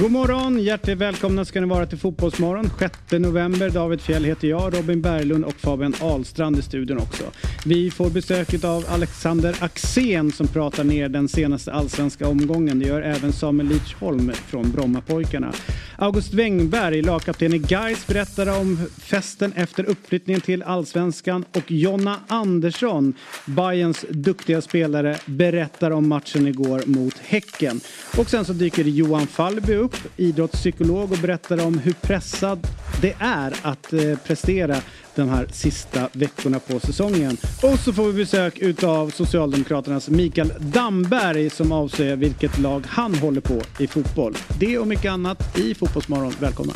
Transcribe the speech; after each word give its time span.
God 0.00 0.10
morgon! 0.10 0.60
Hjärtligt 0.60 0.98
välkomna 0.98 1.44
ska 1.44 1.60
ni 1.60 1.66
vara 1.66 1.86
till 1.86 1.98
Fotbollsmorgon. 1.98 2.70
6 2.78 2.98
november. 3.10 3.70
David 3.70 4.00
Fjell 4.00 4.24
heter 4.24 4.48
jag, 4.48 4.74
Robin 4.78 5.02
Berglund 5.02 5.44
och 5.44 5.54
Fabian 5.54 5.94
Ahlstrand 6.00 6.58
i 6.58 6.62
studion 6.62 6.98
också. 6.98 7.24
Vi 7.64 7.90
får 7.90 8.10
besök 8.10 8.64
av 8.64 8.84
Alexander 8.88 9.56
Axén 9.60 10.32
som 10.32 10.48
pratar 10.48 10.84
ner 10.84 11.08
den 11.08 11.28
senaste 11.28 11.72
allsvenska 11.72 12.28
omgången. 12.28 12.78
Det 12.78 12.86
gör 12.86 13.02
även 13.02 13.32
Samuel 13.32 13.68
Lidsholm 13.68 14.32
från 14.32 14.70
Brommapojkarna. 14.70 15.52
August 15.96 16.34
Wengberg, 16.34 17.02
lagkapten 17.02 17.54
i 17.54 17.58
Gais, 17.58 18.06
berättar 18.06 18.60
om 18.60 18.78
festen 18.98 19.52
efter 19.52 19.84
uppflyttningen 19.84 20.40
till 20.40 20.62
allsvenskan. 20.62 21.44
Och 21.54 21.70
Jonna 21.70 22.16
Andersson, 22.28 23.14
Bayerns 23.46 24.04
duktiga 24.10 24.60
spelare, 24.60 25.16
berättar 25.26 25.90
om 25.90 26.08
matchen 26.08 26.46
igår 26.46 26.82
mot 26.86 27.18
Häcken. 27.18 27.80
Och 28.18 28.30
sen 28.30 28.44
så 28.44 28.52
dyker 28.52 28.84
Johan 28.84 29.26
Fallby 29.26 29.74
upp, 29.74 29.87
idrottspsykolog 30.16 31.12
och 31.12 31.18
berättar 31.18 31.66
om 31.66 31.78
hur 31.78 31.92
pressad 31.92 32.66
det 33.00 33.14
är 33.18 33.54
att 33.62 33.92
eh, 33.92 34.18
prestera 34.26 34.76
de 35.14 35.28
här 35.28 35.46
sista 35.52 36.08
veckorna 36.12 36.58
på 36.58 36.80
säsongen. 36.80 37.36
Och 37.62 37.78
så 37.78 37.92
får 37.92 38.06
vi 38.06 38.12
besök 38.12 38.58
utav 38.58 39.10
Socialdemokraternas 39.10 40.08
Mikael 40.08 40.52
Damberg 40.58 41.50
som 41.50 41.72
avslöjar 41.72 42.16
vilket 42.16 42.58
lag 42.58 42.84
han 42.88 43.14
håller 43.14 43.40
på 43.40 43.62
i 43.78 43.86
fotboll. 43.86 44.34
Det 44.58 44.78
och 44.78 44.86
mycket 44.86 45.12
annat 45.12 45.58
i 45.58 45.74
Fotbollsmorgon. 45.74 46.32
Välkomna! 46.40 46.72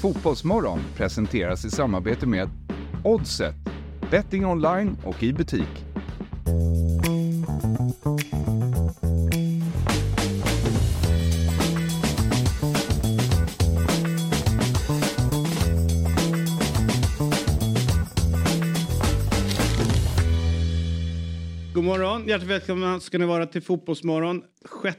Fotbollsmorgon 0.00 0.80
presenteras 0.96 1.64
i 1.64 1.70
samarbete 1.70 2.26
med 2.26 2.48
Oddset, 3.04 3.54
betting 4.10 4.46
online 4.46 4.96
och 5.04 5.22
i 5.22 5.32
butik. 5.32 5.84
God 21.80 21.86
morgon, 21.86 22.28
hjärtligt 22.28 22.50
välkomna 22.50 23.00
ska 23.00 23.18
ni 23.18 23.24
vara 23.24 23.46
till 23.46 23.62
Fotbollsmorgon. 23.62 24.42
6 24.82 24.98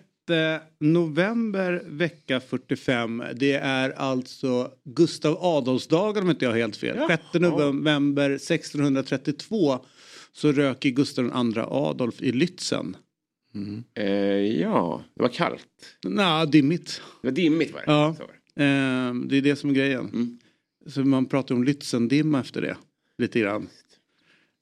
november 0.80 1.84
vecka 1.86 2.40
45. 2.40 3.24
Det 3.36 3.54
är 3.54 3.90
alltså 3.90 4.72
Gustav 4.84 5.38
Adolfsdagen 5.42 6.24
om 6.24 6.30
inte 6.30 6.46
jag 6.46 6.52
har 6.52 6.58
helt 6.58 6.78
fel. 6.78 6.98
6 7.08 7.24
november 7.34 8.30
1632 8.30 9.80
så 10.32 10.52
röker 10.52 10.90
Gustav 10.90 11.26
II 11.26 11.64
Adolf 11.68 12.22
i 12.22 12.32
Lützen. 12.32 12.96
Eh, 13.96 14.06
ja, 14.62 15.04
det 15.16 15.22
var 15.22 15.30
kallt. 15.30 15.68
Nja, 16.04 16.46
dimmigt. 16.46 17.02
Det 17.22 17.28
var 17.28 17.36
dimmigt 17.36 17.74
var 17.74 17.80
det. 17.80 17.92
Ja. 17.92 18.16
Var 18.20 18.30
det. 18.56 18.64
Ehm, 18.64 19.28
det 19.28 19.38
är 19.38 19.42
det 19.42 19.56
som 19.56 19.70
är 19.70 19.74
grejen. 19.74 20.10
Mm. 20.14 20.40
Så 20.88 21.00
man 21.00 21.26
pratar 21.26 21.56
om 21.56 21.64
Lützendimma 21.66 22.40
efter 22.40 22.62
det. 22.62 22.78
Lite 23.18 23.40
grann. 23.40 23.68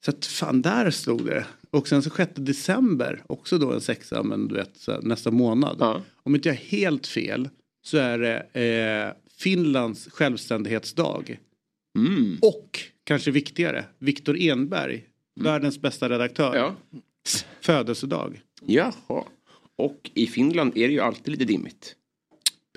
Så 0.05 0.11
att 0.11 0.25
fan, 0.25 0.61
där 0.61 0.91
stod 0.91 1.25
det. 1.25 1.45
Och 1.71 1.87
sen 1.87 2.03
så 2.03 2.09
6 2.09 2.31
december, 2.35 3.23
också 3.27 3.57
då 3.57 3.71
en 3.73 3.81
sexa, 3.81 4.23
men 4.23 4.47
du 4.47 4.55
vet 4.55 4.87
nästa 5.01 5.31
månad. 5.31 5.77
Ja. 5.79 6.01
Om 6.23 6.35
inte 6.35 6.49
jag 6.49 6.55
har 6.55 6.61
helt 6.61 7.07
fel 7.07 7.49
så 7.85 7.97
är 7.97 8.19
det 8.19 8.39
eh, 8.61 9.13
Finlands 9.37 10.07
självständighetsdag. 10.11 11.39
Mm. 11.97 12.37
Och, 12.41 12.79
kanske 13.03 13.31
viktigare, 13.31 13.85
Viktor 13.99 14.37
Enberg, 14.39 15.05
världens 15.39 15.81
bästa 15.81 16.09
redaktör, 16.09 16.55
Ja. 16.55 16.75
födelsedag. 17.61 18.41
Jaha. 18.65 19.23
Och 19.75 20.11
i 20.13 20.27
Finland 20.27 20.77
är 20.77 20.87
det 20.87 20.93
ju 20.93 20.99
alltid 20.99 21.31
lite 21.31 21.45
dimmigt. 21.45 21.95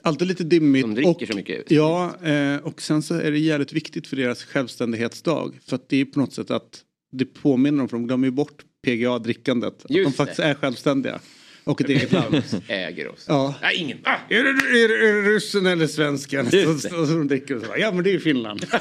Alltid 0.02 0.28
lite 0.28 0.44
dimmigt. 0.44 0.82
De 0.84 0.94
dricker 0.94 1.10
och, 1.10 1.28
så 1.28 1.36
mycket. 1.36 1.70
Ja, 1.70 2.16
eh, 2.26 2.56
och 2.56 2.82
sen 2.82 3.02
så 3.02 3.14
är 3.14 3.30
det 3.30 3.38
jävligt 3.38 3.72
viktigt 3.72 4.06
för 4.06 4.16
deras 4.16 4.44
självständighetsdag. 4.44 5.52
För 5.64 5.76
att 5.76 5.88
det 5.88 5.96
är 5.96 6.04
på 6.04 6.20
något 6.20 6.32
sätt 6.32 6.50
att 6.50 6.84
det 7.12 7.24
påminner 7.24 7.78
dem, 7.78 7.88
för 7.88 7.96
de 7.96 8.06
glömmer 8.06 8.26
ju 8.26 8.30
bort 8.30 8.64
PGA-drickandet. 8.86 9.84
Att 9.84 9.88
de 9.88 10.12
faktiskt 10.12 10.36
det. 10.36 10.44
är 10.44 10.54
självständiga. 10.54 11.20
Och 11.64 11.80
ett 11.80 11.88
eget 11.88 12.12
land. 12.12 12.42
Äger 12.68 13.08
oss. 13.08 13.24
Ja. 13.28 13.54
Nej, 13.62 13.76
ingen. 13.76 13.98
Ah! 14.04 14.16
Är 14.28 14.42
det, 14.44 14.50
är, 14.50 14.88
det, 14.88 15.08
är 15.08 15.22
det 15.22 15.30
ryssen 15.30 15.66
eller 15.66 15.86
svensken? 15.86 16.50
Så, 16.50 16.56
Just 16.56 16.82
det. 16.82 16.88
så, 16.88 17.06
så 17.06 17.12
de 17.12 17.28
dricker 17.28 17.56
och 17.56 17.62
så 17.62 17.68
bara, 17.68 17.78
ja 17.78 17.92
men 17.92 18.04
det 18.04 18.10
är 18.10 18.12
ju 18.12 18.20
Finland. 18.20 18.66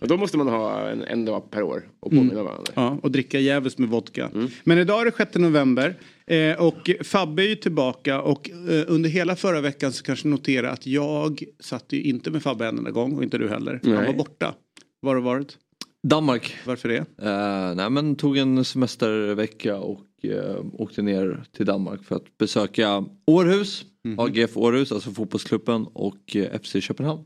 Och 0.00 0.08
då 0.08 0.16
måste 0.16 0.36
man 0.36 0.48
ha 0.48 0.88
en, 0.90 1.02
en 1.02 1.24
dag 1.24 1.50
per 1.50 1.62
år 1.62 1.82
och 2.00 2.10
påminna 2.10 2.42
varandra. 2.42 2.72
Ja, 2.74 2.98
och 3.02 3.10
dricka 3.10 3.38
jävligt 3.38 3.78
med 3.78 3.88
vodka. 3.88 4.30
Men 4.64 4.78
idag 4.78 5.00
är 5.00 5.04
det 5.04 5.16
6 5.16 5.34
november. 5.34 5.96
Eh, 6.26 6.60
och 6.62 6.90
Fabbe 7.00 7.42
är 7.42 7.48
ju 7.48 7.56
tillbaka 7.56 8.20
och 8.22 8.50
eh, 8.50 8.84
under 8.88 9.10
hela 9.10 9.36
förra 9.36 9.60
veckan 9.60 9.92
så 9.92 10.04
kanske 10.04 10.28
notera 10.28 10.70
att 10.70 10.86
jag 10.86 11.42
satt 11.60 11.84
ju 11.88 12.02
inte 12.02 12.30
med 12.30 12.42
Fabbe 12.42 12.66
en 12.66 12.78
enda 12.78 12.90
gång 12.90 13.16
och 13.16 13.22
inte 13.22 13.38
du 13.38 13.48
heller. 13.48 13.80
Han 13.82 13.94
Nej. 13.94 14.06
var 14.06 14.14
borta. 14.14 14.54
Var 15.00 15.10
har 15.10 15.16
du 15.16 15.22
varit? 15.22 15.58
Danmark. 16.06 16.56
Varför 16.66 16.88
det? 16.88 16.96
Eh, 16.98 17.74
nej 17.74 17.90
men 17.90 18.16
tog 18.16 18.36
en 18.38 18.64
semestervecka 18.64 19.76
och 19.76 20.00
eh, 20.22 20.64
åkte 20.72 21.02
ner 21.02 21.44
till 21.56 21.66
Danmark 21.66 22.04
för 22.04 22.16
att 22.16 22.38
besöka 22.38 23.04
Århus, 23.26 23.84
AGF 24.18 24.56
Århus, 24.56 24.92
alltså 24.92 25.10
fotbollsklubben 25.10 25.86
och 25.92 26.36
eh, 26.36 26.60
FC 26.60 26.76
Köpenhamn. 26.80 27.24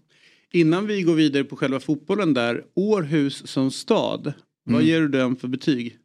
Innan 0.52 0.86
vi 0.86 1.02
går 1.02 1.14
vidare 1.14 1.44
på 1.44 1.56
själva 1.56 1.80
fotbollen 1.80 2.34
där. 2.34 2.64
Århus 2.74 3.46
som 3.46 3.70
stad. 3.70 4.32
Vad 4.70 4.82
ger 4.82 5.00
du 5.00 5.08
den 5.08 5.36
för 5.36 5.48
betyg? 5.48 5.98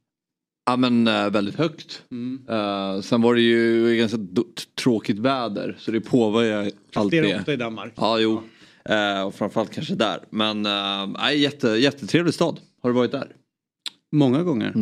Ja 0.65 0.75
men 0.77 1.05
väldigt 1.05 1.55
högt. 1.55 2.03
Eh, 2.49 3.01
sen 3.01 3.21
var 3.21 3.35
det 3.35 3.41
ju 3.41 3.95
ganska 3.97 4.17
tråkigt 4.83 5.19
väder 5.19 5.75
så 5.79 5.91
det 5.91 6.01
påverkar 6.01 6.71
allt 6.95 7.11
Det 7.11 7.17
är 7.17 7.21
det. 7.21 7.27
det 7.33 7.39
ofta 7.39 7.53
i 7.53 7.57
Danmark. 7.57 7.93
Ja 7.95 8.19
jo. 8.19 8.41
Eh, 8.85 9.21
och 9.21 9.35
framförallt 9.35 9.71
kanske 9.71 9.95
där. 9.95 10.19
Men 10.29 10.65
eh, 10.65 11.35
jätte, 11.35 11.67
jättetrevlig 11.67 12.33
stad. 12.33 12.59
Har 12.81 12.89
du 12.89 12.93
varit 12.93 13.11
där? 13.11 13.35
Många 14.11 14.43
gånger. 14.43 14.73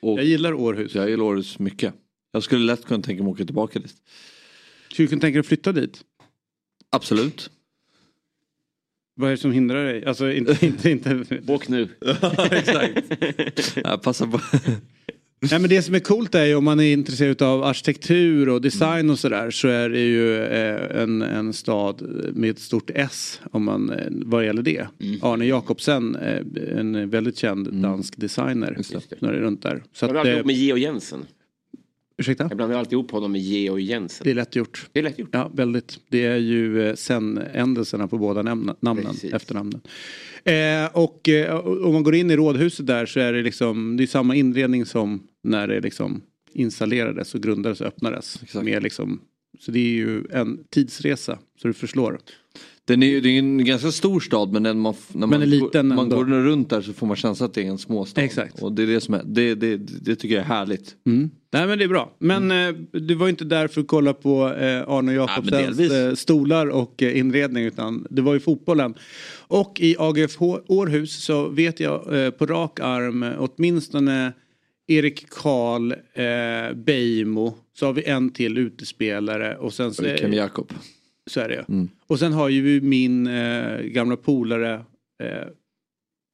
Och 0.00 0.18
Jag 0.18 0.24
gillar 0.24 0.52
Århus. 0.52 0.94
jag 0.94 1.10
gillar 1.10 1.24
Århus 1.24 1.58
mycket. 1.58 1.94
Jag 2.32 2.42
skulle 2.42 2.64
lätt 2.64 2.84
kunna 2.84 3.02
tänka 3.02 3.22
mig 3.22 3.30
att 3.30 3.34
åka 3.36 3.44
tillbaka 3.44 3.78
dit. 3.78 3.94
Skulle 4.92 5.04
du 5.06 5.08
kunna 5.08 5.20
tänka 5.20 5.32
dig 5.34 5.40
att 5.40 5.46
flytta 5.46 5.72
dit? 5.72 6.00
Absolut. 6.90 7.50
Vad 9.14 9.28
är 9.28 9.30
det 9.30 9.36
som 9.40 9.52
hindrar 9.52 9.84
dig? 9.84 10.04
Alltså 10.06 10.32
inte... 10.32 10.66
inte, 10.66 10.90
inte. 10.90 11.24
Åk 11.46 11.68
nu. 11.68 11.88
Exakt. 12.50 13.76
Jag 13.76 14.02
passar 14.02 14.26
på. 14.26 14.40
Nej, 15.40 15.60
men 15.60 15.70
det 15.70 15.82
som 15.82 15.94
är 15.94 16.00
coolt 16.00 16.34
är 16.34 16.44
ju 16.44 16.54
om 16.54 16.64
man 16.64 16.80
är 16.80 16.92
intresserad 16.92 17.42
av 17.42 17.64
arkitektur 17.64 18.48
och 18.48 18.60
design 18.60 19.10
och 19.10 19.18
sådär 19.18 19.50
så 19.50 19.68
är 19.68 19.88
det 19.88 20.00
ju 20.00 20.42
eh, 20.44 21.02
en, 21.02 21.22
en 21.22 21.52
stad 21.52 22.02
med 22.34 22.50
ett 22.50 22.58
stort 22.58 22.90
S 22.94 23.40
om 23.52 23.64
man, 23.64 23.90
eh, 23.90 24.06
vad 24.10 24.44
gäller 24.44 24.62
det. 24.62 24.86
Arne 25.22 25.46
Jacobsen, 25.46 26.16
eh, 26.16 26.78
en 26.78 27.10
väldigt 27.10 27.36
känd 27.36 27.72
dansk 27.72 28.16
designer. 28.16 28.74
Just 28.76 29.10
det. 29.10 29.20
När 29.20 29.32
det 29.32 29.38
är 29.38 29.42
runt 29.42 29.62
där. 29.62 29.82
Så 29.92 30.06
blandar 30.08 30.30
eh, 30.30 30.34
ihop 30.36 30.46
med 30.46 30.56
Georg 30.56 30.82
Jensen. 30.82 31.26
ursäkta? 32.18 32.44
Jag 32.48 32.56
blandar 32.56 32.78
alltid 32.78 32.92
ihop 32.92 33.10
honom 33.10 33.32
med 33.32 33.40
Georg 33.40 33.84
Jensen. 33.84 34.24
Det 34.24 34.30
är 34.30 34.34
lätt 34.34 34.56
gjort. 34.56 34.86
Det 34.92 34.98
är 34.98 35.02
lätt 35.02 35.18
gjort. 35.18 35.28
Ja, 35.32 35.50
väldigt. 35.54 35.98
Det 36.08 36.24
är 36.26 36.36
ju 36.36 36.88
eh, 36.88 36.94
sen 36.94 37.38
ändelserna 37.54 38.08
på 38.08 38.18
båda 38.18 38.42
namnen, 38.42 38.76
namnen, 38.80 39.06
Precis. 39.06 39.32
efternamnen. 39.32 39.80
Eh, 40.44 40.86
och 40.92 41.28
eh, 41.28 41.56
om 41.66 41.92
man 41.92 42.02
går 42.02 42.14
in 42.14 42.30
i 42.30 42.36
rådhuset 42.36 42.86
där 42.86 43.06
så 43.06 43.20
är 43.20 43.32
det 43.32 43.42
liksom, 43.42 43.96
det 43.96 44.02
är 44.02 44.06
samma 44.06 44.34
inredning 44.34 44.86
som 44.86 45.27
när 45.44 45.68
det 45.68 45.80
liksom 45.80 46.22
installerades 46.52 47.34
och 47.34 47.42
grundades 47.42 47.80
och 47.80 47.86
öppnades. 47.86 48.42
Exakt. 48.42 48.64
Med 48.64 48.82
liksom, 48.82 49.20
så 49.60 49.70
det 49.70 49.78
är 49.78 49.92
ju 49.92 50.24
en 50.30 50.64
tidsresa, 50.70 51.38
så 51.62 51.68
du 51.68 51.74
förslår. 51.74 52.18
Den 52.84 53.02
är 53.02 53.06
ju 53.06 53.20
det 53.20 53.28
är 53.28 53.38
en 53.38 53.64
ganska 53.64 53.92
stor 53.92 54.20
stad 54.20 54.52
men 54.52 54.62
när 54.62 54.74
man, 54.74 54.94
när 55.12 55.26
man, 55.26 55.40
liten 55.40 55.88
går, 55.88 55.94
man 55.94 56.04
ändå. 56.04 56.16
går 56.16 56.24
runt 56.24 56.70
där 56.70 56.80
så 56.80 56.92
får 56.92 57.06
man 57.06 57.16
känsla 57.16 57.46
att 57.46 57.54
det 57.54 57.62
är 57.62 57.66
en 57.66 57.78
småstad. 57.78 58.22
Exakt. 58.22 58.62
Och 58.62 58.72
det 58.72 58.82
är 58.82 58.86
det 58.86 59.00
som 59.00 59.14
är, 59.14 59.22
det, 59.24 59.54
det, 59.54 59.76
det 59.76 60.16
tycker 60.16 60.34
jag 60.34 60.44
är 60.44 60.48
härligt. 60.48 60.94
Mm. 61.06 61.30
Nej 61.52 61.66
men 61.66 61.78
det 61.78 61.84
är 61.84 61.88
bra. 61.88 62.12
Men 62.18 62.50
eh, 62.50 62.74
du 62.92 63.14
var 63.14 63.28
inte 63.28 63.44
där 63.44 63.68
för 63.68 63.80
att 63.80 63.86
kolla 63.86 64.14
på 64.14 64.54
eh, 64.54 64.88
Arne 64.88 65.12
Jacobsens 65.12 65.76
delvis. 65.76 65.92
eh, 65.92 66.14
stolar 66.14 66.66
och 66.66 67.02
eh, 67.02 67.18
inredning 67.18 67.64
utan 67.64 68.06
det 68.10 68.22
var 68.22 68.34
ju 68.34 68.40
fotbollen. 68.40 68.94
Och 69.38 69.80
i 69.80 69.96
AGF 69.98 70.36
Århus 70.40 71.24
så 71.24 71.48
vet 71.48 71.80
jag 71.80 72.24
eh, 72.24 72.30
på 72.30 72.46
rak 72.46 72.80
arm 72.80 73.22
eh, 73.22 73.32
åtminstone 73.38 74.32
Erik 74.88 75.30
Karl, 75.30 75.92
eh, 75.92 76.76
Beijmo, 76.76 77.54
så 77.78 77.86
har 77.86 77.92
vi 77.92 78.04
en 78.04 78.30
till 78.30 78.58
utespelare 78.58 79.56
och 79.56 79.72
sen 79.72 79.94
så, 79.94 80.02
Kevin 80.02 80.32
Jakob. 80.32 80.72
så 81.30 81.40
är 81.40 81.48
det 81.48 81.54
ju. 81.68 81.86
Och 82.06 82.18
sen 82.18 82.32
har 82.32 82.48
ju 82.48 82.80
min 82.80 83.26
eh, 83.26 83.80
gamla 83.80 84.16
polare 84.16 84.74
eh, 85.22 85.48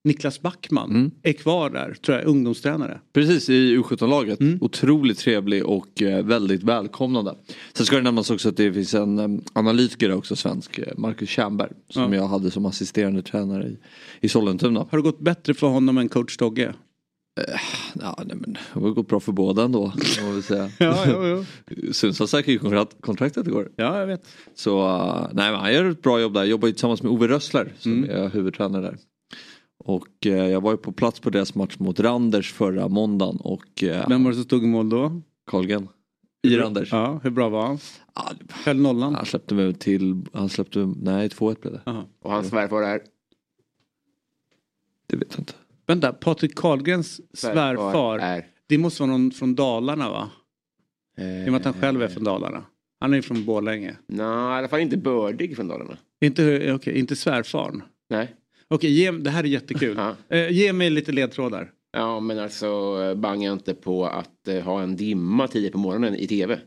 Niklas 0.09 0.43
Backman 0.43 0.91
Mm. 0.91 1.11
är 1.23 1.33
kvar 1.33 1.71
där, 1.71 1.95
tror 1.95 2.19
jag, 2.19 2.27
ungdomstränare. 2.27 3.01
Precis 3.13 3.49
i 3.49 3.77
U17-laget. 3.77 4.41
Mm. 4.41 4.59
Otroligt 4.61 5.19
trevlig 5.19 5.67
och 5.67 6.03
eh, 6.03 6.25
väldigt 6.25 6.63
välkomnande. 6.63 7.35
Sen 7.73 7.87
ska 7.87 7.97
det 7.97 8.03
nämnas 8.03 8.31
också 8.31 8.49
att 8.49 8.57
det 8.57 8.73
finns 8.73 8.95
en 8.95 9.19
eh, 9.19 9.29
analytiker 9.53 10.13
också, 10.13 10.37
svensk, 10.37 10.79
eh, 10.79 10.93
Marcus 10.97 11.29
Tjernberg. 11.29 11.71
Som 11.89 12.13
Ja. 12.13 12.19
jag 12.19 12.27
hade 12.29 12.51
som 12.51 12.67
assisterande 12.67 13.23
tränare 13.23 13.67
i, 13.69 13.79
i 14.21 14.29
Sollentuna. 14.29 14.87
Har 14.91 14.99
det 14.99 15.03
gått 15.03 15.21
bättre 15.21 15.55
för 15.55 15.67
honom 15.67 15.99
än 15.99 16.09
coach 16.09 16.37
Dogge? 16.37 16.75
Ja, 18.01 18.19
nej, 18.27 18.37
men 18.37 18.53
det 18.53 18.61
har 18.81 18.91
gått 18.91 19.09
bra 19.09 19.21
för 19.21 19.33
båda 19.33 19.63
ändå. 19.65 19.93
Må 20.23 20.31
vi 20.33 20.43
säga. 20.43 20.71
Ja, 20.79 21.05
jo, 21.09 21.45
jo. 21.69 21.93
Sundsvall 21.93 22.29
säkrade 22.29 22.53
ju 22.53 22.59
kontrakt- 22.59 23.01
kontraktet 23.01 23.47
igår. 23.47 23.73
ja, 23.77 23.99
jag 24.01 24.07
vet. 24.07 24.27
Så 24.55 24.79
uh, 24.87 25.29
nej, 25.33 25.51
men 25.51 25.61
han 25.61 25.73
gör 25.73 25.85
ett 25.91 26.03
bra 26.03 26.21
jobb 26.21 26.35
där. 26.35 26.45
Jobbar 26.45 26.69
ju 26.69 26.73
tillsammans 26.73 27.03
med 27.03 27.13
Ove 27.13 27.29
Rössler 27.29 27.73
som 27.79 27.93
Mm. 27.93 28.11
är 28.11 28.29
huvudtränare 28.31 28.83
där. 28.83 28.99
Och 29.79 30.27
eh, 30.27 30.33
jag 30.49 30.61
var 30.61 30.71
ju 30.71 30.77
på 30.77 30.93
plats 30.93 31.21
på 31.21 31.31
deras 31.31 31.55
match 31.55 31.77
mot 31.79 32.01
Randers 32.01 32.53
förra 32.53 32.89
måndagen 32.89 33.37
och 33.37 33.83
uh, 33.83 34.09
Vem 34.09 34.25
var 34.25 34.31
det 34.31 34.35
som 34.35 34.45
stod 34.45 34.65
i 34.65 34.67
mål 34.67 34.89
då? 34.89 35.21
Carlgren. 35.51 35.89
I 36.43 36.57
Randers. 36.57 36.93
Ja, 36.93 37.21
hur 37.23 37.31
bra 37.31 37.49
var 37.49 37.67
han? 37.67 37.79
Ja, 38.15 38.31
Höll 38.65 38.77
nollan? 38.81 39.15
han 39.15 39.27
släppte 39.27 39.55
mig 39.55 39.75
till, 39.75 40.23
han 40.33 40.49
släppte, 40.49 40.79
nej 41.03 41.29
2-1 41.29 41.61
blev 41.61 41.73
det. 41.73 41.81
Jaha. 41.85 42.05
Och 42.23 42.31
hans 42.33 42.49
svärfar 42.49 42.83
är? 42.83 43.01
Det 45.07 45.17
vet 45.17 45.29
jag 45.31 45.41
inte. 45.41 45.53
Vänta, 45.87 46.13
Patrik 46.13 46.55
Karlgrens 46.55 47.21
svärfar. 47.35 48.19
är? 48.19 48.47
Det 48.67 48.79
måste 48.79 49.03
vara 49.03 49.13
någon 49.13 49.31
från 49.31 49.55
Dalarna 49.55 50.11
va? 50.11 50.31
Eh, 51.19 51.45
I 51.45 51.49
och 51.49 51.53
med 51.53 51.59
att 51.59 51.65
han 51.65 51.75
själv 51.75 52.03
är 52.03 52.09
från 52.09 52.25
Dalarna. 52.25 52.65
Han 53.01 53.13
är 53.13 53.17
ju 53.17 53.23
från 53.23 53.45
Borlänge. 53.45 53.97
Nej, 54.07 54.27
i 54.27 54.59
alla 54.59 54.69
fall 54.69 54.81
inte 54.81 54.97
bördig 54.97 55.57
från 55.57 55.69
Dalarna. 55.69 55.97
Inte, 56.21 56.73
okej, 56.73 56.99
inte 56.99 57.17
svärfarn. 57.17 57.83
Nej. 58.11 58.35
Okej, 58.69 58.91
ge, 58.91 59.11
det 59.11 59.31
här 59.31 59.45
är 59.45 59.49
jättekul. 59.49 59.99
Eh, 60.29 60.51
ge 60.51 60.73
mig 60.73 60.91
lite 60.91 61.13
ledtrådar. 61.13 61.71
Ja, 61.93 62.21
men 62.21 62.39
alltså 62.39 62.67
eh, 63.03 63.15
banga 63.15 63.53
inte 63.53 63.75
på 63.75 64.07
att 64.07 64.49
eh, 64.49 64.61
ha 64.61 64.83
en 64.83 64.97
dimma 64.97 65.49
tidigt 65.49 65.73
på 65.73 65.79
morgonen 65.79 66.15
i 66.15 66.27
tv. 66.27 66.61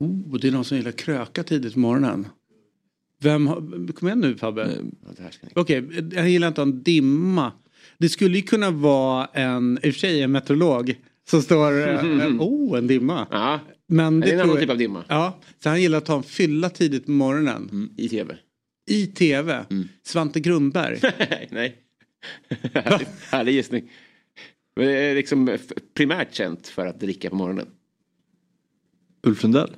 Oh, 0.00 0.38
det 0.40 0.48
är 0.48 0.52
någon 0.52 0.64
som 0.64 0.76
gillar 0.76 0.92
kröka 0.92 1.42
tidigt 1.42 1.72
på 1.72 1.78
morgonen. 1.78 2.28
Vem 3.20 3.46
har, 3.46 3.92
kom 3.92 4.08
igen 4.08 4.20
nu 4.20 4.36
Fabbe. 4.36 4.64
Det. 4.64 5.50
Okej, 5.54 5.88
jag 6.12 6.28
gillar 6.30 6.48
inte 6.48 6.62
en 6.62 6.82
dimma. 6.82 7.52
Det 7.98 8.08
skulle 8.08 8.36
ju 8.36 8.42
kunna 8.42 8.70
vara 8.70 9.26
en, 9.26 9.78
i 9.82 9.90
och 9.90 9.94
för 9.94 10.00
sig 10.00 10.22
en 10.22 10.32
meteorolog 10.32 10.94
som 11.28 11.42
står, 11.42 11.88
eh, 11.88 12.06
oh 12.40 12.78
en 12.78 12.86
dimma. 12.86 13.26
Ja, 13.30 13.60
Men 13.88 14.20
det 14.20 14.30
är 14.30 14.34
en 14.34 14.40
annan 14.40 14.56
typ 14.60 14.70
av 14.70 14.78
dimma. 14.78 15.04
Ja, 15.08 15.40
så 15.62 15.68
han 15.68 15.82
gillar 15.82 15.98
att 15.98 16.06
ta 16.06 16.16
en 16.16 16.22
fylla 16.22 16.70
tidigt 16.70 17.04
på 17.06 17.10
morgonen. 17.10 17.90
I 17.96 18.08
tv. 18.08 18.36
I 18.90 19.06
tv. 19.06 19.64
Mm. 19.70 19.88
Svante 20.02 20.40
Grundberg. 20.40 21.00
Nej. 21.50 21.76
Härlig- 23.30 23.52
gissning. 23.52 23.90
Men 24.76 24.86
det 24.86 24.92
är 24.98 25.14
liksom 25.14 25.58
primärt 25.94 26.34
känt 26.34 26.68
för 26.68 26.86
att 26.86 27.00
dricka 27.00 27.30
på 27.30 27.36
morgonen. 27.36 27.66
Ulf 29.26 29.42
Lundell? 29.42 29.70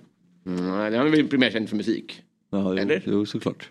Mm, 0.47 0.65
han 0.67 0.95
är 0.95 1.09
väl 1.09 1.29
primärt 1.29 1.53
känd 1.53 1.69
för 1.69 1.77
musik. 1.77 2.23
Ja, 2.51 2.59
jo, 2.75 2.79
Eller? 2.79 3.03
jo, 3.07 3.27
såklart. 3.27 3.69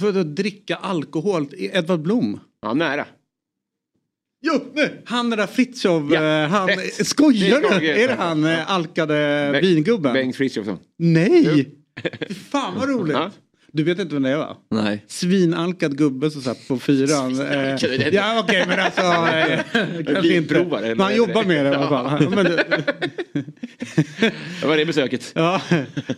För 0.00 0.20
att 0.20 0.36
dricka 0.36 0.76
alkohol. 0.76 1.46
Edvard 1.58 2.00
Blom. 2.00 2.40
Ja, 2.62 2.74
nära. 2.74 3.06
Jo, 4.44 4.52
nej. 4.74 5.02
Han 5.04 5.30
den 5.30 5.38
där 5.38 5.46
Fritiof. 5.46 6.12
Ja, 6.12 6.22
eh, 6.42 6.48
han, 6.48 6.68
rätt. 6.68 7.06
skojar 7.06 7.60
Det 7.60 7.66
är 7.68 7.80
du? 7.80 7.86
Är 8.02 8.08
det 8.08 8.14
han 8.14 8.44
eh, 8.44 8.70
alkade 8.70 9.14
Bengt- 9.52 9.62
vingubben? 9.62 10.12
Bengt 10.12 10.36
Frithiofsson. 10.36 10.78
Nej! 10.98 11.74
Fy 12.28 12.34
Fan 12.34 12.74
vad 12.78 12.88
roligt. 12.88 13.16
Ja. 13.16 13.30
Du 13.74 13.82
vet 13.82 13.98
inte 13.98 14.14
vem 14.14 14.22
det 14.22 14.30
är 14.30 14.36
va? 14.36 14.56
Nej. 14.70 15.04
Svinalkad 15.08 15.98
gubbe 15.98 16.30
som 16.30 16.42
satt 16.42 16.68
på 16.68 16.78
fyran. 16.78 17.40
Eh, 17.52 18.08
ja 18.14 18.40
okej 18.44 18.64
men 18.68 18.80
alltså. 18.80 19.02
Eh, 19.02 19.60
kanske 20.06 20.36
inte. 20.36 20.64
Men 20.80 21.00
han 21.00 21.16
jobbar 21.16 21.44
med 21.44 21.64
det 21.64 21.70
i 21.70 21.74
alla 21.74 21.88
fall. 21.88 22.28
Men, 22.30 22.44
Det 24.60 24.66
var 24.66 24.76
det 24.76 24.86
besöket. 24.86 25.32
ja. 25.34 25.60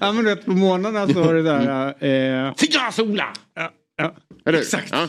ja 0.00 0.12
men 0.12 0.16
du 0.16 0.34
vet 0.34 0.44
på 0.44 0.50
morgnarna 0.52 1.08
så 1.08 1.22
var 1.22 1.34
det 1.34 1.42
där. 1.42 2.46
Eh, 2.46 2.54
Cigarsola! 2.54 3.32
ja, 3.54 3.70
ja. 3.96 4.14
Eller 4.46 4.58
hur? 4.58 4.64
Exakt. 4.64 4.92
Ja. 4.92 5.08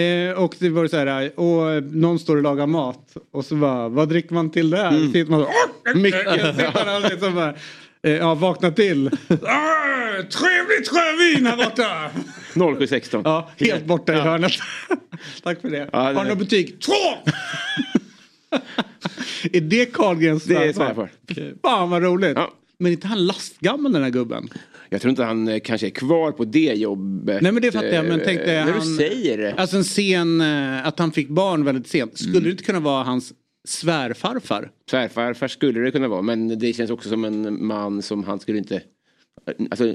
Eh, 0.00 0.32
och 0.32 0.54
det 0.58 0.68
var 0.70 0.86
så 0.86 0.96
här, 0.96 1.40
och 1.40 1.82
någon 1.82 2.18
står 2.18 2.36
och 2.36 2.42
lagar 2.42 2.66
mat 2.66 3.16
och 3.32 3.44
så 3.44 3.54
bara, 3.54 3.88
vad 3.88 4.08
dricker 4.08 4.34
man 4.34 4.50
till 4.50 4.70
där? 4.70 4.88
Mm. 4.88 5.12
Sitter 5.12 5.30
man 5.30 5.46
så, 5.92 5.98
mycket. 5.98 6.56
Sitter 6.56 6.86
man 6.86 7.02
liksom 7.02 7.34
bara, 7.34 7.54
eh, 8.02 8.12
ja, 8.12 8.34
vakna 8.34 8.70
till. 8.70 9.06
Ah, 9.06 10.22
trevligt 10.22 10.92
rödvin 10.92 11.46
här 11.46 11.56
borta. 11.56 12.10
0716. 12.54 13.22
Ja, 13.24 13.50
helt 13.58 13.84
borta 13.84 14.12
i 14.12 14.16
hörnet. 14.20 14.52
Tack 15.42 15.60
för 15.60 15.70
det. 15.70 15.88
Ja, 15.92 16.08
det- 16.08 16.14
Har 16.18 16.24
du 16.24 16.30
något 16.30 16.38
betyg? 16.38 16.80
Två! 16.80 16.92
är 19.52 19.60
det 19.60 19.86
Carlgrens 19.92 20.44
Det 20.44 20.54
är 20.54 20.72
svärfar? 20.72 21.10
Fan 21.62 21.90
vad 21.90 22.02
roligt. 22.02 22.32
Ja. 22.36 22.52
Men 22.78 22.92
inte 22.92 23.06
han 23.06 23.26
lastgammal 23.26 23.92
den 23.92 24.02
här 24.02 24.10
gubben? 24.10 24.48
Jag 24.90 25.00
tror 25.00 25.10
inte 25.10 25.24
han 25.24 25.48
eh, 25.48 25.60
kanske 25.60 25.86
är 25.86 25.90
kvar 25.90 26.32
på 26.32 26.44
det 26.44 26.58
jobbet. 26.74 27.42
Nej 27.42 27.52
men 27.52 27.62
det 27.62 27.72
fattar 27.72 27.86
jag 27.88 28.04
men 28.04 28.20
eh, 28.20 28.26
tänk 28.26 28.38
dig 28.40 28.64
När 28.64 28.72
han... 28.72 28.80
du 28.80 28.96
säger 28.96 29.38
det. 29.38 29.54
Alltså 29.54 29.76
en 29.76 29.84
sen, 29.84 30.40
eh, 30.40 30.86
att 30.86 30.98
han 30.98 31.12
fick 31.12 31.28
barn 31.28 31.64
väldigt 31.64 31.88
sent. 31.88 32.18
Skulle 32.18 32.40
det 32.40 32.50
inte 32.50 32.64
kunna 32.64 32.80
vara 32.80 33.04
hans 33.04 33.32
svärfarfar? 33.68 34.70
Svärfarfar 34.90 35.48
skulle 35.48 35.80
det 35.80 35.90
kunna 35.90 36.08
vara 36.08 36.22
men 36.22 36.58
det 36.58 36.72
känns 36.72 36.90
också 36.90 37.08
som 37.08 37.24
en 37.24 37.66
man 37.66 38.02
som 38.02 38.24
han 38.24 38.40
skulle 38.40 38.58
inte... 38.58 38.82
Alltså, 39.70 39.94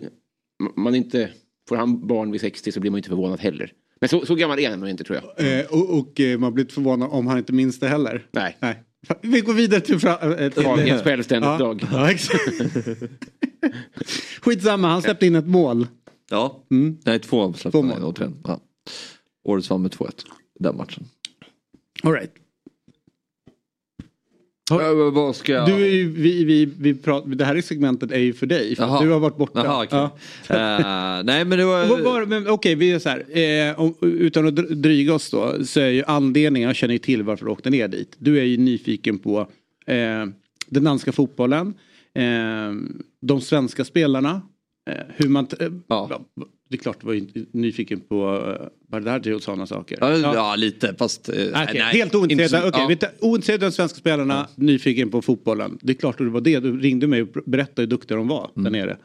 man 0.76 0.96
inte... 0.96 1.30
Får 1.70 1.76
han 1.76 2.08
barn 2.08 2.32
vid 2.32 2.42
60 2.42 2.72
så 2.72 2.80
blir 2.80 2.92
man 2.92 2.98
inte 2.98 3.10
förvånad 3.10 3.40
heller. 3.40 3.72
Men 4.02 4.10
så, 4.10 4.26
så 4.26 4.36
gammal 4.36 4.60
är 4.60 4.70
han 4.70 4.80
nog 4.80 4.90
inte 4.90 5.04
tror 5.04 5.20
jag. 5.38 5.60
Eh, 5.60 5.66
och 5.66 5.98
och 6.00 6.20
eh, 6.20 6.40
man 6.40 6.54
blir 6.54 6.64
inte 6.64 6.74
förvånad 6.74 7.10
om 7.12 7.28
han 7.28 7.38
inte 7.38 7.54
minns 7.54 7.80
det 7.80 7.88
heller. 7.88 8.28
Nej. 8.32 8.58
Nej. 8.60 8.84
Vi 9.22 9.42
går 9.42 9.54
vidare 9.54 9.82
till... 9.82 10.00
Till 10.00 10.10
Carlgrens 10.64 11.02
självständighetsdag. 11.02 11.80
Ja, 11.92 12.12
exakt. 12.12 12.42
Skitsamma, 14.42 14.88
han 14.88 15.02
släppte 15.02 15.26
in 15.26 15.36
ett 15.36 15.48
mål. 15.48 15.88
Ja, 16.30 16.64
Mm. 16.72 16.98
nej 17.06 17.20
två 17.20 17.54
släppte 17.54 17.72
Två 17.72 17.82
han 17.88 18.02
mål. 18.02 18.16
in. 18.22 18.42
Ja. 18.44 18.60
Årets 19.44 19.70
vann 19.70 19.82
med 19.82 19.92
2-1. 19.92 20.12
Den 20.60 20.78
matchen. 20.78 21.06
All 22.04 22.14
right. 22.14 22.32
Ja, 24.70 25.10
vad 25.14 25.36
ska 25.36 25.52
jag... 25.52 25.68
Du 25.68 25.74
är 25.74 25.90
ju, 25.94 26.10
vi, 26.12 26.44
vi, 26.44 26.66
vi 26.80 26.94
pratar, 26.96 27.30
det 27.30 27.46
här 27.46 27.56
är 27.56 27.62
segmentet 27.62 28.12
är 28.12 28.20
ju 28.20 28.34
för 28.34 28.46
dig. 28.46 28.76
För 28.76 28.84
Jaha. 28.84 29.04
du 29.04 29.10
har 29.10 29.20
varit 29.20 29.38
borta. 29.38 29.62
Jaha, 29.66 29.84
okej. 29.84 30.00
Ja. 30.00 30.18
Eh, 31.20 31.24
nej 31.24 31.46
men 31.46 31.58
det 31.60 31.66
var... 31.66 32.52
Okej, 32.52 32.76
vi 32.76 32.92
är 32.92 33.00
så 33.00 33.10
här. 33.10 33.20
Eh, 33.70 33.80
om, 33.80 33.96
utan 34.02 34.48
att 34.48 34.54
dr- 34.54 34.74
dryga 34.76 35.14
oss 35.14 35.32
då. 35.32 35.66
Så 35.66 35.80
är 35.80 35.90
ju 35.90 36.04
anledningen, 36.08 36.68
jag 36.68 36.76
känner 36.76 36.94
ju 36.94 37.00
till 37.00 37.24
varför 37.24 37.46
du 37.46 37.52
åkte 37.52 37.70
ner 37.70 37.88
dit. 37.88 38.16
Du 38.18 38.40
är 38.40 38.44
ju 38.44 38.58
nyfiken 38.58 39.20
på 39.20 39.40
eh, 39.86 40.26
den 40.70 40.84
danska 40.84 41.12
fotbollen. 41.12 41.74
Eh, 42.14 42.24
de 43.22 43.42
svenska 43.42 43.86
spelarna. 43.86 44.42
Eh, 44.90 44.96
hur 45.16 45.30
man... 45.30 45.48
Eh, 45.60 45.68
Ja. 45.88 46.22
Det 46.70 46.76
är 46.76 46.80
klart 46.80 46.98
du 47.02 47.08
var 47.08 47.14
ju 47.14 47.28
nyfiken 47.52 48.00
på 48.00 48.46
eh, 48.62 48.68
Bardghji 48.92 49.34
och 49.34 49.42
sådana 49.44 49.68
saker. 49.68 49.98
Ja, 50.02 50.18
ja. 50.18 50.56
lite 50.56 50.96
fast... 50.98 51.30
eh, 51.30 51.36
Okej, 51.36 51.50
nej, 51.54 51.74
helt 51.74 52.16
ointresserad. 52.16 52.68
Okej, 52.68 52.98
ja. 53.02 53.08
ointresserad 53.20 53.64
av 53.64 53.70
de 53.70 53.76
svenska 53.76 54.00
spelarna, 54.00 54.48
nyfiken 54.56 55.10
på 55.12 55.22
fotbollen. 55.22 55.78
Det 55.82 55.92
är 55.92 55.96
klart 55.96 56.22
att 56.22 56.28
det 56.28 56.32
var 56.32 56.42
det. 56.42 56.60
Du 56.60 56.80
ringde 56.80 57.08
mig 57.08 57.22
och 57.22 57.28
berättade 57.46 57.82
hur 57.82 57.88
duktiga 57.88 58.18
de 58.18 58.28
var 58.28 58.52
Mm. 58.56 58.64
där 58.74 58.80
nere. 58.80 58.98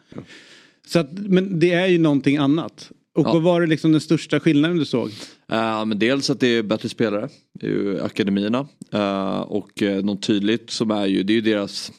Så 0.87 0.99
att, 0.99 1.13
men 1.13 1.59
det 1.61 1.73
är 1.73 1.87
ju 1.87 1.99
någonting 1.99 2.37
annat. 2.37 2.91
Och 3.15 3.27
Ja. 3.27 3.33
vad 3.33 3.43
var 3.43 3.61
det 3.61 3.67
liksom 3.67 3.93
den 3.93 4.01
största 4.01 4.41
skillnaden 4.41 4.77
du 4.79 4.85
såg? 4.85 5.09
Eh, 5.53 5.85
men 5.85 5.99
dels 5.99 6.31
att 6.31 6.41
det 6.41 6.47
är 6.49 6.63
bättre 6.63 6.89
spelare 6.89 7.29
i 7.63 8.01
akademierna. 8.01 8.67
Eh, 8.93 9.41
och 9.41 9.83
uh, 9.83 10.03
något 10.05 10.23
tydligt 10.23 10.71
som 10.71 10.91
är 10.91 11.07
ju, 11.07 11.23
det 11.23 11.33
är 11.33 11.35
ju 11.35 11.41
deras 11.41 11.93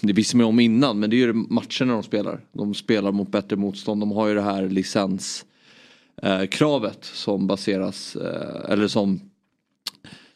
det 0.00 0.12
visste 0.12 0.36
man 0.36 0.46
ju 0.46 0.48
om 0.48 0.60
innan 0.60 0.98
men 0.98 1.10
det 1.10 1.16
är 1.16 1.18
ju 1.18 1.32
matcherna 1.32 1.92
de 1.92 2.02
spelar. 2.02 2.40
De 2.52 2.74
spelar 2.74 3.12
mot 3.12 3.28
bättre 3.28 3.56
motstånd. 3.56 4.02
De 4.02 4.12
har 4.12 4.28
ju 4.28 4.34
det 4.34 4.42
här 4.42 4.68
licenskravet 4.68 6.50
kravet 6.50 7.04
som 7.04 7.46
baseras, 7.46 8.16
eh, 8.16 8.72
eller 8.72 8.88
som 8.88 9.20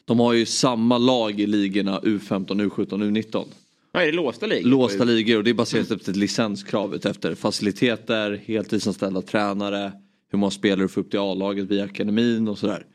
de 0.05 0.19
har 0.19 0.33
ju 0.33 0.45
samma 0.45 0.97
lag 0.97 1.39
i 1.39 1.47
ligorna 1.47 1.99
U15, 1.99 2.47
U17, 2.47 2.87
U19. 2.87 3.45
Ja, 3.91 4.01
är 4.01 4.05
det 4.05 4.11
låsta 4.11 4.45
ligor? 4.45 4.69
Låsta 4.69 5.03
ligor 5.03 5.37
och 5.37 5.43
det 5.43 5.49
är 5.49 5.53
baserat 5.53 5.91
efter 5.91 6.11
ett 6.11 6.17
licenskrav 6.17 6.95
efter 6.95 7.35
faciliteter, 7.35 8.41
heltidsanställda 8.45 9.21
tränare, 9.21 9.91
hur 10.31 10.39
många 10.39 10.51
spelare 10.51 10.81
du 10.81 10.87
får 10.87 11.01
upp 11.01 11.09
till 11.09 11.19
A-laget 11.19 11.65
via 11.65 11.83
akademin 11.83 12.47
och 12.47 12.57
sådär. 12.57 12.85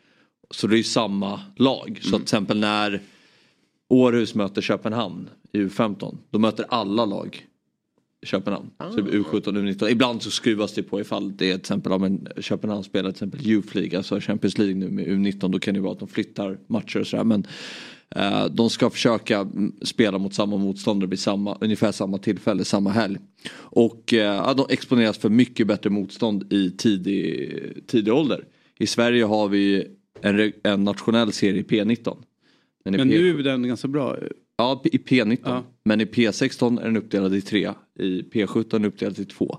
Så 0.50 0.66
det 0.66 0.74
är 0.74 0.78
ju 0.78 0.84
samma 0.84 1.40
lag. 1.56 2.00
Så 2.02 2.08
att 2.08 2.14
till 2.14 2.22
exempel 2.22 2.58
när 2.58 3.00
Århus 3.92 4.34
möter 4.34 4.62
Köpenhamn 4.62 5.28
i 5.52 5.58
U15, 5.58 6.16
då 6.30 6.38
möter 6.38 6.66
alla 6.68 7.04
lag 7.04 7.46
Köpenhamn. 8.22 8.70
Så 8.78 8.96
det 8.96 9.02
blir 9.02 9.18
U17 9.18 9.46
och 9.46 9.54
U19. 9.54 9.88
Ibland 9.88 10.22
så 10.22 10.30
skruvas 10.30 10.72
det 10.72 10.82
på 10.82 11.00
ifall 11.00 11.36
det 11.36 11.46
är 11.46 11.52
till 11.52 11.60
exempel 11.60 11.92
om 11.92 12.04
en 12.04 12.28
Köpenhamn 12.40 12.84
spelar 12.84 13.10
till 13.10 13.14
exempel 13.14 13.46
Youth 13.46 13.76
League, 13.76 13.98
alltså 13.98 14.20
Champions 14.20 14.58
League 14.58 14.74
nu 14.74 14.90
med 14.90 15.06
U19. 15.06 15.48
Då 15.52 15.58
kan 15.58 15.74
det 15.74 15.80
vara 15.80 15.92
att 15.92 15.98
de 15.98 16.08
flyttar 16.08 16.58
matcher 16.66 17.00
och 17.00 17.06
sådär. 17.06 17.24
Men 17.24 17.46
eh, 18.08 18.44
de 18.44 18.70
ska 18.70 18.90
försöka 18.90 19.38
mm, 19.38 19.72
spela 19.82 20.18
mot 20.18 20.34
samma 20.34 20.56
motståndare 20.56 21.10
vid 21.10 21.20
samma, 21.20 21.58
ungefär 21.60 21.92
samma 21.92 22.18
tillfälle, 22.18 22.64
samma 22.64 22.90
helg. 22.90 23.18
Och 23.54 24.14
eh, 24.14 24.54
de 24.54 24.66
exponeras 24.68 25.18
för 25.18 25.28
mycket 25.28 25.66
bättre 25.66 25.90
motstånd 25.90 26.52
i 26.52 26.70
tidig, 26.70 27.86
tidig 27.86 28.14
ålder. 28.14 28.44
I 28.78 28.86
Sverige 28.86 29.24
har 29.24 29.48
vi 29.48 29.86
en, 30.20 30.52
en 30.62 30.84
nationell 30.84 31.32
serie 31.32 31.60
i 31.60 31.64
P19. 31.64 32.16
Men 32.84 32.94
i 32.94 32.98
Men 32.98 33.08
P- 33.08 33.14
nu 33.14 33.38
är 33.38 33.42
den 33.42 33.68
ganska 33.68 33.88
bra. 33.88 34.16
Ja, 34.56 34.82
i 34.84 34.98
P19. 34.98 35.38
Ja. 35.44 35.62
Men 35.84 36.00
i 36.00 36.04
P16 36.04 36.80
är 36.80 36.84
den 36.84 36.96
uppdelad 36.96 37.34
i 37.34 37.40
tre. 37.40 37.70
I 37.98 38.22
P17 38.22 38.58
är 38.58 38.70
den 38.70 38.84
uppdelad 38.84 39.18
i 39.18 39.24
två. 39.24 39.58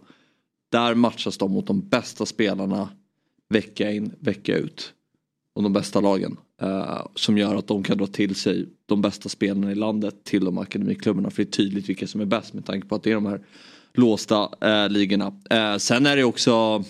Där 0.72 0.96
matchas 0.96 1.38
de 1.38 1.51
mot 1.51 1.68
de 1.68 1.89
bästa 1.89 2.25
spelarna 2.25 2.89
vecka 3.50 3.92
in, 3.92 4.12
vecka 4.20 4.58
ut. 4.58 4.94
och 5.56 5.63
de 5.63 5.74
bästa 5.74 6.01
lagen. 6.01 6.38
Uh, 6.63 7.08
som 7.15 7.38
gör 7.38 7.56
att 7.56 7.68
de 7.68 7.84
kan 7.84 7.98
dra 7.98 8.08
till 8.08 8.36
sig 8.36 8.65
de 8.86 9.01
bästa 9.01 9.30
spelarna 9.30 9.72
i 9.72 9.75
landet 9.75 10.24
till 10.24 10.46
de 10.46 10.58
akademiklubbarna. 10.58 11.30
För 11.30 11.44
det 11.44 11.50
är 11.50 11.51
tydligt 11.51 11.89
vilka 11.89 12.08
som 12.08 12.22
är 12.22 12.25
bäst 12.25 12.53
med 12.53 12.65
tanke 12.65 12.88
på 12.88 12.96
att 12.96 13.03
det 13.03 13.12
är 13.12 13.15
de 13.15 13.25
här 13.25 13.42
låsta 13.94 14.44
uh, 14.44 14.89
ligorna. 14.92 15.27
Uh, 15.27 15.77
sen 15.77 16.06
är 16.06 16.15
det 16.15 16.24
också 16.24 16.84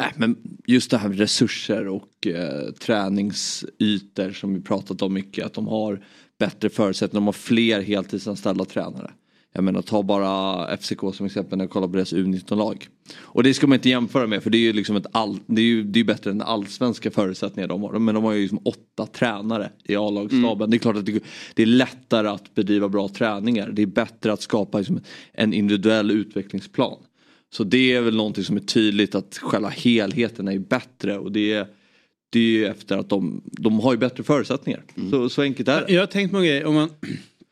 äh, 0.00 0.06
men 0.16 0.36
just 0.66 0.90
det 0.90 0.98
här 0.98 1.08
med 1.08 1.18
resurser 1.18 1.88
och 1.88 2.26
uh, 2.26 2.72
träningsytor 2.72 4.30
som 4.32 4.54
vi 4.54 4.60
pratat 4.60 5.02
om 5.02 5.14
mycket. 5.14 5.46
Att 5.46 5.54
de 5.54 5.66
har 5.66 6.04
bättre 6.38 6.68
förutsättningar, 6.68 7.20
de 7.20 7.26
har 7.26 7.32
fler 7.32 7.80
heltidsanställda 7.80 8.64
tränare. 8.64 9.10
Jag 9.56 9.64
menar 9.64 9.82
ta 9.82 10.02
bara 10.02 10.76
FCK 10.76 11.00
som 11.14 11.26
exempel 11.26 11.58
när 11.58 11.64
jag 11.64 11.70
kollar 11.70 11.88
på 11.88 11.96
deras 11.96 12.12
U19-lag. 12.12 12.88
Och 13.16 13.42
det 13.42 13.54
ska 13.54 13.66
man 13.66 13.74
inte 13.74 13.88
jämföra 13.88 14.26
med 14.26 14.42
för 14.42 14.50
det 14.50 14.58
är 14.58 14.60
ju 14.60 14.72
liksom 14.72 14.96
ett 14.96 15.06
all, 15.12 15.38
det 15.46 15.60
är 15.60 15.66
ju 15.66 15.82
det 15.82 16.00
är 16.00 16.04
bättre 16.04 16.30
än 16.30 16.42
allsvenska 16.42 17.10
förutsättningar 17.10 17.68
de 17.68 17.82
har. 17.82 17.98
Men 17.98 18.14
de 18.14 18.24
har 18.24 18.32
ju 18.32 18.42
liksom 18.42 18.60
åtta 18.64 19.06
tränare 19.06 19.70
i 19.84 19.96
A-lagsstaben. 19.96 20.60
Mm. 20.60 20.70
Det 20.70 20.76
är 20.76 20.78
klart 20.78 20.96
att 20.96 21.06
det, 21.06 21.20
det, 21.54 21.62
är 21.62 21.66
lättare 21.66 22.28
att 22.28 22.54
bedriva 22.54 22.88
bra 22.88 23.08
träningar. 23.08 23.70
Det 23.72 23.82
är 23.82 23.86
bättre 23.86 24.32
att 24.32 24.42
skapa 24.42 24.78
liksom 24.78 25.00
en 25.32 25.52
individuell 25.52 26.10
utvecklingsplan. 26.10 26.98
Så 27.56 27.64
det 27.64 27.92
är 27.92 28.00
väl 28.00 28.16
någonting 28.16 28.44
som 28.44 28.56
är 28.56 28.60
tydligt 28.60 29.14
att 29.14 29.38
själva 29.42 29.68
helheten 29.68 30.48
är 30.48 30.58
bättre 30.58 31.18
och 31.18 31.32
det 31.32 31.52
är 31.52 31.66
det 32.30 32.38
är 32.38 32.42
ju 32.42 32.66
efter 32.66 32.96
att 32.96 33.08
de, 33.08 33.42
de 33.44 33.80
har 33.80 33.92
ju 33.92 33.98
bättre 33.98 34.22
förutsättningar. 34.22 34.82
Mm. 34.96 35.10
Så, 35.10 35.28
så 35.28 35.42
enkelt 35.42 35.68
är 35.68 35.86
det. 35.86 35.92
Jag 35.92 36.02
har 36.02 36.06
tänkt 36.06 36.30
på 36.30 36.36
en 36.36 36.44
grej. 36.44 36.64
Om 36.64 36.74
man, 36.74 36.90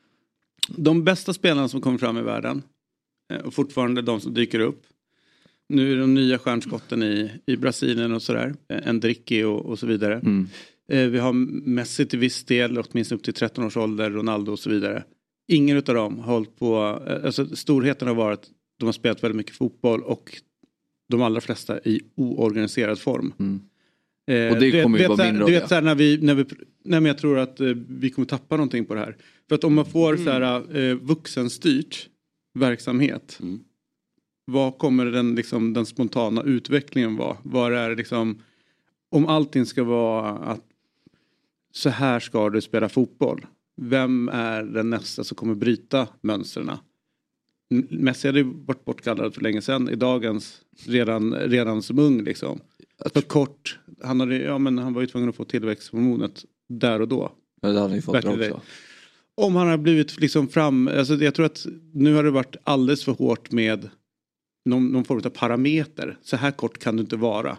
de 0.69 1.05
bästa 1.05 1.33
spelarna 1.33 1.69
som 1.69 1.81
kommer 1.81 1.99
fram 1.99 2.19
i 2.19 2.23
världen 2.23 2.63
eh, 3.33 3.41
och 3.41 3.55
fortfarande 3.55 4.03
de 4.03 4.21
som 4.21 4.35
dyker 4.35 4.61
upp. 4.61 4.83
Nu 5.69 5.93
är 5.93 5.97
de 5.97 6.15
nya 6.15 6.39
stjärnskotten 6.39 7.03
i, 7.03 7.31
i 7.47 7.57
Brasilien 7.57 8.13
och 8.13 8.23
sådär. 8.23 8.55
Eh, 8.69 8.89
Endricki 8.89 9.43
och, 9.43 9.67
och 9.67 9.79
så 9.79 9.87
vidare. 9.87 10.15
Mm. 10.15 10.49
Eh, 10.89 11.07
vi 11.07 11.19
har 11.19 11.33
Messi 11.69 12.07
till 12.07 12.19
viss 12.19 12.45
del, 12.45 12.79
åtminstone 12.79 13.17
upp 13.17 13.25
till 13.25 13.35
13 13.35 13.65
års 13.65 13.77
ålder, 13.77 14.11
Ronaldo 14.11 14.53
och 14.53 14.59
så 14.59 14.71
vidare. 14.71 15.05
Ingen 15.49 15.77
av 15.77 15.83
dem 15.83 16.19
har 16.19 16.33
hållit 16.33 16.59
på, 16.59 16.77
alltså 17.25 17.57
storheten 17.57 18.09
har 18.09 18.15
varit, 18.15 18.51
de 18.83 18.87
har 18.87 18.93
spelat 18.93 19.25
väldigt 19.25 19.37
mycket 19.37 19.57
fotboll 19.57 20.03
och 20.03 20.41
de 21.09 21.23
allra 21.23 21.41
flesta 21.41 21.81
i 21.81 22.01
oorganiserad 22.15 22.99
form. 22.99 23.35
Mm. 23.39 24.53
och 24.53 24.61
det 24.61 24.83
kommer 24.83 24.99
ju 24.99 25.07
vara 25.07 25.25
mindre 25.25 25.47
Du 25.47 25.53
vet 25.53 25.69
såhär 25.69 25.83
när 25.83 25.95
vi, 25.95 26.19
när 26.23 26.35
vi, 26.35 26.45
nej 26.85 27.01
men 27.01 27.05
jag 27.05 27.19
tror 27.19 27.39
att 27.39 27.61
vi 27.89 28.11
kommer 28.11 28.27
tappa 28.27 28.57
någonting 28.57 28.85
på 28.85 28.95
det 28.95 29.01
här. 29.01 29.17
För 29.49 29.55
att 29.55 29.65
om 29.65 29.75
man 29.75 29.87
får 29.87 30.13
mm. 30.13 30.25
så 30.25 30.31
här, 30.31 30.77
eh, 30.77 30.95
vuxenstyrt 30.95 32.09
verksamhet. 32.55 33.39
Mm. 33.43 33.61
Vad 34.45 34.79
kommer 34.79 35.07
den, 35.07 35.35
liksom, 35.35 35.73
den 35.73 35.87
spontana 35.87 36.43
utvecklingen 36.43 37.17
vara? 37.17 37.37
Vad 37.43 37.73
är 37.73 37.97
liksom, 37.97 38.43
om 39.11 39.27
allting 39.27 39.67
ska 39.67 39.85
vara 39.85 40.31
att 40.31 40.65
så 41.73 41.89
här 41.89 42.21
ska 42.21 42.51
du 42.51 42.61
spela 42.61 42.89
fotboll. 42.89 43.47
Vem 43.81 44.29
är 44.29 44.63
den 44.63 44.91
nästa 44.91 45.25
som 45.25 45.37
kommer 45.37 45.55
bryta 45.55 46.09
mönstren? 46.21 46.71
Messi 47.91 48.29
hade 48.29 48.39
ju 48.39 48.53
varit 48.67 48.85
bortkallad 48.85 49.35
för 49.35 49.41
länge 49.41 49.63
sedan 49.63 49.89
i 49.89 49.95
dagens 49.95 50.61
redan, 50.87 51.35
redan 51.35 51.83
som 51.83 51.99
ung 51.99 52.23
liksom. 52.23 52.61
För 53.13 53.21
kort. 53.21 53.79
Han, 54.03 54.21
hade, 54.21 54.37
ja, 54.37 54.59
men 54.59 54.79
han 54.79 54.95
var 54.95 55.01
ju 55.01 55.07
tvungen 55.07 55.29
att 55.29 55.37
få 55.37 55.45
tillväxthormonet 55.45 56.45
där 56.69 57.01
och 57.01 57.09
då. 57.09 57.33
Ja, 57.61 57.69
det 57.69 57.75
hade 57.75 57.81
han 57.81 57.95
ju 57.95 58.03
fått 58.03 58.25
också. 58.25 58.61
Om 59.35 59.57
han 59.57 59.69
har 59.69 59.77
blivit 59.77 60.21
liksom 60.21 60.49
fram, 60.49 60.89
alltså 60.89 61.15
jag 61.15 61.35
tror 61.35 61.47
att 61.47 61.67
nu 61.93 62.15
har 62.15 62.25
det 62.25 62.31
varit 62.31 62.57
alldeles 62.65 63.05
för 63.05 63.13
hårt 63.13 63.53
med 63.53 63.89
någon, 64.65 64.87
någon 64.87 65.05
form 65.05 65.23
av 65.25 65.31
parameter. 65.31 66.19
Så 66.23 66.37
här 66.37 66.51
kort 66.51 66.79
kan 66.79 66.97
du 66.97 67.01
inte 67.01 67.17
vara 67.17 67.57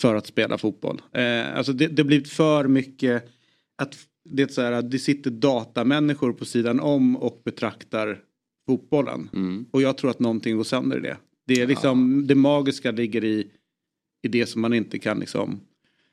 för 0.00 0.14
att 0.14 0.26
spela 0.26 0.58
fotboll. 0.58 1.02
Eh, 1.12 1.56
alltså 1.56 1.72
det, 1.72 1.86
det 1.86 2.02
har 2.02 2.06
blivit 2.06 2.28
för 2.28 2.68
mycket 2.68 3.28
att 3.76 3.96
det, 4.24 4.42
är 4.42 4.48
så 4.48 4.62
här, 4.62 4.82
det 4.82 4.98
sitter 4.98 5.30
datamänniskor 5.30 6.32
på 6.32 6.44
sidan 6.44 6.80
om 6.80 7.16
och 7.16 7.42
betraktar 7.44 8.18
fotbollen. 8.66 9.28
Mm. 9.32 9.66
Och 9.70 9.82
jag 9.82 9.98
tror 9.98 10.10
att 10.10 10.18
någonting 10.20 10.56
går 10.56 10.64
sönder 10.64 10.98
i 10.98 11.00
det. 11.00 11.16
Det, 11.46 11.62
är 11.62 11.66
liksom, 11.66 12.20
ja. 12.20 12.26
det 12.26 12.34
magiska 12.34 12.90
ligger 12.90 13.24
i, 13.24 13.46
i 14.22 14.28
det 14.28 14.46
som 14.46 14.62
man 14.62 14.74
inte 14.74 14.98
kan 14.98 15.20
liksom 15.20 15.60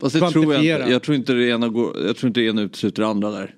Fast 0.01 0.19
det 0.19 0.31
tror 0.31 0.53
jag, 0.53 0.63
inte. 0.63 0.91
jag 0.91 1.03
tror 1.03 1.17
inte 1.17 1.33
det 1.33 1.49
ena, 1.49 1.67
går, 1.67 2.05
jag 2.05 2.17
tror 2.17 2.27
inte 2.27 2.39
det 2.39 2.45
ena 2.45 2.61
utesluter 2.61 3.01
det 3.01 3.07
andra 3.07 3.31
där. 3.31 3.55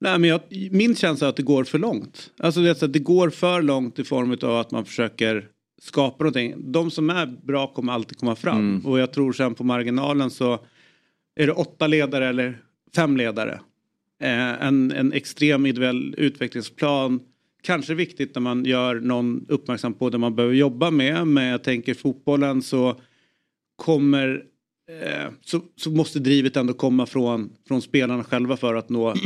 Nej, 0.00 0.18
men 0.18 0.30
jag, 0.30 0.40
min 0.70 0.96
känsla 0.96 1.26
är 1.26 1.28
att 1.28 1.36
det 1.36 1.42
går 1.42 1.64
för 1.64 1.78
långt. 1.78 2.30
Alltså 2.38 2.60
det, 2.60 2.82
att 2.82 2.92
det 2.92 2.98
går 2.98 3.30
för 3.30 3.62
långt 3.62 3.98
i 3.98 4.04
form 4.04 4.36
av 4.42 4.56
att 4.56 4.70
man 4.70 4.84
försöker 4.84 5.48
skapa 5.82 6.24
någonting. 6.24 6.72
De 6.72 6.90
som 6.90 7.10
är 7.10 7.26
bra 7.26 7.66
kommer 7.66 7.92
alltid 7.92 8.18
komma 8.18 8.36
fram. 8.36 8.58
Mm. 8.58 8.86
Och 8.86 8.98
jag 8.98 9.12
tror 9.12 9.32
sen 9.32 9.54
på 9.54 9.64
marginalen 9.64 10.30
så 10.30 10.58
är 11.34 11.46
det 11.46 11.52
åtta 11.52 11.86
ledare 11.86 12.28
eller 12.28 12.62
fem 12.94 13.16
ledare. 13.16 13.60
Eh, 14.22 14.66
en, 14.66 14.92
en 14.92 15.12
extrem 15.12 15.66
individuell 15.66 16.14
utvecklingsplan. 16.18 17.20
Kanske 17.62 17.94
viktigt 17.94 18.34
när 18.34 18.42
man 18.42 18.64
gör 18.64 19.00
någon 19.00 19.46
uppmärksam 19.48 19.94
på 19.94 20.10
det 20.10 20.18
man 20.18 20.34
behöver 20.34 20.54
jobba 20.54 20.90
med. 20.90 21.26
Men 21.26 21.44
jag 21.44 21.64
tänker 21.64 21.94
fotbollen 21.94 22.62
så 22.62 23.00
kommer 23.76 24.44
eh, 25.02 25.30
så, 25.44 25.60
så 25.76 25.90
måste 25.90 26.18
drivet 26.18 26.56
ändå 26.56 26.74
komma 26.74 27.06
från, 27.06 27.50
från 27.68 27.82
spelarna 27.82 28.24
själva 28.24 28.56
för 28.56 28.74
att 28.74 28.88
nå 28.88 29.14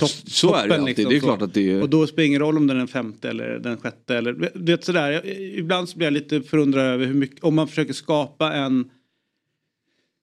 Topp, 0.00 0.10
så 0.10 0.54
är 0.54 0.68
det 0.68 0.74
alltid. 0.74 0.86
Liksom, 0.86 1.10
det 1.10 1.16
är 1.16 1.20
klart 1.20 1.42
att 1.42 1.54
det 1.54 1.72
är... 1.72 1.82
Och 1.82 1.90
då 1.90 2.06
spelar 2.06 2.22
det 2.22 2.26
ingen 2.26 2.40
roll 2.40 2.56
om 2.56 2.66
den 2.66 2.76
är 2.76 2.78
den 2.78 2.88
femte 2.88 3.30
eller 3.30 3.58
den 3.58 3.76
sjätte. 3.76 4.16
Eller, 4.16 4.50
vet, 4.54 4.84
sådär. 4.84 5.26
Ibland 5.58 5.88
så 5.88 5.96
blir 5.96 6.06
jag 6.06 6.12
lite 6.12 6.42
förundrad 6.42 6.84
över 6.86 7.06
hur 7.06 7.14
mycket, 7.14 7.44
om 7.44 7.54
man 7.54 7.68
försöker 7.68 7.92
skapa 7.92 8.52
en 8.52 8.90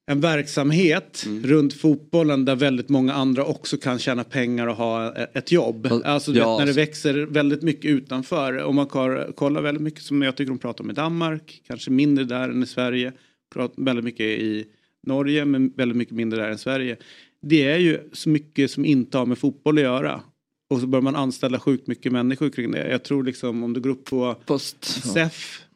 en 0.05 0.21
verksamhet 0.21 1.23
mm. 1.25 1.43
runt 1.43 1.73
fotbollen 1.73 2.45
där 2.45 2.55
väldigt 2.55 2.89
många 2.89 3.13
andra 3.13 3.45
också 3.45 3.77
kan 3.77 3.99
tjäna 3.99 4.23
pengar 4.23 4.67
och 4.67 4.75
ha 4.75 5.15
ett 5.15 5.51
jobb. 5.51 5.87
Alltså 6.05 6.31
ja. 6.31 6.57
när 6.59 6.65
det 6.65 6.73
växer 6.73 7.13
väldigt 7.13 7.61
mycket 7.61 7.91
utanför. 7.91 8.63
Om 8.63 8.75
man 8.75 8.87
kollar 9.35 9.61
väldigt 9.61 9.83
mycket 9.83 10.03
som 10.03 10.21
jag 10.21 10.35
tycker 10.35 10.49
de 10.49 10.59
pratar 10.59 10.83
om 10.83 10.89
i 10.89 10.93
Danmark, 10.93 11.61
kanske 11.67 11.91
mindre 11.91 12.23
där 12.23 12.49
än 12.49 12.63
i 12.63 12.65
Sverige. 12.65 13.13
Pratar 13.53 13.83
väldigt 13.83 14.05
mycket 14.05 14.25
i 14.25 14.65
Norge 15.07 15.45
men 15.45 15.73
väldigt 15.75 15.97
mycket 15.97 16.15
mindre 16.15 16.41
där 16.41 16.49
än 16.49 16.57
Sverige 16.57 16.97
det 17.43 17.63
är 17.63 17.77
ju 17.77 18.09
så 18.13 18.29
mycket 18.29 18.71
som 18.71 18.85
inte 18.85 19.17
har 19.17 19.25
med 19.25 19.37
fotboll 19.37 19.77
att 19.77 19.83
göra. 19.83 20.21
Och 20.69 20.79
så 20.79 20.87
börjar 20.87 21.01
man 21.01 21.15
anställa 21.15 21.59
sjukt 21.59 21.87
mycket 21.87 22.11
människor 22.11 22.49
kring 22.49 22.71
det. 22.71 22.89
Jag 22.89 23.03
tror 23.03 23.23
liksom 23.23 23.63
om 23.63 23.73
du 23.73 23.81
går 23.81 23.89
upp 23.89 24.05
på 24.05 24.35
Post, 24.45 24.83
SEF. 24.85 25.61
Ja. 25.61 25.67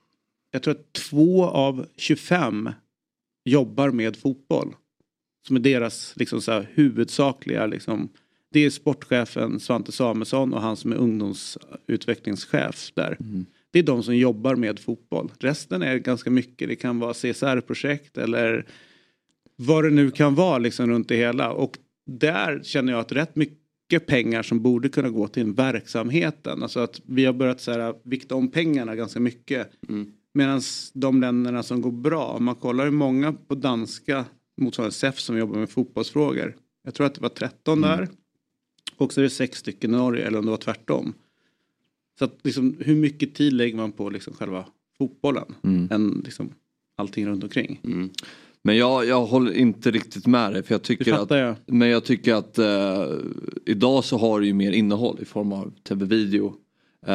Jag 0.52 0.64
tror 0.64 0.74
att 0.74 0.94
två 0.94 1.46
av 1.46 1.86
25 1.98 2.70
jobbar 3.48 3.92
med 3.92 4.16
fotboll. 4.16 4.76
Som 5.48 5.56
är 5.56 5.60
deras 5.60 6.14
liksom 6.16 6.42
så 6.42 6.52
här, 6.52 6.70
huvudsakliga 6.74 7.66
liksom. 7.66 8.10
Det 8.52 8.66
är 8.66 8.70
sportchefen 8.70 9.60
Svante 9.60 9.92
Samuelsson 9.92 10.54
och 10.54 10.62
han 10.62 10.78
som 10.78 10.92
är 10.92 10.96
ungdomsutvecklingschef 10.96 12.92
där. 12.94 13.18
Mm. 13.20 13.46
Det 13.72 13.80
är 13.80 13.84
de 13.84 14.04
som 14.04 14.18
jobbar 14.18 14.56
med 14.56 14.80
fotboll. 14.80 15.32
Resten 15.40 15.82
är 15.82 15.98
ganska 15.98 16.30
mycket. 16.30 16.68
Det 16.68 16.76
kan 16.76 17.00
vara 17.00 17.14
CSR-projekt 17.14 18.18
eller 18.18 18.66
vad 19.56 19.84
det 19.84 19.90
nu 19.90 20.12
kan 20.12 20.36
vara 20.36 20.58
liksom 20.58 20.90
runt 20.90 21.10
det 21.10 21.16
hela. 21.16 21.52
Och 21.52 21.78
där 22.06 22.62
känner 22.64 22.94
jag 22.94 23.00
att 23.00 23.12
rätt 23.12 23.36
mycket 23.36 24.06
pengar 24.08 24.44
som 24.44 24.62
borde 24.62 24.90
kunna 24.90 25.10
gå 25.10 25.28
till 25.28 25.54
verksamheten. 25.54 26.64
Alltså 26.64 26.80
att 26.80 27.02
vi 27.06 27.26
har 27.26 27.34
börjat 27.34 27.62
så 27.62 27.72
här, 27.72 27.96
vikta 28.04 28.36
om 28.36 28.52
pengarna 28.52 28.96
ganska 28.96 29.20
mycket. 29.20 29.72
Mm. 29.90 30.12
Medan 30.38 30.62
de 30.94 31.22
länderna 31.22 31.64
som 31.64 31.82
går 31.82 31.92
bra, 31.92 32.26
om 32.26 32.46
man 32.46 32.56
kollar 32.56 32.84
hur 32.84 32.92
många 32.92 33.34
på 33.34 33.56
danska 33.56 34.26
motsvarande 34.58 34.96
SEF 34.96 35.20
som 35.20 35.38
jobbar 35.38 35.60
med 35.60 35.70
fotbollsfrågor. 35.70 36.56
Jag 36.84 36.94
tror 36.94 37.08
att 37.08 37.16
det 37.16 37.22
var 37.22 37.30
13 37.30 37.78
mm. 37.78 37.90
där. 37.90 38.10
Och 38.98 39.14
så 39.14 39.22
är 39.22 39.24
det 39.24 39.30
sex 39.30 39.60
stycken 39.60 39.94
i 39.94 39.98
Norge 39.98 40.28
eller 40.28 40.40
om 40.40 40.46
det 40.46 40.52
var 40.52 40.58
tvärtom. 40.58 41.14
Så 42.20 42.26
att 42.26 42.40
liksom, 42.44 42.78
hur 42.80 42.96
mycket 42.96 43.36
tid 43.36 43.54
lägger 43.54 43.78
man 43.78 43.92
på 43.92 44.10
liksom 44.10 44.34
själva 44.34 44.66
fotbollen 44.98 45.56
mm. 45.64 45.88
än 45.92 46.22
liksom 46.26 46.50
allting 46.96 47.28
runt 47.28 47.44
omkring. 47.44 47.80
Mm. 47.84 48.10
Men 48.62 48.78
jag, 48.78 49.06
jag 49.06 49.26
håller 49.26 49.54
inte 49.54 49.92
riktigt 49.92 50.28
med 50.28 50.54
dig 50.54 50.64
för 50.64 50.74
jag 50.74 50.84
tycker 50.84 51.14
att, 51.14 51.30
jag. 51.30 51.56
Men 51.66 51.90
jag 51.90 52.06
tycker 52.06 52.34
att 52.34 52.60
uh, 52.60 53.18
idag 53.66 54.04
så 54.04 54.18
har 54.18 54.40
du 54.40 54.48
ju 54.48 54.54
mer 54.54 54.72
innehåll 54.72 55.20
i 55.22 55.26
form 55.26 55.54
av 55.54 55.74
tv-video. 55.84 56.56
Uh, 57.08 57.14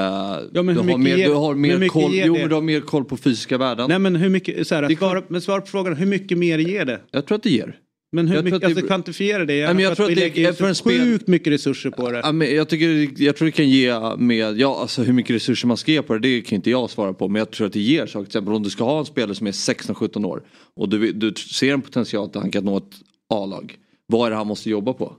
ja, 0.53 0.63
men 0.63 0.75
du, 0.75 0.81
har 0.81 0.99
mer, 0.99 1.17
du 1.17 1.33
har 1.33 1.55
mer 1.55 1.89
koll, 1.89 2.11
jo, 2.15 2.35
men 2.35 2.49
du 2.49 2.55
har 2.55 2.63
mer 2.63 2.81
koll 2.81 3.05
på 3.05 3.17
fysiska 3.17 3.59
värden. 3.59 3.89
Nej 3.89 3.99
men 3.99 4.17
hur 4.17 4.29
mycket, 4.29 4.67
så 4.69 4.75
här, 4.75 4.97
svara, 4.97 5.23
men 5.29 5.41
svara 5.41 5.61
på 5.61 5.67
frågan, 5.67 5.97
hur 5.97 6.07
mycket 6.07 6.39
mer 6.39 6.59
ger 6.59 6.85
det? 6.85 7.01
Jag 7.11 7.27
tror 7.27 7.37
att 7.37 7.43
det 7.43 7.51
ger. 7.51 7.79
Men 8.15 8.29
hur 8.29 8.43
mycket, 8.43 8.65
alltså 8.65 8.87
kvantifiera 8.87 9.45
det? 9.45 9.65
Nej, 9.65 9.75
men 9.75 9.85
jag 9.85 9.97
tror 9.97 10.07
att, 10.07 10.13
att 10.13 10.19
vi 10.19 10.21
det, 10.21 10.37
lägger 10.37 10.53
för 10.53 10.69
en 10.69 10.75
spel... 10.75 11.01
sjukt 11.01 11.27
mycket 11.29 11.53
resurser 11.53 11.91
på 11.91 12.11
det. 12.11 12.21
Ja, 12.25 12.33
men 12.33 12.55
jag, 12.55 12.69
tycker, 12.69 13.23
jag 13.23 13.37
tror 13.37 13.47
det 13.47 13.53
kan 13.53 13.69
ge 13.69 14.17
med, 14.17 14.59
ja 14.59 14.81
alltså 14.81 15.03
hur 15.03 15.13
mycket 15.13 15.37
resurser 15.37 15.69
man 15.69 15.77
ska 15.77 15.93
ge 15.93 16.03
på 16.03 16.13
det, 16.13 16.19
det 16.19 16.41
kan 16.41 16.57
inte 16.57 16.71
jag 16.71 16.91
svara 16.91 17.13
på. 17.13 17.29
Men 17.29 17.39
jag 17.39 17.51
tror 17.51 17.67
att 17.67 17.73
det 17.73 17.81
ger 17.81 18.07
saker. 18.07 18.25
Till 18.25 18.29
exempel 18.29 18.55
om 18.55 18.63
du 18.63 18.71
ska 18.71 18.85
ha 18.85 18.99
en 18.99 19.05
spelare 19.05 19.35
som 19.35 19.47
är 19.47 19.53
16-17 19.53 20.27
år 20.27 20.43
och 20.77 20.89
du, 20.89 21.13
du 21.13 21.35
ser 21.35 21.73
en 21.73 21.83
potential 21.83 22.27
att 22.27 22.35
han 22.35 22.51
kan 22.51 22.65
nå 22.65 22.77
ett 22.77 22.93
A-lag. 23.29 23.77
Vad 24.07 24.27
är 24.27 24.31
det 24.31 24.37
han 24.37 24.47
måste 24.47 24.71
jobba 24.71 24.93
på? 24.93 25.17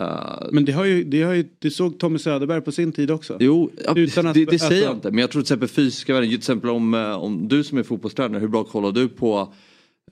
Uh, 0.00 0.48
men 0.52 0.64
det 0.64 0.72
har 0.72 0.84
ju, 0.84 1.04
det 1.04 1.22
har 1.22 1.32
ju, 1.32 1.48
det 1.58 1.70
såg 1.70 1.98
Tommy 1.98 2.18
Söderberg 2.18 2.60
på 2.60 2.72
sin 2.72 2.92
tid 2.92 3.10
också. 3.10 3.36
Jo, 3.40 3.70
Utan 3.96 4.26
att, 4.26 4.34
det, 4.34 4.44
det 4.44 4.58
säger 4.58 4.82
jag 4.82 4.92
inte. 4.92 5.10
Men 5.10 5.18
jag 5.18 5.30
tror 5.30 5.42
till 5.42 5.46
exempel 5.46 5.68
fysiska 5.68 6.14
värden, 6.14 6.28
till 6.28 6.38
exempel 6.38 6.70
om, 6.70 6.94
eh, 6.94 7.12
om 7.12 7.48
du 7.48 7.64
som 7.64 7.78
är 7.78 7.82
fotbollstränare, 7.82 8.40
hur 8.40 8.48
bra 8.48 8.64
kollar 8.64 8.92
du 8.92 9.08
på 9.08 9.54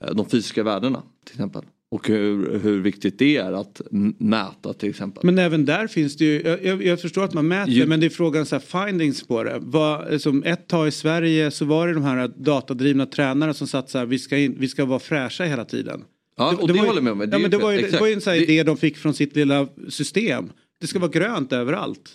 eh, 0.01 0.13
de 0.13 0.29
fysiska 0.29 0.63
värdena 0.63 1.03
till 1.25 1.35
exempel. 1.35 1.61
Och 1.91 2.07
hur, 2.07 2.59
hur 2.59 2.81
viktigt 2.81 3.19
det 3.19 3.37
är 3.37 3.51
att 3.51 3.81
mäta 4.17 4.73
till 4.73 4.89
exempel. 4.89 5.25
Men 5.25 5.39
även 5.39 5.65
där 5.65 5.87
finns 5.87 6.17
det 6.17 6.25
ju, 6.25 6.57
jag, 6.63 6.83
jag 6.83 7.01
förstår 7.01 7.23
att 7.23 7.33
man 7.33 7.47
mäter 7.47 7.73
ju, 7.73 7.85
men 7.85 7.99
det 7.99 8.05
är 8.05 8.09
frågan 8.09 8.45
så 8.45 8.55
här 8.55 8.87
findings 8.87 9.27
på 9.27 9.43
det. 9.43 9.57
Vad, 9.61 10.21
som 10.21 10.43
ett 10.43 10.67
tag 10.67 10.87
i 10.87 10.91
Sverige 10.91 11.51
så 11.51 11.65
var 11.65 11.87
det 11.87 11.93
de 11.93 12.03
här 12.03 12.31
datadrivna 12.35 13.05
tränarna 13.05 13.53
som 13.53 13.67
satt 13.67 13.89
så 13.89 13.97
här, 13.97 14.05
vi 14.05 14.19
ska, 14.19 14.37
in, 14.37 14.55
vi 14.59 14.67
ska 14.67 14.85
vara 14.85 14.99
fräscha 14.99 15.43
hela 15.43 15.65
tiden. 15.65 16.03
Ja, 16.41 16.57
och 16.61 16.67
det, 16.67 16.73
det, 16.73 16.79
håller 16.79 16.93
jag 16.93 17.03
med 17.03 17.13
om. 17.13 17.19
Det, 17.19 17.27
ja, 17.31 17.39
men 17.39 17.51
det 17.51 17.57
var 17.57 17.71
ju, 17.71 17.81
det 17.81 17.99
var 17.99 18.07
ju 18.07 18.13
en 18.13 18.21
sån 18.21 18.33
här 18.33 18.41
idé 18.41 18.63
de 18.63 18.77
fick 18.77 18.97
från 18.97 19.13
sitt 19.13 19.35
lilla 19.35 19.67
system. 19.89 20.49
Det 20.81 20.87
ska 20.87 20.99
vara 20.99 21.11
grönt 21.11 21.53
överallt. 21.53 22.11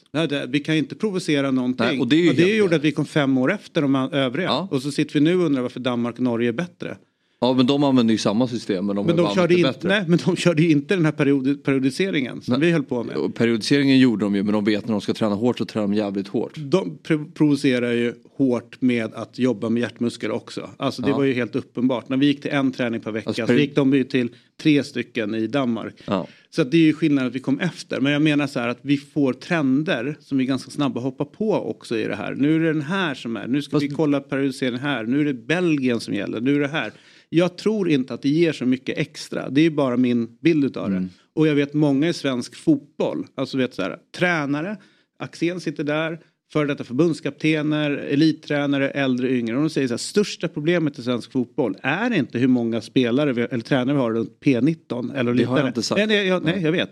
vi 0.49 0.61
kan 0.61 0.75
inte 0.75 0.95
provocera 0.95 1.51
någonting. 1.51 1.87
Nej, 1.87 2.01
och 2.01 2.09
det, 2.09 2.29
och 2.29 2.35
det 2.35 2.57
gjorde 2.57 2.77
att 2.77 2.85
vi 2.85 2.93
kom 2.93 3.07
fem 3.07 3.39
år 3.39 3.53
efter 3.53 3.83
de 3.83 3.95
övriga. 3.95 4.49
Ja. 4.49 4.69
Och 4.71 4.83
så 4.83 4.91
sitter 4.91 5.15
vi 5.15 5.21
nu 5.21 5.37
och 5.37 5.47
undrar 5.47 5.63
varför 5.63 5.81
Danmark 5.81 6.15
och 6.15 6.21
Norge 6.21 6.49
är 6.49 6.53
bättre. 6.53 6.97
Ja 7.41 7.53
men 7.53 7.67
de 7.67 7.85
använder 7.85 8.13
ju 8.13 8.19
samma 8.19 8.49
system 8.49 8.87
men 8.87 8.97
de, 8.97 9.07
men 9.07 9.17
de 9.17 9.35
körde 9.35 9.55
in, 9.55 9.63
bättre. 9.63 9.89
Nej 9.89 10.05
men 10.09 10.19
de 10.25 10.37
körde 10.37 10.63
ju 10.63 10.71
inte 10.71 10.97
den 10.97 11.05
här 11.05 11.13
period, 11.13 11.65
periodiseringen 11.65 12.43
som 12.43 12.53
nej. 12.53 12.61
vi 12.61 12.73
höll 12.73 12.83
på 12.83 13.05
med. 13.05 13.35
Periodiseringen 13.35 13.99
gjorde 13.99 14.25
de 14.25 14.35
ju 14.35 14.43
men 14.43 14.53
de 14.53 14.65
vet 14.65 14.87
när 14.87 14.93
de 14.93 15.01
ska 15.01 15.15
träna 15.15 15.35
hårt 15.35 15.59
så 15.59 15.65
tränar 15.65 15.89
de 15.89 15.95
jävligt 15.95 16.29
hårt. 16.29 16.53
De 16.57 16.99
provocerar 17.35 17.93
ju 17.93 18.15
hårt 18.37 18.81
med 18.81 19.15
att 19.15 19.39
jobba 19.39 19.69
med 19.69 19.81
hjärtmuskel 19.81 20.31
också. 20.31 20.71
Alltså 20.77 21.03
det 21.03 21.09
ja. 21.09 21.17
var 21.17 21.25
ju 21.25 21.33
helt 21.33 21.57
uppenbart. 21.57 22.09
När 22.09 22.17
vi 22.17 22.27
gick 22.27 22.43
till 22.43 22.51
en 22.51 22.73
träning 22.73 23.01
per 23.01 23.13
vecka 23.13 23.29
alltså, 23.29 23.47
så 23.47 23.53
gick 23.53 23.75
de 23.75 23.95
ju 23.95 24.05
till 24.05 24.29
tre 24.63 24.85
stycken 24.85 25.35
i 25.35 25.47
Danmark. 25.47 25.95
Ja. 26.05 26.27
Så 26.51 26.65
det 26.65 26.77
är 26.77 26.83
ju 26.83 26.93
skillnaden 26.93 27.29
att 27.29 27.35
vi 27.35 27.41
kom 27.41 27.61
efter. 27.61 28.01
Men 28.01 28.13
jag 28.13 28.23
menar 28.23 28.47
så 28.47 28.61
här 28.61 28.69
att 28.69 28.79
vi 28.83 28.97
får 28.97 29.33
trender 29.33 30.17
som 30.21 30.39
vi 30.39 30.45
är 30.45 30.49
ganska 30.49 30.71
snabba 30.71 31.01
hoppa 31.01 31.25
på 31.25 31.53
också 31.53 31.99
i 31.99 32.05
det 32.05 32.17
här. 32.17 32.35
Nu 32.35 32.57
är 32.57 32.61
det 32.61 32.73
den 32.73 32.83
här 32.83 33.15
som 33.15 33.37
är. 33.37 33.47
Nu 33.47 33.63
ska 33.63 33.71
Fast... 33.71 33.85
vi 33.85 33.89
kolla 33.89 34.21
periodiseringen 34.21 34.81
här. 34.81 35.05
Nu 35.05 35.21
är 35.21 35.25
det 35.25 35.35
Belgien 35.35 36.01
som 36.01 36.15
gäller. 36.15 36.41
Nu 36.41 36.57
är 36.57 36.61
det 36.61 36.69
här. 36.69 36.93
Jag 37.37 37.57
tror 37.57 37.91
inte 37.91 38.15
att 38.15 38.23
det 38.23 38.29
ger 38.29 38.53
så 38.53 38.67
mycket 38.67 38.99
extra. 38.99 39.51
Det 39.51 39.61
är 39.61 39.71
bara 39.71 39.97
min 39.97 40.37
bild 40.41 40.77
av 40.77 40.91
det. 40.91 40.97
Mm. 40.97 41.09
Och 41.35 41.47
jag 41.47 41.55
vet 41.55 41.75
många 41.75 42.09
i 42.09 42.13
svensk 42.13 42.57
fotboll, 42.57 43.27
alltså 43.35 43.59
vet 43.59 43.75
så 43.75 43.83
här, 43.83 43.99
tränare, 44.17 44.77
Axén 45.19 45.61
sitter 45.61 45.85
där, 45.85 46.21
före 46.53 46.67
detta 46.67 46.85
förbundskaptener, 46.85 47.91
elittränare, 47.91 48.91
äldre, 48.91 49.31
yngre. 49.31 49.57
Och 49.57 49.63
de 49.63 49.71
säger 49.71 49.89
så 49.89 49.93
här, 49.93 49.99
största 49.99 50.49
problemet 50.49 50.99
i 50.99 51.03
svensk 51.03 51.33
fotboll 51.33 51.77
är 51.83 52.13
inte 52.13 52.39
hur 52.39 52.49
många 52.49 52.81
spelare 52.81 53.33
vi, 53.33 53.43
eller 53.43 53.65
tränare 53.65 53.97
vi 53.97 54.01
har 54.01 54.13
runt 54.13 54.41
P19 54.41 55.17
eller 55.17 55.35
Det 55.35 55.45
har 55.45 55.59
jag 55.59 55.69
inte 55.69 55.83
sagt. 55.83 56.09
Nej, 56.09 56.27
jag, 56.27 56.45
nej, 56.45 56.63
jag 56.63 56.73
vet. 56.73 56.91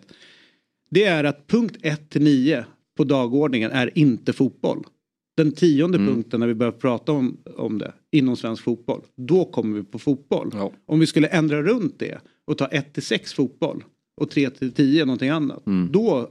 Det 0.91 1.05
är 1.05 1.25
att 1.25 1.47
punkt 1.47 1.77
1 1.83 2.11
till 2.11 2.23
9 2.23 2.65
på 2.97 3.05
dagordningen 3.05 3.71
är 3.71 3.99
inte 3.99 4.33
fotboll 4.33 4.85
den 5.37 5.53
tionde 5.53 5.99
mm. 5.99 6.15
punkten 6.15 6.41
när 6.41 6.47
vi 6.47 6.55
börjar 6.55 6.73
prata 6.73 7.13
om, 7.13 7.37
om 7.57 7.79
det 7.79 7.93
inom 8.13 8.37
svensk 8.37 8.63
fotboll. 8.63 9.01
Då 9.17 9.45
kommer 9.45 9.77
vi 9.77 9.85
på 9.85 9.99
fotboll. 9.99 10.51
Ja. 10.53 10.73
Om 10.87 11.01
vi 11.01 11.07
skulle 11.07 11.27
ändra 11.27 11.63
runt 11.63 11.99
det 11.99 12.19
och 12.47 12.59
ta 12.59 12.67
1 12.67 12.93
till 12.95 13.03
6 13.03 13.33
fotboll 13.33 13.85
och 14.21 14.31
3 14.31 14.51
till 14.51 14.73
10 14.73 15.05
någonting 15.05 15.29
annat. 15.29 15.67
Mm. 15.67 15.93
Då 15.93 16.29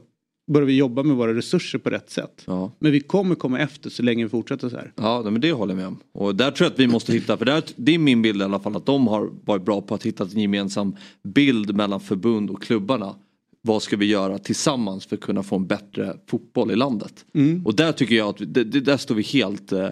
börjar 0.52 0.66
vi 0.66 0.76
jobba 0.76 1.02
med 1.02 1.16
våra 1.16 1.34
resurser 1.34 1.78
på 1.78 1.90
rätt 1.90 2.10
sätt. 2.10 2.42
Ja. 2.46 2.72
Men 2.78 2.92
vi 2.92 3.00
kommer 3.00 3.34
komma 3.34 3.58
efter 3.58 3.90
så 3.90 4.02
länge 4.02 4.24
vi 4.24 4.30
fortsätter 4.30 4.68
så 4.68 4.76
här. 4.76 4.92
Ja 4.96 5.22
men 5.22 5.40
det 5.40 5.52
håller 5.52 5.74
jag 5.74 5.76
med 5.76 5.86
om. 5.86 5.98
Och 6.12 6.34
där 6.34 6.50
tror 6.50 6.64
jag 6.64 6.72
att 6.72 6.78
vi 6.78 6.86
måste 6.86 7.12
hitta, 7.12 7.36
för 7.36 7.44
där, 7.44 7.64
det 7.76 7.94
är 7.94 7.98
min 7.98 8.22
bild 8.22 8.40
i 8.40 8.44
alla 8.44 8.60
fall 8.60 8.76
att 8.76 8.86
de 8.86 9.06
har 9.06 9.30
varit 9.44 9.64
bra 9.64 9.80
på 9.80 9.94
att 9.94 10.06
hitta 10.06 10.24
en 10.24 10.40
gemensam 10.40 10.96
bild 11.22 11.76
mellan 11.76 12.00
förbund 12.00 12.50
och 12.50 12.62
klubbarna 12.62 13.14
vad 13.66 13.82
ska 13.82 13.96
vi 13.96 14.06
göra 14.06 14.38
tillsammans 14.38 15.06
för 15.06 15.16
att 15.16 15.22
kunna 15.22 15.42
få 15.42 15.56
en 15.56 15.66
bättre 15.66 16.16
fotboll 16.26 16.70
i 16.70 16.76
landet. 16.76 17.24
Mm. 17.34 17.66
Och 17.66 17.76
där 17.76 17.92
tycker 17.92 18.14
jag 18.14 18.28
att 18.28 18.54
det, 18.54 18.64
det, 18.64 18.80
där 18.80 18.96
står 18.96 19.14
vi 19.14 19.22
helt 19.22 19.72
eh, 19.72 19.88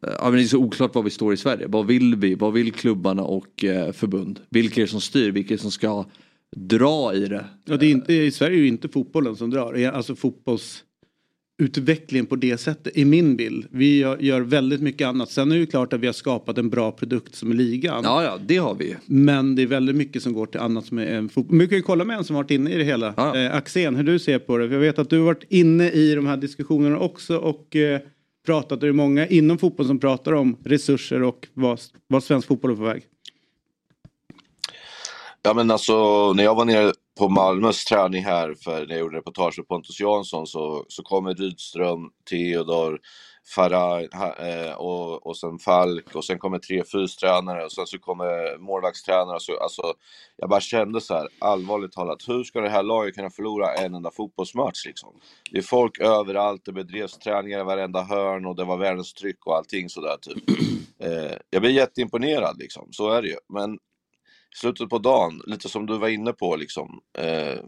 Ja, 0.00 0.30
det 0.30 0.42
är 0.42 0.44
så 0.44 0.58
oklart 0.58 0.94
var 0.94 1.02
vi 1.02 1.10
står 1.10 1.34
i 1.34 1.36
Sverige. 1.36 1.66
Vad 1.66 1.86
vill 1.86 2.16
vi? 2.16 2.34
Vad 2.34 2.52
vill 2.52 2.72
klubbarna 2.72 3.22
och 3.22 3.64
eh, 3.64 3.92
förbund? 3.92 4.40
Vilka 4.50 4.80
är 4.80 4.84
det 4.84 4.90
som 4.90 5.00
styr? 5.00 5.30
Vilka 5.30 5.54
är 5.54 5.56
det 5.56 5.62
som 5.62 5.70
ska 5.70 6.04
dra 6.56 7.14
i 7.14 7.26
det? 7.26 7.44
Ja, 7.64 7.76
det 7.76 7.86
är 7.86 7.90
inte, 7.90 8.14
I 8.14 8.30
Sverige 8.30 8.58
är 8.58 8.62
det 8.62 8.68
inte 8.68 8.88
fotbollen 8.88 9.36
som 9.36 9.50
drar. 9.50 9.92
Alltså 9.92 10.16
fotbolls 10.16 10.84
utvecklingen 11.60 12.26
på 12.26 12.36
det 12.36 12.58
sättet 12.58 12.96
i 12.96 13.04
min 13.04 13.36
bild. 13.36 13.66
Vi 13.70 13.98
gör, 13.98 14.18
gör, 14.18 14.40
väldigt 14.40 14.80
mycket 14.80 15.06
annat. 15.06 15.30
Sen 15.30 15.52
är 15.52 15.58
det 15.58 15.66
klart 15.66 15.92
att 15.92 16.00
vi 16.00 16.06
har 16.06 16.12
skapat 16.12 16.58
en 16.58 16.70
bra 16.70 16.92
produkt 16.92 17.34
som 17.34 17.50
är 17.50 17.54
ligan. 17.54 18.00
Ja, 18.04 18.24
ja, 18.24 18.38
det 18.46 18.56
har 18.56 18.74
vi. 18.74 18.96
Men 19.06 19.54
det 19.54 19.62
är 19.62 19.66
väldigt 19.66 19.96
mycket 19.96 20.22
som 20.22 20.32
går 20.32 20.46
till 20.46 20.60
annat 20.60 20.86
som 20.86 20.98
är 20.98 21.06
en 21.06 21.28
fotboll. 21.28 21.56
Men 21.56 21.66
vi 21.66 21.68
kan 21.68 21.78
ju 21.78 21.82
kolla 21.82 22.04
med 22.04 22.16
en 22.16 22.24
som 22.24 22.36
varit 22.36 22.50
inne 22.50 22.70
i 22.70 22.78
det 22.78 22.84
hela. 22.84 23.14
Ja. 23.16 23.36
Eh, 23.36 23.54
Axén, 23.54 23.96
hur 23.96 24.04
du 24.04 24.18
ser 24.18 24.38
på 24.38 24.58
det. 24.58 24.66
Jag 24.66 24.80
vet 24.80 24.98
att 24.98 25.10
du 25.10 25.18
har 25.18 25.24
varit 25.24 25.44
inne 25.48 25.90
i 25.90 26.14
de 26.14 26.26
här 26.26 26.36
diskussionerna 26.36 26.98
också 26.98 27.36
och 27.36 27.76
eh, 27.76 28.00
pratat. 28.46 28.80
Det 28.80 28.88
är 28.88 28.92
många 28.92 29.26
inom 29.26 29.58
fotboll 29.58 29.86
som 29.86 29.98
pratar 29.98 30.32
om 30.32 30.56
resurser 30.64 31.22
och 31.22 31.48
vad, 31.54 31.80
vad 32.08 32.24
svensk 32.24 32.48
fotboll 32.48 32.70
är 32.70 32.76
på 32.76 32.82
väg. 32.82 33.02
Ja 35.42 35.54
men 35.54 35.70
alltså 35.70 36.32
när 36.32 36.44
jag 36.44 36.54
var 36.54 36.64
nere 36.64 36.92
på 37.18 37.28
Malmös 37.28 37.84
träning 37.84 38.24
här 38.24 38.54
för 38.54 38.86
när 38.86 38.94
jag 38.94 38.98
gjorde 38.98 39.16
reportage 39.16 39.58
med 39.58 39.68
Pontus 39.68 40.00
Jansson 40.00 40.46
så, 40.46 40.84
så 40.88 41.02
kommer 41.02 41.34
Rydström, 41.34 42.10
Theodor, 42.30 43.00
Farah 43.54 44.02
eh, 44.48 44.72
och, 44.72 45.26
och 45.26 45.36
sen 45.36 45.58
Falk 45.58 46.14
och 46.14 46.24
sen 46.24 46.38
kommer 46.38 46.58
tre 46.58 46.84
fystränare 46.84 47.64
och 47.64 47.72
sen 47.72 47.86
så 47.86 47.98
kommer 47.98 48.58
målvaktstränare. 48.58 49.40
Så, 49.40 49.58
alltså, 49.58 49.82
jag 50.36 50.48
bara 50.48 50.60
kände 50.60 51.00
så 51.00 51.14
här, 51.14 51.28
allvarligt 51.38 51.92
talat, 51.92 52.28
hur 52.28 52.44
ska 52.44 52.60
det 52.60 52.68
här 52.68 52.82
laget 52.82 53.14
kunna 53.14 53.30
förlora 53.30 53.74
en 53.74 53.94
enda 53.94 54.10
fotbollsmatch 54.10 54.86
liksom? 54.86 55.10
Det 55.50 55.58
är 55.58 55.62
folk 55.62 56.00
överallt, 56.00 56.64
det 56.64 56.72
bedrevs 56.72 57.18
träningar 57.18 57.60
i 57.60 57.64
varenda 57.64 58.02
hörn 58.02 58.46
och 58.46 58.56
det 58.56 58.64
var 58.64 58.76
världens 58.76 59.14
tryck 59.14 59.46
och 59.46 59.56
allting 59.56 59.88
sådär 59.88 60.16
typ. 60.20 60.44
Eh, 61.02 61.36
jag 61.50 61.62
blir 61.62 61.70
jätteimponerad 61.70 62.58
liksom, 62.58 62.88
så 62.90 63.10
är 63.10 63.22
det 63.22 63.28
ju. 63.28 63.36
Men 63.48 63.78
slutet 64.56 64.88
på 64.88 64.98
dagen, 64.98 65.42
lite 65.46 65.68
som 65.68 65.86
du 65.86 65.98
var 65.98 66.08
inne 66.08 66.32
på, 66.32 66.56
liksom, 66.56 67.00
eh, 67.18 67.58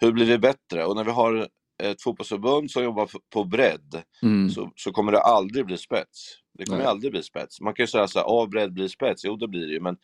hur 0.00 0.12
blir 0.12 0.26
det 0.26 0.38
bättre? 0.38 0.84
Och 0.84 0.96
när 0.96 1.04
vi 1.04 1.10
har 1.10 1.48
ett 1.82 2.02
fotbollsförbund 2.02 2.70
som 2.70 2.84
jobbar 2.84 3.10
på 3.32 3.44
bredd 3.44 4.02
mm. 4.22 4.50
så, 4.50 4.72
så, 4.76 4.92
kommer 4.92 5.12
det 5.12 5.20
aldrig 5.20 5.66
bli 5.66 5.76
spets. 5.76 6.34
Det 6.58 6.64
kommer 6.64 6.78
Nej. 6.78 6.86
aldrig 6.86 7.12
bli 7.12 7.22
spets. 7.22 7.60
Man 7.60 7.74
kan 7.74 7.82
ju 7.82 7.86
säga 7.86 8.08
så 8.08 8.18
här, 8.18 8.26
av 8.26 8.48
bredd 8.48 8.72
blir 8.72 8.88
spets, 8.88 9.24
jo 9.24 9.36
det 9.36 9.48
blir 9.48 9.66
det 9.66 9.72
ju, 9.72 9.80
men 9.80 9.96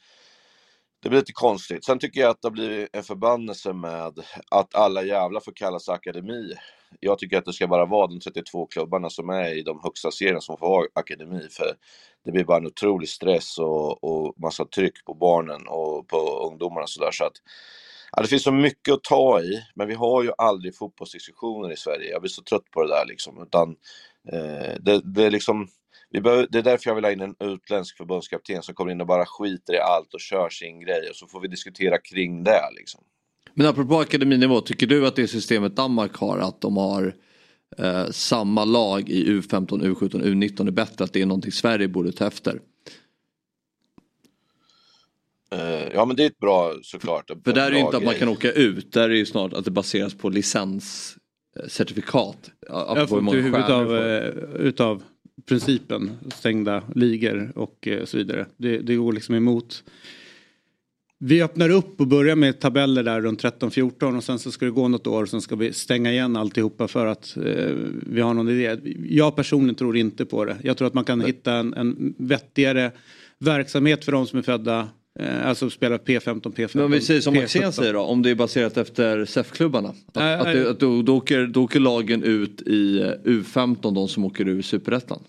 det 1.03 1.09
blir 1.09 1.19
lite 1.19 1.33
konstigt. 1.33 1.85
Sen 1.85 1.99
tycker 1.99 2.21
jag 2.21 2.31
att 2.31 2.43
det 2.43 2.51
blir 2.51 2.89
en 2.93 3.03
förbannelse 3.03 3.73
med 3.73 4.19
att 4.51 4.75
alla 4.75 5.03
jävla 5.03 5.41
får 5.41 5.53
kallas 5.53 5.89
akademi. 5.89 6.55
Jag 7.01 7.19
tycker 7.19 7.39
att 7.39 7.45
det 7.45 7.53
ska 7.53 7.67
bara 7.67 7.87
vara 7.87 8.07
de 8.07 8.21
32 8.21 8.67
klubbarna 8.67 9.11
som 9.11 9.31
är 9.31 9.59
i 9.59 9.63
de 9.63 9.81
högsta 9.83 10.11
serierna 10.11 10.41
som 10.41 10.59
får 10.59 10.69
vara 10.69 10.87
akademi. 10.95 11.49
För 11.51 11.77
det 12.25 12.33
blir 12.33 12.45
bara 12.45 12.59
en 12.59 12.67
otrolig 12.67 13.09
stress 13.09 13.59
och, 13.59 14.05
och 14.05 14.35
massa 14.41 14.65
tryck 14.65 15.05
på 15.05 15.15
barnen 15.15 15.67
och 15.69 16.09
på 16.09 16.49
ungdomarna 16.51 16.87
sådär. 16.87 17.11
Så 17.13 17.25
att, 17.25 17.37
ja, 18.13 18.23
det 18.23 18.29
finns 18.29 18.43
så 18.43 18.53
mycket 18.53 18.95
att 18.95 19.05
ta 19.05 19.41
i, 19.41 19.63
men 19.75 19.89
vi 19.89 19.95
har 19.95 20.23
ju 20.23 20.31
aldrig 20.39 20.77
fotbollsdiskussioner 20.77 21.73
i 21.73 21.77
Sverige. 21.77 22.11
Jag 22.11 22.21
blir 22.23 22.31
så 22.31 22.43
trött 22.43 22.71
på 22.71 22.83
det 22.83 22.89
där 22.89 23.07
liksom. 23.07 23.43
Utan, 23.43 23.77
eh, 24.33 24.75
det, 24.81 25.01
det 25.05 25.25
är 25.25 25.31
liksom 25.31 25.69
Behöver, 26.13 26.47
det 26.51 26.59
är 26.59 26.63
därför 26.63 26.91
jag 26.91 26.95
vill 26.95 27.05
ha 27.05 27.13
in 27.13 27.21
en 27.21 27.35
utländsk 27.41 27.97
förbundskapten 27.97 28.63
som 28.63 28.75
kommer 28.75 28.93
in 28.93 29.01
och 29.01 29.07
bara 29.07 29.27
skiter 29.27 29.75
i 29.75 29.79
allt 29.79 30.15
och 30.15 30.21
kör 30.21 30.49
sin 30.49 30.81
grej 30.81 31.09
och 31.11 31.17
så 31.17 31.27
får 31.27 31.41
vi 31.41 31.49
diskutera 31.49 31.99
kring 31.99 32.45
det. 32.45 32.61
Liksom. 32.77 33.01
Men 33.55 33.67
apropå 33.67 33.99
akademinivå, 33.99 34.61
tycker 34.61 34.87
du 34.87 35.07
att 35.07 35.17
det 35.17 35.29
systemet 35.29 35.77
Danmark 35.77 36.17
har, 36.17 36.39
att 36.39 36.61
de 36.61 36.77
har 36.77 37.15
eh, 37.79 38.07
samma 38.11 38.65
lag 38.65 39.09
i 39.09 39.25
U15, 39.25 39.69
U17, 39.69 40.23
U19 40.23 40.67
är 40.67 40.71
bättre, 40.71 41.05
att 41.05 41.13
det 41.13 41.23
är 41.23 41.27
någonting 41.27 41.53
Sverige 41.53 41.89
borde 41.89 42.13
ta 42.13 42.27
efter? 42.27 42.61
Uh, 45.55 45.89
ja 45.95 46.05
men 46.05 46.17
det 46.17 46.23
är 46.23 46.27
ett 46.27 46.39
bra 46.39 46.75
såklart. 46.83 47.31
För 47.45 47.53
där 47.53 47.67
är 47.67 47.71
det 47.71 47.79
inte 47.79 47.97
att 47.97 48.05
man 48.05 48.15
kan 48.15 48.29
åka 48.29 48.53
ut, 48.53 48.93
där 48.93 49.03
är 49.03 49.09
det 49.09 49.17
ju 49.17 49.27
snart 49.27 49.53
att 49.53 49.65
det 49.65 49.71
baseras 49.71 50.15
på 50.15 50.29
licenscertifikat. 50.29 52.51
Jag 52.69 53.09
får 53.09 53.19
inte 53.19 53.37
huvudet 53.37 53.71
av, 53.71 53.97
eh, 53.97 54.29
utav 54.59 55.03
principen, 55.45 56.11
stängda 56.35 56.83
ligor 56.95 57.53
och 57.55 57.89
eh, 57.89 58.05
så 58.05 58.17
vidare. 58.17 58.47
Det, 58.57 58.79
det 58.79 58.95
går 58.95 59.13
liksom 59.13 59.35
emot. 59.35 59.85
Vi 61.19 61.43
öppnar 61.43 61.71
upp 61.71 62.01
och 62.01 62.07
börjar 62.07 62.37
med 62.37 62.61
tabeller 62.61 63.03
där 63.03 63.21
runt 63.21 63.43
13-14 63.43 64.17
och 64.17 64.25
sen 64.25 64.39
så 64.39 64.51
ska 64.51 64.65
det 64.65 64.71
gå 64.71 64.89
något 64.89 65.07
år 65.07 65.23
och 65.23 65.29
sen 65.29 65.41
ska 65.41 65.57
vi 65.57 65.73
stänga 65.73 66.13
igen 66.13 66.37
alltihopa 66.37 66.89
för 66.89 67.07
att 67.07 67.37
eh, 67.37 67.75
vi 68.07 68.21
har 68.21 68.35
någon 68.35 68.49
idé. 68.49 68.79
Jag 69.09 69.37
personligen 69.37 69.75
tror 69.75 69.97
inte 69.97 70.25
på 70.25 70.45
det. 70.45 70.57
Jag 70.63 70.77
tror 70.77 70.89
att 70.89 70.95
man 70.95 71.05
kan 71.05 71.21
hitta 71.21 71.55
en, 71.55 71.75
en 71.75 72.15
vettigare 72.19 72.93
verksamhet 73.39 74.05
för 74.05 74.13
de 74.13 74.27
som 74.27 74.39
är 74.39 74.43
födda 74.43 74.89
alltså 75.45 75.71
spelar 75.71 75.99
P15, 75.99 76.41
P15. 76.41 76.71
Men 76.73 76.85
om 76.85 76.91
vi 76.91 77.01
säger 77.01 77.21
som 77.21 77.35
Maxén 77.35 77.73
säger 77.73 77.93
då, 77.93 78.01
om 78.01 78.23
det 78.23 78.31
är 78.31 78.35
baserat 78.35 78.77
efter 78.77 79.25
SEF-klubbarna. 79.25 79.95
Att, 80.13 80.17
äh, 80.17 80.41
att, 80.41 80.45
det, 80.45 80.71
att 80.71 80.81
då, 80.81 81.03
då, 81.03 81.17
åker, 81.17 81.47
då 81.47 81.65
åker 81.65 81.81
lagen 81.81 82.23
ut 82.23 82.63
i 82.63 83.01
eh, 83.01 83.07
U15, 83.25 83.95
de 83.95 84.09
som 84.09 84.25
åker 84.25 84.49
ur 84.49 84.63
Superettan. 84.63 85.23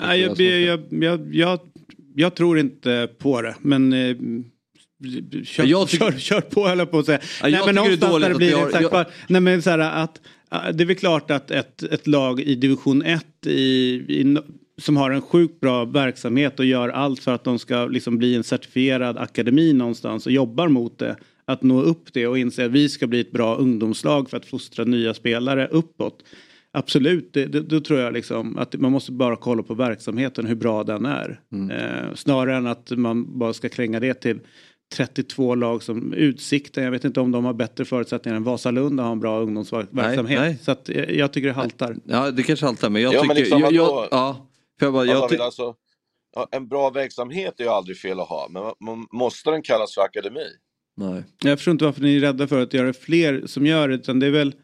Nej, 0.00 0.20
jag, 0.20 0.40
jag, 0.40 0.80
jag, 0.90 1.34
jag, 1.34 1.60
jag, 2.14 2.34
tror 2.34 2.58
inte 2.58 3.08
på 3.18 3.42
det, 3.42 3.54
men 3.60 3.92
eh, 3.92 4.16
Kör, 5.44 5.64
jag 5.64 5.88
tycker... 5.88 6.10
kör, 6.10 6.18
kör 6.18 6.40
på 6.40 6.68
höll 6.68 6.78
jag 6.78 6.90
på 6.90 6.98
att 6.98 7.06
säga. 7.06 7.20
Ja, 7.42 7.48
nej, 7.48 7.60
men 7.66 7.74
någonstans 7.74 8.22
det, 8.22 8.28
det 8.28 8.34
blir 8.34 8.66
exakt 8.66 8.88
jag... 8.92 9.06
nej, 9.28 9.40
men 9.40 9.62
så 9.62 9.70
här, 9.70 9.78
att, 9.78 10.20
det 10.50 10.84
är 10.84 10.86
väl 10.86 10.96
klart 10.96 11.30
att 11.30 11.50
ett, 11.50 11.82
ett 11.82 12.06
lag 12.06 12.40
i 12.40 12.54
division 12.54 13.02
1 13.02 13.26
i, 13.46 13.60
i 14.08 14.38
som 14.78 14.96
har 14.96 15.10
en 15.10 15.22
sjukt 15.22 15.60
bra 15.60 15.84
verksamhet 15.84 16.58
och 16.58 16.66
gör 16.66 16.88
allt 16.88 17.20
för 17.20 17.34
att 17.34 17.44
de 17.44 17.58
ska 17.58 17.86
liksom 17.86 18.18
bli 18.18 18.34
en 18.34 18.44
certifierad 18.44 19.18
akademi 19.18 19.72
någonstans 19.72 20.26
och 20.26 20.32
jobbar 20.32 20.68
mot 20.68 20.98
det. 20.98 21.16
Att 21.44 21.62
nå 21.62 21.82
upp 21.82 22.12
det 22.12 22.26
och 22.26 22.38
inse 22.38 22.64
att 22.64 22.70
vi 22.70 22.88
ska 22.88 23.06
bli 23.06 23.20
ett 23.20 23.32
bra 23.32 23.56
ungdomslag 23.56 24.30
för 24.30 24.36
att 24.36 24.46
fostra 24.46 24.84
nya 24.84 25.14
spelare 25.14 25.68
uppåt. 25.68 26.22
Absolut, 26.72 27.32
det, 27.32 27.46
det, 27.46 27.60
då 27.60 27.80
tror 27.80 28.00
jag 28.00 28.12
liksom 28.12 28.58
att 28.58 28.74
man 28.74 28.92
måste 28.92 29.12
bara 29.12 29.36
kolla 29.36 29.62
på 29.62 29.74
verksamheten, 29.74 30.46
hur 30.46 30.54
bra 30.54 30.84
den 30.84 31.06
är. 31.06 31.40
Mm. 31.52 31.70
Eh, 31.70 32.14
snarare 32.14 32.56
än 32.56 32.66
att 32.66 32.90
man 32.90 33.38
bara 33.38 33.52
ska 33.52 33.68
kränga 33.68 34.00
det 34.00 34.14
till 34.14 34.40
32 34.94 35.54
lag 35.54 35.82
som 35.82 36.12
Utsikten. 36.12 36.84
Jag 36.84 36.90
vet 36.90 37.04
inte 37.04 37.20
om 37.20 37.32
de 37.32 37.44
har 37.44 37.54
bättre 37.54 37.84
förutsättningar 37.84 38.36
än 38.36 38.44
Vasalund 38.44 39.00
att 39.00 39.06
ha 39.06 39.12
en 39.12 39.20
bra 39.20 39.40
ungdomsverksamhet. 39.40 40.24
Nej, 40.24 40.38
nej. 40.38 40.58
Så 40.62 40.70
att 40.70 40.90
jag 41.08 41.32
tycker 41.32 41.48
det 41.48 41.54
haltar. 41.54 41.96
Ja, 42.04 42.30
det 42.30 42.42
kanske 42.42 42.66
haltar 42.66 42.90
men 42.90 43.02
jag 43.02 43.14
ja, 43.14 43.20
tycker... 43.20 43.34
Men 43.34 43.42
liksom, 43.42 43.60
jag, 43.60 43.72
jag, 43.72 44.08
ja, 44.10 44.46
för 44.78 44.86
jag 44.86 44.92
bara, 44.92 45.04
jag 45.04 45.28
ty 45.28 45.38
alltså, 45.38 45.74
en 46.50 46.68
bra 46.68 46.90
verksamhet 46.90 47.54
är 47.58 47.64
ju 47.64 47.70
aldrig 47.70 47.98
fel 47.98 48.20
att 48.20 48.28
ha, 48.28 48.48
men 48.50 48.62
man, 48.80 49.06
måste 49.12 49.50
den 49.50 49.62
kallas 49.62 49.94
för 49.94 50.02
akademi? 50.02 50.46
Nej. 50.96 51.22
Jag 51.44 51.58
förstår 51.58 51.72
inte 51.72 51.84
varför 51.84 52.00
ni 52.00 52.16
är 52.16 52.20
rädda 52.20 52.46
för 52.46 52.62
att 52.62 52.74
göra 52.74 52.92
fler 52.92 53.46
som 53.46 53.66
gör 53.66 53.88
det, 53.88 53.94
utan 53.94 54.20
det 54.20 54.26
är 54.26 54.30
väl... 54.30 54.54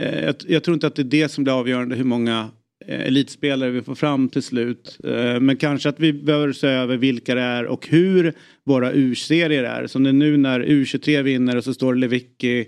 Eh, 0.00 0.24
jag, 0.24 0.34
jag, 0.48 0.64
tror 0.64 0.74
inte 0.74 0.86
att 0.86 0.96
det 0.96 1.02
är 1.02 1.04
det 1.04 1.28
som 1.28 1.44
blir 1.44 1.58
avgörande 1.58 1.96
hur 1.96 2.04
många 2.04 2.50
eh, 2.86 3.00
elitspelare 3.00 3.70
vi 3.70 3.82
får 3.82 3.94
fram 3.94 4.28
till 4.28 4.42
slut. 4.42 4.98
Eh, 5.04 5.40
men 5.40 5.56
kanske 5.56 5.88
att 5.88 6.00
vi 6.00 6.12
behöver 6.12 6.52
se 6.52 6.66
över 6.66 6.96
vilka 6.96 7.34
det 7.34 7.40
är 7.40 7.66
och 7.66 7.88
hur 7.88 8.34
våra 8.64 8.92
U-serier 8.92 9.64
är. 9.64 9.86
Som 9.86 10.02
det 10.02 10.10
är 10.10 10.12
nu 10.12 10.36
när 10.36 10.60
U23 10.60 11.22
vinner 11.22 11.56
och 11.56 11.64
så 11.64 11.74
står 11.74 11.94
Lewicki 11.94 12.66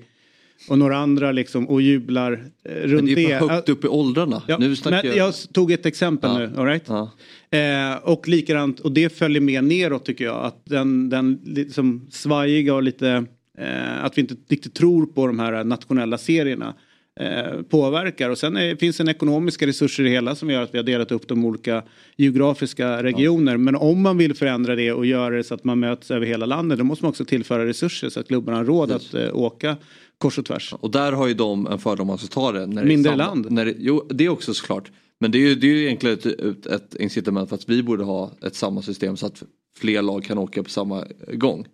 och 0.69 0.79
några 0.79 0.97
andra 0.97 1.33
liksom 1.33 1.69
och 1.69 1.83
jublar 1.83 2.45
eh, 2.65 2.73
runt 2.73 3.07
det. 3.07 3.15
det 3.15 3.33
är 3.33 3.39
för 3.39 3.49
högt 3.49 3.69
upp 3.69 3.85
i 3.85 3.89
åldrarna. 3.89 4.43
Ja, 4.49 4.59
nu 4.59 4.77
men 4.85 4.93
jag... 4.93 5.17
jag 5.17 5.35
tog 5.53 5.73
ett 5.73 5.87
exempel 5.87 6.31
ja. 6.31 6.39
nu, 6.39 6.53
all 6.57 6.67
right? 6.67 6.85
ja. 6.87 7.11
eh, 7.59 7.97
och 8.03 8.29
likadant, 8.29 8.81
och 8.81 8.93
det 8.93 9.19
följer 9.19 9.41
med 9.41 9.65
neråt 9.65 10.05
tycker 10.05 10.25
jag. 10.25 10.45
Att 10.45 10.63
den, 10.65 11.11
den 11.11 11.41
liksom 11.45 12.07
svajiga 12.11 12.75
och 12.75 12.83
lite, 12.83 13.25
eh, 13.59 14.05
att 14.05 14.19
vi 14.19 14.21
inte 14.21 14.35
riktigt 14.49 14.75
tror 14.75 15.07
på 15.07 15.27
de 15.27 15.39
här 15.39 15.65
nationella 15.65 16.19
serierna. 16.19 16.75
Eh, 17.21 17.63
påverkar 17.63 18.31
och 18.31 18.39
sen 18.39 18.57
är, 18.57 18.77
finns 18.77 18.97
det 18.97 19.11
ekonomiska 19.11 19.67
resurser 19.67 20.05
i 20.05 20.11
hela 20.11 20.35
som 20.35 20.51
gör 20.51 20.63
att 20.63 20.75
vi 20.75 20.79
har 20.79 20.85
delat 20.85 21.13
upp 21.13 21.29
de 21.29 21.45
olika 21.45 21.83
geografiska 22.17 23.03
regioner. 23.03 23.53
Ja. 23.53 23.59
Men 23.59 23.77
om 23.77 24.03
man 24.03 24.19
vill 24.19 24.35
förändra 24.35 24.77
det 24.77 24.93
och 24.93 25.07
göra 25.07 25.37
det 25.37 25.45
så 25.45 25.55
att 25.55 25.65
man 25.65 25.81
möts 25.81 26.11
över 26.11 26.27
hela 26.27 26.47
landet 26.47 26.79
då 26.79 26.85
måste 26.85 27.05
man 27.05 27.11
också 27.11 27.25
tillföra 27.25 27.67
resurser 27.67 28.09
så 28.09 28.21
att 28.21 28.27
klubbarna 28.27 28.59
har 28.59 28.65
råd 28.65 28.91
yes. 28.91 29.15
att 29.15 29.21
uh, 29.21 29.37
åka 29.37 29.77
kors 30.19 30.39
och 30.39 30.45
tvärs. 30.45 30.75
Och 30.81 30.91
där 30.91 31.13
har 31.13 31.27
ju 31.27 31.35
de 31.35 31.67
en 31.67 31.79
fördom 31.79 32.11
att 32.11 32.31
ta 32.31 32.53
det. 32.53 32.67
När 32.67 32.85
Mindre 32.85 33.13
det 33.13 33.17
land. 33.17 33.53
När 33.53 33.65
det, 33.65 33.75
jo, 33.79 34.07
det 34.11 34.25
är 34.25 34.29
också 34.29 34.55
såklart. 34.55 34.91
Men 35.19 35.31
det 35.31 35.39
är 35.39 35.49
ju, 35.49 35.55
det 35.55 35.67
är 35.67 35.71
ju 35.71 35.85
egentligen 35.85 36.19
ett, 36.19 36.27
ett, 36.27 36.67
ett 36.67 36.95
incitament 36.95 37.49
för 37.49 37.57
att 37.57 37.69
vi 37.69 37.83
borde 37.83 38.05
ha 38.05 38.31
ett 38.43 38.55
samma 38.55 38.83
system 38.83 39.17
så 39.17 39.27
att 39.27 39.43
fler 39.79 40.03
lag 40.03 40.25
kan 40.25 40.39
åka 40.39 40.63
på 40.63 40.71
samma 40.71 41.05
gång. 41.33 41.67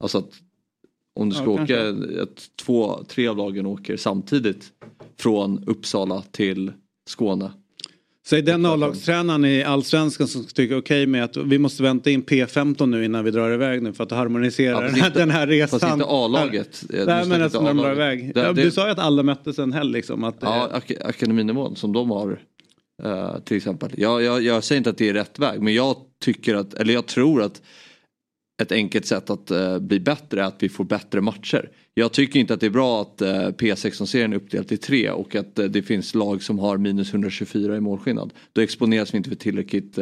Alltså 0.00 0.18
att 0.18 0.32
om 1.14 1.28
du 1.28 1.34
ska 1.36 1.44
ja, 1.44 1.62
åka, 1.62 1.88
att 2.22 2.50
två, 2.64 3.04
tre 3.08 3.28
av 3.28 3.36
lagen 3.36 3.66
åker 3.66 3.96
samtidigt 3.96 4.72
från 5.16 5.64
Uppsala 5.66 6.22
till 6.30 6.72
Skåne. 7.06 7.52
Säg 8.26 8.42
den 8.42 8.66
A-lagstränaren 8.66 9.44
i 9.44 9.62
Allsvenskan 9.62 10.28
som 10.28 10.44
tycker 10.44 10.78
okej 10.78 10.78
okay 10.78 11.06
med 11.06 11.24
att 11.24 11.36
vi 11.36 11.58
måste 11.58 11.82
vänta 11.82 12.10
in 12.10 12.22
P15 12.22 12.86
nu 12.86 13.04
innan 13.04 13.24
vi 13.24 13.30
drar 13.30 13.50
iväg 13.50 13.82
nu 13.82 13.92
för 13.92 14.04
att 14.04 14.10
harmonisera 14.10 14.72
ja, 14.72 14.80
den, 14.80 14.94
här, 14.94 15.10
den 15.14 15.30
här 15.30 15.46
resan. 15.46 15.80
Fast 15.80 15.92
inte 15.92 16.06
A-laget. 16.08 16.84
Nej 16.88 17.06
men 17.06 17.28
när 17.28 17.48
de 17.48 17.76
drar 17.76 17.92
iväg. 17.92 18.34
Det, 18.34 18.40
ja, 18.40 18.52
det, 18.52 18.62
du 18.62 18.70
sa 18.70 18.86
ju 18.86 18.92
att 18.92 18.98
alla 18.98 19.22
möttes 19.22 19.58
en 19.58 19.72
helg 19.72 19.92
liksom. 19.92 20.24
Att, 20.24 20.36
ja, 20.40 20.68
ak 20.72 20.92
akademinivån 21.04 21.76
som 21.76 21.92
de 21.92 22.10
har. 22.10 22.40
Uh, 23.04 23.38
till 23.38 23.56
exempel. 23.56 23.90
Jag, 23.96 24.22
jag, 24.22 24.42
jag 24.42 24.64
säger 24.64 24.78
inte 24.78 24.90
att 24.90 24.98
det 24.98 25.08
är 25.08 25.14
rätt 25.14 25.38
väg 25.38 25.62
men 25.62 25.74
jag 25.74 25.96
tycker 26.24 26.54
att, 26.54 26.74
eller 26.74 26.94
jag 26.94 27.06
tror 27.06 27.42
att 27.42 27.62
ett 28.62 28.72
enkelt 28.72 29.06
sätt 29.06 29.30
att 29.30 29.50
uh, 29.50 29.78
bli 29.78 30.00
bättre 30.00 30.40
är 30.40 30.44
att 30.44 30.56
vi 30.58 30.68
får 30.68 30.84
bättre 30.84 31.20
matcher. 31.20 31.70
Jag 31.94 32.12
tycker 32.12 32.40
inte 32.40 32.54
att 32.54 32.60
det 32.60 32.66
är 32.66 32.70
bra 32.70 33.02
att 33.02 33.22
uh, 33.22 33.28
P16-serien 33.28 34.32
är 34.32 34.36
uppdelat 34.36 34.72
i 34.72 34.76
tre 34.76 35.10
och 35.10 35.34
att 35.34 35.58
uh, 35.58 35.64
det 35.64 35.82
finns 35.82 36.14
lag 36.14 36.42
som 36.42 36.58
har 36.58 36.78
minus 36.78 37.10
124 37.10 37.76
i 37.76 37.80
målskillnad. 37.80 38.32
Då 38.52 38.60
exponeras 38.60 39.14
vi 39.14 39.16
inte 39.16 39.30
för 39.30 39.36
tillräckligt 39.36 39.98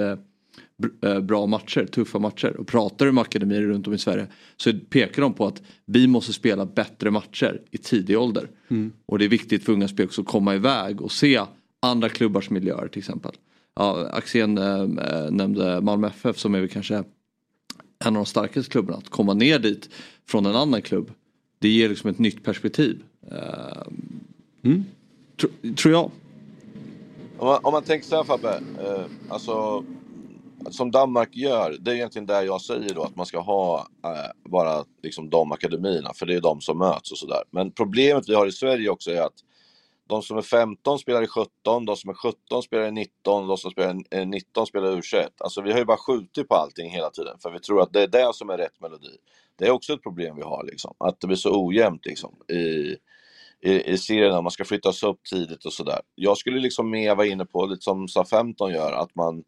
bra 1.22 1.46
matcher, 1.46 1.86
tuffa 1.86 2.18
matcher. 2.18 2.56
Och 2.56 2.66
pratar 2.66 3.06
du 3.06 3.12
med 3.12 3.22
akademier 3.22 3.62
runt 3.62 3.86
om 3.86 3.94
i 3.94 3.98
Sverige 3.98 4.26
så 4.56 4.72
pekar 4.90 5.22
de 5.22 5.34
på 5.34 5.46
att 5.46 5.62
vi 5.86 6.06
måste 6.06 6.32
spela 6.32 6.66
bättre 6.66 7.10
matcher 7.10 7.62
i 7.70 7.78
tidig 7.78 8.18
ålder. 8.18 8.50
Mm. 8.68 8.92
Och 9.06 9.18
det 9.18 9.24
är 9.24 9.28
viktigt 9.28 9.64
för 9.64 9.72
unga 9.72 9.88
spelare 9.88 10.12
att 10.18 10.26
komma 10.26 10.54
iväg 10.54 11.00
och 11.00 11.12
se 11.12 11.40
andra 11.80 12.08
klubbars 12.08 12.50
miljöer 12.50 12.88
till 12.88 12.98
exempel. 12.98 13.32
Ja, 13.76 14.08
Axén 14.12 14.58
äh, 14.58 14.86
nämnde 15.30 15.80
Malmö 15.80 16.06
FF 16.06 16.38
som 16.38 16.54
är 16.54 16.60
väl 16.60 16.68
kanske 16.68 16.94
en 16.94 17.04
av 18.06 18.12
de 18.14 18.26
starkaste 18.26 18.70
klubbarna. 18.70 18.98
Att 18.98 19.08
komma 19.08 19.34
ner 19.34 19.58
dit 19.58 19.90
från 20.28 20.46
en 20.46 20.56
annan 20.56 20.82
klubb. 20.82 21.12
Det 21.58 21.68
ger 21.68 21.88
liksom 21.88 22.10
ett 22.10 22.18
nytt 22.18 22.44
perspektiv. 22.44 23.02
Uh, 23.32 23.82
mm. 24.64 24.84
tr 25.40 25.74
tror 25.74 25.94
jag. 25.94 26.10
Om 27.38 27.46
man, 27.46 27.60
om 27.62 27.72
man 27.72 27.82
tänker 27.82 28.06
så 28.06 28.16
här 28.16 28.24
Fabbe. 28.24 28.58
Uh, 28.58 29.04
alltså 29.28 29.84
som 30.70 30.90
Danmark 30.90 31.36
gör, 31.36 31.76
det 31.80 31.90
är 31.90 31.94
egentligen 31.94 32.26
där 32.26 32.42
jag 32.42 32.60
säger 32.60 32.94
då 32.94 33.02
att 33.02 33.16
man 33.16 33.26
ska 33.26 33.40
ha 33.40 33.88
uh, 34.06 34.50
bara 34.50 34.84
liksom 35.02 35.30
de 35.30 35.52
akademierna 35.52 36.12
för 36.14 36.26
det 36.26 36.34
är 36.34 36.40
de 36.40 36.60
som 36.60 36.78
möts 36.78 37.12
och 37.12 37.18
sådär. 37.18 37.42
Men 37.50 37.70
problemet 37.70 38.28
vi 38.28 38.34
har 38.34 38.46
i 38.46 38.52
Sverige 38.52 38.88
också 38.88 39.10
är 39.10 39.22
att 39.22 39.44
de 40.08 40.22
som 40.22 40.38
är 40.38 40.42
15 40.42 40.98
spelar 40.98 41.22
i 41.22 41.26
17, 41.26 41.84
de 41.84 41.96
som 41.96 42.10
är 42.10 42.14
17 42.14 42.62
spelar 42.62 42.86
i 42.86 42.90
19, 42.90 43.48
de 43.48 43.56
som 43.56 43.70
spelar 43.70 43.96
i 44.20 44.26
19 44.26 44.66
spelar 44.66 44.92
i 44.92 45.00
U21. 45.00 45.28
Alltså 45.38 45.62
vi 45.62 45.72
har 45.72 45.78
ju 45.78 45.84
bara 45.84 45.96
skjutit 45.96 46.48
på 46.48 46.54
allting 46.54 46.90
hela 46.90 47.10
tiden 47.10 47.38
för 47.42 47.50
vi 47.50 47.60
tror 47.60 47.82
att 47.82 47.92
det 47.92 48.02
är 48.02 48.06
det 48.06 48.34
som 48.34 48.50
är 48.50 48.58
rätt 48.58 48.80
melodi. 48.80 49.16
Det 49.58 49.66
är 49.66 49.70
också 49.70 49.92
ett 49.92 50.02
problem 50.02 50.36
vi 50.36 50.42
har 50.42 50.64
liksom, 50.64 50.94
att 50.98 51.20
det 51.20 51.26
blir 51.26 51.36
så 51.36 51.66
ojämnt 51.66 52.06
liksom 52.06 52.34
i, 52.48 52.96
i, 53.60 53.92
i 53.92 53.98
serierna, 53.98 54.42
man 54.42 54.50
ska 54.50 54.64
flyttas 54.64 55.02
upp 55.02 55.20
tidigt 55.30 55.64
och 55.64 55.72
sådär. 55.72 56.00
Jag 56.14 56.38
skulle 56.38 56.60
liksom 56.60 56.90
mer 56.90 57.14
vara 57.14 57.26
inne 57.26 57.44
på, 57.44 57.66
lite 57.66 57.82
som 57.82 58.08
SA 58.08 58.24
15 58.24 58.72
gör, 58.72 58.92
att 58.92 59.14
man, 59.14 59.44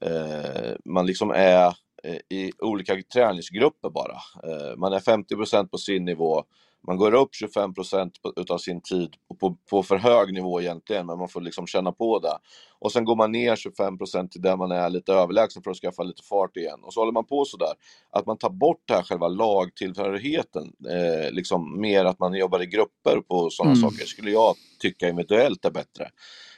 eh, 0.00 0.72
man 0.84 1.06
liksom 1.06 1.30
är 1.30 1.66
eh, 2.04 2.18
i 2.28 2.52
olika 2.58 3.02
träningsgrupper 3.12 3.90
bara. 3.90 4.16
Eh, 4.44 4.76
man 4.76 4.92
är 4.92 5.00
50% 5.00 5.68
på 5.68 5.78
sin 5.78 6.04
nivå, 6.04 6.44
man 6.86 6.96
går 6.96 7.14
upp 7.14 7.34
25 7.34 7.74
procent 7.74 8.12
utav 8.36 8.58
sin 8.58 8.80
tid 8.80 9.14
på, 9.40 9.56
på 9.70 9.82
för 9.82 9.96
hög 9.96 10.34
nivå 10.34 10.60
egentligen, 10.60 11.06
men 11.06 11.18
man 11.18 11.28
får 11.28 11.40
liksom 11.40 11.66
känna 11.66 11.92
på 11.92 12.18
det. 12.18 12.38
Och 12.78 12.92
sen 12.92 13.04
går 13.04 13.16
man 13.16 13.32
ner 13.32 13.56
25 13.56 13.98
procent 13.98 14.32
till 14.32 14.42
där 14.42 14.56
man 14.56 14.70
är 14.70 14.90
lite 14.90 15.12
överlägsen 15.12 15.62
för 15.62 15.70
att 15.70 15.76
skaffa 15.76 16.02
lite 16.02 16.22
fart 16.22 16.56
igen. 16.56 16.80
Och 16.82 16.92
så 16.92 17.00
håller 17.00 17.12
man 17.12 17.26
på 17.26 17.44
sådär, 17.44 17.72
att 18.10 18.26
man 18.26 18.38
tar 18.38 18.50
bort 18.50 18.82
det 18.84 18.94
här 18.94 19.02
själva 19.02 19.28
lagtillhörigheten, 19.28 20.72
eh, 20.90 21.32
liksom 21.32 21.80
mer 21.80 22.04
att 22.04 22.18
man 22.18 22.34
jobbar 22.34 22.62
i 22.62 22.66
grupper 22.66 23.20
på 23.28 23.50
sådana 23.50 23.74
mm. 23.74 23.90
saker, 23.90 24.04
skulle 24.06 24.30
jag 24.30 24.54
tycka 24.78 25.08
eventuellt 25.08 25.64
är 25.64 25.70
bättre. 25.70 26.08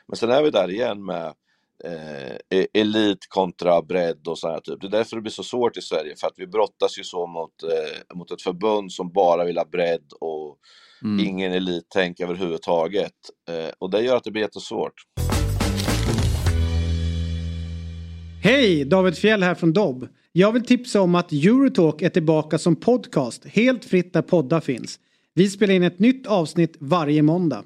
Men 0.07 0.17
sen 0.17 0.31
är 0.31 0.43
vi 0.43 0.51
där 0.51 0.71
igen 0.71 1.05
med 1.05 1.35
eh, 1.85 2.59
e-, 2.59 2.67
elit 2.75 3.27
kontra 3.29 3.83
bredd 3.83 4.29
och 4.29 4.39
så 4.39 4.49
här 4.49 4.61
typ. 4.61 4.81
Det 4.81 4.87
är 4.87 4.91
därför 4.91 5.17
det 5.17 5.23
blir 5.23 5.33
så 5.33 5.43
svårt 5.43 5.77
i 5.77 5.83
Sverige, 5.83 6.15
för 6.17 6.27
att 6.27 6.35
vi 6.37 6.47
brottas 6.47 6.99
ju 6.99 7.05
så 7.05 7.27
mot, 7.27 7.63
eh, 7.63 8.17
mot 8.17 8.31
ett 8.31 8.43
förbund 8.43 8.93
som 8.93 9.13
bara 9.13 9.45
vill 9.45 9.59
ha 9.59 9.65
bredd 9.65 10.13
och 10.21 10.57
mm. 11.05 11.27
ingen 11.27 11.53
elittänk 11.53 12.21
överhuvudtaget. 12.21 13.13
Eh, 13.49 13.73
och 13.79 13.91
det 13.91 14.03
gör 14.03 14.17
att 14.17 14.25
det 14.25 14.31
blir 14.31 14.43
jättesvårt. 14.43 14.95
Hej! 18.43 18.85
David 18.85 19.19
Fjell 19.19 19.43
här 19.43 19.55
från 19.55 19.73
Dobb. 19.73 20.09
Jag 20.33 20.53
vill 20.53 20.65
tipsa 20.65 21.01
om 21.01 21.15
att 21.15 21.33
Eurotalk 21.33 22.03
är 22.03 22.09
tillbaka 22.09 22.59
som 22.59 22.77
podcast, 22.77 23.45
helt 23.45 23.85
fritt 23.85 24.13
där 24.13 24.23
poddar 24.23 24.61
finns. 24.61 24.99
Vi 25.35 25.49
spelar 25.49 25.75
in 25.75 25.83
ett 25.83 25.99
nytt 25.99 26.27
avsnitt 26.27 26.77
varje 26.81 27.23
måndag. 27.23 27.65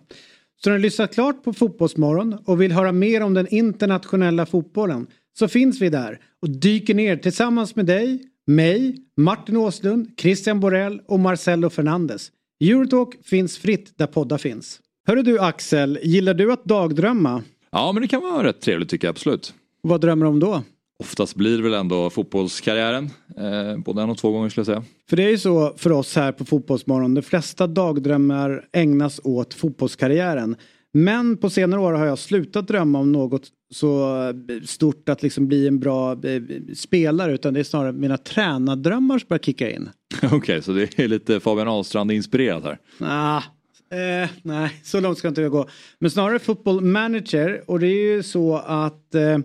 Så 0.62 0.70
när 0.70 0.76
du 0.76 0.82
lyssnat 0.82 1.14
klart 1.14 1.42
på 1.42 1.52
Fotbollsmorgon 1.52 2.36
och 2.44 2.60
vill 2.60 2.72
höra 2.72 2.92
mer 2.92 3.20
om 3.20 3.34
den 3.34 3.54
internationella 3.54 4.46
fotbollen 4.46 5.06
så 5.38 5.48
finns 5.48 5.80
vi 5.80 5.88
där 5.88 6.20
och 6.42 6.50
dyker 6.50 6.94
ner 6.94 7.16
tillsammans 7.16 7.76
med 7.76 7.86
dig, 7.86 8.22
mig, 8.46 8.96
Martin 9.16 9.56
Åslund, 9.56 10.10
Christian 10.20 10.60
Borell 10.60 11.00
och 11.08 11.20
Marcelo 11.20 11.70
Fernandes. 11.70 12.30
Eurotalk 12.60 13.24
finns 13.24 13.58
fritt 13.58 13.98
där 13.98 14.06
poddar 14.06 14.38
finns. 14.38 14.80
Hörru 15.06 15.22
du 15.22 15.38
Axel, 15.38 15.98
gillar 16.02 16.34
du 16.34 16.52
att 16.52 16.64
dagdrömma? 16.64 17.42
Ja 17.72 17.92
men 17.92 18.02
det 18.02 18.08
kan 18.08 18.22
vara 18.22 18.46
rätt 18.46 18.60
trevligt 18.60 18.88
tycker 18.88 19.06
jag 19.06 19.12
absolut. 19.12 19.54
Vad 19.82 20.00
drömmer 20.00 20.26
du 20.26 20.30
om 20.30 20.40
då? 20.40 20.62
Oftast 20.98 21.34
blir 21.34 21.62
väl 21.62 21.74
ändå 21.74 22.10
fotbollskarriären. 22.10 23.10
Eh, 23.36 23.78
både 23.78 24.02
en 24.02 24.10
och 24.10 24.18
två 24.18 24.30
gånger 24.30 24.48
skulle 24.48 24.60
jag 24.60 24.66
säga. 24.66 24.84
För 25.08 25.16
det 25.16 25.24
är 25.24 25.30
ju 25.30 25.38
så 25.38 25.74
för 25.76 25.92
oss 25.92 26.16
här 26.16 26.32
på 26.32 26.44
Fotbollsmorgon. 26.44 27.14
De 27.14 27.22
flesta 27.22 27.66
dagdrömmar 27.66 28.64
ägnas 28.72 29.20
åt 29.24 29.54
fotbollskarriären. 29.54 30.56
Men 30.92 31.36
på 31.36 31.50
senare 31.50 31.80
år 31.80 31.92
har 31.92 32.06
jag 32.06 32.18
slutat 32.18 32.68
drömma 32.68 32.98
om 32.98 33.12
något 33.12 33.48
så 33.70 34.32
stort 34.64 35.08
att 35.08 35.22
liksom 35.22 35.48
bli 35.48 35.66
en 35.66 35.78
bra 35.78 36.12
eh, 36.12 36.42
spelare 36.74 37.32
utan 37.32 37.54
det 37.54 37.60
är 37.60 37.64
snarare 37.64 37.92
mina 37.92 38.18
tränardrömmar 38.18 39.18
som 39.18 39.26
börjar 39.28 39.42
kicka 39.42 39.70
in. 39.70 39.88
Okej, 40.22 40.36
okay, 40.36 40.62
så 40.62 40.72
det 40.72 40.98
är 40.98 41.08
lite 41.08 41.40
Fabian 41.40 41.68
Ahlstrand 41.68 42.12
inspirerat 42.12 42.64
här? 42.64 42.78
Ah, 43.00 43.42
eh, 43.96 44.30
nej, 44.42 44.80
så 44.84 45.00
långt 45.00 45.18
ska 45.18 45.28
inte 45.28 45.42
jag 45.42 45.52
gå. 45.52 45.68
Men 45.98 46.10
snarare 46.10 46.38
football 46.38 46.80
manager 46.80 47.62
och 47.66 47.80
det 47.80 47.86
är 47.86 48.14
ju 48.14 48.22
så 48.22 48.56
att 48.56 49.14
eh, 49.14 49.38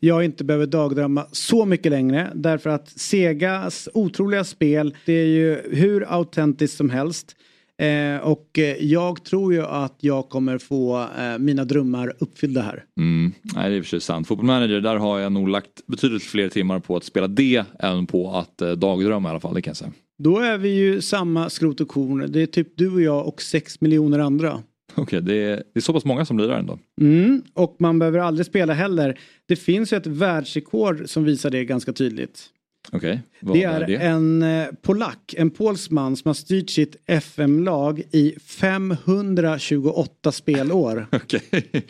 jag 0.00 0.24
inte 0.24 0.44
behöver 0.44 0.66
dagdrömma 0.66 1.26
så 1.32 1.64
mycket 1.64 1.92
längre. 1.92 2.32
Därför 2.34 2.70
att 2.70 2.88
Segas 2.88 3.88
otroliga 3.94 4.44
spel, 4.44 4.96
det 5.06 5.12
är 5.12 5.26
ju 5.26 5.60
hur 5.70 6.12
autentiskt 6.12 6.76
som 6.76 6.90
helst. 6.90 7.34
Eh, 7.82 8.16
och 8.16 8.58
eh, 8.58 8.76
jag 8.84 9.24
tror 9.24 9.52
ju 9.52 9.62
att 9.62 9.96
jag 10.00 10.28
kommer 10.28 10.58
få 10.58 11.06
eh, 11.18 11.38
mina 11.38 11.64
drömmar 11.64 12.12
uppfyllda 12.18 12.62
här. 12.62 12.84
Mm. 13.00 13.32
Nej, 13.42 13.70
det 13.70 13.74
är 13.74 13.78
i 13.78 13.80
och 13.80 13.84
för 13.84 13.90
sig 13.90 14.00
sant. 14.00 14.28
Football 14.28 14.46
Manager, 14.46 14.80
där 14.80 14.96
har 14.96 15.18
jag 15.18 15.32
nog 15.32 15.48
lagt 15.48 15.86
betydligt 15.86 16.22
fler 16.22 16.48
timmar 16.48 16.80
på 16.80 16.96
att 16.96 17.04
spela 17.04 17.28
det 17.28 17.64
än 17.78 18.06
på 18.06 18.36
att 18.36 18.62
eh, 18.62 18.70
dagdrömma 18.70 19.28
i 19.28 19.30
alla 19.30 19.40
fall, 19.40 19.54
det 19.54 19.62
kan 19.62 19.70
jag 19.70 19.76
säga. 19.76 19.92
Då 20.18 20.38
är 20.38 20.58
vi 20.58 20.68
ju 20.68 21.00
samma 21.00 21.50
skrot 21.50 21.80
och 21.80 21.88
korn. 21.88 22.32
Det 22.32 22.42
är 22.42 22.46
typ 22.46 22.68
du 22.76 22.92
och 22.94 23.02
jag 23.02 23.26
och 23.26 23.42
sex 23.42 23.80
miljoner 23.80 24.18
andra. 24.18 24.62
Okej, 24.98 25.18
okay, 25.18 25.34
det, 25.34 25.42
är, 25.42 25.56
det 25.56 25.78
är 25.78 25.80
så 25.80 25.92
pass 25.92 26.04
många 26.04 26.24
som 26.24 26.38
lirar 26.38 26.58
ändå. 26.58 26.78
Mm, 27.00 27.42
och 27.54 27.76
man 27.78 27.98
behöver 27.98 28.18
aldrig 28.18 28.46
spela 28.46 28.72
heller. 28.72 29.18
Det 29.46 29.56
finns 29.56 29.92
ju 29.92 29.96
ett 29.96 30.06
världsrekord 30.06 31.02
som 31.08 31.24
visar 31.24 31.50
det 31.50 31.64
ganska 31.64 31.92
tydligt. 31.92 32.50
Okej, 32.92 33.22
okay, 33.42 33.52
det 33.60 33.64
är, 33.64 33.80
är 33.80 33.86
det? 33.86 33.96
en 33.96 34.42
eh, 34.42 34.66
polack, 34.82 35.34
en 35.36 35.50
polsman 35.50 36.16
som 36.16 36.28
har 36.28 36.34
styrt 36.34 36.70
sitt 36.70 36.96
FM-lag 37.06 38.02
i 38.10 38.34
528 38.46 40.32
spelår. 40.32 41.06
Okej. 41.12 41.42
Okay. 41.52 41.82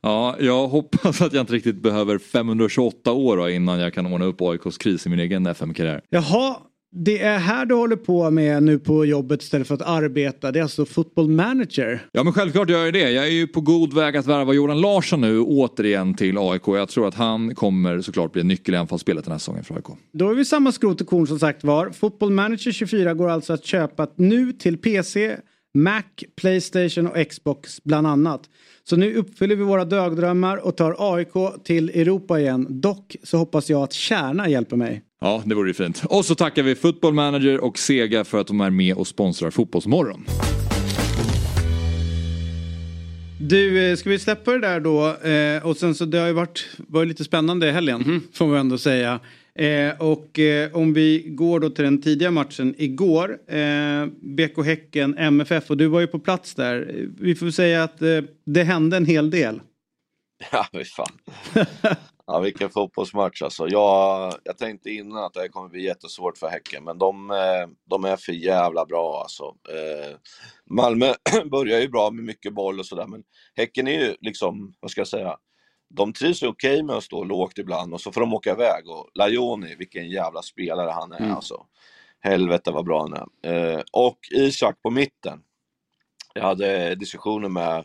Ja, 0.00 0.36
jag 0.40 0.68
hoppas 0.68 1.22
att 1.22 1.32
jag 1.32 1.42
inte 1.42 1.52
riktigt 1.52 1.82
behöver 1.82 2.18
528 2.18 3.12
år 3.12 3.50
innan 3.50 3.80
jag 3.80 3.94
kan 3.94 4.06
ordna 4.06 4.26
upp 4.26 4.40
AIKs 4.40 4.78
kris 4.78 5.06
i 5.06 5.08
min 5.08 5.20
egen 5.20 5.46
FM-karriär. 5.46 6.00
Jaha, 6.08 6.56
det 6.90 7.22
är 7.22 7.38
här 7.38 7.66
du 7.66 7.74
håller 7.74 7.96
på 7.96 8.30
med 8.30 8.62
nu 8.62 8.78
på 8.78 9.04
jobbet 9.04 9.42
istället 9.42 9.68
för 9.68 9.74
att 9.74 9.82
arbeta. 9.82 10.52
Det 10.52 10.58
är 10.58 10.62
alltså 10.62 10.84
football 10.84 11.28
manager. 11.28 12.06
Ja 12.12 12.24
men 12.24 12.32
självklart 12.32 12.70
gör 12.70 12.84
jag 12.84 12.92
det. 12.92 13.10
Jag 13.10 13.26
är 13.26 13.30
ju 13.30 13.46
på 13.46 13.60
god 13.60 13.94
väg 13.94 14.16
att 14.16 14.26
värva 14.26 14.52
Jordan 14.52 14.80
Larsson 14.80 15.20
nu 15.20 15.40
återigen 15.40 16.14
till 16.14 16.38
AIK. 16.38 16.62
Jag 16.66 16.88
tror 16.88 17.08
att 17.08 17.14
han 17.14 17.54
kommer 17.54 18.00
såklart 18.00 18.32
bli 18.32 18.40
en 18.40 18.48
nyckel 18.48 18.74
i 18.74 18.76
anfallsspelet 18.76 19.24
den 19.24 19.32
här 19.32 19.38
säsongen 19.38 19.64
för 19.64 19.74
AIK. 19.74 19.86
Då 20.12 20.30
är 20.30 20.34
vi 20.34 20.44
samma 20.44 20.72
skrot 20.72 21.00
och 21.00 21.06
korn 21.06 21.26
som 21.26 21.38
sagt 21.38 21.64
var. 21.64 21.90
Football 21.90 22.30
manager 22.30 22.72
24 22.72 23.14
går 23.14 23.28
alltså 23.28 23.52
att 23.52 23.64
köpa 23.64 24.08
nu 24.16 24.52
till 24.52 24.78
PC, 24.78 25.36
Mac, 25.74 26.02
Playstation 26.40 27.06
och 27.06 27.28
Xbox 27.28 27.84
bland 27.84 28.06
annat. 28.06 28.40
Så 28.84 28.96
nu 28.96 29.14
uppfyller 29.14 29.56
vi 29.56 29.62
våra 29.62 29.84
dagdrömmar 29.84 30.56
och 30.56 30.76
tar 30.76 30.96
AIK 30.98 31.64
till 31.64 31.90
Europa 31.90 32.40
igen. 32.40 32.66
Dock 32.70 33.16
så 33.22 33.38
hoppas 33.38 33.70
jag 33.70 33.82
att 33.82 33.92
Kärna 33.92 34.48
hjälper 34.48 34.76
mig. 34.76 35.02
Ja, 35.20 35.42
det 35.46 35.54
vore 35.54 35.68
ju 35.68 35.74
fint. 35.74 36.02
Och 36.04 36.24
så 36.24 36.34
tackar 36.34 36.62
vi 36.62 36.74
Football 36.74 37.14
Manager 37.14 37.64
och 37.64 37.78
Sega 37.78 38.24
för 38.24 38.40
att 38.40 38.46
de 38.46 38.60
är 38.60 38.70
med 38.70 38.96
och 38.96 39.06
sponsrar 39.06 39.50
Fotbollsmorgon. 39.50 40.24
Du, 43.40 43.90
eh, 43.90 43.96
ska 43.96 44.10
vi 44.10 44.18
släppa 44.18 44.52
det 44.52 44.58
där 44.58 44.80
då? 44.80 45.28
Eh, 45.28 45.66
och 45.66 45.76
sen 45.76 45.94
så 45.94 46.04
det 46.04 46.18
har 46.18 46.26
ju 46.26 46.32
varit, 46.32 46.68
varit 46.76 47.08
lite 47.08 47.24
spännande 47.24 47.68
i 47.68 47.70
helgen, 47.70 48.02
mm. 48.02 48.22
får 48.32 48.46
man 48.46 48.56
ändå 48.56 48.78
säga. 48.78 49.20
Eh, 49.54 50.00
och 50.00 50.38
eh, 50.38 50.76
om 50.76 50.92
vi 50.92 51.24
går 51.26 51.60
då 51.60 51.70
till 51.70 51.84
den 51.84 52.02
tidiga 52.02 52.30
matchen 52.30 52.74
igår. 52.78 53.38
Eh, 53.48 54.06
BK 54.20 54.64
Häcken, 54.64 55.18
MFF 55.18 55.70
och 55.70 55.76
du 55.76 55.86
var 55.86 56.00
ju 56.00 56.06
på 56.06 56.18
plats 56.18 56.54
där. 56.54 57.06
Vi 57.20 57.34
får 57.34 57.50
säga 57.50 57.82
att 57.82 58.02
eh, 58.02 58.20
det 58.46 58.62
hände 58.62 58.96
en 58.96 59.06
hel 59.06 59.30
del. 59.30 59.60
Ja, 60.52 60.66
fy 60.72 60.84
fan. 60.84 61.12
Ja, 62.30 62.40
vilken 62.40 62.70
fotbollsmatch 62.70 63.42
alltså. 63.42 63.68
Jag, 63.68 64.34
jag 64.44 64.58
tänkte 64.58 64.90
innan 64.90 65.24
att 65.24 65.34
det 65.34 65.48
kommer 65.48 65.68
bli 65.68 65.84
jättesvårt 65.84 66.38
för 66.38 66.48
Häcken, 66.48 66.84
men 66.84 66.98
de, 66.98 67.30
eh, 67.30 67.68
de 67.84 68.04
är 68.04 68.16
för 68.16 68.32
jävla 68.32 68.86
bra 68.86 69.20
alltså. 69.22 69.44
Eh, 69.44 70.16
Malmö 70.70 71.14
börjar 71.50 71.80
ju 71.80 71.88
bra 71.88 72.10
med 72.10 72.24
mycket 72.24 72.54
boll 72.54 72.78
och 72.78 72.86
sådär, 72.86 73.06
men 73.06 73.22
Häcken 73.54 73.88
är 73.88 74.00
ju 74.00 74.16
liksom, 74.20 74.74
vad 74.80 74.90
ska 74.90 75.00
jag 75.00 75.08
säga, 75.08 75.36
de 75.90 76.12
trivs 76.12 76.42
ju 76.42 76.46
okej 76.46 76.74
okay 76.74 76.82
med 76.82 76.96
att 76.96 77.04
stå 77.04 77.24
lågt 77.24 77.58
ibland 77.58 77.94
och 77.94 78.00
så 78.00 78.12
får 78.12 78.20
de 78.20 78.34
åka 78.34 78.50
iväg. 78.50 78.88
Och 78.88 79.10
Lajoni, 79.14 79.74
vilken 79.74 80.10
jävla 80.10 80.42
spelare 80.42 80.90
han 80.90 81.12
är 81.12 81.20
mm. 81.20 81.34
alltså. 81.34 81.66
Helvete 82.20 82.70
vad 82.70 82.84
bra 82.84 83.00
han 83.00 83.28
är. 83.42 83.76
Eh, 83.76 83.82
och 83.92 84.18
Isak 84.30 84.82
på 84.82 84.90
mitten. 84.90 85.40
Jag 86.34 86.42
hade 86.42 86.94
diskussioner 86.94 87.48
med 87.48 87.84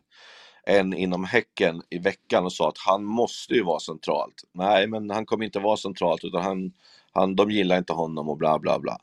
en 0.65 0.93
inom 0.93 1.23
Häcken 1.23 1.81
i 1.89 1.97
veckan 1.97 2.45
och 2.45 2.53
sa 2.53 2.69
att 2.69 2.77
han 2.77 3.03
måste 3.03 3.53
ju 3.53 3.63
vara 3.63 3.79
centralt. 3.79 4.43
Nej, 4.51 4.87
men 4.87 5.09
han 5.09 5.25
kommer 5.25 5.45
inte 5.45 5.59
vara 5.59 5.77
centralt 5.77 6.23
utan 6.23 6.43
han, 6.43 6.71
han, 7.11 7.35
de 7.35 7.51
gillar 7.51 7.77
inte 7.77 7.93
honom 7.93 8.29
och 8.29 8.37
bla 8.37 8.59
bla 8.59 8.79
bla. 8.79 8.97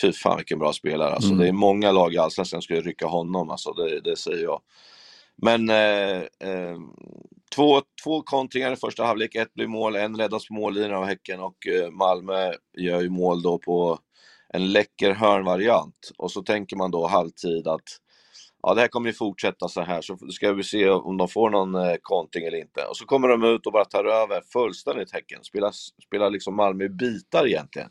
Fy 0.00 0.12
fan 0.12 0.36
vilken 0.36 0.58
bra 0.58 0.72
spelare 0.72 1.14
alltså. 1.14 1.28
Mm. 1.28 1.38
Det 1.38 1.48
är 1.48 1.52
många 1.52 1.92
lag 1.92 2.14
i 2.14 2.18
Allsvenskan 2.18 2.56
som 2.56 2.62
skulle 2.62 2.80
rycka 2.80 3.06
honom 3.06 3.50
alltså, 3.50 3.72
det, 3.72 4.00
det 4.00 4.16
säger 4.16 4.42
jag. 4.42 4.60
Men 5.36 5.70
eh, 5.70 6.16
eh, 6.48 6.78
två, 7.54 7.82
två 8.04 8.22
kontringar 8.22 8.72
i 8.72 8.76
första 8.76 9.04
halvlek, 9.04 9.34
ett 9.34 9.54
blir 9.54 9.66
mål, 9.66 9.96
en 9.96 10.16
räddas 10.16 10.48
på 10.48 10.54
mållinjen 10.54 10.94
av 10.94 11.04
Häcken 11.04 11.40
och 11.40 11.66
eh, 11.66 11.90
Malmö 11.90 12.52
gör 12.78 13.00
ju 13.00 13.08
mål 13.08 13.42
då 13.42 13.58
på 13.58 13.98
en 14.48 14.72
läcker 14.72 15.10
hörnvariant. 15.10 16.12
Och 16.18 16.30
så 16.30 16.42
tänker 16.42 16.76
man 16.76 16.90
då 16.90 17.06
halvtid 17.06 17.68
att 17.68 17.98
ja, 18.62 18.74
det 18.74 18.80
här 18.80 18.88
kommer 18.88 19.08
ju 19.08 19.12
fortsätta 19.12 19.68
så 19.68 19.80
här, 19.80 20.00
så 20.00 20.16
ska 20.16 20.52
vi 20.52 20.62
se 20.62 20.88
om 20.88 21.16
de 21.16 21.28
får 21.28 21.50
någon 21.50 21.74
eh, 21.74 21.96
kontring 22.02 22.44
eller 22.44 22.58
inte. 22.58 22.84
Och 22.84 22.96
så 22.96 23.04
kommer 23.04 23.28
de 23.28 23.44
ut 23.44 23.66
och 23.66 23.72
bara 23.72 23.84
tar 23.84 24.04
över 24.04 24.42
fullständigt 24.52 25.12
Häcken, 25.12 25.44
spelar, 25.44 25.72
spelar 26.06 26.30
liksom 26.30 26.56
Malmö 26.56 26.84
i 26.84 26.88
bitar 26.88 27.46
egentligen. 27.46 27.88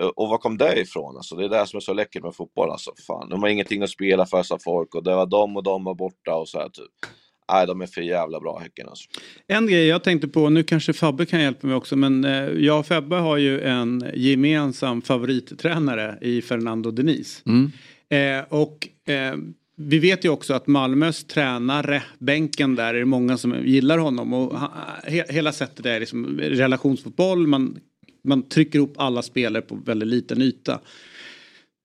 Eh, 0.00 0.06
och 0.06 0.28
var 0.28 0.38
kom 0.38 0.58
det 0.58 0.80
ifrån? 0.80 1.16
Alltså, 1.16 1.36
det 1.36 1.44
är 1.44 1.48
det 1.48 1.66
som 1.66 1.76
är 1.76 1.80
så 1.80 1.92
läckert 1.92 2.22
med 2.22 2.34
fotboll. 2.34 2.70
Alltså, 2.70 2.92
fan. 3.06 3.28
De 3.28 3.42
har 3.42 3.48
ingenting 3.48 3.82
att 3.82 3.90
spela 3.90 4.26
för, 4.26 4.42
sa 4.42 4.58
folk, 4.64 4.94
och 4.94 5.04
det 5.04 5.14
var 5.14 5.26
de 5.26 5.56
och 5.56 5.62
de 5.62 5.84
var 5.84 5.94
borta 5.94 6.34
och 6.34 6.48
så 6.48 6.58
här 6.58 6.68
typ. 6.68 7.12
Nej, 7.52 7.66
de 7.66 7.80
är 7.80 7.86
för 7.86 8.00
jävla 8.00 8.40
bra 8.40 8.58
Häcken 8.58 8.88
alltså. 8.88 9.08
En 9.46 9.66
grej 9.66 9.86
jag 9.86 10.04
tänkte 10.04 10.28
på, 10.28 10.48
nu 10.48 10.62
kanske 10.62 10.92
Fabbe 10.92 11.26
kan 11.26 11.40
hjälpa 11.40 11.66
mig 11.66 11.76
också, 11.76 11.96
men 11.96 12.24
eh, 12.24 12.48
jag 12.48 12.78
och 12.78 12.86
Fabbe 12.86 13.16
har 13.16 13.36
ju 13.36 13.60
en 13.60 14.10
gemensam 14.14 15.02
favorittränare 15.02 16.18
i 16.20 16.42
Fernando 16.42 16.90
Denis. 16.90 17.42
Mm. 17.46 17.72
Eh, 18.08 18.44
och 18.48 18.88
eh, 19.12 19.34
vi 19.82 19.98
vet 19.98 20.24
ju 20.24 20.28
också 20.28 20.54
att 20.54 20.66
Malmös 20.66 21.24
tränare, 21.24 22.02
bänken 22.18 22.74
där, 22.74 22.94
är 22.94 22.98
det 22.98 23.04
många 23.04 23.36
som 23.36 23.66
gillar 23.66 23.98
honom. 23.98 24.34
Och 24.34 24.58
he, 25.04 25.24
hela 25.28 25.52
sättet 25.52 25.86
är 25.86 26.00
liksom 26.00 26.38
relationsfotboll, 26.38 27.46
man, 27.46 27.78
man 28.24 28.48
trycker 28.48 28.78
ihop 28.78 28.94
alla 28.96 29.22
spelare 29.22 29.62
på 29.62 29.74
väldigt 29.74 30.08
liten 30.08 30.42
yta. 30.42 30.80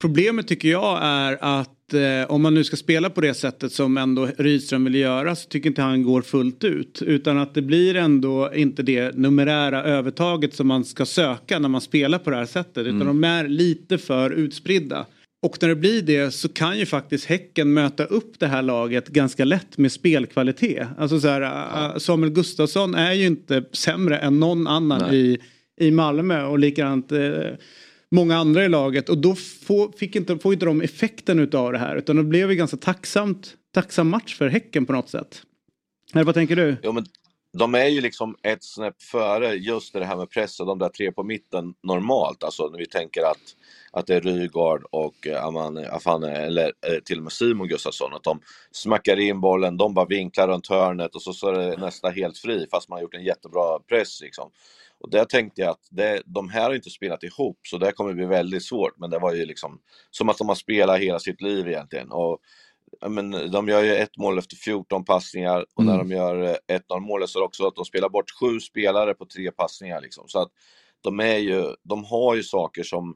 Problemet 0.02 0.48
tycker 0.48 0.70
jag 0.70 1.00
är 1.04 1.38
att 1.42 1.94
eh, 1.94 2.32
om 2.32 2.42
man 2.42 2.54
nu 2.54 2.64
ska 2.64 2.76
spela 2.76 3.10
på 3.10 3.22
det 3.22 3.34
sättet 3.34 3.72
som 3.72 3.98
ändå 3.98 4.30
Rydström 4.38 4.84
vill 4.84 4.96
göra 4.96 5.36
så 5.36 5.50
tycker 5.50 5.70
inte 5.70 5.82
han 5.82 6.04
går 6.04 6.22
fullt 6.22 6.64
ut. 6.64 7.02
Utan 7.02 7.38
att 7.38 7.54
det 7.54 7.62
blir 7.62 7.96
ändå 7.96 8.52
inte 8.56 8.84
det 8.84 9.18
numerära 9.18 9.84
övertaget 9.84 10.54
som 10.54 10.68
man 10.68 10.86
ska 10.86 11.06
söka 11.06 11.60
när 11.60 11.70
man 11.70 11.82
spelar 11.82 12.20
på 12.20 12.30
det 12.30 12.36
här 12.36 12.46
sättet. 12.46 12.78
Utan 12.78 13.02
mm. 13.02 13.08
de 13.08 13.24
är 13.24 13.48
lite 13.48 13.98
för 13.98 14.32
utspridda. 14.32 15.06
Och 15.46 15.58
när 15.62 15.70
det 15.70 15.76
blir 15.76 16.02
det 16.02 16.32
så 16.32 16.50
kan 16.50 16.80
ju 16.80 16.86
faktiskt 16.86 17.26
Häcken 17.26 17.74
möta 17.74 18.06
upp 18.06 18.40
det 18.40 18.48
här 18.48 18.62
laget 18.62 19.08
ganska 19.08 19.46
lätt 19.46 19.78
med 19.78 19.92
spelkvalitet. 19.92 20.88
Alltså 20.98 21.20
så 21.20 21.28
här, 21.28 21.42
ja. 21.42 22.00
Samuel 22.00 22.32
Gustafsson 22.32 22.96
är 22.96 23.14
ju 23.14 23.26
inte 23.26 23.64
sämre 23.72 24.18
än 24.18 24.40
någon 24.40 24.68
annan 24.68 25.14
i, 25.14 25.40
i 25.80 25.92
Malmö 25.92 26.44
och 26.44 26.60
likadant 26.60 27.12
eh, 27.12 27.20
många 28.12 28.38
andra 28.38 28.66
i 28.66 28.70
laget. 28.70 29.10
Och 29.10 29.18
då 29.18 29.36
får, 29.36 29.98
fick 29.98 30.16
inte, 30.16 30.38
får 30.38 30.54
inte 30.54 30.66
de 30.66 30.82
effekten 30.82 31.40
utav 31.40 31.72
det 31.72 31.78
här 31.78 31.96
utan 31.96 32.16
det 32.16 32.24
blev 32.24 32.52
ju 32.52 32.56
ganska 32.58 32.78
tacksamt, 32.78 33.54
tacksam 33.74 34.10
match 34.10 34.38
för 34.38 34.48
Häcken 34.48 34.86
på 34.86 34.94
något 34.94 35.10
sätt. 35.10 35.42
Eller 36.14 36.24
vad 36.24 36.36
tänker 36.36 36.56
du? 36.56 36.78
Jo, 36.84 36.92
men 36.92 37.06
de 37.58 37.76
är 37.76 37.88
ju 37.88 38.02
liksom 38.02 38.36
ett 38.44 38.64
snäpp 38.64 39.02
före 39.02 39.54
just 39.54 39.94
det 39.94 40.06
här 40.06 40.18
med 40.18 40.30
press 40.30 40.60
och 40.60 40.66
de 40.66 40.80
där 40.80 40.90
tre 40.90 41.12
på 41.12 41.24
mitten 41.24 41.74
normalt. 41.84 42.44
Alltså 42.44 42.70
när 42.70 42.78
vi 42.78 42.86
tänker 42.86 43.22
att 43.22 43.56
att 43.96 44.08
det 44.08 44.16
är 44.16 44.22
Rygaard 44.22 44.84
och 44.92 45.28
eh, 45.28 45.46
Afane, 45.96 46.32
eller 46.32 46.74
eh, 46.88 47.00
till 47.06 47.18
och 47.18 47.24
med 47.24 47.32
Simon 47.32 47.68
Gustafsson, 47.68 48.14
att 48.14 48.24
de 48.24 48.42
smackar 48.72 49.20
in 49.20 49.42
bollen, 49.42 49.78
de 49.78 49.94
bara 49.94 50.06
vinklar 50.06 50.48
runt 50.48 50.68
hörnet 50.68 51.16
och 51.16 51.22
så, 51.22 51.34
så 51.34 51.48
är 51.48 51.54
det 51.54 51.78
nästa 51.78 52.10
helt 52.10 52.38
fri 52.38 52.68
fast 52.72 52.90
man 52.90 52.98
har 52.98 53.04
gjort 53.04 53.16
en 53.16 53.24
jättebra 53.24 53.80
press. 53.80 54.22
Liksom. 54.22 54.52
Och 55.00 55.10
där 55.10 55.26
tänkte 55.26 55.62
jag 55.62 55.70
att 55.70 55.88
det, 55.90 56.22
de 56.26 56.50
här 56.50 56.64
har 56.64 56.76
inte 56.76 56.90
spelat 56.90 57.24
ihop 57.24 57.60
så 57.64 57.78
det 57.78 57.92
kommer 57.92 58.14
bli 58.14 58.26
väldigt 58.26 58.64
svårt 58.64 58.98
men 58.98 59.10
det 59.10 59.20
var 59.20 59.34
ju 59.34 59.46
liksom 59.46 59.80
som 60.12 60.30
att 60.30 60.38
de 60.38 60.48
har 60.48 60.56
spelat 60.56 61.00
hela 61.00 61.20
sitt 61.20 61.42
liv 61.42 61.68
egentligen. 61.68 62.12
Och, 62.12 62.40
men, 63.08 63.52
de 63.52 63.68
gör 63.68 63.84
ju 63.84 63.96
ett 63.96 64.18
mål 64.18 64.38
efter 64.38 64.56
14 64.56 65.06
passningar 65.06 65.66
och 65.76 65.84
mm. 65.84 65.94
när 65.94 66.04
de 66.04 66.12
gör 66.12 66.58
1-0 66.68 66.82
eh, 66.92 67.00
målet 67.00 67.30
så 67.30 67.40
är 67.40 67.42
det 67.42 67.46
också 67.46 67.68
att 67.68 67.76
de 67.76 67.86
spelar 67.86 68.10
bort 68.10 68.32
sju 68.40 68.60
spelare 68.60 69.14
på 69.14 69.26
tre 69.26 69.52
passningar. 69.52 70.02
Liksom. 70.02 70.28
Så 70.28 70.40
att 70.40 70.50
de, 71.02 71.20
är 71.20 71.38
ju, 71.38 71.76
de 71.84 72.04
har 72.06 72.36
ju 72.36 72.44
saker 72.44 72.84
som 72.84 73.16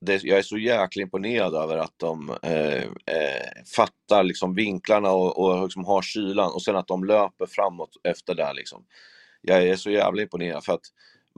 det, 0.00 0.24
jag 0.24 0.38
är 0.38 0.42
så 0.42 0.58
jäkla 0.58 1.02
imponerad 1.02 1.54
över 1.54 1.76
att 1.76 1.94
de 1.96 2.30
eh, 2.42 2.82
eh, 2.82 3.62
fattar 3.76 4.24
liksom 4.24 4.54
vinklarna 4.54 5.10
och, 5.10 5.38
och 5.38 5.62
liksom 5.62 5.84
har 5.84 6.02
kylan 6.02 6.52
och 6.52 6.62
sen 6.62 6.76
att 6.76 6.86
de 6.86 7.04
löper 7.04 7.46
framåt 7.46 7.90
efter 8.04 8.34
det. 8.34 8.52
Liksom. 8.54 8.84
Jag 9.42 9.62
är 9.62 9.76
så 9.76 9.90
jävla 9.90 10.22
imponerad 10.22 10.64
för 10.64 10.72
att 10.72 10.86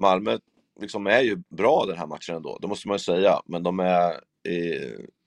Malmö 0.00 0.38
liksom 0.80 1.06
är 1.06 1.20
ju 1.20 1.36
bra 1.56 1.84
den 1.88 1.98
här 1.98 2.06
matchen 2.06 2.36
ändå, 2.36 2.58
det 2.60 2.68
måste 2.68 2.88
man 2.88 2.94
ju 2.94 2.98
säga, 2.98 3.40
men 3.46 3.62
de 3.62 3.80
är, 3.80 4.20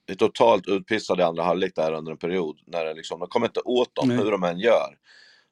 är 0.09 0.15
totalt 0.15 0.67
utpissade 0.67 1.21
i 1.21 1.25
andra 1.25 1.43
halvlek 1.43 1.75
där 1.75 1.93
under 1.93 2.11
en 2.11 2.17
period. 2.17 2.59
När 2.65 2.85
det 2.85 2.93
liksom, 2.93 3.19
de 3.19 3.29
kommer 3.29 3.47
inte 3.47 3.59
åt 3.59 3.95
dem 3.95 4.07
Nej. 4.07 4.17
hur 4.17 4.31
de 4.31 4.43
än 4.43 4.59
gör. 4.59 4.97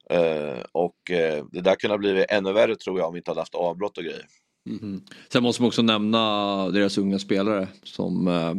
Eh, 0.10 0.64
och 0.72 1.12
eh, 1.12 1.46
det 1.52 1.62
där 1.62 1.76
kunde 1.76 1.94
ha 1.94 1.98
blivit 1.98 2.26
ännu 2.30 2.54
värre 2.54 2.76
tror 2.76 3.00
jag 3.00 3.08
om 3.08 3.14
vi 3.14 3.20
inte 3.20 3.32
hade 3.32 3.42
haft 3.42 3.56
avbrott 3.56 3.98
och 3.98 4.04
grejer. 4.04 4.26
Mm. 4.70 5.02
Sen 5.30 5.44
måste 5.44 5.62
man 5.62 5.68
också 5.68 5.82
nämna 5.82 6.70
deras 6.70 6.98
unga 6.98 7.20
spelare 7.20 7.68
som 7.84 8.28
eh, 8.28 8.54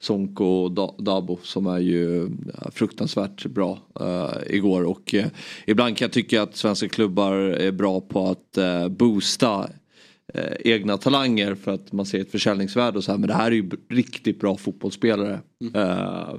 Sonko 0.00 0.44
och 0.44 0.72
da 0.72 0.94
Dabo 0.98 1.38
som 1.42 1.66
är 1.66 1.78
ju 1.78 2.30
fruktansvärt 2.72 3.46
bra 3.46 3.78
eh, 4.00 4.54
igår 4.56 4.84
och 4.84 5.14
eh, 5.14 5.26
ibland 5.66 5.96
kan 5.96 6.06
jag 6.06 6.12
tycka 6.12 6.42
att 6.42 6.56
svenska 6.56 6.88
klubbar 6.88 7.34
är 7.34 7.72
bra 7.72 8.00
på 8.00 8.26
att 8.26 8.58
eh, 8.58 8.88
boosta 8.88 9.68
eh, 10.34 10.52
egna 10.60 10.96
talanger 10.96 11.54
för 11.54 11.74
att 11.74 11.92
man 11.92 12.06
ser 12.06 12.20
ett 12.20 12.30
försäljningsvärde 12.30 12.98
och 12.98 13.04
så 13.04 13.10
här 13.12 13.18
men 13.18 13.28
det 13.28 13.34
här 13.34 13.46
är 13.46 13.54
ju 13.54 13.70
riktigt 13.90 14.40
bra 14.40 14.56
fotbollsspelare. 14.56 15.40
Mm. 15.60 15.74
Eh, 15.74 16.34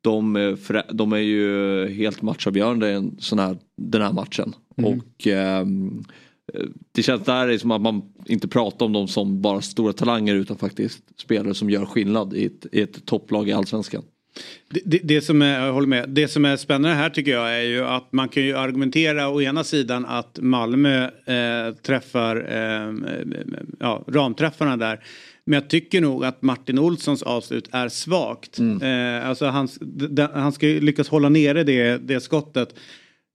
de, 0.00 0.56
de, 0.92 1.12
är 1.12 1.16
ju 1.16 1.88
helt 1.88 2.22
matchavgörande 2.22 2.90
i 2.90 2.92
en 2.92 3.16
sån 3.18 3.38
här, 3.38 3.56
den 3.76 4.02
här 4.02 4.12
matchen. 4.12 4.54
Mm. 4.76 4.92
Och 4.92 5.26
ehm, 5.26 6.04
det 6.92 7.02
känns 7.02 7.24
där 7.24 7.58
som 7.58 7.70
att 7.70 7.80
man 7.80 8.02
inte 8.26 8.48
pratar 8.48 8.86
om 8.86 8.92
dem 8.92 9.08
som 9.08 9.40
bara 9.40 9.60
stora 9.60 9.92
talanger 9.92 10.34
utan 10.34 10.56
faktiskt 10.56 11.20
spelare 11.20 11.54
som 11.54 11.70
gör 11.70 11.86
skillnad 11.86 12.34
i 12.34 12.44
ett, 12.44 12.66
i 12.72 12.80
ett 12.80 13.06
topplag 13.06 13.48
i 13.48 13.52
allsvenskan. 13.52 14.02
Det, 14.70 14.80
det, 14.84 14.98
det, 14.98 15.20
som 15.20 15.42
är, 15.42 15.66
jag 15.66 15.72
håller 15.72 15.88
med, 15.88 16.08
det 16.08 16.28
som 16.28 16.44
är 16.44 16.56
spännande 16.56 16.96
här 16.96 17.10
tycker 17.10 17.30
jag 17.30 17.54
är 17.54 17.62
ju 17.62 17.84
att 17.84 18.12
man 18.12 18.28
kan 18.28 18.42
ju 18.42 18.56
argumentera 18.56 19.28
å 19.28 19.42
ena 19.42 19.64
sidan 19.64 20.06
att 20.06 20.38
Malmö 20.42 21.04
eh, 21.04 21.74
träffar 21.82 22.36
eh, 22.36 22.94
ja, 23.80 24.04
ramträffarna 24.08 24.76
där. 24.76 25.00
Men 25.44 25.54
jag 25.54 25.70
tycker 25.70 26.00
nog 26.00 26.24
att 26.24 26.42
Martin 26.42 26.78
Olssons 26.78 27.22
avslut 27.22 27.68
är 27.72 27.88
svagt. 27.88 28.58
Mm. 28.58 28.82
Eh, 28.82 29.28
alltså 29.28 29.46
han, 29.46 29.68
han 30.34 30.52
ska 30.52 30.66
lyckas 30.66 31.08
hålla 31.08 31.28
nere 31.28 31.64
det, 31.64 31.98
det 31.98 32.20
skottet. 32.20 32.74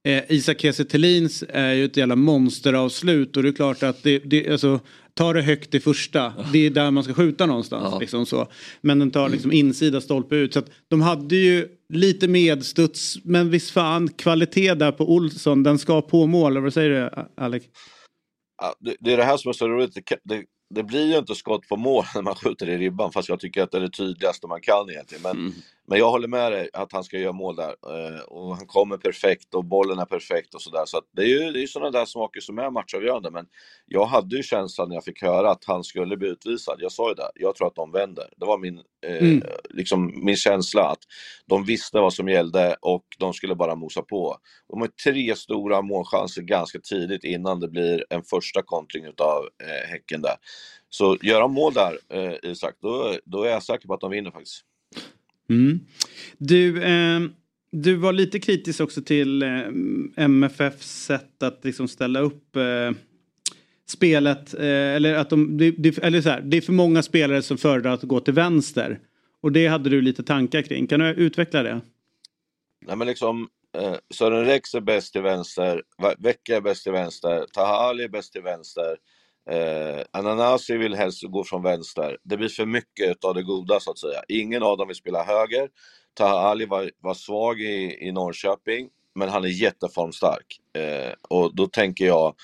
Eh, 0.03 0.23
Isak 0.29 0.61
Kiese 0.61 1.45
är 1.49 1.73
ju 1.73 1.85
ett 1.85 1.97
jävla 1.97 2.15
monsteravslut 2.15 3.37
och 3.37 3.43
det 3.43 3.49
är 3.49 3.53
klart 3.53 3.83
att 3.83 4.03
det, 4.03 4.19
det 4.19 4.49
alltså, 4.49 4.79
ta 5.13 5.33
det 5.33 5.41
högt 5.41 5.75
i 5.75 5.79
första. 5.79 6.33
Det 6.53 6.65
är 6.65 6.69
där 6.69 6.91
man 6.91 7.03
ska 7.03 7.13
skjuta 7.13 7.45
någonstans. 7.45 7.87
Ja. 7.91 7.99
Liksom 7.99 8.25
så. 8.25 8.47
Men 8.81 8.99
den 8.99 9.11
tar 9.11 9.29
liksom 9.29 9.51
insida 9.51 10.01
stolpe 10.01 10.35
ut. 10.35 10.53
Så 10.53 10.59
att 10.59 10.69
de 10.87 11.01
hade 11.01 11.35
ju 11.35 11.67
lite 11.93 12.27
medstuds 12.27 13.17
men 13.23 13.49
visst 13.49 13.71
fan 13.71 14.07
kvalitet 14.07 14.73
där 14.73 14.91
på 14.91 15.11
Olsson. 15.11 15.63
Den 15.63 15.79
ska 15.79 16.01
på 16.01 16.25
mål. 16.25 16.61
Vad 16.61 16.73
säger 16.73 16.89
du 16.89 17.25
Alec? 17.43 17.63
Ja, 18.61 18.75
det, 18.79 18.95
det, 18.99 19.13
är 19.13 19.17
det 19.17 19.23
här 19.23 19.37
som 19.37 19.49
är 19.49 19.53
så 19.53 19.67
roligt. 19.67 19.93
Det, 19.93 20.17
det, 20.23 20.43
det 20.75 20.83
blir 20.83 21.05
ju 21.05 21.17
inte 21.17 21.35
skott 21.35 21.67
på 21.67 21.77
mål 21.77 22.05
när 22.15 22.21
man 22.21 22.35
skjuter 22.35 22.69
i 22.69 22.77
ribban 22.77 23.11
fast 23.11 23.29
jag 23.29 23.39
tycker 23.39 23.63
att 23.63 23.71
det 23.71 23.77
är 23.77 23.81
det 23.81 23.91
tydligaste 23.91 24.47
man 24.47 24.61
kan 24.61 24.89
egentligen. 24.89 25.21
Men, 25.23 25.37
mm. 25.37 25.53
Men 25.91 25.99
jag 25.99 26.09
håller 26.09 26.27
med 26.27 26.51
dig 26.51 26.69
att 26.73 26.91
han 26.91 27.03
ska 27.03 27.17
göra 27.17 27.31
mål 27.31 27.55
där 27.55 27.69
eh, 27.69 28.21
och 28.21 28.55
han 28.55 28.67
kommer 28.67 28.97
perfekt 28.97 29.53
och 29.53 29.65
bollen 29.65 29.99
är 29.99 30.05
perfekt 30.05 30.55
och 30.55 30.61
sådär. 30.61 30.83
Så, 30.85 30.97
så 30.97 31.01
det 31.15 31.21
är 31.21 31.25
ju 31.25 31.51
det 31.51 31.63
är 31.63 31.67
sådana 31.67 31.91
där 31.91 32.05
saker 32.05 32.41
som 32.41 32.59
är 32.59 32.69
matchavgörande. 32.69 33.31
Men 33.31 33.45
jag 33.85 34.05
hade 34.05 34.35
ju 34.35 34.43
känslan 34.43 34.89
när 34.89 34.95
jag 34.95 35.03
fick 35.03 35.21
höra 35.21 35.51
att 35.51 35.65
han 35.65 35.83
skulle 35.83 36.17
bli 36.17 36.27
utvisad. 36.27 36.75
Jag 36.79 36.91
sa 36.91 37.09
ju 37.09 37.15
det, 37.15 37.31
jag 37.35 37.55
tror 37.55 37.67
att 37.67 37.75
de 37.75 37.91
vänder. 37.91 38.25
Det 38.37 38.45
var 38.45 38.57
min, 38.57 38.81
eh, 39.05 39.17
mm. 39.17 39.43
liksom, 39.69 40.25
min 40.25 40.35
känsla 40.35 40.83
att 40.83 40.99
de 41.45 41.65
visste 41.65 41.99
vad 41.99 42.13
som 42.13 42.29
gällde 42.29 42.75
och 42.81 43.05
de 43.19 43.33
skulle 43.33 43.55
bara 43.55 43.75
mosa 43.75 44.01
på. 44.01 44.37
De 44.69 44.81
har 44.81 44.87
tre 44.87 45.35
stora 45.35 45.81
målchanser 45.81 46.41
ganska 46.41 46.79
tidigt 46.79 47.23
innan 47.23 47.59
det 47.59 47.67
blir 47.67 48.05
en 48.09 48.23
första 48.23 48.61
kontring 48.61 49.05
utav 49.05 49.43
eh, 49.63 49.89
Häcken 49.89 50.21
där. 50.21 50.35
Så 50.89 51.17
gör 51.21 51.41
de 51.41 51.53
mål 51.53 51.73
där, 51.73 51.97
eh, 52.13 52.51
Isak, 52.51 52.75
då, 52.81 53.15
då 53.25 53.43
är 53.43 53.49
jag 53.49 53.63
säker 53.63 53.87
på 53.87 53.93
att 53.93 54.01
de 54.01 54.11
vinner 54.11 54.31
faktiskt. 54.31 54.65
Mm. 55.51 55.79
Du, 56.37 56.83
eh, 56.83 57.19
du 57.71 57.95
var 57.95 58.13
lite 58.13 58.39
kritisk 58.39 58.81
också 58.81 59.01
till 59.01 59.43
eh, 59.43 59.49
MFFs 60.15 61.03
sätt 61.05 61.43
att 61.43 61.65
liksom 61.65 61.87
ställa 61.87 62.19
upp 62.19 62.55
eh, 62.55 62.91
spelet. 63.87 64.53
Eh, 64.53 64.65
eller 64.65 65.15
att 65.15 65.29
de, 65.29 65.57
det, 65.57 65.97
eller 65.97 66.21
så 66.21 66.29
här, 66.29 66.41
det 66.41 66.57
är 66.57 66.61
för 66.61 66.73
många 66.73 67.03
spelare 67.03 67.41
som 67.41 67.57
föredrar 67.57 67.93
att 67.93 68.03
gå 68.03 68.19
till 68.19 68.33
vänster. 68.33 68.99
Och 69.41 69.51
det 69.51 69.67
hade 69.67 69.89
du 69.89 70.01
lite 70.01 70.23
tankar 70.23 70.61
kring. 70.61 70.87
Kan 70.87 70.99
du 70.99 71.09
utveckla 71.09 71.63
det? 71.63 71.81
Nej 72.85 72.95
men 72.95 73.07
liksom 73.07 73.47
eh, 73.77 73.95
Sören 74.13 74.45
Rex 74.45 74.75
är 74.75 74.81
bäst 74.81 75.13
till 75.13 75.21
vänster, 75.21 75.81
Vecka 76.17 76.57
är 76.57 76.61
bäst 76.61 76.83
till 76.83 76.91
vänster, 76.91 77.45
Tahali 77.53 78.03
är 78.03 78.09
bäst 78.09 78.33
till 78.33 78.41
vänster. 78.41 78.97
Eh, 79.49 80.03
Ananasi 80.11 80.77
vill 80.77 80.95
helst 80.95 81.23
gå 81.23 81.43
från 81.43 81.63
vänster. 81.63 82.17
Det 82.23 82.37
blir 82.37 82.49
för 82.49 82.65
mycket 82.65 83.25
av 83.25 83.35
det 83.35 83.43
goda 83.43 83.79
så 83.79 83.91
att 83.91 83.99
säga. 83.99 84.21
Ingen 84.27 84.63
av 84.63 84.77
dem 84.77 84.87
vill 84.87 84.95
spela 84.97 85.23
höger. 85.23 85.69
Taha 86.13 86.39
Ali 86.39 86.65
var, 86.65 86.91
var 86.99 87.13
svag 87.13 87.61
i, 87.61 88.07
i 88.07 88.11
Norrköping, 88.11 88.89
men 89.15 89.29
han 89.29 89.43
är 89.43 89.49
jätteformstark. 89.49 90.59
Eh, 90.77 91.13
och 91.29 91.55
då 91.55 91.67
tänker 91.67 92.05
jag, 92.05 92.35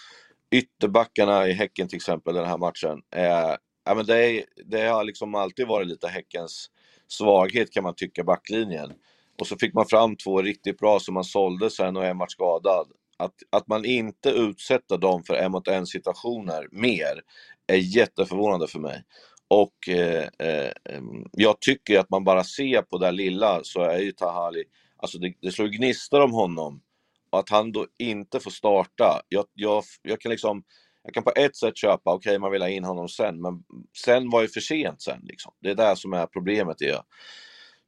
ytterbackarna 0.52 1.48
i 1.48 1.54
Häcken 1.54 1.88
till 1.88 1.96
exempel, 1.96 2.36
den 2.36 2.46
här 2.46 2.58
matchen, 2.58 3.02
eh, 3.16 3.56
ja, 3.86 3.96
men 3.96 4.06
det, 4.06 4.26
är, 4.26 4.44
det 4.66 4.88
har 4.88 5.04
liksom 5.04 5.36
alltid 5.36 5.68
varit 5.68 5.88
lite 5.88 6.08
Häckens 6.08 6.70
svaghet 7.08 7.72
kan 7.72 7.84
man 7.84 7.96
tycka, 7.96 8.24
backlinjen. 8.24 8.94
Och 9.40 9.48
så 9.48 9.58
fick 9.58 9.74
man 9.74 9.86
fram 9.86 10.16
två 10.16 10.42
riktigt 10.42 10.80
bra 10.80 11.00
som 11.00 11.14
man 11.14 11.24
sålde 11.24 11.70
sen 11.70 11.98
och 11.98 12.06
en 12.06 12.18
varit 12.18 12.32
skadad 12.32 12.88
att, 13.18 13.34
att 13.50 13.68
man 13.68 13.86
inte 13.86 14.30
utsätter 14.30 14.98
dem 14.98 15.24
för 15.24 15.34
en 15.34 15.52
mot 15.52 15.68
en 15.68 15.86
situationer 15.86 16.68
mer 16.72 17.22
är 17.68 17.76
jätteförvånande 17.76 18.68
för 18.68 18.80
mig. 18.80 19.04
Och 19.48 19.90
eh, 19.90 20.28
eh, 20.40 20.72
mm, 20.90 21.26
jag 21.32 21.60
tycker 21.62 22.00
att 22.00 22.10
man 22.10 22.24
bara 22.24 22.44
ser 22.44 22.82
på 22.82 22.98
det 22.98 23.12
lilla 23.12 23.60
så 23.64 23.82
är 23.82 24.00
ju 24.00 24.12
Tahali, 24.12 24.64
alltså 24.98 25.18
det, 25.18 25.34
det 25.42 25.52
slår 25.52 25.68
gnistor 25.68 26.22
om 26.22 26.32
honom. 26.32 26.82
Och 27.30 27.40
att 27.40 27.50
han 27.50 27.72
då 27.72 27.88
inte 27.98 28.40
får 28.40 28.52
starta, 28.52 29.22
jag, 29.30 29.46
jag, 29.54 29.84
jag 30.02 30.22
kan 30.22 30.30
liksom 30.30 30.64
jag 31.08 31.14
kan 31.14 31.24
på 31.24 31.32
ett 31.36 31.56
sätt 31.56 31.78
köpa, 31.78 32.14
okej 32.14 32.30
okay, 32.30 32.40
man 32.40 32.52
vill 32.52 32.62
ha 32.62 32.70
in 32.70 32.84
honom 32.84 33.10
sen, 33.10 33.42
men 33.42 33.64
sen 34.04 34.30
var 34.30 34.42
ju 34.42 34.48
för 34.48 34.60
sent 34.60 35.02
sen. 35.02 35.20
Liksom. 35.24 35.54
Det 35.62 35.70
är 35.70 35.76
det 35.76 35.96
som 35.96 36.14
är 36.14 36.26
problemet. 36.26 36.82
Är. 36.82 37.02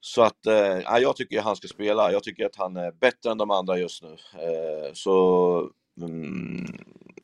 Så 0.02 0.22
att 0.22 0.46
eh, 0.46 1.00
jag 1.02 1.16
tycker 1.16 1.40
att 1.40 1.44
han 1.44 1.56
ska 1.56 1.68
spela. 1.68 2.12
Jag 2.12 2.24
tycker 2.24 2.46
att 2.46 2.56
han 2.56 2.78
är 2.78 2.92
bättre 2.92 3.32
än 3.32 3.38
de 3.38 3.52
andra 3.52 3.78
just 3.78 4.04
nu. 4.04 4.10
Eh, 4.34 4.94
så... 4.94 5.70
Mm, 6.02 6.78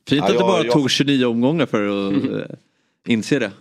Fint 0.08 0.24
att 0.24 0.32
ja, 0.32 0.38
det 0.38 0.44
bara 0.44 0.64
jag, 0.64 0.72
tog 0.72 0.90
29 0.90 1.26
omgångar 1.26 1.66
för 1.66 1.88
att 1.88 2.12
mm. 2.12 2.42
inse 3.06 3.38
det. 3.38 3.52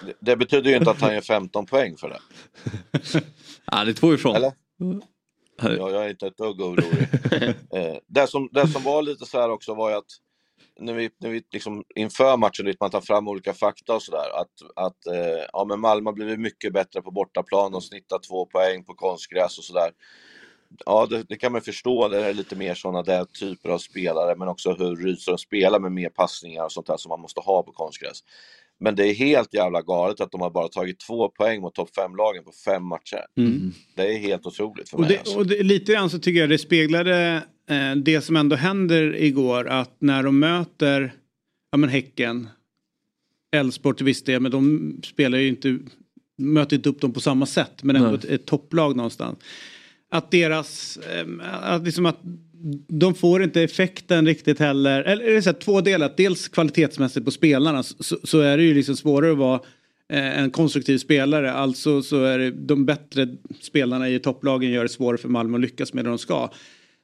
det. 0.00 0.14
Det 0.20 0.36
betyder 0.36 0.70
ju 0.70 0.76
inte 0.76 0.90
att 0.90 1.00
han 1.00 1.12
ger 1.12 1.20
15 1.20 1.66
poäng 1.66 1.96
för 1.96 2.08
det. 2.08 2.20
ja, 3.72 3.84
det 3.84 3.90
är 3.90 3.94
två 3.94 4.14
ifrån. 4.14 4.36
Eller? 4.36 4.52
Ja, 5.62 5.90
jag 5.90 6.04
är 6.04 6.10
inte 6.10 6.26
ett 6.26 6.36
dugg 6.36 6.60
orolig. 6.60 7.08
eh, 7.72 7.96
det, 8.06 8.26
som, 8.26 8.48
det 8.52 8.68
som 8.68 8.82
var 8.82 9.02
lite 9.02 9.26
så 9.26 9.40
här 9.40 9.50
också 9.50 9.74
var 9.74 9.90
ju 9.90 9.96
att 9.96 10.10
när 10.80 10.92
vi, 10.92 11.10
när 11.20 11.30
vi 11.30 11.42
liksom 11.52 11.84
inför 11.94 12.36
matchen, 12.36 12.74
man 12.80 12.90
tar 12.90 13.00
fram 13.00 13.28
olika 13.28 13.54
fakta 13.54 13.94
och 13.94 14.02
sådär, 14.02 14.40
att, 14.40 14.86
att 14.86 15.06
eh, 15.06 15.44
ja, 15.52 15.64
men 15.68 15.80
Malmö 15.80 16.08
har 16.08 16.14
blivit 16.14 16.40
mycket 16.40 16.72
bättre 16.72 17.02
på 17.02 17.10
bortaplan, 17.10 17.74
och 17.74 17.84
snittar 17.84 18.18
två 18.18 18.46
poäng 18.46 18.84
på 18.84 18.94
konstgräs 18.94 19.58
och 19.58 19.64
sådär. 19.64 19.90
Ja, 20.86 21.06
det, 21.10 21.22
det, 21.28 21.36
kan 21.36 21.52
man 21.52 21.60
förstå, 21.60 22.08
det 22.08 22.26
är 22.26 22.34
lite 22.34 22.56
mer 22.56 22.74
sådana 22.74 23.02
där 23.02 23.24
typer 23.24 23.68
av 23.68 23.78
spelare, 23.78 24.36
men 24.36 24.48
också 24.48 24.72
hur 24.72 24.96
Rydström 24.96 25.38
spelar 25.38 25.80
med 25.80 25.92
mer 25.92 26.08
passningar 26.08 26.64
och 26.64 26.72
sånt 26.72 26.86
där 26.86 26.96
som 26.96 27.08
man 27.08 27.20
måste 27.20 27.40
ha 27.40 27.62
på 27.62 27.72
konstgräs. 27.72 28.20
Men 28.80 28.94
det 28.94 29.06
är 29.06 29.14
helt 29.14 29.54
jävla 29.54 29.82
galet 29.82 30.20
att 30.20 30.32
de 30.32 30.40
har 30.40 30.50
bara 30.50 30.68
tagit 30.68 31.00
två 31.00 31.28
poäng 31.28 31.60
mot 31.60 31.74
topp 31.74 31.94
fem-lagen 31.94 32.44
på 32.44 32.52
fem 32.64 32.86
matcher. 32.86 33.24
Mm. 33.36 33.72
Det 33.94 34.14
är 34.14 34.18
helt 34.18 34.46
otroligt 34.46 34.88
för 34.88 34.96
och 34.96 35.00
mig. 35.00 35.10
Det, 35.10 35.18
alltså. 35.18 35.38
och 35.38 35.46
det, 35.46 35.62
lite 35.62 35.92
grann 35.92 36.10
så 36.10 36.18
tycker 36.18 36.40
jag 36.40 36.48
det 36.48 36.58
speglade 36.58 37.42
det 37.96 38.20
som 38.20 38.36
ändå 38.36 38.56
händer 38.56 39.16
igår 39.16 39.68
att 39.68 39.96
när 39.98 40.22
de 40.22 40.38
möter 40.38 41.12
ja, 41.70 41.78
men 41.78 41.90
Häcken, 41.90 42.48
Elfsborg 43.52 43.96
till 43.96 44.06
viss 44.06 44.22
del, 44.22 44.40
men 44.40 44.50
de 44.50 44.94
spelar 45.04 45.38
ju 45.38 45.48
inte, 45.48 45.78
möter 46.38 46.76
inte 46.76 46.88
upp 46.88 47.00
dem 47.00 47.12
på 47.12 47.20
samma 47.20 47.46
sätt 47.46 47.82
men 47.82 47.96
ändå 47.96 48.14
ett, 48.14 48.24
ett 48.24 48.46
topplag 48.46 48.96
någonstans. 48.96 49.38
Att 50.10 50.30
deras, 50.30 50.96
eh, 50.96 51.26
att 51.62 51.84
liksom 51.84 52.06
att 52.06 52.20
de 52.88 53.14
får 53.14 53.42
inte 53.42 53.62
effekten 53.62 54.26
riktigt 54.26 54.58
heller. 54.58 55.02
Eller 55.02 55.24
är 55.24 55.34
det 55.34 55.42
så 55.42 55.50
här, 55.50 55.58
två 55.58 55.80
delar. 55.80 56.12
Dels 56.16 56.48
kvalitetsmässigt 56.48 57.24
på 57.24 57.30
spelarna 57.30 57.82
så, 57.82 58.18
så, 58.24 58.40
är 58.40 58.56
det 58.56 58.62
ju 58.62 58.74
liksom 58.74 58.96
svårare 58.96 59.32
att 59.32 59.38
vara 59.38 59.60
eh, 60.08 60.38
en 60.38 60.50
konstruktiv 60.50 60.98
spelare. 60.98 61.52
Alltså 61.52 62.02
så 62.02 62.24
är 62.24 62.38
det 62.38 62.50
de 62.50 62.84
bättre 62.84 63.28
spelarna 63.60 64.08
i 64.08 64.18
topplagen 64.18 64.70
gör 64.70 64.82
det 64.82 64.88
svårare 64.88 65.18
för 65.18 65.28
Malmö 65.28 65.56
att 65.56 65.60
lyckas 65.60 65.92
med 65.92 66.04
det 66.04 66.08
de 66.08 66.18
ska. 66.18 66.50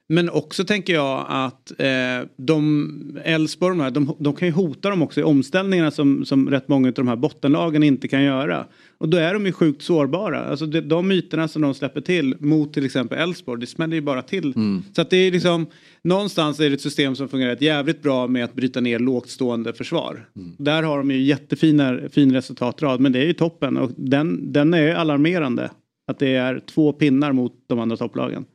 Men 0.09 0.29
också 0.29 0.65
tänker 0.65 0.93
jag 0.93 1.25
att 1.29 1.71
eh, 1.79 2.27
de 2.37 3.19
Elfsborg, 3.23 3.91
de, 3.91 4.15
de 4.19 4.35
kan 4.35 4.47
ju 4.47 4.53
hota 4.53 4.89
dem 4.89 5.01
också 5.01 5.19
i 5.19 5.23
omställningarna 5.23 5.91
som, 5.91 6.25
som 6.25 6.49
rätt 6.49 6.67
många 6.67 6.87
av 6.87 6.93
de 6.93 7.07
här 7.07 7.15
bottenlagen 7.15 7.83
inte 7.83 8.07
kan 8.07 8.23
göra. 8.23 8.65
Och 8.97 9.09
då 9.09 9.17
är 9.17 9.33
de 9.33 9.45
ju 9.45 9.51
sjukt 9.51 9.81
sårbara. 9.81 10.45
Alltså 10.45 10.65
de, 10.65 10.81
de 10.81 11.11
ytorna 11.11 11.47
som 11.47 11.61
de 11.61 11.73
släpper 11.73 12.01
till 12.01 12.35
mot 12.39 12.73
till 12.73 12.85
exempel 12.85 13.17
Elfsborg, 13.17 13.61
det 13.61 13.67
smäller 13.67 13.95
ju 13.95 14.01
bara 14.01 14.21
till. 14.21 14.53
Mm. 14.55 14.83
Så 14.95 15.01
att 15.01 15.09
det 15.09 15.17
är 15.17 15.31
liksom, 15.31 15.65
någonstans 16.01 16.59
är 16.59 16.69
det 16.69 16.73
ett 16.73 16.81
system 16.81 17.15
som 17.15 17.29
fungerar 17.29 17.57
jävligt 17.59 18.01
bra 18.01 18.27
med 18.27 18.43
att 18.43 18.53
bryta 18.53 18.81
ner 18.81 18.99
lågt 18.99 19.29
stående 19.29 19.73
försvar. 19.73 20.27
Mm. 20.35 20.51
Där 20.57 20.83
har 20.83 20.97
de 20.97 21.11
ju 21.11 21.21
jättefina 21.21 21.99
fin 22.11 22.33
resultatrad, 22.33 22.99
men 22.99 23.11
det 23.11 23.19
är 23.19 23.25
ju 23.25 23.33
toppen 23.33 23.77
och 23.77 23.91
den, 23.97 24.53
den 24.53 24.73
är 24.73 24.95
alarmerande. 24.95 25.71
Att 26.07 26.19
det 26.19 26.35
är 26.35 26.59
två 26.59 26.93
pinnar 26.93 27.31
mot 27.31 27.53
de 27.67 27.79
andra 27.79 27.97
topplagen. 27.97 28.45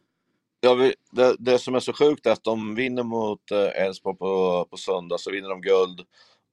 Ja, 0.61 0.75
vi, 0.75 0.95
det, 1.11 1.37
det 1.39 1.59
som 1.59 1.75
är 1.75 1.81
så 1.81 1.93
sjukt 1.93 2.27
är 2.27 2.31
att 2.31 2.45
de 2.45 2.75
vinner 2.75 3.03
mot 3.03 3.51
eh, 3.51 3.83
Elfsborg 3.85 4.19
på, 4.19 4.67
på 4.71 4.77
söndag, 4.77 5.19
så 5.19 5.31
vinner 5.31 5.49
de 5.49 5.61
guld 5.61 6.01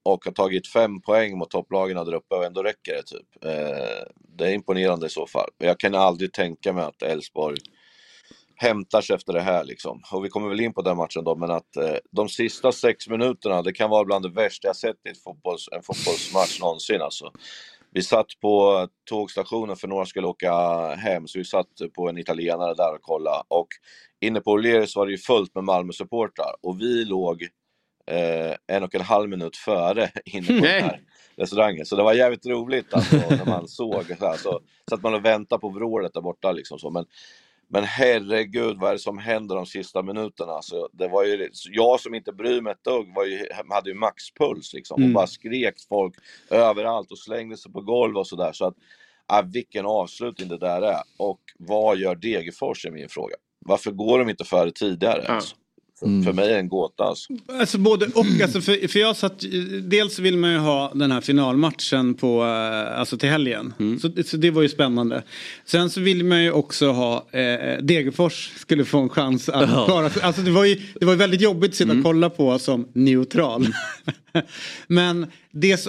och 0.04 0.24
har 0.24 0.32
tagit 0.32 0.68
fem 0.68 1.00
poäng 1.00 1.38
mot 1.38 1.50
topplagen 1.50 1.96
där 1.96 2.14
uppe 2.14 2.34
och 2.34 2.44
ändå 2.44 2.62
räcker 2.62 2.94
det 2.94 3.02
typ. 3.02 3.44
Eh, 3.44 4.06
det 4.38 4.44
är 4.44 4.52
imponerande 4.52 5.06
i 5.06 5.10
så 5.10 5.26
fall. 5.26 5.50
Jag 5.58 5.80
kan 5.80 5.94
aldrig 5.94 6.32
tänka 6.32 6.72
mig 6.72 6.84
att 6.84 7.02
Elfsborg 7.02 7.56
hämtar 8.56 9.00
sig 9.00 9.16
efter 9.16 9.32
det 9.32 9.40
här 9.40 9.64
liksom. 9.64 10.02
Och 10.12 10.24
vi 10.24 10.28
kommer 10.28 10.48
väl 10.48 10.60
in 10.60 10.74
på 10.74 10.82
den 10.82 10.96
matchen 10.96 11.24
då, 11.24 11.36
men 11.36 11.50
att 11.50 11.76
eh, 11.76 11.96
de 12.10 12.28
sista 12.28 12.72
sex 12.72 13.08
minuterna, 13.08 13.62
det 13.62 13.72
kan 13.72 13.90
vara 13.90 14.04
bland 14.04 14.24
det 14.24 14.30
värsta 14.30 14.68
jag 14.68 14.76
sett 14.76 15.06
i 15.06 15.08
ett 15.08 15.22
fotbolls, 15.22 15.68
en 15.72 15.82
fotbollsmatch 15.82 16.60
någonsin 16.60 17.02
alltså. 17.02 17.32
Vi 17.96 18.02
satt 18.02 18.26
på 18.40 18.88
tågstationen 19.10 19.76
för 19.76 19.88
några 19.88 20.06
skulle 20.06 20.26
åka 20.26 20.52
hem, 20.94 21.26
så 21.26 21.38
vi 21.38 21.44
satt 21.44 21.66
på 21.94 22.08
en 22.08 22.18
italienare 22.18 22.74
där 22.74 22.94
och 22.94 23.02
kollade. 23.02 23.42
Och 23.48 23.68
inne 24.20 24.40
på 24.40 24.58
O'Learys 24.58 24.96
var 24.96 25.06
det 25.06 25.12
ju 25.12 25.18
fullt 25.18 25.54
med 25.54 25.64
Malmö-supportrar 25.64 26.54
och 26.62 26.80
vi 26.80 27.04
låg 27.04 27.42
eh, 28.10 28.76
en 28.76 28.82
och 28.82 28.94
en 28.94 29.00
halv 29.00 29.28
minut 29.28 29.56
före 29.56 30.10
inne 30.24 30.46
på 30.46 30.52
den 30.52 30.84
här 30.84 31.00
restaurangen. 31.36 31.86
Så 31.86 31.96
det 31.96 32.02
var 32.02 32.12
jävligt 32.12 32.46
roligt 32.46 32.94
alltså, 32.94 33.16
när 33.16 33.46
man 33.46 33.68
såg. 33.68 34.04
Så, 34.18 34.26
här, 34.26 34.36
så 34.36 34.60
satt 34.90 35.02
man 35.02 35.14
och 35.14 35.24
väntade 35.24 35.60
på 35.60 35.68
vrålet 35.68 36.14
där 36.14 36.20
borta. 36.20 36.52
Liksom, 36.52 36.78
så. 36.78 36.90
Men, 36.90 37.04
men 37.68 37.84
herregud 37.84 38.78
vad 38.80 38.88
är 38.88 38.92
det 38.92 38.98
som 38.98 39.18
händer 39.18 39.56
de 39.56 39.66
sista 39.66 40.02
minuterna? 40.02 40.52
Alltså, 40.52 40.88
det 40.92 41.08
var 41.08 41.24
ju, 41.24 41.50
jag 41.70 42.00
som 42.00 42.14
inte 42.14 42.32
bryr 42.32 42.60
mig 42.60 42.72
ett 42.72 42.84
dugg 42.84 43.14
var 43.14 43.24
ju, 43.24 43.46
hade 43.70 43.90
ju 43.90 43.94
maxpuls 43.96 44.72
liksom, 44.74 45.02
Mm. 45.02 45.10
och 45.10 45.14
bara 45.14 45.26
skrek 45.26 45.74
folk 45.88 46.14
överallt 46.50 47.10
och 47.12 47.18
slängde 47.18 47.56
sig 47.56 47.72
på 47.72 47.80
golv 47.80 48.16
och 48.16 48.26
sådär. 48.26 48.52
Så 48.52 48.66
att, 48.66 48.74
ah, 49.26 49.42
vilken 49.42 49.86
avslutning 49.86 50.48
det 50.48 50.58
där 50.58 50.82
är. 50.82 51.02
Och 51.18 51.40
vad 51.58 51.96
gör 51.98 52.14
Degerfors 52.14 52.86
är 52.86 52.90
min 52.90 53.08
fråga. 53.08 53.34
Varför 53.58 53.90
går 53.90 54.18
de 54.18 54.28
inte 54.30 54.44
före 54.44 54.70
tidigare? 54.70 55.24
Ja. 55.26 55.34
Alltså? 55.34 55.56
För, 55.98 56.24
för 56.24 56.32
mig 56.32 56.44
är 56.48 56.52
det 56.52 56.58
en 56.58 56.68
gåta 56.68 57.04
alltså. 57.04 57.32
Alltså 57.60 57.78
både 57.78 58.06
och. 58.06 58.26
Alltså 58.42 58.60
för, 58.60 58.88
för 58.88 58.98
jag 58.98 59.16
satt, 59.16 59.44
dels 59.82 60.18
vill 60.18 60.36
man 60.38 60.52
ju 60.52 60.58
ha 60.58 60.92
den 60.94 61.12
här 61.12 61.20
finalmatchen 61.20 62.14
på, 62.14 62.42
eh, 62.44 62.98
alltså 63.00 63.18
till 63.18 63.28
helgen. 63.28 63.74
Så, 64.02 64.22
så 64.24 64.36
det 64.36 64.50
var 64.50 64.62
ju 64.62 64.68
spännande. 64.68 65.22
Sen 65.64 65.90
så 65.90 66.00
vill 66.00 66.24
man 66.24 66.42
ju 66.44 66.52
också 66.52 66.90
ha 66.90 67.26
eh, 67.30 67.82
Degerfors 67.82 68.50
skulle 68.56 68.84
få 68.84 68.98
en 68.98 69.08
chans 69.08 69.48
att 69.48 69.70
Ja. 69.70 69.84
klara 69.86 70.10
sig. 70.10 70.22
Alltså 70.22 70.42
det 70.42 70.50
var 70.50 70.64
ju 70.64 70.80
det 71.00 71.06
var 71.06 71.12
ju 71.12 71.18
väldigt 71.18 71.40
jobbigt 71.40 71.70
att 71.70 71.76
sitta 71.76 71.92
och 71.92 72.02
kolla 72.02 72.30
på 72.30 72.58
som 72.58 72.88
neutral. 72.92 73.66
Men 74.86 75.26
det, 75.50 75.84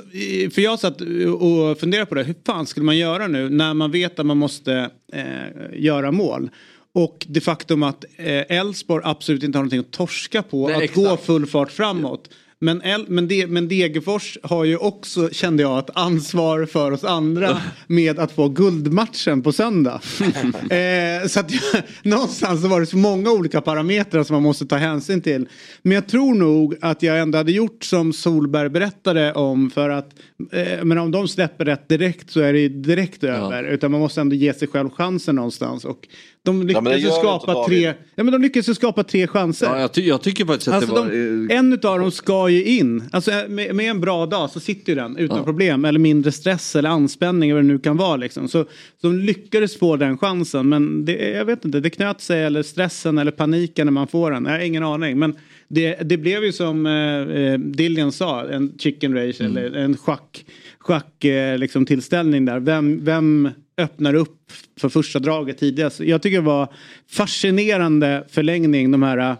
för 0.54 0.60
jag 0.62 0.80
satt 0.80 1.02
och 1.40 1.80
funderade 1.80 2.06
på 2.06 2.16
det. 2.16 2.24
Hur 2.24 2.36
fan 2.46 2.66
skulle 2.66 2.86
man 2.86 2.98
göra 2.98 3.28
nu 3.28 3.50
när 3.50 3.74
man 3.74 3.92
vet 3.92 4.20
att 4.20 4.26
man 4.26 4.38
måste 4.38 4.90
eh, 5.14 5.80
göra 5.84 6.12
mål? 6.12 6.50
Och 6.98 7.26
det 7.30 7.42
faktum 7.42 7.84
att 7.84 8.06
eh, 8.16 8.58
Elfsborg 8.58 9.02
absolut 9.06 9.44
inte 9.44 9.58
har 9.58 9.64
någonting 9.64 9.80
att 9.80 9.92
torska 9.92 10.44
på. 10.44 10.68
Nej, 10.68 10.76
att 10.76 10.82
exakt. 10.82 11.08
gå 11.08 11.18
full 11.18 11.46
fart 11.46 11.72
framåt. 11.72 12.30
Men, 12.60 12.82
El, 12.82 13.06
men, 13.08 13.28
de, 13.28 13.48
men 13.48 13.68
Degerfors 13.68 14.38
har 14.44 14.64
ju 14.66 14.78
också, 14.78 15.30
kände 15.30 15.64
jag, 15.64 15.80
ett 15.80 15.90
ansvar 15.94 16.66
för 16.66 16.92
oss 16.92 17.04
andra 17.04 17.62
med 17.88 18.20
att 18.20 18.32
få 18.32 18.50
guldmatchen 18.50 19.42
på 19.42 19.52
söndag. 19.52 20.02
eh, 20.70 21.28
så 21.28 21.40
att 21.40 21.52
någonstans 22.04 22.62
så 22.62 22.68
var 22.68 22.80
det 22.80 22.86
så 22.86 22.98
många 22.98 23.32
olika 23.32 23.62
parametrar 23.62 24.24
som 24.24 24.34
man 24.34 24.44
måste 24.44 24.66
ta 24.66 24.76
hänsyn 24.76 25.22
till. 25.22 25.48
Men 25.82 25.92
jag 25.92 26.08
tror 26.08 26.36
nog 26.36 26.76
att 26.82 27.04
jag 27.04 27.20
ändå 27.20 27.38
hade 27.38 27.52
gjort 27.52 27.84
som 27.84 28.14
Solberg 28.14 28.70
berättade 28.70 29.34
om 29.34 29.70
för 29.70 29.90
att 29.90 30.10
eh, 30.52 30.84
men 30.84 30.98
om 30.98 31.12
de 31.12 31.28
släpper 31.28 31.66
rätt 31.66 31.90
direkt 31.90 32.32
så 32.32 32.40
är 32.40 32.54
det 32.54 32.60
ju 32.60 32.70
direkt 32.70 33.24
över. 33.24 33.64
Utan 33.64 33.92
man 33.92 34.00
måste 34.00 34.22
ändå 34.22 34.36
ge 34.36 34.54
sig 34.54 34.68
själv 34.68 34.90
chansen 34.90 35.36
någonstans. 35.36 35.86
Och 35.86 36.08
de 36.48 36.70
gör 36.70 36.96
inte 36.96 37.12
skapa 37.12 37.66
tre, 37.66 37.94
ja, 38.16 38.24
men 38.24 38.32
de 38.32 38.42
lyckades 38.42 38.70
ju 38.70 38.74
skapa 38.74 39.04
tre 39.04 39.28
chanser. 39.28 39.66
Ja, 39.66 39.80
jag, 39.80 39.94
ty 39.94 40.02
jag 40.02 40.22
tycker 40.22 40.46
faktiskt 40.46 40.68
att 40.68 40.74
Alltså 40.74 40.94
det 40.94 41.02
var... 41.02 41.08
de, 41.08 41.48
eh, 41.50 41.58
en 41.58 41.74
utav 41.74 42.00
dem 42.00 42.12
ska 42.12 42.50
ju 42.50 42.64
in. 42.64 43.04
Alltså 43.12 43.32
med, 43.50 43.76
med 43.76 43.90
en 43.90 44.02
bra 44.02 44.26
dag 44.26 44.50
så 44.50 44.60
sitter 44.60 44.92
ju 44.92 44.96
den 44.96 45.18
utan 45.18 45.44
problem. 45.44 45.86
Eller 45.86 46.00
mindre 46.00 46.32
stress 46.32 46.76
eller 46.76 46.90
anspänning 46.90 47.50
eller 47.50 47.62
vad 47.62 47.70
det 47.70 47.74
nu 47.74 47.80
kan 47.80 47.98
vara. 47.98 48.16
Liksom. 48.16 48.48
Så, 48.48 48.64
så 49.02 49.08
de 49.08 49.20
lyckades 49.20 49.80
få 49.80 49.96
den 49.96 50.18
chansen. 50.18 50.70
Men 50.70 51.06
det, 51.06 51.30
jag 51.30 51.46
vet 51.46 51.66
inte, 51.66 51.80
det 51.80 51.90
knöt 51.90 52.22
sig 52.22 52.44
eller 52.44 52.64
stressen 52.64 53.18
eller 53.18 53.32
paniken 53.32 53.88
när 53.88 53.92
man 53.92 54.08
får 54.08 54.32
den. 54.32 54.46
Jag 54.46 54.52
har 54.52 54.60
ingen 54.60 54.84
aning. 54.84 55.20
Men 55.20 55.36
det, 55.68 55.96
det 55.96 56.18
blev 56.18 56.44
ju 56.44 56.52
som 56.52 56.86
eh, 56.86 56.94
eh, 56.94 57.60
Dillian 57.60 58.12
sa, 58.12 58.48
en 58.50 58.74
chicken 58.78 59.14
race 59.14 59.46
eller 59.46 59.76
en 59.76 59.98
schack, 59.98 60.46
schack 60.88 61.24
eh, 61.24 61.58
liksom, 61.58 61.86
tillställning 61.86 62.46
där. 62.46 62.60
Vem, 62.60 63.06
vem 63.06 63.50
öppnar 63.78 64.14
upp 64.14 64.52
för 64.80 64.90
första 64.90 65.20
draget 65.20 65.58
tidigast? 65.58 66.00
Jag 66.00 66.22
tycker 66.22 66.38
det 66.38 66.48
var 66.48 66.74
fascinerande 67.10 68.28
förlängning 68.30 68.92
de 68.92 69.04
här 69.04 69.18
eh, 69.18 69.36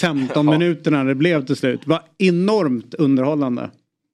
15 0.00 0.46
minuterna 0.46 1.04
det 1.04 1.14
blev 1.14 1.46
till 1.46 1.56
slut. 1.56 1.86
var 1.86 2.02
enormt 2.18 2.94
underhållande. 2.94 3.70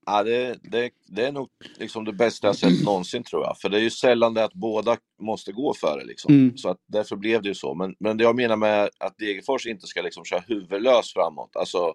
Ja, 0.06 0.22
det, 0.22 0.58
det, 0.62 0.90
det 1.06 1.26
är 1.26 1.32
nog 1.32 1.48
liksom 1.78 2.04
det 2.04 2.12
bästa 2.12 2.46
jag 2.46 2.56
sett 2.56 2.84
någonsin 2.84 3.22
tror 3.22 3.42
jag. 3.44 3.58
För 3.58 3.68
det 3.68 3.76
är 3.76 3.80
ju 3.80 3.90
sällan 3.90 4.34
det 4.34 4.44
att 4.44 4.54
båda 4.54 4.96
måste 5.22 5.52
gå 5.52 5.74
före 5.74 6.04
liksom. 6.04 6.34
Mm. 6.34 6.56
Så 6.56 6.68
att 6.68 6.78
därför 6.88 7.16
blev 7.16 7.42
det 7.42 7.48
ju 7.48 7.54
så. 7.54 7.74
Men, 7.74 7.94
men 7.98 8.16
det 8.16 8.24
jag 8.24 8.36
menar 8.36 8.56
med 8.56 8.90
att 9.00 9.18
Degerfors 9.18 9.66
inte 9.66 9.86
ska 9.86 10.02
liksom 10.02 10.24
köra 10.24 10.42
huvudlös 10.46 11.12
framåt. 11.12 11.56
Alltså, 11.56 11.94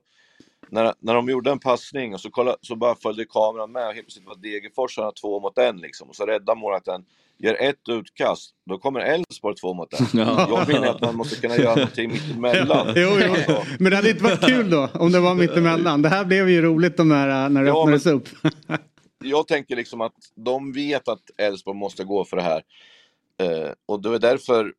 när, 0.71 0.93
när 0.99 1.13
de 1.13 1.29
gjorde 1.29 1.51
en 1.51 1.59
passning 1.59 2.13
och 2.13 2.19
så, 2.19 2.29
kolla, 2.29 2.55
så 2.61 2.75
bara 2.75 2.95
följde 2.95 3.25
kameran 3.25 3.71
med 3.71 3.87
och 3.87 3.93
helt 3.93 4.05
plötsligt 4.05 4.27
var 4.27 4.35
Degerfors 4.35 4.99
två 5.21 5.39
mot 5.39 5.57
en 5.57 5.77
liksom. 5.77 6.09
Och 6.09 6.15
så 6.15 6.25
räddar 6.25 6.55
målvakten, 6.55 7.05
gör 7.37 7.53
ett 7.61 7.89
utkast, 7.89 8.51
då 8.69 8.77
kommer 8.77 8.99
Elfsborg 8.99 9.55
två 9.55 9.73
mot 9.73 9.93
en. 9.93 10.05
Jag 10.13 10.67
menar 10.67 10.87
att 10.87 11.01
man 11.01 11.15
måste 11.15 11.35
kunna 11.41 11.57
göra 11.57 11.75
någonting 11.75 12.11
mittemellan. 12.11 12.87
Jo, 12.95 13.09
jo. 13.19 13.55
Men 13.79 13.89
det 13.89 13.95
hade 13.95 14.09
inte 14.09 14.23
varit 14.23 14.45
kul 14.45 14.69
då 14.69 14.89
om 14.93 15.11
det 15.11 15.19
var 15.19 15.35
mittemellan. 15.35 16.01
Det 16.01 16.09
här 16.09 16.25
blev 16.25 16.49
ju 16.49 16.61
roligt 16.61 16.97
de 16.97 17.11
här, 17.11 17.49
när 17.49 17.61
det 17.63 17.67
Ja, 17.67 17.81
öppnades 17.81 18.05
upp. 18.05 18.29
jag 19.23 19.47
tänker 19.47 19.75
liksom 19.75 20.01
att 20.01 20.15
de 20.35 20.71
vet 20.71 21.07
att 21.07 21.21
Elfsborg 21.37 21.77
måste 21.77 22.03
gå 22.03 22.25
för 22.25 22.37
det 22.37 22.43
här. 22.43 22.63
Eh, 23.41 23.71
och 23.85 24.01
det 24.01 24.09
är 24.09 24.19
därför, 24.19 24.73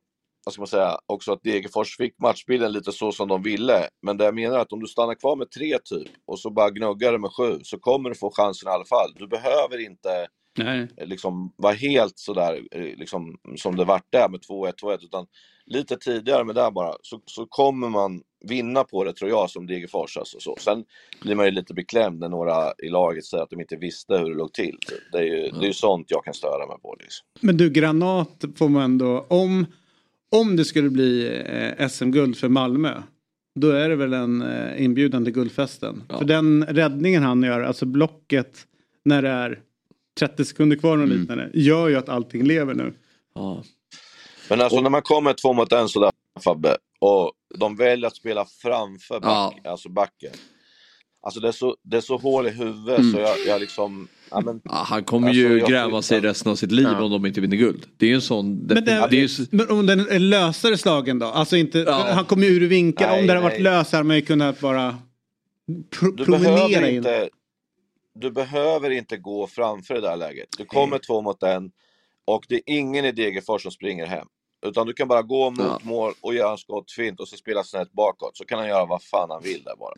vad 0.45 0.53
ska 0.53 0.61
man 0.61 0.67
säga, 0.67 0.97
också 1.05 1.31
att 1.31 1.43
Degerfors 1.43 1.97
fick 1.97 2.19
matchbilden 2.19 2.71
lite 2.71 2.91
så 2.91 3.11
som 3.11 3.27
de 3.27 3.43
ville. 3.43 3.87
Men 4.01 4.17
det 4.17 4.25
jag 4.25 4.35
menar 4.35 4.57
är 4.57 4.61
att 4.61 4.73
om 4.73 4.79
du 4.79 4.87
stannar 4.87 5.15
kvar 5.15 5.35
med 5.35 5.51
tre 5.51 5.77
typ 5.83 6.11
och 6.25 6.39
så 6.39 6.49
bara 6.49 6.69
gnuggar 6.69 7.11
det 7.11 7.19
med 7.19 7.31
sju 7.31 7.59
så 7.63 7.79
kommer 7.79 8.09
du 8.09 8.15
få 8.15 8.31
chansen 8.35 8.69
i 8.69 8.71
alla 8.71 8.85
fall. 8.85 9.13
Du 9.15 9.27
behöver 9.27 9.85
inte 9.85 10.27
Nej. 10.57 10.87
eh, 10.97 11.07
liksom 11.07 11.53
vara 11.57 11.73
helt 11.73 12.19
sådär 12.19 12.61
eh, 12.71 12.81
liksom, 12.81 13.37
som 13.57 13.75
det 13.75 13.85
vart 13.85 14.11
där 14.11 14.29
med 14.29 14.39
2-1, 14.39 14.73
2-1 14.83 14.97
utan 15.01 15.25
lite 15.65 15.97
tidigare 15.97 16.43
med 16.43 16.55
det 16.55 16.71
bara 16.71 16.93
så, 17.01 17.21
så 17.25 17.45
kommer 17.45 17.89
man 17.89 18.21
vinna 18.47 18.83
på 18.83 19.03
det 19.03 19.13
tror 19.13 19.29
jag 19.29 19.49
som 19.49 19.67
Degerfors. 19.67 20.17
Alltså, 20.17 20.39
så. 20.39 20.55
Sen 20.59 20.85
blir 21.21 21.35
man 21.35 21.45
ju 21.45 21.51
lite 21.51 21.73
beklämd 21.73 22.19
när 22.19 22.29
några 22.29 22.73
i 22.83 22.89
laget 22.89 23.25
säger 23.25 23.43
att 23.43 23.49
de 23.49 23.61
inte 23.61 23.75
visste 23.75 24.17
hur 24.17 24.29
det 24.29 24.35
låg 24.35 24.53
till. 24.53 24.77
Det 25.11 25.17
är 25.17 25.23
ju, 25.23 25.49
det 25.49 25.65
är 25.65 25.67
ju 25.67 25.73
sånt 25.73 26.11
jag 26.11 26.23
kan 26.23 26.33
störa 26.33 26.67
mig 26.67 26.77
på. 26.81 26.95
Liksom. 26.99 27.27
Men 27.41 27.57
du, 27.57 27.69
Granat 27.69 28.43
får 28.55 28.69
man 28.69 28.83
ändå... 28.83 29.25
Om, 29.29 29.65
om 30.31 30.55
det 30.55 30.65
skulle 30.65 30.89
bli 30.89 31.41
eh, 31.45 31.87
SM-guld 31.87 32.37
för 32.37 32.49
Malmö. 32.49 33.01
Då 33.59 33.69
är 33.69 33.89
det 33.89 33.95
väl 33.95 34.13
en 34.13 34.41
eh, 34.41 34.83
inbjudan 34.83 35.23
till 35.23 35.33
guldfesten. 35.33 36.03
Ja. 36.09 36.17
För 36.17 36.25
den 36.25 36.65
räddningen 36.65 37.23
han 37.23 37.43
gör, 37.43 37.61
alltså 37.61 37.85
blocket 37.85 38.67
när 39.05 39.21
det 39.21 39.29
är 39.29 39.59
30 40.19 40.45
sekunder 40.45 40.77
kvar 40.77 40.97
och 40.97 41.07
liknande. 41.07 41.49
Gör 41.53 41.87
ju 41.87 41.95
att 41.95 42.09
allting 42.09 42.43
lever 42.43 42.73
nu. 42.73 42.93
ja. 43.35 43.63
Men 44.49 44.61
alltså 44.61 44.81
när 44.81 44.89
man 44.89 45.01
kommer 45.01 45.33
två 45.33 45.53
mot 45.53 45.71
en 45.71 45.89
sådär 45.89 46.11
Fabbe 46.43 46.77
och 46.99 47.31
de 47.55 47.75
väljer 47.75 48.07
att 48.07 48.15
spela 48.15 48.45
framför 48.45 49.19
back, 49.19 49.65
alltså 49.65 49.89
backen. 49.89 50.31
Alltså 51.21 51.39
det 51.39 51.47
är 51.47 51.51
så, 51.51 51.75
det 51.83 51.97
är 51.97 52.01
så 52.01 52.17
hål 52.17 52.47
i 52.47 52.49
huvudet 52.49 53.11
så 53.11 53.19
jag, 53.19 53.37
jag 53.47 53.61
liksom... 53.61 54.07
Ja, 54.31 54.41
men, 54.41 54.61
Ja, 54.63 54.71
han 54.87 55.03
kommer 55.03 55.27
Alltså, 55.27 55.41
ju 55.41 55.59
gräva 55.59 56.01
sig 56.01 56.19
resten 56.19 56.51
av 56.51 56.55
sitt 56.55 56.71
liv 56.71 56.87
Ja. 56.91 57.03
om 57.03 57.11
de 57.11 57.25
inte 57.25 57.41
vinner 57.41 57.57
guld. 57.57 57.85
Det 57.97 58.05
är 58.05 58.09
ju 58.09 58.15
en 58.15 58.21
sån... 58.21 58.55
Men, 58.57 58.67
det, 58.67 58.81
det 59.11 59.17
är 59.21 59.39
ju, 59.39 59.45
men 59.51 59.69
om 59.69 59.85
den 59.85 59.99
är 59.99 60.19
lösare 60.19 60.77
slagen 60.77 61.19
då? 61.19 61.25
Alltså 61.25 61.57
inte, 61.57 61.79
Ja. 61.79 62.07
Han 62.13 62.25
kommer 62.25 62.47
ju 62.47 62.53
ur 62.53 62.67
vinkel. 62.67 63.07
Nej, 63.09 63.21
om 63.21 63.27
det 63.27 63.33
hade 63.33 63.43
varit 63.43 63.61
lös 63.61 63.91
hade 63.91 64.03
man 64.03 64.15
ju 64.15 64.21
kunnat 64.21 64.59
bara 64.59 64.97
pro- 65.99 66.11
du, 66.11 66.25
promenera 66.25 66.55
behöver 66.67 66.87
in. 66.89 66.95
inte, 66.95 67.29
du 68.15 68.31
behöver 68.31 68.89
inte 68.89 69.17
gå 69.17 69.47
framför 69.47 69.93
det 69.93 70.01
där 70.01 70.15
läget. 70.17 70.49
Du 70.57 70.65
kommer 70.65 70.97
två 70.97 71.21
mot 71.21 71.43
en 71.43 71.71
och 72.25 72.45
det 72.49 72.55
är 72.55 72.61
ingen 72.65 73.05
i 73.05 73.11
Degerfors 73.11 73.61
som 73.63 73.71
springer 73.71 74.05
hem. 74.05 74.27
Utan 74.65 74.87
du 74.87 74.93
kan 74.93 75.07
bara 75.07 75.21
gå 75.21 75.49
mot 75.49 75.59
Ja. 75.59 75.79
mål 75.83 76.13
och 76.21 76.33
göra 76.33 76.51
en 76.51 76.57
skottfint 76.57 77.19
och 77.19 77.27
så 77.27 77.37
spela 77.37 77.63
snett 77.63 77.91
bakåt. 77.91 78.37
Så 78.37 78.45
kan 78.45 78.59
han 78.59 78.67
göra 78.67 78.85
vad 78.85 79.03
fan 79.03 79.29
han 79.29 79.43
vill 79.43 79.63
där 79.63 79.75
bara. 79.79 79.93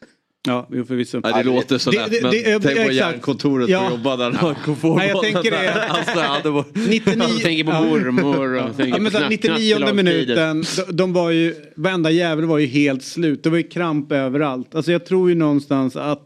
Ja, 0.47 0.67
jo, 0.71 0.85
förvisso. 0.85 1.19
Nej, 1.23 1.33
det 1.43 1.43
låter 1.43 1.77
så 1.77 1.91
det- 1.91 1.97
lätt 1.97 2.11
det- 2.11 2.21
men 2.21 2.31
det- 2.31 2.59
tänk 2.59 2.85
på 2.87 2.91
järnkontoret 2.91 3.69
Ja. 3.69 3.85
och 3.85 3.91
jobba 3.91 4.17
där 4.17 4.75
får 4.75 4.95
Nej, 4.97 5.07
jag 5.09 5.21
tänker 5.23 5.51
det. 5.51 5.73
Alltså, 5.89 6.19
ja, 6.19 6.37
det 6.43 6.49
var... 6.49 6.65
99, 6.89 7.23
Jag 7.29 7.41
tänker 7.41 7.63
på 7.63 7.71
Ja. 7.71 7.81
mormor 7.81 8.53
och 8.53 8.57
Ja, 8.57 8.73
tänker 8.73 8.99
men 8.99 9.05
på 9.05 9.11
så 9.11 9.23
här, 9.23 9.29
knapp- 9.29 9.29
99 9.29 9.75
knattelagstiden. 9.77 9.95
minuten, 9.95 10.63
de, 10.87 10.95
de 10.97 11.13
var 11.13 11.31
ju, 11.31 11.55
varenda 11.75 12.11
jävel 12.11 12.45
var 12.45 12.57
ju 12.57 12.65
helt 12.67 13.03
slut. 13.03 13.43
Det 13.43 13.49
var 13.49 13.57
ju 13.57 13.63
kramp 13.63 14.11
överallt. 14.11 14.75
Alltså 14.75 14.91
jag 14.91 15.05
tror 15.05 15.29
ju 15.29 15.35
någonstans 15.35 15.95
att, 15.95 16.25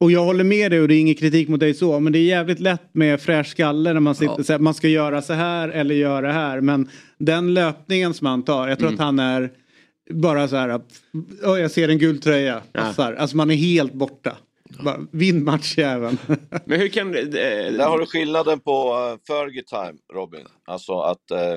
och 0.00 0.10
jag 0.12 0.24
håller 0.24 0.44
med 0.44 0.70
dig 0.70 0.80
och 0.80 0.88
det 0.88 0.94
är 0.94 1.00
ingen 1.00 1.14
kritik 1.14 1.48
mot 1.48 1.60
dig 1.60 1.74
så, 1.74 2.00
men 2.00 2.12
det 2.12 2.18
är 2.18 2.24
jävligt 2.24 2.60
lätt 2.60 2.88
med 2.94 3.20
fräsch 3.20 3.46
skalle 3.46 3.92
när 3.92 4.00
man 4.00 4.14
sitter 4.14 4.34
Ja. 4.38 4.44
så 4.44 4.52
här, 4.52 4.60
man 4.60 4.74
ska 4.74 4.88
göra 4.88 5.22
så 5.22 5.32
här 5.32 5.68
eller 5.68 5.94
göra 5.94 6.26
det 6.26 6.32
här. 6.32 6.60
Men 6.60 6.88
den 7.18 7.54
löpningen 7.54 8.14
som 8.14 8.26
han 8.26 8.42
tar, 8.44 8.68
jag 8.68 8.78
tror 8.78 8.88
Mm. 8.88 9.00
att 9.00 9.06
han 9.06 9.18
är 9.18 9.50
bara 10.10 10.48
så 10.48 10.56
här, 10.56 10.80
oh, 11.44 11.60
jag 11.60 11.70
ser 11.70 11.88
en 11.88 11.98
gul 11.98 12.20
tröja, 12.20 12.62
passar. 12.72 13.12
Alltså 13.12 13.36
man 13.36 13.50
är 13.50 13.54
helt 13.54 13.92
borta. 13.94 14.36
Bara, 14.84 14.98
Vinn 15.10 15.44
matchjäveln. 15.44 16.18
Men 16.64 16.80
hur 16.80 16.88
kan... 16.88 17.14
Eh, 17.14 17.22
Där 17.24 17.88
har 17.88 17.98
du 17.98 18.06
skillnaden 18.06 18.60
på 18.60 18.94
uh, 18.94 19.18
Fergie 19.26 19.62
time, 19.62 19.98
Robin. 20.14 20.46
Alltså 20.66 21.00
att 21.00 21.30
eh, 21.30 21.56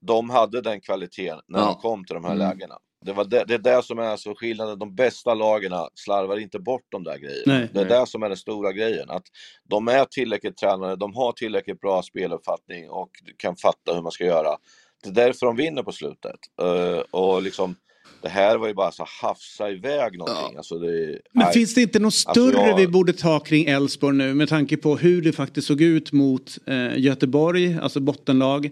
de 0.00 0.30
hade 0.30 0.60
den 0.60 0.80
kvaliteten 0.80 1.40
när 1.48 1.58
Ja. 1.58 1.64
de 1.66 1.74
kom 1.74 2.04
till 2.04 2.14
de 2.14 2.24
här 2.24 2.34
Mm. 2.34 2.48
lägena. 2.48 2.74
Det, 3.06 3.12
var 3.12 3.24
det, 3.24 3.44
det 3.48 3.54
är 3.54 3.58
det 3.58 3.82
som 3.82 3.98
är 3.98 4.02
alltså 4.02 4.34
skillnaden. 4.36 4.78
De 4.78 4.94
bästa 4.94 5.34
lagen 5.34 5.72
slarvar 5.94 6.36
inte 6.38 6.58
bort 6.58 6.82
de 6.88 7.04
där 7.04 7.18
grejerna. 7.18 7.42
Nej. 7.54 7.68
det 7.72 7.80
är 7.80 7.84
Nej. 7.88 8.00
det 8.00 8.06
som 8.06 8.22
är 8.22 8.28
den 8.28 8.36
stora 8.38 8.72
grejen. 8.72 9.10
Att 9.10 9.22
de 9.68 9.88
är 9.88 10.04
tillräckligt 10.04 10.56
tränade, 10.56 10.96
de 10.96 11.14
har 11.14 11.32
tillräckligt 11.32 11.80
bra 11.80 12.02
speluppfattning 12.02 12.90
och 12.90 13.10
kan 13.36 13.56
fatta 13.56 13.94
hur 13.94 14.02
man 14.02 14.12
ska 14.12 14.24
göra. 14.24 14.56
Det 15.02 15.08
är 15.08 15.12
därför 15.26 15.46
de 15.46 15.56
vinner 15.56 15.82
på 15.82 15.92
slutet. 15.92 16.36
Eh, 16.62 16.98
och 17.10 17.42
liksom, 17.42 17.76
det 18.22 18.28
här 18.28 18.58
var 18.58 18.68
ju 18.68 18.74
bara 18.74 18.90
så 18.90 19.06
hafsa 19.22 19.70
iväg 19.70 20.18
någonting. 20.18 20.56
Alltså 20.56 20.78
det, 20.78 21.18
Men 21.32 21.52
finns 21.52 21.74
det 21.74 21.82
inte 21.82 21.98
något 21.98 22.14
större 22.14 22.46
Alltså, 22.46 22.60
jag- 22.60 22.76
vi 22.76 22.86
borde 22.86 23.12
ta 23.12 23.40
kring 23.40 23.64
Elfsborg 23.64 24.16
nu 24.16 24.34
med 24.34 24.48
tanke 24.48 24.76
på 24.76 24.96
hur 24.96 25.22
det 25.22 25.32
faktiskt 25.32 25.66
såg 25.66 25.80
ut 25.80 26.12
mot 26.12 26.58
eh, 26.66 26.98
Göteborg, 26.98 27.78
alltså 27.82 28.00
bottenlag. 28.00 28.70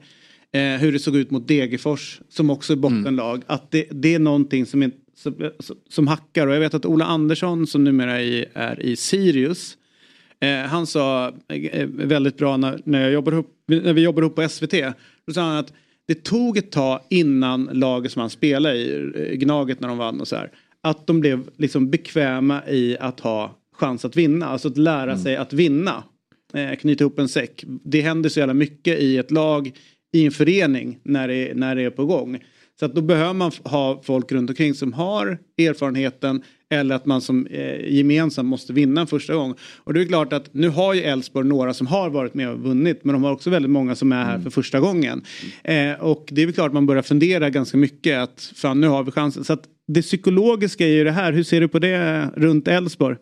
Eh, 0.52 0.60
hur 0.60 0.92
det 0.92 0.98
såg 0.98 1.16
ut 1.16 1.30
mot 1.30 1.48
Degerfors 1.48 2.20
som 2.28 2.50
också 2.50 2.72
är 2.72 2.76
bottenlag. 2.76 3.42
Att 3.46 3.70
det, 3.70 3.88
det 3.90 4.14
är 4.14 4.18
någonting 4.18 4.66
som, 4.66 4.82
är, 4.82 4.90
som, 5.16 5.34
som 5.88 6.06
hackar 6.06 6.46
och 6.46 6.54
jag 6.54 6.60
vet 6.60 6.74
att 6.74 6.86
Ola 6.86 7.04
Andersson 7.04 7.66
som 7.66 7.84
numera 7.84 8.20
är, 8.20 8.46
är 8.54 8.82
i 8.82 8.96
Sirius. 8.96 9.76
Eh, 10.40 10.56
han 10.58 10.86
sa 10.86 11.32
eh, 11.48 11.86
väldigt 11.86 12.36
bra 12.36 12.56
när, 12.56 12.80
när, 12.84 13.02
jag 13.02 13.12
jobbade 13.12 13.36
upp, 13.36 13.50
när 13.66 13.92
vi 13.92 14.00
jobbade 14.00 14.26
upp 14.26 14.34
på 14.34 14.48
SVT. 14.48 14.74
Då 15.26 15.32
sa 15.32 15.40
han 15.42 15.56
att 15.56 15.72
det 16.06 16.24
tog 16.24 16.56
ett 16.56 16.72
tag 16.72 17.00
innan 17.10 17.64
laget 17.72 18.12
som 18.12 18.20
han 18.20 18.30
spelade 18.30 18.76
i, 18.76 19.12
eh, 19.14 19.36
Gnaget 19.36 19.80
när 19.80 19.88
de 19.88 19.98
vann 19.98 20.20
och 20.20 20.28
så 20.28 20.36
här. 20.36 20.50
Att 20.80 21.06
de 21.06 21.20
blev 21.20 21.50
liksom 21.56 21.90
bekväma 21.90 22.68
i 22.68 22.96
att 23.00 23.20
ha 23.20 23.58
chans 23.72 24.04
att 24.04 24.16
vinna. 24.16 24.46
Alltså 24.46 24.68
att 24.68 24.76
lära 24.76 25.18
sig 25.18 25.36
att 25.36 25.52
vinna. 25.52 26.04
Eh, 26.54 26.76
knyta 26.76 27.04
ihop 27.04 27.18
en 27.18 27.28
säck. 27.28 27.64
Det 27.66 28.00
händer 28.00 28.28
så 28.28 28.38
jävla 28.38 28.54
mycket 28.54 28.98
i 28.98 29.18
ett 29.18 29.30
lag, 29.30 29.72
i 30.12 30.24
en 30.26 30.32
förening 30.32 30.98
när 31.02 31.28
det, 31.28 31.54
när 31.54 31.76
det 31.76 31.82
är 31.82 31.90
på 31.90 32.06
gång. 32.06 32.44
Så 32.80 32.86
att 32.86 32.94
då 32.94 33.00
behöver 33.00 33.34
man 33.34 33.52
ha 33.64 34.02
folk 34.04 34.32
runt 34.32 34.50
omkring 34.50 34.74
som 34.74 34.92
har 34.92 35.38
erfarenheten 35.58 36.42
eller 36.70 36.94
att 36.94 37.06
man 37.06 37.20
som 37.20 37.46
eh, 37.46 37.94
gemensamt 37.94 38.48
måste 38.48 38.72
vinna 38.72 39.00
en 39.00 39.06
första 39.06 39.34
gång. 39.34 39.54
Och 39.84 39.94
det 39.94 40.00
är 40.00 40.06
klart 40.06 40.32
att 40.32 40.54
nu 40.54 40.68
har 40.68 40.94
ju 40.94 41.02
Elfsborg 41.02 41.48
några 41.48 41.74
som 41.74 41.86
har 41.86 42.10
varit 42.10 42.34
med 42.34 42.48
och 42.48 42.58
vunnit 42.58 43.04
men 43.04 43.12
de 43.12 43.24
har 43.24 43.32
också 43.32 43.50
väldigt 43.50 43.70
många 43.70 43.94
som 43.94 44.12
är 44.12 44.24
här 44.24 44.38
för 44.38 44.50
första 44.50 44.80
gången. 44.80 45.24
Eh, 45.64 45.92
och 45.92 46.28
det 46.30 46.42
är 46.42 46.46
väl 46.46 46.54
klart 46.54 46.72
man 46.72 46.86
börjar 46.86 47.02
fundera 47.02 47.50
ganska 47.50 47.76
mycket 47.76 48.18
att 48.18 48.52
fan 48.56 48.80
nu 48.80 48.88
har 48.88 49.02
vi 49.02 49.10
chansen. 49.10 49.44
Så 49.44 49.52
att 49.52 49.64
det 49.86 50.02
psykologiska 50.02 50.84
är 50.84 50.92
ju 50.92 51.04
det 51.04 51.12
här, 51.12 51.32
hur 51.32 51.42
ser 51.42 51.60
du 51.60 51.68
på 51.68 51.78
det 51.78 52.30
runt 52.36 52.68
Elfsborg? 52.68 53.16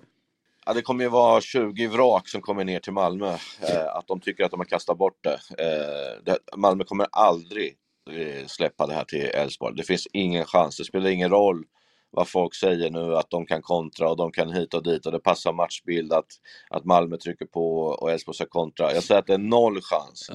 Ja, 0.67 0.73
det 0.73 0.83
kommer 0.83 1.05
ju 1.05 1.11
vara 1.11 1.41
20 1.41 1.87
vrak 1.87 2.29
som 2.29 2.41
kommer 2.41 2.65
ner 2.65 2.81
till 2.81 2.93
Malmö. 2.93 3.29
Eh, 3.61 3.97
att 3.97 4.07
de 4.07 4.21
tycker 4.21 4.45
att 4.45 4.51
de 4.51 4.61
har 4.61 4.65
kastat 4.65 4.99
bort 4.99 5.19
det. 5.21 5.39
Eh, 5.59 6.25
det 6.25 6.39
Malmö 6.57 6.85
kommer 6.85 7.07
aldrig 7.13 7.77
eh, 8.11 8.47
släppa 8.47 8.87
det 8.87 8.95
här 8.95 9.05
till 9.05 9.25
Elfsborg. 9.25 9.77
Det 9.77 9.83
finns 9.83 10.09
ingen 10.13 10.45
chans. 10.45 10.77
Det 10.77 10.85
spelar 10.85 11.11
ingen 11.11 11.31
roll 11.31 11.65
vad 12.13 12.29
folk 12.29 12.55
säger 12.55 12.91
nu 12.91 13.17
att 13.17 13.31
de 13.31 13.47
kan 13.47 13.63
kontra 13.63 14.11
och 14.11 14.17
de 14.17 14.33
kan 14.33 14.53
hit 14.53 14.75
och 14.75 14.83
dit 14.83 15.07
och 15.07 15.13
det 15.13 15.19
passar 15.21 15.53
matchbild 15.53 16.13
att, 16.13 16.27
att 16.71 16.85
Malmö 16.85 17.17
trycker 17.17 17.47
på 17.47 17.79
och 17.79 18.11
Elfsborg 18.11 18.35
ska 18.35 18.47
kontra. 18.47 18.95
Jag 18.95 19.03
säger 19.05 19.19
att 19.21 19.27
det 19.27 19.35
är 19.35 19.39
noll 19.39 19.81
chans. 19.83 20.31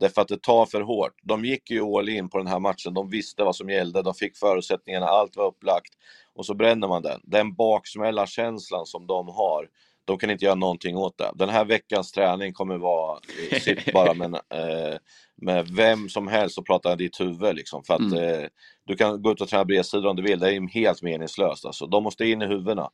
Därför 0.00 0.22
att 0.22 0.28
det 0.28 0.42
tar 0.42 0.66
för 0.66 0.80
hårt. 0.80 1.14
De 1.22 1.44
gick 1.44 1.70
ju 1.70 1.82
all 1.82 2.08
in 2.08 2.28
på 2.28 2.38
den 2.38 2.46
här 2.46 2.58
matchen. 2.58 2.94
De 2.94 3.10
visste 3.10 3.44
vad 3.44 3.56
som 3.56 3.70
gällde. 3.70 4.02
De 4.02 4.14
fick 4.14 4.36
förutsättningarna. 4.36 5.06
Allt 5.06 5.36
var 5.36 5.46
upplagt. 5.46 5.94
Och 6.34 6.46
så 6.46 6.54
bränner 6.54 6.88
man 6.88 7.02
den. 7.02 7.20
Den 7.24 7.54
baksmällarkänslan 7.54 8.86
som 8.86 9.06
de 9.06 9.28
har. 9.28 9.68
De 10.06 10.18
kan 10.18 10.30
inte 10.30 10.44
göra 10.44 10.54
någonting 10.54 10.96
åt 10.96 11.18
det. 11.18 11.30
Den 11.34 11.48
här 11.48 11.64
veckans 11.64 12.12
träning 12.12 12.52
kommer 12.52 12.78
vara 12.78 13.18
sitt 13.60 13.84
bara 13.92 14.14
med, 14.14 14.34
eh, 14.34 14.96
med 15.42 15.68
vem 15.68 16.08
som 16.08 16.28
helst 16.28 16.58
och 16.58 16.66
prata 16.66 16.92
i 16.92 16.96
ditt 16.96 17.20
huvud. 17.20 17.56
Liksom. 17.56 17.84
För 17.84 17.94
att 17.94 18.12
eh, 18.12 18.48
du 18.86 18.96
kan 18.96 19.22
gå 19.22 19.32
ut 19.32 19.40
och 19.40 19.48
träna 19.48 19.64
bredsida 19.64 20.08
om 20.08 20.16
du 20.16 20.22
vill. 20.22 20.38
Det 20.38 20.54
är 20.56 20.68
helt 20.68 21.02
meningslöst. 21.02 21.64
Alltså. 21.64 21.86
De 21.86 22.02
måste 22.04 22.24
in 22.26 22.42
i 22.42 22.46
huvudena. 22.46 22.88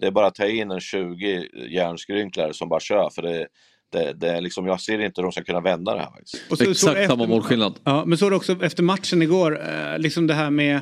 Det 0.00 0.06
är 0.06 0.10
bara 0.10 0.26
att 0.26 0.34
ta 0.34 0.46
in 0.46 0.70
en 0.70 0.80
20 0.80 1.48
järnskrynklare 1.68 2.54
som 2.54 2.68
bara 2.68 2.80
kör. 2.80 3.10
För 3.10 3.22
det, 3.22 3.46
det, 3.92 4.12
det 4.12 4.28
är 4.28 4.40
liksom, 4.40 4.66
jag 4.66 4.80
ser 4.80 4.98
inte 4.98 5.20
hur 5.20 5.22
de 5.22 5.32
ska 5.32 5.44
kunna 5.44 5.60
vända 5.60 5.94
det 5.94 6.00
här 6.00 6.10
faktiskt. 6.10 6.50
Och 6.50 6.58
så- 6.58 6.64
så 6.64 6.70
Exakt 6.70 6.96
efter- 6.96 7.08
samma 7.08 7.26
målskillnad. 7.26 7.74
Ja, 7.84 8.04
men 8.06 8.18
så 8.18 8.26
är 8.26 8.30
det 8.30 8.36
också 8.36 8.56
efter 8.64 8.82
matchen 8.82 9.22
igår, 9.22 9.60
eh, 9.68 9.98
liksom 9.98 10.26
det 10.26 10.34
här 10.34 10.50
med... 10.50 10.80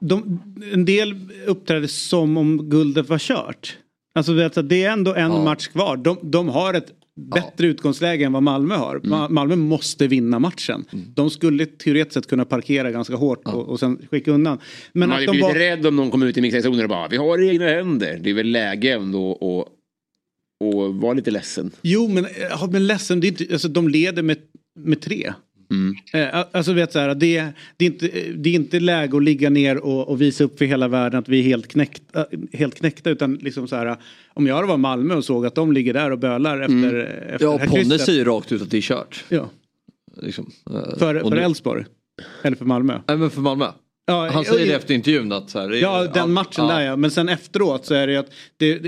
De, 0.00 0.42
en 0.72 0.84
del 0.84 1.30
uppträdde 1.46 1.88
som 1.88 2.36
om 2.36 2.70
guldet 2.70 3.08
var 3.08 3.18
kört. 3.18 3.78
Alltså 4.14 4.32
det, 4.62 4.84
är- 4.84 4.90
ändå 4.92 5.14
en 5.14 5.30
Ja. 5.32 5.44
match 5.44 5.66
kvar. 5.68 5.96
De, 5.96 6.18
de 6.22 6.48
har 6.48 6.74
ett 6.74 6.92
bättre 7.34 7.66
utgångsläge 7.66 8.24
än 8.24 8.32
vad 8.32 8.42
Malmö 8.42 8.74
har. 8.74 8.96
Mm. 8.96 9.10
Ma- 9.10 9.28
Malmö 9.28 9.56
måste 9.56 10.06
vinna 10.06 10.38
matchen. 10.38 10.84
De 11.14 11.30
skulle 11.30 11.66
teoretiskt 11.66 12.14
sett 12.14 12.26
kunna 12.26 12.44
parkera 12.44 12.90
ganska 12.90 13.14
hårt 13.16 13.46
och, 13.46 13.68
och 13.68 13.80
sen 13.80 14.06
skicka 14.10 14.30
undan. 14.30 14.58
Men 14.92 15.08
Man 15.08 15.10
hade 15.14 15.26
de 15.26 15.30
blivit 15.30 15.46
var... 15.48 15.54
rädd 15.54 15.86
om 15.86 15.96
någon 15.96 16.10
kom 16.10 16.22
ut 16.22 16.36
i 16.36 16.40
mixerzonen 16.40 16.82
och 16.82 16.88
bara 16.88 17.08
vi 17.08 17.16
har 17.16 17.42
egna 17.50 17.64
händer. 17.64 18.18
Det 18.22 18.30
är 18.30 18.34
väl 18.34 18.50
läge 18.50 18.92
ändå 18.94 19.32
att 19.32 19.74
och 20.64 20.94
vara 20.94 21.12
lite 21.12 21.30
ledsen. 21.30 21.70
Jo 21.82 22.08
men, 22.08 22.26
ja, 22.50 22.68
men 22.72 22.86
ledsen, 22.86 23.20
det 23.20 23.26
är 23.26 23.28
inte, 23.28 23.46
alltså, 23.52 23.68
de 23.68 23.88
leder 23.88 24.22
med, 24.22 24.36
med 24.80 25.00
tre. 25.00 25.32
Mm. 25.70 25.96
Eh, 26.12 26.44
alltså 26.52 26.72
vet 26.72 26.92
så 26.92 26.98
här, 26.98 27.14
det, 27.14 27.44
det, 27.76 27.84
är 27.84 27.90
inte, 27.90 28.08
det 28.36 28.50
är 28.50 28.54
inte 28.54 28.80
läge 28.80 29.16
att 29.16 29.22
ligga 29.22 29.50
ner 29.50 29.76
och, 29.76 30.08
och 30.08 30.20
visa 30.20 30.44
upp 30.44 30.58
för 30.58 30.64
hela 30.64 30.88
världen 30.88 31.18
att 31.18 31.28
vi 31.28 31.38
är 31.38 31.42
helt, 31.42 31.68
knäckt, 31.68 32.02
äh, 32.16 32.22
helt 32.52 32.74
knäckta 32.74 33.10
utan 33.10 33.34
liksom 33.34 33.68
så 33.68 33.76
här, 33.76 33.96
om 34.34 34.46
jag 34.46 34.74
i 34.74 34.76
Malmö 34.76 35.14
och 35.14 35.24
såg 35.24 35.46
att 35.46 35.54
de 35.54 35.72
ligger 35.72 35.94
där 35.94 36.10
och 36.10 36.18
bölar 36.18 36.60
efter, 36.60 36.74
efter 36.74 37.46
Mm. 37.46 37.52
Ja, 37.52 37.52
det 37.52 37.58
här 37.58 37.66
Ponne 37.66 37.98
säger 37.98 38.24
rakt 38.24 38.52
ut 38.52 38.62
att 38.62 38.70
det 38.70 38.76
är 38.76 38.82
kört. 38.82 39.24
Ja, 39.28 39.50
Liksom. 40.22 40.50
Eh, 40.70 40.98
för, 40.98 41.14
Elfsborg. 41.36 41.84
Eller 42.42 42.56
för 42.56 42.64
Malmö. 42.64 43.00
Nej 43.06 43.16
men 43.16 43.30
för 43.30 43.40
Malmö. 43.40 43.66
Ja, 44.08 44.28
Han 44.32 44.44
säger 44.44 44.66
det 44.66 44.72
efter 44.72 44.94
intervjun 44.94 45.32
att 45.32 45.50
så 45.50 45.58
här, 45.58 45.70
Ja, 45.72 46.04
den 46.14 46.32
matchen 46.32 46.66
där 46.66 46.80
ja. 46.80 46.96
Men 46.96 47.10
sen 47.10 47.28
efteråt 47.28 47.86
så 47.86 47.94
är 47.94 48.06
det 48.06 48.12
ju 48.12 48.18
att 48.18 48.30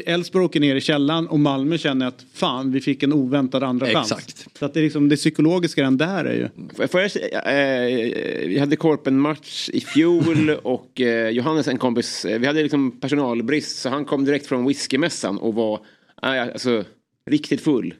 Elfsborg 0.07 0.45
åker 0.45 0.61
ner 0.61 0.77
i 0.77 0.81
källan 0.81 1.27
och 1.27 1.41
Malmö 1.41 1.79
känner 1.79 2.07
att 2.07 2.25
fan, 2.35 2.73
vi 2.73 2.81
fick 2.81 3.03
en 3.03 3.13
oväntad 3.13 3.63
andra 3.63 3.87
chans. 3.87 4.13
Exakt. 4.13 4.59
Så 4.59 4.65
att 4.65 4.75
det, 4.75 4.81
är 4.81 4.85
liksom, 4.85 5.09
det 5.09 5.17
psykologiska 5.17 5.83
den 5.83 5.97
där 5.97 6.25
är 6.25 6.35
ju. 6.35 6.49
Får- 6.89 7.01
jag, 7.01 7.11
eh, 7.13 8.49
vi 8.49 8.59
hade 8.59 8.77
Korpen-match 8.77 9.71
i 9.73 9.81
fjol 9.81 10.51
och 10.63 11.01
eh, 11.01 11.29
Johannes, 11.29 11.69
en 11.69 11.79
kompis, 11.79 12.25
eh, 12.25 12.39
vi 12.39 12.47
hade 12.47 12.63
liksom 12.63 13.01
personalbrist 13.01 13.79
så 13.79 13.89
han 13.89 14.05
kom 14.05 14.25
direkt 14.25 14.47
från 14.47 14.67
whiskymässan 14.67 15.39
och 15.39 15.55
var 15.55 15.81
eh, 16.23 16.43
alltså, 16.43 16.85
riktigt 17.31 17.61
full. 17.61 17.95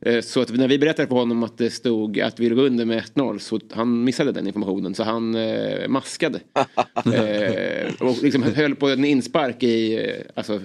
Eh, 0.00 0.20
Så 0.20 0.40
att 0.40 0.50
när 0.50 0.68
vi 0.68 0.78
berättade 0.78 1.08
för 1.08 1.14
honom 1.14 1.42
att 1.42 1.58
det 1.58 1.70
stod 1.70 2.20
att 2.20 2.40
vi 2.40 2.48
låg 2.48 2.58
under 2.58 2.84
med 2.84 3.02
1-0 3.02 3.38
så 3.38 3.60
han 3.72 4.04
missade 4.04 4.32
den 4.32 4.46
informationen 4.46 4.94
så 4.94 5.02
han 5.02 5.34
eh, 5.34 5.88
maskade. 5.88 6.40
eh, 7.04 7.92
och 8.00 8.22
liksom 8.22 8.42
höll 8.42 8.74
på 8.74 8.88
en 8.88 9.04
inspark 9.04 9.62
i 9.62 9.94
eh, 9.94 10.24
alltså, 10.34 10.60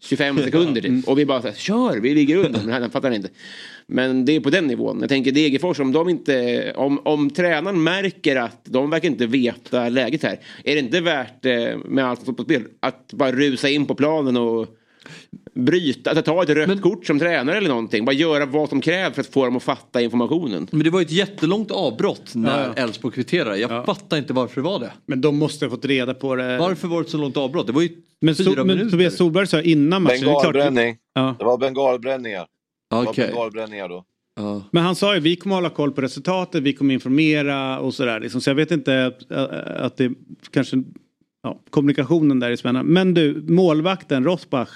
25 0.00 0.38
sekunder 0.38 0.80
typ. 0.80 1.08
Och 1.08 1.18
vi 1.18 1.26
bara 1.26 1.42
så 1.42 1.48
här, 1.48 1.54
kör, 1.54 2.00
vi 2.00 2.14
ligger 2.14 2.36
under. 2.36 2.60
Men 2.64 2.82
han 2.82 2.90
fattar 2.90 3.10
inte. 3.10 3.28
Men 3.86 4.24
det 4.24 4.36
är 4.36 4.40
på 4.40 4.50
den 4.50 4.66
nivån. 4.66 5.00
Jag 5.00 5.08
tänker 5.08 5.32
Degerfors, 5.32 5.80
om 5.80 5.92
de 5.92 6.08
inte, 6.08 6.72
om, 6.76 6.98
om 7.04 7.30
tränaren 7.30 7.82
märker 7.82 8.36
att 8.36 8.64
de 8.64 8.90
verkar 8.90 9.08
inte 9.08 9.26
veta 9.26 9.88
läget 9.88 10.22
här. 10.22 10.40
Är 10.64 10.74
det 10.74 10.80
inte 10.80 11.00
värt 11.00 11.44
eh, 11.44 11.78
med 11.84 12.04
allt 12.04 12.24
fotbollsspel 12.24 12.62
att 12.80 13.12
bara 13.12 13.32
rusa 13.32 13.68
in 13.68 13.86
på 13.86 13.94
planen 13.94 14.36
och 14.36 14.66
bryta, 15.54 16.10
att 16.10 16.24
ta 16.24 16.42
ett 16.42 16.48
rött 16.48 16.82
kort 16.82 17.06
som 17.06 17.18
tränare 17.18 17.56
eller 17.56 17.68
någonting. 17.68 18.04
Bara 18.04 18.12
göra 18.12 18.46
vad 18.46 18.68
som 18.68 18.80
krävs 18.80 19.14
för 19.14 19.20
att 19.20 19.26
få 19.26 19.44
dem 19.44 19.56
att 19.56 19.62
fatta 19.62 20.00
informationen. 20.00 20.68
Men 20.70 20.80
det 20.80 20.90
var 20.90 21.00
ju 21.00 21.04
ett 21.04 21.12
jättelångt 21.12 21.70
avbrott 21.70 22.34
när 22.34 22.60
Ja, 22.60 22.72
ja. 22.76 22.82
Elfsborg 22.82 23.14
kvitterade. 23.14 23.58
Jag 23.58 23.86
fattar 23.86 24.16
inte 24.16 24.32
varför 24.32 24.60
det 24.60 24.64
var 24.64 24.80
det. 24.80 24.92
Men 25.06 25.20
de 25.20 25.38
måste 25.38 25.64
ha 25.64 25.70
fått 25.70 25.84
reda 25.84 26.14
på 26.14 26.34
det. 26.36 26.58
Varför 26.58 26.88
var 26.88 26.96
det 26.96 27.04
ett 27.04 27.10
så 27.10 27.18
långt 27.18 27.36
avbrott? 27.36 27.66
Det 27.66 27.72
var 27.72 27.82
ju 27.82 27.88
Men, 28.20 28.34
fyra 28.34 28.44
so 28.44 28.56
men 28.56 28.66
minuter. 28.66 28.90
Tobias 28.90 29.16
Solberg 29.16 29.46
sa 29.46 29.60
innan 29.60 30.02
matchen. 30.02 30.20
det 30.20 30.26
Bengalbränning. 30.26 30.96
Ja. 31.14 31.36
Det 31.38 31.44
var 31.44 31.58
bengalbränningar. 31.58 32.46
Det 32.90 32.96
var 32.96 33.14
bengalbränningar 33.14 33.88
då. 33.88 34.04
Ja. 34.36 34.62
Men 34.70 34.82
han 34.82 34.94
sa 34.96 35.14
ju 35.14 35.20
vi 35.20 35.36
kommer 35.36 35.54
hålla 35.54 35.70
koll 35.70 35.92
på 35.92 36.00
resultatet, 36.00 36.62
vi 36.62 36.72
kommer 36.72 36.94
informera 36.94 37.78
och 37.80 37.94
sådär. 37.94 38.20
Liksom. 38.20 38.40
Så 38.40 38.50
jag 38.50 38.54
vet 38.54 38.70
inte 38.70 39.06
att, 39.06 39.32
att 39.66 39.96
det 39.96 40.12
kanske, 40.50 40.82
ja, 41.42 41.60
kommunikationen 41.70 42.40
där 42.40 42.50
är 42.50 42.56
spännande. 42.56 42.92
Men 42.92 43.14
du, 43.14 43.44
målvakten 43.48 44.24
Rosbach, 44.24 44.68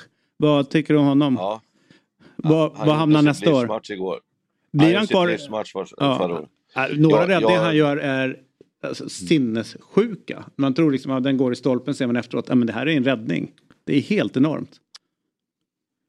vad 0.43 0.71
tycker 0.71 0.95
du 0.95 1.01
om 1.01 1.07
honom? 1.07 1.35
Ja. 1.39 1.61
vad, 2.37 2.73
Han 2.77 2.87
vad 2.87 2.97
hamnar 2.97 3.23
nästa 3.23 3.51
år? 3.55 3.61
livsmatch 3.61 3.91
igår. 3.91 4.21
Blir 4.73 4.95
han 4.95 5.07
sitt 5.07 5.11
kvar? 5.17 5.27
livsmatch 5.29 5.73
för, 5.73 5.87
Ja. 5.97 6.19
förra 6.19 6.35
året. 6.35 6.49
Äh, 6.77 6.99
Några 6.99 7.33
Ja, 7.33 7.41
jag- 7.41 7.63
han 7.63 7.77
gör 7.77 7.97
är 7.97 8.37
alltså, 8.83 9.09
sinnessjuka. 9.09 10.45
Man 10.57 10.75
tror 10.75 10.93
liksom 10.93 11.13
att 11.13 11.23
den 11.25 11.37
går 11.37 11.53
i 11.53 11.57
stolpen, 11.57 11.95
ser 11.95 12.07
man 12.07 12.17
efteråt, 12.17 12.49
men 12.49 12.67
det 12.67 12.73
här 12.73 12.87
är 12.89 12.97
en 12.97 13.05
räddning. 13.05 13.53
Det 13.85 13.97
är 13.97 14.01
helt 14.01 14.37
enormt. 14.37 14.71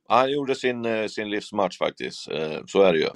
Han 0.08 0.32
gjorde 0.32 0.56
sin, 0.56 0.86
eh, 0.86 1.08
sin 1.08 1.30
livsmatch 1.30 1.78
faktiskt. 1.78 2.32
Eh, 2.32 2.60
Så 2.68 2.82
är 2.82 2.94
det 2.94 3.00
ju. 3.00 3.08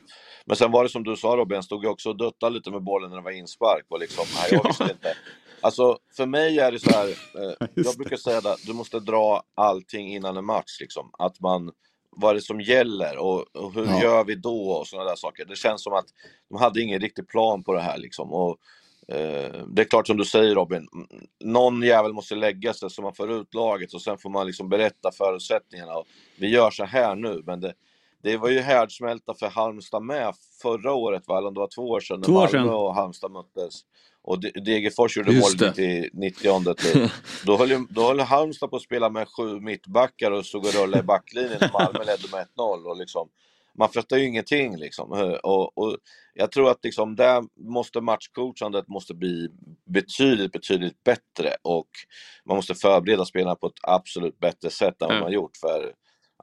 Men 0.46 0.56
sen 0.56 0.72
var 0.72 0.84
det 0.84 0.90
som 0.90 1.04
du 1.04 1.16
sa 1.16 1.28
Robin, 1.28 1.56
han 1.56 1.64
stod 1.64 1.84
ju 1.84 1.90
också 1.90 2.10
och 2.10 2.18
duttade 2.18 2.56
lite 2.56 2.72
med 2.72 2.84
bollen 2.84 3.10
när 3.10 3.18
det 3.18 3.24
var 3.24 3.32
inspark. 3.32 3.86
Och 3.88 4.00
liksom, 4.00 4.26
nej, 4.36 4.48
jag, 4.52 4.64
visste 4.68 4.84
inte, 4.84 5.14
Alltså, 5.62 5.98
för 6.18 6.26
mig 6.26 6.60
är 6.60 6.72
det 6.72 6.80
så 6.80 6.90
här, 6.90 7.08
eh, 7.08 7.68
jag 7.76 7.96
brukar 7.96 8.18
säga 8.18 8.38
att 8.38 8.66
du 8.66 8.74
måste 8.74 9.00
dra 9.00 9.44
allting 9.56 10.14
innan 10.14 10.38
en 10.38 10.46
match. 10.46 10.78
Liksom. 10.80 11.10
Att 11.20 11.40
man, 11.40 11.72
vad 12.12 12.30
är 12.32 12.36
det 12.36 12.42
som 12.42 12.62
gäller 12.62 13.18
och, 13.18 13.56
och 13.56 13.74
hur 13.74 13.86
Ja. 13.86 14.02
gör 14.02 14.24
vi 14.24 14.36
då 14.36 14.70
och 14.72 14.88
sådana 14.88 15.10
där 15.10 15.16
saker. 15.16 15.46
Det 15.46 15.56
känns 15.56 15.84
som 15.84 15.94
att 15.94 16.06
de 16.50 16.58
hade 16.58 16.82
ingen 16.82 17.00
riktig 17.00 17.28
plan 17.28 17.64
på 17.64 17.74
det 17.74 17.82
här. 17.82 17.98
Liksom. 17.98 18.34
Och, 18.34 18.58
eh, 19.08 19.66
det 19.68 19.82
är 19.82 19.90
klart 19.90 20.08
som 20.08 20.18
du 20.18 20.26
säger 20.26 20.56
Robin, 20.56 20.88
någon 21.44 21.82
jävel 21.82 22.14
måste 22.14 22.36
lägga 22.36 22.74
sig 22.74 22.90
så 22.90 23.02
man 23.02 23.14
får 23.16 23.32
ut 23.32 23.54
laget 23.54 23.94
och 23.94 24.02
sen 24.02 24.18
får 24.18 24.30
man 24.30 24.48
liksom 24.48 24.70
berätta 24.70 25.12
förutsättningarna. 25.12 25.94
Och 25.94 26.08
vi 26.40 26.48
gör 26.50 26.72
så 26.72 26.84
här 26.86 27.16
nu, 27.16 27.44
men 27.46 27.60
det, 27.62 27.74
det 28.24 28.38
var 28.38 28.50
ju 28.50 28.60
härdsmälta 28.60 29.34
för 29.34 29.48
Halmstad 29.48 30.04
med 30.04 30.34
förra 30.62 30.94
året, 30.94 31.24
va? 31.28 31.38
eller 31.38 31.48
om 31.48 31.54
det 31.54 31.60
var 31.60 31.70
två 31.76 31.90
år 31.90 32.00
sedan, 32.00 32.20
när 32.20 32.28
Malmö 32.34 32.72
och 32.74 32.96
Halmstad 32.96 33.32
möttes. 33.32 33.82
Och 34.28 34.40
De- 34.40 34.52
Degerfors 34.52 35.18
gjorde 35.18 35.32
Just 35.32 35.62
mål 35.62 35.80
i 35.80 36.10
90 36.14 36.74
typ. 36.74 37.12
Då 37.46 37.58
höll, 37.58 37.86
då 37.90 38.02
höll 38.08 38.20
Halmstad 38.20 38.70
på 38.70 38.76
att 38.76 38.82
spela 38.82 39.10
med 39.10 39.28
sju 39.28 39.60
mittbackar 39.60 40.32
och 40.32 40.46
stod 40.46 40.66
och 40.66 40.74
rullade 40.74 41.00
i 41.00 41.04
backlinjen 41.06 41.58
och 41.62 41.74
Malmö 41.82 42.00
ledde 42.04 42.28
med 42.32 42.48
1-0. 42.58 42.84
Och 42.86 42.98
liksom, 42.98 43.30
man 43.78 43.90
fattar 43.90 44.18
ju 44.18 44.26
ingenting 44.28 44.78
liksom. 44.78 45.38
Och, 45.44 45.78
och 45.78 45.98
jag 46.34 46.52
tror 46.52 46.70
att 46.72 46.84
liksom 46.84 47.16
där 47.16 47.44
måste 47.70 48.02
matchcoachandet 48.02 48.88
måste 48.88 49.14
bli 49.14 49.50
betydligt, 49.86 50.52
betydligt 50.52 51.04
bättre 51.04 51.56
och 51.62 51.90
man 52.46 52.56
måste 52.56 52.76
förbereda 52.76 53.26
spelarna 53.26 53.56
på 53.56 53.68
ett 53.68 53.80
absolut 53.82 54.40
bättre 54.40 54.70
sätt 54.70 55.02
än 55.02 55.08
vad 55.08 55.18
Ja. 55.18 55.22
man 55.22 55.32
gjort. 55.32 55.58
För, 55.58 55.94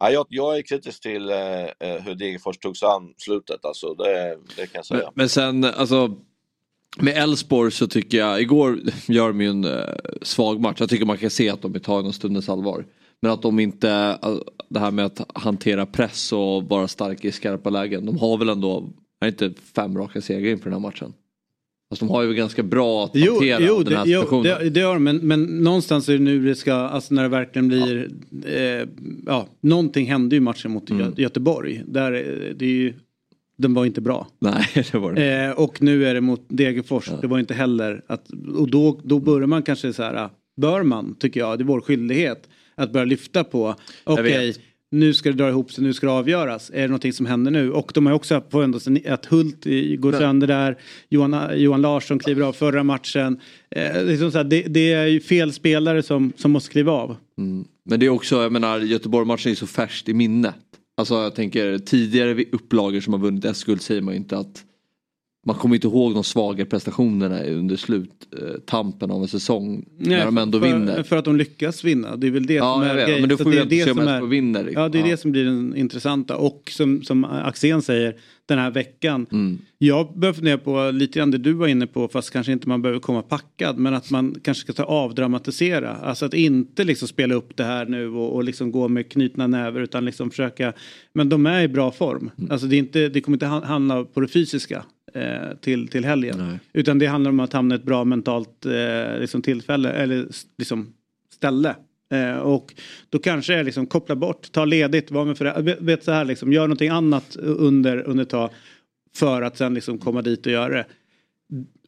ja, 0.01 0.11
jag, 0.11 0.27
jag 0.29 0.57
är 0.59 0.63
kritisk 0.63 1.03
till 1.03 1.31
eh, 1.31 1.37
eh, 1.65 2.03
hur 2.05 2.15
Degerfors 2.15 2.59
tog 2.59 2.77
sig 2.77 2.89
an 2.89 3.15
slutet, 3.17 3.65
alltså, 3.65 3.95
det, 3.95 4.39
det 4.57 4.67
kan 4.67 4.73
jag 4.79 4.87
säga. 4.87 5.03
Men, 5.05 5.13
men 5.15 5.29
sen 5.29 5.65
alltså 5.65 6.11
med 7.01 7.17
Elfsborg 7.23 7.73
så 7.73 7.87
tycker 7.87 8.19
jag, 8.19 8.41
igår 8.41 8.79
gör 9.09 9.29
de 9.29 9.41
ju 9.41 9.49
en 9.51 9.65
eh, 9.65 9.71
svag 10.23 10.61
match. 10.61 10.77
Jag 10.81 10.89
tycker 10.89 11.07
man 11.07 11.19
kan 11.19 11.31
se 11.31 11.51
att 11.51 11.63
de 11.63 11.75
är 11.75 11.79
tagna 11.79 12.13
stundens 12.13 12.49
allvar. 12.49 12.85
Men 13.23 13.31
att 13.33 13.43
de 13.43 13.61
inte, 13.61 14.19
det 14.69 14.79
här 14.81 14.91
med 14.91 15.05
att 15.05 15.31
hantera 15.35 15.87
press 15.87 16.33
och 16.33 16.63
vara 16.65 16.89
starka 16.89 17.29
i 17.29 17.33
skarpa 17.33 17.71
lägen. 17.71 18.07
De 18.07 18.19
har 18.19 18.39
väl 18.39 18.49
ändå, 18.49 18.91
är 19.21 19.29
inte 19.29 19.53
fem 19.77 19.99
raka 19.99 20.21
segrar 20.21 20.51
inför 20.51 20.65
den 20.65 20.73
här 20.73 20.81
matchen? 20.89 21.13
Alltså 21.91 22.07
de 22.07 22.13
har 22.13 22.23
ju 22.23 22.35
ganska 22.35 22.63
bra 22.63 23.05
att 23.05 23.11
Jo, 23.15 23.33
hantera 23.33 23.61
jo, 23.61 23.83
den 23.83 23.97
här 23.97 24.05
det, 24.05 24.11
jo 24.11 24.21
situationen. 24.21 24.59
det, 24.65 24.71
det 24.71 24.81
gör 24.81 24.95
de, 24.95 25.05
men, 25.05 25.17
men 25.17 25.43
någonstans 25.45 26.09
är 26.09 26.13
det 26.13 26.19
nu 26.19 26.45
det 26.45 26.55
ska, 26.55 26.73
alltså 26.75 27.15
när 27.15 27.23
det 27.23 27.29
verkligen 27.29 27.69
blir, 27.69 28.11
eh, 28.47 28.89
ja, 29.27 29.47
någonting 29.61 30.07
hände 30.07 30.37
ju 30.37 30.39
i 30.39 30.41
matchen 30.41 30.71
mot 30.71 30.91
Mm. 30.91 31.03
Gö- 31.13 31.21
Göteborg. 31.21 31.83
Där, 31.87 32.13
eh, 32.13 32.55
det 32.57 32.65
är 32.65 32.69
ju, 32.71 32.95
den 33.57 33.75
var 33.75 33.85
inte 33.85 34.01
bra. 34.01 34.29
Nej, 34.39 34.67
det 34.93 34.99
var 34.99 35.13
det. 35.13 35.45
Eh, 35.45 35.51
och 35.51 35.83
nu 35.83 36.07
är 36.07 36.15
det 36.15 36.21
mot 36.21 36.45
Degerfors. 36.49 37.11
Det 37.21 37.27
var 37.27 37.39
inte 37.39 37.55
heller 37.55 38.03
att, 38.07 38.31
och 38.57 38.71
då, 38.71 39.01
då 39.05 39.19
börjar 39.19 39.47
man 39.47 39.63
kanske 39.63 39.93
så 39.93 40.03
här, 40.03 40.29
bör 40.57 40.83
man, 40.83 41.17
tycker 41.19 41.41
jag, 41.41 41.59
det 41.59 41.63
är 41.63 41.67
vår 41.67 41.81
skyldighet 41.81 42.49
att 42.75 42.93
börja 42.93 43.05
lyfta 43.05 43.45
på, 43.45 43.75
okej, 44.05 44.47
vet. 44.47 44.61
nu 44.91 45.15
ska 45.15 45.29
det 45.29 45.37
dra 45.37 45.49
ihop 45.49 45.73
sig, 45.73 45.85
nu 45.85 45.93
ska 45.93 46.07
det 46.07 46.13
avgöras. 46.13 46.71
Är 46.75 46.81
det 46.81 46.89
någonting 46.89 47.13
som 47.13 47.27
händer 47.27 47.51
nu? 47.51 47.73
Och 47.73 47.91
de 47.95 48.07
har 48.07 48.13
också 48.13 48.41
på 48.41 48.63
ändå 48.63 48.79
att 49.09 49.27
Hult 49.27 49.65
går 49.99 50.13
sönder 50.13 50.47
där, 50.47 50.79
Johan, 51.09 51.61
Johan 51.61 51.83
Larsson 51.83 52.19
kliver 52.19 52.43
av 52.43 52.53
förra 52.53 52.85
matchen. 52.85 53.41
Eh, 53.71 54.05
liksom 54.05 54.31
här, 54.35 54.45
det, 54.45 54.63
det 54.63 54.93
är 54.93 55.07
ju 55.07 55.21
fel 55.21 55.53
spelare 55.53 56.03
som, 56.03 56.33
som 56.37 56.51
måste 56.51 56.71
kliva 56.71 56.93
av. 56.93 57.17
Mm. 57.39 57.65
Men 57.85 58.01
det 58.01 58.07
är 58.07 58.11
också, 58.11 58.43
jag 58.43 58.53
menar 58.53 58.81
Göteborg-matchen 58.81 59.53
är 59.53 59.57
så 59.57 59.67
färskt 59.67 60.09
i 60.09 60.15
minnet. 60.15 60.55
Alltså 60.97 61.15
jag 61.15 61.35
tänker 61.35 61.79
tidigare 61.79 62.45
upplagor 62.53 63.01
som 63.01 63.13
har 63.13 63.21
vunnit 63.21 63.45
S-guld 63.45 63.83
säger 63.83 64.03
man 64.03 64.15
ju 64.15 64.19
inte 64.19 64.39
att 64.39 64.65
man 65.45 65.57
kommer 65.57 65.75
inte 65.75 65.87
ihåg 65.87 66.15
de 66.15 66.25
svaga 66.25 66.67
prestationerna 66.67 67.43
under 67.45 67.77
sluttampen 67.77 69.11
av 69.11 69.23
en 69.23 69.29
säsong. 69.29 69.85
när 69.99 70.25
de 70.25 70.39
ändå 70.39 70.61
för, 70.61 70.67
vinner. 70.67 71.03
För 71.03 71.17
att 71.17 71.25
de 71.25 71.37
lyckas 71.37 71.85
vinna. 71.85 72.17
Det 72.17 72.27
är 72.27 72.31
väl 72.31 72.47
det 72.47 72.59
som 72.59 72.67
Ja, 72.69 72.85
är 72.85 72.89
jag 72.89 72.95
vet, 72.95 73.07
grejen. 73.07 73.21
men 73.21 73.29
då 73.31 73.37
får 73.37 73.45
det 73.45 73.51
vi 73.51 73.59
är 73.63 73.65
det 73.65 73.85
se 73.85 73.91
om 73.91 73.97
som 73.97 74.09
Elfsborg 74.09 74.31
vinner. 74.31 74.65
liksom. 74.65 74.83
Ja, 74.83 74.89
det 74.89 74.99
är 74.99 75.01
Ja. 75.05 75.07
det 75.11 75.17
som 75.17 75.33
blir 75.33 75.45
den 75.45 75.77
intressanta. 75.77 76.37
Och 76.37 76.71
som, 76.71 77.03
som 77.03 77.25
Axén 77.25 77.83
säger, 77.83 78.17
den 78.47 78.59
här 78.59 78.71
veckan. 78.71 79.27
Mm. 79.33 79.59
Jag 79.79 80.19
börjar 80.19 80.33
fundera 80.33 80.59
på 80.59 80.91
lite 80.91 81.19
grann 81.19 81.31
det 81.31 81.39
du 81.39 81.53
var 81.53 81.67
inne 81.69 81.87
på, 81.87 82.09
fast 82.09 82.31
kanske 82.31 82.53
inte 82.53 82.69
man 82.69 82.83
behöver 82.83 83.01
komma 83.01 83.23
packad. 83.23 83.79
Men 83.79 83.95
att 83.95 84.11
man 84.11 84.35
kanske 84.43 84.61
ska 84.61 84.73
ta 84.73 84.83
avdramatisera. 84.85 85.91
Alltså 85.95 86.25
att 86.27 86.35
inte 86.35 86.85
liksom 86.85 87.09
spela 87.09 87.35
upp 87.35 87.57
det 87.57 87.65
här 87.65 87.87
nu 87.87 88.09
och, 88.09 88.35
och 88.35 88.45
liksom 88.45 88.73
gå 88.73 88.89
med 88.89 89.09
knutna 89.11 89.47
näver. 89.47 89.81
Utan 89.81 90.05
liksom 90.05 90.31
försöka, 90.31 90.73
men 91.13 91.29
de 91.29 91.47
är 91.47 91.63
i 91.63 91.69
bra 91.69 91.91
form. 91.91 92.31
Mm. 92.39 92.51
Alltså 92.51 92.67
det, 92.67 92.77
är 92.77 92.79
inte, 92.79 93.09
det 93.09 93.21
kommer 93.21 93.37
inte 93.37 93.47
ha- 93.47 93.65
handla 93.65 94.05
på 94.05 94.21
det 94.21 94.29
fysiska. 94.29 94.85
Eh, 95.17 95.57
till, 95.61 95.89
till 95.89 96.05
helgen. 96.05 96.39
Nej. 96.39 96.59
Utan 96.73 96.99
det 96.99 97.07
handlar 97.07 97.31
om 97.31 97.41
att 97.41 97.53
hamna 97.53 97.75
i 97.75 97.79
ett 97.79 97.85
bra 97.85 98.05
mentalt 98.05 98.67
eh, 98.67 99.21
liksom 99.21 99.43
tillfälle 99.43 99.93
eller 99.93 100.27
liksom 100.59 100.95
ställe. 101.35 101.77
Eh, 102.13 102.37
och 102.37 102.75
då 103.09 103.19
kanske 103.19 103.55
är 103.55 103.65
liksom 103.65 103.87
koppla 103.87 104.17
bort, 104.17 104.53
ta 104.53 104.65
ledigt, 104.65 105.11
var 105.11 105.25
med 105.25 105.39
för 105.39 105.63
vet, 105.63 105.81
vet 105.81 106.05
så 106.05 106.13
här 106.13 106.25
liksom, 106.25 106.53
gör 106.53 106.63
någonting 106.63 106.89
annat 106.89 107.37
under, 107.37 108.03
under 108.03 108.23
ett 108.23 108.31
tag 108.31 108.51
för 109.17 109.43
att 109.43 109.59
sen 109.59 109.75
liksom 109.75 109.99
komma 109.99 110.23
dit 110.23 110.47
och 110.47 110.53
göra 110.53 110.75
det. 110.75 110.87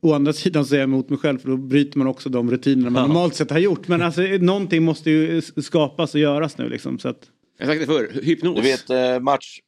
Å 0.02 0.12
andra 0.12 0.32
sidan 0.32 0.66
så 0.66 0.74
är 0.74 0.78
jag 0.78 0.84
emot 0.84 1.08
mig 1.08 1.18
själv 1.18 1.38
för 1.38 1.48
då 1.48 1.56
bryter 1.56 1.98
man 1.98 2.06
också 2.06 2.28
de 2.28 2.50
rutinerna 2.50 2.90
man 2.90 3.08
normalt 3.08 3.34
sett 3.34 3.50
har 3.50 3.58
gjort. 3.58 3.88
Men 3.88 4.02
alltså 4.02 4.22
någonting 4.22 4.82
måste 4.82 5.10
ju 5.10 5.42
skapas 5.42 6.14
och 6.14 6.20
göras 6.20 6.58
nu 6.58 6.68
liksom. 6.68 6.98
Så 6.98 7.08
att, 7.08 7.30
Jag 7.58 7.66
har 7.66 7.74
sagt 7.74 7.88
det 7.88 7.94
förr, 7.94 8.22
hypnos. 8.22 8.56
Du 8.56 8.62
vet, 8.62 8.90
eh, 8.90 9.20
match, 9.20 9.60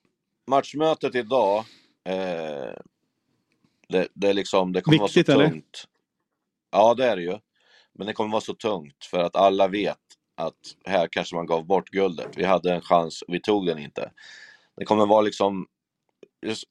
matchmötet 0.50 1.14
idag, 1.14 1.64
eh, 2.08 2.72
det, 3.88 4.08
det, 4.14 4.32
liksom, 4.32 4.72
det 4.72 4.80
kommer 4.80 4.98
Viktigt, 4.98 5.28
vara 5.28 5.36
så 5.36 5.40
eller? 5.40 5.50
tungt. 5.50 5.84
Ja, 6.70 6.94
det 6.94 7.06
är 7.06 7.16
det 7.16 7.22
ju. 7.22 7.38
Men 7.94 8.06
det 8.06 8.12
kommer 8.12 8.30
vara 8.30 8.40
så 8.40 8.54
tungt 8.54 9.04
för 9.04 9.18
att 9.18 9.36
alla 9.36 9.68
vet 9.68 9.98
att 10.36 10.54
här 10.84 11.08
kanske 11.10 11.34
man 11.34 11.46
gav 11.46 11.66
bort 11.66 11.88
guldet. 11.88 12.28
Vi 12.36 12.44
hade 12.44 12.74
en 12.74 12.80
chans, 12.80 13.24
vi 13.28 13.40
tog 13.40 13.66
den 13.66 13.78
inte. 13.78 14.12
Det 14.76 14.84
kommer 14.84 15.06
vara 15.06 15.20
liksom, 15.20 15.66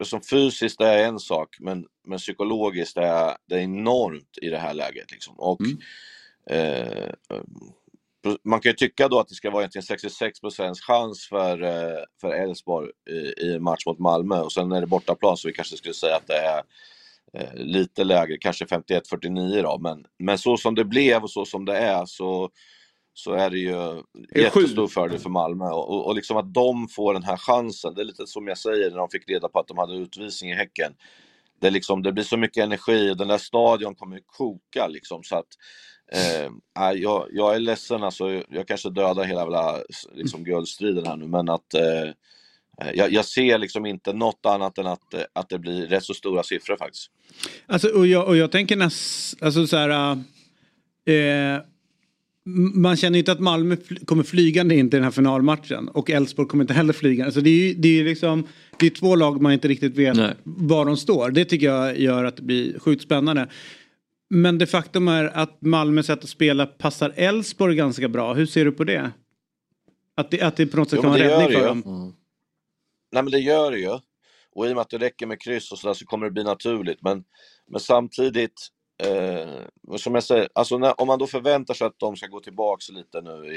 som 0.04 0.22
fysiskt 0.22 0.82
är 0.82 1.06
en 1.06 1.20
sak, 1.20 1.58
men, 1.60 1.86
men 2.08 2.18
psykologiskt 2.18 2.98
är 2.98 3.38
det 3.46 3.56
är 3.56 3.60
enormt 3.60 4.38
i 4.42 4.50
det 4.50 4.58
här 4.58 4.74
läget. 4.74 5.12
Liksom. 5.12 5.40
Och, 5.40 5.62
eh, 6.50 7.14
man 8.44 8.60
kan 8.60 8.70
ju 8.70 8.76
tycka 8.76 9.08
då 9.08 9.20
att 9.20 9.28
det 9.28 9.36
ska 9.36 9.52
vara 9.52 9.62
egentligen 9.62 9.84
66 9.84 10.40
chans 10.88 11.28
för 11.28 11.64
eh, 11.64 12.04
för 12.22 12.34
Elfsborg 12.34 12.90
i, 13.10 13.46
i 13.48 13.60
match 13.60 13.86
mot 13.86 14.00
Malmö 14.00 14.40
och 14.40 14.52
sen 14.52 14.72
är 14.72 14.82
det 14.82 14.88
bortaplan 14.88 15.38
så 15.38 15.48
vi 15.48 15.54
kanske 15.54 15.78
skulle 15.78 15.94
säga 15.94 16.16
att 16.16 16.28
det 16.28 16.38
är 16.38 16.58
eh, 16.58 16.64
lite 17.54 18.04
lägre, 18.04 18.38
kanske 18.38 18.66
51-49 18.66 19.64
då, 19.64 19.78
men, 19.78 20.06
men 20.20 20.38
så 20.38 20.58
som 20.58 20.76
det 20.76 20.86
blev 20.86 21.24
och 21.24 21.32
så 21.32 21.46
som 21.46 21.66
det 21.66 21.78
är 21.78 22.06
så, 22.06 22.50
så 23.14 23.34
är 23.34 23.50
det 23.50 23.58
ju 23.58 24.04
jättestor 24.36 24.88
fördel 24.88 25.20
för 25.20 25.30
Malmö. 25.30 25.66
Och, 25.66 25.90
och, 25.90 26.06
och 26.06 26.16
liksom 26.16 26.38
att 26.38 26.54
de 26.54 26.88
får 26.88 27.14
den 27.14 27.24
här 27.24 27.38
chansen, 27.38 27.94
det 27.94 28.02
är 28.02 28.06
lite 28.06 28.28
som 28.28 28.48
jag 28.48 28.58
säger 28.58 28.90
när 28.90 28.98
de 28.98 29.10
fick 29.10 29.30
reda 29.30 29.50
på 29.50 29.60
att 29.60 29.68
de 29.68 29.78
hade 29.78 29.96
utvisning 29.96 30.52
i 30.52 30.56
Häcken. 30.56 30.94
Det, 31.62 31.70
liksom, 31.70 32.04
det 32.04 32.12
blir 32.12 32.24
så 32.24 32.38
mycket 32.38 32.64
energi 32.64 33.12
och 33.12 33.18
den 33.18 33.28
där 33.28 33.38
stadion 33.38 33.96
kommer 33.96 34.20
koka 34.26 34.88
liksom 34.88 35.24
så 35.24 35.36
att 35.36 35.48
Eh, 36.12 36.52
nej, 36.80 37.02
jag, 37.02 37.28
jag 37.32 37.56
är 37.56 37.60
ledsen, 37.60 38.04
alltså, 38.04 38.44
jag 38.50 38.68
kanske 38.68 38.90
dödar 38.90 39.24
hela 39.24 39.78
liksom, 40.14 40.44
guldstriden 40.44 41.06
här 41.06 41.16
nu, 41.16 41.28
men 41.28 41.50
att 41.50 41.74
eh, 41.74 42.12
jag, 42.94 43.12
jag 43.14 43.26
ser 43.26 43.58
liksom 43.58 43.86
inte 43.86 44.14
något 44.14 44.46
annat 44.46 44.78
än 44.78 44.88
att, 44.88 45.14
eh, 45.14 45.22
att 45.34 45.50
det 45.50 45.60
blir 45.60 45.88
rätt 45.88 46.04
så 46.04 46.14
stora 46.14 46.44
siffror 46.44 46.78
faktiskt. 46.78 47.12
Alltså, 47.66 47.88
och, 47.88 48.08
jag, 48.08 48.28
och 48.28 48.38
jag 48.38 48.52
tänker 48.52 48.76
näst, 48.76 49.44
alltså 49.44 49.68
så 49.68 49.78
här. 49.78 50.12
Eh, 51.08 51.62
man 52.74 52.98
känner 52.98 53.20
inte 53.20 53.32
att 53.32 53.40
Malmö 53.40 53.76
fl- 53.76 54.06
kommer 54.06 54.24
flygande 54.24 54.76
in 54.76 54.90
till 54.90 54.98
den 54.98 55.04
här 55.04 55.12
finalmatchen 55.12 55.88
och 55.88 56.10
Elfsborg 56.10 56.48
kommer 56.48 56.64
inte 56.64 56.74
heller 56.74 56.94
flyga. 56.94 57.26
Alltså 57.26 57.42
det 57.42 57.50
är 57.50 57.68
ju 57.68 57.74
det 57.74 58.00
är 58.00 58.04
liksom, 58.04 58.48
det 58.80 58.86
är 58.86 58.90
två 58.90 59.16
lag 59.16 59.42
man 59.42 59.54
inte 59.54 59.68
riktigt 59.68 59.98
vet 59.98 60.16
Nej. 60.18 60.34
var 60.44 60.86
de 60.86 60.98
står. 60.98 61.32
Det 61.32 61.46
tycker 61.46 61.66
jag 61.66 62.00
gör 62.00 62.24
att 62.24 62.36
det 62.38 62.44
blir 62.44 62.80
sjukt 62.80 63.04
spännande. 63.04 63.48
Men 64.30 64.58
det 64.58 64.68
faktum 64.68 65.08
är 65.08 65.26
att 65.26 65.62
Malmö 65.62 66.04
sätt 66.04 66.24
att 66.24 66.30
spela 66.30 66.66
passar 66.66 67.14
Elfsborg 67.16 67.76
ganska 67.76 68.08
bra. 68.10 68.34
Hur 68.34 68.46
ser 68.46 68.66
du 68.66 68.72
på 68.72 68.84
det? 68.84 69.12
Att 70.18 70.32
det, 70.32 70.42
att 70.42 70.56
det 70.56 70.66
på 70.68 70.78
något 70.78 70.90
sätt 70.90 70.98
Jo, 70.98 71.02
kan 71.02 71.12
vara 71.12 71.24
det 71.24 71.30
räddning 71.30 71.60
för 71.60 71.68
det 71.68 71.76
ju. 71.76 72.12
Nej 73.12 73.24
men 73.24 73.32
det 73.32 73.40
gör 73.40 73.72
det 73.72 73.80
ju. 73.80 74.00
Och 74.52 74.68
i 74.68 74.72
och 74.72 74.76
med 74.76 74.82
att 74.82 74.90
det 74.90 74.98
räcker 74.98 75.26
med 75.26 75.42
kryss 75.42 75.72
och 75.72 75.80
sådär 75.80 75.94
så 75.94 76.06
kommer 76.06 76.26
det 76.26 76.32
bli 76.32 76.44
naturligt. 76.44 77.02
Men, 77.02 77.24
men 77.68 77.80
samtidigt, 77.80 78.68
eh, 79.04 79.98
som 79.98 80.16
jag 80.16 80.24
säger, 80.24 80.50
alltså 80.56 80.78
när, 80.78 81.02
om 81.02 81.08
man 81.08 81.20
då 81.20 81.28
förväntar 81.28 81.74
sig 81.74 81.88
att 81.88 82.00
de 82.00 82.16
ska 82.16 82.28
gå 82.28 82.40
tillbaks 82.40 82.90
lite 82.90 83.22
nu 83.22 83.48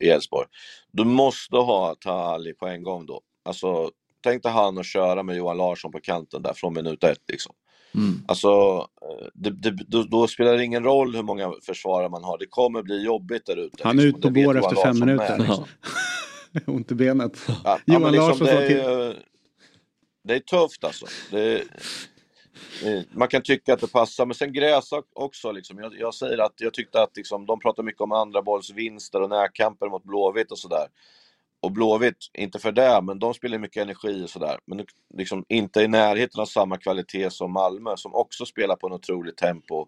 i 0.00 0.10
Elfsborg. 0.10 0.48
Du 0.92 1.04
måste 1.04 1.56
ha 1.56 1.94
Tali 1.94 2.54
på 2.54 2.66
en 2.66 2.82
gång 2.82 3.06
då. 3.06 3.20
Alltså, 3.42 3.90
tänk 4.22 4.42
dig 4.42 4.52
han 4.52 4.78
och 4.78 4.84
köra 4.84 5.22
med 5.22 5.36
Johan 5.36 5.56
Larsson 5.56 5.92
på 5.92 6.00
kanten 6.00 6.42
där 6.42 6.52
från 6.54 6.74
minut 6.74 7.04
ett 7.04 7.22
liksom. 7.28 7.54
Mm. 7.94 8.22
Alltså, 8.28 8.48
eh, 9.02 9.26
det, 9.34 9.50
det, 9.50 9.70
då, 9.88 10.02
då 10.02 10.26
spelar 10.26 10.56
det 10.56 10.64
ingen 10.64 10.84
roll 10.84 11.16
hur 11.16 11.22
många 11.22 11.52
försvarare 11.62 12.08
man 12.08 12.24
har. 12.24 12.38
Det 12.38 12.46
kommer 12.46 12.82
bli 12.82 13.04
jobbigt 13.04 13.46
där 13.46 13.56
ute. 13.56 13.76
Han 13.82 13.98
är 13.98 14.02
liksom. 14.02 14.18
ute 14.18 14.28
på 14.28 14.34
bår 14.34 14.56
Johan 14.56 14.56
efter 14.56 14.82
fem 14.82 14.98
minuter. 15.00 15.38
med, 15.38 15.48
liksom. 15.48 15.64
Ont 16.66 16.92
i 16.92 16.94
benet. 16.94 17.46
Ja, 17.64 17.78
Johan 17.86 18.12
liksom, 18.12 18.28
Larsson 18.28 18.46
det, 18.46 18.52
sa 18.52 18.60
är, 18.60 18.66
till. 19.12 19.22
det 20.22 20.34
är 20.34 20.40
tufft 20.40 20.84
alltså. 20.84 21.06
Eh, 21.36 23.02
man 23.12 23.28
kan 23.28 23.42
tycka 23.42 23.74
att 23.74 23.80
det 23.80 23.92
passar, 23.92 24.26
men 24.26 24.34
sen 24.34 24.52
gräs 24.52 24.90
också. 25.12 25.52
Liksom. 25.52 25.78
Jag, 25.78 25.94
jag 25.98 26.14
säger 26.14 26.38
att 26.38 26.54
jag 26.56 26.74
tyckte 26.74 27.02
att 27.02 27.16
liksom, 27.16 27.46
de 27.46 27.60
pratar 27.60 27.82
mycket 27.82 28.00
om 28.00 28.12
andra 28.12 28.42
bollsvinster 28.42 29.22
och 29.22 29.30
närkamper 29.30 29.88
mot 29.88 30.04
Blåvitt 30.04 30.52
och 30.52 30.58
sådär. 30.58 30.86
Och 31.60 31.72
Blåvitt, 31.72 32.16
inte 32.34 32.58
för 32.58 32.72
det, 32.72 33.00
men 33.02 33.18
de 33.18 33.34
spelar 33.34 33.58
mycket 33.58 33.82
energi 33.82 34.24
och 34.24 34.30
sådär. 34.30 34.58
Men 34.64 34.86
liksom 35.14 35.44
inte 35.48 35.80
i 35.80 35.88
närheten 35.88 36.40
av 36.40 36.46
samma 36.46 36.76
kvalitet 36.76 37.30
som 37.30 37.52
Malmö 37.52 37.96
som 37.96 38.14
också 38.14 38.46
spelar 38.46 38.76
på 38.76 38.86
en 38.86 38.92
otroligt 38.92 39.36
tempo. 39.36 39.86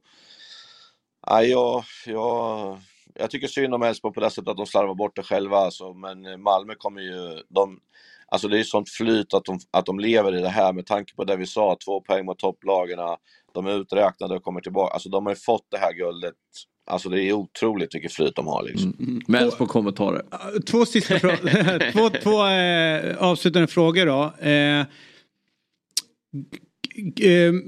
Nej, 1.30 1.50
jag, 1.50 1.84
jag, 2.06 2.80
jag 3.14 3.30
tycker 3.30 3.48
synd 3.48 3.74
om 3.74 3.82
Elfsborg 3.82 4.14
på 4.14 4.20
det 4.20 4.30
sättet 4.30 4.48
att 4.48 4.56
de 4.56 4.66
slarvar 4.66 4.94
bort 4.94 5.16
det 5.16 5.22
själva. 5.22 5.56
Alltså, 5.56 5.92
men 5.92 6.42
Malmö 6.42 6.74
kommer 6.78 7.00
ju... 7.00 7.42
De, 7.48 7.80
alltså 8.26 8.48
det 8.48 8.56
är 8.56 8.58
ju 8.58 8.64
sånt 8.64 8.90
flyt 8.90 9.34
att 9.34 9.44
de, 9.44 9.58
att 9.70 9.86
de 9.86 10.00
lever 10.00 10.34
i 10.34 10.40
det 10.40 10.48
här 10.48 10.72
med 10.72 10.86
tanke 10.86 11.14
på 11.14 11.24
det 11.24 11.36
vi 11.36 11.46
sa, 11.46 11.76
två 11.84 12.00
poäng 12.00 12.24
mot 12.24 12.38
topplagarna, 12.38 13.16
de 13.52 13.66
är 13.66 13.80
uträknade 13.80 14.34
och 14.34 14.42
kommer 14.42 14.60
tillbaka. 14.60 14.94
Alltså 14.94 15.08
de 15.08 15.26
har 15.26 15.32
ju 15.32 15.36
fått 15.36 15.66
det 15.70 15.78
här 15.78 15.92
guldet 15.92 16.34
Alltså 16.86 17.08
det 17.08 17.22
är 17.22 17.32
otroligt 17.32 17.94
vilket 17.94 18.12
flyt 18.12 18.36
de 18.36 18.46
har. 18.46 18.62
Liksom. 18.62 18.96
Mm. 18.98 19.10
mm. 19.10 19.22
Med 19.28 19.58
på 19.58 19.66
kommentarer. 19.66 20.22
Två 20.66 20.86
sista 20.86 21.18
frågor. 21.18 21.92
två, 21.92 22.10
två 22.22 22.46
eh, 22.46 23.16
avslutande 23.18 23.68
frågor 23.68 24.06
då. 24.06 24.32
Eh, 24.40 24.80
eh, 24.80 24.86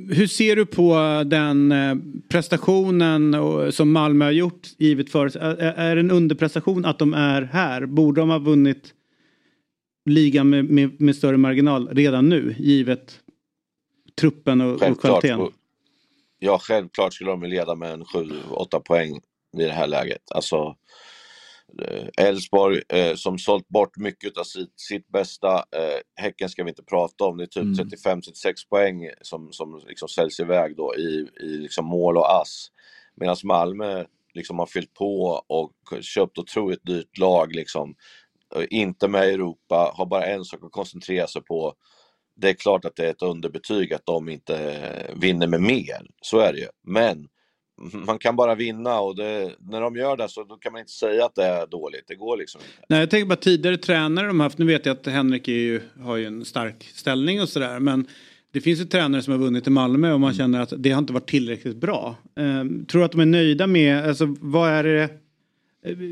hur 0.08 0.26
ser 0.26 0.56
du 0.56 0.66
på 0.66 1.22
den 1.26 1.72
eh, 1.72 1.94
prestationen 2.28 3.36
som 3.72 3.92
Malmö 3.92 4.24
har 4.24 4.32
gjort 4.32 4.68
givet 4.78 5.10
för 5.10 5.36
är, 5.36 5.94
det 5.94 6.00
en 6.00 6.10
underprestation 6.10 6.84
att 6.84 6.98
de 6.98 7.14
är 7.14 7.42
här? 7.42 7.86
Borde 7.86 8.20
de 8.20 8.30
ha 8.30 8.38
vunnit 8.38 8.94
ligan 10.04 10.50
med, 10.50 10.64
med, 10.64 11.00
med 11.00 11.16
större 11.16 11.36
marginal 11.36 11.88
redan 11.88 12.28
nu 12.28 12.54
givet 12.58 13.20
truppen 14.20 14.60
och, 14.60 14.82
och 14.82 15.00
kvaliteten? 15.00 15.48
Ja, 16.38 16.58
självklart 16.58 17.14
skulle 17.14 17.30
de 17.30 17.42
leda 17.42 17.74
med 17.74 17.92
en 17.92 18.04
7-8 18.04 18.80
poäng 18.80 19.20
i 19.58 19.64
det 19.64 19.72
här 19.72 19.86
läget. 19.86 20.22
Alltså, 20.30 20.56
eh, 20.56 20.74
Elfsborg 22.16 22.82
eh, 22.88 23.14
som 23.14 23.38
sålt 23.38 23.68
bort 23.68 23.96
mycket 23.96 24.38
av 24.38 24.44
sitt, 24.44 24.80
sitt 24.80 25.08
bästa. 25.08 25.56
Eh, 25.56 26.00
häcken 26.16 26.48
ska 26.48 26.64
vi 26.64 26.70
inte 26.70 26.82
prata 26.82 27.24
om, 27.24 27.36
det 27.36 27.44
är 27.44 27.46
typ 27.46 27.62
mm. 27.62 28.20
35-36 28.20 28.52
poäng 28.70 29.10
som, 29.22 29.52
som 29.52 29.82
liksom 29.88 30.08
säljs 30.08 30.40
iväg 30.40 30.76
då 30.76 30.96
i, 30.96 31.28
i 31.40 31.46
liksom 31.46 31.86
mål 31.86 32.16
och 32.16 32.40
ass. 32.40 32.68
Medan 33.16 33.36
Malmö 33.44 34.04
liksom 34.34 34.58
har 34.58 34.66
fyllt 34.66 34.94
på 34.94 35.42
och 35.46 35.72
köpt 36.00 36.38
otroligt 36.38 36.86
dyrt 36.86 37.18
lag 37.18 37.54
liksom. 37.54 37.94
Inte 38.70 39.08
med 39.08 39.28
i 39.28 39.32
Europa, 39.32 39.92
har 39.94 40.06
bara 40.06 40.26
en 40.26 40.44
sak 40.44 40.64
att 40.64 40.72
koncentrera 40.72 41.26
sig 41.26 41.42
på 41.42 41.74
det 42.36 42.48
är 42.48 42.54
klart 42.54 42.84
att 42.84 42.96
det 42.96 43.06
är 43.06 43.10
ett 43.10 43.22
underbetyg 43.22 43.94
att 43.94 44.06
de 44.06 44.28
inte 44.28 44.84
vinner 45.16 45.46
med 45.46 45.60
mer. 45.60 46.06
Så 46.22 46.38
är 46.38 46.52
det 46.52 46.58
ju. 46.58 46.68
Men 46.82 47.28
man 48.06 48.18
kan 48.18 48.36
bara 48.36 48.54
vinna 48.54 49.00
och 49.00 49.16
det, 49.16 49.50
när 49.58 49.80
de 49.80 49.96
gör 49.96 50.16
det 50.16 50.28
så 50.28 50.44
kan 50.44 50.72
man 50.72 50.80
inte 50.80 50.92
säga 50.92 51.24
att 51.24 51.34
det 51.34 51.44
är 51.44 51.66
dåligt. 51.66 52.04
Det 52.08 52.14
går 52.14 52.36
liksom 52.36 52.60
inte. 52.60 52.86
Nej, 52.88 53.00
jag 53.00 53.10
tänker 53.10 53.26
bara 53.26 53.36
tidigare 53.36 53.76
tränare 53.76 54.26
de 54.26 54.40
haft. 54.40 54.58
Nu 54.58 54.66
vet 54.66 54.86
jag 54.86 54.96
att 54.96 55.06
Henrik 55.06 55.48
ju, 55.48 55.80
har 56.00 56.16
ju 56.16 56.26
en 56.26 56.44
stark 56.44 56.84
ställning 56.94 57.42
och 57.42 57.48
sådär. 57.48 57.80
Men 57.80 58.06
det 58.52 58.60
finns 58.60 58.80
ju 58.80 58.84
tränare 58.84 59.22
som 59.22 59.32
har 59.32 59.38
vunnit 59.38 59.66
i 59.66 59.70
Malmö 59.70 60.12
och 60.12 60.20
man 60.20 60.30
mm. 60.30 60.38
känner 60.38 60.60
att 60.60 60.72
det 60.76 60.90
har 60.90 60.98
inte 60.98 61.12
varit 61.12 61.28
tillräckligt 61.28 61.76
bra. 61.76 62.16
Um, 62.36 62.86
tror 62.86 62.98
du 62.98 63.04
att 63.04 63.12
de 63.12 63.20
är 63.20 63.26
nöjda 63.26 63.66
med, 63.66 64.08
alltså 64.08 64.36
vad 64.40 64.70
är 64.70 64.84
det 64.84 65.08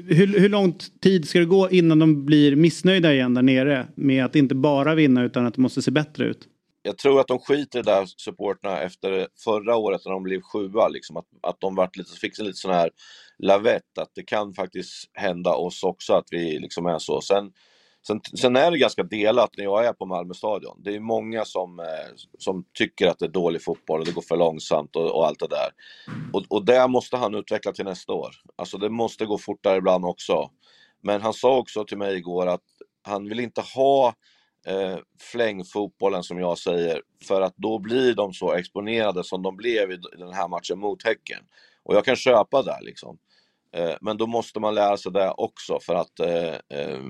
hur, 0.07 0.39
hur 0.41 0.49
lång 0.49 0.79
tid 1.01 1.29
ska 1.29 1.39
det 1.39 1.45
gå 1.45 1.71
innan 1.71 1.99
de 1.99 2.27
blir 2.27 2.57
missnöjda 2.57 3.13
igen 3.13 3.35
där 3.35 3.43
nere 3.43 3.87
med 3.95 4.25
att 4.25 4.37
inte 4.37 4.55
bara 4.55 4.95
vinna 4.95 5.25
utan 5.25 5.47
att 5.47 5.55
det 5.55 5.61
måste 5.61 5.83
se 5.83 5.91
bättre 5.91 6.25
ut? 6.25 6.49
Jag 6.83 6.99
tror 6.99 7.21
att 7.21 7.29
de 7.29 7.39
skiter 7.39 7.79
i 7.79 7.83
det 7.83 7.91
där 7.91 8.07
supporterna 8.07 8.81
efter 8.81 9.29
förra 9.45 9.77
året 9.77 10.01
när 10.05 10.13
de 10.13 10.23
blev 10.23 10.41
sjua, 10.41 10.89
liksom, 10.89 11.17
att, 11.17 11.27
att 11.43 11.61
de 11.61 11.75
vart 11.75 11.97
lite, 11.97 12.13
fick 12.13 12.39
en 12.39 12.45
lite 12.45 12.59
sån 12.59 12.75
här 12.75 12.91
lavett, 13.39 13.99
att 13.99 14.11
det 14.15 14.23
kan 14.23 14.55
faktiskt 14.55 15.11
hända 15.15 15.55
oss 15.55 15.83
också 15.83 16.15
att 16.15 16.27
vi 16.31 16.59
liksom 16.59 16.87
är 16.87 16.99
så. 16.99 17.21
Sen 17.21 17.53
Sen, 18.07 18.21
sen, 18.41 18.57
är 18.57 18.71
det 18.71 18.79
ganska 18.79 19.03
delat 19.03 19.51
när 19.57 19.65
jag 19.65 19.87
är 19.87 19.93
på 19.93 20.07
Malmö 20.07 20.35
stadion. 20.35 20.81
Det 20.85 20.95
är 20.95 21.01
många 21.01 21.45
som, 21.45 21.81
eh, 21.81 22.15
som 22.39 22.65
tycker 22.75 23.07
att 23.07 23.19
det 23.19 23.25
är 23.25 23.31
dålig 23.31 23.65
fotboll 23.65 24.01
och 24.01 24.07
det 24.07 24.13
går 24.13 24.23
för 24.23 24.37
långsamt 24.37 24.97
och, 24.97 25.17
och 25.17 25.27
allt 25.27 25.39
det 25.39 25.49
där. 25.49 25.71
Och, 26.33 26.45
och 26.49 26.65
det 26.65 26.89
måste 26.89 27.17
han 27.17 27.35
utveckla 27.35 27.73
till 27.73 27.85
nästa 27.85 28.13
år. 28.13 28.31
Alltså 28.57 28.79
det 28.79 28.91
måste 28.91 29.27
gå 29.27 29.39
fortare 29.39 29.77
ibland 29.77 30.05
också. 30.05 30.51
Men 31.03 31.21
han 31.21 31.35
sa 31.35 31.57
också 31.59 31.85
till 31.85 31.99
mig 31.99 32.17
igår 32.17 32.47
att 32.47 32.65
han 33.03 33.29
vill 33.29 33.41
inte 33.41 33.61
ha 33.61 34.15
eh, 34.67 34.99
flängfotbollen 35.21 36.23
som 36.23 36.39
jag 36.39 36.59
säger, 36.59 37.03
för 37.25 37.41
att 37.41 37.57
då 37.57 37.79
blir 37.79 38.15
de 38.15 38.33
så 38.33 38.53
exponerade 38.53 39.25
som 39.25 39.43
de 39.43 39.57
blev 39.57 39.93
i 39.93 39.97
den 40.19 40.33
här 40.33 40.49
matchen 40.49 40.79
mot 40.79 41.05
Häcken. 41.05 41.45
Och 41.83 41.95
jag 41.95 42.05
kan 42.05 42.17
köpa 42.17 42.63
det 42.63 42.79
liksom. 42.83 43.19
Eh, 43.77 43.95
men 44.01 44.17
då 44.17 44.27
måste 44.27 44.61
man 44.61 44.75
lära 44.75 44.97
sig 44.97 45.13
det 45.13 45.31
också 45.31 45.79
för 45.81 45.95
att 45.95 46.21
eh, 46.21 46.55
eh, 46.79 47.01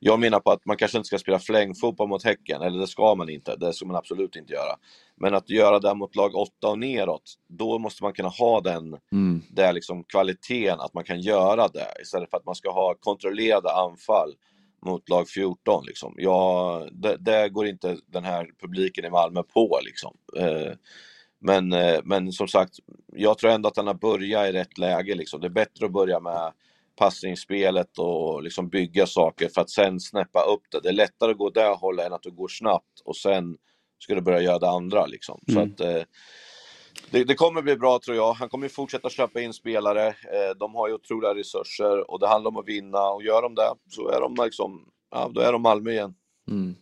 jag 0.00 0.20
menar 0.20 0.40
på 0.40 0.50
att 0.50 0.66
man 0.66 0.76
kanske 0.76 0.98
inte 0.98 1.06
ska 1.06 1.18
spela 1.18 1.38
flängfotboll 1.38 2.08
mot 2.08 2.24
Häcken, 2.24 2.62
eller 2.62 2.78
det 2.78 2.86
ska 2.86 3.14
man 3.14 3.28
inte, 3.28 3.56
det 3.56 3.72
ska 3.72 3.86
man 3.86 3.96
absolut 3.96 4.36
inte 4.36 4.52
göra. 4.52 4.76
Men 5.16 5.34
att 5.34 5.50
göra 5.50 5.78
det 5.78 5.94
mot 5.94 6.16
lag 6.16 6.34
8 6.34 6.68
och 6.68 6.78
neråt, 6.78 7.34
då 7.48 7.78
måste 7.78 8.02
man 8.02 8.12
kunna 8.12 8.28
ha 8.28 8.60
den 8.60 8.96
mm. 9.12 9.42
där 9.50 9.72
liksom 9.72 10.04
kvaliteten 10.04 10.80
att 10.80 10.94
man 10.94 11.04
kan 11.04 11.20
göra 11.20 11.68
det 11.68 11.94
istället 12.02 12.30
för 12.30 12.36
att 12.36 12.46
man 12.46 12.54
ska 12.54 12.70
ha 12.70 12.94
kontrollerade 12.94 13.72
anfall 13.72 14.34
mot 14.82 15.08
lag 15.08 15.28
14. 15.28 15.84
Liksom. 15.86 16.14
Ja, 16.16 16.86
det, 16.92 17.16
det 17.16 17.48
går 17.48 17.66
inte 17.66 17.96
den 18.06 18.24
här 18.24 18.50
publiken 18.60 19.04
i 19.04 19.10
Malmö 19.10 19.42
på. 19.42 19.80
Liksom. 19.84 20.16
Eh, 20.36 20.72
men, 21.38 21.72
eh, 21.72 22.00
men 22.04 22.32
som 22.32 22.48
sagt, 22.48 22.74
jag 23.12 23.38
tror 23.38 23.50
ändå 23.50 23.68
att 23.68 23.76
han 23.76 23.86
har 23.86 23.94
börjat 23.94 24.48
i 24.48 24.52
rätt 24.52 24.78
läge. 24.78 25.14
Liksom. 25.14 25.40
Det 25.40 25.46
är 25.46 25.50
bättre 25.50 25.86
att 25.86 25.92
börja 25.92 26.20
med 26.20 26.52
passningsspelet 26.96 27.98
och 27.98 28.42
liksom 28.42 28.68
bygga 28.68 29.06
saker 29.06 29.48
för 29.48 29.60
att 29.60 29.70
sen 29.70 30.00
snäppa 30.00 30.42
upp 30.42 30.62
det. 30.70 30.80
Det 30.80 30.88
är 30.88 30.92
lättare 30.92 31.30
att 31.30 31.38
gå 31.38 31.50
det 31.50 31.68
hållet 31.68 32.06
än 32.06 32.12
att 32.12 32.22
du 32.22 32.30
går 32.30 32.48
snabbt 32.48 33.00
och 33.04 33.16
sen 33.16 33.56
ska 33.98 34.14
du 34.14 34.20
börja 34.20 34.40
göra 34.40 34.58
det 34.58 34.68
andra. 34.68 35.06
Liksom. 35.06 35.40
Mm. 35.48 35.54
Så 35.54 35.72
att, 35.72 35.90
eh, 35.90 36.02
det, 37.10 37.24
det, 37.24 37.34
kommer 37.34 37.62
bli 37.62 37.76
bra 37.76 37.98
tror 37.98 38.16
jag. 38.16 38.32
Han 38.32 38.48
kommer 38.48 38.68
fortsätta 38.68 39.10
köpa 39.10 39.40
in 39.40 39.52
spelare. 39.52 40.06
Eh, 40.06 40.56
de 40.58 40.74
har 40.74 40.88
ju 40.88 40.94
otroliga 40.94 41.34
resurser 41.34 42.10
och 42.10 42.20
det 42.20 42.28
handlar 42.28 42.48
om 42.48 42.56
att 42.56 42.68
vinna 42.68 43.08
och 43.08 43.22
gör 43.22 43.42
de 43.42 43.54
det 43.54 43.74
så 43.88 44.08
är 44.08 44.20
de 44.20 44.44
liksom, 44.44 44.88
ja, 45.10 45.30
då 45.34 45.40
är 45.40 45.52
de 45.52 45.62
Malmö 45.62 45.90
igen. 45.90 46.14
Mm. 46.48 46.74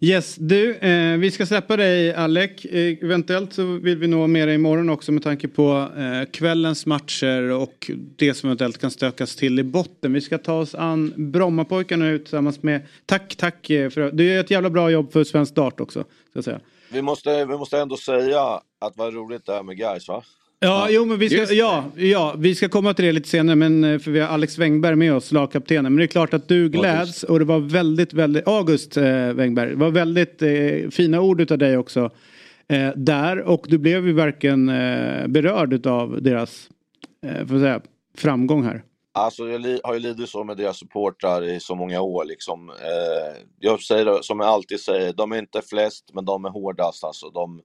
Yes, 0.00 0.36
du, 0.36 0.76
eh, 0.76 1.18
vi 1.18 1.30
ska 1.30 1.46
släppa 1.46 1.76
dig 1.76 2.14
Alec. 2.14 2.64
Eh, 2.64 3.04
eventuellt 3.04 3.52
så 3.52 3.64
vill 3.64 3.98
vi 3.98 4.06
nå 4.06 4.26
med 4.26 4.48
dig 4.48 4.54
imorgon 4.54 4.90
också 4.90 5.12
med 5.12 5.22
tanke 5.22 5.48
på 5.48 5.88
eh, 5.96 6.30
kvällens 6.30 6.86
matcher 6.86 7.50
och 7.50 7.90
det 8.16 8.34
som 8.34 8.48
eventuellt 8.48 8.78
kan 8.78 8.90
stökas 8.90 9.36
till 9.36 9.58
i 9.58 9.62
botten. 9.62 10.12
Vi 10.12 10.20
ska 10.20 10.38
ta 10.38 10.54
oss 10.54 10.74
an 10.74 11.12
Brommapojkarna 11.16 12.04
nu 12.04 12.18
tillsammans 12.18 12.62
med... 12.62 12.86
Tack, 13.06 13.36
tack 13.36 13.70
eh, 13.70 13.90
för 13.90 14.10
Du 14.10 14.24
gör 14.24 14.40
ett 14.40 14.50
jävla 14.50 14.70
bra 14.70 14.90
jobb 14.90 15.12
för 15.12 15.24
Svensk 15.24 15.54
Dart 15.54 15.80
också. 15.80 16.04
Ska 16.30 16.42
säga. 16.42 16.60
Vi, 16.92 17.02
måste, 17.02 17.44
vi 17.44 17.56
måste 17.56 17.78
ändå 17.78 17.96
säga 17.96 18.60
att 18.80 18.96
vad 18.96 19.14
roligt 19.14 19.46
det 19.46 19.54
är 19.54 19.62
med 19.62 19.76
guys 19.76 20.08
va? 20.08 20.22
Ja, 20.62 20.68
ja, 20.68 20.86
jo, 20.90 21.04
men 21.04 21.18
vi 21.18 21.30
ska, 21.30 21.54
ja, 21.54 21.84
ja, 21.96 22.34
vi 22.38 22.54
ska 22.54 22.68
komma 22.68 22.94
till 22.94 23.04
det 23.04 23.12
lite 23.12 23.28
senare 23.28 23.56
men 23.56 23.84
eh, 23.84 23.98
för 23.98 24.10
vi 24.10 24.20
har 24.20 24.28
Alex 24.28 24.58
Wengberg 24.58 24.96
med 24.96 25.14
oss, 25.14 25.32
lagkaptenen. 25.32 25.92
Men 25.92 25.96
det 25.96 26.04
är 26.04 26.06
klart 26.06 26.34
att 26.34 26.48
du 26.48 26.68
gläds 26.68 27.22
och 27.22 27.38
det 27.38 27.44
var 27.44 27.58
väldigt, 27.58 28.12
väldigt, 28.12 28.48
August 28.48 28.96
eh, 28.96 29.32
Wengberg, 29.32 29.70
det 29.70 29.76
var 29.76 29.90
väldigt 29.90 30.42
eh, 30.42 30.90
fina 30.90 31.20
ord 31.20 31.40
utav 31.40 31.58
dig 31.58 31.76
också. 31.76 32.10
Eh, 32.68 32.88
där 32.96 33.40
och 33.40 33.66
du 33.68 33.78
blev 33.78 34.06
ju 34.06 34.12
verkligen 34.12 34.68
eh, 34.68 35.26
berörd 35.26 35.86
av 35.86 36.22
deras 36.22 36.68
eh, 37.26 37.46
för 37.46 37.58
säga, 37.58 37.80
framgång 38.16 38.64
här. 38.64 38.82
Alltså 39.12 39.48
jag 39.48 39.80
har 39.84 39.94
ju 39.94 40.00
lidit 40.00 40.28
så 40.28 40.44
med 40.44 40.56
deras 40.56 40.78
supportrar 40.78 41.42
i 41.42 41.60
så 41.60 41.74
många 41.74 42.00
år 42.00 42.24
liksom. 42.24 42.70
Eh, 42.70 43.42
jag 43.58 43.80
säger 43.80 44.22
som 44.22 44.40
jag 44.40 44.48
alltid 44.48 44.80
säger, 44.80 45.12
de 45.12 45.32
är 45.32 45.38
inte 45.38 45.62
flest 45.62 46.10
men 46.12 46.24
de 46.24 46.44
är 46.44 46.50
hårdast 46.50 47.04
alltså. 47.04 47.30
De, 47.30 47.62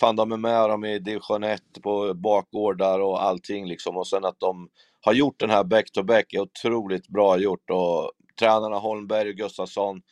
fan 0.00 0.16
de 0.16 0.32
är 0.32 0.36
med 0.36 0.70
dem 0.70 0.84
i 0.84 0.98
division 0.98 1.44
1 1.44 1.62
på 1.82 2.14
bakgårdar 2.14 3.00
och 3.00 3.22
allting 3.22 3.66
liksom. 3.66 3.96
Och 3.96 4.06
sen 4.06 4.24
att 4.24 4.40
de 4.40 4.68
har 5.00 5.12
gjort 5.12 5.40
den 5.40 5.50
här 5.50 5.64
back-to-back 5.64 6.32
är 6.32 6.40
otroligt 6.40 7.08
bra 7.08 7.38
gjort. 7.38 7.70
Och 7.70 8.12
tränarna 8.38 8.78
Holmberg 8.78 9.28
och 9.28 9.34
Gustafsson, 9.34 10.02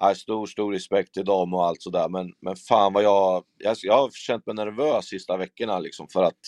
är 0.00 0.14
stor, 0.14 0.46
stor 0.46 0.72
respekt 0.72 1.14
till 1.14 1.24
dem 1.24 1.54
och 1.54 1.66
allt 1.66 1.82
sådär. 1.82 2.08
Men, 2.08 2.32
men 2.40 2.56
fan 2.56 2.92
vad 2.92 3.02
jag, 3.02 3.44
jag, 3.58 3.76
jag 3.82 3.98
har 3.98 4.10
känt 4.10 4.46
mig 4.46 4.54
nervös 4.54 5.06
sista 5.06 5.36
veckorna 5.36 5.78
liksom 5.78 6.08
för 6.08 6.22
att 6.22 6.40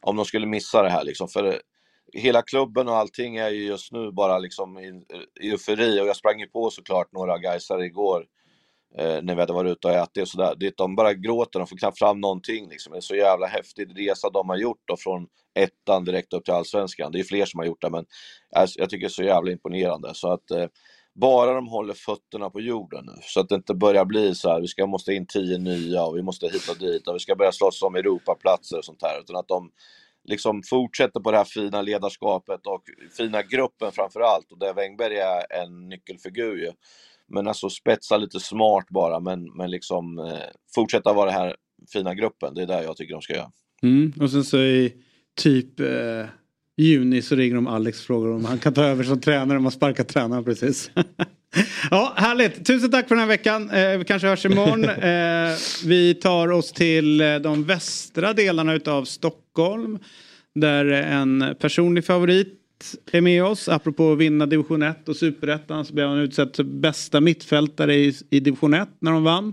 om 0.00 0.16
de 0.16 0.24
skulle 0.24 0.46
missa 0.46 0.82
det 0.82 0.90
här 0.90 1.04
liksom. 1.04 1.28
För 1.28 1.60
hela 2.12 2.42
klubben 2.42 2.88
och 2.88 2.96
allting 2.96 3.36
är 3.36 3.50
ju 3.50 3.66
just 3.66 3.92
nu 3.92 4.12
bara 4.12 4.38
liksom 4.38 4.78
i, 4.78 5.02
i 5.40 5.50
eufori. 5.50 6.00
Och 6.00 6.06
jag 6.06 6.16
sprang 6.16 6.40
ju 6.40 6.46
på 6.46 6.70
såklart 6.70 7.12
några 7.12 7.38
gaisare 7.38 7.84
igår 7.84 8.26
eh, 8.98 9.22
när 9.22 9.34
vi 9.34 9.40
hade 9.40 9.52
varit 9.52 9.72
ute 9.72 9.88
och 9.88 9.94
ätit 9.94 10.22
och 10.22 10.28
sådär. 10.28 10.54
Det, 10.56 10.76
de 10.76 10.96
bara 10.96 11.14
gråter, 11.14 11.58
de 11.58 11.66
får 11.66 11.76
knappt 11.76 11.98
fram 11.98 12.20
någonting 12.20 12.68
liksom. 12.68 12.92
Det 12.92 12.98
är 12.98 13.00
så 13.00 13.16
jävla 13.16 13.46
häftig 13.46 14.08
resa 14.08 14.30
de 14.30 14.48
har 14.48 14.56
gjort 14.56 14.82
då 14.84 14.96
från 14.96 15.26
ettan 15.54 16.04
direkt 16.04 16.32
upp 16.32 16.44
till 16.44 16.54
allsvenskan. 16.54 17.12
Det 17.12 17.20
är 17.20 17.24
fler 17.24 17.44
som 17.44 17.58
har 17.58 17.66
gjort 17.66 17.82
det 17.82 17.90
men 17.90 18.06
jag, 18.50 18.68
jag 18.74 18.90
tycker 18.90 19.06
det 19.06 19.06
är 19.06 19.08
så 19.08 19.22
jävla 19.22 19.52
imponerande. 19.52 20.10
Så 20.14 20.32
att 20.32 20.50
eh, 20.50 20.66
bara 21.20 21.54
de 21.54 21.68
håller 21.68 21.94
fötterna 21.94 22.50
på 22.50 22.60
jorden 22.60 23.04
nu, 23.06 23.12
så 23.22 23.40
att 23.40 23.48
det 23.48 23.54
inte 23.54 23.74
börjar 23.74 24.04
bli 24.04 24.34
så 24.34 24.48
här, 24.48 24.60
vi 24.60 24.66
ska, 24.66 24.86
måste 24.86 25.14
in 25.14 25.26
tio 25.26 25.58
nya 25.58 26.04
och 26.04 26.16
vi 26.16 26.22
måste 26.22 26.46
hit 26.46 26.68
och 26.68 26.78
dit 26.78 27.08
och 27.08 27.14
vi 27.14 27.18
ska 27.18 27.36
börja 27.36 27.52
slåss 27.52 27.82
om 27.82 27.94
Europaplatser 27.94 28.78
och 28.78 28.84
sånt 28.84 29.02
här, 29.02 29.20
utan 29.20 29.36
att 29.36 29.48
de 29.48 29.70
liksom 30.24 30.62
fortsätter 30.62 31.20
på 31.20 31.30
det 31.30 31.36
här 31.36 31.44
fina 31.44 31.82
ledarskapet 31.82 32.66
och 32.66 32.82
fina 33.16 33.42
gruppen 33.42 33.92
framför 33.92 34.20
allt, 34.20 34.52
och 34.52 34.58
där 34.58 34.74
Wängberg 34.74 35.16
är 35.18 35.62
en 35.62 35.88
nyckelfigur 35.88 36.56
ju. 36.56 36.72
Men 37.28 37.48
alltså 37.48 37.70
spetsa 37.70 38.16
lite 38.16 38.40
smart 38.40 38.86
bara, 38.88 39.20
men, 39.20 39.56
men 39.56 39.70
liksom 39.70 40.18
eh, 40.18 40.38
fortsätta 40.74 41.12
vara 41.12 41.30
den 41.30 41.40
här 41.40 41.56
fina 41.92 42.14
gruppen, 42.14 42.54
det 42.54 42.62
är 42.62 42.66
där 42.66 42.82
jag 42.82 42.96
tycker 42.96 43.14
de 43.14 43.22
ska 43.22 43.34
göra. 43.34 43.50
Mm. 43.82 44.12
Och 44.20 44.30
sen 44.30 44.44
så 44.44 44.58
i 44.58 44.92
typ 45.36 45.80
eh, 45.80 46.26
juni 46.76 47.22
så 47.22 47.34
ringer 47.34 47.54
de 47.54 47.66
Alex 47.66 48.00
och 48.00 48.06
frågar 48.06 48.30
om 48.30 48.44
han 48.44 48.58
kan 48.58 48.74
ta 48.74 48.84
över 48.84 49.04
som 49.04 49.20
tränare. 49.20 49.56
De 49.56 49.64
har 49.64 49.70
sparkat 49.70 50.08
tränaren 50.08 50.44
precis. 50.44 50.90
ja, 51.90 52.12
härligt. 52.16 52.66
Tusen 52.66 52.90
tack 52.90 53.08
för 53.08 53.14
den 53.14 53.20
här 53.20 53.28
veckan. 53.28 53.70
Eh, 53.70 53.98
vi 53.98 54.04
kanske 54.04 54.28
hörs 54.28 54.44
imorgon. 54.44 54.84
eh, 54.84 55.56
vi 55.84 56.14
tar 56.14 56.50
oss 56.50 56.72
till 56.72 57.20
eh, 57.20 57.36
de 57.36 57.64
västra 57.64 58.32
delarna 58.32 58.74
utav 58.74 59.04
Stockholm. 59.04 59.98
Där 60.54 60.84
en 60.86 61.56
personlig 61.60 62.04
favorit 62.04 62.57
är 63.12 63.20
med 63.20 63.44
oss. 63.44 63.68
Apropå 63.68 64.12
att 64.12 64.18
vinna 64.18 64.46
division 64.46 64.82
1 64.82 65.08
och 65.08 65.16
superettan 65.16 65.84
så 65.84 65.94
blev 65.94 66.08
han 66.08 66.18
utsedd 66.18 66.52
till 66.52 66.64
bästa 66.64 67.20
mittfältare 67.20 67.94
i, 67.94 68.14
i 68.30 68.40
division 68.40 68.74
1 68.74 68.88
när 69.00 69.12
de 69.12 69.24
vann 69.24 69.52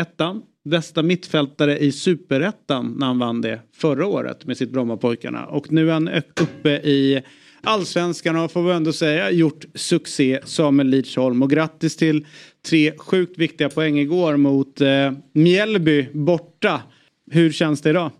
ettan 0.00 0.42
bästa 0.64 1.02
mittfältare 1.02 1.78
i 1.78 1.92
superettan 1.92 2.94
när 2.98 3.06
han 3.06 3.18
vann 3.18 3.40
det 3.40 3.60
förra 3.74 4.06
året 4.06 4.46
med 4.46 4.56
sitt 4.56 4.70
Brommapojkarna. 4.70 5.46
Och 5.46 5.72
nu 5.72 5.88
är 5.88 5.92
han 5.92 6.08
uppe 6.40 6.70
i 6.70 7.22
allsvenskan 7.62 8.36
och 8.36 8.52
får 8.52 8.62
vi 8.62 8.72
ändå 8.72 8.92
säga 8.92 9.30
gjort 9.30 9.64
succé 9.74 10.40
Samuel 10.44 10.88
Lidsholm. 10.88 11.42
Och 11.42 11.50
grattis 11.50 11.96
till 11.96 12.26
tre 12.66 12.92
sjukt 12.98 13.38
viktiga 13.38 13.68
poäng 13.68 13.98
igår 13.98 14.36
mot 14.36 14.80
eh, 14.80 15.12
Mjällby 15.32 16.06
borta. 16.12 16.82
Hur 17.30 17.52
känns 17.52 17.80
det 17.80 17.90
idag? 17.90 18.10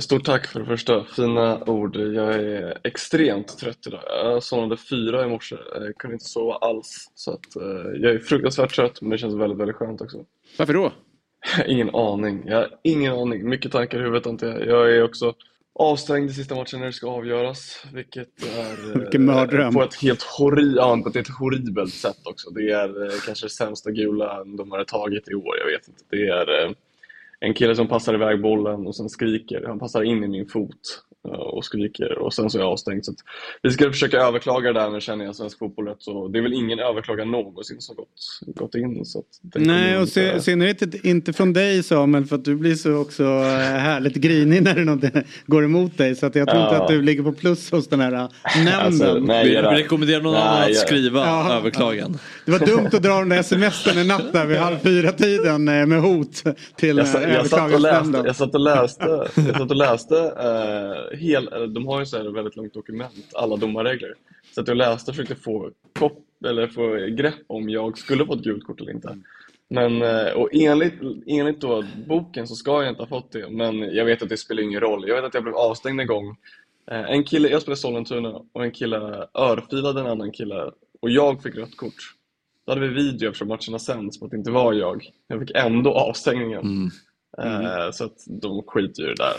Stort 0.00 0.24
tack 0.24 0.46
för 0.46 0.60
det 0.60 0.66
första, 0.66 1.04
fina 1.04 1.64
ord. 1.64 1.96
Jag 1.96 2.34
är 2.34 2.78
extremt 2.84 3.58
trött 3.58 3.86
idag. 3.86 4.00
Jag 4.06 4.42
somnade 4.42 4.76
fyra 4.76 5.24
i 5.24 5.28
morse, 5.28 5.56
jag 5.74 5.96
kunde 5.96 6.14
inte 6.14 6.24
sova 6.24 6.54
alls. 6.54 7.10
Så 7.14 7.30
att, 7.32 7.56
eh, 7.56 8.00
jag 8.00 8.14
är 8.14 8.18
fruktansvärt 8.18 8.74
trött 8.74 9.00
men 9.00 9.10
det 9.10 9.18
känns 9.18 9.34
väldigt, 9.34 9.58
väldigt 9.58 9.76
skönt 9.76 10.00
också. 10.00 10.24
Varför 10.58 10.74
då? 10.74 10.92
ingen 11.66 11.94
aning. 11.94 12.42
Jag 12.46 12.56
har 12.56 12.68
ingen 12.82 13.12
aning. 13.12 13.48
Mycket 13.48 13.72
tankar 13.72 13.98
i 13.98 14.02
huvudet 14.02 14.26
antar 14.26 14.46
jag. 14.46 14.66
Jag 14.66 14.96
är 14.96 15.02
också 15.02 15.34
avstängd 15.74 16.30
i 16.30 16.32
sista 16.32 16.54
matchen 16.54 16.80
när 16.80 16.86
det 16.86 16.92
ska 16.92 17.10
avgöras. 17.10 17.84
Vilket 17.92 18.42
är 18.42 18.98
Vilken 18.98 19.24
mördröm. 19.24 19.74
på 19.74 19.82
ett 19.82 19.94
helt 19.94 20.22
horri 20.22 20.74
ja, 20.76 21.00
på 21.12 21.18
ett 21.18 21.28
horribelt 21.28 21.94
sätt 21.94 22.20
också. 22.24 22.50
Det 22.50 22.70
är 22.70 23.04
eh, 23.04 23.18
kanske 23.26 23.46
det 23.46 23.50
sämsta 23.50 23.90
gula 23.90 24.44
de 24.44 24.70
har 24.70 24.84
tagit 24.84 25.28
i 25.28 25.34
år. 25.34 25.58
Jag 25.58 25.66
vet 25.66 25.88
inte. 25.88 26.04
Det 26.10 26.28
är 26.28 26.64
eh, 26.64 26.70
en 27.42 27.54
kille 27.54 27.76
som 27.76 27.88
passar 27.88 28.14
iväg 28.14 28.42
bollen 28.42 28.86
och 28.86 28.96
sen 28.96 29.08
skriker. 29.08 29.64
Han 29.66 29.78
passar 29.78 30.02
in 30.02 30.24
i 30.24 30.28
min 30.28 30.46
fot 30.46 31.04
och 31.28 31.64
skriker 31.64 32.18
och 32.18 32.34
sen 32.34 32.50
så 32.50 32.58
är 32.58 32.62
jag 32.62 32.72
avstängd. 32.72 33.04
Så 33.04 33.12
vi 33.62 33.70
ska 33.70 33.90
försöka 33.90 34.16
överklaga 34.16 34.72
det 34.72 34.80
där 34.80 34.90
men 34.90 35.00
känner 35.00 35.24
jag 35.24 35.36
svensk 35.36 35.58
fotboll 35.58 35.88
rätt 35.88 36.02
så 36.02 36.28
det 36.28 36.38
är 36.38 36.42
väl 36.42 36.52
ingen 36.52 36.78
överklagan 36.78 37.30
någonsin 37.30 37.80
som 37.80 37.96
gått, 37.96 38.08
gått 38.46 38.74
in. 38.74 39.04
Så 39.04 39.22
Nej 39.54 39.98
och 39.98 40.16
i 40.16 40.40
synnerhet 40.40 41.04
inte 41.04 41.32
från 41.32 41.52
dig 41.52 41.82
Samuel 41.82 42.24
för 42.24 42.36
att 42.36 42.44
du 42.44 42.56
blir 42.56 42.74
så 42.74 42.94
också 42.94 43.22
eh, 43.22 43.78
härligt 43.78 44.14
grinig 44.14 44.62
när 44.62 44.74
det 44.74 44.84
något 44.84 45.24
går 45.46 45.64
emot 45.64 45.98
dig 45.98 46.14
så 46.14 46.26
att 46.26 46.34
jag 46.34 46.48
tror 46.48 46.60
ja. 46.60 46.68
inte 46.68 46.82
att 46.82 46.88
du 46.88 47.02
ligger 47.02 47.22
på 47.22 47.32
plus 47.32 47.70
hos 47.70 47.88
den 47.88 48.00
här 48.00 48.10
nämnden. 48.10 48.74
Alltså, 48.74 49.18
nej, 49.18 49.48
vi 49.48 49.56
rekommenderar 49.56 50.22
någon 50.22 50.32
nej, 50.32 50.42
annan 50.42 50.70
att 50.70 50.76
skriva 50.76 51.20
ja. 51.26 51.52
överklagan. 51.52 52.18
Det 52.44 52.52
var 52.52 52.58
dumt 52.58 52.88
att 52.92 53.02
dra 53.02 53.18
den 53.18 53.28
där 53.28 53.42
sms'n 53.42 54.00
en 54.00 54.08
natt 54.08 54.32
där 54.32 54.46
vid 54.46 54.58
halv 54.58 54.78
fyra 54.78 55.12
tiden 55.12 55.68
eh, 55.68 55.86
med 55.86 56.00
hot 56.00 56.42
till 56.76 56.96
jag, 56.96 57.06
jag, 57.30 57.46
satt 57.46 57.74
och 57.74 57.80
läste, 57.80 58.22
jag 58.26 58.36
satt 58.36 58.54
och 58.54 58.60
läste, 58.60 59.28
jag 59.34 59.56
satt 59.56 59.70
och 59.70 59.76
läste 59.76 60.14
uh, 60.14 61.11
hel, 61.16 61.72
de 61.74 61.86
har 61.86 62.00
ju 62.00 62.06
så 62.06 62.16
här 62.16 62.24
väldigt 62.24 62.56
långt 62.56 62.74
dokument, 62.74 63.28
alla 63.32 63.56
domarregler. 63.56 64.14
Så 64.54 64.60
att 64.60 64.68
jag 64.68 64.76
läste 64.76 65.10
och 65.10 65.16
försökte 65.16 65.42
få, 65.42 65.70
kopp, 65.98 66.18
eller 66.46 66.66
få 66.66 66.96
grepp 67.16 67.44
om 67.46 67.68
jag 67.68 67.98
skulle 67.98 68.26
få 68.26 68.34
ett 68.34 68.42
gult 68.42 68.64
kort 68.64 68.80
eller 68.80 68.92
inte. 68.92 69.18
Men, 69.68 70.02
uh, 70.02 70.32
och 70.32 70.48
enligt, 70.52 70.94
enligt 71.26 71.60
då 71.60 71.84
boken 72.06 72.48
så 72.48 72.54
ska 72.54 72.82
jag 72.82 72.92
inte 72.92 73.02
ha 73.02 73.08
fått 73.08 73.32
det, 73.32 73.48
men 73.50 73.78
jag 73.78 74.04
vet 74.04 74.22
att 74.22 74.28
det 74.28 74.36
spelar 74.36 74.62
ingen 74.62 74.80
roll. 74.80 75.08
Jag 75.08 75.16
vet 75.16 75.24
att 75.24 75.34
jag 75.34 75.42
blev 75.42 75.54
avstängd 75.54 76.00
en 76.00 76.06
gång. 76.06 76.28
Uh, 76.92 77.10
en 77.10 77.24
kille, 77.24 77.48
jag 77.48 77.62
spelade 77.62 77.80
Sollentuna 77.80 78.42
och 78.52 78.64
en 78.64 78.70
kille 78.70 79.26
örfilade 79.34 80.00
en 80.00 80.06
annan 80.06 80.32
kille 80.32 80.70
och 81.00 81.10
jag 81.10 81.42
fick 81.42 81.56
rött 81.56 81.76
kort. 81.76 82.14
Då 82.66 82.72
hade 82.72 82.88
vi 82.88 82.94
video 82.94 83.28
eftersom 83.28 83.48
matcherna 83.48 83.78
sänds 83.78 84.18
på 84.18 84.24
att 84.24 84.30
det 84.30 84.36
inte 84.36 84.50
var 84.50 84.72
jag. 84.72 85.10
Jag 85.26 85.40
fick 85.40 85.50
ändå 85.54 85.90
avstängningen. 85.90 86.60
Mm. 86.60 86.90
Mm. 87.38 87.92
Så 87.92 88.04
att 88.04 88.24
de 88.26 88.62
skiter 88.66 89.02
ju 89.02 89.14
där. 89.14 89.34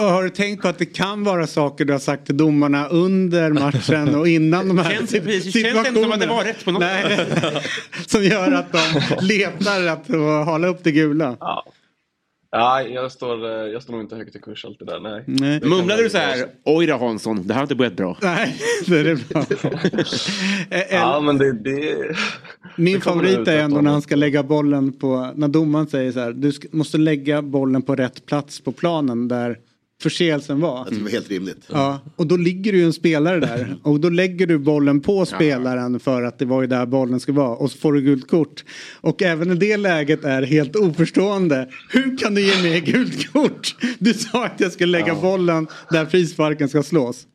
har 0.10 0.22
du 0.22 0.30
tänkt 0.30 0.62
på 0.62 0.68
att 0.68 0.78
det 0.78 0.86
kan 0.86 1.24
vara 1.24 1.46
saker 1.46 1.84
du 1.84 1.92
har 1.92 2.00
sagt 2.00 2.26
till 2.26 2.36
domarna 2.36 2.88
under 2.88 3.52
matchen 3.52 4.14
och 4.14 4.28
innan 4.28 4.68
de 4.68 4.78
här 4.78 4.90
känns 4.90 5.10
situationerna? 5.10 5.84
Känns 5.84 5.94
det 5.94 6.02
som 6.02 6.12
att 6.12 6.20
det 6.20 6.26
var 6.26 6.44
rätt 6.44 6.64
på 6.64 6.70
något 6.70 6.80
Nej, 6.80 7.26
Som 8.06 8.24
gör 8.24 8.52
att 8.52 8.72
de 8.72 9.16
letar 9.26 9.86
att 9.86 10.08
hala 10.46 10.68
upp 10.68 10.84
det 10.84 10.92
gula. 10.92 11.36
Ja. 11.40 11.64
Nej, 12.52 12.92
jag 12.92 13.12
står, 13.12 13.44
eh, 13.44 13.72
jag 13.72 13.82
står 13.82 13.92
nog 13.92 14.02
inte 14.02 14.16
högt 14.16 14.36
i 14.36 14.38
kurs 14.38 14.64
alltid 14.64 14.86
där. 14.86 15.00
Nej. 15.00 15.24
nej. 15.26 15.60
Mumlade 15.60 16.02
du 16.02 16.10
så 16.10 16.18
här, 16.18 16.46
oj 16.64 16.86
då 16.86 16.96
Hansson, 16.96 17.46
det 17.46 17.54
här 17.54 17.60
har 17.60 17.64
inte 17.64 17.74
börjat 17.74 17.96
bra. 17.96 18.18
Nej, 18.22 18.56
det 18.86 18.98
är 18.98 19.32
bra. 19.32 19.44
ja, 20.90 21.20
men 21.20 21.38
det... 21.38 21.52
det 21.52 22.16
Min 22.76 22.94
det 22.94 23.00
favorit 23.00 23.48
är 23.48 23.58
ändå 23.58 23.80
när 23.80 23.90
han 23.90 24.02
ska 24.02 24.16
lägga 24.16 24.42
bollen 24.42 24.92
på, 24.92 25.32
när 25.34 25.48
domaren 25.48 25.86
säger 25.86 26.12
så 26.12 26.20
här, 26.20 26.32
du 26.32 26.52
måste 26.70 26.98
lägga 26.98 27.42
bollen 27.42 27.82
på 27.82 27.96
rätt 27.96 28.26
plats 28.26 28.60
på 28.60 28.72
planen 28.72 29.28
där 29.28 29.58
förseelsen 30.02 30.60
var. 30.60 30.78
Jag 30.78 30.86
tror 30.86 30.98
det 30.98 31.04
var 31.04 31.10
helt 31.10 31.30
rimligt. 31.30 31.64
Ja, 31.72 32.00
och 32.16 32.26
då 32.26 32.36
ligger 32.36 32.72
det 32.72 32.78
ju 32.78 32.84
en 32.84 32.92
spelare 32.92 33.40
där. 33.40 33.76
Och 33.82 34.00
då 34.00 34.08
lägger 34.08 34.46
du 34.46 34.58
bollen 34.58 35.00
på 35.00 35.26
spelaren 35.26 36.00
för 36.00 36.22
att 36.22 36.38
det 36.38 36.44
var 36.44 36.60
ju 36.62 36.66
där 36.66 36.86
bollen 36.86 37.20
ska 37.20 37.32
vara. 37.32 37.56
Och 37.56 37.70
så 37.70 37.78
får 37.78 37.92
du 37.92 38.00
gult 38.00 38.28
kort. 38.28 38.64
Och 39.00 39.22
även 39.22 39.52
i 39.52 39.54
det 39.54 39.76
läget 39.76 40.24
är 40.24 40.42
helt 40.42 40.76
oförstående. 40.76 41.68
Hur 41.90 42.18
kan 42.18 42.34
du 42.34 42.40
ge 42.40 42.62
mig 42.62 42.80
gult 42.80 43.32
kort? 43.32 43.76
Du 43.98 44.14
sa 44.14 44.46
att 44.46 44.60
jag 44.60 44.72
skulle 44.72 44.92
lägga 44.98 45.08
ja. 45.08 45.20
bollen 45.20 45.66
där 45.90 46.06
frisparken 46.06 46.68
ska 46.68 46.82
slås. 46.82 47.26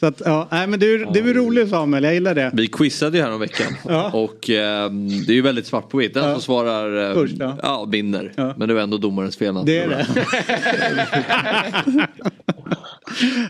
Så 0.00 0.06
att, 0.06 0.22
ja, 0.24 0.48
nej, 0.50 0.66
men 0.66 0.80
du, 0.80 1.04
du 1.04 1.30
är 1.30 1.34
rolig 1.34 1.68
Samuel, 1.68 2.04
jag 2.04 2.14
gillar 2.14 2.34
det. 2.34 2.50
Vi 2.54 2.66
quizade 2.66 3.16
ju 3.16 3.22
här 3.22 3.32
om 3.32 3.40
veckan 3.40 3.72
ja. 3.88 4.10
och 4.10 4.50
eh, 4.50 4.90
det 5.26 5.32
är 5.32 5.34
ju 5.34 5.42
väldigt 5.42 5.66
svart 5.66 5.88
på 5.88 5.96
vitt. 5.98 6.14
Den 6.14 6.24
ja. 6.24 6.32
som 6.32 6.42
svarar 6.42 7.10
eh, 7.10 7.14
Först, 7.14 7.34
ja. 7.38 7.58
ja 7.62 7.84
vinner. 7.84 8.32
Ja. 8.36 8.54
Men 8.56 8.68
det 8.68 8.74
är 8.74 8.78
ändå 8.78 8.96
domarens 8.96 9.36
fel. 9.36 9.54
Det 9.64 9.78
är 9.78 9.88
det. 9.88 10.06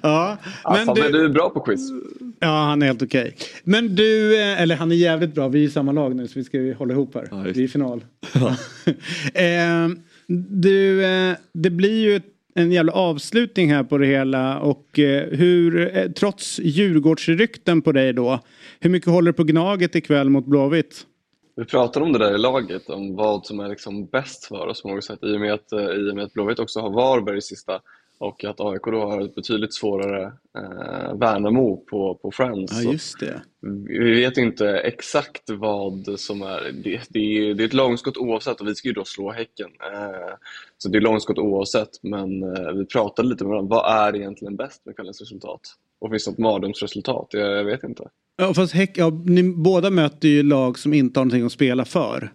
ja, 0.03 0.39
men 0.65 0.95
du... 0.95 1.09
du 1.13 1.25
är 1.25 1.29
bra 1.29 1.51
på 1.51 1.61
quiz. 1.61 1.91
Ja, 2.41 2.65
han 2.65 2.83
är 2.83 2.87
helt 2.87 3.03
okej. 3.03 3.23
Okay. 3.23 3.49
Men 3.65 3.95
du, 3.95 4.41
eh, 4.41 4.63
eller 4.63 4.77
han 4.77 4.93
är 4.93 4.97
jävligt 4.97 5.35
bra. 5.35 5.49
Vi 5.49 5.65
är 5.65 5.69
i 5.69 5.71
samma 5.71 5.93
lag 5.93 6.17
nu 6.17 6.29
så 6.29 6.39
vi 6.39 6.45
ska 6.45 6.57
ju 6.57 6.75
hålla 6.75 6.95
ihop 6.95 7.15
här. 7.15 7.43
vi 7.45 7.51
är 7.51 7.65
i 7.65 7.69
final. 7.69 8.05
eh, 9.35 9.89
du, 10.49 11.05
eh, 11.05 11.37
det 11.53 11.71
blir 11.71 12.01
ju 12.01 12.17
ett 12.17 12.36
en 12.57 12.73
jävla 12.73 12.93
avslutning 12.93 13.73
här 13.73 13.85
på 13.85 13.99
det 13.99 14.07
hela 14.07 14.59
och 14.59 14.99
eh, 14.99 15.29
hur, 15.31 15.97
eh, 15.97 16.11
trots 16.11 16.59
Djurgårdsrykten 16.59 17.83
på 17.83 17.93
dig 17.93 18.13
då, 18.13 18.41
hur 18.81 18.91
mycket 18.91 19.11
håller 19.11 19.33
du 19.33 19.37
på 19.37 19.45
Gnaget 19.45 19.95
ikväll 19.95 20.31
mot 20.31 20.47
Blåvitt? 20.47 21.07
Vi 21.57 21.65
pratade 21.65 22.07
om 22.07 22.13
det 22.13 22.19
där 22.19 22.35
i 22.35 22.39
laget, 22.39 22.91
om 22.91 23.17
vad 23.17 23.47
som 23.47 23.61
är 23.61 23.69
liksom 23.69 24.07
bäst 24.07 24.45
för 24.45 24.67
oss 24.67 24.83
på 24.83 24.89
något 24.89 25.05
sätt 25.05 25.19
i 25.23 25.37
och 25.37 25.41
med 25.41 25.53
att, 25.53 25.73
eh, 25.73 25.81
i 25.81 26.11
och 26.11 26.15
med 26.15 26.25
att 26.25 26.33
Blåvitt 26.33 26.59
också 26.59 26.81
har 26.81 26.91
Varberg 26.91 27.39
i 27.39 27.43
sista 27.43 27.81
och 28.19 28.45
att 28.45 28.61
AIK 28.61 28.83
då 28.85 29.01
har 29.01 29.21
ett 29.21 29.35
betydligt 29.35 29.75
svårare 29.75 30.33
eh, 30.59 31.15
Värnamo 31.15 31.77
på, 31.77 32.15
på 32.15 32.31
Friends. 32.31 32.83
Ja, 32.83 32.93
just 32.93 33.21
det. 33.21 33.43
Vi 33.89 34.15
vet 34.15 34.37
inte 34.37 34.79
exakt 34.79 35.51
vad 35.51 36.21
som 36.21 36.43
är... 36.43 36.73
Det, 36.85 37.01
det, 37.09 37.19
är, 37.19 37.55
det 37.55 37.63
är 37.63 37.67
ett 37.67 37.75
långskott 37.75 38.17
oavsett 38.17 38.61
och 38.61 38.67
vi 38.69 38.75
ska 38.75 38.89
ju 38.89 38.95
då 38.95 39.05
slå 39.05 39.31
Häcken. 39.31 39.71
Eh, 39.93 40.35
så 40.79 40.89
det 40.89 40.99
är 40.99 41.03
långskott 41.03 41.39
oavsett, 41.39 42.03
men 42.03 42.43
eh, 42.43 42.73
vi 42.73 42.87
pratade 42.87 43.29
lite 43.29 43.45
med 43.45 43.51
varandra. 43.51 43.77
Vad 43.77 44.07
är 44.07 44.17
egentligen 44.17 44.57
bäst 44.57 44.87
med 44.87 44.97
kvällens 44.97 45.21
resultat? 45.21 45.61
Och 45.99 46.11
finns 46.11 46.25
det 46.25 46.31
något 46.31 46.39
mardrömsresultat? 46.39 47.29
Jag, 47.31 47.53
jag 47.59 47.65
vet 47.65 47.85
inte. 47.85 48.09
Ja, 48.37 48.55
fast 48.55 48.73
Häck, 48.73 48.99
ja, 48.99 49.11
ni 49.25 49.43
båda 49.43 49.91
möter 49.91 50.29
ju 50.29 50.43
lag 50.43 50.79
som 50.79 50.95
inte 50.95 51.21
har 51.21 51.25
någonting 51.25 51.47
att 51.47 51.53
spela 51.53 51.85
för 51.85 52.33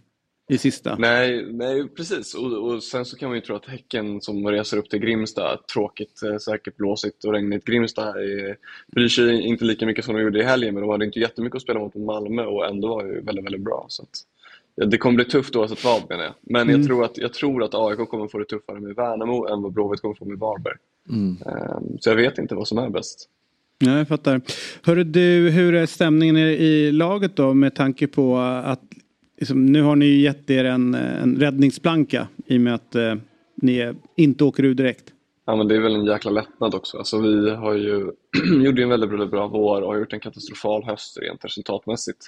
i 0.52 0.58
sista. 0.58 0.96
Nej, 1.00 1.46
nej 1.52 1.88
precis. 1.88 2.34
Och, 2.34 2.54
och, 2.54 2.84
sen 2.84 3.06
så 3.06 3.18
kan 3.18 3.30
man 3.30 3.38
ju 3.38 3.42
tro 3.42 3.56
att 3.56 3.66
Häcken 3.66 4.22
som 4.22 4.48
reser 4.48 4.78
upp 4.78 4.90
till 4.90 5.00
Grimsta, 5.00 5.58
tråkigt, 5.74 6.24
eh, 6.24 6.38
säkert 6.38 6.78
blåsigt 6.78 7.24
och 7.24 7.34
regnigt 7.34 7.66
Grimsta 7.66 8.04
här, 8.04 8.20
är, 8.20 8.58
bryr 8.92 9.08
sig 9.08 9.42
inte 9.42 9.66
lika 9.66 9.86
mycket 9.86 10.06
som 10.06 10.16
de 10.16 10.22
gjorde 10.22 10.40
i 10.40 10.44
helgen, 10.44 10.74
men 10.74 10.82
de 10.82 10.90
hade 10.90 11.06
inte 11.06 11.20
jättemycket 11.20 11.56
att 11.56 11.62
spela 11.62 11.80
mot 11.80 11.96
Malmö 11.96 12.44
och 12.44 12.68
ändå 12.68 12.88
var 12.88 13.06
ju 13.06 13.22
väldigt, 13.22 13.46
väldigt 13.46 13.62
bra. 13.62 13.86
Så 13.90 14.04
att, 14.04 14.10
ja, 14.76 14.86
det 14.86 14.98
kommer 14.98 15.16
bli 15.16 15.26
tufft 15.26 15.56
oavsett 15.56 15.84
vad 15.84 16.10
menar 16.10 16.24
jag. 16.24 16.34
Men 16.42 16.62
mm. 16.62 16.76
jag, 16.76 16.88
tror 16.88 17.06
att, 17.06 17.18
jag 17.18 17.34
tror 17.34 17.64
att 17.64 17.74
AIK 17.74 18.10
kommer 18.10 18.28
få 18.28 18.40
det 18.40 18.46
tuffare 18.46 18.80
med 18.80 18.96
Värnamo 18.96 19.48
än 19.48 19.62
vad 19.62 19.72
Blåvitt 19.72 20.02
kommer 20.02 20.16
få 20.16 20.26
med 20.26 20.40
Varberg. 20.40 20.78
Mm. 21.10 21.38
Um, 21.46 21.98
så 22.00 22.10
jag 22.10 22.16
vet 22.16 22.38
inte 22.38 22.56
vad 22.56 22.68
som 22.68 22.78
är 22.78 22.90
bäst. 22.90 23.30
Ja, 23.80 23.98
jag 23.98 24.08
fattar. 24.08 24.42
Hörru 24.84 25.04
du, 25.04 25.50
hur 25.50 25.76
är 25.76 25.86
stämningen 25.86 26.38
i 26.38 26.92
laget 26.92 27.36
då 27.36 27.54
med 27.54 27.76
tanke 27.76 28.08
på 28.08 28.38
att 28.38 28.82
liksom, 29.42 29.66
nu 29.66 29.82
har 29.82 29.96
ni 29.96 30.06
ju 30.06 30.22
gett 30.22 30.50
er 30.50 30.66
en, 30.66 30.96
eh, 30.96 31.24
en 31.24 31.36
räddningsplanka 31.36 32.28
i 32.46 32.58
och 32.58 32.62
med 32.62 32.76
att 32.76 32.96
eh, 32.96 33.16
ni 33.56 33.94
inte 34.16 34.44
åker 34.44 34.66
ur 34.66 34.74
direkt? 34.74 35.14
Ja 35.46 35.56
men 35.56 35.68
det 35.68 35.76
är 35.76 35.80
väl 35.80 35.96
en 35.96 36.06
jäkla 36.06 36.32
lättnad 36.32 36.76
också. 36.76 36.98
Alltså, 36.98 37.22
vi 37.22 37.50
har 37.50 37.74
ju 37.74 38.12
gjorde 38.64 38.84
en 38.84 38.90
väldigt, 38.90 39.10
väldigt 39.10 39.32
bra 39.32 39.48
vår 39.48 39.82
och 39.82 39.88
har 39.88 40.00
gjort 40.00 40.14
en 40.14 40.20
katastrofal 40.20 40.84
höst 40.84 41.18
rent 41.22 41.46
resultatmässigt. 41.46 42.28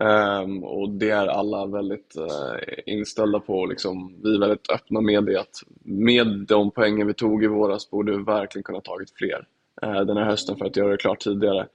Um, 0.00 0.64
och 0.64 0.90
det 0.90 1.10
är 1.10 1.26
alla 1.26 1.66
väldigt 1.66 2.16
uh, 2.18 2.94
inställda 2.94 3.40
på. 3.40 3.66
Liksom, 3.66 4.14
vi 4.22 4.34
är 4.34 4.40
väldigt 4.40 4.70
öppna 4.70 5.00
med 5.00 5.24
det 5.24 5.40
att 5.40 5.62
med 5.84 6.44
de 6.48 6.70
poängen 6.70 7.06
vi 7.06 7.14
tog 7.14 7.44
i 7.44 7.46
våras 7.46 7.90
borde 7.90 8.16
vi 8.16 8.22
verkligen 8.22 8.62
kunna 8.62 8.80
tagit 8.80 9.10
fler 9.14 9.46
uh, 9.86 10.00
den 10.00 10.16
här 10.16 10.24
hösten 10.24 10.56
för 10.56 10.64
att 10.64 10.76
göra 10.76 10.90
det 10.90 10.96
klart 10.96 11.20
tidigare. 11.20 11.66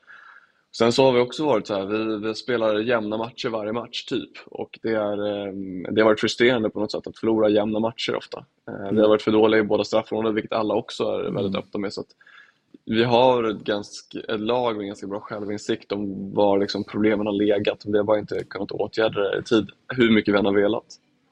Sen 0.77 0.91
så 0.91 1.03
har 1.03 1.11
vi 1.11 1.19
också 1.19 1.45
varit 1.45 1.67
så 1.67 1.73
här, 1.73 1.85
vi, 1.85 2.27
vi 2.27 2.35
spelar 2.35 2.79
jämna 2.79 3.17
matcher 3.17 3.49
varje 3.49 3.73
match 3.73 4.05
typ 4.05 4.31
och 4.45 4.79
det, 4.83 4.89
är, 4.89 5.47
um, 5.47 5.83
det 5.83 6.01
har 6.01 6.05
varit 6.05 6.19
frustrerande 6.19 6.69
på 6.69 6.79
något 6.79 6.91
sätt 6.91 7.07
att 7.07 7.17
förlora 7.17 7.49
jämna 7.49 7.79
matcher 7.79 8.15
ofta. 8.15 8.45
Mm. 8.67 8.95
Vi 8.95 9.01
har 9.01 9.09
varit 9.09 9.21
för 9.21 9.31
dåliga 9.31 9.61
i 9.61 9.63
båda 9.63 9.83
straffområden 9.83 10.35
vilket 10.35 10.53
alla 10.53 10.73
också 10.73 11.03
är 11.03 11.23
väldigt 11.23 11.55
mm. 11.55 11.55
öppna 11.55 11.79
med. 11.79 11.93
Så 11.93 12.03
vi 12.85 13.03
har 13.03 13.43
ett, 13.43 13.63
ganska, 13.63 14.19
ett 14.19 14.39
lag 14.39 14.77
med 14.77 14.85
ganska 14.85 15.07
bra 15.07 15.19
självinsikt 15.19 15.91
om 15.91 16.33
var 16.33 16.59
liksom 16.59 16.83
problemen 16.83 17.25
har 17.25 17.33
legat. 17.33 17.83
Vi 17.85 17.97
har 17.97 18.03
bara 18.03 18.19
inte 18.19 18.43
kunnat 18.43 18.71
åtgärda 18.71 19.19
det 19.19 19.39
i 19.39 19.43
tid, 19.43 19.69
hur 19.87 20.11
mycket 20.11 20.33
vi 20.33 20.37
än 20.37 20.45
har 20.45 20.53
velat. 20.53 20.85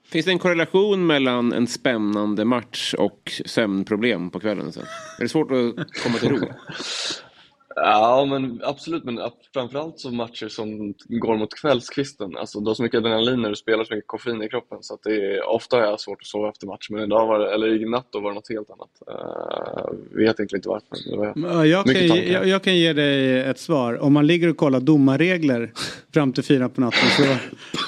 Finns 0.05 0.25
det 0.25 0.31
en 0.31 0.39
korrelation 0.39 1.07
mellan 1.07 1.53
en 1.53 1.67
spännande 1.67 2.45
match 2.45 2.93
och 2.97 3.31
sömnproblem 3.45 4.29
på 4.29 4.39
kvällen? 4.39 4.71
Sen? 4.71 4.83
Är 5.17 5.23
det 5.23 5.29
svårt 5.29 5.51
att 5.51 6.03
komma 6.03 6.17
till 6.17 6.29
ro? 6.29 6.37
Ja, 7.75 8.25
men 8.29 8.61
absolut. 8.63 9.03
Men 9.03 9.19
framförallt 9.53 9.99
så 9.99 10.11
matcher 10.11 10.47
som 10.47 10.93
går 11.07 11.37
mot 11.37 11.53
kvällskvisten. 11.53 12.37
Alltså, 12.37 12.59
du 12.59 12.69
har 12.69 12.75
så 12.75 12.83
mycket 12.83 12.97
adrenalin 12.97 13.41
när 13.41 13.49
du 13.49 13.55
spelar 13.55 13.83
så 13.83 13.93
mycket 13.93 14.07
koffein 14.07 14.43
i 14.43 14.49
kroppen. 14.49 14.77
Så 14.81 14.93
att 14.93 15.03
det 15.03 15.15
är, 15.15 15.49
ofta 15.49 15.75
har 15.75 15.83
jag 15.83 15.99
svårt 15.99 16.21
att 16.21 16.27
sova 16.27 16.49
efter 16.49 16.67
match. 16.67 16.87
Men 16.89 17.03
idag 17.03 17.27
var 17.27 17.39
det, 17.39 17.53
eller 17.53 17.81
i 17.81 17.89
natt 17.89 18.07
då 18.09 18.19
var 18.19 18.29
det 18.29 18.35
något 18.35 18.49
helt 18.49 18.69
annat. 18.69 18.89
Uh, 19.09 20.17
vet 20.17 20.39
egentligen 20.39 20.59
inte 20.59 20.69
varför. 20.69 21.65
Jag 21.65 21.85
kan, 21.85 22.31
jag, 22.31 22.47
jag, 22.47 22.63
kan 22.63 22.75
ge 22.77 22.93
dig 22.93 23.39
ett 23.39 23.59
svar. 23.59 24.03
Om 24.03 24.13
man 24.13 24.27
ligger 24.27 24.49
och 24.49 24.57
kollar 24.57 24.79
domarregler 24.79 25.71
fram 26.13 26.33
till 26.33 26.43
fyra 26.43 26.69
på 26.69 26.81
natten. 26.81 27.09
Så, 27.09 27.23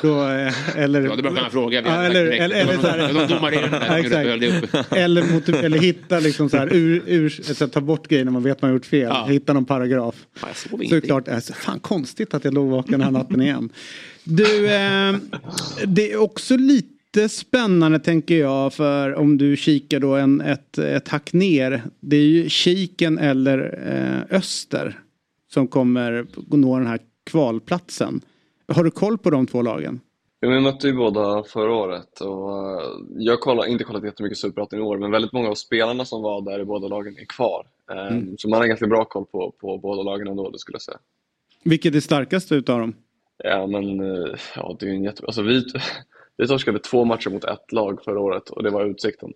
då, 0.08 0.22
eh, 0.24 0.80
eller, 0.80 1.02
ja, 1.02 1.16
det 1.16 1.24
bara 1.24 1.36
kunna 1.36 1.50
fråga. 1.50 1.82
Ja, 1.86 2.04
eller, 2.04 2.26
eller, 2.26 2.56
eller, 2.56 2.74
så 2.74 2.88
här, 2.88 2.98
eller, 4.92 5.66
eller 5.66 5.78
hitta 5.78 6.20
liksom 6.20 6.50
så 6.50 6.58
här, 6.58 6.74
ur, 6.74 7.04
ur, 7.08 7.68
ta 7.68 7.82
bort 7.82 8.08
grejer 8.08 8.26
när 8.26 8.32
man 8.32 8.44
vet 8.44 8.56
att 8.56 8.62
man 8.62 8.72
har 8.72 8.76
gjort 8.76 8.86
fel. 8.86 9.08
Ja. 9.10 9.26
Hitta 9.30 9.54
någon 9.54 9.66
paragraf. 9.76 10.28
Ja, 10.42 10.48
så 10.54 10.76
är 10.76 11.02
det 11.02 11.02
klart, 11.02 11.28
alltså, 11.28 11.54
fan 11.54 11.80
konstigt 11.80 12.34
att 12.34 12.44
jag 12.44 12.54
låg 12.54 12.68
vaken 12.68 12.92
den 12.92 13.02
här 13.02 13.12
natten 13.12 13.42
igen. 13.42 13.70
Du, 14.24 14.66
eh, 14.66 15.16
det 15.86 16.12
är 16.12 16.18
också 16.18 16.58
lite 16.58 17.30
spännande 17.30 18.00
tänker 18.00 18.36
jag 18.36 18.74
för 18.74 19.16
om 19.16 19.38
du 19.38 19.58
kikar 19.58 20.00
då 20.00 20.16
en, 20.16 20.42
ett, 20.42 20.78
ett 20.78 21.08
hack 21.08 21.34
ner. 21.34 21.84
Det 22.00 22.16
är 22.16 22.28
ju 22.28 22.50
Kiken 22.50 23.18
eller 23.18 23.80
eh, 23.88 24.38
Öster 24.38 25.00
som 25.54 25.68
kommer 25.68 26.26
nå 26.48 26.78
den 26.78 26.88
här 26.88 27.00
kvalplatsen. 27.24 28.22
Har 28.68 28.84
du 28.84 28.92
koll 28.92 29.18
på 29.18 29.30
de 29.30 29.48
två 29.48 29.62
lagen? 29.62 30.00
Vi 30.42 30.60
mötte 30.60 30.88
ju 30.88 30.94
båda 30.94 31.44
förra 31.44 31.74
året 31.74 32.22
och 32.22 32.58
eh, 32.58 32.84
jag 33.18 33.38
har 33.38 33.66
inte 33.66 33.84
kollat 33.84 34.04
jättemycket 34.04 34.38
Superettan 34.38 34.80
i 34.80 34.82
år 34.82 34.98
men 34.98 35.12
väldigt 35.12 35.34
många 35.34 35.50
av 35.50 35.56
spelarna 35.56 36.06
som 36.06 36.22
var 36.22 36.42
där 36.42 36.60
i 36.60 36.66
båda 36.66 36.88
lagen 36.88 37.18
är 37.18 37.26
kvar. 37.26 37.66
Eh, 37.92 38.08
mm. 38.08 38.38
Så 38.38 38.50
man 38.50 38.60
har 38.60 38.68
ganska 38.68 38.88
bra 38.88 39.06
koll 39.06 39.26
på, 39.26 39.52
på 39.52 39.78
båda 39.78 40.04
lagen 40.04 40.28
ändå, 40.28 40.50
det 40.50 40.60
skulle 40.60 40.76
jag 40.76 40.82
säga. 40.82 40.98
Vilket 41.64 41.96
är 41.96 42.00
starkast 42.00 42.52
utav 42.52 42.80
dem? 42.80 42.96
Ja 43.44 43.68
men, 43.68 44.00
eh, 44.00 44.36
ja 44.56 44.78
det 44.80 44.86
är 44.86 44.90
en 44.90 45.04
jättebra... 45.04 45.28
Alltså 45.28 45.42
vi, 45.42 45.66
vi 46.38 46.48
torskade 46.48 46.80
två 46.80 47.06
matcher 47.06 47.30
mot 47.30 47.44
ett 47.44 47.72
lag 47.72 48.04
förra 48.04 48.20
året 48.20 48.50
och 48.50 48.64
det 48.64 48.70
var 48.70 48.86
Utsikten. 48.86 49.34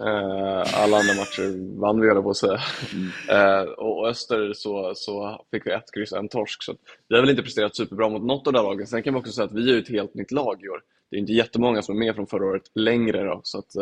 Uh, 0.00 0.82
alla 0.82 0.96
andra 0.96 1.14
matcher 1.14 1.78
vann 1.80 2.00
vi, 2.00 2.22
på 2.22 2.30
att 2.30 2.36
säga. 2.36 2.60
Mm. 2.92 3.68
Och 3.76 4.08
Öster 4.08 4.52
så, 4.52 4.92
så 4.94 5.44
fick 5.50 5.66
vi 5.66 5.70
ett 5.70 5.94
kryss 5.94 6.12
en 6.12 6.28
torsk. 6.28 6.62
Så 6.62 6.74
vi 7.08 7.14
har 7.14 7.22
väl 7.22 7.30
inte 7.30 7.42
presterat 7.42 7.76
superbra 7.76 8.08
mot 8.08 8.22
något 8.22 8.46
av 8.46 8.52
de 8.52 8.64
lagen. 8.64 8.86
Sen 8.86 9.02
kan 9.02 9.14
vi 9.14 9.20
också 9.20 9.32
säga 9.32 9.44
att 9.44 9.52
vi 9.52 9.74
är 9.74 9.78
ett 9.78 9.88
helt 9.88 10.14
nytt 10.14 10.30
lag 10.30 10.64
i 10.64 10.68
år. 10.68 10.82
Det 11.10 11.16
är 11.16 11.20
inte 11.20 11.32
jättemånga 11.32 11.82
som 11.82 11.96
är 11.96 11.98
med 11.98 12.14
från 12.14 12.26
förra 12.26 12.46
året 12.46 12.70
längre. 12.74 13.24
Då, 13.24 13.40
så 13.42 13.58
att, 13.58 13.76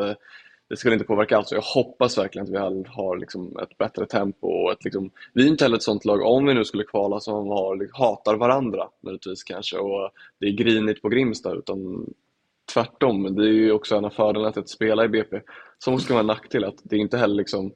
det 0.69 0.77
skulle 0.77 0.95
inte 0.95 1.07
påverka 1.07 1.37
alls. 1.37 1.53
Jag 1.53 1.61
hoppas 1.61 2.19
verkligen 2.19 2.47
att 2.47 2.53
vi 2.53 2.89
har 2.89 3.17
liksom 3.17 3.59
ett 3.63 3.79
bättre 3.79 4.07
tempo. 4.07 4.49
Och 4.49 4.73
ett, 4.73 4.85
liksom, 4.85 5.11
vi 5.33 5.45
är 5.45 5.49
inte 5.49 5.65
heller 5.65 5.77
ett 5.77 5.83
sånt 5.83 6.05
lag, 6.05 6.23
om 6.23 6.47
vi 6.47 6.55
nu 6.55 6.65
skulle 6.65 6.85
kvala, 6.85 7.21
som 7.21 7.49
har, 7.49 7.99
hatar 7.99 8.35
varandra 8.35 8.89
möjligtvis 9.01 9.43
kanske. 9.43 9.79
Och 9.79 10.11
det 10.41 10.47
är 10.47 10.53
grinigt 10.53 11.03
på 11.03 11.09
Grimsta. 11.09 11.53
Utan 11.53 12.07
tvärtom. 12.73 13.35
Det 13.35 13.43
är 13.43 13.53
ju 13.53 13.73
också 13.73 13.97
en 13.97 14.05
av 14.05 14.11
fördelarna 14.11 14.53
att 14.57 14.69
spela 14.69 15.05
i 15.05 15.09
BP. 15.09 15.41
Som 15.79 15.95
också 15.95 16.07
kan 16.07 16.15
vara 16.15 16.21
en 16.21 16.27
nackdel 16.27 16.65
att 16.65 16.79
det 16.83 16.97
är 16.97 17.01
inte 17.01 17.19
heller 17.19 17.35
liksom 17.35 17.73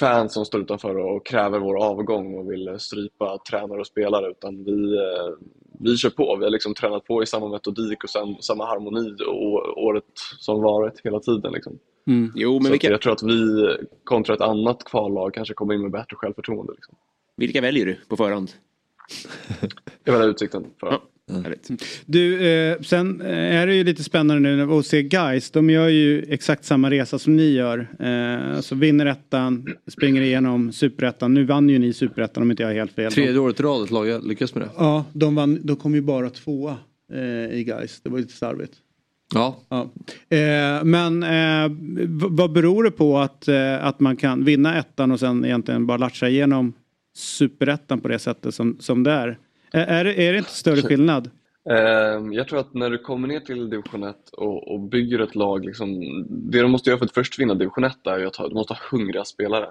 fans 0.00 0.34
som 0.34 0.44
står 0.44 0.60
utanför 0.60 0.96
och 0.96 1.26
kräver 1.26 1.58
vår 1.58 1.84
avgång 1.84 2.38
och 2.38 2.52
vill 2.52 2.76
strypa 2.78 3.38
tränare 3.50 3.80
och 3.80 3.86
spelare 3.86 4.30
utan 4.30 4.64
vi, 4.64 4.96
eh, 4.96 5.48
vi 5.80 5.96
kör 5.96 6.10
på. 6.10 6.36
Vi 6.36 6.44
har 6.44 6.50
liksom 6.50 6.74
tränat 6.74 7.04
på 7.04 7.22
i 7.22 7.26
samma 7.26 7.48
metodik 7.48 8.04
och 8.04 8.10
sam, 8.10 8.36
samma 8.40 8.66
harmoni 8.66 9.16
och, 9.26 9.84
året 9.84 10.04
som 10.38 10.62
varit 10.62 11.00
hela 11.04 11.20
tiden. 11.20 11.52
Liksom. 11.52 11.78
Mm. 12.06 12.32
Jo, 12.34 12.60
men 12.62 12.72
vilka... 12.72 12.90
Jag 12.90 13.00
tror 13.00 13.12
att 13.12 13.22
vi 13.22 13.68
kontra 14.04 14.34
ett 14.34 14.40
annat 14.40 14.84
kvallag 14.84 15.34
kanske 15.34 15.54
kommer 15.54 15.74
in 15.74 15.82
med 15.82 15.90
bättre 15.90 16.16
självförtroende. 16.16 16.72
Liksom. 16.72 16.94
Vilka 17.36 17.60
väljer 17.60 17.86
du 17.86 17.96
på 18.08 18.16
förhand? 18.16 18.50
Jag 20.04 20.12
väljer 20.12 20.28
Utsikten. 20.28 20.66
För. 20.80 20.86
Ja. 20.86 21.02
Mm. 21.30 21.44
Du, 22.06 22.48
eh, 22.48 22.80
sen 22.80 23.20
eh, 23.20 23.56
är 23.56 23.66
det 23.66 23.74
ju 23.74 23.84
lite 23.84 24.04
spännande 24.04 24.56
nu 24.56 24.72
att 24.72 24.86
se 24.86 25.02
guys. 25.02 25.50
De 25.50 25.70
gör 25.70 25.88
ju 25.88 26.24
exakt 26.28 26.64
samma 26.64 26.90
resa 26.90 27.18
som 27.18 27.36
ni 27.36 27.50
gör. 27.52 27.88
Eh, 28.00 28.56
alltså 28.56 28.74
vinner 28.74 29.06
ettan, 29.06 29.66
springer 29.86 30.22
igenom 30.22 30.72
superettan. 30.72 31.34
Nu 31.34 31.44
vann 31.44 31.68
ju 31.68 31.78
ni 31.78 31.92
superettan 31.92 32.42
om 32.42 32.50
inte 32.50 32.62
jag 32.62 32.70
har 32.70 32.74
helt 32.74 32.92
fel. 32.92 33.12
Tredje 33.12 33.38
året 33.38 33.60
i 33.60 33.62
rad 33.62 33.84
ett 33.84 33.90
lag 33.90 34.26
lyckas 34.26 34.54
med 34.54 34.64
det. 34.64 34.70
Ja, 34.76 35.04
de, 35.12 35.34
vann, 35.34 35.58
de 35.62 35.76
kom 35.76 35.94
ju 35.94 36.00
bara 36.00 36.30
tvåa 36.30 36.76
eh, 37.12 37.58
i 37.58 37.64
guys. 37.64 38.00
Det 38.02 38.10
var 38.10 38.18
lite 38.18 38.32
slarvigt. 38.32 38.72
Ja. 39.34 39.56
ja. 39.68 39.90
Eh, 40.36 40.84
men 40.84 41.22
eh, 41.22 41.70
vad 42.30 42.52
beror 42.52 42.84
det 42.84 42.90
på 42.90 43.18
att, 43.18 43.48
eh, 43.48 43.84
att 43.84 44.00
man 44.00 44.16
kan 44.16 44.44
vinna 44.44 44.78
ettan 44.78 45.10
och 45.10 45.20
sen 45.20 45.44
egentligen 45.44 45.86
bara 45.86 45.98
latcha 45.98 46.28
igenom 46.28 46.72
superettan 47.16 48.00
på 48.00 48.08
det 48.08 48.18
sättet 48.18 48.54
som, 48.54 48.76
som 48.80 49.02
det 49.02 49.10
är? 49.10 49.38
Är, 49.72 50.04
är 50.04 50.32
det 50.32 50.38
inte 50.38 50.50
större 50.50 50.82
skillnad? 50.82 51.30
Ehm, 51.70 52.32
jag 52.32 52.48
tror 52.48 52.60
att 52.60 52.74
när 52.74 52.90
du 52.90 52.98
kommer 52.98 53.28
ner 53.28 53.40
till 53.40 53.70
division 53.70 54.02
1 54.04 54.16
och, 54.32 54.72
och 54.72 54.80
bygger 54.80 55.18
ett 55.18 55.34
lag, 55.34 55.64
liksom, 55.64 56.00
det 56.28 56.58
du 56.58 56.68
måste 56.68 56.90
göra 56.90 56.98
för 56.98 57.04
att 57.04 57.14
först 57.14 57.38
vinna 57.38 57.54
division 57.54 57.84
1 57.84 58.06
är 58.06 58.26
att 58.26 58.34
du 58.48 58.54
måste 58.54 58.74
ha 58.74 58.80
hungriga 58.90 59.24
spelare. 59.24 59.66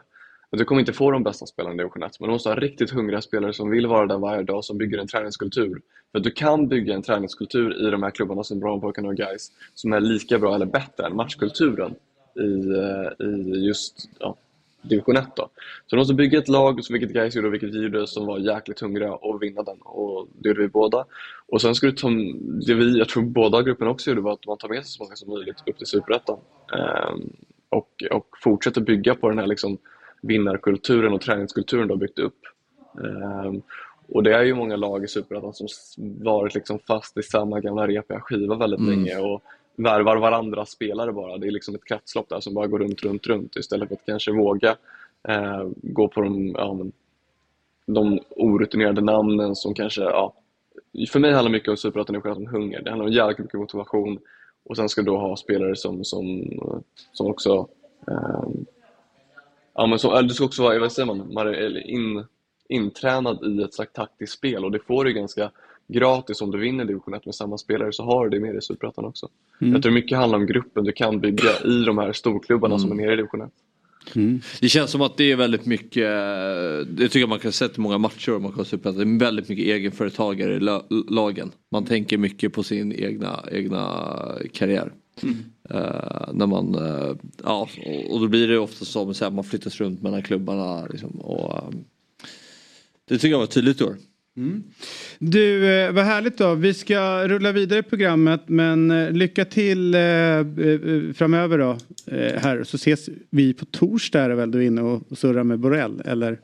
Du 0.52 0.66
kommer 0.66 0.80
inte 0.80 0.94
få 0.94 1.12
de 1.12 1.24
bästa 1.24 1.46
spelarna 1.46 1.76
i 1.76 1.78
division 1.78 2.04
1, 2.04 2.20
men 2.20 2.30
du 2.30 2.34
måste 2.34 2.50
ha 2.50 2.56
riktigt 2.56 2.92
hungriga 2.92 3.22
spelare 3.22 3.54
som 3.54 3.70
vill 3.70 3.88
vara 3.88 4.08
där 4.08 4.18
varje 4.18 4.44
dag, 4.44 4.64
som 4.66 4.78
bygger 4.78 4.98
en 4.98 5.08
träningskultur. 5.08 5.82
För 6.12 6.20
du 6.20 6.32
kan 6.32 6.68
bygga 6.68 6.94
en 6.94 7.02
träningskultur 7.02 7.88
i 7.88 7.92
de 7.92 8.04
här 8.04 8.10
klubbarna 8.10 8.44
som 8.44 8.60
Brommapojkarna 8.60 9.08
och 9.08 9.16
Guys 9.16 9.52
som 9.74 9.94
är 9.94 10.00
lika 10.00 10.40
bra 10.40 10.56
eller 10.56 10.66
bättre 10.66 11.06
än 11.06 11.16
matchkulturen 11.16 11.96
i, 12.40 12.70
eh, 12.70 13.28
i 13.28 13.66
just 13.66 14.10
ja, 14.20 14.36
division 14.82 15.18
1 15.18 15.26
då. 15.36 15.50
Så 15.88 15.96
de 15.96 15.98
måste 15.98 16.14
bygga 16.14 16.40
ett 16.40 16.48
lag, 16.48 16.80
vilket 16.90 17.14
Gais 17.14 17.36
gjorde 17.36 17.48
och 17.48 17.54
vilket 17.54 17.70
vi 17.70 17.84
gjorde, 17.84 18.08
som 18.08 18.26
var 18.26 18.40
jäkligt 18.40 18.80
hungriga 18.80 19.14
och 19.14 19.44
vinna 19.44 19.64
den. 19.64 19.78
Och 19.82 20.28
det 20.40 20.50
gjorde 20.50 20.62
vi 20.62 20.68
båda. 20.68 21.06
Och 21.48 21.62
sen 21.62 21.76
skulle 21.76 21.92
ta, 21.92 22.10
det 22.68 22.74
vi, 22.74 22.98
jag 22.98 23.10
tror 23.10 23.24
båda 23.24 23.62
grupperna 23.62 23.92
också 23.92 24.10
gjorde, 24.10 24.22
var 24.22 24.34
att 24.34 24.48
man 24.48 24.58
tar 24.58 24.70
med 24.70 24.86
sig 24.86 24.92
så 24.92 25.04
många 25.04 25.16
som 25.16 25.34
möjligt 25.34 25.64
upp 25.66 25.78
till 25.78 25.88
Superettan. 25.88 26.38
Um, 27.12 27.34
och, 27.70 28.04
och 28.12 28.28
fortsätter 28.44 28.82
bygga 28.82 29.16
på 29.16 29.30
den 29.30 29.40
här 29.40 29.48
liksom 29.48 29.78
vinnarkulturen 30.22 31.14
och 31.14 31.22
träningskulturen 31.22 31.88
du 31.88 31.94
har 31.94 32.00
byggt 32.00 32.20
upp. 32.20 32.40
Um, 32.94 33.62
och 34.10 34.24
det 34.24 34.34
är 34.34 34.44
ju 34.44 34.54
många 34.54 34.76
lag 34.76 35.04
i 35.04 35.08
Superettan 35.08 35.54
som 35.54 35.68
varit 36.20 36.56
liksom 36.56 36.80
fast 36.80 37.18
i 37.18 37.24
samma 37.24 37.60
gamla 37.60 37.88
repiga 37.88 38.22
skiva 38.22 38.56
väldigt 38.56 38.80
mm. 38.80 38.92
länge. 38.92 39.18
Och 39.18 39.44
värvar 39.78 40.18
varandra 40.18 40.66
spelare 40.66 41.14
bara. 41.14 41.38
Det 41.38 41.48
är 41.48 41.52
liksom 41.52 41.76
ett 41.76 41.86
kretslopp 41.86 42.30
där 42.30 42.40
som 42.40 42.54
bara 42.54 42.68
går 42.68 42.80
runt, 42.80 43.04
runt, 43.04 43.28
runt 43.28 43.56
istället 43.56 43.88
för 43.88 43.96
att 43.96 44.06
kanske 44.06 44.32
våga 44.32 44.76
eh, 45.28 45.68
gå 45.74 46.08
på 46.08 46.22
de, 46.22 46.52
ja, 46.58 46.86
de 47.86 48.20
orutinerade 48.30 49.02
namnen 49.02 49.56
som 49.56 49.74
kanske, 49.74 50.02
ja, 50.02 50.34
för 51.10 51.20
mig 51.20 51.34
handlar 51.34 51.52
mycket 51.52 51.70
om 51.70 51.78
Superettan 51.78 52.16
om 52.16 52.48
hunger. 52.48 52.82
Det 52.82 52.90
handlar 52.90 53.08
om 53.08 53.14
jävligt 53.14 53.38
mycket 53.38 53.60
motivation 53.60 54.20
och 54.66 54.76
sen 54.78 54.90
ska 54.90 55.02
du 55.02 55.06
då 55.06 55.18
ha 55.18 55.36
spelare 55.36 55.76
som, 55.76 56.04
som, 56.04 56.44
som 57.12 57.28
också 57.28 57.68
eh, 58.08 58.50
ja, 59.74 59.88
men 59.88 60.00
så, 60.00 60.22
du 60.22 60.30
ska 60.30 60.46
också 60.46 60.64
vara, 60.64 60.80
vad 60.80 60.92
säger 60.92 61.14
man, 61.14 61.56
in, 61.86 62.26
intränad 62.70 63.60
i 63.60 63.64
ett 63.64 63.74
slags 63.74 63.94
taktiskt 63.94 64.34
spel 64.34 64.66
och 64.66 64.72
det 64.72 64.80
får 64.80 65.06
du 65.06 65.14
ganska 65.14 65.52
gratis 65.88 66.42
om 66.42 66.52
du 66.52 66.58
vinner 66.58 66.86
division 66.86 67.14
1 67.14 67.26
med 67.26 67.36
samma 67.36 67.58
spelare 67.58 67.94
så 67.94 68.04
har 68.04 68.30
du 68.30 68.38
det 68.38 68.42
med 68.42 68.50
dig 68.50 68.58
i 68.58 68.62
Superettan 68.62 69.06
också. 69.06 69.30
Mm. 69.62 69.74
Jag 69.74 69.84
tror 69.84 69.94
mycket 69.94 70.18
handlar 70.18 70.40
om 70.40 70.46
gruppen 70.46 70.84
du 70.84 70.92
kan 70.92 71.20
bygga 71.20 71.50
i 71.66 71.84
de 71.86 71.98
här 71.98 72.14
storklubbarna 72.14 72.76
mm. 72.76 72.80
som 72.80 72.92
är 72.92 73.04
nere 73.04 73.14
i 73.14 73.16
division 73.16 73.42
1. 73.42 73.50
Mm. 74.16 74.42
Det 74.62 74.70
känns 74.70 74.92
som 74.92 75.02
att 75.02 75.18
det 75.18 75.32
är 75.32 75.36
väldigt 75.36 75.66
mycket, 75.66 76.08
det 76.88 77.04
tycker 77.04 77.20
jag 77.20 77.30
man 77.30 77.40
kan 77.40 77.52
se 77.52 77.66
i 77.66 77.70
många 77.76 77.98
matcher 77.98 78.36
och 78.36 78.42
man 78.42 78.66
se 78.66 78.76
att 78.76 78.84
det 78.84 79.02
är 79.02 79.20
väldigt 79.20 79.50
mycket 79.50 79.66
egenföretagare 79.66 80.56
i 80.56 80.60
lagen. 81.14 81.52
Man 81.72 81.86
tänker 81.86 82.18
mycket 82.18 82.54
på 82.54 82.64
sin 82.64 82.94
egna, 82.94 83.44
egna 83.52 84.12
karriär. 84.54 84.92
Mm. 85.24 85.36
Uh, 85.72 86.34
när 86.34 86.48
man, 86.48 86.76
uh, 86.76 87.16
ja, 87.44 87.70
och 88.10 88.20
då 88.20 88.28
blir 88.28 88.48
det 88.48 88.60
ofta 88.60 88.86
som 88.86 89.10
att 89.10 89.34
man 89.34 89.44
flyttas 89.44 89.80
runt 89.80 90.02
mellan 90.02 90.22
klubbarna. 90.22 90.86
Liksom, 90.86 91.10
och, 91.10 91.68
um, 91.68 91.86
det 93.06 93.18
tycker 93.18 93.32
jag 93.32 93.40
var 93.40 93.46
tydligt 93.46 93.82
i 93.82 93.84
år. 93.84 93.98
Mm. 94.38 94.64
Du, 95.20 95.70
eh, 95.72 95.92
vad 95.92 96.04
härligt 96.06 96.38
då. 96.38 96.56
Vi 96.56 96.74
ska 96.74 97.28
rulla 97.28 97.52
vidare 97.52 97.80
i 97.80 97.84
programmet 97.84 98.42
men 98.46 98.92
eh, 98.92 99.12
lycka 99.12 99.46
till 99.46 99.94
eh, 99.94 100.02
framöver 101.16 101.58
då. 101.58 101.78
Här 102.38 102.64
så 102.64 102.76
ses 102.76 103.10
vi 103.30 103.54
på 103.54 103.66
torsdag 103.66 104.22
är 104.22 104.30
det 104.30 104.36
väl 104.36 104.52
du 104.52 104.58
är 104.58 104.68
inne 104.68 104.82
och 104.82 105.18
surrar 105.18 105.44
med 105.44 105.60
Borrell 105.60 106.02
eller? 106.06 106.40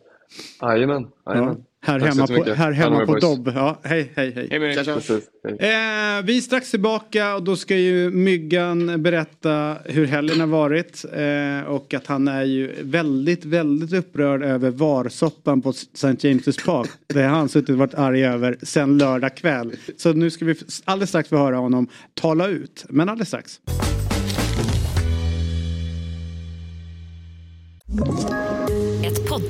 Jajamän. 0.61 1.07
Ja. 1.25 1.57
Här 1.85 1.99
hemma 1.99 2.27
på, 2.27 2.43
här 2.53 2.71
hemma 2.71 3.05
på 3.05 3.19
Dobb. 3.19 3.51
Ja, 3.55 3.79
hej, 3.83 4.11
hej, 4.15 4.31
hej. 4.35 4.47
hej, 4.51 4.85
tja, 4.85 5.01
tja. 5.01 5.13
Eh, 5.43 6.23
vi 6.23 6.37
är 6.37 6.41
strax 6.41 6.71
tillbaka 6.71 7.35
och 7.35 7.43
då 7.43 7.55
ska 7.55 7.75
ju 7.75 8.09
Myggan 8.09 9.03
berätta 9.03 9.77
hur 9.85 10.05
helgen 10.05 10.39
har 10.39 10.47
varit. 10.47 11.05
Eh, 11.13 11.69
och 11.71 11.93
att 11.93 12.07
han 12.07 12.27
är 12.27 12.43
ju 12.43 12.73
väldigt, 12.81 13.45
väldigt 13.45 13.93
upprörd 13.93 14.43
över 14.43 14.71
varsoppan 14.71 15.61
på 15.61 15.69
St. 15.69 16.07
James' 16.07 16.65
Park. 16.65 16.89
Det 17.07 17.21
har 17.21 17.29
han 17.29 17.49
suttit 17.49 17.69
och 17.69 17.77
varit 17.77 17.93
arg 17.93 18.25
över 18.25 18.57
sen 18.61 18.97
lördag 18.97 19.37
kväll. 19.37 19.75
Så 19.97 20.13
nu 20.13 20.29
ska 20.29 20.45
vi 20.45 20.55
alldeles 20.85 21.09
strax 21.09 21.29
få 21.29 21.37
höra 21.37 21.57
honom 21.57 21.87
tala 22.13 22.47
ut. 22.47 22.85
Men 22.89 23.09
alldeles 23.09 23.27
strax. 23.27 23.59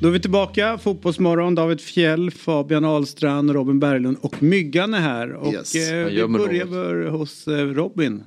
Då 0.00 0.08
är 0.08 0.12
vi 0.12 0.20
tillbaka. 0.20 0.78
Fotbollsmorgon. 0.78 1.54
David 1.54 1.80
Fjell, 1.80 2.30
Fabian 2.30 2.84
Ahlstrand, 2.84 3.50
Robin 3.50 3.80
Berglund 3.80 4.16
och 4.20 4.42
Myggan 4.42 4.94
är 4.94 5.00
här. 5.00 5.32
Och 5.32 5.52
yes. 5.52 5.74
eh, 5.74 6.06
vi 6.06 6.28
börjar 6.28 7.10
hos 7.10 7.48
eh, 7.48 7.66
Robin. 7.66 8.24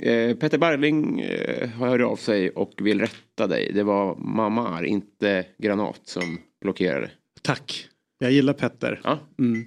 Eh, 0.00 0.36
Petter 0.36 0.58
Barling 0.58 1.20
eh, 1.20 1.68
har 1.68 1.88
hört 1.88 2.00
av 2.00 2.16
sig 2.16 2.50
och 2.50 2.72
vill 2.78 3.00
rätta 3.00 3.46
dig. 3.46 3.70
Det 3.74 3.82
var 3.82 4.16
Mamar, 4.16 4.84
inte 4.84 5.46
Granat 5.58 6.00
som 6.04 6.38
blockerade. 6.60 7.10
Tack. 7.42 7.88
Jag 8.18 8.32
gillar 8.32 8.52
Petter. 8.52 9.00
Ja. 9.04 9.18
Mm. 9.38 9.64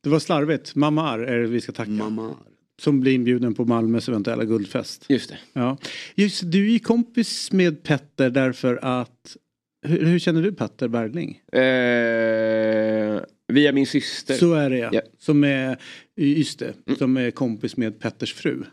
Det 0.00 0.10
var 0.10 0.18
slarvigt. 0.18 0.74
Mamar 0.74 1.18
är 1.18 1.38
det 1.38 1.46
vi 1.46 1.60
ska 1.60 1.72
tacka. 1.72 1.90
Mamar. 1.90 2.34
Som 2.80 3.00
blir 3.00 3.12
inbjuden 3.12 3.54
på 3.54 3.64
Malmös 3.64 4.08
eventuella 4.08 4.44
guldfest. 4.44 5.06
Just 5.08 5.30
det. 5.30 5.38
Ja. 5.52 5.76
Just, 6.14 6.42
du 6.44 6.74
är 6.74 6.78
kompis 6.78 7.52
med 7.52 7.82
Petter 7.82 8.30
därför 8.30 8.78
att 8.82 9.36
hur, 9.82 10.04
hur 10.06 10.18
känner 10.18 10.42
du 10.42 10.52
Petter 10.52 10.88
Bergling? 10.88 11.40
Eh, 11.52 13.20
via 13.48 13.72
min 13.72 13.86
syster. 13.86 14.34
Så 14.34 14.54
är 14.54 14.70
det 14.70 14.78
ja. 14.78 14.90
ja. 14.92 15.00
Som 15.18 15.44
är, 15.44 15.78
just 16.16 16.58
det, 16.58 16.74
mm. 16.86 16.98
som 16.98 17.16
är 17.16 17.30
kompis 17.30 17.76
med 17.76 18.00
Petters 18.00 18.34
fru. 18.34 18.64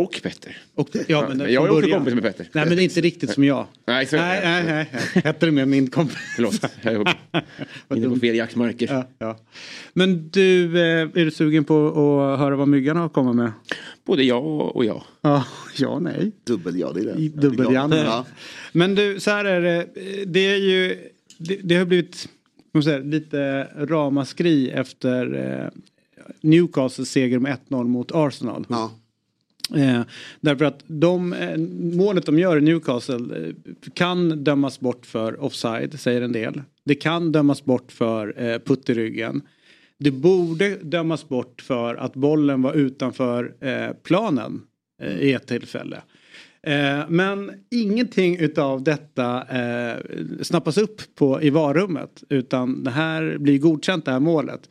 Och 0.00 0.20
Petter. 0.22 0.56
Och, 0.74 0.88
ja, 1.06 1.28
men 1.28 1.52
jag 1.52 1.66
är 1.66 1.70
också 1.70 1.90
kompis 1.90 2.14
med 2.14 2.22
Petter. 2.22 2.48
Nej 2.52 2.66
men 2.68 2.78
inte 2.78 3.00
riktigt 3.00 3.30
som 3.30 3.44
jag. 3.44 3.66
Nej, 3.86 4.06
så 4.06 4.16
nej, 4.16 4.40
nej, 4.44 4.64
nej, 4.64 4.90
nej. 5.14 5.22
Petter 5.22 5.46
är 5.46 5.50
med 5.50 5.68
min 5.68 5.90
kompis. 5.90 6.16
Förlåt, 6.36 6.64
jag 6.82 6.94
är 6.94 7.96
inne 7.96 8.08
på 8.08 8.16
fel 8.16 8.36
jaktmarker. 8.36 8.88
Ja, 8.92 9.08
ja. 9.18 9.38
Men 9.92 10.28
du, 10.30 10.80
eh, 10.80 11.00
är 11.00 11.24
du 11.24 11.30
sugen 11.30 11.64
på 11.64 11.88
att 11.88 12.38
höra 12.38 12.56
vad 12.56 12.68
Myggan 12.68 12.96
har 12.96 13.06
att 13.06 13.12
komma 13.12 13.32
med? 13.32 13.52
Både 14.04 14.22
ja 14.22 14.36
och 14.74 14.84
ja. 14.84 15.04
Ja, 15.20 15.44
ja 15.76 15.98
nej. 15.98 16.32
Dubbel 16.44 16.78
ja, 16.78 16.92
det 16.92 17.00
är 17.00 17.04
det. 17.04 17.28
Dubbel 17.28 17.66
ja. 17.72 17.88
ja. 17.96 18.26
Men 18.72 18.94
du, 18.94 19.20
så 19.20 19.30
här 19.30 19.44
är 19.44 19.60
det. 19.60 19.86
Det 20.26 20.46
är 20.46 20.56
ju, 20.56 20.98
det, 21.38 21.56
det 21.62 21.76
har 21.76 21.84
blivit 21.84 22.28
säga, 22.84 22.98
lite 22.98 23.68
ramaskri 23.78 24.70
efter 24.70 25.34
eh, 25.34 25.80
Newcastles 26.40 27.10
seger 27.10 27.38
med 27.38 27.56
1-0 27.68 27.84
mot 27.84 28.12
Arsenal. 28.14 28.66
Ja. 28.68 28.90
Eh, 29.76 30.02
därför 30.40 30.64
att 30.64 30.84
de, 30.86 31.32
eh, 31.32 31.58
målet 31.96 32.26
de 32.26 32.38
gör 32.38 32.58
i 32.58 32.60
Newcastle 32.60 33.48
eh, 33.48 33.54
kan 33.94 34.44
dömas 34.44 34.80
bort 34.80 35.06
för 35.06 35.42
offside, 35.42 36.00
säger 36.00 36.22
en 36.22 36.32
del. 36.32 36.62
Det 36.84 36.94
kan 36.94 37.32
dömas 37.32 37.64
bort 37.64 37.92
för 37.92 38.42
eh, 38.42 38.58
putt 38.58 38.90
i 38.90 38.94
ryggen. 38.94 39.42
Det 39.98 40.10
borde 40.10 40.76
dömas 40.76 41.28
bort 41.28 41.62
för 41.62 41.94
att 41.94 42.14
bollen 42.14 42.62
var 42.62 42.74
utanför 42.74 43.54
eh, 43.60 43.90
planen 44.02 44.62
eh, 45.02 45.20
i 45.20 45.32
ett 45.32 45.46
tillfälle. 45.46 46.02
Eh, 46.62 47.00
men 47.08 47.52
ingenting 47.70 48.36
utav 48.36 48.82
detta 48.82 49.44
eh, 49.48 49.96
snappas 50.42 50.78
upp 50.78 51.00
på, 51.14 51.42
i 51.42 51.50
varummet 51.50 52.24
utan 52.28 52.84
det 52.84 52.90
här 52.90 53.38
blir 53.38 53.58
godkänt 53.58 54.04
det 54.04 54.12
här 54.12 54.20
målet. 54.20 54.68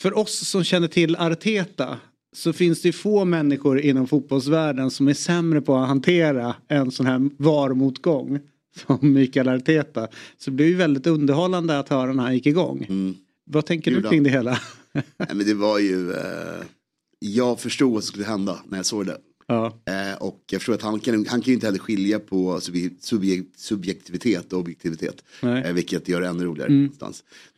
För 0.00 0.18
oss 0.18 0.48
som 0.48 0.64
känner 0.64 0.88
till 0.88 1.16
Arteta 1.16 1.98
så 2.36 2.52
finns 2.52 2.82
det 2.82 2.92
få 2.92 3.24
människor 3.24 3.80
inom 3.80 4.06
fotbollsvärlden 4.06 4.90
som 4.90 5.08
är 5.08 5.14
sämre 5.14 5.60
på 5.60 5.76
att 5.76 5.88
hantera 5.88 6.54
en 6.68 6.90
sån 6.90 7.06
här 7.06 7.30
varmotgång 7.38 8.40
som 8.86 8.98
Mikael 9.00 9.48
Arteta. 9.48 10.08
Så 10.38 10.50
det 10.50 10.56
blir 10.56 10.66
ju 10.66 10.74
väldigt 10.74 11.06
underhållande 11.06 11.78
att 11.78 11.88
höra 11.88 12.12
när 12.12 12.22
han 12.22 12.34
gick 12.34 12.46
igång. 12.46 12.86
Mm. 12.88 13.14
Vad 13.44 13.66
tänker 13.66 13.90
du 13.90 14.02
kring 14.02 14.22
det 14.22 14.30
hela? 14.30 14.60
Nej, 14.92 15.28
men 15.34 15.46
det 15.46 15.54
var 15.54 15.78
ju, 15.78 16.12
eh, 16.12 16.64
jag 17.18 17.60
förstod 17.60 17.92
vad 17.92 18.04
som 18.04 18.08
skulle 18.08 18.24
hända 18.24 18.58
när 18.68 18.78
jag 18.78 18.86
såg 18.86 19.06
det. 19.06 19.16
Ja. 19.50 19.66
Eh, 19.66 20.22
och 20.22 20.44
jag 20.50 20.60
förstår 20.60 20.74
att 20.74 20.82
han 20.82 21.00
kan, 21.00 21.14
han 21.14 21.24
kan 21.24 21.40
ju 21.40 21.54
inte 21.54 21.66
heller 21.66 21.78
skilja 21.78 22.18
på 22.18 22.60
subjekt, 23.00 23.58
subjektivitet 23.58 24.52
och 24.52 24.58
objektivitet. 24.58 25.24
Eh, 25.42 25.72
vilket 25.72 26.08
gör 26.08 26.20
det 26.20 26.26
ännu 26.26 26.44
roligare. 26.44 26.68
Mm. 26.68 26.92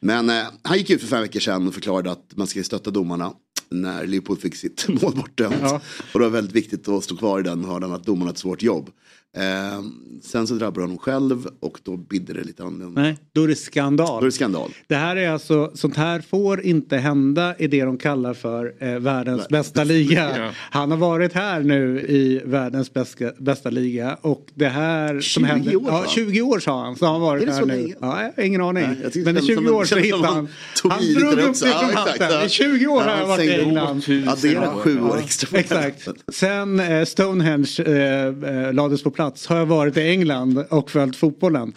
Men 0.01 0.31
eh, 0.31 0.45
han 0.63 0.79
gick 0.79 0.91
ut 0.91 1.01
för 1.01 1.09
fem 1.09 1.23
veckor 1.23 1.41
sedan 1.41 1.69
och 1.69 1.75
förklarade 1.75 2.11
att 2.11 2.37
man 2.37 2.47
ska 2.47 2.63
stötta 2.63 2.91
domarna 2.91 3.33
när 3.71 4.07
Liverpool 4.07 4.37
fick 4.37 4.57
sitt 4.57 4.89
mål 5.03 5.15
bortdömt. 5.15 5.57
Ja. 5.63 5.81
Och 6.15 6.21
det 6.21 6.27
var 6.27 6.31
väldigt 6.31 6.57
viktigt 6.57 6.89
att 6.89 7.05
stå 7.05 7.17
kvar 7.17 7.41
i 7.41 7.43
den 7.43 7.65
och 7.65 7.73
höra 7.73 7.95
att 7.95 8.05
domarna 8.05 8.25
har 8.25 8.33
ett 8.33 8.39
svårt 8.39 8.63
jobb. 8.63 8.91
Eh, 9.37 9.83
sen 10.23 10.47
så 10.47 10.55
drabbar 10.55 10.83
honom 10.83 10.99
själv 10.99 11.47
och 11.61 11.81
då 11.83 11.97
bidde 11.97 12.33
det 12.33 12.45
lite 12.45 12.63
annorlunda. 12.63 13.03
Nej, 13.03 13.19
då 13.33 13.43
är 13.45 13.49
det 13.49 13.57
skandal. 13.57 14.21
Då 14.21 14.21
är 14.21 14.25
det 14.25 14.33
skandal. 14.33 14.71
Det 14.87 14.95
här 14.95 15.17
är 15.17 15.31
alltså, 15.31 15.71
sånt 15.75 15.97
här 15.97 16.21
får 16.21 16.63
inte 16.63 16.97
hända 16.97 17.57
i 17.59 17.67
det 17.67 17.85
de 17.85 17.99
kallar 17.99 18.35
för 18.35 18.75
eh, 18.79 18.99
världens 18.99 19.49
bästa 19.49 19.85
liga. 19.85 20.31
ja. 20.39 20.51
Han 20.71 20.91
har 20.91 20.99
varit 20.99 21.33
här 21.33 21.61
nu 21.61 22.01
i 22.01 22.43
världens 22.45 22.93
bästa, 22.93 23.31
bästa 23.39 23.71
liga 23.71 24.19
och 24.21 24.47
det 24.55 24.69
här 24.69 25.21
20 25.21 25.45
händer, 25.45 25.77
år? 25.77 25.85
Ja, 25.87 26.05
20 26.09 26.43
år 26.43 26.59
sa 26.59 26.85
han. 26.85 26.97
Så 26.97 27.05
han 27.05 27.15
har 27.15 27.21
varit 27.21 27.49
här 27.49 27.61
nu. 27.61 27.67
Länge? 27.67 27.95
Ja, 28.01 28.23
jag 28.23 28.33
har 28.37 28.43
ingen 28.43 28.61
aning. 28.61 28.85
Nej, 28.85 29.25
Men 29.25 29.39
i 29.39 29.43
20 29.43 29.71
år 29.71 29.85
så 29.85 29.97
hittade 29.97 30.27
han. 30.27 30.49
Han 30.91 31.15
drog 31.15 31.33
upp 31.33 31.61
det 31.61 31.69
från 31.69 31.95
hatten. 31.95 32.47
I 32.47 32.49
20 32.49 32.87
år 32.87 33.01
har 33.01 33.17
jag 33.17 33.27
varit 33.27 33.45
i 33.45 33.61
England. 33.61 34.03
Addera 34.29 34.75
sju 34.75 35.01
år 35.01 35.19
extra. 35.19 35.59
Exakt. 35.59 36.09
Sen 36.33 36.81
eh, 36.81 37.05
Stonehenge 37.05 37.81
eh, 37.87 38.27
eh, 38.27 38.73
lades 38.73 39.03
på 39.03 39.11
plats 39.11 39.20
plats 39.21 39.47
har 39.47 39.57
jag 39.57 39.67
varit 39.67 39.97
i 39.97 40.01
England 40.01 40.65
och 40.71 40.91
följt 40.91 41.17
fotbollen. 41.17 41.73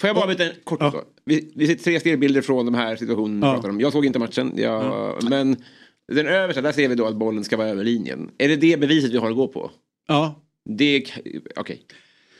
Får 0.00 0.08
jag 0.08 0.16
bara 0.16 0.26
byta 0.26 0.44
en 0.44 0.52
kort 0.64 0.78
ja. 0.80 1.04
vi, 1.24 1.52
vi 1.56 1.66
ser 1.66 1.74
tre 1.74 2.00
stillbilder 2.00 2.42
från 2.42 2.66
de 2.66 2.74
här 2.74 2.96
situationerna. 2.96 3.60
Ja. 3.62 3.74
Jag 3.78 3.92
såg 3.92 4.06
inte 4.06 4.18
matchen. 4.18 4.52
Jag, 4.56 4.84
ja. 4.84 5.18
Men 5.30 5.56
den 6.12 6.26
översta, 6.26 6.60
där 6.60 6.72
ser 6.72 6.88
vi 6.88 6.94
då 6.94 7.06
att 7.06 7.16
bollen 7.16 7.44
ska 7.44 7.56
vara 7.56 7.68
över 7.68 7.84
linjen. 7.84 8.30
Är 8.38 8.48
det 8.48 8.56
det 8.56 8.80
beviset 8.80 9.10
vi 9.10 9.16
har 9.16 9.30
att 9.30 9.36
gå 9.36 9.48
på? 9.48 9.70
Ja. 10.06 10.42
Det, 10.78 11.00
okej. 11.00 11.50
Okay. 11.60 11.76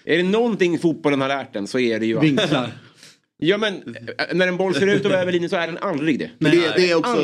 Är 0.05 0.16
det 0.16 0.23
någonting 0.23 0.79
fotbollen 0.79 1.20
har 1.20 1.29
lärt 1.29 1.53
den 1.53 1.66
så 1.66 1.79
är 1.79 2.01
det 2.01 2.07
ju... 2.07 2.20
Vinklar. 2.20 2.73
Ja 3.41 3.59
men 3.59 3.97
när 4.33 4.49
en 4.49 4.57
boll 4.57 4.75
ser 4.75 4.87
ut 4.87 5.05
att 5.05 5.11
vara 5.11 5.20
över 5.20 5.33
linjen 5.33 5.51
så 5.51 5.57
är 5.57 5.66
den 5.66 5.79
aldrig 5.79 6.19
det. 6.19 6.31
Men 6.39 6.51
det, 6.51 6.73
det 6.77 6.91
är 6.91 6.95
också, 6.95 7.16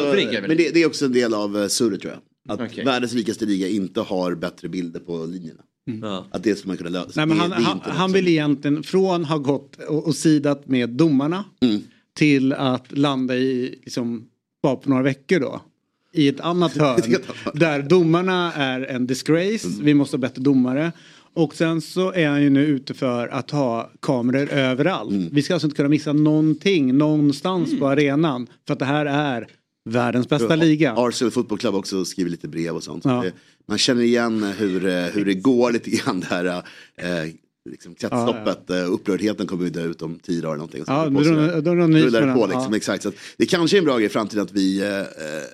men 0.48 0.56
det, 0.56 0.74
det, 0.74 0.82
är 0.82 0.86
också 0.86 1.04
en 1.04 1.12
del 1.12 1.34
av 1.34 1.56
uh, 1.56 1.66
surret 1.66 2.00
tror 2.00 2.12
jag. 2.12 2.20
Att 2.48 2.60
okay. 2.60 2.84
världens 2.84 3.14
rikaste 3.14 3.46
liga 3.46 3.68
inte 3.68 4.00
har 4.00 4.34
bättre 4.34 4.68
bilder 4.68 5.00
på 5.00 5.26
linjerna. 5.26 5.62
Mm. 5.90 6.22
Att 6.30 6.42
det 6.42 6.56
ska 6.58 6.68
man 6.68 6.76
kunna 6.76 6.90
lösa. 6.90 7.12
Nej, 7.14 7.26
men 7.26 7.38
han, 7.38 7.52
han, 7.52 7.80
han 7.84 8.12
vill 8.12 8.28
egentligen 8.28 8.82
från 8.82 9.24
ha 9.24 9.38
gått 9.38 9.76
och, 9.88 10.06
och 10.06 10.14
sidat 10.14 10.68
med 10.68 10.90
domarna 10.90 11.44
mm. 11.60 11.80
till 12.14 12.52
att 12.52 12.98
landa 12.98 13.36
i, 13.36 13.78
liksom, 13.82 14.26
bara 14.62 14.76
på 14.76 14.90
några 14.90 15.02
veckor 15.02 15.40
då. 15.40 15.60
I 16.12 16.28
ett 16.28 16.40
annat 16.40 16.76
hörn. 16.76 17.00
där 17.54 17.82
domarna 17.82 18.52
är 18.52 18.80
en 18.80 19.06
disgrace, 19.06 19.68
mm. 19.68 19.84
vi 19.84 19.94
måste 19.94 20.16
ha 20.16 20.20
bättre 20.20 20.42
domare. 20.42 20.92
Och 21.36 21.54
sen 21.54 21.80
så 21.80 22.12
är 22.12 22.28
han 22.28 22.42
ju 22.42 22.50
nu 22.50 22.66
ute 22.66 22.94
för 22.94 23.28
att 23.28 23.50
ha 23.50 23.90
kameror 24.00 24.48
överallt. 24.50 25.10
Mm. 25.10 25.28
Vi 25.32 25.42
ska 25.42 25.54
alltså 25.54 25.66
inte 25.66 25.76
kunna 25.76 25.88
missa 25.88 26.12
någonting 26.12 26.98
någonstans 26.98 27.68
Mm. 27.68 27.80
på 27.80 27.88
arenan. 27.88 28.46
För 28.66 28.72
att 28.72 28.78
det 28.78 28.84
här 28.84 29.06
är 29.06 29.46
världens 29.84 30.28
bästa 30.28 30.56
liga. 30.56 30.94
Arsenal 30.96 31.30
Football 31.32 31.58
Club 31.58 31.74
också 31.74 32.04
skriver 32.04 32.30
lite 32.30 32.48
brev 32.48 32.74
och 32.76 32.82
sånt. 32.84 33.04
Ja. 33.04 33.22
Det- 33.22 33.32
Man 33.68 33.78
känner 33.78 34.02
igen 34.02 34.42
hur, 34.42 34.86
eh, 34.86 35.04
hur 35.04 35.24
det 35.24 35.34
går 35.34 35.72
lite 35.72 35.90
grann 35.90 36.20
det 36.20 36.26
här. 36.26 36.44
Eh, 36.96 37.30
liksom 37.70 37.94
kretsloppet, 37.94 38.70
eh, 38.70 38.92
upprördheten 38.92 39.46
kommer 39.46 39.64
ju 39.64 39.70
dö 39.70 39.84
ut 39.84 40.02
om 40.02 40.18
tio 40.18 40.40
dagar 40.40 40.56
någonting. 40.56 40.80
Och 40.80 40.86
så 40.86 40.92
Ja, 40.92 41.08
det 41.08 41.10
rullar- 41.20 42.26
det 42.26 42.34
på 42.34 42.46
liksom, 42.46 42.66
ja. 42.70 42.76
exakt. 42.76 43.02
Så 43.02 43.08
att 43.08 43.14
det 43.36 43.46
kanske 43.46 43.76
är 43.76 43.78
en 43.78 43.84
bra 43.84 43.96
grej 43.96 44.06
i 44.06 44.08
framtiden 44.08 44.42
att 44.44 44.52
vi, 44.52 44.80
eh, 44.80 44.98
eh, 45.00 45.04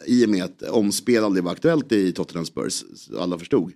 i 0.07 0.27
och 0.27 0.31
med 0.31 0.44
att 0.44 0.62
omspel 0.62 1.24
aldrig 1.24 1.44
var 1.44 1.52
aktuellt 1.52 1.93
i 1.93 2.12
Tottenham 2.12 2.47
Spurs, 2.47 2.82
alla 3.19 3.39
förstod. 3.39 3.73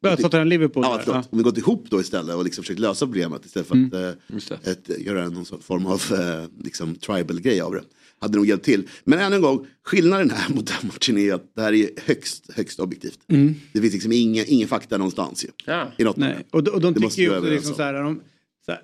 Ja, 0.00 0.16
Tottenham 0.16 0.48
Liverpool. 0.48 0.84
Ja, 0.84 1.00
förlåt. 1.04 1.28
Om 1.30 1.38
vi 1.38 1.44
gått 1.44 1.58
ihop 1.58 1.84
då 1.90 2.00
istället 2.00 2.36
och 2.36 2.44
liksom 2.44 2.64
försökt 2.64 2.80
lösa 2.80 3.06
problemet 3.06 3.46
istället 3.46 3.68
för 3.68 3.74
Mm. 3.74 3.90
att 3.94 4.50
eh, 4.66 4.72
ett, 4.72 4.90
göra 4.98 5.28
någon 5.28 5.44
form 5.44 5.86
av 5.86 6.02
eh, 6.12 6.44
liksom, 6.64 6.94
tribal-grej 6.94 7.60
av 7.60 7.72
det. 7.72 7.82
Hade 8.20 8.36
nog 8.36 8.46
hjälpt 8.46 8.64
till. 8.64 8.88
Men 9.04 9.18
än 9.18 9.32
en 9.32 9.42
gång, 9.42 9.66
skillnaden 9.84 10.30
här 10.30 10.54
mot 10.54 10.66
den 10.66 10.76
matchen 10.92 11.18
är 11.18 11.32
att 11.34 11.54
det 11.54 11.62
här 11.62 11.72
är 11.72 11.88
högst, 12.06 12.50
högst 12.56 12.80
objektivt. 12.80 13.18
Mm. 13.28 13.54
Det 13.72 13.80
finns 13.80 13.92
liksom 13.92 14.12
ingen, 14.12 14.44
ingen 14.48 14.68
fakta 14.68 14.98
någonstans 14.98 15.44
ju. 15.44 15.48
Ja. 15.66 15.92
I 15.98 16.04
något 16.04 16.16
Nej. 16.16 16.36
Och, 16.50 16.64
de- 16.64 16.70
och 16.70 16.80
de 16.80 16.94
tycker 16.94 17.22
ju 17.22 17.38
också 17.38 17.50
liksom 17.50 17.70
om. 17.72 17.76
så 17.76 17.82
här, 17.82 17.94
de, 17.94 18.20
så 18.66 18.72
här, 18.72 18.80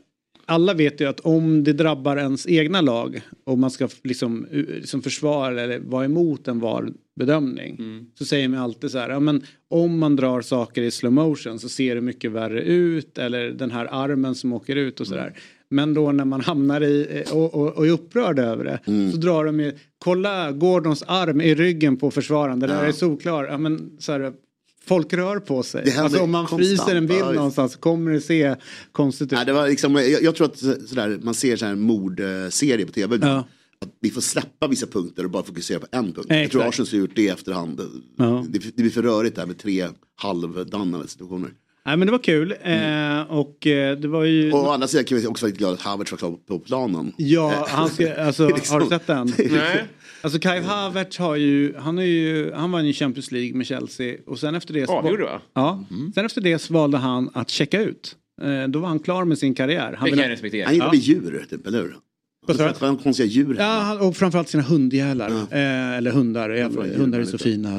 alla 0.47 0.75
vet 0.75 1.01
ju 1.01 1.09
att 1.09 1.21
om 1.21 1.65
det 1.65 1.73
drabbar 1.73 2.17
ens 2.17 2.47
egna 2.47 2.81
lag 2.81 3.21
och 3.45 3.59
man 3.59 3.71
ska 3.71 3.89
liksom, 4.05 4.47
liksom 4.51 5.03
försvara 5.03 5.63
eller 5.63 5.79
vara 5.79 6.05
emot 6.05 6.49
en 6.49 6.61
VAR-bedömning 6.61 8.07
så 8.15 8.25
säger 8.25 8.49
man 8.49 8.61
alltid 8.61 8.91
så 8.91 8.99
här, 8.99 9.11
ja, 9.11 9.21
men 9.21 9.43
om 9.69 9.99
man 9.99 10.17
drar 10.17 10.41
saker 10.41 10.83
i 10.83 10.91
slow 10.91 11.13
motion 11.13 11.59
så 11.59 11.69
ser 11.69 11.95
det 11.95 12.01
mycket 12.01 12.31
värre 12.33 12.63
ut 12.63 13.19
eller 13.19 13.51
den 13.51 13.71
här 13.71 13.89
armen 13.91 14.35
som 14.35 14.53
åker 14.53 14.77
ut 14.77 15.01
och 15.01 15.07
sådär. 15.07 15.39
Men 15.71 15.95
då 15.95 16.13
när 16.13 16.25
man 16.25 16.41
hamnar 16.41 16.81
i 16.81 17.25
och, 17.33 17.55
och, 17.55 17.73
och 17.77 17.87
är 17.87 17.91
upprörd 17.91 18.39
över 18.39 18.65
det 18.65 18.81
så 19.13 19.17
drar 19.17 19.45
de 19.45 19.61
ju, 19.61 19.73
kolla 19.99 20.53
Gordons 20.53 21.03
arm 21.07 21.41
i 21.41 21.55
ryggen 21.55 21.97
på 21.97 22.11
försvararen, 22.11 22.61
det 22.61 22.67
där 22.67 22.83
Ja. 22.83 22.89
är 22.89 22.93
solklar. 22.93 23.45
Ja, 23.45 23.59
men, 23.59 23.91
så 23.99 24.13
här, 24.13 24.33
folk 24.85 25.13
rör 25.13 25.39
på 25.41 25.63
sig. 25.63 25.97
Alltså 25.99 26.23
om 26.23 26.31
man 26.31 26.47
konstant. 26.47 26.79
fryser 26.87 26.97
en 26.97 27.07
bild 27.07 27.21
Ja, 27.21 27.33
någonstans 27.33 27.73
så 27.73 27.79
kommer 27.79 28.13
det 28.13 28.21
se 28.21 28.55
konstigt 28.93 29.27
ut. 29.27 29.33
Nej, 29.33 29.47
det 29.47 29.53
var 29.53 29.69
liksom, 29.69 29.95
jag, 29.95 30.23
jag 30.23 30.35
tror 30.35 30.47
att 30.47 30.59
så- 30.59 30.81
sådär, 30.87 31.19
man 31.23 31.35
ser 31.35 31.57
så 31.57 31.67
här 31.67 31.75
mordserie 31.75 32.87
på 32.87 32.93
tv. 32.93 33.19
Ja. 33.23 33.45
Att 33.81 33.89
vi 34.01 34.11
får 34.11 34.21
släppa 34.21 34.69
vissa 34.69 34.87
punkter 34.87 35.25
och 35.25 35.31
bara 35.31 35.43
fokusera 35.43 35.79
på 35.79 35.87
en 35.91 36.13
punkt. 36.13 36.27
Nej, 36.29 36.43
jag 36.43 36.51
tror 36.51 36.61
exakt. 36.63 36.81
Arsenal 36.81 36.89
har 36.93 36.99
gjort 36.99 37.17
det 37.17 37.23
i 37.23 37.29
efterhand. 37.29 37.81
Ja. 38.17 38.45
Det, 38.49 38.59
det 38.59 38.83
blir 38.83 38.91
för 38.91 39.03
rörigt 39.03 39.37
där 39.37 39.47
med 39.47 39.59
tre 39.59 39.87
halvdannade 40.15 41.09
situationer. 41.09 41.51
Nej 41.87 41.97
men 41.97 42.07
det 42.07 42.13
var 42.13 42.19
kul 42.19 42.55
eh, 42.63 43.21
och 43.39 43.67
eh, 43.67 43.97
det 43.99 44.09
var 44.09 44.25
ju... 44.25 44.53
Och 44.53 44.65
å 44.67 44.71
andra 44.71 44.89
sidan 44.89 45.05
kan 45.05 45.19
vi 45.19 45.27
också 45.27 45.45
vara 45.45 45.49
lite 45.49 45.59
glada 45.59 45.75
att 45.75 45.81
Havertz 45.83 46.11
var 46.13 46.19
klar 46.19 46.37
på 46.49 46.59
planen. 46.59 47.13
Ja, 47.17 47.67
han 47.69 47.89
ska, 47.89 48.15
alltså, 48.23 48.49
liksom- 48.49 48.75
har 48.75 48.81
du 48.81 48.87
sett 48.87 49.07
den? 49.07 49.27
liksom- 49.27 49.47
Nej. 49.59 49.85
Alltså 50.23 50.39
Kai 50.39 50.61
Havertz 50.61 51.19
har 51.19 51.37
ju, 51.37 51.75
han, 51.77 51.99
är 51.99 52.03
ju, 52.03 52.53
han 52.53 52.73
vann 52.73 52.87
ju 52.87 52.93
Champions 52.93 53.33
League 53.33 53.55
med 53.55 53.67
Chelsea 53.67 54.17
och 54.27 54.39
sen 54.39 54.55
efter 54.55 54.75
det... 54.75 54.87
så- 54.87 54.93
Avgjorde 54.93 55.25
va? 55.25 55.41
Ja, 55.55 55.85
sen 56.15 56.27
efter 56.27 56.41
det 56.41 56.59
så 56.59 56.75
valde 56.75 56.99
han 56.99 57.31
att 57.35 57.51
checka 57.51 57.83
ut. 57.83 58.17
Eh, 58.43 58.69
då 58.69 58.79
var 58.79 58.89
han 58.89 58.99
klar 58.99 59.25
med 59.25 59.39
sin 59.39 59.55
karriär. 59.55 59.81
Han 59.83 59.91
Det 59.93 59.97
kan 59.97 60.05
ville- 60.11 60.23
jag 60.23 60.31
respektera. 60.31 60.65
Han 60.67 60.75
gillar 60.75 60.87
Ja. 60.93 60.95
djur, 60.95 61.45
typ, 61.51 61.67
eller 61.67 61.79
hur? 61.83 61.97
Var 62.47 63.03
konstiga 63.03 63.27
djur. 63.27 63.57
Ja, 63.59 63.99
och 64.07 64.17
framförallt 64.17 64.49
sina 64.49 64.63
hundjävlar. 64.63 65.31
Eh, 65.31 65.97
eller 65.97 66.11
hundar. 66.11 66.51
Ja, 66.51 66.67
Hundar, 66.67 66.85
hundar 66.85 67.21
är 67.21 67.25
så 67.25 67.39
fina. 67.39 67.71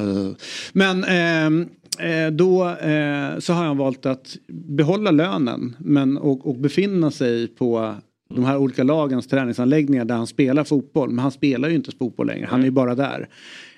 Men 0.72 1.04
ehm, 1.04 1.68
eh, 1.98 2.30
då 2.32 2.68
eh, 2.68 3.38
så 3.38 3.52
har 3.52 3.64
han 3.64 3.76
valt 3.76 4.06
att 4.06 4.36
behålla 4.52 5.10
lönen 5.10 5.76
men, 5.78 6.18
och, 6.18 6.46
och 6.46 6.58
befinna 6.58 7.10
sig 7.10 7.48
på 7.48 7.94
de 8.34 8.44
här 8.44 8.56
olika 8.56 8.82
lagens 8.82 9.26
träningsanläggningar 9.26 10.04
där 10.04 10.14
han 10.14 10.26
spelar 10.26 10.64
fotboll. 10.64 11.10
Men 11.10 11.18
han 11.18 11.32
spelar 11.32 11.68
ju 11.68 11.74
inte 11.74 11.90
fotboll 11.98 12.26
längre. 12.26 12.46
Han 12.50 12.60
är 12.60 12.64
ju 12.64 12.70
bara 12.70 12.94
där. 12.94 13.28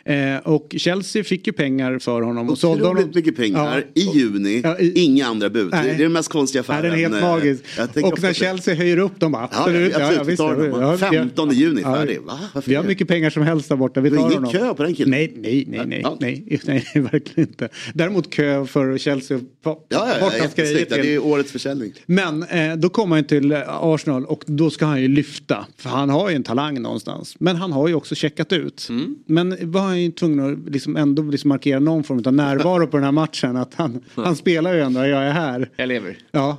Eh, 0.05 0.37
och 0.45 0.75
Chelsea 0.79 1.25
fick 1.25 1.47
ju 1.47 1.53
pengar 1.53 1.99
för 1.99 2.23
honom. 2.23 2.51
Och 2.51 2.59
sålde 2.59 2.85
Otroligt 2.85 2.99
honom. 3.03 3.13
mycket 3.15 3.37
pengar 3.37 3.85
Ja. 3.95 4.03
i 4.03 4.19
juni, 4.19 4.61
Ja, 4.65 4.79
i- 4.79 5.01
inga 5.05 5.27
andra 5.27 5.51
bud. 5.51 5.69
Nej. 5.73 5.85
Det 5.85 5.91
är 5.91 5.99
den 5.99 6.13
mest 6.13 6.29
konstiga 6.29 6.65
Nej, 6.69 6.77
affären. 6.79 6.91
den 6.91 7.01
är 7.01 7.03
helt 7.03 7.15
Eh, 7.23 7.29
magisk. 7.31 7.63
Och 8.05 8.23
när 8.23 8.29
det. 8.29 8.35
Chelsea 8.35 8.75
höjer 8.75 8.99
upp 8.99 9.21
dem 9.21 9.33
bara 9.33 9.49
Ja, 9.53 9.59
absolut. 9.59 9.93
ja, 9.99 10.07
absolut, 10.07 10.29
visst, 10.29 10.41
ja, 10.41 10.91
vi- 11.11 11.17
15 11.17 11.51
juni 11.51 11.81
ja, 11.85 11.95
färdig. 11.95 12.21
Va? 12.21 12.39
Varför 12.55 12.69
Vi 12.71 12.75
har 12.77 12.83
det? 12.83 12.89
mycket 12.89 13.09
pengar 13.09 13.31
som 13.31 13.43
helst 13.43 13.69
där 13.69 13.77
borta. 13.77 14.01
Vi 14.01 14.11
Det 14.11 14.17
tar 14.17 14.23
är 14.23 14.31
ingen 14.31 14.45
honom. 14.45 14.53
kö 14.61 14.75
på 14.75 14.83
den 14.83 14.95
killen. 14.95 15.11
Nej, 15.11 15.33
nej, 15.37 15.65
nej, 15.69 15.87
nej, 15.87 16.01
Ja. 16.05 16.17
nej, 16.21 16.45
nej, 16.47 16.61
nej, 16.95 17.03
verkligen 17.13 17.49
inte. 17.49 17.69
Däremot 17.95 18.31
kö 18.31 18.67
för 18.67 18.99
Chelsea 18.99 19.41
Ja, 19.65 19.85
ja, 19.89 20.09
ja, 20.21 20.33
jättesnyggt. 20.37 20.91
Det 20.91 21.15
är 21.15 21.25
årets 21.25 21.53
försäljning. 21.53 21.93
Men 22.07 22.43
eh, 22.43 22.77
då 22.77 22.89
kommer 22.89 23.17
han 23.17 23.25
till 23.25 23.53
eh, 23.53 23.59
Arsenal 23.67 24.25
och 24.25 24.43
då 24.47 24.71
ska 24.71 24.85
han 24.87 25.03
ju 25.03 25.09
lyfta. 25.09 25.67
För 25.77 25.89
han 25.91 26.11
har 26.11 26.31
ju 26.31 26.37
en 26.37 26.43
talang 26.43 26.83
någonstans. 26.83 27.37
Men 27.39 27.57
han 27.57 27.73
har 27.73 27.89
ju 27.89 27.95
också 27.95 28.15
checkat 28.15 28.53
ut. 28.53 28.87
Mm. 28.91 29.17
Men 29.27 29.57
var 29.71 29.90
han 29.91 30.03
ju 30.03 30.13
tvungen 30.13 30.53
att 30.53 30.73
liksom 30.73 30.97
ändå 30.97 31.23
liksom 31.23 31.49
markera 31.49 31.81
någon 31.81 32.05
form 32.05 32.23
av 32.27 32.35
närvaro 32.35 32.87
på 32.87 32.97
den 32.97 33.05
här 33.05 33.13
matchen. 33.13 33.57
Att 33.57 33.75
han, 33.75 34.01
han 34.15 34.37
spelar 34.37 34.75
ju 34.75 34.81
ändå, 34.81 35.01
jag 35.01 35.23
är 35.23 35.33
här. 35.33 35.71
Jag 35.77 35.89
lever. 35.89 36.19
Ja. 36.31 36.59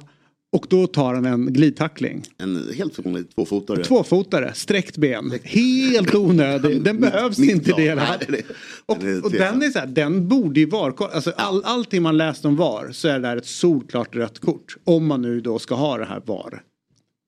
Och 0.54 0.66
då 0.70 0.88
tar 0.88 1.14
han 1.14 1.26
en 1.26 1.54
glidtackling. 1.54 2.24
En 2.38 2.68
helt 2.78 3.00
vanlig 3.00 3.36
tvåfotare. 3.36 3.84
Tvåfotare, 3.84 4.54
sträckt 4.54 4.98
ben. 4.98 5.34
Helt 5.44 6.16
onödig. 6.16 6.84
Den 6.84 7.00
behövs 7.02 7.38
Mitt 7.38 7.50
inte 7.52 7.72
plan. 7.72 7.82
det. 7.86 8.02
Här. 8.02 8.42
Och, 8.86 8.98
och 9.24 9.32
den 9.32 9.62
är 9.64 9.70
så 9.70 9.80
här, 9.80 9.88
den 9.88 10.28
borde 10.28 10.60
ju 10.60 10.66
vara, 10.66 10.94
alltså 11.14 11.32
all, 11.38 11.64
allting 11.64 12.02
man 12.02 12.18
läst 12.18 12.46
om 12.46 12.56
VAR 12.56 12.90
så 12.92 13.08
är 13.08 13.14
det 13.14 13.20
där 13.20 13.38
ett 13.38 13.46
solklart 13.46 14.16
rött 14.16 14.40
kort. 14.40 14.76
Om 14.84 15.06
man 15.06 15.22
nu 15.22 15.42
då 15.42 15.60
ska 15.60 15.76
ha 15.76 15.98
det 15.98 16.06
här 16.06 16.22
VAR. 16.26 16.62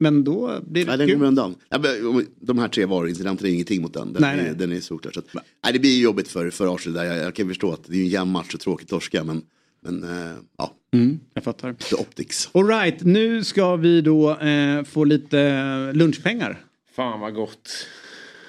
Men 0.03 0.23
då 0.23 0.59
blir 0.67 0.85
det 0.85 0.89
Nej, 0.89 0.97
den 0.97 1.07
kul. 1.07 1.15
kommer 1.15 1.27
undan. 1.27 1.55
Ja, 1.69 1.79
men 1.79 2.25
De 2.39 2.59
här 2.59 2.67
tre 2.67 2.85
varuincidenterna 2.85 3.49
är 3.49 3.53
ingenting 3.53 3.81
mot 3.81 3.93
den. 3.93 4.13
Den, 4.13 4.21
Nej, 4.21 4.39
är, 4.39 4.43
nej. 4.43 4.53
den 4.55 4.71
är 4.71 4.79
solklar. 4.79 5.11
Så 5.11 5.19
att, 5.19 5.25
nej, 5.63 5.73
det 5.73 5.79
blir 5.79 5.95
ju 5.95 6.03
jobbigt 6.03 6.27
för, 6.27 6.49
för 6.49 6.75
Arsenal 6.75 6.93
där. 6.97 7.03
Jag, 7.05 7.17
jag 7.25 7.35
kan 7.35 7.47
förstå 7.47 7.71
att 7.73 7.83
det 7.87 7.95
är 7.97 8.01
en 8.01 8.07
jämn 8.07 8.31
match 8.31 8.53
och 8.53 8.59
tråkigt 8.59 8.89
torska. 8.89 9.23
Men, 9.23 9.41
men 9.83 10.03
eh, 10.03 10.33
ja, 10.57 10.73
Mm, 10.93 11.19
jag 11.33 11.43
fattar. 11.43 11.73
the 11.73 11.95
optics. 11.95 12.49
Alright, 12.53 13.03
nu 13.03 13.43
ska 13.43 13.75
vi 13.75 14.01
då 14.01 14.37
eh, 14.39 14.83
få 14.83 15.03
lite 15.03 15.91
lunchpengar. 15.93 16.61
Fan 16.95 17.19
vad 17.19 17.33
gott. 17.33 17.69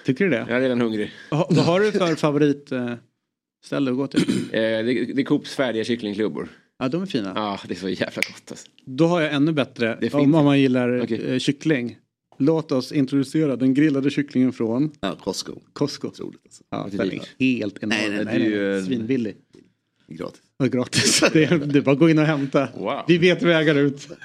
Tycker 0.05 0.25
du 0.25 0.31
det? 0.31 0.47
Jag 0.49 0.57
är 0.57 0.61
redan 0.61 0.81
hungrig. 0.81 1.13
Ha, 1.31 1.47
vad 1.51 1.65
har 1.65 1.81
du 1.81 1.93
för 1.93 2.15
favorit 2.15 2.73
eh, 2.73 2.93
att 3.71 3.97
gå 3.97 4.07
till? 4.07 4.23
Eh, 4.31 4.61
det, 4.61 4.83
det 5.15 5.23
är 5.23 5.25
Coops 5.25 5.55
färdiga 5.55 5.85
kycklingklubbor. 5.85 6.49
Ja, 6.79 6.89
de 6.89 7.03
är 7.03 7.07
fina. 7.07 7.33
Ja, 7.35 7.61
det 7.69 7.75
är 7.75 7.79
så 7.79 7.89
jävla 7.89 8.23
gott 8.23 8.51
alltså. 8.51 8.67
Då 8.85 9.07
har 9.07 9.21
jag 9.21 9.35
ännu 9.35 9.53
bättre, 9.53 9.99
Det 10.01 10.07
är 10.07 10.15
om, 10.15 10.21
fint. 10.25 10.35
om 10.37 10.45
man 10.45 10.61
gillar 10.61 11.01
Okej. 11.03 11.33
eh, 11.33 11.39
kyckling. 11.39 11.97
Låt 12.39 12.73
oss 12.73 12.93
introducera 12.93 13.57
den 13.57 13.75
grillade 13.75 14.11
kycklingen 14.11 14.53
från 14.53 14.91
Ja, 15.01 15.17
Costco. 15.21 15.53
Costco. 15.73 16.09
Otroligt. 16.09 16.41
Alltså. 16.45 16.63
Ja, 16.71 16.89
det 16.91 16.97
är 16.97 17.11
den 17.11 17.21
är 17.39 17.57
helt 17.59 17.83
enorm. 17.83 17.99
Nej, 17.99 18.11
nej, 18.11 18.25
nej, 18.25 18.39
det 18.51 18.57
är 18.57 18.73
nej, 18.73 18.83
Svinbillig. 18.83 19.37
Gratis. 20.09 20.41
Ja, 20.59 20.67
gratis. 20.67 21.21
Det 21.33 21.45
är, 21.45 21.59
det 21.59 21.79
är 21.79 21.83
bara 21.83 21.93
att 21.93 21.99
gå 21.99 22.11
in 22.11 22.19
och 22.19 22.25
hämta. 22.25 22.69
Wow. 22.79 23.01
Vi 23.09 23.19
vet 23.19 23.43
vägar 23.43 23.75
ut. 23.75 24.09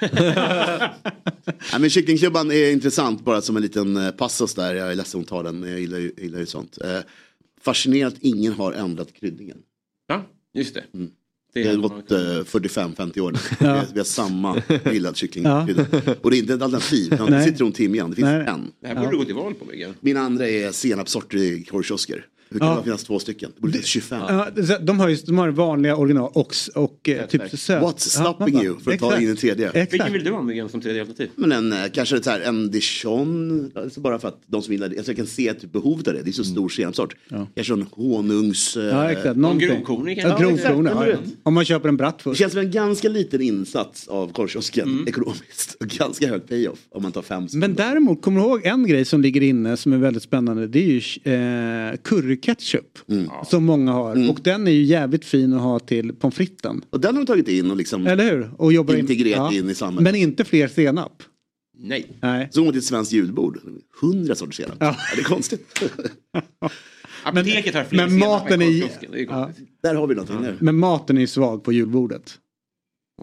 Nej, 1.72 1.80
men 1.80 1.90
kycklingklubban 1.90 2.50
är 2.50 2.72
intressant 2.72 3.24
bara 3.24 3.40
som 3.40 3.56
en 3.56 3.62
liten 3.62 3.96
eh, 3.96 4.10
passus 4.10 4.54
där. 4.54 4.74
Jag 4.74 4.90
är 4.90 4.94
ledsen 4.94 5.20
att 5.20 5.26
ta 5.26 5.42
den, 5.42 5.62
jag 5.62 5.80
gillar 5.80 5.98
ju, 5.98 6.12
gillar 6.18 6.38
ju 6.38 6.46
sånt. 6.46 6.78
Eh, 6.84 6.98
fascinerande 7.60 8.16
att 8.16 8.22
ingen 8.22 8.52
har 8.52 8.72
ändrat 8.72 9.12
kryddningen. 9.12 9.58
Ja, 10.06 10.22
just 10.54 10.74
det. 10.74 10.84
Mm. 10.94 11.10
Det 11.52 11.66
har 11.66 11.72
är 11.72 11.76
gått 11.76 12.10
eh, 12.10 12.16
45-50 12.18 13.20
år 13.20 13.32
nu. 13.32 13.38
Vi, 13.60 13.66
har, 13.66 13.86
vi 13.92 14.00
har 14.00 14.04
samma 14.04 14.62
grillad 14.84 15.16
kycklingkrydda. 15.16 15.86
Och 16.22 16.30
det 16.30 16.36
är 16.36 16.38
inte 16.38 16.54
ett 16.54 16.62
alternativ. 16.62 17.10
Det 17.28 17.44
sitter 17.44 17.64
runt 17.64 17.74
timjan. 17.74 18.10
Det 18.10 18.16
finns 18.16 18.26
Nej. 18.26 18.46
en. 18.46 18.72
Det 18.80 18.88
här 18.88 18.94
borde 18.94 19.10
du 19.10 19.16
gå 19.16 19.24
till 19.24 19.34
val 19.34 19.54
på 19.54 19.64
Myggan. 19.64 19.94
Min 20.00 20.16
andra 20.16 20.48
är 20.48 20.72
senapssorter 20.72 21.38
i 21.38 21.64
korvkiosker. 21.64 22.26
Hur 22.52 22.58
kan 22.58 22.68
Ja. 22.68 22.76
det 22.76 22.82
finnas 22.82 23.04
två 23.04 23.18
stycken? 23.18 23.50
Det 23.54 23.60
borde 23.60 23.72
finnas 23.72 23.86
25. 23.86 24.20
Ja, 24.28 24.46
det- 24.54 24.78
de 24.86 25.00
har 25.00 25.08
ju 25.08 25.16
de 25.26 25.38
har 25.38 25.48
vanliga 25.48 25.96
original 25.96 26.30
och, 26.34 26.54
och 26.74 27.08
eh, 27.08 27.26
typ 27.26 27.42
söt. 27.58 27.82
What's 27.82 27.98
stopping 27.98 28.54
Ja, 28.54 28.62
you? 28.64 28.80
För 28.80 28.92
att 28.92 28.98
ta 29.00 29.06
exakt. 29.06 29.22
in 29.22 29.30
en 29.30 29.36
tredje. 29.36 29.66
Exakt. 29.70 29.92
Vilken 29.92 30.12
vill 30.12 30.24
du 30.24 30.30
ha 30.30 30.42
Myggan 30.42 30.68
som 30.68 30.80
tredje 30.80 31.00
alternativ? 31.00 31.30
Men 31.36 31.52
en, 31.52 31.72
eh, 31.72 31.78
kanske 31.92 32.22
så 32.22 32.30
här, 32.30 32.40
en 32.40 32.70
dijon, 32.70 33.70
alltså 33.74 34.00
bara 34.00 34.18
för 34.18 34.28
att 34.28 34.40
de 34.46 34.62
som 34.62 34.72
gillar 34.74 34.88
det, 34.88 34.96
alltså 34.96 35.10
jag 35.12 35.16
kan 35.16 35.26
se 35.26 35.54
typ 35.54 35.72
behovet 35.72 36.08
av 36.08 36.14
det, 36.14 36.22
det 36.22 36.30
är 36.30 36.32
så 36.32 36.44
stor 36.44 36.68
senapssort. 36.68 37.14
Kanske 37.54 37.72
en 37.72 37.86
honungs... 37.92 38.76
eh, 38.76 38.84
Ja, 38.84 39.10
exakt. 39.10 39.36
Någonting. 39.36 39.68
grovkornig 39.68 40.18
Ja, 40.18 40.22
kanske? 40.22 40.44
grovkornig. 40.44 40.90
Ja, 40.90 41.06
Ja, 41.06 41.12
exakt. 41.12 41.28
ja. 41.28 41.36
Om 41.42 41.54
man 41.54 41.64
köper 41.64 41.88
en 41.88 41.94
Det 41.96 41.98
bratwurst. 41.98 42.38
känns 42.38 42.52
som 42.52 42.60
en 42.62 42.70
ganska 42.70 43.08
liten 43.08 43.40
insats 43.42 44.08
av 44.08 44.32
korvkiosken 44.32 45.04
ekonomiskt. 45.08 45.76
Och 45.80 45.86
ganska 45.86 46.26
hög 46.28 46.48
payoff 46.48 46.78
om 46.90 47.02
man 47.02 47.12
tar 47.12 47.22
fem. 47.22 47.48
Men 47.52 47.74
däremot, 47.74 48.22
kommer 48.22 48.40
du 48.40 48.46
ihåg 48.46 48.66
en 48.66 48.86
grej 48.86 49.04
som 49.04 49.20
ligger 49.20 49.40
inne 49.40 49.76
som 49.76 49.92
är 49.92 49.96
väldigt 49.98 50.22
spännande? 50.22 50.66
Det 50.66 50.78
är 50.78 50.86
ju 51.00 51.90
eh, 51.90 51.96
curryketchup. 52.40 52.98
Som 53.46 53.64
många 53.64 53.92
har. 53.92 54.30
Och 54.30 54.40
den 54.42 54.66
är 54.66 54.70
ju 54.70 54.82
jävligt 54.82 55.24
fin 55.24 55.52
att 55.52 55.60
ha 55.60 55.78
till 55.78 56.12
pommes 56.12 56.34
fritesen. 56.34 56.84
Och 56.90 57.00
den 57.00 57.14
har 57.14 57.22
de 57.22 57.26
tagit 57.26 57.48
in 57.48 57.70
och 57.70 57.76
liksom 57.76 58.06
Eller 58.06 58.30
hur? 58.30 58.50
Och 58.58 58.72
jobbar 58.72 58.94
integrerat 58.94 59.52
in 59.52 59.70
i 59.70 59.74
samhället. 59.74 60.02
Men 60.02 60.14
inte 60.14 60.44
fler 60.44 60.68
senap. 60.68 61.22
Nej. 61.78 62.06
Nej. 62.22 62.48
Så 62.52 62.60
går 62.60 62.64
man 62.64 62.72
till 62.72 62.78
ett 62.78 62.84
svenskt 62.84 63.12
julbord, 63.12 63.58
hundra 64.00 64.34
sorters 64.34 64.56
senap. 64.56 64.76
Ja. 64.80 64.86
Ja. 64.86 64.96
det 65.16 65.20
är 65.20 65.24
konstigt. 65.24 65.80
Apoteket 67.24 67.74
har 67.74 67.84
fler 67.84 67.98
men 68.06 68.10
senap 68.10 68.42
maten 68.42 68.62
är- 68.62 68.84
är 69.16 69.24
Ja. 69.24 69.50
Där 69.82 69.94
har 69.94 70.06
vi 70.06 70.14
någonting 70.14 70.40
nu. 70.40 70.56
Men 70.60 70.76
maten 70.78 71.16
är 71.16 71.20
ju 71.20 71.26
svag 71.26 71.64
på 71.64 71.72
julbordet. 71.72 72.38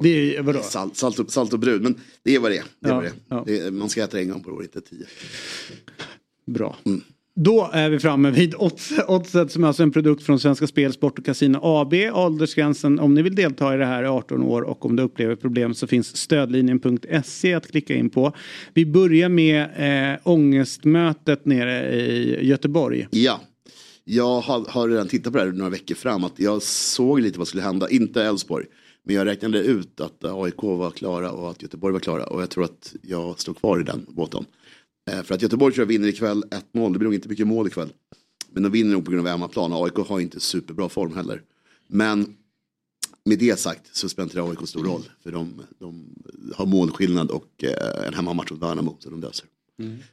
Det 0.01 0.35
är 0.37 0.41
vadå? 0.41 0.61
Salt, 0.61 0.97
salt, 0.97 1.19
och, 1.19 1.31
salt 1.31 1.53
och 1.53 1.59
brud, 1.59 1.81
men 1.81 1.95
det 2.23 2.35
är 2.35 2.39
vad 2.39 2.51
det 2.51 2.57
är. 2.57 2.63
Det 2.79 2.87
är, 2.89 2.91
Ja, 2.91 2.95
vad 2.95 3.03
det 3.03 3.07
är. 3.09 3.13
ja. 3.29 3.43
Det 3.47 3.59
är 3.59 3.71
man 3.71 3.89
ska 3.89 4.03
äta 4.03 4.17
det 4.17 4.23
en 4.23 4.29
gång 4.29 4.43
per 4.43 4.51
år, 4.51 4.63
inte 4.63 4.81
tio. 4.81 5.05
Bra. 6.45 6.77
Då 7.39 7.69
är 7.73 7.89
vi 7.89 7.99
framme 7.99 8.31
vid 8.31 8.55
Oddset 9.07 9.51
som 9.51 9.63
är 9.63 9.67
alltså 9.67 9.83
en 9.83 9.91
produkt 9.91 10.23
från 10.23 10.39
Svenska 10.39 10.67
Spel, 10.67 10.93
Sport 10.93 11.19
och 11.19 11.25
Casino 11.25 11.59
AB. 11.61 11.93
Åldersgränsen 12.13 12.99
om 12.99 13.13
ni 13.13 13.21
vill 13.21 13.35
delta 13.35 13.73
i 13.73 13.77
det 13.77 13.85
här 13.85 14.03
är 14.03 14.07
18 14.07 14.43
år 14.43 14.61
och 14.61 14.85
om 14.85 14.95
du 14.95 15.03
upplever 15.03 15.35
problem 15.35 15.73
så 15.73 15.87
finns 15.87 16.17
stödlinjen.se 16.17 17.53
att 17.53 17.71
klicka 17.71 17.95
in 17.95 18.09
på. 18.09 18.33
Vi 18.73 18.85
börjar 18.85 19.29
med 19.29 19.61
eh, 20.13 20.19
ångestmötet 20.23 21.45
nere 21.45 21.95
i 21.95 22.45
Göteborg. 22.47 23.07
Ja. 23.11 23.41
Jag 24.03 24.41
har, 24.41 24.65
har 24.69 24.89
redan 24.89 25.07
tittat 25.07 25.33
på 25.33 25.39
det 25.39 25.45
här 25.45 25.51
några 25.51 25.71
veckor 25.71 25.95
fram. 25.95 26.23
Att 26.23 26.39
jag 26.39 26.61
såg 26.61 27.19
lite 27.19 27.39
vad 27.39 27.47
skulle 27.47 27.63
hända. 27.63 27.89
Inte 27.89 28.23
Elfsborg. 28.23 28.65
Men 29.03 29.15
jag 29.15 29.27
räknade 29.27 29.59
ut 29.59 30.01
att 30.01 30.23
AIK 30.23 30.63
var 30.63 30.91
klara 30.91 31.31
och 31.31 31.51
att 31.51 31.61
Göteborg 31.61 31.93
var 31.93 31.99
klara. 31.99 32.23
Och 32.23 32.41
jag 32.41 32.49
tror 32.49 32.63
att 32.63 32.95
jag 33.01 33.39
står 33.39 33.53
kvar 33.53 33.79
i 33.79 33.83
den 33.83 34.05
båten. 34.09 34.45
Eh, 35.07 35.23
för 35.23 35.35
att 35.35 35.41
Göteborg 35.41 35.73
tror 35.73 35.81
jag 35.81 35.87
vinner 35.87 36.07
ikväll 36.07 36.43
1-0. 36.73 36.93
Det 36.93 36.99
blir 36.99 37.07
nog 37.07 37.13
inte 37.15 37.29
mycket 37.29 37.47
mål 37.47 37.67
ikväll. 37.67 37.89
Men 38.51 38.63
de 38.63 38.71
vinner 38.71 38.91
nog 38.91 39.05
på 39.05 39.11
grund 39.11 39.27
av 39.27 39.31
hemmaplan. 39.31 39.73
AIK 39.73 40.07
har 40.07 40.19
inte 40.19 40.39
superbra 40.39 40.89
form 40.89 41.15
heller. 41.15 41.41
Men 41.87 42.35
med 43.25 43.39
det 43.39 43.59
sagt 43.59 43.95
så 43.95 44.09
spelar 44.09 44.23
inte 44.23 44.37
det 44.37 44.43
AIK 44.43 44.67
stor 44.67 44.83
roll. 44.83 45.03
För 45.23 45.31
de, 45.31 45.61
de 45.79 46.15
har 46.55 46.65
målskillnad 46.65 47.31
och 47.31 47.63
eh, 47.63 48.07
en 48.07 48.13
hemmamatch 48.13 48.51
mot 48.51 48.61
Värnamo. 48.61 48.97
Så 48.99 49.09
de 49.09 49.21
löser. 49.21 49.45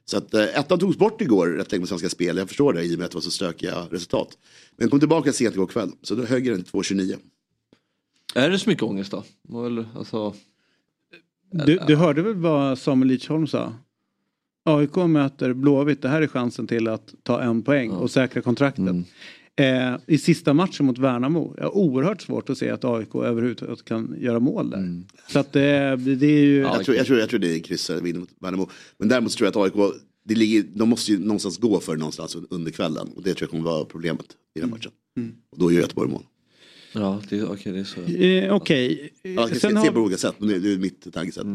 Så 0.04 0.16
att 0.16 0.34
eh, 0.34 0.58
ettan 0.58 0.78
togs 0.78 0.98
bort 0.98 1.20
igår 1.20 1.46
rätt 1.46 1.72
länge 1.72 1.82
på 1.82 1.86
Svenska 1.86 2.08
Spel. 2.08 2.36
Jag 2.36 2.48
förstår 2.48 2.72
det 2.72 2.84
i 2.84 2.94
och 2.94 2.98
med 2.98 3.04
att 3.04 3.10
det 3.10 3.16
var 3.16 3.22
så 3.22 3.30
stökiga 3.30 3.86
resultat. 3.90 4.38
Men 4.76 4.90
kom 4.90 4.98
tillbaka 4.98 5.32
sent 5.32 5.54
igår 5.54 5.66
kväll. 5.66 5.90
Så 6.02 6.14
då 6.14 6.24
högre 6.24 6.54
än 6.54 6.64
2,29. 6.64 7.16
Är 8.34 8.50
det 8.50 8.58
så 8.58 8.70
mycket 8.70 8.82
ångest 8.82 9.10
då? 9.48 9.64
Eller, 9.66 9.88
alltså, 9.96 10.34
Du, 11.50 11.80
du 11.86 11.96
hörde 11.96 12.22
väl 12.22 12.34
vad 12.34 12.78
Samuel 12.78 13.08
Lidsholm 13.08 13.46
sa? 13.46 13.74
AIK 14.64 14.96
möter 14.96 15.52
Blåvitt, 15.52 16.02
det 16.02 16.08
här 16.08 16.22
är 16.22 16.26
chansen 16.26 16.66
till 16.66 16.88
att 16.88 17.14
ta 17.22 17.42
en 17.42 17.62
poäng 17.62 17.90
och 17.90 18.10
säkra 18.10 18.42
kontraktet. 18.42 18.84
Eh, 19.56 19.96
I 20.06 20.18
sista 20.18 20.54
matchen 20.54 20.86
mot 20.86 20.98
Värnamo, 20.98 21.54
jag 21.56 21.64
har 21.64 21.76
oerhört 21.76 22.22
svårt 22.22 22.50
att 22.50 22.58
se 22.58 22.70
att 22.70 22.84
AIK 22.84 23.14
överhuvudtaget 23.14 23.84
kan 23.84 24.16
göra 24.18 24.40
mål 24.40 24.70
där. 24.70 25.02
Så 25.28 25.38
att 25.38 25.52
det, 25.52 25.96
det 25.96 26.26
är 26.26 26.44
ju... 26.44 26.56
jag, 26.58 26.84
tror, 26.84 26.96
jag, 26.96 27.06
tror, 27.06 27.18
jag 27.18 27.28
tror 27.28 27.40
det 27.40 27.54
är 27.56 27.58
kryss 27.58 27.90
eller 27.90 28.02
vinner 28.02 28.20
mot 28.20 28.30
Värnamo. 28.38 28.68
Men 28.98 29.08
däremot 29.08 29.32
så 29.32 29.36
tror 29.38 29.46
jag 29.54 29.66
att 29.66 29.76
AIK, 29.76 29.94
det 30.24 30.34
ligger, 30.34 30.64
de 30.74 30.88
måste 30.88 31.12
ju 31.12 31.18
någonstans 31.18 31.58
gå 31.58 31.80
för 31.80 31.96
någonstans 31.96 32.36
under 32.50 32.70
kvällen. 32.70 33.08
Och 33.16 33.22
det 33.22 33.34
tror 33.34 33.42
jag 33.42 33.50
kommer 33.50 33.64
vara 33.64 33.84
problemet 33.84 34.26
i 34.54 34.60
den 34.60 34.70
matchen. 34.70 34.90
Och 35.50 35.58
då 35.58 35.72
gör 35.72 35.80
Göteborg 35.80 36.10
mål. 36.10 36.22
ja, 36.92 37.22
det, 37.28 37.42
okay, 37.44 37.72
det 37.72 37.78
är 37.80 37.84
så. 37.84 38.00
Eh, 38.00 38.54
Okej. 38.54 39.10
Ja, 39.22 39.30
jag 39.30 39.48
Sen 39.56 39.60
kan 39.72 39.82
se 39.82 39.88
har- 39.88 39.94
på 39.94 40.00
olika 40.00 40.18
sätt, 40.18 40.34
men 40.38 40.48
det, 40.48 40.58
det 40.58 40.72
är 40.72 40.78
mitt 40.78 41.12
tankesätt. 41.12 41.46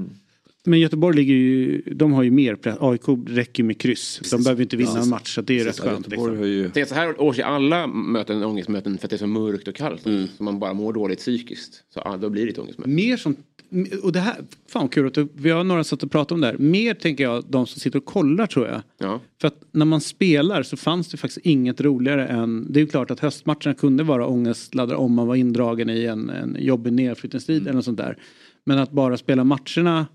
Men 0.66 0.80
Göteborg 0.80 1.16
ligger 1.16 1.34
ju, 1.34 1.82
de 1.82 2.14
har 2.14 2.24
ju 2.24 2.32
mer 2.32 2.56
press. 2.56 2.78
AIK 2.80 3.04
räcker 3.28 3.64
med 3.64 3.78
kryss. 3.78 4.22
De 4.32 4.44
behöver 4.44 4.62
inte 4.62 4.78
vinna 4.78 4.92
Ja, 4.96 5.02
en 5.02 5.10
match 5.10 5.36
så 5.36 5.42
att 5.42 5.48
det 5.48 5.60
är 5.60 5.66
rätt 5.66 5.80
skönt. 5.80 6.08
Liksom. 6.08 6.38
Det 6.74 6.82
är 6.82 6.86
så 6.86 6.96
här 6.96 7.22
års 7.22 7.40
i 7.40 7.42
alla 7.42 7.88
möten, 7.88 8.44
ångestmöten 8.44 8.98
för 8.98 9.08
att 9.08 9.10
det 9.10 9.16
är 9.16 9.18
så 9.18 9.28
mörkt 9.28 9.68
och 9.68 9.76
kallt. 9.76 10.02
Så 10.38 10.44
man 10.44 10.60
bara 10.60 10.74
mår 10.74 10.94
dåligt 10.94 11.20
psykiskt. 11.20 11.84
Så 11.94 12.02
ja, 12.06 12.18
då 12.18 12.30
blir 12.30 12.46
det 12.46 12.52
ett 12.52 12.60
ångestmöte. 12.60 12.90
Mer 12.90 13.18
som, 13.18 13.36
och 14.04 14.12
det 14.12 14.20
här, 14.20 14.36
fan 14.70 14.90
kul 14.90 15.08
att 15.08 15.14
du, 15.14 15.28
vi 15.36 15.50
har 15.50 15.64
några 15.64 15.84
satt 15.84 16.04
och 16.04 16.12
pratat 16.12 16.32
om 16.32 16.42
det 16.42 16.48
här. 16.48 16.58
Mer 16.58 16.94
tänker 16.94 17.24
jag 17.24 17.44
de 17.50 17.68
som 17.68 17.80
sitter 17.80 18.00
och 18.00 18.06
kollar 18.06 18.48
tror 18.48 18.68
jag. 18.68 18.82
Ja. 18.98 19.20
För 19.42 19.48
att 19.48 19.64
när 19.72 19.86
man 19.86 20.02
spelar 20.02 20.64
så 20.64 20.78
fanns 20.78 21.08
det 21.08 21.18
faktiskt 21.18 21.46
inget 21.46 21.82
roligare 21.82 22.28
än, 22.28 22.72
det 22.72 22.80
är 22.80 22.82
ju 22.82 22.88
klart 22.88 23.12
att 23.12 23.20
höstmatcherna 23.20 23.74
kunde 23.74 24.04
vara 24.04 24.28
ångestladdade 24.28 24.96
om 24.96 25.14
man 25.14 25.28
var 25.28 25.36
indragen 25.36 25.90
i 25.90 26.06
en, 26.06 26.30
en 26.30 26.58
jobbig 26.60 26.94
nedflyttningsstrid 26.94 27.62
eller 27.62 27.74
något 27.74 27.86
sånt 27.86 27.98
där. 27.98 28.18
Men 28.66 28.80
att 28.80 28.92
bara 28.92 29.18
spela 29.18 29.44
matcherna 29.44 30.06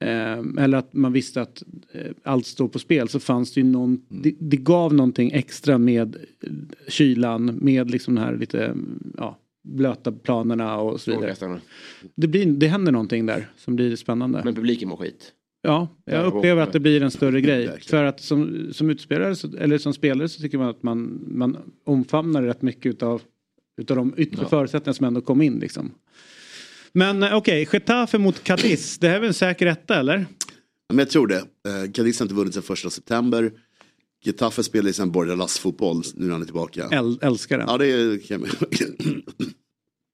eh, 0.00 0.62
eller 0.64 0.74
att 0.78 0.92
man 0.94 1.12
visste 1.12 1.42
att 1.42 1.62
eh, 1.92 2.10
allt 2.22 2.46
står 2.46 2.68
på 2.68 2.78
spel 2.78 3.08
så 3.08 3.20
fanns 3.20 3.52
det 3.54 3.60
ju 3.60 3.66
någon, 3.66 4.02
det, 4.08 4.34
det 4.38 4.56
gav 4.56 4.94
någonting 4.94 5.30
extra 5.32 5.78
med 5.78 6.16
eh, 6.16 6.50
kylan, 6.88 7.44
med 7.62 7.90
liksom 7.90 8.14
den 8.14 8.24
här 8.24 8.36
lite, 8.36 8.74
ja, 9.16 9.38
blöta 9.62 10.12
planerna 10.12 10.76
och 10.78 11.00
så 11.00 11.10
vidare. 11.10 11.60
Det, 12.14 12.26
blir, 12.28 12.46
det 12.46 12.66
händer 12.66 12.92
någonting 12.92 13.26
där 13.26 13.48
som 13.56 13.76
blir 13.76 13.96
spännande. 13.96 14.40
Men 14.44 14.54
publiken 14.54 14.88
mår 14.88 14.96
skit. 14.96 15.32
Ja, 15.62 15.88
jag 16.04 16.14
Ja, 16.20 16.24
upplever 16.24 16.62
att 16.62 16.72
det 16.72 16.80
blir 16.80 17.02
en 17.02 17.10
större 17.10 17.40
grej. 17.40 17.80
För 17.80 18.04
att 18.04 18.20
som, 18.20 18.68
som 18.72 18.90
utspelare, 18.90 19.36
så- 19.36 19.56
eller 19.56 19.78
som 19.78 19.92
spelare 19.94 20.28
så 20.28 20.42
tycker 20.42 20.58
man 20.58 20.68
att 20.68 20.82
man, 20.82 21.24
man 21.28 21.56
omfamnar 21.84 22.42
rätt 22.42 22.62
mycket 22.62 22.86
utav, 22.86 23.22
utav 23.80 23.96
de 23.96 24.14
yttre 24.16 24.38
Ja. 24.42 24.48
förutsättningar 24.48 24.92
som 24.94 25.06
ändå 25.06 25.20
kom 25.20 25.42
in 25.42 25.58
liksom. 25.58 25.90
Men 26.94 27.22
eh, 27.22 27.36
okej, 27.36 27.68
Getafe 27.72 28.18
mot 28.18 28.44
Cadiz, 28.44 28.98
det 28.98 29.08
här 29.08 29.16
är 29.16 29.20
väl 29.20 29.28
en 29.28 29.34
säker 29.34 29.66
etta 29.66 29.98
eller? 30.00 30.18
Ja, 30.18 30.24
Men 30.88 30.98
jag 30.98 31.10
tror 31.10 31.26
det. 31.26 31.36
Eh, 31.38 31.92
Cadiz 31.94 32.18
har 32.18 32.24
inte 32.24 32.34
vunnit 32.34 32.54
sedan 32.54 32.62
första 32.62 32.90
september. 32.90 33.52
Getafe 34.24 34.62
spelar 34.62 34.86
ju 34.86 34.92
sen 34.92 35.10
Bordalas-fotboll 35.12 36.02
nu 36.14 36.24
när 36.26 36.32
han 36.32 36.40
är 36.40 36.44
tillbaka. 36.44 36.88
Äl, 36.92 37.18
älskar 37.22 37.58
den. 37.58 37.66
Ja, 37.70 37.78
det 37.78 37.86
är- 37.86 38.26
kan 38.26 38.40
jag 38.40 38.50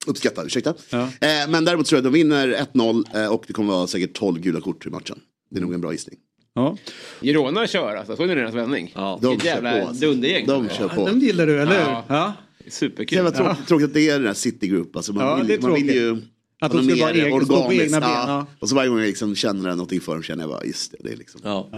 uppskatta. 0.07 0.45
Ursäkta. 0.45 0.71
Eh, 0.71 1.49
men 1.49 1.65
däremot 1.65 1.87
tror 1.87 1.97
jag 1.97 2.07
att 2.07 2.13
de 2.13 2.19
vinner 2.19 2.49
1-0 2.73 3.05
eh, 3.25 3.33
och 3.33 3.45
det 3.47 3.53
kommer 3.53 3.73
vara 3.73 3.87
säkert 3.87 4.13
12 4.13 4.41
gula 4.41 4.61
kort 4.61 4.87
i 4.87 4.91
matchen. 4.91 5.19
Det 5.51 5.57
är 5.59 5.63
nog 5.63 5.75
en 5.75 5.81
bra 5.81 5.93
gissning. 5.93 6.19
Ja. 6.55 6.77
Girona 7.21 7.67
kör 7.67 7.97
alltså, 7.97 8.17
såg 8.17 8.29
ni 8.29 8.35
deras 8.35 8.55
vändning? 8.55 8.93
Ja. 8.95 9.19
De 9.23 9.41
kör 9.41 9.47
jävla 9.47 9.73
på, 9.81 9.87
alltså. 9.87 10.07
dundergäng. 10.07 10.47
De 10.47 10.69
kör 10.69 10.89
på. 10.89 11.07
Den 11.07 11.21
gillar 11.21 11.47
du, 11.47 11.61
eller 11.61 11.73
hur? 11.73 11.91
Ja. 11.91 12.05
Ja. 12.09 12.33
Superkul. 12.69 13.17
Jävla 13.17 13.31
tråkigt, 13.31 13.67
tråkigt 13.69 13.87
att 13.89 13.95
det 13.95 14.09
är 14.09 14.19
den 14.19 14.27
här 14.27 14.35
City 14.35 14.69
Group. 14.69 14.97
Alltså 14.97 15.13
man, 15.13 15.25
Ja, 15.27 15.35
vill, 15.37 15.47
det 15.47 15.55
är 15.55 15.61
man 15.61 15.75
vill 15.75 15.95
ju 15.95 16.17
Att 16.61 16.73
de 16.73 16.87
något 16.87 16.99
vara 17.01 17.11
egen- 17.11 17.31
på 17.31 17.55
organiskt. 17.55 17.83
egna 17.85 18.01
ben, 18.01 18.09
Ja. 18.11 18.47
Och 18.59 18.69
så 18.69 18.75
varje 18.75 18.89
gång 18.89 18.99
jag 18.99 19.07
liksom 19.07 19.35
känner 19.35 19.71
någonting 19.71 20.01
för 20.01 20.13
dem 20.15 20.23
känner 20.23 20.43
jag 20.43 20.51
bara, 20.51 20.65
just 20.65 20.91
det, 20.93 20.97
det 21.01 21.13
är 21.13 21.17
liksom 21.17 21.41
Ja. 21.45 21.69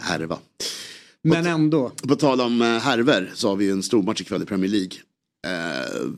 härva. 0.00 0.38
Men 1.22 1.46
ändå. 1.46 1.88
På 2.08 2.16
tal 2.16 2.40
om 2.40 2.62
eh, 2.62 2.68
härver 2.68 3.30
så 3.34 3.48
har 3.48 3.56
vi 3.56 3.70
en 3.70 3.82
stor 3.82 4.02
match 4.02 4.20
ikväll 4.20 4.42
i 4.42 4.46
Premier 4.46 4.70
League. 4.70 4.92
Eh, 5.46 6.10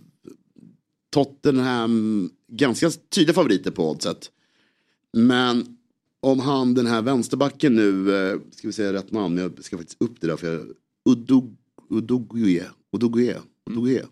Tottenham, 1.12 2.30
ganska 2.52 2.90
tydliga 2.90 3.34
favoriter 3.34 3.70
på 3.70 3.90
oddset. 3.90 4.30
Men 5.12 5.76
om 6.22 6.40
han 6.40 6.74
den 6.74 6.86
här 6.86 7.02
vänsterbacken 7.02 7.74
nu, 7.76 8.16
eh, 8.16 8.38
ska 8.50 8.68
vi 8.68 8.72
säga 8.72 8.92
rätt 8.92 9.10
namn, 9.12 9.38
jag 9.38 9.64
ska 9.64 9.76
faktiskt 9.76 10.02
upp 10.02 10.20
det 10.20 10.26
där 10.26 10.36
för 10.36 10.52
jag, 10.54 10.66
Udog, 11.08 11.56
Udogue, 11.90 12.64
Udogue, 12.96 13.36
Udogue. 13.70 14.02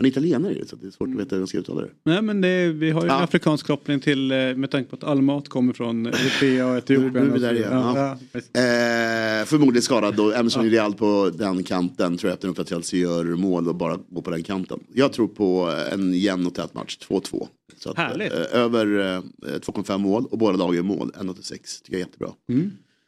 Han 0.00 0.06
är 0.06 0.10
italienare 0.10 0.54
så 0.66 0.76
det 0.76 0.86
är 0.86 0.90
svårt 0.90 1.08
att 1.08 1.14
veta 1.20 1.34
hur 1.36 1.42
jag 1.42 1.48
ska 1.48 1.58
uttala 1.58 1.80
det. 1.80 1.88
Nej 2.04 2.22
men 2.22 2.40
det, 2.40 2.68
vi 2.72 2.90
har 2.90 3.00
ju 3.02 3.08
en 3.08 3.14
Ja. 3.14 3.20
afrikansk 3.22 3.66
koppling 3.66 4.00
till, 4.00 4.30
eh, 4.32 4.36
med 4.36 4.70
tanke 4.70 4.90
på 4.90 4.96
att 4.96 5.04
all 5.04 5.22
mat 5.22 5.48
kommer 5.48 5.72
från 5.72 6.06
Eritrea 6.06 6.66
och 6.66 6.76
Etiopien. 6.78 7.12
Nu 7.12 7.18
är 7.20 7.24
vi 7.24 7.30
och 7.30 7.34
så 7.40 7.46
där 7.46 7.54
igen, 7.54 7.68
ja. 7.72 8.18
Ja. 8.32 8.38
Eh, 8.60 9.44
förmodligen 9.44 9.82
skadad 9.82 10.14
då. 10.16 10.32
Emerson 10.32 10.70
Real 10.70 10.94
på 10.94 11.30
den 11.34 11.62
kanten 11.62 12.16
tror 12.16 12.36
jag 12.42 12.54
för 12.56 12.62
att 12.62 12.68
Chelsea 12.68 13.00
gör 13.00 13.24
mål 13.24 13.68
och 13.68 13.74
bara 13.74 13.98
går 14.08 14.22
på 14.22 14.30
den 14.30 14.42
kanten. 14.42 14.80
Jag 14.92 15.12
tror 15.12 15.28
på 15.28 15.74
en 15.92 16.14
jämn 16.14 16.46
och 16.46 16.54
tät 16.54 16.74
match, 16.74 16.98
2-2. 17.08 17.48
Så 17.78 17.90
att, 17.90 17.96
Härligt. 17.96 18.32
Eh, 18.32 18.38
över 18.60 19.14
eh, 19.16 19.20
2,5 19.58 19.98
mål 19.98 20.24
och 20.30 20.38
båda 20.38 20.56
lag 20.56 20.74
gör 20.74 20.82
mål, 20.82 21.12
1,86 21.18 21.82
tycker 21.82 21.92
jag 21.92 21.94
är 21.94 21.98
jättebra. 22.06 22.30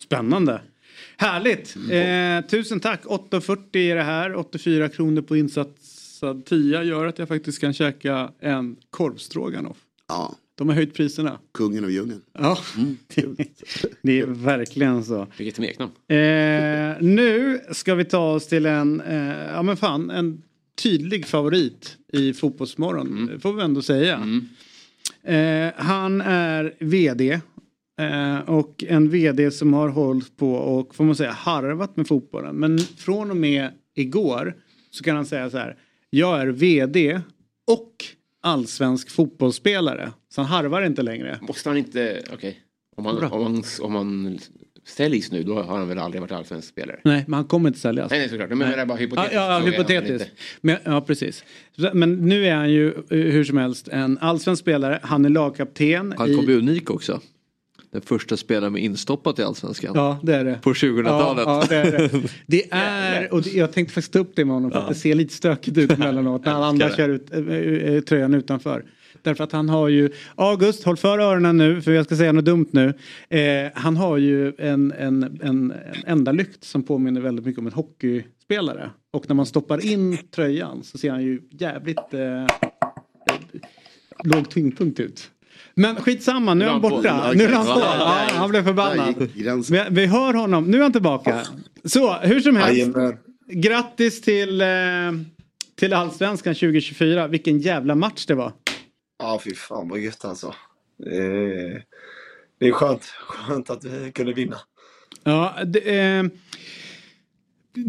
Spännande. 0.05 0.61
Härligt. 1.17 1.77
Eh, 1.91 2.51
tusen 2.51 2.81
tack. 2.81 3.05
8,40 3.05 3.77
är 3.77 3.97
det 3.97 4.03
här. 4.03 4.35
84 4.37 4.89
kronor 4.89 5.23
på 5.23 5.37
insatsad 6.23 6.45
tia 6.45 6.83
gör 6.85 7.07
att 7.07 7.19
jag 7.19 7.29
faktiskt 7.29 7.61
kan 7.61 7.73
käka 7.73 8.31
en 8.41 8.77
korvstroganoff. 8.91 9.77
Ja, 10.09 10.35
De 10.55 10.69
har 10.69 10.75
höjt 10.77 10.95
priserna. 10.95 11.39
kungen 11.55 11.85
av 11.85 11.91
djungeln. 11.91 12.23
Ja, 12.39 12.59
det 14.03 14.21
är 14.21 14.27
verkligen 14.27 15.05
så. 15.05 15.27
Vilket 15.39 15.57
smeknamn. 15.57 15.93
Eh, 16.09 16.97
nu 17.01 17.61
ska 17.73 17.95
vi 17.95 18.05
ta 18.05 18.33
oss 18.35 18.47
till 18.47 18.67
en, 18.67 19.01
eh, 19.01 19.47
ja 19.53 19.63
men 19.63 19.77
fan, 19.77 20.11
en 20.11 20.43
tydlig 20.83 21.27
favorit 21.27 21.97
i 22.13 22.33
Fotbollsmorgon. 22.33 23.07
Mm. 23.07 23.41
Får 23.41 23.53
vi 23.53 23.63
ändå 23.63 23.83
säga. 23.83 24.15
Eh, 25.25 25.73
han 25.77 26.21
är 26.21 26.75
vd. 26.79 27.41
Eh, 28.01 28.39
och 28.39 28.85
en 28.89 29.11
vd 29.11 29.51
som 29.51 29.73
har 29.73 29.89
hållit 29.89 30.37
på 30.37 30.53
och 30.55 30.95
får 30.95 31.05
man 31.05 31.17
säga 31.17 31.33
harvat 31.33 31.97
med 31.97 32.07
fotbollen. 32.09 32.57
Men 32.57 32.79
från 32.79 33.31
och 33.31 33.37
med 33.37 33.71
igår 33.95 34.55
så 34.91 35.05
kan 35.05 35.17
han 35.17 35.27
säga 35.27 35.51
så 35.51 35.59
här. 35.59 35.77
Jag 36.15 36.41
är 36.41 36.47
vd 36.47 37.21
och 37.67 37.93
allsvensk 38.43 39.11
fotbollsspelare. 39.11 40.13
Så 40.35 40.41
han 40.41 40.51
harvar 40.51 40.83
inte 40.83 41.03
längre. 41.03 41.39
Måste 41.43 41.69
han 41.69 41.79
inte, 41.79 42.23
okej. 42.33 42.59
Om, 42.97 43.07
han, 43.07 43.17
om, 43.25 43.43
han, 43.43 43.63
om 43.81 43.95
han 43.95 44.39
säljs 44.87 45.33
nu 45.33 45.43
då 45.43 45.63
har 45.63 45.79
han 45.79 45.89
väl 45.89 45.99
aldrig 45.99 46.21
varit 46.21 46.33
allsvensk 46.33 46.69
spelare? 46.69 47.01
Nej, 47.05 47.25
men 47.29 47.35
han 47.35 47.45
kommer 47.45 47.69
inte 47.69 47.79
säljas. 47.81 48.11
Nej, 48.11 48.21
nej 48.21 48.29
såklart. 48.29 48.49
Men 48.49 48.59
det 48.59 48.65
är 48.77 48.87
bara 48.87 48.99
Ja, 48.99 49.01
hypotetiskt. 49.01 49.35
ja, 49.35 49.53
ja 49.53 49.59
väl 49.65 49.73
hypotetiskt. 49.73 50.31
Men, 50.61 50.77
ja, 50.85 51.01
precis. 51.01 51.45
Men 51.93 52.13
nu 52.15 52.47
är 52.47 52.55
han 52.55 52.71
ju 52.73 52.89
eh, 52.89 52.95
hur 53.09 53.45
som 53.45 53.57
helst 53.59 53.89
en 53.89 54.19
allsvensk 54.19 54.61
spelare. 54.63 55.01
Han 55.03 55.25
är 55.25 55.29
lagkapten. 55.29 56.15
Han 56.19 56.31
i- 56.31 56.35
kom 56.35 56.45
ju 56.45 56.59
unik 56.59 56.91
också. 56.91 57.21
Den 57.93 58.03
första 58.03 58.37
spelaren 58.37 58.73
med 58.73 58.83
instoppat 58.83 59.39
i 59.39 59.43
Allsvenskan. 59.43 59.93
Ja, 59.95 60.19
det 60.23 60.35
är 60.35 60.45
det. 60.45 60.59
På 60.63 60.73
2000-talet. 60.73 61.45
Ja, 61.47 61.61
ja, 61.61 61.67
det 61.69 61.77
är 61.77 61.93
det. 61.93 62.29
Det 62.47 62.71
är, 62.73 63.35
och 63.35 63.47
jag 63.47 63.73
tänkte 63.73 63.95
faktiskt 63.95 64.13
ta 64.13 64.19
upp 64.19 64.33
det 64.37 64.45
med 64.45 64.55
honom 64.55 64.71
för 64.71 64.79
att 64.79 64.89
det 64.89 64.95
ser 64.95 65.15
lite 65.15 65.35
stökigt 65.35 65.79
ut 65.79 65.93
emellanåt 65.93 66.45
när 66.45 66.53
alla 66.53 66.67
andra 66.67 66.91
kör 66.91 67.09
ut, 67.09 67.33
äh, 67.33 68.01
tröjan 68.01 68.35
utanför. 68.35 68.85
Därför 69.23 69.45
att 69.45 69.53
han 69.53 69.69
har 69.69 69.89
ju, 69.89 70.11
August 70.35 70.85
håll 70.85 70.97
för 70.97 71.19
öronen 71.19 71.57
nu 71.57 71.83
för 71.83 71.93
jag 71.93 72.05
ska 72.05 72.17
säga 72.17 72.33
något 72.33 72.45
dumt 72.45 72.69
nu. 72.71 72.95
Eh, 73.29 73.71
han 73.75 73.97
har 73.97 74.17
ju 74.17 74.53
en, 74.59 74.93
en, 74.93 75.23
en, 75.23 75.43
en 75.43 75.73
enda 76.07 76.33
lykt 76.33 76.65
som 76.65 76.83
påminner 76.83 77.21
väldigt 77.21 77.47
mycket 77.47 77.59
om 77.59 77.67
en 77.67 77.73
hockeyspelare. 77.73 78.91
Och 79.11 79.25
när 79.29 79.35
man 79.35 79.47
stoppar 79.47 79.87
in 79.87 80.19
tröjan 80.31 80.83
så 80.85 80.99
ser 80.99 81.11
han 81.11 81.23
ju 81.23 81.41
jävligt 81.51 82.15
eh, 82.15 82.47
låg 84.25 84.51
tyngdpunkt 84.51 85.01
ut. 85.01 85.31
Men 85.75 85.97
skitsamma, 85.97 86.55
nu 86.55 86.65
är 86.65 86.69
han 86.69 86.81
borta. 86.81 87.33
Nu 87.35 87.45
är 87.45 87.53
han 87.53 87.67
på. 87.67 87.81
Ja, 87.81 88.29
han 88.31 88.51
blev 88.51 88.65
förbannad. 88.65 89.15
Vi, 89.71 89.85
vi 89.91 90.07
hör 90.07 90.35
honom, 90.35 90.65
nu 90.65 90.79
är 90.79 90.83
han 90.83 90.93
tillbaka. 90.93 91.41
Så, 91.85 92.13
hur 92.13 92.41
som 92.41 92.57
helst. 92.57 92.97
Grattis 93.49 94.21
till, 94.21 94.61
eh, 94.61 94.67
till 95.75 95.93
Allsvenskan 95.93 96.55
2024. 96.55 97.27
Vilken 97.27 97.59
jävla 97.59 97.95
match 97.95 98.27
det 98.27 98.35
var. 98.35 98.53
Ja, 99.19 99.41
fy 99.45 99.55
fan 99.55 99.89
vad 99.89 100.01
gött 100.01 100.25
alltså. 100.25 100.55
Det 100.99 101.17
är, 101.17 101.83
det 102.61 102.69
är 102.69 102.73
skönt, 102.73 103.05
skönt 103.05 103.71
att 103.71 103.85
vi 103.85 104.13
kunde 104.13 104.33
vinna. 104.33 104.57
Ja, 105.25 105.55
det, 105.65 106.01
eh, 106.01 106.25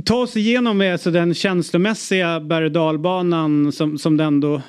ta 0.05 0.15
oss 0.15 0.37
igenom 0.37 0.81
alltså 0.81 1.11
den 1.11 1.33
känslomässiga 1.33 2.39
berg 2.39 2.65
och 2.65 2.71
dalbanan 2.71 3.71
som, 3.71 3.97
som 3.97 4.17
den 4.17 4.39
då 4.39 4.61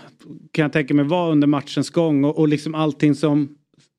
kan 0.52 0.62
jag 0.62 0.72
tänka 0.72 0.94
mig 0.94 1.04
var 1.04 1.30
under 1.30 1.46
matchens 1.46 1.90
gång 1.90 2.24
och, 2.24 2.38
och 2.38 2.48
liksom 2.48 2.74
allting 2.74 3.14
som 3.14 3.48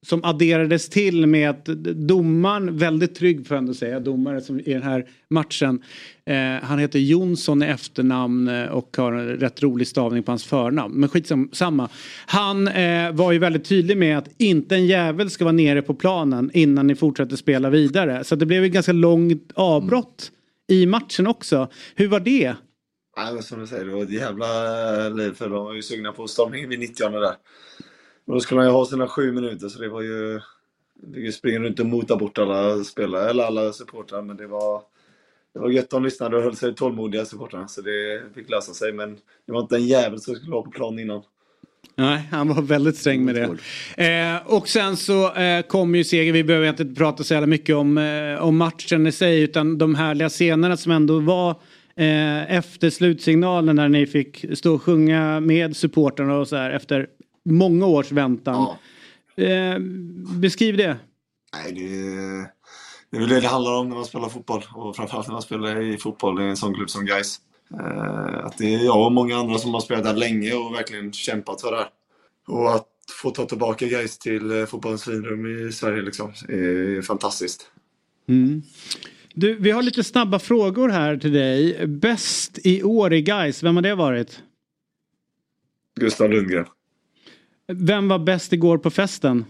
som 0.06 0.24
adderades 0.24 0.90
till 0.90 1.28
med 1.28 1.50
att 1.50 1.66
domaren, 1.66 2.78
väldigt 2.78 3.16
trygg 3.16 3.48
får 3.48 3.56
jag 3.56 3.62
ändå 3.62 3.74
säga, 3.74 4.00
domare 4.00 4.42
som 4.42 4.60
i 4.60 4.74
den 4.74 4.84
här 4.84 5.06
matchen. 5.30 5.82
Eh, 6.26 6.64
han 6.64 6.80
heter 6.80 7.00
Jonsson 7.00 7.64
i 7.64 7.66
efternamn 7.66 8.48
eh, 8.48 8.66
och 8.66 8.98
har 8.98 9.14
en 9.14 9.28
rätt 9.28 9.64
rolig 9.64 9.88
stavning 9.88 10.24
på 10.24 10.32
hans 10.32 10.46
förnamn. 10.46 10.94
Men 10.94 11.10
skitsamma. 11.10 11.90
Han 12.26 12.68
eh, 12.68 13.12
var 13.12 13.32
ju 13.32 13.40
väldigt 13.40 13.66
tydlig 13.66 13.98
med 13.98 14.18
att 14.18 14.30
inte 14.38 14.76
en 14.76 14.86
jävel 14.86 15.30
ska 15.30 15.44
vara 15.44 15.52
nere 15.52 15.82
på 15.82 15.94
planen 15.94 16.52
innan 16.54 16.88
ni 16.88 16.96
fortsätter 16.96 17.36
spela 17.36 17.70
vidare. 17.70 18.24
Så 18.24 18.36
det 18.36 18.46
blev 18.46 18.64
ett 18.64 18.72
ganska 18.72 18.92
långt 18.92 19.52
avbrott 19.54 20.32
mm. 20.70 20.82
i 20.82 20.86
matchen 20.86 21.28
också. 21.28 21.70
Hur 21.96 22.08
var 22.08 22.20
det? 22.20 22.56
Ja, 23.16 23.32
men 23.34 23.44
som 23.44 23.60
du 23.60 23.68
säger, 23.68 23.86
det 23.86 23.92
var 23.92 24.04
ett 24.04 24.12
jävla 24.12 25.10
liv 25.10 25.34
för 25.34 25.50
de 25.50 25.66
var 25.66 25.74
ju 25.74 25.82
sugna 25.82 26.12
på 26.12 26.28
stormning 26.28 26.70
vid 26.70 26.80
90 26.80 27.10
där. 27.10 27.36
Då 28.26 28.40
skulle 28.40 28.62
han 28.62 28.70
ju 28.70 28.74
ha 28.74 28.86
sina 28.86 29.08
sju 29.08 29.32
minuter 29.32 29.70
så 29.70 29.80
det 29.80 29.90
var 29.90 30.02
ju... 30.02 30.42
Vi 31.08 31.32
springer 31.32 31.60
runt 31.60 31.80
och 31.80 31.86
motar 31.86 32.16
bort 32.16 32.38
alla 32.38 32.84
spelare, 32.84 33.30
eller 33.30 33.44
alla 33.44 33.74
supportrar, 33.74 34.22
men 34.22 34.38
det 34.38 34.48
var... 34.48 34.82
Det 35.54 35.60
var 35.60 35.70
gött, 35.70 35.90
de 35.90 36.04
lyssnade 36.04 36.38
och 36.38 36.44
höll 36.44 36.56
sig 36.56 36.76
tålmodiga 36.76 37.26
supportrarna, 37.26 37.68
så 37.68 37.82
det 37.82 38.24
fick 38.36 38.50
lösa 38.50 38.74
sig. 38.74 38.94
Men 38.94 39.18
det 39.46 39.52
var 39.52 39.62
inte 39.62 39.76
en 39.76 39.88
jävel 39.88 40.22
som 40.22 40.36
skulle 40.36 40.52
vara 40.52 40.64
på 40.64 40.72
plan 40.72 41.00
innan. 41.00 41.24
Nej, 41.96 42.28
han 42.32 42.48
var 42.48 42.62
väldigt 42.62 42.98
sträng 42.98 43.26
med 43.26 43.36
det. 43.36 43.44
Eh, 44.04 44.54
och 44.54 44.68
sen 44.68 44.98
så 44.98 45.34
eh, 45.34 45.62
kom 45.62 45.96
ju 45.96 46.04
seger, 46.04 46.34
vi 46.34 46.44
behöver 46.44 46.70
inte 46.70 46.86
prata 46.86 47.24
så 47.24 47.34
jävla 47.34 47.48
mycket 47.48 47.76
om, 47.76 47.98
eh, 47.98 48.44
om 48.44 48.58
matchen 48.58 49.08
i 49.08 49.12
sig 49.12 49.42
utan 49.42 49.78
de 49.78 49.96
härliga 49.96 50.30
scenerna 50.30 50.78
som 50.78 50.92
ändå 50.92 51.20
var 51.20 51.50
eh, 51.50 51.56
efter 52.48 52.90
slutsignalen 52.90 53.76
när 53.76 53.90
ni 53.90 54.06
fick 54.06 54.46
stå 54.58 54.74
och 54.74 54.82
sjunga 54.82 55.40
med 55.40 55.76
supportrarna 55.76 56.38
och 56.38 56.48
så 56.48 56.56
här 56.56 56.72
efter 56.72 57.08
många 57.46 57.86
års 57.86 58.12
väntan. 58.12 58.68
Ja. 59.36 59.44
Eh, 59.44 59.80
beskriv 60.40 60.78
det. 60.78 60.98
Nej, 61.54 61.74
det, 61.74 61.88
det 63.10 63.18
är 63.18 63.20
väl 63.20 63.30
det 63.30 63.40
det 63.40 63.48
handlar 63.48 63.72
om 63.72 63.90
när 63.90 63.96
man 63.96 64.06
spelar 64.06 64.30
fotboll 64.30 64.64
och 64.74 64.96
framförallt 64.96 65.28
när 65.28 65.34
man 65.34 65.42
spelar 65.42 65.82
i 65.82 65.98
fotboll 65.98 66.42
i 66.42 66.46
en 66.46 66.58
sån 66.58 66.74
klubb 66.74 66.90
som 66.90 67.06
Gais. 67.06 67.40
Eh, 67.80 68.46
att 68.46 68.58
det 68.58 68.74
är 68.74 68.86
jag 68.86 69.06
och 69.06 69.12
många 69.12 69.38
andra 69.38 69.58
som 69.58 69.74
har 69.74 69.82
spelat 69.82 70.04
där 70.04 70.16
länge 70.16 70.54
och 70.54 70.74
verkligen 70.74 71.14
kämpat 71.14 71.62
för 71.62 71.72
det 71.72 71.78
här. 71.78 71.90
Och 72.48 72.76
att 72.76 72.88
få 73.22 73.30
ta 73.32 73.46
tillbaka 73.46 73.86
Gais 73.86 74.18
till 74.18 74.60
eh, 74.60 74.66
fotbollens 74.66 75.04
finrum 75.04 75.68
i 75.68 75.72
Sverige 75.72 76.02
liksom, 76.02 76.30
är 76.30 77.02
fantastiskt. 77.02 77.72
Mm. 78.28 78.62
Du, 79.38 79.56
vi 79.56 79.72
har 79.72 79.84
lite 79.84 80.04
snabba 80.04 80.40
frågor 80.40 80.90
här 80.90 81.18
till 81.18 81.34
dig. 81.34 81.88
Bäst 81.88 82.60
i 82.64 82.84
år 82.84 83.14
i 83.14 83.22
Gais, 83.22 83.64
vem 83.64 83.76
har 83.76 83.84
det 83.84 83.96
varit? 83.96 84.44
Gustav 86.00 86.30
Lundgren. 86.30 86.66
Vem 87.68 88.08
var 88.08 88.20
bäst 88.20 88.54
igår 88.54 88.78
på 88.78 88.90
festen? 88.90 89.46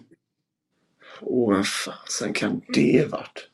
Åh, 1.22 1.54
vem 1.54 1.64
fasen 1.64 2.34
kan 2.34 2.62
det 2.74 3.12
varit? 3.12 3.50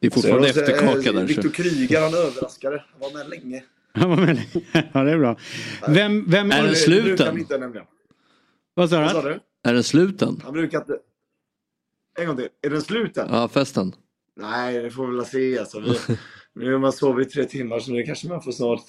Det 0.00 0.06
är 0.06 0.10
fortfarande 0.10 0.46
alltså, 0.46 0.60
efterkaka 0.60 1.12
där. 1.12 1.26
Viktor 1.26 1.48
Kryger, 1.48 2.00
han 2.00 2.14
överraskade. 2.14 2.84
Han 2.90 3.00
var 3.00 3.18
med 3.18 3.28
länge. 3.28 3.64
Han 3.94 4.10
var 4.10 4.16
med 4.16 4.36
länge. 4.36 4.90
Ja, 4.92 5.02
det 5.04 5.12
är 5.12 5.18
bra. 5.18 5.36
Vem, 5.88 6.30
vem 6.30 6.50
är 6.50 6.62
det 6.62 6.74
sluten? 6.74 7.38
Inte, 7.38 7.84
Vad 8.74 8.90
sa 8.90 8.96
du? 8.96 9.02
Vad 9.02 9.12
sa 9.12 9.22
du? 9.22 9.40
Är 9.64 9.74
den 9.74 9.84
sluten? 9.84 10.40
Han 10.44 10.52
brukar 10.52 10.78
inte... 10.78 10.98
En 12.18 12.26
gång 12.26 12.36
till. 12.36 12.48
Är 12.62 12.70
den 12.70 12.82
sluten? 12.82 13.28
Ja, 13.30 13.48
festen. 13.48 13.94
Nej, 14.36 14.82
det 14.82 14.90
får 14.90 15.06
vi 15.06 15.16
väl 15.16 15.26
se 15.26 15.58
alltså. 15.58 15.80
Vi, 15.80 15.96
nu 16.64 16.72
har 16.72 16.78
man 16.78 16.92
sovit 16.92 17.30
tre 17.30 17.44
timmar 17.44 17.78
så 17.78 17.92
nu 17.92 18.02
kanske 18.02 18.28
man 18.28 18.42
får 18.42 18.52
snart 18.52 18.84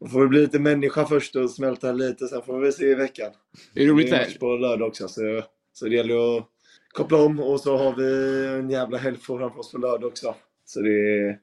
man 0.00 0.10
får 0.10 0.20
väl 0.20 0.28
bli 0.28 0.40
lite 0.40 0.58
människa 0.58 1.06
först 1.06 1.36
och 1.36 1.50
smälta 1.50 1.92
lite, 1.92 2.26
sen 2.26 2.42
får 2.42 2.60
vi 2.60 2.72
se 2.72 2.84
i 2.84 2.94
veckan. 2.94 3.32
Det 3.74 3.82
är 3.82 3.86
roligt 3.86 4.10
det 4.10 4.16
är 4.16 4.26
match 4.26 4.38
på 4.38 4.56
lördag 4.56 4.88
också, 4.88 5.08
så, 5.08 5.42
så 5.72 5.84
det 5.88 5.96
gäller 5.96 6.36
att 6.36 6.46
koppla 6.92 7.18
om 7.18 7.40
och 7.40 7.60
så 7.60 7.76
har 7.76 7.96
vi 7.96 8.46
en 8.58 8.70
jävla 8.70 8.98
helg 8.98 9.16
framför 9.16 9.58
oss 9.58 9.72
på 9.72 9.78
lördag 9.78 10.04
också. 10.04 10.34
Så 10.64 10.80
det 10.80 10.90
är, 10.90 11.38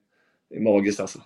det 0.50 0.56
är 0.56 0.62
magiskt 0.62 1.00
alltså. 1.00 1.20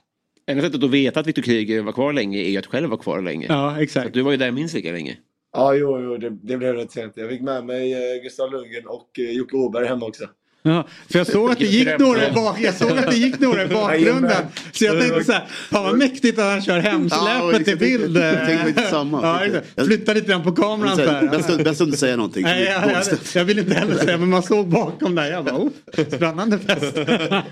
Enda 0.45 0.63
sättet 0.63 0.83
att 0.83 0.89
veta 0.91 1.19
att 1.19 1.27
Viktor 1.27 1.41
Kryger 1.41 1.81
var 1.81 1.91
kvar 1.91 2.13
länge 2.13 2.39
är 2.39 2.49
ju 2.49 2.57
att 2.57 2.65
själv 2.65 2.89
vara 2.89 2.99
kvar 2.99 3.21
länge. 3.21 3.45
Ja, 3.49 3.81
exakt. 3.81 4.07
Så 4.07 4.13
du 4.13 4.21
var 4.21 4.31
ju 4.31 4.37
där 4.37 4.51
minst 4.51 4.75
lika 4.75 4.91
länge. 4.91 5.17
Ja, 5.53 5.75
jo, 5.75 5.99
jo 5.99 6.17
det, 6.17 6.29
det 6.29 6.57
blev 6.57 6.73
rätt 6.73 6.91
sent. 6.91 7.13
Jag 7.15 7.29
fick 7.29 7.41
med 7.41 7.65
mig 7.65 7.93
eh, 7.93 8.23
Gustav 8.23 8.51
Lundgren 8.51 8.87
och 8.87 9.19
eh, 9.19 9.31
Jocke 9.31 9.55
Åberg 9.55 9.87
hem 9.87 10.03
också. 10.03 10.27
Ja, 10.67 10.87
för 11.11 11.17
jag 11.17 11.27
såg 11.27 11.51
att 11.51 11.59
det 11.59 11.65
gick 11.65 11.99
några 11.99 12.27
i, 12.27 12.31
bak 12.31 12.59
jag 12.61 12.73
såg 12.73 12.91
att 12.97 13.11
det 13.11 13.17
gick 13.17 13.39
några 13.39 13.63
i 13.63 13.67
bakgrunden. 13.67 14.45
Så 14.71 14.85
jag 14.85 14.99
tänkte 15.01 15.23
så 15.23 15.31
här, 15.31 15.45
fan 15.47 15.83
vad 15.83 15.97
mäktigt 15.97 16.39
att 16.39 16.45
han 16.45 16.61
kör 16.61 16.79
hemsläpet 16.79 17.65
till 17.65 17.77
bild. 17.77 18.15
Tänkte 18.21 18.69
inte 18.69 18.81
samma. 18.89 19.49
Ja, 19.75 19.85
Flytta 19.85 20.13
lite 20.13 20.27
grann 20.27 20.43
på 20.43 20.51
kameran 20.51 20.95
så 20.95 21.01
här. 21.01 21.27
Bäst, 21.63 21.81
att 21.81 21.87
inte 21.87 21.97
säga 21.97 22.15
någonting. 22.15 22.43
Nej, 22.43 22.63
jag, 22.63 22.91
jag, 22.91 23.03
jag 23.35 23.45
vill 23.45 23.59
inte 23.59 23.73
heller 23.73 23.95
säga 23.95 24.17
men 24.17 24.29
man 24.29 24.43
såg 24.43 24.67
bakom 24.67 25.15
där. 25.15 25.31
Jag 25.31 25.45
bara, 25.45 25.55
oh, 25.55 25.69
spännande 26.07 26.59
fest. 26.59 26.95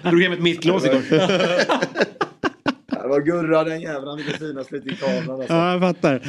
Drog 0.04 0.22
hem 0.22 0.32
ett 0.34 0.42
mittlås 0.42 0.86
igår. 0.86 1.02
Det 3.06 3.10
var 3.10 3.22
Gurra 3.22 3.64
den 3.64 3.82
jäveln, 3.82 4.08
han 4.08 4.18
ville 4.18 4.38
synas 4.38 4.72
lite 4.72 4.90
i 4.90 4.96
kameran. 4.96 5.40
Alltså. 5.40 5.54
Ja, 5.54 5.72
jag 5.72 5.82
fattar. 5.82 6.22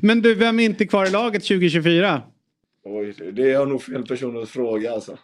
Men 0.06 0.22
du, 0.22 0.34
vem 0.34 0.60
är 0.60 0.64
inte 0.64 0.86
kvar 0.86 1.06
i 1.06 1.10
laget 1.10 1.42
2024? 1.42 2.22
Oj, 2.84 3.14
det 3.32 3.50
är 3.50 3.66
nog 3.66 3.82
fel 3.82 4.06
person 4.06 4.42
att 4.42 4.48
fråga 4.48 4.92
alltså. 4.92 5.18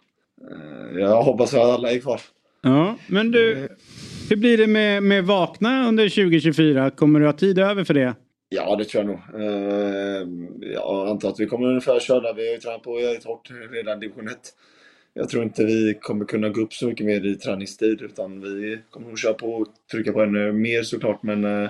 Eh, 0.51 0.99
jag 0.99 1.21
hoppas 1.23 1.53
att 1.53 1.59
alla 1.59 1.91
är 1.91 1.99
kvar. 1.99 2.21
Ja, 2.61 2.95
men 3.07 3.31
du, 3.31 3.67
hur 4.29 4.35
blir 4.35 4.57
det 4.57 4.67
med, 4.67 5.03
med 5.03 5.25
Vakna 5.25 5.87
under 5.87 6.09
2024? 6.09 6.89
Kommer 6.89 7.19
du 7.19 7.25
ha 7.25 7.33
tid 7.33 7.59
över 7.59 7.83
för 7.83 7.93
det? 7.93 8.15
Ja, 8.49 8.75
det 8.75 8.85
tror 8.85 9.03
jag 9.03 9.07
nog. 9.07 9.41
Eh, 9.41 10.27
jag 10.73 11.09
antar 11.09 11.29
att 11.29 11.39
vi 11.39 11.45
kommer 11.45 11.67
ungefär 11.67 11.99
köra. 11.99 12.33
Vi 12.33 12.47
har 12.47 12.53
ju 12.53 12.59
tränat 12.59 12.83
på 12.83 12.99
ett 12.99 13.23
hårt 13.23 13.51
redan 13.71 13.99
division 13.99 14.27
1. 14.27 14.37
Jag 15.13 15.29
tror 15.29 15.43
inte 15.43 15.63
vi 15.63 15.97
kommer 16.01 16.25
kunna 16.25 16.49
gå 16.49 16.61
upp 16.61 16.73
så 16.73 16.87
mycket 16.87 17.05
mer 17.05 17.25
i 17.25 17.35
träningstid 17.35 18.01
utan 18.01 18.41
vi 18.41 18.79
kommer 18.89 19.07
nog 19.07 19.19
köra 19.19 19.33
på 19.33 19.53
och 19.53 19.67
trycka 19.91 20.11
på 20.11 20.21
ännu 20.21 20.51
mer 20.51 20.83
såklart 20.83 21.23
men 21.23 21.63
eh, 21.63 21.69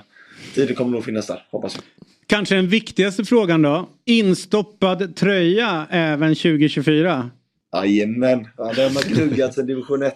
tiden 0.56 0.76
kommer 0.76 0.92
nog 0.92 1.06
finnas 1.06 1.28
där, 1.28 1.46
hoppas 1.52 1.76
jag. 1.76 1.84
Kanske 2.28 2.56
den 2.56 2.68
viktigaste 2.68 3.26
frågan 3.26 3.62
då. 3.62 3.90
Instoppad 4.06 5.16
tröja 5.16 5.88
även 5.90 6.36
2024? 6.36 7.30
Jajamän, 7.74 8.48
ja, 8.58 8.74
det 8.76 8.82
har 8.82 8.94
man 8.94 9.04
gnuggat 9.04 9.54
sen 9.54 9.66
division 9.66 10.04
1. 10.04 10.16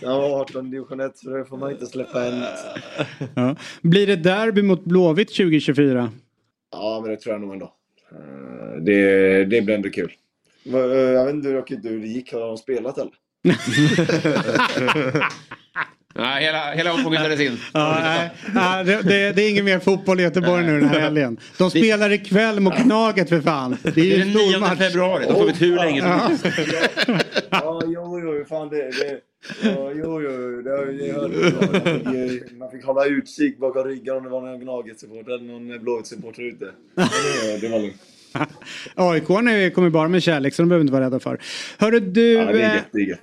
Jag 0.00 0.18
var 0.18 0.40
18 0.40 0.70
division 0.70 1.00
1 1.00 1.18
så 1.18 1.30
det 1.30 1.44
får 1.44 1.56
man 1.56 1.70
inte 1.70 1.86
släppa 1.86 2.24
än. 2.24 2.42
Ja. 3.34 3.56
Blir 3.82 4.06
det 4.06 4.16
derby 4.16 4.62
mot 4.62 4.84
Blåvitt 4.84 5.28
2024? 5.28 6.12
Ja, 6.72 7.00
men 7.02 7.10
det 7.10 7.16
tror 7.16 7.34
jag 7.34 7.40
nog 7.40 7.52
ändå. 7.52 7.72
Eh, 8.12 8.82
det, 8.82 9.44
det 9.44 9.62
blir 9.62 9.74
ändå 9.74 9.90
kul. 9.90 10.12
Eh, 10.66 10.78
jag 10.78 11.24
vet 11.24 11.34
inte 11.34 11.48
hur 11.88 12.00
det 12.00 12.06
gick, 12.06 12.32
har 12.32 12.40
de 12.40 12.56
spelat 12.56 12.98
eller? 12.98 13.12
Nej, 16.14 16.44
hela, 16.44 16.70
hela 16.72 16.92
omgången 16.92 17.20
spelades 17.20 17.40
in. 17.40 17.58
Ja, 17.72 17.98
nej, 18.02 18.30
nej, 18.54 18.84
det, 18.84 19.02
det, 19.02 19.32
det, 19.32 19.42
är 19.42 19.50
ingen 19.50 19.64
mer 19.64 19.78
fotboll 19.78 20.20
i 20.20 20.22
Göteborg 20.22 20.66
nu 20.66 20.80
den 20.80 20.88
här 20.88 21.00
helgen. 21.00 21.40
De 21.58 21.70
spelar 21.70 22.12
ikväll 22.12 22.60
mot 22.60 22.76
Gnaget 22.76 23.28
för 23.28 23.40
fan. 23.40 23.76
Det 23.82 24.00
är 24.00 24.04
ju 24.04 24.18
den 24.18 24.28
9 24.28 24.76
februari. 24.76 25.24
De 25.28 25.34
får 25.34 25.46
vet 25.46 25.62
hur 25.62 25.76
länge 25.76 26.02
som 26.02 26.10
helst. 26.10 26.44
Ja, 27.50 27.82
jo, 27.86 28.20
jo, 28.20 28.44
fan 28.48 28.68
det. 28.68 28.76
det 28.76 29.20
ja, 29.62 29.92
jo, 29.94 30.22
jo, 30.22 30.62
det, 30.62 30.92
det 30.92 31.12
hörde 31.12 31.34
jag. 31.40 32.58
Man 32.58 32.70
fick 32.70 32.84
hålla 32.84 33.04
utkik 33.04 33.58
bakom 33.58 33.84
ryggen 33.84 34.16
om 34.16 34.24
det 34.24 34.30
var 34.30 34.40
någon 34.40 34.60
Gnaget-supporter 34.60 35.32
eller 35.32 35.44
någon 35.44 35.80
Blåvitt-supporter 35.80 36.42
ute. 36.42 36.64
Det, 36.94 37.58
det 37.60 37.68
var 37.68 37.78
lugnt. 37.78 38.02
AIK 38.94 39.74
kommer 39.74 39.90
bara 39.90 40.08
med 40.08 40.22
kärlek 40.22 40.54
så 40.54 40.62
de 40.62 40.68
behöver 40.68 40.80
inte 40.80 40.92
vara 40.92 41.04
rädda 41.04 41.20
för. 41.20 41.40
Hörru 41.78 42.00
du. 42.00 42.32
Ja, 42.32 42.44
det 42.44 42.62
är 42.62 42.74
gött, 42.74 42.84
det 42.92 42.98
är 42.98 43.06
gött. 43.06 43.20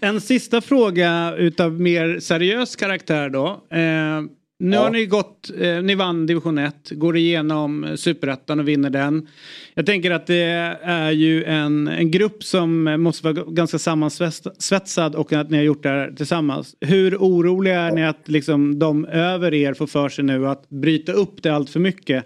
En 0.00 0.20
sista 0.20 0.60
fråga 0.60 1.34
utav 1.36 1.80
mer 1.80 2.20
seriös 2.20 2.76
karaktär 2.76 3.28
då. 3.28 3.46
Eh, 3.70 4.22
Nu 4.58 4.76
ja. 4.76 4.82
har 4.82 4.90
ni 4.90 5.06
gått, 5.06 5.50
eh, 5.58 5.82
ni 5.82 5.94
vann 5.94 6.26
division 6.26 6.58
1, 6.58 6.90
går 6.90 7.16
igenom 7.16 7.86
superettan 7.96 8.60
och 8.60 8.68
vinner 8.68 8.90
den. 8.90 9.28
Jag 9.74 9.86
tänker 9.86 10.10
att 10.10 10.26
det 10.26 10.76
är 10.82 11.10
ju 11.10 11.44
en, 11.44 11.88
en 11.88 12.10
grupp 12.10 12.44
som 12.44 12.82
måste 13.02 13.24
vara 13.32 13.44
ganska 13.48 13.78
sammansvetsad 13.78 15.14
och 15.14 15.32
att 15.32 15.50
ni 15.50 15.56
har 15.56 15.64
gjort 15.64 15.82
det 15.82 15.88
här 15.88 16.12
tillsammans. 16.16 16.76
Hur 16.80 17.16
oroliga 17.16 17.80
är 17.80 17.92
ni 17.92 18.04
att 18.04 18.28
liksom, 18.28 18.78
de 18.78 19.04
över 19.04 19.54
er 19.54 19.74
får 19.74 19.86
för 19.86 20.08
sig 20.08 20.24
nu 20.24 20.48
att 20.48 20.68
bryta 20.68 21.12
upp 21.12 21.42
det 21.42 21.50
allt 21.50 21.70
för 21.70 21.80
mycket? 21.80 22.24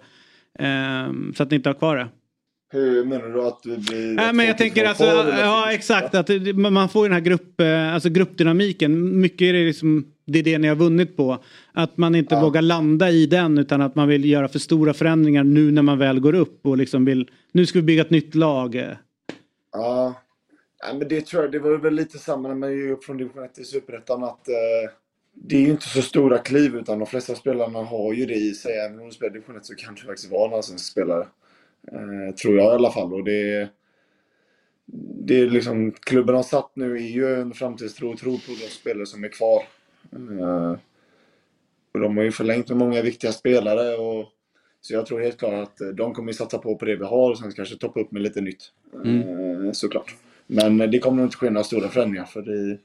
Eh, 0.59 1.13
så 1.37 1.43
att 1.43 1.51
ni 1.51 1.57
inte 1.57 1.69
har 1.69 1.75
kvar 1.75 1.97
det? 1.97 2.09
Hur 2.71 3.05
menar 3.05 3.29
du 3.29 3.43
att 3.43 3.63
det 3.63 3.79
blir? 3.79 4.15
Nej, 4.15 4.33
men 4.33 4.47
jag 4.47 4.59
tänker 4.59 4.85
alltså, 4.85 5.05
ja 5.05 5.73
exakt 5.73 6.15
att 6.15 6.31
man 6.55 6.89
får 6.89 7.03
den 7.03 7.13
här 7.13 7.21
grupp, 7.21 7.61
eh, 7.61 7.95
alltså 7.95 8.09
gruppdynamiken. 8.09 9.21
Mycket 9.21 9.43
är 9.43 9.53
det 9.53 9.65
liksom, 9.67 10.13
det 10.25 10.39
är 10.39 10.43
det 10.43 10.59
ni 10.59 10.69
har 10.69 10.77
vunnit 10.77 11.17
på. 11.17 11.45
Att 11.73 11.97
man 11.97 12.15
inte 12.15 12.35
ja. 12.35 12.41
vågar 12.41 12.63
landa 12.63 13.11
i 13.11 13.27
den 13.27 13.59
utan 13.59 13.83
att 13.83 13.95
man 13.95 14.09
vill 14.09 14.25
göra 14.25 14.49
för 14.49 14.59
stora 14.59 14.95
förändringar 14.95 15.45
nu 15.45 15.71
när 15.71 15.83
man 15.83 15.99
väl 15.99 16.21
går 16.21 16.35
upp 16.35 16.67
och 16.67 16.77
liksom 16.77 17.05
vill, 17.05 17.31
nu 17.53 17.67
ska 17.67 17.79
vi 17.79 17.83
bygga 17.83 18.03
ett 18.03 18.11
nytt 18.11 18.35
lag. 18.35 18.75
Ja, 19.73 20.15
ja 20.87 20.95
men 20.99 21.09
det 21.09 21.27
tror 21.27 21.43
jag, 21.43 21.53
det 21.53 21.59
var 21.59 21.79
väl 21.79 21.95
lite 21.95 22.19
samma 22.19 22.49
när 22.49 22.55
man 22.55 22.79
gick 22.79 22.91
upp 22.91 23.05
från 23.05 23.17
division 23.17 23.45
1 23.45 23.55
till 23.55 23.67
superettan 23.67 24.25
att 24.25 24.49
eh, 24.49 24.91
det 25.35 25.57
är 25.57 25.61
ju 25.61 25.71
inte 25.71 25.89
så 25.89 26.03
stora 26.03 26.39
kliv 26.39 26.77
utan 26.77 26.99
de 26.99 27.07
flesta 27.07 27.35
spelarna 27.35 27.79
har 27.79 28.13
ju 28.13 28.27
det 28.27 28.35
i 28.35 28.55
sig. 28.55 28.73
Även 28.73 29.01
om 29.01 29.07
du 29.07 29.13
spelar 29.13 29.33
division 29.33 29.57
1 29.57 29.67
så 29.67 29.75
kan 29.75 29.95
du 29.95 30.01
faktiskt 30.01 30.31
vara 30.31 30.49
en 30.49 30.55
allsvensk 30.55 30.85
spelare. 30.85 31.27
Eh, 31.93 32.35
tror 32.35 32.57
jag 32.57 32.67
i 32.73 32.75
alla 32.75 32.91
fall. 32.91 33.15
Och 33.15 33.25
det, 33.25 33.69
det 35.27 35.41
är 35.41 35.51
liksom, 35.51 35.93
klubben 35.93 36.35
har 36.35 36.43
satt 36.43 36.71
nu 36.75 36.97
är 36.97 37.09
ju 37.09 37.35
en 37.35 37.53
framtidstro 37.53 38.13
och 38.13 38.19
tro 38.19 38.33
på 38.33 38.53
de 38.61 38.69
spelare 38.69 39.07
som 39.07 39.25
är 39.25 39.29
kvar. 39.29 39.63
Eh, 40.13 40.77
och 41.93 42.01
de 42.01 42.17
har 42.17 42.25
ju 42.25 42.33
förlängt 42.33 42.69
med 42.69 42.79
många 42.79 43.03
viktiga 43.03 43.33
spelare. 43.33 43.97
Och, 43.97 44.29
så 44.81 44.95
jag 44.95 45.07
tror 45.07 45.21
helt 45.21 45.39
klart 45.39 45.69
att 45.69 45.97
de 45.97 46.15
kommer 46.15 46.33
satsa 46.33 46.59
på, 46.59 46.77
på 46.77 46.85
det 46.85 46.97
vi 46.97 47.05
har 47.05 47.31
och 47.31 47.39
sen 47.39 47.53
kanske 47.53 47.77
toppa 47.77 48.01
upp 48.01 48.13
med 48.13 48.23
lite 48.23 48.41
nytt. 48.41 48.73
Mm. 49.05 49.67
Eh, 49.67 49.73
såklart. 49.73 50.15
Men 50.47 50.79
det 50.79 50.99
kommer 50.99 51.17
nog 51.17 51.27
inte 51.27 51.37
ske 51.37 51.51
några 51.51 51.65
stora 51.65 51.89
förändringar 51.89 52.25
för 52.25 52.43
det, 52.43 52.79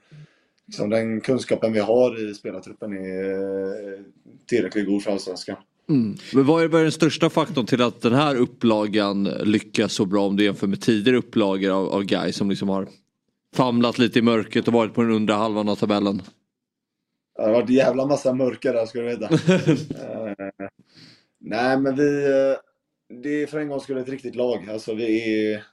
liksom 0.66 0.90
den 0.90 1.22
kunskapen 1.22 1.74
vi 1.74 1.80
har 1.80 2.30
i 2.30 2.34
spelartruppen 2.34 2.94
är 2.94 4.04
tillräckligt 4.46 4.88
god 4.88 5.04
för 5.04 5.12
Allsvenskan. 5.12 5.58
Mm. 5.90 6.16
Men 6.34 6.46
vad 6.46 6.64
är, 6.64 6.68
vad 6.68 6.80
är 6.80 6.84
den 6.84 6.92
största 6.92 7.30
faktorn 7.30 7.66
till 7.66 7.82
att 7.82 8.02
den 8.02 8.14
här 8.14 8.36
upplagan 8.36 9.24
lyckas 9.24 9.94
så 9.94 10.06
bra 10.06 10.28
om 10.28 10.36
du 10.36 10.44
jämför 10.44 10.68
med 10.68 10.82
tidigare 10.82 11.18
upplagor 11.18 11.72
av, 11.72 11.90
av 11.90 12.04
guys 12.04 12.36
som 12.36 12.50
liksom 12.50 12.70
har 12.70 12.88
famlat 13.56 13.98
lite 13.98 14.20
i 14.20 14.22
mörkret 14.22 14.68
och 14.68 14.74
varit 14.74 14.94
på 14.94 15.02
den 15.02 15.12
undre 15.12 15.36
halvan 15.36 15.70
av 15.70 15.76
tabellen? 15.76 16.22
Det 17.36 17.42
har 17.42 17.52
varit 17.52 17.70
en 17.70 17.76
jävla 17.76 18.06
massa 18.06 18.34
mörker 18.34 18.74
där 18.74 18.86
ska 18.86 19.00
du 19.00 19.06
veta. 19.06 19.30
uh, 19.34 20.34
nej 21.40 21.80
men 21.80 21.96
vi, 21.96 22.28
uh, 22.28 22.56
det 23.22 23.44
är 23.44 23.48
för 23.48 23.60
en 23.60 23.68
gång 23.68 23.80
skulle 23.80 24.02
ett 24.02 24.10
riktigt 24.10 24.36
lag. 24.36 24.70
Alltså 24.70 24.94
vi 24.94 25.34
är, 25.54 25.64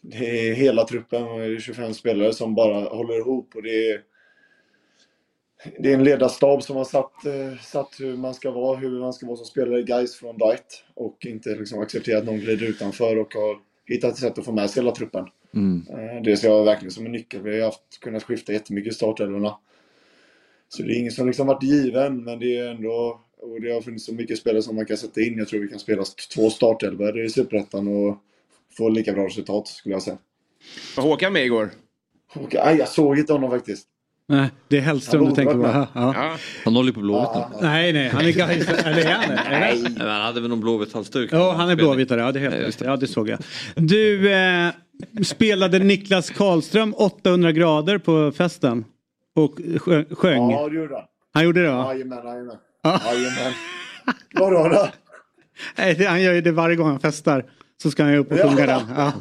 det 0.00 0.48
är 0.48 0.54
hela 0.54 0.84
truppen, 0.84 1.60
25 1.60 1.94
spelare 1.94 2.32
som 2.32 2.54
bara 2.54 2.88
håller 2.88 3.18
ihop 3.18 3.54
och 3.54 3.62
det 3.62 3.90
är 3.90 4.00
det 5.78 5.90
är 5.90 5.94
en 5.94 6.04
ledarstab 6.04 6.62
som 6.62 6.76
har 6.76 6.84
satt, 6.84 7.26
eh, 7.26 7.58
satt 7.62 8.00
hur 8.00 8.16
man 8.16 8.34
ska 8.34 8.50
vara, 8.50 8.76
hur 8.76 9.00
man 9.00 9.12
ska 9.12 9.26
vara 9.26 9.36
som 9.36 9.46
spelare 9.46 9.80
i 9.80 9.82
guys 9.82 10.16
från 10.16 10.38
dag 10.38 10.54
ett. 10.54 10.84
Och 10.94 11.26
inte 11.26 11.48
liksom 11.48 11.80
accepterat 11.80 12.18
att 12.18 12.26
någon 12.26 12.38
glider 12.38 12.66
utanför 12.66 13.18
och 13.18 13.34
har 13.34 13.58
hittat 13.86 14.12
ett 14.12 14.18
sätt 14.18 14.38
att 14.38 14.44
få 14.44 14.52
med 14.52 14.70
sig 14.70 14.82
hela 14.82 14.94
truppen. 14.94 15.26
Mm. 15.54 15.86
Eh, 15.90 16.22
det 16.22 16.36
ser 16.36 16.48
jag 16.48 16.64
verkligen 16.64 16.90
som 16.90 17.06
en 17.06 17.12
nyckel. 17.12 17.42
Vi 17.42 17.58
har 17.58 17.64
haft, 17.64 18.00
kunnat 18.00 18.22
skifta 18.22 18.52
jättemycket 18.52 18.92
i 18.92 18.96
startelvorna. 18.96 19.58
Så 20.68 20.82
det 20.82 20.92
är 20.92 20.98
ingen 20.98 21.12
som 21.12 21.26
liksom 21.26 21.46
varit 21.46 21.62
given, 21.62 22.24
men 22.24 22.38
det 22.38 22.56
är 22.56 22.70
ändå... 22.70 23.20
Och 23.36 23.60
det 23.60 23.72
har 23.72 23.80
funnits 23.80 24.06
så 24.06 24.14
mycket 24.14 24.38
spelare 24.38 24.62
som 24.62 24.76
man 24.76 24.86
kan 24.86 24.96
sätta 24.96 25.20
in. 25.20 25.38
Jag 25.38 25.48
tror 25.48 25.60
vi 25.60 25.68
kan 25.68 25.78
spela 25.78 26.04
två 26.34 26.50
startelvor 26.50 27.24
i 27.24 27.28
Superettan 27.28 27.88
och 27.88 28.18
få 28.76 28.88
lika 28.88 29.12
bra 29.12 29.26
resultat, 29.26 29.68
skulle 29.68 29.94
jag 29.94 30.02
säga. 30.02 30.18
Var 30.96 31.04
Håkan 31.04 31.32
med 31.32 31.44
igår? 31.44 31.70
Håkan? 32.34 32.62
Nej, 32.64 32.76
jag 32.76 32.88
såg 32.88 33.18
inte 33.18 33.32
honom 33.32 33.50
faktiskt. 33.50 33.88
Nej, 34.28 34.50
det 34.68 34.76
är 34.76 34.80
Hellström 34.80 35.24
du 35.24 35.34
tänker 35.34 35.54
på. 35.54 35.62
Ja. 35.62 35.86
Ja. 35.92 36.36
Han 36.64 36.76
håller 36.76 36.92
på 36.92 37.00
Blåvitt 37.00 37.30
nu. 37.52 37.66
Nej, 37.66 37.92
nej, 37.92 38.08
han 38.08 38.24
är 38.24 38.32
Gais. 38.32 38.68
Eller 38.68 39.06
är 39.06 39.14
han 39.14 39.38
Nej. 39.50 39.82
Nej, 39.82 40.08
han 40.08 40.20
hade 40.20 40.40
väl 40.40 40.50
någon 40.50 40.60
Blåvitt-halsduk. 40.60 41.28
Ja, 41.32 41.52
han 41.52 41.70
är 41.70 41.76
Blåvittare. 41.76 42.20
Ja, 42.20 42.32
det 42.32 42.40
är 42.40 42.50
helt 42.50 42.80
Ja, 42.80 42.96
det 42.96 43.06
såg 43.06 43.28
jag. 43.28 43.38
Du, 43.74 44.32
eh, 44.32 44.68
spelade 45.22 45.78
Niklas 45.78 46.30
Karlström 46.30 46.94
800 46.96 47.52
grader 47.52 47.98
på 47.98 48.32
festen? 48.32 48.84
Och 49.36 49.58
sjöng? 50.18 50.50
Ja, 50.50 50.68
det 50.68 50.76
gjorde 50.76 50.94
han. 50.94 51.04
Han 51.34 51.44
gjorde 51.44 51.62
det? 51.62 51.66
Jajamän. 51.66 52.18
Jajamän. 52.84 53.52
Vadå 54.34 54.68
då? 54.68 54.88
Nej, 55.78 56.04
han 56.04 56.22
gör 56.22 56.32
ju 56.32 56.40
det 56.40 56.52
varje 56.52 56.76
gång 56.76 56.88
han 56.88 57.00
festar. 57.00 57.44
Så 57.82 57.90
ska 57.90 58.02
han 58.02 58.12
ju 58.12 58.18
upp 58.18 58.32
och 58.32 58.38
sjunga 58.38 58.66
den. 58.66 59.12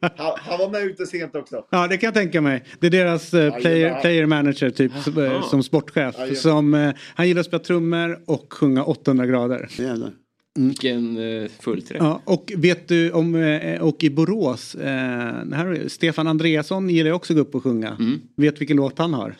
Ja. 0.00 0.08
Han, 0.16 0.32
han, 0.36 0.58
var 0.58 0.70
med 0.70 0.82
ute 0.82 1.06
sent 1.06 1.36
också. 1.36 1.64
Ja, 1.70 1.86
det 1.88 1.96
kan 1.96 2.06
jag 2.06 2.14
tänka 2.14 2.40
mig. 2.40 2.64
Det 2.80 2.86
är 2.86 2.90
deras 2.90 3.34
uh, 3.34 3.58
player, 3.60 4.00
player, 4.00 4.26
manager 4.26 4.70
typ 4.70 4.92
som, 5.04 5.18
uh, 5.18 5.48
som 5.48 5.62
sportchef. 5.62 6.14
Som, 6.36 6.74
uh, 6.74 6.94
han 7.14 7.28
gillar 7.28 7.40
att 7.40 7.46
spela 7.46 7.62
trummor 7.62 8.18
och 8.26 8.52
sjunga 8.52 8.84
800 8.84 9.26
grader. 9.26 9.68
Mm. 9.78 10.12
Vilken 10.54 11.18
uh, 11.18 11.48
fullträff. 11.60 11.98
Ja, 12.00 12.22
och 12.24 12.52
vet 12.56 12.88
du 12.88 13.10
om, 13.12 13.34
och 13.80 14.04
i 14.04 14.10
Borås, 14.10 14.74
uh, 14.74 14.82
här, 14.82 15.88
Stefan 15.88 16.26
Andreasson 16.26 16.90
gillar 16.90 17.10
också 17.10 17.32
att 17.32 17.36
gå 17.36 17.42
upp 17.42 17.54
och 17.54 17.62
sjunga. 17.62 17.88
Mm. 17.88 18.20
Vet 18.36 18.60
vilken 18.60 18.76
låt 18.76 18.98
han 18.98 19.14
har? 19.14 19.36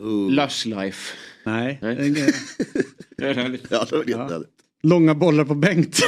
Uh. 0.00 0.30
Lush 0.30 0.66
Life. 0.66 1.16
Nej. 1.44 1.78
Nej. 1.82 1.96
det 3.16 3.24
är 3.26 3.34
härligt. 3.42 3.66
Ja, 3.70 3.86
det 3.90 3.96
var 3.96 4.04
ja. 4.06 4.42
Långa 4.82 5.14
bollar 5.14 5.44
på 5.44 5.54
Bengt. 5.54 6.00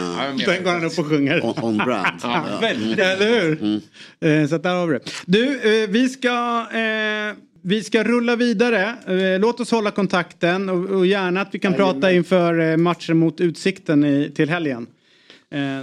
Mm. 0.00 0.36
Den 0.36 0.64
går 0.64 0.70
han 0.70 0.84
upp 0.84 0.98
och 0.98 1.06
sjunger. 1.06 1.44
On, 1.44 1.54
on 1.62 1.76
brand. 1.76 2.06
ja, 2.22 2.44
ja. 2.60 2.68
Eller 2.68 3.40
hur? 3.40 3.80
Mm. 4.20 4.48
Så 4.48 4.58
där 4.58 4.74
har 4.74 4.86
vi 4.86 4.98
det. 4.98 5.04
Du, 5.26 5.82
eh, 5.82 5.88
vi 5.88 6.08
ska... 6.08 6.66
Eh, 6.72 7.36
vi 7.62 7.82
ska 7.82 8.04
rulla 8.04 8.36
vidare. 8.36 8.94
Låt 9.38 9.60
oss 9.60 9.70
hålla 9.70 9.90
kontakten 9.90 10.68
och, 10.68 11.06
gärna 11.06 11.40
att 11.40 11.48
vi 11.52 11.58
kan 11.58 11.74
prata 11.74 12.12
inför 12.12 12.76
matchen 12.76 13.16
mot 13.16 13.40
Utsikten 13.40 14.04
i, 14.04 14.32
till 14.34 14.50
helgen. 14.50 14.86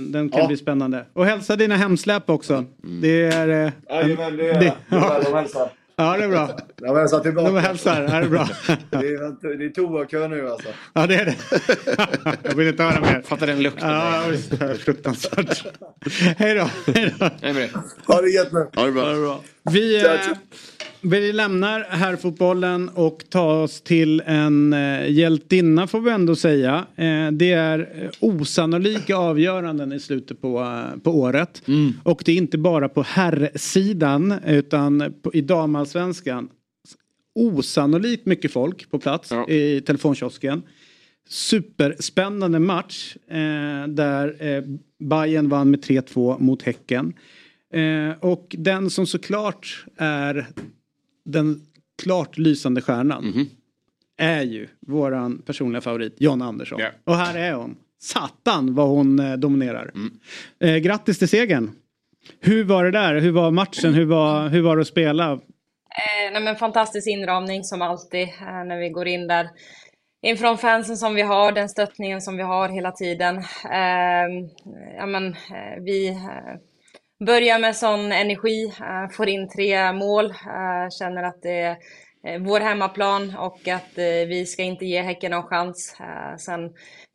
Den 0.02 0.30
kan 0.30 0.42
ja. 0.42 0.48
bli 0.48 0.58
spännande. 0.58 1.06
Och 1.14 1.26
hälsa 1.26 1.56
dina 1.56 1.76
hemsläp 1.76 2.30
också. 2.30 2.54
Mm. 2.54 3.02
Det 3.02 3.22
är... 3.24 3.72
Jajamän, 3.90 4.38
det 4.38 4.50
är 4.50 4.60
det. 4.60 4.74
Ja. 4.90 5.70
Ja, 6.00 6.18
det 6.18 6.24
är 6.24 6.28
bra. 6.30 6.58
De 6.76 6.98
hälsar 6.98 7.20
tillbaka. 7.20 7.52
De 7.52 7.58
hälsar, 7.60 8.02
det 8.02 8.08
är 8.12 8.30
bra. 8.30 8.50
Det 8.90 8.96
är, 8.96 9.58
det 9.58 9.66
är 9.66 9.70
toakö 9.70 10.28
nu 10.28 10.50
alltså. 10.50 10.68
Ja, 10.94 11.08
det 11.08 11.16
är 11.16 11.26
det. 11.26 11.36
Jag 12.44 12.56
vill 12.56 12.68
inte 12.68 12.84
höra 12.84 13.02
mer. 13.02 13.22
Fattar 13.22 13.48
den 13.48 13.64
lukten. 13.64 13.90
Ja, 13.90 14.24
fruktansvärt. 14.80 15.66
Hej 16.38 16.56
då. 16.56 16.70
Hej 17.42 17.72
då. 17.74 18.14
Ha 18.14 18.22
det 18.22 18.30
gött 18.30 18.52
nu. 18.52 18.70
Ha 18.76 18.86
det 18.86 18.92
bra. 18.92 19.04
Ha 19.04 19.12
det 19.12 19.22
bra. 19.22 19.42
Vi, 19.72 20.06
eh, 20.06 20.12
vi 21.02 21.34
lämnar 21.34 21.82
herrfotbollen 21.90 22.90
och 22.90 23.24
tar 23.30 23.64
oss 23.64 23.82
till 23.82 24.22
en 24.26 24.74
eh, 24.74 25.12
hjältinna 25.12 25.88
får 25.88 26.02
vi 26.02 26.12
ändå 26.12 26.36
säga. 26.36 26.86
Eh, 26.96 27.32
det 27.32 27.52
är 27.52 28.12
osannolika 28.20 29.16
avgöranden 29.16 29.94
i 29.94 30.00
slutet 30.00 30.42
på, 30.42 30.60
eh, 30.60 31.00
på 31.00 31.12
året. 31.12 31.62
Mm. 31.68 31.94
Och 32.04 32.22
det 32.26 32.32
är 32.32 32.36
inte 32.36 32.58
bara 32.58 32.90
på 32.90 33.02
herrsidan 33.02 34.34
utan 34.46 35.14
på, 35.22 35.34
i 35.34 35.42
damallsvenskan. 35.42 36.50
Osannolikt 37.36 38.26
mycket 38.26 38.52
folk 38.52 38.92
på 38.92 39.00
plats 39.00 39.32
ja. 39.32 39.50
i 39.50 39.82
telefonkiosken. 39.82 40.62
Superspännande 41.30 42.60
match 42.60 43.16
eh, 43.30 43.88
där 43.88 44.36
eh, 44.40 44.64
Bayern 45.00 45.50
vann 45.50 45.72
med 45.72 45.86
3-2 45.86 46.40
mot 46.40 46.62
Häcken. 46.62 47.14
Eh, 47.74 48.12
och 48.20 48.56
den 48.58 48.90
som 48.90 49.08
såklart 49.08 49.86
är 49.98 50.48
den 51.28 51.62
klart 52.04 52.38
lysande 52.38 52.82
stjärnan 52.82 53.24
mm 53.24 53.34
-hmm. 53.34 53.48
är 54.18 54.42
ju 54.42 54.68
våran 54.80 55.42
personliga 55.42 55.82
favorit 55.82 56.16
John 56.18 56.42
Andersson. 56.42 56.80
Yeah. 56.80 56.94
Och 57.04 57.16
här 57.16 57.38
är 57.38 57.54
hon. 57.54 57.76
Satan 58.00 58.76
vad 58.76 58.88
hon 58.88 59.20
eh, 59.20 59.34
dominerar. 59.34 59.92
Mm. 59.96 60.20
Eh, 60.60 60.76
grattis 60.76 61.20
till 61.20 61.30
segern. 61.30 61.72
Hur 62.40 62.64
var 62.64 62.84
det 62.86 62.92
där? 62.92 63.16
Hur 63.20 63.32
var 63.32 63.52
matchen? 63.52 63.94
Hur 63.94 64.06
var, 64.06 64.50
hur 64.50 64.62
var 64.62 64.76
det 64.76 64.82
att 64.82 64.88
spela? 64.88 65.32
Eh, 65.32 66.32
nej, 66.34 66.44
men 66.44 66.56
fantastisk 66.56 67.08
inramning 67.08 67.64
som 67.64 67.82
alltid 67.82 68.24
eh, 68.24 68.64
när 68.66 68.80
vi 68.80 68.90
går 68.90 69.08
in 69.08 69.28
där. 69.28 69.50
Inför 70.22 70.56
fansen 70.56 70.98
som 70.98 71.16
vi 71.16 71.22
har, 71.22 71.52
den 71.52 71.70
stöttningen 71.70 72.22
som 72.22 72.38
vi 72.38 72.44
har 72.44 72.70
hela 72.70 72.92
tiden. 72.92 73.38
Eh, 73.72 74.48
ja, 74.98 75.06
men, 75.06 75.28
eh, 75.28 75.82
vi 75.82 76.18
börjar 77.26 77.60
med 77.60 77.76
sån 77.76 78.12
energi, 78.12 78.74
får 79.12 79.30
in 79.30 79.50
tre 79.50 79.94
mål, 79.94 80.34
känner 81.00 81.24
att 81.24 81.42
det 81.42 81.78
vår 82.40 82.60
hemmaplan 82.60 83.36
och 83.38 83.68
att 83.68 83.92
vi 84.28 84.46
ska 84.46 84.64
inte 84.64 84.86
ge 84.86 85.02
Häcken 85.02 85.32
någon 85.32 85.44
chans. 85.44 85.96
Sen 86.40 86.60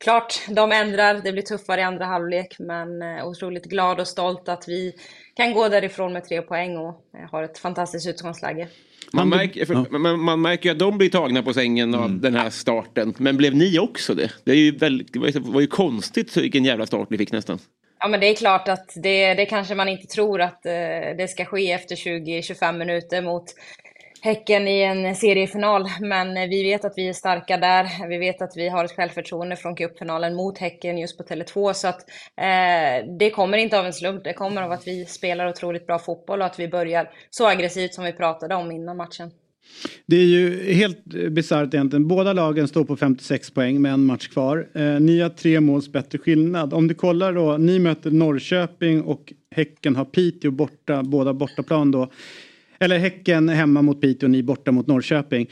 klart, 0.03 0.33
de 0.49 0.71
ändrar, 0.71 1.21
det 1.23 1.31
blir 1.31 1.41
tuffare 1.41 1.81
i 1.81 1.83
andra 1.83 2.05
halvlek 2.05 2.55
men 2.59 3.03
otroligt 3.23 3.65
glad 3.65 3.99
och 3.99 4.07
stolt 4.07 4.49
att 4.49 4.65
vi 4.67 4.93
kan 5.35 5.53
gå 5.53 5.69
därifrån 5.69 6.13
med 6.13 6.23
tre 6.23 6.41
poäng 6.41 6.77
och 6.77 7.01
har 7.31 7.43
ett 7.43 7.57
fantastiskt 7.57 8.07
utgångsläge. 8.07 8.67
Man, 9.13 9.29
märker, 9.29 9.65
för, 9.65 9.99
man, 9.99 10.19
man 10.19 10.41
märker 10.41 10.69
ju 10.69 10.71
att 10.73 10.79
de 10.79 10.97
blir 10.97 11.09
tagna 11.09 11.43
på 11.43 11.53
sängen 11.53 11.95
av 11.95 12.05
mm. 12.05 12.21
den 12.21 12.35
här 12.35 12.49
starten. 12.49 13.13
Men 13.17 13.37
blev 13.37 13.55
ni 13.55 13.79
också 13.79 14.13
det? 14.13 14.31
Det, 14.43 14.51
är 14.51 14.55
ju 14.55 14.71
väldigt, 14.71 15.13
det 15.13 15.19
var, 15.19 15.27
ju, 15.27 15.39
var 15.39 15.61
ju 15.61 15.67
konstigt 15.67 16.37
vilken 16.37 16.63
jävla 16.65 16.85
start 16.85 17.09
ni 17.09 17.17
fick 17.17 17.31
nästan. 17.31 17.59
Ja 18.03 18.09
men 18.09 18.19
det 18.19 18.27
är 18.27 18.35
klart 18.35 18.67
att 18.67 18.93
det, 18.95 19.33
det 19.33 19.45
kanske 19.45 19.75
man 19.75 19.89
inte 19.89 20.07
tror 20.07 20.41
att 20.41 20.65
eh, 20.65 20.71
det 21.17 21.29
ska 21.29 21.45
ske 21.45 21.71
efter 21.71 21.95
20-25 21.95 22.77
minuter 22.77 23.21
mot 23.21 23.43
Häcken 24.21 24.67
i 24.67 24.81
en 24.81 25.15
seriefinal, 25.15 25.89
men 26.01 26.37
eh, 26.37 26.47
vi 26.49 26.63
vet 26.63 26.85
att 26.85 26.93
vi 26.97 27.09
är 27.09 27.13
starka 27.13 27.57
där. 27.57 28.07
Vi 28.07 28.17
vet 28.17 28.41
att 28.41 28.57
vi 28.57 28.69
har 28.69 28.85
ett 28.85 28.95
självförtroende 28.95 29.55
från 29.55 29.75
cupfinalen 29.75 30.35
mot 30.35 30.57
Häcken 30.57 30.97
just 30.97 31.17
på 31.17 31.23
Tele2, 31.23 31.73
så 31.73 31.87
att 31.87 32.09
eh, 32.37 33.07
det 33.19 33.29
kommer 33.29 33.57
inte 33.57 33.79
av 33.79 33.85
en 33.85 33.93
slump. 33.93 34.23
Det 34.23 34.33
kommer 34.33 34.61
av 34.61 34.71
att 34.71 34.87
vi 34.87 35.05
spelar 35.05 35.49
otroligt 35.49 35.87
bra 35.87 35.99
fotboll 35.99 36.41
och 36.41 36.45
att 36.45 36.59
vi 36.59 36.67
börjar 36.67 37.09
så 37.29 37.47
aggressivt 37.47 37.93
som 37.93 38.03
vi 38.03 38.13
pratade 38.13 38.55
om 38.55 38.71
innan 38.71 38.97
matchen. 38.97 39.31
Det 40.05 40.15
är 40.15 40.25
ju 40.25 40.73
helt 40.73 41.03
bisarrt 41.05 41.73
egentligen. 41.73 42.07
Båda 42.07 42.33
lagen 42.33 42.67
står 42.67 42.83
på 42.83 42.95
56 42.95 43.51
poäng 43.51 43.81
med 43.81 43.93
en 43.93 44.05
match 44.05 44.27
kvar. 44.27 44.67
Eh, 44.73 44.99
ni 44.99 45.19
har 45.19 45.29
tre 45.29 45.59
måls 45.59 45.91
bättre 45.91 46.17
skillnad. 46.17 46.73
Om 46.73 46.87
du 46.87 46.93
kollar 46.93 47.33
då, 47.33 47.57
ni 47.57 47.79
möter 47.79 48.11
Norrköping 48.11 49.01
och 49.01 49.33
Häcken 49.55 49.95
har 49.95 50.05
Piteå 50.05 50.51
borta, 50.51 51.03
båda 51.03 51.33
bortaplan 51.33 51.91
då. 51.91 52.11
Eller 52.79 52.97
Häcken 52.97 53.49
hemma 53.49 53.81
mot 53.81 54.01
Piteå 54.01 54.27
och 54.27 54.31
ni 54.31 54.43
borta 54.43 54.71
mot 54.71 54.87
Norrköping. 54.87 55.49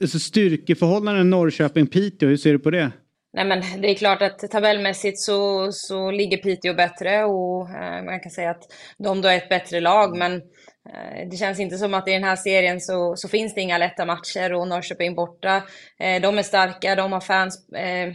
Alltså 0.00 0.18
styrkeförhållanden 0.18 1.34
Norrköping-Piteå, 1.34 2.28
hur 2.28 2.36
ser 2.36 2.52
du 2.52 2.58
på 2.58 2.70
det? 2.70 2.92
Nej 3.32 3.44
men 3.44 3.82
det 3.82 3.90
är 3.90 3.94
klart 3.94 4.22
att 4.22 4.38
tabellmässigt 4.38 5.20
så, 5.20 5.68
så 5.72 6.10
ligger 6.10 6.36
Piteå 6.36 6.74
bättre 6.74 7.24
och 7.24 7.70
eh, 7.70 8.04
man 8.04 8.20
kan 8.20 8.30
säga 8.30 8.50
att 8.50 8.62
de 8.98 9.20
då 9.20 9.28
är 9.28 9.36
ett 9.36 9.48
bättre 9.48 9.80
lag 9.80 10.16
men 10.16 10.32
eh, 10.32 10.40
Eh, 10.88 11.28
det 11.28 11.36
känns 11.36 11.60
inte 11.60 11.78
som 11.78 11.94
att 11.94 12.08
i 12.08 12.12
den 12.12 12.24
här 12.24 12.36
serien 12.36 12.80
så, 12.80 13.16
så 13.16 13.28
finns 13.28 13.54
det 13.54 13.60
inga 13.60 13.78
lätta 13.78 14.04
matcher 14.04 14.52
och 14.52 14.68
Norrköping 14.68 15.14
borta. 15.14 15.62
Eh, 15.98 16.22
de 16.22 16.38
är 16.38 16.42
starka, 16.42 16.94
de 16.94 17.12
har 17.12 17.20
fans 17.20 17.68
eh, 17.72 18.12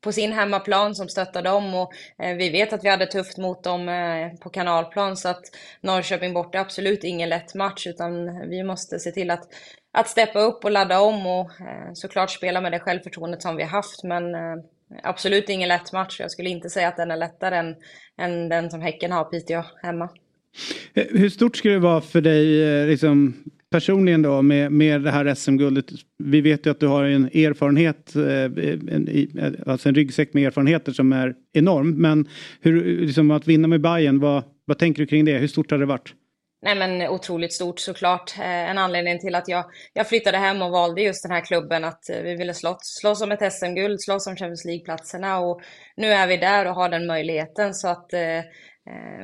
på 0.00 0.12
sin 0.12 0.32
hemmaplan 0.32 0.94
som 0.94 1.08
stöttar 1.08 1.42
dem 1.42 1.74
och 1.74 1.92
vi 2.18 2.50
vet 2.50 2.72
att 2.72 2.84
vi 2.84 2.88
hade 2.88 3.06
tufft 3.06 3.38
mot 3.38 3.64
dem 3.64 3.90
på 4.40 4.50
kanalplan 4.50 5.16
så 5.16 5.28
att 5.28 5.42
Norrköping 5.80 6.34
borta 6.34 6.58
är 6.58 6.62
absolut 6.62 7.04
ingen 7.04 7.28
lätt 7.28 7.54
match 7.54 7.86
utan 7.86 8.40
vi 8.48 8.62
måste 8.62 8.98
se 8.98 9.10
till 9.10 9.30
att, 9.30 9.48
att 9.92 10.08
steppa 10.08 10.40
upp 10.40 10.64
och 10.64 10.70
ladda 10.70 11.00
om 11.00 11.26
och 11.26 11.50
såklart 11.94 12.30
spela 12.30 12.60
med 12.60 12.72
det 12.72 12.80
självförtroendet 12.80 13.42
som 13.42 13.56
vi 13.56 13.62
har 13.62 13.70
haft 13.70 14.02
men 14.02 14.24
absolut 15.02 15.48
ingen 15.48 15.68
lätt 15.68 15.92
match. 15.92 16.20
Jag 16.20 16.30
skulle 16.30 16.50
inte 16.50 16.70
säga 16.70 16.88
att 16.88 16.96
den 16.96 17.10
är 17.10 17.16
lättare 17.16 17.56
än, 17.56 17.76
än 18.18 18.48
den 18.48 18.70
som 18.70 18.80
Häcken 18.80 19.12
har 19.12 19.24
Piteå 19.24 19.62
hemma. 19.82 20.08
Eh, 20.94 21.04
hur 21.10 21.28
stort 21.28 21.56
skulle 21.56 21.74
det 21.74 21.80
vara 21.80 22.00
för 22.00 22.20
dig 22.20 22.62
eh, 22.62 22.86
liksom, 22.86 23.34
personligen 23.70 24.22
då 24.22 24.42
med, 24.42 24.72
med 24.72 25.02
det 25.02 25.10
här 25.10 25.34
SM-guldet. 25.34 25.86
Vi 26.18 26.40
vet 26.40 26.66
ju 26.66 26.70
att 26.70 26.80
du 26.80 26.86
har 26.86 27.04
en 27.04 27.24
erfarenhet, 27.24 28.16
eh, 28.16 29.44
en, 29.44 29.64
alltså 29.66 29.88
en 29.88 29.94
ryggsäck 29.94 30.34
med 30.34 30.46
erfarenheter 30.46 30.92
som 30.92 31.12
är 31.12 31.34
enorm. 31.52 31.90
Men 31.90 32.28
hur, 32.60 33.00
liksom 33.00 33.30
att 33.30 33.48
vinna 33.48 33.68
med 33.68 33.80
Bayern, 33.80 34.20
vad, 34.20 34.42
vad 34.64 34.78
tänker 34.78 35.02
du 35.02 35.06
kring 35.06 35.24
det? 35.24 35.38
Hur 35.38 35.48
stort 35.48 35.70
har 35.70 35.78
det 35.78 35.86
varit? 35.86 36.14
Nej 36.62 36.74
men 36.74 37.08
otroligt 37.08 37.52
stort 37.52 37.80
såklart. 37.80 38.34
En 38.40 38.78
anledning 38.78 39.20
till 39.20 39.34
att 39.34 39.48
jag, 39.48 39.64
jag 39.92 40.08
flyttade 40.08 40.38
hem 40.38 40.62
och 40.62 40.70
valde 40.70 41.02
just 41.02 41.22
den 41.22 41.32
här 41.32 41.40
klubben 41.40 41.84
att 41.84 42.04
vi 42.22 42.34
ville 42.34 42.54
slåss, 42.54 42.78
slåss 43.00 43.22
om 43.22 43.32
ett 43.32 43.52
SM-guld, 43.52 44.00
slåss 44.00 44.26
om 44.26 44.36
Champions 44.36 44.64
League-platserna 44.64 45.38
och 45.38 45.60
nu 45.96 46.06
är 46.06 46.26
vi 46.26 46.36
där 46.36 46.66
och 46.66 46.74
har 46.74 46.88
den 46.88 47.06
möjligheten 47.06 47.74
så 47.74 47.88
att 47.88 48.12
eh, 48.12 48.40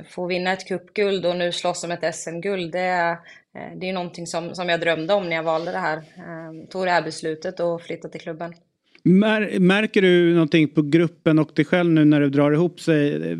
få 0.08 0.26
vinna 0.26 0.52
ett 0.52 0.68
cupguld 0.68 1.26
och 1.26 1.36
nu 1.36 1.52
slåss 1.52 1.84
om 1.84 1.90
ett 1.90 2.14
SM-guld 2.14 2.72
det 2.72 2.80
är, 2.80 3.16
Eh, 3.56 3.78
det 3.78 3.88
är 3.88 3.92
någonting 3.92 4.26
som, 4.26 4.54
som 4.54 4.68
jag 4.68 4.80
drömde 4.80 5.14
om 5.14 5.28
när 5.28 5.36
jag 5.36 5.42
valde 5.42 5.72
det 5.72 5.78
här. 5.78 5.96
Eh, 5.96 6.68
tog 6.70 6.84
det 6.84 6.90
här 6.90 7.02
beslutet 7.02 7.60
och 7.60 7.82
flyttade 7.82 8.12
till 8.12 8.20
klubben. 8.20 8.54
Märker 9.02 10.02
du 10.02 10.34
någonting 10.34 10.68
på 10.68 10.82
gruppen 10.82 11.38
och 11.38 11.50
dig 11.54 11.64
själv 11.64 11.90
nu 11.90 12.04
när 12.04 12.20
det 12.20 12.28
drar 12.28 12.52
ihop 12.52 12.80
sig? 12.80 13.14
Eh, 13.14 13.38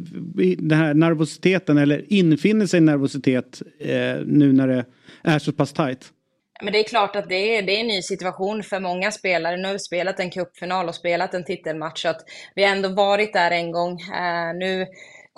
den 0.58 0.78
här 0.78 0.94
nervositeten 0.94 1.78
eller 1.78 2.12
infinner 2.12 2.66
sig 2.66 2.80
nervositet 2.80 3.62
nu 4.24 4.52
när 4.52 4.68
det 4.68 4.84
är 5.24 5.38
så 5.38 5.52
pass 5.52 5.72
tajt? 5.72 6.12
Men 6.62 6.72
det 6.72 6.78
är 6.78 6.84
klart 6.84 7.16
att 7.16 7.28
det 7.28 7.56
är, 7.56 7.62
det 7.62 7.76
är 7.76 7.80
en 7.80 7.86
ny 7.86 8.02
situation 8.02 8.62
för 8.62 8.80
många 8.80 9.10
spelare. 9.10 9.56
Nu 9.56 9.64
har 9.64 9.72
vi 9.72 9.78
spelat 9.78 10.20
en 10.20 10.30
cupfinal 10.30 10.88
och 10.88 10.94
spelat 10.94 11.34
en 11.34 11.44
titelmatch. 11.44 12.02
Så 12.02 12.08
att 12.08 12.20
vi 12.54 12.64
har 12.64 12.76
ändå 12.76 12.88
varit 12.88 13.32
där 13.32 13.50
en 13.50 13.72
gång. 13.72 13.98
nu 14.54 14.86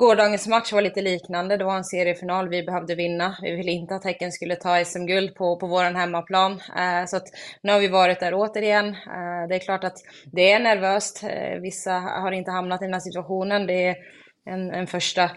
Gårdagens 0.02 0.48
match 0.48 0.72
var 0.72 0.82
lite 0.82 1.02
liknande. 1.02 1.56
Det 1.56 1.64
var 1.64 1.76
en 1.76 1.84
seriefinal 1.84 2.48
vi 2.48 2.62
behövde 2.62 2.94
vinna. 2.94 3.36
Vi 3.42 3.56
ville 3.56 3.70
inte 3.70 3.94
att 3.94 4.04
Häcken 4.04 4.32
skulle 4.32 4.56
ta 4.56 4.84
SM-guld 4.84 5.34
på, 5.34 5.56
på 5.56 5.66
vår 5.66 5.84
hemmaplan. 5.84 6.52
Eh, 6.52 7.06
så 7.06 7.16
att 7.16 7.26
nu 7.62 7.72
har 7.72 7.80
vi 7.80 7.88
varit 7.88 8.20
där 8.20 8.34
återigen. 8.34 8.88
Eh, 8.88 9.48
det 9.48 9.54
är 9.54 9.58
klart 9.58 9.84
att 9.84 9.96
det 10.32 10.52
är 10.52 10.60
nervöst. 10.60 11.22
Eh, 11.24 11.60
vissa 11.60 11.92
har 11.92 12.32
inte 12.32 12.50
hamnat 12.50 12.82
i 12.82 12.84
den 12.84 12.92
här 12.92 13.00
situationen. 13.00 13.66
Det 13.66 13.86
är 13.86 13.96
en, 14.50 14.70
en 14.70 14.86
första 14.86 15.30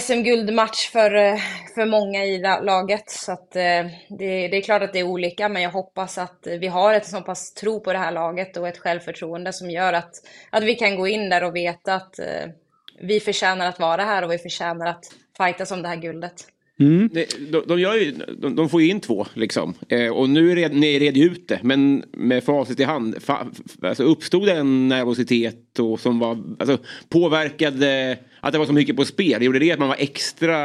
SM-guldmatch 0.00 0.90
för, 0.90 1.14
eh, 1.14 1.36
för 1.74 1.86
många 1.86 2.24
i 2.24 2.38
laget. 2.38 3.10
Så 3.10 3.32
att, 3.32 3.56
eh, 3.56 3.84
det, 4.18 4.48
det, 4.48 4.56
är 4.56 4.62
klart 4.62 4.82
att 4.82 4.92
det 4.92 4.98
är 4.98 5.08
olika, 5.08 5.48
men 5.48 5.62
jag 5.62 5.70
hoppas 5.70 6.18
att 6.18 6.46
vi 6.60 6.66
har 6.66 6.94
ett 6.94 7.06
så 7.06 7.20
pass 7.20 7.54
tro 7.54 7.80
på 7.80 7.92
det 7.92 7.98
här 7.98 8.12
laget 8.12 8.56
och 8.56 8.68
ett 8.68 8.78
självförtroende 8.78 9.52
som 9.52 9.70
gör 9.70 9.92
att, 9.92 10.12
att 10.50 10.62
vi 10.62 10.74
kan 10.74 10.96
gå 10.96 11.08
in 11.08 11.30
där 11.30 11.44
och 11.44 11.56
veta 11.56 11.94
att 11.94 12.18
eh, 12.18 12.46
vi 13.00 13.20
förtjänar 13.20 13.66
att 13.66 13.80
vara 13.80 14.04
här 14.04 14.24
och 14.24 14.32
vi 14.32 14.38
förtjänar 14.38 14.86
att 14.86 15.04
fightas 15.36 15.70
om 15.70 15.82
det 15.82 15.88
här 15.88 15.96
guldet. 15.96 16.46
Mm. 16.80 17.10
De, 17.50 17.62
de, 17.66 17.80
ju, 17.80 18.12
de, 18.12 18.56
de, 18.56 18.68
får 18.68 18.82
ju 18.82 18.88
in 18.88 19.00
två 19.00 19.26
liksom. 19.34 19.74
Eh, 19.88 20.08
och 20.08 20.28
nu 20.30 20.60
är 20.60 20.68
ni 20.68 20.98
red 20.98 21.16
ut 21.16 21.48
det. 21.48 21.58
Men 21.62 22.04
med 22.12 22.44
facit 22.44 22.80
i 22.80 22.84
hand. 22.84 23.22
Fa, 23.22 23.46
alltså 23.82 24.02
uppstod 24.02 24.46
det 24.46 24.52
en 24.52 24.88
nervositet 24.88 25.78
och 25.78 26.00
som 26.00 26.18
var 26.18 26.38
alltså, 26.58 26.78
påverkade 27.08 28.18
att 28.40 28.52
det 28.52 28.58
var 28.58 28.66
så 28.66 28.72
mycket 28.72 28.96
på 28.96 29.04
spel? 29.04 29.42
Gjorde 29.42 29.58
det 29.58 29.72
att 29.72 29.78
man 29.78 29.88
var 29.88 29.96
extra, 29.98 30.58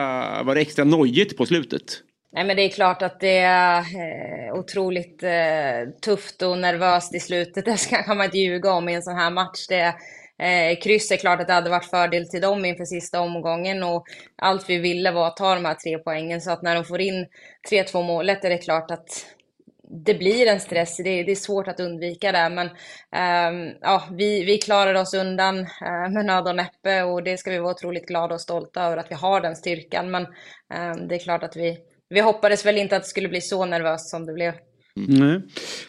var 0.44 0.56
det 0.56 0.62
extra 0.62 0.86
nojigt 0.86 1.38
på 1.38 1.46
slutet? 1.46 2.02
Nej 2.32 2.44
men 2.46 2.56
det 2.56 2.62
är 2.62 2.70
klart 2.70 3.02
att 3.02 3.20
det 3.20 3.38
är 3.38 3.80
eh, 3.80 4.54
otroligt 4.54 5.24
eh, 5.24 5.90
tufft 6.02 6.42
och 6.42 6.58
nervöst 6.58 7.16
i 7.16 7.20
slutet. 7.20 7.66
Det 7.90 7.90
kan 8.06 8.18
man 8.18 8.26
inte 8.26 8.38
ljuga 8.38 8.72
om 8.72 8.90
i 8.90 8.94
en 8.94 9.02
sån 9.02 9.16
här 9.16 9.32
match. 9.32 9.68
Det, 9.68 9.96
Eh, 10.40 10.80
kryss 10.80 11.12
är 11.12 11.18
klart 11.18 11.42
att 11.42 11.48
det 11.48 11.54
hade 11.54 11.70
varit 11.70 11.90
fördel 11.90 12.30
till 12.30 12.42
dem 12.42 12.66
inför 12.66 12.86
sista 12.86 13.22
omgången 13.22 13.84
och 13.84 14.06
allt 14.36 14.70
vi 14.70 14.78
ville 14.78 15.12
var 15.12 15.28
att 15.28 15.38
ta 15.38 15.56
de 15.56 15.66
här 15.66 15.76
tre 15.76 15.98
poängen. 15.98 16.42
Så 16.42 16.52
att 16.52 16.62
när 16.62 16.76
de 16.76 16.84
får 16.86 17.02
in 17.02 17.28
3-2 17.72 18.04
målet 18.04 18.46
är 18.46 18.50
det 18.50 18.58
klart 18.58 18.92
att 18.92 19.26
det 20.06 20.14
blir 20.14 20.48
en 20.48 20.60
stress. 20.60 20.98
Det 20.98 21.10
är, 21.10 21.24
det 21.24 21.32
är 21.32 21.36
svårt 21.36 21.68
att 21.68 21.80
undvika 21.80 22.32
det. 22.32 22.50
Men 22.50 22.68
eh, 23.16 23.74
ja, 23.82 24.04
vi, 24.12 24.44
vi 24.46 24.58
klarade 24.58 25.00
oss 25.00 25.14
undan 25.14 25.60
eh, 25.60 26.10
med 26.10 26.26
nöd 26.26 26.48
och 26.48 26.56
näppe 26.56 27.04
och 27.04 27.24
det 27.24 27.38
ska 27.38 27.52
vi 27.52 27.60
vara 27.60 27.72
otroligt 27.72 28.08
glada 28.08 28.36
och 28.36 28.42
stolta 28.42 28.84
över 28.84 28.98
att 28.98 29.12
vi 29.12 29.16
har 29.16 29.42
den 29.42 29.56
styrkan. 29.56 30.12
Men 30.12 30.24
eh, 30.74 30.96
det 31.10 31.16
är 31.16 31.20
klart 31.20 31.44
att 31.44 31.56
vi, 31.56 31.78
vi 32.10 32.20
hoppades 32.20 32.66
väl 32.66 32.78
inte 32.78 32.96
att 32.96 33.04
det 33.04 33.10
skulle 33.10 33.30
bli 33.30 33.42
så 33.42 33.66
nervöst 33.66 34.10
som 34.10 34.26
det 34.26 34.34
blev. 34.34 34.54
Mm. 34.96 35.42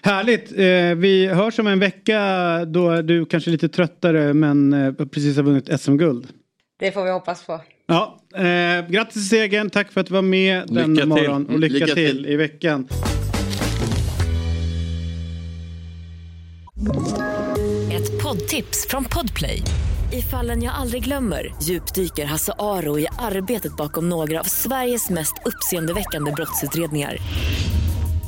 Härligt. 0.02 0.52
Eh, 0.52 0.98
vi 0.98 1.26
hörs 1.26 1.58
om 1.58 1.66
en 1.66 1.78
vecka 1.78 2.20
då 2.64 3.02
du 3.02 3.26
kanske 3.26 3.50
är 3.50 3.52
lite 3.52 3.68
tröttare 3.68 4.34
men 4.34 4.72
eh, 4.72 4.92
precis 4.92 5.36
har 5.36 5.42
vunnit 5.42 5.80
SM-guld. 5.80 6.28
Det 6.78 6.92
får 6.92 7.04
vi 7.04 7.10
hoppas 7.10 7.46
på. 7.46 7.60
Ja, 7.86 8.20
eh, 8.34 8.90
grattis 8.90 9.12
till 9.12 9.28
segern. 9.28 9.70
Tack 9.70 9.92
för 9.92 10.00
att 10.00 10.06
du 10.06 10.14
var 10.14 10.22
med 10.22 10.68
denna 10.68 11.06
morgon 11.06 11.46
och 11.46 11.58
lycka, 11.58 11.74
lycka 11.74 11.94
till. 11.94 11.94
till 11.94 12.26
i 12.26 12.36
veckan. 12.36 12.88
Ett 17.92 18.22
poddtips 18.22 18.86
från 18.88 19.04
Podplay. 19.04 19.62
I 20.12 20.22
fallen 20.22 20.62
jag 20.62 20.74
aldrig 20.74 21.04
glömmer 21.04 21.54
djupdyker 21.62 22.24
Hasse 22.24 22.52
Aro 22.58 22.98
i 22.98 23.06
arbetet 23.18 23.76
bakom 23.76 24.08
några 24.08 24.40
av 24.40 24.44
Sveriges 24.44 25.10
mest 25.10 25.34
uppseendeväckande 25.44 26.32
brottsutredningar 26.32 27.16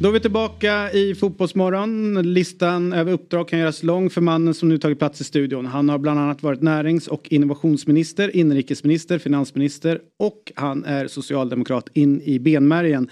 Då 0.00 0.08
är 0.08 0.12
vi 0.12 0.20
tillbaka 0.20 0.92
i 0.92 1.14
Fotbollsmorgon. 1.14 2.22
Listan 2.32 2.92
över 2.92 3.12
uppdrag 3.12 3.48
kan 3.48 3.58
göras 3.58 3.82
lång 3.82 4.10
för 4.10 4.20
mannen 4.20 4.54
som 4.54 4.68
nu 4.68 4.78
tagit 4.78 4.98
plats 4.98 5.20
i 5.20 5.24
studion. 5.24 5.66
Han 5.66 5.88
har 5.88 5.98
bland 5.98 6.20
annat 6.20 6.42
varit 6.42 6.62
närings 6.62 7.08
och 7.08 7.32
innovationsminister, 7.32 8.36
inrikesminister, 8.36 9.18
finansminister 9.18 10.00
och 10.18 10.52
han 10.54 10.84
är 10.84 11.06
socialdemokrat 11.08 11.88
in 11.92 12.22
i 12.22 12.38
benmärgen. 12.38 13.08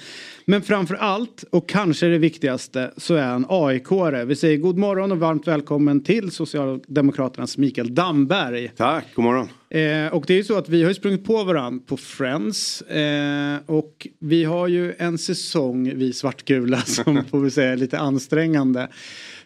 Men 0.49 0.63
framför 0.63 0.95
allt, 0.95 1.45
och 1.51 1.69
kanske 1.69 2.07
det 2.07 2.19
viktigaste, 2.19 2.93
så 2.97 3.15
är 3.15 3.27
han 3.27 3.47
AIK-are. 3.49 4.25
Vi 4.25 4.37
säger 4.37 4.57
god 4.57 4.79
morgon 4.79 5.13
och 5.13 5.19
varmt 5.19 5.49
välkommen 5.49 6.05
till 6.05 6.31
Socialdemokraternas 6.31 7.59
Mikael 7.59 7.95
Damberg. 7.95 8.69
Tack, 8.77 9.07
god 9.15 9.25
morgon. 9.25 9.49
Eh, 9.71 10.15
och 10.15 10.25
det 10.27 10.33
är 10.33 10.37
ju 10.37 10.45
så 10.45 10.59
att 10.59 10.69
vi 10.69 10.83
har 10.83 10.91
ju 10.91 10.95
sprungit 10.95 11.25
på 11.25 11.45
varandra 11.45 11.85
på 11.87 11.97
Friends. 11.97 12.83
Eh, 12.83 13.59
och 13.67 14.07
vi 14.21 14.45
har 14.45 14.69
ju 14.69 14.95
en 14.99 15.19
säsong, 15.19 15.93
vi 15.95 16.13
svartgula, 16.13 16.81
som 16.87 17.25
får 17.25 17.41
vi 17.41 17.51
säga 17.51 17.73
är 17.73 17.77
lite 17.77 17.99
ansträngande. 17.99 18.89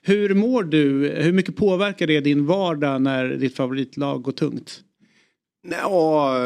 Hur 0.03 0.35
mår 0.35 0.63
du? 0.63 1.09
Hur 1.09 1.33
mycket 1.33 1.57
påverkar 1.57 2.07
det 2.07 2.21
din 2.21 2.47
vardag 2.47 3.03
när 3.03 3.29
ditt 3.29 3.57
favoritlag 3.57 4.23
går 4.23 4.33
tungt? 4.33 4.81
Ja, 5.63 6.37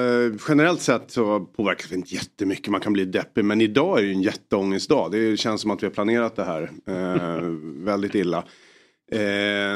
generellt 0.49 0.81
sett 0.81 1.11
så 1.11 1.41
påverkar 1.41 1.89
det 1.89 1.95
inte 1.95 2.15
jättemycket. 2.15 2.69
Man 2.69 2.81
kan 2.81 2.93
bli 2.93 3.05
deppig. 3.05 3.45
Men 3.45 3.61
idag 3.61 3.99
är 3.99 4.03
ju 4.03 4.13
en 4.13 4.23
jätteångestdag. 4.23 5.09
Det 5.13 5.37
känns 5.37 5.61
som 5.61 5.71
att 5.71 5.83
vi 5.83 5.87
har 5.87 5.93
planerat 5.93 6.37
det 6.37 6.45
här 6.45 6.71
eh, 6.87 7.49
väldigt 7.85 8.15
illa. 8.15 8.39
Eh, 9.13 9.21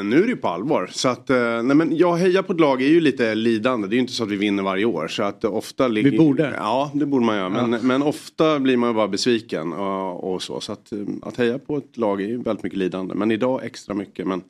nu 0.04 0.16
är 0.16 0.22
det 0.22 0.28
ju 0.28 0.36
på 0.36 0.48
allvar. 0.48 0.88
Så 0.92 1.08
att, 1.08 1.30
eh, 1.30 1.62
nej 1.62 1.76
men 1.76 1.96
jag 1.96 2.16
hejar 2.16 2.42
på 2.42 2.52
ett 2.52 2.60
lag 2.60 2.82
är 2.82 2.86
ju 2.88 3.00
lite 3.00 3.34
lidande. 3.34 3.88
Det 3.88 3.92
är 3.92 3.96
ju 3.96 4.00
inte 4.00 4.12
så 4.12 4.22
att 4.24 4.30
vi 4.30 4.36
vinner 4.36 4.62
varje 4.62 4.84
år. 4.84 5.08
Så 5.08 5.22
att 5.22 5.44
ofta 5.44 5.88
ligger... 5.88 6.10
Vi 6.10 6.18
borde. 6.18 6.54
Ja, 6.56 6.90
det 6.94 7.06
borde 7.06 7.26
man 7.26 7.36
göra. 7.36 7.48
Men, 7.48 7.72
Ja. 7.72 7.78
men 7.82 8.02
ofta 8.02 8.60
blir 8.60 8.76
man 8.76 8.90
ju 8.90 8.94
bara 8.94 9.08
besviken 9.08 9.72
och, 9.72 10.34
och 10.34 10.42
så. 10.42 10.60
Så 10.60 10.72
att, 10.72 10.92
eh, 10.92 10.98
att 11.22 11.36
heja 11.36 11.58
på 11.58 11.76
ett 11.76 11.96
lag 11.96 12.20
är 12.22 12.26
ju 12.26 12.42
väldigt 12.42 12.62
mycket 12.64 12.78
lidande. 12.78 13.14
Men 13.14 13.30
idag 13.30 13.64
extra 13.64 13.94
mycket. 13.94 14.26
Men 14.26 14.42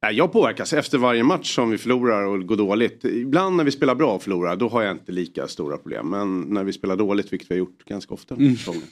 Jag 0.00 0.32
påverkas 0.32 0.72
efter 0.72 0.98
varje 0.98 1.22
match 1.22 1.54
som 1.54 1.70
vi 1.70 1.78
förlorar 1.78 2.22
och 2.26 2.46
går 2.46 2.56
dåligt. 2.56 3.04
Ibland 3.04 3.56
när 3.56 3.64
vi 3.64 3.70
spelar 3.70 3.94
bra 3.94 4.12
och 4.14 4.22
förlorar 4.22 4.56
då 4.56 4.68
har 4.68 4.82
jag 4.82 4.92
inte 4.92 5.12
lika 5.12 5.48
stora 5.48 5.76
problem. 5.76 6.10
Men 6.10 6.40
när 6.40 6.64
vi 6.64 6.72
spelar 6.72 6.96
dåligt, 6.96 7.32
vilket 7.32 7.50
vi 7.50 7.54
har 7.54 7.58
gjort 7.58 7.84
ganska 7.88 8.14
ofta 8.14 8.34
den 8.34 8.48
här 8.48 8.56
säsongen, 8.56 8.82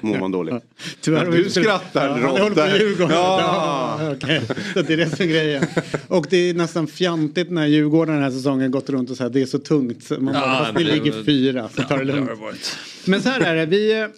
mår 0.00 0.18
man 0.18 0.32
dåligt. 0.32 0.54
Tyvärr 1.00 1.30
du 1.30 1.50
skrattar 1.50 2.08
Ja, 2.20 2.78
Djurgården. 2.78 3.14
Ja. 3.16 3.98
Ja, 4.00 4.12
okej. 4.16 4.42
Så 4.74 4.82
det 4.82 4.92
är 4.92 4.96
det 4.96 5.16
som 5.16 5.24
är 5.24 5.30
grejen. 5.30 5.64
Och 6.08 6.26
det 6.30 6.36
är 6.50 6.54
nästan 6.54 6.86
fjantigt 6.86 7.50
när 7.50 7.66
Djurgården 7.66 8.14
den 8.14 8.22
här 8.24 8.30
säsongen 8.30 8.70
gått 8.70 8.88
runt 8.90 9.10
och 9.10 9.16
sagt 9.16 9.32
det 9.32 9.42
är 9.42 9.46
så 9.46 9.58
tungt. 9.58 10.10
Man 10.10 10.24
bara, 10.24 10.34
Ja, 10.34 10.64
fast 10.64 10.78
det- 10.78 10.84
ligger 10.84 11.24
fyra, 11.24 11.68
så 11.68 11.82
ta 11.82 11.96
det 11.96 12.04
lugnt. 12.04 12.30
Men 13.04 13.22
så 13.22 13.28
här 13.28 13.40
är 13.40 13.54
det, 13.56 13.66
vi, 13.66 14.08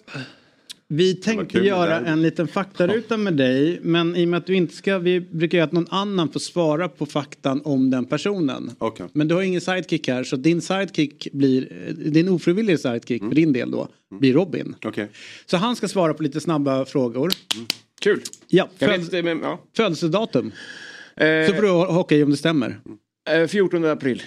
vi 0.91 1.13
tänkte 1.15 1.59
göra 1.59 1.99
det. 1.99 2.07
en 2.07 2.21
liten 2.21 2.47
faktaruta 2.47 3.17
med 3.17 3.33
dig. 3.33 3.79
Men 3.81 4.15
i 4.15 4.25
och 4.25 4.29
med 4.29 4.37
att 4.37 4.45
du 4.45 4.55
inte 4.55 4.75
ska, 4.75 4.97
vi 4.99 5.19
brukar 5.19 5.57
göra 5.57 5.65
att 5.65 5.71
någon 5.71 5.87
annan 5.89 6.29
får 6.29 6.39
svara 6.39 6.89
på 6.89 7.05
faktan 7.05 7.61
om 7.63 7.89
den 7.89 8.05
personen. 8.05 8.71
Okej. 8.77 9.05
Men 9.13 9.27
du 9.27 9.35
har 9.35 9.41
ingen 9.41 9.61
sidekick 9.61 10.07
här 10.07 10.23
så 10.23 10.35
din 10.35 10.61
sidekick 10.61 11.27
blir, 11.33 11.67
din 12.11 12.29
ofrivilliga 12.29 12.77
sidekick 12.77 13.21
Mm. 13.21 13.31
för 13.31 13.35
din 13.35 13.53
del 13.53 13.71
då, 13.71 13.87
blir 14.19 14.33
Robin. 14.33 14.75
Okej. 14.85 15.09
Så 15.45 15.57
han 15.57 15.75
ska 15.75 15.87
svara 15.87 16.13
på 16.13 16.23
lite 16.23 16.39
snabba 16.41 16.85
frågor. 16.85 17.31
Kul. 18.01 18.21
Ja, 18.47 18.69
föd- 18.79 19.11
vet, 19.11 19.25
men, 19.25 19.39
ja. 19.39 19.59
födelsedatum. 19.77 20.51
Eh, 21.15 21.47
Så 21.47 21.53
får 21.53 21.61
du 21.61 21.69
ha 21.69 21.99
okej 21.99 22.23
om 22.23 22.29
det 22.31 22.37
stämmer. 22.37 22.79
eh, 23.29 23.47
14 23.47 23.85
april. 23.85 24.21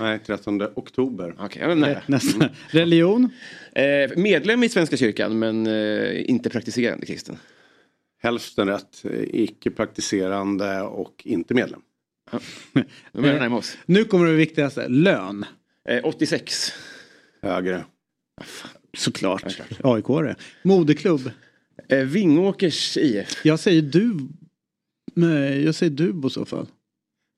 Nej, 0.00 0.18
13 0.26 0.62
oktober. 0.62 1.34
Okej, 1.38 1.62
är 1.62 1.74
nära. 1.74 2.02
Nästa. 2.06 2.48
Religion. 2.68 3.30
Eh, 3.72 4.10
medlem 4.16 4.62
i 4.62 4.68
Svenska 4.68 4.96
kyrkan 4.96 5.38
men 5.38 5.66
eh, 5.66 6.30
inte 6.30 6.50
praktiserande 6.50 7.06
kristen. 7.06 7.38
Hälften 8.22 8.68
rätt, 8.68 9.04
eh, 9.04 9.20
icke 9.32 9.70
praktiserande 9.70 10.82
och 10.82 11.22
inte 11.24 11.54
medlem. 11.54 11.80
Närmare 13.12 13.58
oss. 13.58 13.78
Nu 13.86 14.04
kommer 14.04 14.26
det 14.26 14.32
viktigaste, 14.32 14.88
lön. 14.88 15.44
Eh, 15.88 16.04
86. 16.04 16.72
Högre. 17.42 17.84
Såklart. 18.96 19.60
AIK 19.84 20.08
är 20.08 20.22
det. 20.22 20.36
Moderklubb. 20.62 21.30
Eh, 21.88 21.98
Vingåkers 21.98 22.96
IF. 22.96 23.44
Jag 23.44 23.60
säger 23.60 23.82
du. 23.82 24.18
Nej, 25.14 25.64
jag 25.64 25.74
säger 25.74 25.92
du 25.92 26.26
i 26.26 26.30
så 26.30 26.44
fall. 26.44 26.66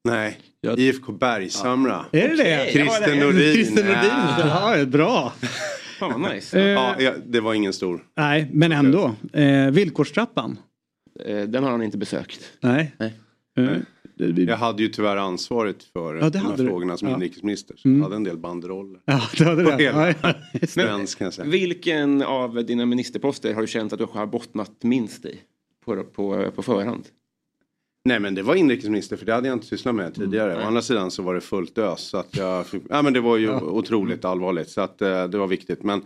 Nej, 0.05 0.39
IFK 0.77 1.13
Bergshamra. 1.13 2.05
Är 2.13 2.29
det 2.29 2.37
det? 2.37 2.69
Christer 2.73 3.21
Nordin. 3.21 3.55
Christer 3.55 3.85
Nordin. 3.85 4.11
Ja, 4.39 4.85
bra. 4.87 5.33
Fan 5.99 6.23
vad 6.23 6.35
nice. 6.35 6.61
Eh, 6.61 6.67
Ja, 6.69 6.95
ja, 6.99 7.13
det 7.27 7.41
var 7.41 7.55
ingen 7.55 7.73
stor. 7.73 8.05
Nej, 8.17 8.51
men 8.53 8.73
ändå. 8.73 9.15
Eh, 9.33 9.71
villkorstrappan. 9.71 10.59
Eh, 11.27 11.43
den 11.43 11.65
har 11.65 11.71
han 11.71 11.83
inte 11.83 11.99
besökt. 11.99 12.41
Nej. 12.61 12.95
Nej. 12.99 13.15
Eh, 13.59 13.77
Jag 14.49 14.57
hade 14.57 14.83
ju 14.83 14.89
tyvärr 14.89 15.17
ansvaret 15.17 15.85
för 15.93 16.15
Ja, 16.17 16.31
de 16.31 16.39
här 16.39 16.57
du. 16.57 16.67
frågorna 16.67 16.97
som 16.97 17.09
Ja. 17.09 17.15
inrikesminister. 17.15 17.77
Så 17.77 17.89
Mm. 17.89 17.99
jag 17.99 18.05
hade 18.05 18.17
en 18.17 18.25
del 18.25 18.39
banderoller. 18.39 19.01
Ja, 19.05 19.21
det 19.39 19.45
hade 19.45 19.63
hela 19.63 20.09
Ja, 20.09 20.15
ja, 20.23 20.35
svensk 20.69 21.19
kan 21.19 21.25
jag 21.25 21.35
säga. 21.35 21.49
Vilken 21.49 22.23
av 22.23 22.65
dina 22.65 22.87
ministerposter 22.87 23.55
har 23.55 23.61
du 23.61 23.67
känt 23.67 23.93
att 23.93 23.99
du 23.99 24.07
har 24.13 24.27
bottnat 24.27 24.73
minst 24.83 25.25
i? 25.25 25.39
På, 25.85 26.05
på, 26.05 26.51
på 26.57 26.63
förhand? 26.63 27.05
Nej 28.09 28.21
men 28.21 28.35
det 28.35 28.43
var 28.43 28.55
inrikesminister 28.55 29.17
för 29.17 29.27
det 29.27 29.33
hade 29.35 29.49
jag 29.49 29.57
inte 29.57 29.67
sysslat 29.67 29.95
med 29.95 30.15
tidigare. 30.15 30.57
Å 30.57 30.61
andra 30.61 30.83
sidan 30.83 31.11
så 31.11 31.23
var 31.23 31.35
det 31.35 31.41
fullt 31.41 31.79
ös. 31.79 32.01
Så 32.01 32.17
att 32.19 32.37
jag, 32.37 32.67
fick- 32.67 32.83
ja, 32.89 33.03
men 33.03 33.13
det 33.13 33.21
var 33.21 33.37
ju 33.37 33.47
Ja. 33.47 33.61
otroligt 33.61 34.25
allvarligt 34.25 34.69
så 34.69 34.81
att 34.81 35.03
eh, 35.03 35.29
det 35.29 35.39
var 35.39 35.47
viktigt. 35.47 35.83
Men, 35.83 35.99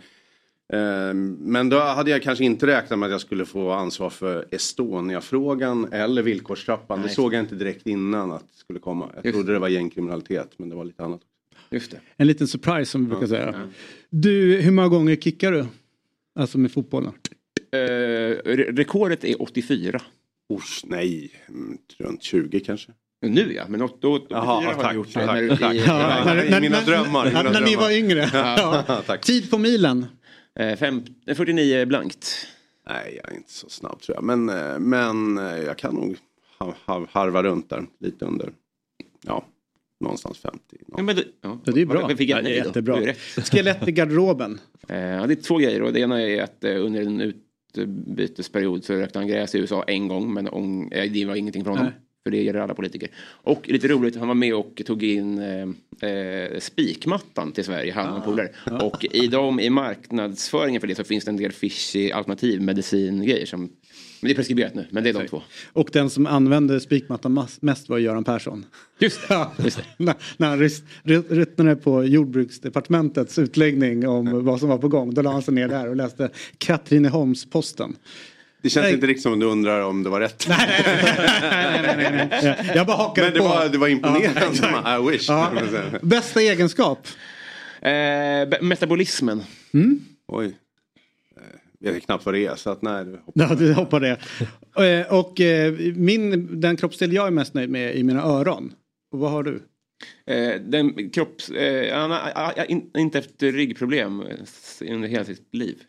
eh, 0.73 1.13
men 1.39 1.69
då 1.69 1.79
hade 1.79 2.11
jag 2.11 2.21
kanske 2.23 2.43
inte 2.45 2.67
räknat 2.67 2.99
med 2.99 3.07
att 3.07 3.11
jag 3.11 3.21
skulle 3.21 3.45
få 3.45 3.71
ansvar 3.71 4.09
för 4.09 4.45
Estonia-frågan 4.51 5.87
eller 5.93 6.21
villkorstrappan. 6.21 6.99
Det 6.99 7.05
Nej. 7.05 7.15
såg 7.15 7.33
jag 7.33 7.39
inte 7.39 7.55
direkt 7.55 7.87
innan 7.87 8.31
att 8.31 8.41
det 8.51 8.57
skulle 8.57 8.79
komma. 8.79 9.09
Jag 9.15 9.25
Just 9.25 9.35
trodde 9.35 9.53
det 9.53 9.59
var 9.59 9.69
gängkriminalitet 9.69 10.49
men 10.57 10.69
det 10.69 10.75
var 10.75 10.85
lite 10.85 11.03
annat. 11.03 11.21
Just 11.71 11.91
det. 11.91 11.99
En 12.17 12.27
liten 12.27 12.47
surprise 12.47 12.91
som 12.91 13.01
vi 13.01 13.07
brukar 13.07 13.23
Ja. 13.23 13.27
säga. 13.27 13.69
Du, 14.09 14.61
hur 14.61 14.71
många 14.71 14.87
gånger 14.87 15.15
kickar 15.15 15.51
du? 15.51 15.65
Alltså 16.35 16.57
med 16.57 16.71
fotbollen. 16.71 17.11
Eh, 17.71 17.77
re- 17.77 18.75
rekordet 18.77 19.23
är 19.23 19.41
84. 19.41 20.01
Usch, 20.53 20.81
nej, 20.83 21.31
mm, 21.49 21.77
runt 21.97 22.23
20 22.23 22.59
kanske. 22.59 22.91
Nu 23.25 23.53
ja, 23.53 23.63
men 23.67 23.81
åt- 23.81 24.01
då, 24.01 24.13
84 24.13 24.37
Jaha, 24.37 24.61
har 24.65 24.73
tack, 24.73 24.91
du 24.91 24.95
gjort. 24.95 25.13
tack, 25.13 25.25
när 25.25 25.41
du- 25.41 25.57
tack. 25.57 25.73
i- 25.75 25.83
Ja, 25.87 26.21
när- 26.25 26.57
i 26.57 26.61
mina 26.61 26.77
när- 26.79 26.85
drömmar. 26.85 27.31
när- 27.31 27.43
när 27.43 27.61
ni 27.61 27.75
var 27.75 27.91
yngre. 27.91 28.29
Ja. 28.33 29.17
Tid 29.21 29.51
på 29.51 29.57
milen. 29.57 30.05
Eh, 30.59 30.75
fem, 30.75 31.01
eh, 31.27 31.35
49 31.35 31.85
blankt. 31.85 32.47
Nej, 32.89 33.19
jag 33.23 33.31
är 33.33 33.37
inte 33.37 33.51
så 33.53 33.69
snabb 33.69 34.01
tror 34.01 34.15
jag. 34.17 34.23
Men, 34.23 34.49
eh, 34.49 34.79
men 34.79 35.37
eh, 35.37 35.57
jag 35.63 35.77
kan 35.77 35.95
nog 35.95 36.17
ha- 36.59 36.75
ha- 36.85 37.07
harva 37.11 37.43
runt 37.43 37.69
där. 37.69 37.85
Lite 37.99 38.25
under. 38.25 38.49
Ja, 39.25 39.45
någonstans 39.99 40.37
50. 40.37 40.59
Ja, 40.97 41.03
men 41.03 41.15
det, 41.15 41.23
ja. 41.41 41.59
Ja, 41.65 41.71
det 41.71 41.81
är 41.81 41.85
bra. 41.85 42.09
Fick 42.15 42.29
jag 42.29 42.37
Ja, 42.39 42.41
det 42.43 42.49
är 42.49 42.57
nej 42.59 42.67
jättebra. 42.67 43.13
Skelett 43.51 43.87
i 43.87 43.91
garderoben. 43.91 44.59
Eh, 44.87 44.97
ja, 44.99 45.27
det 45.27 45.33
är 45.33 45.41
två 45.43 45.57
grejer 45.57 45.81
och 45.81 45.93
det 45.93 45.99
ena 45.99 46.21
är 46.21 46.43
att 46.43 46.63
eh, 46.63 46.85
under 46.85 47.01
en 47.01 47.33
utbytesperiod 47.77 48.83
så 48.83 48.93
rökte 48.93 49.19
han 49.19 49.27
gräs 49.27 49.55
i 49.55 49.59
USA 49.59 49.83
en 49.83 50.07
gång 50.07 50.33
men 50.33 50.47
eh, 50.91 51.11
det 51.11 51.25
var 51.25 51.35
ingenting 51.35 51.63
för 51.63 51.71
honom. 51.71 51.85
Nej. 51.85 51.93
För 52.23 52.31
det 52.31 52.43
gäller 52.43 52.59
alla 52.59 52.73
politiker. 52.73 53.09
Och 53.25 53.69
lite 53.69 53.87
roligt, 53.87 54.15
han 54.15 54.27
var 54.27 54.35
med 54.35 54.55
och 54.55 54.81
tog 54.85 55.03
in 55.03 55.39
eh, 55.39 56.09
eh, 56.09 56.59
spikmattan 56.59 57.51
till 57.51 57.63
Sverige, 57.63 57.93
han 57.93 58.09
och 58.09 58.17
en 58.17 58.23
polare. 58.23 58.49
Och 58.81 59.05
i, 59.05 59.27
dem, 59.27 59.59
i 59.59 59.69
marknadsföringen 59.69 60.81
för 60.81 60.87
det 60.87 60.95
så 60.95 61.03
finns 61.03 61.25
det 61.25 61.31
en 61.31 61.37
del 61.37 61.51
fishy 61.51 62.11
alternativ 62.11 62.61
medicingrejer 62.61 63.45
som 63.45 63.69
men 64.23 64.27
det 64.29 64.33
är 64.33 64.35
preskriberat 64.35 64.75
nu, 64.75 64.87
men 64.89 65.03
det 65.03 65.09
är 65.09 65.13
de 65.13 65.27
två. 65.27 65.41
Och 65.73 65.89
den 65.93 66.09
som 66.09 66.25
använde 66.25 66.79
spikmattan 66.79 67.47
mest 67.59 67.89
var 67.89 67.97
Göran 67.97 68.23
Persson. 68.23 68.65
Just 68.99 69.27
det. 69.27 69.47
när, 69.97 70.15
när 70.37 70.49
han 70.49 70.59
lyssnade 70.59 71.75
på 71.75 72.03
jordbruksdepartementets 72.03 73.39
utläggning 73.39 74.07
om 74.07 74.45
vad 74.45 74.59
som 74.59 74.69
var 74.69 74.77
på 74.77 74.87
gång. 74.87 75.13
Då 75.13 75.21
la 75.21 75.31
han 75.31 75.41
sig 75.41 75.53
ner 75.53 75.67
där 75.67 75.89
och 75.89 75.95
läste 75.95 76.29
Katrineholms-Posten. 76.57 77.95
Det 78.61 78.69
känns 78.69 78.83
Nej. 78.83 78.93
inte 78.93 79.07
riktigt 79.07 79.23
som 79.23 79.39
du 79.39 79.45
undrar 79.45 79.81
om 79.81 80.03
det 80.03 80.09
var 80.09 80.19
rätt. 80.19 80.45
nej, 80.49 80.83
nej, 81.97 82.29
nej. 82.43 82.71
Jag 82.75 82.87
bara 82.87 82.97
hakade 82.97 83.27
Men 83.27 83.33
det 83.33 83.39
på. 83.39 83.45
var, 83.45 83.69
det 83.69 83.77
var 83.77 83.87
imponerande. 83.87 84.57
Ja. 84.61 84.99
I 84.99 85.11
wish. 85.11 85.29
Ja. 85.29 85.51
Bästa 86.01 86.41
egenskap? 86.41 87.07
Eh, 87.81 88.61
metabolismen. 88.61 89.43
Oj. 90.27 90.53
Jag 91.85 91.93
vet 91.93 92.05
knappt 92.05 92.25
vad 92.25 92.33
det 92.35 92.45
är 92.45 92.55
så 92.55 92.69
att 92.69 92.81
nej. 92.81 93.05
det 93.05 93.17
hoppar 93.17 93.41
Ja, 93.49 93.55
du 93.55 93.73
hoppar 93.73 93.99
det. 93.99 94.17
Eh, 94.77 95.13
Och 95.13 95.41
eh, 95.41 95.73
min, 95.95 96.59
den 96.61 96.77
kroppsdel 96.77 97.13
jag 97.13 97.27
är 97.27 97.31
mest 97.31 97.53
nöjd 97.53 97.69
med 97.69 97.95
är 97.97 98.03
mina 98.03 98.23
öron. 98.23 98.73
Och 99.11 99.19
vad 99.19 99.31
har 99.31 99.43
du? 99.43 99.63
Eh, 100.25 100.61
den 100.61 101.09
kropps... 101.09 101.49
Eh, 101.49 101.99
han 101.99 102.11
har, 102.11 102.71
in, 102.71 102.91
inte 102.97 103.19
efter 103.19 103.51
ryggproblem 103.51 104.23
under 104.81 105.07
hela 105.07 105.25
sitt 105.25 105.55
liv. 105.55 105.81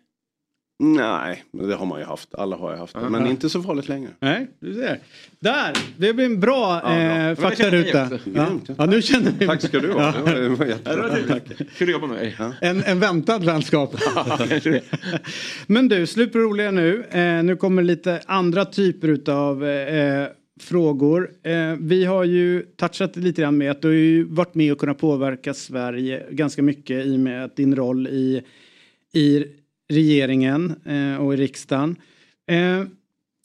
Nej, 0.78 1.44
men 1.50 1.68
det 1.68 1.74
har 1.74 1.86
man 1.86 2.00
ju 2.00 2.06
haft. 2.06 2.34
Alla 2.34 2.56
har 2.56 2.72
ju 2.72 2.78
haft 2.78 2.94
det. 2.94 3.08
Men 3.10 3.26
inte 3.26 3.50
så 3.50 3.62
farligt 3.62 3.88
längre. 3.88 4.10
Nej, 4.20 4.48
du 4.60 4.74
ser. 4.74 4.98
Där! 5.40 5.72
Det 5.96 6.12
blir 6.12 6.24
en 6.24 6.40
bra, 6.40 6.80
Ja, 6.84 6.88
bra. 6.88 6.98
eh, 7.30 7.34
faktaruta. 7.36 8.10
Ja. 8.34 8.46
Ja, 8.78 8.86
nu 8.86 9.02
känner 9.02 9.32
vi. 9.38 9.46
Tack 9.46 9.62
ska 9.62 9.80
du 9.80 9.92
ha. 9.92 10.12
Det 10.12 10.48
var 10.48 10.66
jättebra. 10.66 10.78
Ja, 10.84 10.96
det 10.96 11.02
var 11.02 11.08
trevligt. 11.38 11.76
Kul 11.76 11.88
att 11.88 11.92
jobba 11.92 12.06
med 12.06 12.16
dig. 12.18 12.36
En, 12.60 12.82
en 12.84 13.00
väntad 13.00 13.38
vänskap. 13.38 13.94
Men 15.66 15.88
du, 15.88 16.06
slut 16.06 16.32
på 16.32 16.38
roliga 16.38 16.70
nu. 16.70 17.04
Eh, 17.10 17.42
nu 17.42 17.56
kommer 17.56 17.82
lite 17.82 18.20
andra 18.26 18.64
typer 18.64 19.30
av 19.30 19.64
eh, 19.64 20.26
frågor. 20.60 21.30
Eh, 21.42 21.74
vi 21.80 22.04
har 22.04 22.24
ju 22.24 22.62
touchat 22.62 23.16
lite 23.16 23.42
grann 23.42 23.58
med 23.58 23.70
att 23.70 23.82
du 23.82 23.88
har 23.88 23.94
ju 23.94 24.24
varit 24.24 24.54
med 24.54 24.72
och 24.72 24.78
kunnat 24.78 24.98
påverka 24.98 25.54
Sverige 25.54 26.26
ganska 26.30 26.62
mycket 26.62 27.06
i 27.06 27.16
och 27.16 27.20
med 27.20 27.44
att 27.44 27.56
din 27.56 27.76
roll 27.76 28.06
i, 28.06 28.42
i 29.12 29.44
regeringen 29.88 30.74
eh, 30.84 31.16
och 31.16 31.34
i 31.34 31.36
riksdagen. 31.36 31.96
Eh, 32.50 32.82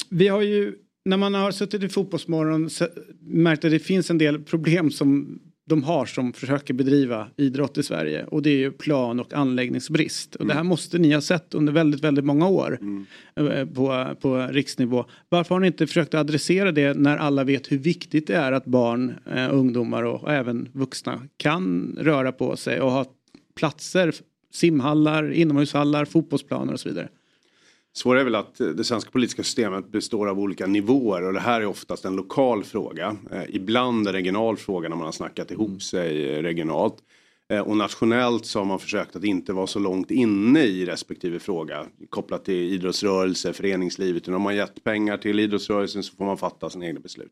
vi 0.10 0.28
har 0.28 0.41
ju, 0.41 0.76
när 1.06 1.18
man 1.18 1.34
har 1.34 1.52
suttit 1.52 1.84
i 1.84 1.90
Fotbollsmorgon 1.90 2.70
märkt 3.20 3.66
att 3.66 3.72
det 3.72 3.80
finns 3.80 4.10
en 4.10 4.18
del 4.18 4.44
problem 4.44 4.91
som 4.91 5.40
de 5.70 5.84
har 5.84 6.06
som 6.06 6.34
försöker 6.34 6.74
bedriva 6.74 7.28
idrott 7.38 7.78
i 7.78 7.84
Sverige 7.84 8.26
och 8.26 8.41
det 8.41 8.49
är 8.49 8.57
ju 8.57 8.72
plan 8.72 9.20
och 9.20 9.34
anläggningsbrist. 9.34 10.36
Och 10.36 10.48
det 10.48 10.53
här 10.53 10.64
måste 10.64 10.98
ni 10.98 11.14
ha 11.14 11.22
sett 11.22 11.53
under 11.53 11.74
väldigt, 11.74 12.03
väldigt 12.03 12.26
många 12.26 12.48
år 12.48 12.80
eh, 13.36 13.66
på, 13.66 14.16
på 14.22 14.48
riksnivå. 14.52 15.06
Varför 15.30 15.56
har 15.56 15.60
ni 15.60 15.68
inte 15.68 15.88
försökt 15.88 16.14
adressera 16.14 16.72
det 16.72 16.94
när 16.94 17.18
alla 17.18 17.44
vet 17.44 17.72
hur 17.72 17.78
viktigt 17.78 18.28
det 18.28 18.36
är 18.36 18.52
att 18.52 18.66
barn, 18.66 19.14
eh, 19.36 19.53
ungdomar 19.53 20.03
och 20.03 20.32
även 20.32 20.70
vuxna 20.74 21.22
kan 21.38 21.95
röra 21.99 22.32
på 22.32 22.56
sig 22.56 22.82
och 22.82 22.91
ha 22.91 23.06
platser, 23.56 24.14
simhallar, 24.52 25.32
inomhushallar, 25.32 26.06
fotbollsplaner 26.06 26.74
och 26.74 26.80
så 26.80 26.90
vidare? 26.90 27.10
Svårare 27.94 28.22
är 28.22 28.26
väl 28.26 28.36
att 28.36 28.58
det 28.58 28.84
svenska 28.84 29.12
politiska 29.12 29.44
systemet 29.44 29.92
består 29.92 30.28
av 30.28 30.40
olika 30.40 30.68
nivåer 30.68 31.24
och 31.24 31.34
det 31.34 31.40
här 31.40 31.62
är 31.62 31.66
oftast 31.66 32.06
en 32.06 32.16
lokal 32.16 32.64
fråga. 32.64 33.18
Eh, 33.32 33.44
ibland 33.50 34.08
en 34.08 34.14
regional 34.14 34.58
fråga 34.58 34.90
när 34.90 34.96
man 34.96 35.06
har 35.06 35.12
snackat 35.12 35.52
ihop 35.52 35.84
sig 35.84 36.30
eh, 36.30 36.42
regionalt. 36.42 36.96
Eh, 37.50 37.60
och 37.60 37.78
nationellt 37.78 38.46
så 38.46 38.60
har 38.60 38.66
man 38.66 38.80
försökt 38.80 39.16
att 39.16 39.24
inte 39.24 39.54
vara 39.54 39.68
så 39.68 39.80
långt 39.80 40.12
inne 40.12 40.64
i 40.64 40.86
respektive 40.86 41.40
fråga 41.40 41.86
kopplat 42.10 42.46
till 42.46 42.74
idrottsrörelse, 42.74 43.54
föreningslivet. 43.54 44.24
Utan 44.24 44.34
om 44.34 44.42
man 44.42 44.56
gett 44.56 44.84
pengar 44.84 45.18
till 45.18 45.40
idrottsrörelsen 45.40 46.04
så 46.04 46.16
får 46.16 46.26
man 46.26 46.38
fatta 46.38 46.70
sina 46.70 46.86
egna 46.86 47.00
beslut. 47.00 47.32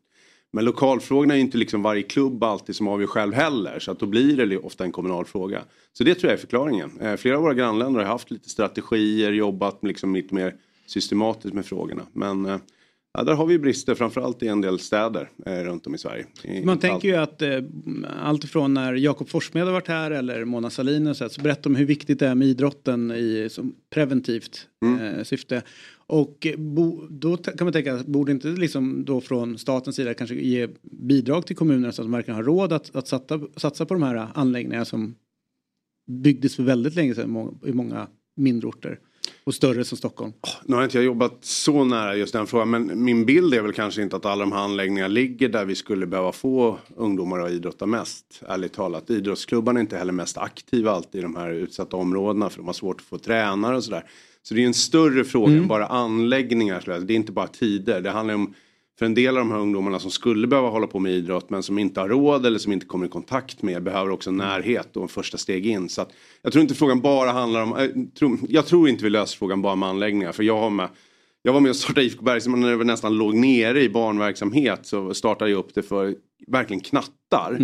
Men 0.52 0.64
lokalfrågorna 0.64 1.34
är 1.34 1.38
ju 1.38 1.44
inte 1.44 1.58
liksom 1.58 1.82
varje 1.82 2.02
klubb 2.02 2.44
alltid 2.44 2.76
som 2.76 2.88
avgör 2.88 3.06
själv 3.06 3.32
heller. 3.34 3.78
Så 3.78 3.90
att 3.90 3.98
då 4.00 4.06
blir 4.06 4.46
det 4.46 4.58
ofta 4.58 4.84
en 4.84 4.92
kommunal 4.92 5.24
fråga. 5.24 5.62
Så 5.92 6.04
det 6.04 6.14
tror 6.14 6.30
jag 6.30 6.36
är 6.36 6.40
förklaringen. 6.40 6.90
Eh, 7.00 7.16
flera 7.16 7.36
av 7.36 7.42
våra 7.42 7.54
grannländer 7.54 8.00
har 8.00 8.06
haft 8.06 8.30
lite 8.30 8.48
strategier, 8.48 9.32
jobbat 9.32 9.78
liksom 9.82 10.14
lite 10.14 10.34
mer 10.34 10.54
systematiskt 10.86 11.54
med 11.54 11.66
frågorna. 11.66 12.02
Men 12.12 12.46
eh, 12.46 12.56
ja, 13.14 13.22
där 13.24 13.34
har 13.34 13.46
vi 13.46 13.58
brister 13.58 13.94
framförallt 13.94 14.42
i 14.42 14.48
en 14.48 14.60
del 14.60 14.78
städer 14.78 15.30
eh, 15.46 15.52
runt 15.52 15.86
om 15.86 15.94
i 15.94 15.98
Sverige. 15.98 16.26
I- 16.44 16.64
Man 16.64 16.78
tänker 16.78 17.08
ju 17.08 17.16
att 17.16 17.42
eh, 17.42 17.50
allt 18.22 18.44
ifrån 18.44 18.74
när 18.74 18.94
Jakob 18.94 19.28
Forssmed 19.28 19.64
har 19.64 19.72
varit 19.72 19.88
här 19.88 20.10
eller 20.10 20.44
Mona 20.44 20.70
Sahlin 20.70 21.06
och 21.06 21.16
så, 21.16 21.24
här, 21.24 21.28
så 21.28 21.40
berättar 21.42 21.62
de 21.62 21.76
hur 21.76 21.86
viktigt 21.86 22.18
det 22.18 22.26
är 22.26 22.34
med 22.34 22.48
idrotten 22.48 23.10
i 23.10 23.48
som 23.50 23.74
preventivt 23.90 24.66
eh, 25.18 25.22
syfte. 25.24 25.62
Och 26.08 26.46
eh, 26.46 26.56
bo, 26.56 27.06
då 27.10 27.36
kan 27.36 27.64
man 27.64 27.72
tänka, 27.72 28.02
borde 28.06 28.32
inte 28.32 28.48
liksom 28.48 29.04
då 29.04 29.20
från 29.20 29.58
statens 29.58 29.96
sida 29.96 30.14
kanske 30.14 30.34
ge 30.34 30.68
bidrag 30.82 31.46
till 31.46 31.56
kommunerna 31.56 31.92
så 31.92 32.02
att 32.02 32.06
de 32.06 32.12
verkligen 32.12 32.36
har 32.36 32.44
råd 32.44 32.72
att, 32.72 32.96
att 32.96 33.08
satsa, 33.08 33.40
satsa 33.56 33.86
på 33.86 33.94
de 33.94 34.02
här 34.02 34.28
anläggningarna 34.34 34.84
som 34.84 35.14
byggdes 36.06 36.56
för 36.56 36.62
väldigt 36.62 36.94
länge 36.94 37.14
sedan 37.14 37.58
i 37.66 37.72
många 37.72 38.08
mindre 38.36 38.68
orter? 38.68 39.00
Och 39.48 39.54
större 39.54 39.84
som 39.84 39.98
Stockholm. 39.98 40.32
Nu 40.64 40.76
har 40.76 40.84
inte 40.84 40.98
jag 40.98 41.04
jobbat 41.04 41.38
så 41.40 41.84
nära 41.84 42.16
just 42.16 42.32
den 42.32 42.46
frågan 42.46 42.70
men 42.70 43.04
min 43.04 43.26
bild 43.26 43.54
är 43.54 43.62
väl 43.62 43.72
kanske 43.72 44.02
inte 44.02 44.16
att 44.16 44.26
alla 44.26 44.44
de 44.44 44.52
här 44.52 44.60
anläggningarna 44.60 45.08
ligger 45.08 45.48
där 45.48 45.64
vi 45.64 45.74
skulle 45.74 46.06
behöva 46.06 46.32
få 46.32 46.78
ungdomar 46.96 47.40
att 47.40 47.50
idrotta 47.50 47.86
mest. 47.86 48.42
Ärligt 48.48 48.72
talat. 48.72 49.10
Idrottsklubbarna 49.10 49.78
är 49.78 49.80
inte 49.80 49.96
heller 49.96 50.12
mest 50.12 50.38
aktiva 50.38 50.90
alltid 50.90 51.18
i 51.18 51.22
de 51.22 51.36
här 51.36 51.50
utsatta 51.50 51.96
områdena 51.96 52.50
för 52.50 52.56
de 52.56 52.66
har 52.66 52.72
svårt 52.72 53.00
att 53.00 53.06
få 53.06 53.18
tränare 53.18 53.76
och 53.76 53.84
sådär. 53.84 54.04
Så 54.42 54.54
det 54.54 54.62
är 54.62 54.66
en 54.66 54.74
större 54.74 55.24
fråga 55.24 55.52
än 55.52 55.68
bara 55.68 55.86
anläggningar. 55.86 57.00
Det 57.00 57.12
är 57.12 57.16
inte 57.16 57.32
bara 57.32 57.46
tider. 57.46 58.00
Det 58.00 58.10
handlar 58.10 58.34
om 58.34 58.54
för 58.98 59.06
en 59.06 59.14
del 59.14 59.36
av 59.36 59.44
de 59.44 59.50
här 59.50 59.58
ungdomarna 59.58 59.98
som 59.98 60.10
skulle 60.10 60.46
behöva 60.46 60.68
hålla 60.68 60.86
på 60.86 60.98
med 60.98 61.12
idrott 61.12 61.50
men 61.50 61.62
som 61.62 61.78
inte 61.78 62.00
har 62.00 62.08
råd 62.08 62.46
eller 62.46 62.58
som 62.58 62.72
inte 62.72 62.86
kommer 62.86 63.06
i 63.06 63.08
kontakt 63.08 63.62
med 63.62 63.82
behöver 63.82 64.10
också 64.10 64.30
närhet 64.30 64.96
och 64.96 65.02
en 65.02 65.08
första 65.08 65.38
steg 65.38 65.66
in. 65.66 65.88
Så 65.88 66.02
att, 66.02 66.12
jag 66.42 66.52
tror 66.52 66.62
inte 66.62 66.74
frågan 66.74 67.00
bara 67.00 67.32
handlar 67.32 67.62
om, 67.62 67.74
jag 67.78 68.14
tror, 68.14 68.38
jag 68.48 68.66
tror 68.66 68.88
inte 68.88 69.04
vi 69.04 69.10
löser 69.10 69.38
frågan 69.38 69.62
bara 69.62 69.76
med 69.76 69.88
anläggningar 69.88 70.32
för 70.32 70.42
jag 70.42 70.58
har 70.58 70.70
med 70.70 70.88
jag 71.42 71.52
var 71.52 71.60
med 71.60 71.70
och 71.70 71.76
startade 71.76 72.06
IFK 72.06 72.22
Bergsman 72.22 72.60
när 72.60 72.76
det 72.76 72.84
nästan 72.84 73.16
låg 73.16 73.34
nere 73.34 73.82
i 73.82 73.88
barnverksamhet 73.88 74.86
så 74.86 75.14
startade 75.14 75.50
jag 75.50 75.58
upp 75.58 75.74
det 75.74 75.82
för 75.82 76.14
verkligen 76.46 76.80
knattar. 76.80 77.56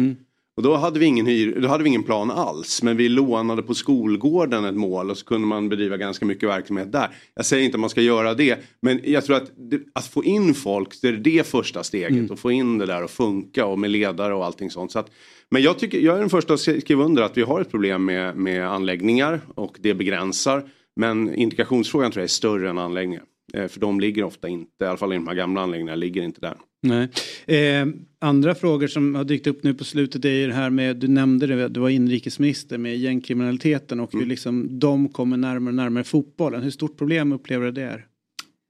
Och 0.57 0.63
då 0.63 0.77
hade, 0.77 0.99
vi 0.99 1.07
ingen 1.07 1.27
hyr, 1.27 1.61
då 1.61 1.69
hade 1.69 1.85
vi 1.85 1.89
ingen 1.89 2.03
plan 2.03 2.31
alls 2.31 2.83
men 2.83 2.97
vi 2.97 3.09
lånade 3.09 3.63
på 3.63 3.75
skolgården 3.75 4.65
ett 4.65 4.75
mål 4.75 5.11
och 5.11 5.19
så 5.19 5.25
kunde 5.25 5.47
man 5.47 5.69
bedriva 5.69 5.97
ganska 5.97 6.27
mycket 6.27 6.49
verksamhet 6.49 6.93
där. 6.93 7.09
Jag 7.35 7.47
säger 7.47 7.65
inte 7.65 7.77
att 7.77 7.81
man 7.81 7.91
ska 7.91 8.01
göra 8.01 8.35
det 8.35 8.59
men 8.83 9.01
jag 9.05 9.25
tror 9.25 9.37
att 9.37 9.53
det, 9.57 9.81
att 9.93 10.07
få 10.07 10.25
in 10.25 10.55
folk 10.55 11.01
det 11.03 11.09
är 11.09 11.13
det 11.13 11.47
första 11.47 11.83
steget 11.83 12.31
och 12.31 12.39
få 12.39 12.51
in 12.51 12.79
det 12.79 12.87
där 12.87 13.05
och 13.05 13.11
funka 13.11 13.67
och 13.67 13.79
med 13.79 13.91
ledare 13.91 14.35
och 14.35 14.45
allting 14.45 14.71
sånt. 14.71 14.93
Så 14.93 14.99
att, 14.99 15.11
men 15.51 15.63
jag, 15.63 15.79
tycker, 15.79 15.99
jag 15.99 16.17
är 16.17 16.21
den 16.21 16.31
första 16.31 16.55
att 16.55 16.61
skriva 16.61 17.05
under 17.05 17.23
att 17.23 17.37
vi 17.37 17.43
har 17.43 17.61
ett 17.61 17.71
problem 17.71 18.05
med, 18.05 18.37
med 18.37 18.69
anläggningar 18.69 19.41
och 19.55 19.77
det 19.81 19.95
begränsar. 19.95 20.69
Men 20.97 21.35
integrationsfrågan 21.35 22.11
tror 22.11 22.21
jag 22.21 22.25
är 22.25 22.29
större 22.29 22.71
än 22.71 22.79
anläggningar. 22.79 23.25
Eh, 23.53 23.69
För 23.69 23.81
de 23.81 24.01
ligger 24.01 24.25
ofta 24.25 24.49
inte, 24.49 24.85
i 24.85 24.87
alla 24.87 24.97
fall 24.97 25.13
i 25.13 25.17
de 25.17 25.27
här 25.27 25.35
gamla 25.35 25.61
anläggningarna, 25.61 25.97
ligger 25.97 26.23
inte 26.23 26.41
där. 26.41 26.57
Nej. 26.83 27.09
Eh, 27.47 27.87
andra 28.19 28.55
frågor 28.55 28.87
som 28.87 29.15
har 29.15 29.25
dykt 29.25 29.47
upp 29.47 29.63
nu 29.63 29.75
på 29.75 29.85
slutet 29.85 30.25
är 30.25 30.31
ju 30.31 30.47
det 30.47 30.55
här 30.55 30.71
med, 30.71 30.97
du 30.97 31.09
nämnde 31.09 31.47
det, 31.47 31.69
du 31.69 31.81
var 31.81 31.89
inrikesminister 31.89 32.79
med 32.79 32.97
gängkriminaliteten 32.97 34.01
och 34.01 34.13
hur 34.13 34.27
liksom 34.27 34.79
de 34.79 35.09
kommer 35.09 35.37
närmare 35.37 35.71
och 35.71 35.75
närmare 35.75 36.05
fotbollen. 36.05 36.63
Hur 36.63 36.71
stort 36.71 36.99
problem 36.99 37.33
upplever 37.33 37.67
du 37.67 37.73
det 37.73 37.83
är? 37.83 38.07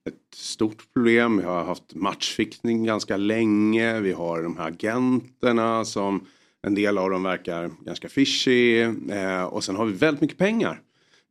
Ett 0.09 0.35
stort 0.35 0.93
problem, 0.95 1.37
vi 1.37 1.45
har 1.45 1.65
haft 1.65 1.95
matchfixning 1.95 2.85
ganska 2.85 3.17
länge, 3.17 4.01
vi 4.01 4.13
har 4.13 4.43
de 4.43 4.57
här 4.57 4.69
agenterna 4.69 5.85
som 5.85 6.27
en 6.67 6.75
del 6.75 6.99
av 6.99 7.11
dem 7.11 7.23
verkar 7.23 7.71
ganska 7.85 8.09
fishy 8.09 8.81
eh, 9.11 9.45
och 9.45 9.65
sen 9.65 9.77
har 9.77 9.87
vi 9.87 9.93
väldigt 9.93 10.21
mycket 10.21 10.39
pengar 10.39 10.81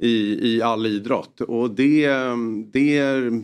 i, 0.03 0.47
i 0.49 0.61
all 0.61 0.85
idrott 0.85 1.41
och 1.41 1.71
det, 1.71 2.07
det 2.73 2.97
är 2.97 3.43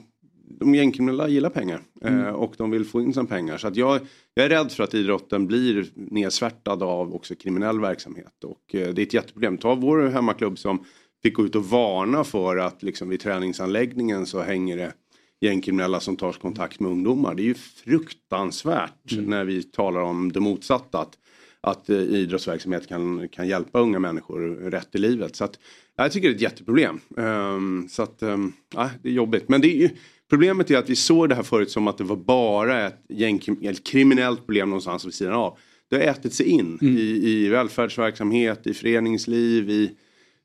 de 0.59 0.75
gängkriminella 0.75 1.27
gillar 1.27 1.49
pengar 1.49 1.81
eh, 2.01 2.29
och 2.29 2.53
de 2.57 2.71
vill 2.71 2.85
få 2.85 3.01
in 3.01 3.13
sina 3.13 3.25
pengar. 3.25 3.57
Så 3.57 3.67
att 3.67 3.75
jag, 3.75 3.99
jag 4.33 4.45
är 4.45 4.49
rädd 4.49 4.71
för 4.71 4.83
att 4.83 4.93
idrotten 4.93 5.47
blir 5.47 5.87
nedsvärtad 5.93 6.83
av 6.83 7.15
också 7.15 7.35
kriminell 7.35 7.79
verksamhet. 7.79 8.43
Och 8.43 8.75
eh, 8.75 8.93
det 8.93 9.01
är 9.01 9.05
ett 9.05 9.13
jätteproblem. 9.13 9.57
Ta 9.57 9.75
vår 9.75 10.07
hemmaklubb 10.07 10.59
som 10.59 10.85
fick 11.23 11.33
gå 11.33 11.45
ut 11.45 11.55
och 11.55 11.65
varna 11.65 12.23
för 12.23 12.57
att 12.57 12.83
liksom 12.83 13.09
vid 13.09 13.19
träningsanläggningen 13.19 14.25
så 14.25 14.41
hänger 14.41 14.77
det 14.77 14.93
gängkriminella 15.41 15.99
som 15.99 16.17
tar 16.17 16.31
kontakt 16.31 16.79
med 16.79 16.91
ungdomar. 16.91 17.35
Det 17.35 17.41
är 17.41 17.45
ju 17.45 17.53
fruktansvärt 17.53 19.17
när 19.17 19.45
vi 19.45 19.63
talar 19.63 20.01
om 20.01 20.31
det 20.31 20.39
motsatta. 20.39 20.99
Att, 20.99 21.17
att 21.61 21.89
eh, 21.89 21.97
idrottsverksamhet 21.97 22.87
kan, 22.87 23.29
kan 23.29 23.47
hjälpa 23.47 23.79
unga 23.79 23.99
människor 23.99 24.39
rätt 24.71 24.95
i 24.95 24.97
livet. 24.97 25.35
Så 25.35 25.43
att, 25.43 25.59
jag 26.03 26.11
tycker 26.11 26.27
det 26.27 26.33
är 26.33 26.35
ett 26.35 26.41
jätteproblem. 26.41 26.99
Ehm, 27.17 27.87
så 27.89 28.03
att, 28.03 28.23
um, 28.23 28.53
ja, 28.75 28.89
det 29.03 29.09
är 29.09 29.13
jobbigt. 29.13 29.49
Men 29.49 29.61
det 29.61 29.67
är 29.67 29.77
ju, 29.77 29.89
problemet 30.29 30.71
är 30.71 30.77
att 30.77 30.89
vi 30.89 30.95
såg 30.95 31.29
det 31.29 31.35
här 31.35 31.43
förut 31.43 31.71
som 31.71 31.87
att 31.87 31.97
det 31.97 32.03
var 32.03 32.15
bara 32.15 32.87
ett, 32.87 33.01
gäng, 33.09 33.41
ett 33.61 33.83
kriminellt 33.83 34.45
problem 34.45 34.69
någonstans 34.69 35.05
vid 35.05 35.13
sidan 35.13 35.33
av. 35.33 35.57
Det 35.89 35.95
har 35.95 36.03
ätit 36.03 36.33
sig 36.33 36.45
in 36.45 36.77
i, 36.81 37.29
i 37.29 37.49
välfärdsverksamhet, 37.49 38.67
i 38.67 38.73
föreningsliv, 38.73 39.69
i, 39.69 39.91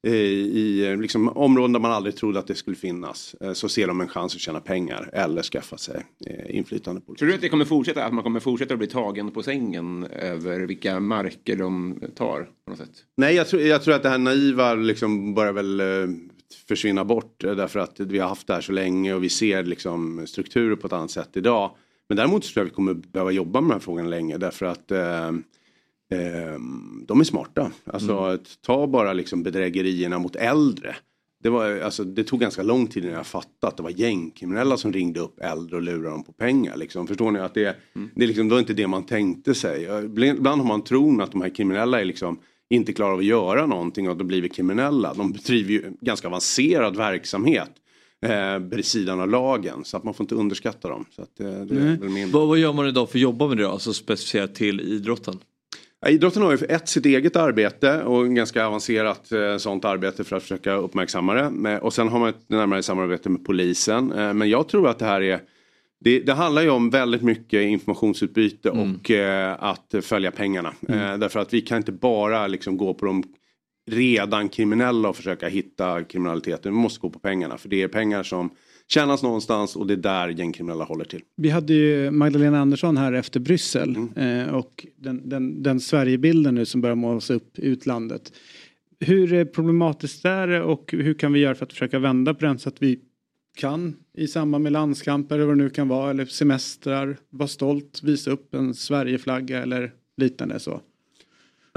i, 0.06 0.60
i 0.60 0.96
liksom 0.96 1.28
områden 1.28 1.72
där 1.72 1.80
man 1.80 1.92
aldrig 1.92 2.16
trodde 2.16 2.38
att 2.38 2.46
det 2.46 2.54
skulle 2.54 2.76
finnas. 2.76 3.34
Eh, 3.40 3.52
Så 3.52 3.68
ser 3.68 3.86
de 3.86 4.00
en 4.00 4.08
chans 4.08 4.34
att 4.34 4.40
tjäna 4.40 4.60
pengar 4.60 5.10
eller 5.12 5.42
skaffa 5.42 5.76
sig 5.76 6.02
eh, 6.26 6.56
inflytande 6.56 7.00
på 7.00 7.14
Tror 7.14 7.28
du 7.28 7.34
att 7.34 7.40
det 7.40 7.48
kommer 7.48 7.64
fortsätta, 7.64 8.04
att 8.04 8.14
man 8.14 8.24
kommer 8.24 8.40
fortsätta 8.40 8.74
att 8.74 8.78
bli 8.78 8.88
tagen 8.88 9.30
på 9.30 9.42
sängen 9.42 10.04
över 10.04 10.60
vilka 10.60 11.00
marker 11.00 11.56
de 11.56 12.00
tar? 12.16 12.48
På 12.64 12.70
något 12.70 12.78
sätt? 12.78 12.90
Nej, 13.16 13.34
jag 13.34 13.48
tror, 13.48 13.62
jag 13.62 13.82
tror 13.82 13.94
att 13.94 14.02
det 14.02 14.08
här 14.08 14.18
naiva 14.18 14.74
liksom 14.74 15.34
börjar 15.34 15.52
väl 15.52 15.80
eh, 15.80 15.86
försvinna 16.68 17.04
bort 17.04 17.44
eh, 17.44 17.54
därför 17.54 17.80
att 17.80 18.00
vi 18.00 18.18
har 18.18 18.28
haft 18.28 18.46
det 18.46 18.54
här 18.54 18.60
så 18.60 18.72
länge 18.72 19.14
och 19.14 19.24
vi 19.24 19.28
ser 19.28 19.62
liksom 19.64 20.26
strukturer 20.26 20.76
på 20.76 20.86
ett 20.86 20.92
annat 20.92 21.10
sätt 21.10 21.30
idag. 21.36 21.70
Men 22.08 22.16
däremot 22.16 22.44
så 22.44 22.52
tror 22.52 22.60
jag 22.60 22.70
vi 22.70 22.74
kommer 22.74 22.94
behöva 22.94 23.30
jobba 23.30 23.60
med 23.60 23.68
den 23.68 23.72
här 23.72 23.80
frågan 23.84 24.10
länge 24.10 24.38
därför 24.38 24.66
att 24.66 24.90
eh, 24.90 25.32
eh, 26.12 26.58
de 27.06 27.20
är 27.20 27.24
smarta. 27.24 27.70
Alltså 27.84 28.18
att 28.18 28.62
ta 28.62 28.86
bara 28.86 29.12
liksom 29.12 29.42
bedrägerierna 29.42 30.18
mot 30.18 30.36
äldre. 30.36 30.96
Det, 31.42 31.50
var, 31.50 31.80
alltså, 31.80 32.04
det 32.04 32.24
tog 32.24 32.40
ganska 32.40 32.62
lång 32.62 32.86
tid 32.86 33.04
innan 33.04 33.16
jag 33.16 33.26
fattade 33.26 33.68
att 33.70 33.76
det 33.76 33.82
var 33.82 33.90
gängkriminella 33.90 34.76
som 34.76 34.92
ringde 34.92 35.20
upp 35.20 35.40
äldre 35.40 35.76
och 35.76 35.82
lurade 35.82 36.10
dem 36.10 36.24
på 36.24 36.32
pengar. 36.32 36.76
Liksom. 36.76 37.06
Förstår 37.06 37.30
ni 37.30 37.38
att 37.38 37.54
det, 37.54 37.76
det, 38.14 38.24
är 38.24 38.26
liksom, 38.26 38.48
det 38.48 38.54
var 38.54 38.60
inte 38.60 38.74
det 38.74 38.86
man 38.86 39.06
tänkte 39.06 39.54
sig. 39.54 39.82
Ibland 40.04 40.60
har 40.60 40.68
man 40.68 40.84
tron 40.84 41.20
att 41.20 41.32
de 41.32 41.40
här 41.40 41.48
kriminella 41.48 42.00
är 42.00 42.04
liksom 42.04 42.38
inte 42.70 42.92
klarar 42.92 43.12
av 43.12 43.18
att 43.18 43.24
göra 43.24 43.66
någonting 43.66 44.06
och 44.06 44.12
att 44.12 44.18
de 44.18 44.26
blivit 44.28 44.54
kriminella. 44.54 45.14
De 45.14 45.32
bedriver 45.32 45.70
ju 45.70 45.92
ganska 46.00 46.28
avancerad 46.28 46.96
verksamhet. 46.96 47.70
eh, 48.22 48.58
bredvid 48.58 48.84
sidan 48.84 49.20
av 49.20 49.28
lagen. 49.28 49.84
Så 49.84 49.96
att 49.96 50.04
man 50.04 50.14
får 50.14 50.24
inte 50.24 50.34
underskatta 50.34 50.88
dem. 50.88 51.04
Så 51.10 51.22
att, 51.22 51.40
eh, 51.40 51.46
det 51.46 51.74
väl 51.74 52.08
min... 52.08 52.30
vad, 52.30 52.48
vad 52.48 52.58
gör 52.58 52.72
man 52.72 52.88
idag 52.88 53.10
för 53.10 53.18
att 53.18 53.22
jobba 53.22 53.48
med 53.48 53.56
det 53.56 53.62
då? 53.62 53.70
Alltså 53.70 53.92
specificerat 53.92 54.54
till 54.54 54.80
idrotten? 54.80 55.38
Idrotten 56.06 56.42
har 56.42 56.52
ju 56.52 56.66
ett 56.66 56.88
sitt 56.88 57.06
eget 57.06 57.36
arbete 57.36 58.02
och 58.02 58.26
en 58.26 58.34
ganska 58.34 58.66
avancerat 58.66 59.32
eh, 59.32 59.56
sånt 59.56 59.84
arbete 59.84 60.24
för 60.24 60.36
att 60.36 60.42
försöka 60.42 60.74
uppmärksamma 60.74 61.34
det. 61.34 61.80
Och 61.80 61.92
sen 61.92 62.08
har 62.08 62.18
man 62.18 62.28
ett 62.28 62.48
närmare 62.48 62.82
samarbete 62.82 63.28
med 63.28 63.44
polisen. 63.44 64.12
Eh, 64.12 64.34
men 64.34 64.50
jag 64.50 64.68
tror 64.68 64.88
att 64.88 64.98
det 64.98 65.04
här 65.04 65.20
är 65.20 65.40
det, 66.00 66.20
det, 66.20 66.32
handlar 66.32 66.62
ju 66.62 66.70
om 66.70 66.90
väldigt 66.90 67.22
mycket 67.22 67.62
informationsutbyte 67.62 68.70
mm. 68.70 68.94
och 68.94 69.10
eh, 69.10 69.56
att 69.58 69.94
följa 70.02 70.30
pengarna. 70.30 70.74
Mm. 70.88 71.00
Eh, 71.00 71.18
därför 71.18 71.40
att 71.40 71.54
vi 71.54 71.60
kan 71.60 71.76
inte 71.76 71.92
bara 71.92 72.46
liksom 72.46 72.76
gå 72.76 72.94
på 72.94 73.06
de 73.06 73.24
redan 73.90 74.48
kriminella 74.48 75.08
och 75.08 75.16
försöka 75.16 75.48
hitta 75.48 76.04
kriminaliteten. 76.04 76.72
Vi 76.72 76.78
måste 76.78 77.00
gå 77.00 77.10
på 77.10 77.18
pengarna 77.18 77.58
för 77.58 77.68
det 77.68 77.82
är 77.82 77.88
pengar 77.88 78.22
som 78.22 78.50
tjänas 78.88 79.22
någonstans 79.22 79.76
och 79.76 79.86
det 79.86 79.94
är 79.94 79.96
där 79.96 80.28
gängkriminella 80.28 80.84
håller 80.84 81.04
till. 81.04 81.22
Vi 81.36 81.50
hade 81.50 81.72
ju 81.74 82.10
Magdalena 82.10 82.60
Andersson 82.60 82.96
här 82.96 83.12
efter 83.12 83.40
Bryssel 83.40 83.96
mm. 83.96 84.48
eh, 84.48 84.54
och 84.54 84.86
den, 84.96 85.28
den, 85.28 85.62
den 85.62 85.80
Sverigebilden 85.80 86.54
nu 86.54 86.64
som 86.64 86.80
börjar 86.80 86.96
målas 86.96 87.30
upp 87.30 87.58
utlandet. 87.58 88.32
Hur 89.00 89.44
problematiskt 89.44 90.24
är 90.24 90.46
det 90.46 90.62
och 90.62 90.92
hur 90.92 91.14
kan 91.14 91.32
vi 91.32 91.40
göra 91.40 91.54
för 91.54 91.64
att 91.64 91.72
försöka 91.72 91.98
vända 91.98 92.34
på 92.34 92.44
den 92.44 92.58
så 92.58 92.68
att 92.68 92.82
vi 92.82 93.00
kan 93.56 93.96
i 94.16 94.26
samband 94.28 94.62
med 94.64 94.72
landskamper 94.72 95.34
eller 95.34 95.46
vad 95.46 95.58
det 95.58 95.62
nu 95.62 95.70
kan 95.70 95.88
vara 95.88 96.10
eller 96.10 96.24
semestrar 96.24 97.16
vara 97.30 97.48
stolt, 97.48 98.00
visa 98.02 98.30
upp 98.30 98.54
en 98.54 98.74
Sverigeflagga 98.74 99.62
eller 99.62 99.92
liknande 100.16 100.58
så. 100.58 100.80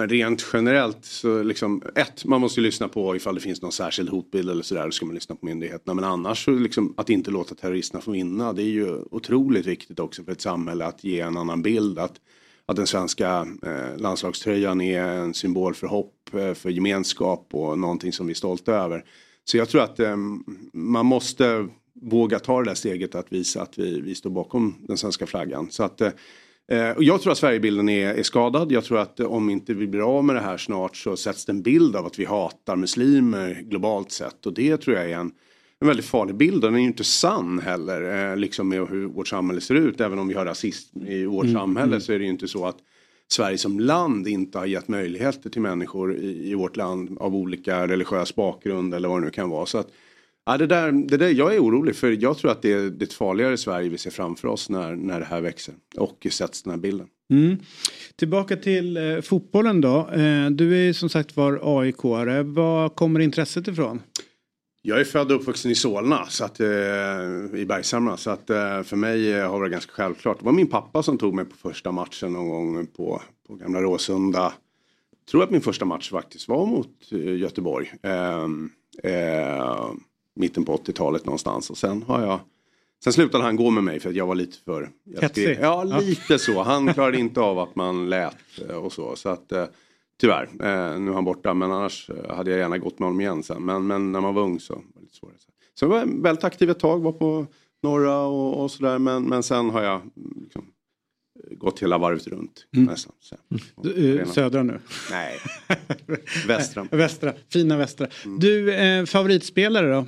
Rent 0.01 0.45
generellt 0.53 1.05
så 1.05 1.43
liksom, 1.43 1.81
ett, 1.95 2.25
man 2.25 2.41
måste 2.41 2.61
lyssna 2.61 2.87
på 2.87 3.15
ifall 3.15 3.35
det 3.35 3.41
finns 3.41 3.61
någon 3.61 3.71
särskild 3.71 4.09
hotbild 4.09 4.49
eller 4.49 4.63
sådär, 4.63 4.85
då 4.85 4.91
ska 4.91 5.05
man 5.05 5.15
lyssna 5.15 5.35
på 5.35 5.45
myndigheterna. 5.45 5.93
Men 5.93 6.03
annars 6.03 6.45
så 6.45 6.51
liksom, 6.51 6.93
att 6.97 7.09
inte 7.09 7.31
låta 7.31 7.55
terroristerna 7.55 8.01
få 8.01 8.11
vinna, 8.11 8.53
det 8.53 8.63
är 8.63 8.69
ju 8.69 9.01
otroligt 9.11 9.65
viktigt 9.65 9.99
också 9.99 10.23
för 10.23 10.31
ett 10.31 10.41
samhälle 10.41 10.85
att 10.85 11.03
ge 11.03 11.19
en 11.19 11.37
annan 11.37 11.61
bild. 11.61 11.99
Att, 11.99 12.13
att 12.65 12.75
den 12.75 12.87
svenska 12.87 13.47
eh, 13.65 13.97
landslagströjan 13.97 14.81
är 14.81 15.03
en 15.03 15.33
symbol 15.33 15.73
för 15.73 15.87
hopp, 15.87 16.33
eh, 16.33 16.53
för 16.53 16.69
gemenskap 16.69 17.47
och 17.51 17.79
någonting 17.79 18.13
som 18.13 18.27
vi 18.27 18.31
är 18.31 18.35
stolta 18.35 18.73
över. 18.73 19.05
Så 19.43 19.57
jag 19.57 19.69
tror 19.69 19.81
att 19.81 19.99
eh, 19.99 20.15
man 20.73 21.05
måste 21.05 21.67
våga 22.01 22.39
ta 22.39 22.59
det 22.59 22.69
där 22.69 22.75
steget 22.75 23.15
att 23.15 23.31
visa 23.31 23.61
att 23.61 23.77
vi, 23.77 24.01
vi 24.01 24.15
står 24.15 24.29
bakom 24.29 24.75
den 24.79 24.97
svenska 24.97 25.25
flaggan. 25.25 25.71
Så 25.71 25.83
att, 25.83 26.01
eh, 26.01 26.11
och 26.95 27.03
jag 27.03 27.22
tror 27.22 27.31
att 27.31 27.38
Sverigebilden 27.38 27.89
är, 27.89 28.14
är 28.14 28.23
skadad. 28.23 28.72
Jag 28.72 28.84
tror 28.84 28.99
att 28.99 29.19
om 29.19 29.49
inte 29.49 29.73
vi 29.73 29.88
blir 29.88 30.18
av 30.18 30.23
med 30.23 30.35
det 30.35 30.41
här 30.41 30.57
snart 30.57 30.98
så 30.98 31.18
sätts 31.18 31.45
det 31.45 31.52
en 31.52 31.61
bild 31.61 31.95
av 31.95 32.06
att 32.06 32.19
vi 32.19 32.26
hatar 32.26 32.76
muslimer 32.76 33.61
globalt 33.61 34.11
sett. 34.11 34.45
Och 34.45 34.53
det 34.53 34.77
tror 34.77 34.95
jag 34.95 35.10
är 35.10 35.15
en, 35.15 35.31
en 35.80 35.88
väldigt 35.88 36.06
farlig 36.06 36.35
bild. 36.35 36.61
Den 36.61 36.76
är 36.76 36.80
ju 36.80 36.85
inte 36.85 37.03
sann 37.03 37.60
heller. 37.60 38.31
Eh, 38.31 38.38
liksom 38.38 38.69
med 38.69 38.88
hur 38.88 39.06
vårt 39.06 39.27
samhälle 39.27 39.61
ser 39.61 39.76
ut. 39.76 40.02
Även 40.02 40.19
om 40.19 40.27
vi 40.27 40.34
har 40.34 40.45
rasism 40.45 41.06
i 41.06 41.26
vårt 41.26 41.45
mm. 41.45 41.56
samhälle 41.56 41.88
mm. 41.88 42.02
så 42.02 42.14
är 42.14 42.19
det 42.19 42.26
ju 42.26 42.31
inte 42.31 42.48
så 42.48 42.65
att 42.65 42.77
Sverige 43.30 43.57
som 43.57 43.80
land 43.80 44.27
inte 44.27 44.57
har 44.57 44.65
gett 44.65 44.88
möjligheter 44.88 45.49
till 45.49 45.61
människor 45.61 46.15
i, 46.15 46.52
i 46.52 46.56
vårt 46.56 46.76
land 46.76 47.18
av 47.19 47.35
olika 47.35 47.88
religiös 47.88 48.35
bakgrund 48.35 48.94
eller 48.94 49.10
vad 49.10 49.22
det 49.22 49.26
nu 49.26 49.31
kan 49.31 49.49
vara. 49.49 49.65
Så 49.65 49.77
att, 49.77 49.88
ja, 50.47 50.57
det 50.57 50.67
där, 50.67 50.91
det 50.91 51.17
där, 51.17 51.29
jag 51.29 51.55
är 51.55 51.59
orolig 51.59 51.95
för 51.95 52.11
jag 52.21 52.37
tror 52.37 52.51
att 52.51 52.61
det 52.61 52.73
är, 52.73 52.89
det 52.89 53.13
farligare 53.13 53.57
Sverige 53.57 53.89
vi 53.89 53.97
ser 53.97 54.11
framför 54.11 54.47
oss 54.47 54.69
när, 54.69 54.95
när 54.95 55.19
det 55.19 55.25
här 55.25 55.41
växer 55.41 55.73
och 55.97 56.27
sätts 56.31 56.63
den 56.63 56.71
här 56.71 56.77
bilden. 56.77 57.07
Mm. 57.29 57.57
Tillbaka 58.15 58.55
till 58.55 58.97
eh, 58.97 59.21
fotbollen 59.21 59.81
då. 59.81 60.09
Eh, 60.09 60.49
du 60.49 60.89
är 60.89 60.93
som 60.93 61.09
sagt 61.09 61.35
var 61.35 61.59
AIK-are. 61.63 62.43
Var 62.43 62.89
kommer 62.89 63.19
intresset 63.19 63.67
ifrån? 63.67 64.01
Jag 64.81 64.99
är 64.99 65.03
född 65.03 65.31
och 65.31 65.41
uppvuxen 65.41 65.71
i 65.71 65.75
Solna, 65.75 66.25
så 66.25 66.45
att, 66.45 66.59
eh, 66.59 66.67
i 67.53 67.65
Bergshamra. 67.67 68.17
Så 68.17 68.29
att 68.29 68.49
eh, 68.49 68.83
för 68.83 68.95
mig 68.95 69.33
har 69.33 69.41
det 69.41 69.47
varit 69.47 69.71
ganska 69.71 69.91
självklart. 69.91 70.39
Det 70.39 70.45
var 70.45 70.51
min 70.51 70.67
pappa 70.67 71.03
som 71.03 71.17
tog 71.17 71.33
mig 71.33 71.45
på 71.45 71.55
första 71.57 71.91
matchen 71.91 72.33
någon 72.33 72.49
gång 72.49 72.87
på, 72.87 73.21
på 73.47 73.55
Gamla 73.55 73.81
Råsunda. 73.81 74.53
Jag 75.19 75.31
tror 75.31 75.43
att 75.43 75.51
min 75.51 75.61
första 75.61 75.85
match 75.85 76.11
faktiskt 76.11 76.47
var 76.47 76.65
mot 76.65 77.11
eh, 77.11 77.37
Göteborg. 77.37 77.91
Mitten 80.38 80.65
på 80.65 80.77
80-talet 80.77 81.26
någonstans. 81.26 81.69
Och 81.69 81.77
sen 81.77 82.03
har 82.03 82.22
jag 82.22 82.39
Sen 83.03 83.14
slutade 83.14 83.43
han 83.43 83.55
gå 83.55 83.69
med 83.69 83.84
mig 83.84 83.99
för 83.99 84.09
att 84.09 84.15
jag 84.15 84.27
var 84.27 84.35
lite 84.35 84.57
för... 84.65 84.89
Hetsig? 85.22 85.57
Ja, 85.61 85.84
lite 85.84 86.39
så. 86.39 86.64
Han 86.64 86.93
klarade 86.93 87.18
inte 87.18 87.41
av 87.41 87.59
att 87.59 87.76
man 87.76 88.09
lät 88.09 88.35
eh, 88.69 88.76
och 88.76 88.93
så. 88.93 89.15
Så 89.15 89.30
att 89.30 89.51
eh, 89.51 89.65
Tyvärr, 90.19 90.43
eh, 90.43 90.99
nu 90.99 91.11
är 91.11 91.14
han 91.14 91.26
borta 91.26 91.53
men 91.53 91.72
annars 91.72 92.09
hade 92.30 92.51
jag 92.51 92.59
gärna 92.59 92.77
gått 92.77 92.99
med 92.99 93.07
honom 93.07 93.22
igen 93.22 93.43
sen. 93.43 93.65
Men, 93.65 93.88
men 93.88 94.11
när 94.11 94.22
man 94.22 94.35
var 94.35 94.41
ung 94.41 94.59
så 94.59 94.73
var 94.73 94.81
det 94.95 95.01
lite 95.01 95.15
svårare. 95.15 95.35
Så 95.73 95.85
jag 95.85 95.89
var 95.89 96.05
väldigt 96.05 96.43
aktiv 96.43 96.69
ett 96.69 96.80
tag, 96.80 96.99
var 96.99 97.11
på 97.11 97.45
norra 97.84 98.19
och, 98.19 98.64
och 98.64 98.72
sådär 98.72 98.99
men, 98.99 99.23
men 99.23 99.43
sen 99.43 99.69
har 99.69 99.84
jag 99.84 100.01
liksom, 100.43 100.65
gått 101.51 101.80
hela 101.80 101.97
varvet 101.97 102.27
runt 102.27 102.65
mm. 102.76 102.85
nästan. 102.85 103.14
Så, 103.19 103.35
du, 103.84 104.26
södra 104.27 104.64
nu? 104.64 104.80
Nej, 105.11 105.39
västra. 106.47 106.88
västra, 106.91 107.34
fina 107.53 107.77
västra. 107.77 108.07
Mm. 108.26 108.39
Du, 108.39 108.73
eh, 108.73 109.05
favoritspelare 109.05 109.91
då? 109.91 110.05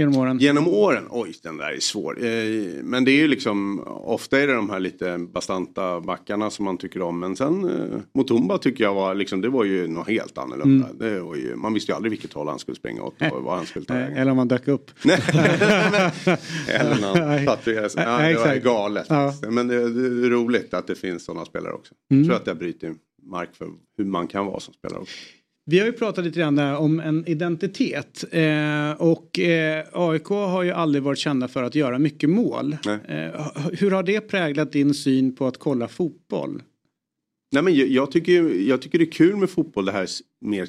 Genom 0.00 0.16
åren? 0.16 0.38
Genom 0.38 0.68
åren? 0.68 1.06
Oj, 1.10 1.34
den 1.42 1.56
där 1.56 1.72
är 1.72 1.80
svår. 1.80 2.24
Eh, 2.24 2.82
men 2.82 3.04
det 3.04 3.10
är 3.10 3.16
ju 3.16 3.28
liksom, 3.28 3.80
ofta 3.86 4.40
är 4.40 4.46
det 4.46 4.52
de 4.52 4.70
här 4.70 4.80
lite 4.80 5.18
bastanta 5.18 6.00
backarna 6.00 6.50
som 6.50 6.64
man 6.64 6.78
tycker 6.78 7.02
om. 7.02 7.20
Men 7.20 7.36
sen 7.36 7.64
eh, 7.64 7.98
Motumba 8.14 8.58
tycker 8.58 8.84
jag 8.84 8.94
var, 8.94 9.14
liksom, 9.14 9.40
det 9.40 9.48
var 9.48 9.64
ju 9.64 9.88
något 9.88 10.08
helt 10.08 10.38
annorlunda. 10.38 10.86
Mm. 10.86 10.98
Det 10.98 11.20
var 11.20 11.36
ju, 11.36 11.56
man 11.56 11.74
visste 11.74 11.92
ju 11.92 11.96
aldrig 11.96 12.10
vilket 12.10 12.32
håll 12.32 12.48
han 12.48 12.58
skulle 12.58 12.76
springa 12.76 13.02
åt 13.02 13.14
och 13.32 13.42
vad 13.42 13.56
han 13.56 13.66
skulle 13.66 13.84
ta 13.84 13.94
vägen. 13.94 14.16
Eller 14.16 14.32
om 14.32 14.38
han 14.38 14.48
dök 14.48 14.68
upp. 14.68 14.90
Eller 16.68 17.00
när 17.00 17.36
han 17.36 17.46
tatuerade 17.46 17.90
sig. 17.90 18.02
Ja, 18.04 18.18
det 18.18 18.34
var 18.34 18.56
galet. 18.56 19.06
Ja. 19.08 19.34
Men 19.50 19.68
det, 19.68 19.74
är 19.74 20.30
roligt 20.30 20.74
att 20.74 20.86
det 20.86 20.94
finns 20.94 21.24
sådana 21.24 21.44
spelare 21.44 21.72
också. 21.72 21.94
Mm. 22.10 22.22
Jag 22.22 22.28
tror 22.28 22.36
att 22.36 22.44
det 22.44 22.50
har 22.50 22.58
brutit 22.58 22.96
mark 23.22 23.48
för 23.54 23.68
hur 23.98 24.04
man 24.04 24.26
kan 24.26 24.46
vara 24.46 24.60
som 24.60 24.74
spelare 24.74 25.00
också. 25.00 25.16
Vi 25.66 25.78
har 25.78 25.86
ju 25.86 25.92
pratat 25.92 26.24
lite 26.24 26.38
grann 26.40 26.58
om 26.58 27.00
en 27.00 27.26
identitet 27.26 28.24
eh, 28.32 28.90
och 28.92 29.38
eh, 29.38 29.84
AIK 29.92 30.26
har 30.28 30.62
ju 30.62 30.70
aldrig 30.70 31.02
varit 31.02 31.18
kända 31.18 31.48
för 31.48 31.62
att 31.62 31.74
göra 31.74 31.98
mycket 31.98 32.30
mål. 32.30 32.76
Eh, 33.08 33.46
hur 33.72 33.90
har 33.90 34.02
det 34.02 34.20
präglat 34.20 34.72
din 34.72 34.94
syn 34.94 35.36
på 35.36 35.46
att 35.46 35.58
kolla 35.58 35.88
fotboll? 35.88 36.62
Nej, 37.52 37.62
men 37.62 37.74
jag, 37.74 37.88
jag, 37.88 38.10
tycker, 38.10 38.68
jag 38.68 38.82
tycker 38.82 38.98
det 38.98 39.04
är 39.04 39.12
kul 39.12 39.36
med 39.36 39.50
fotboll 39.50 39.84
det 39.84 39.92
här 39.92 40.08
mer 40.40 40.68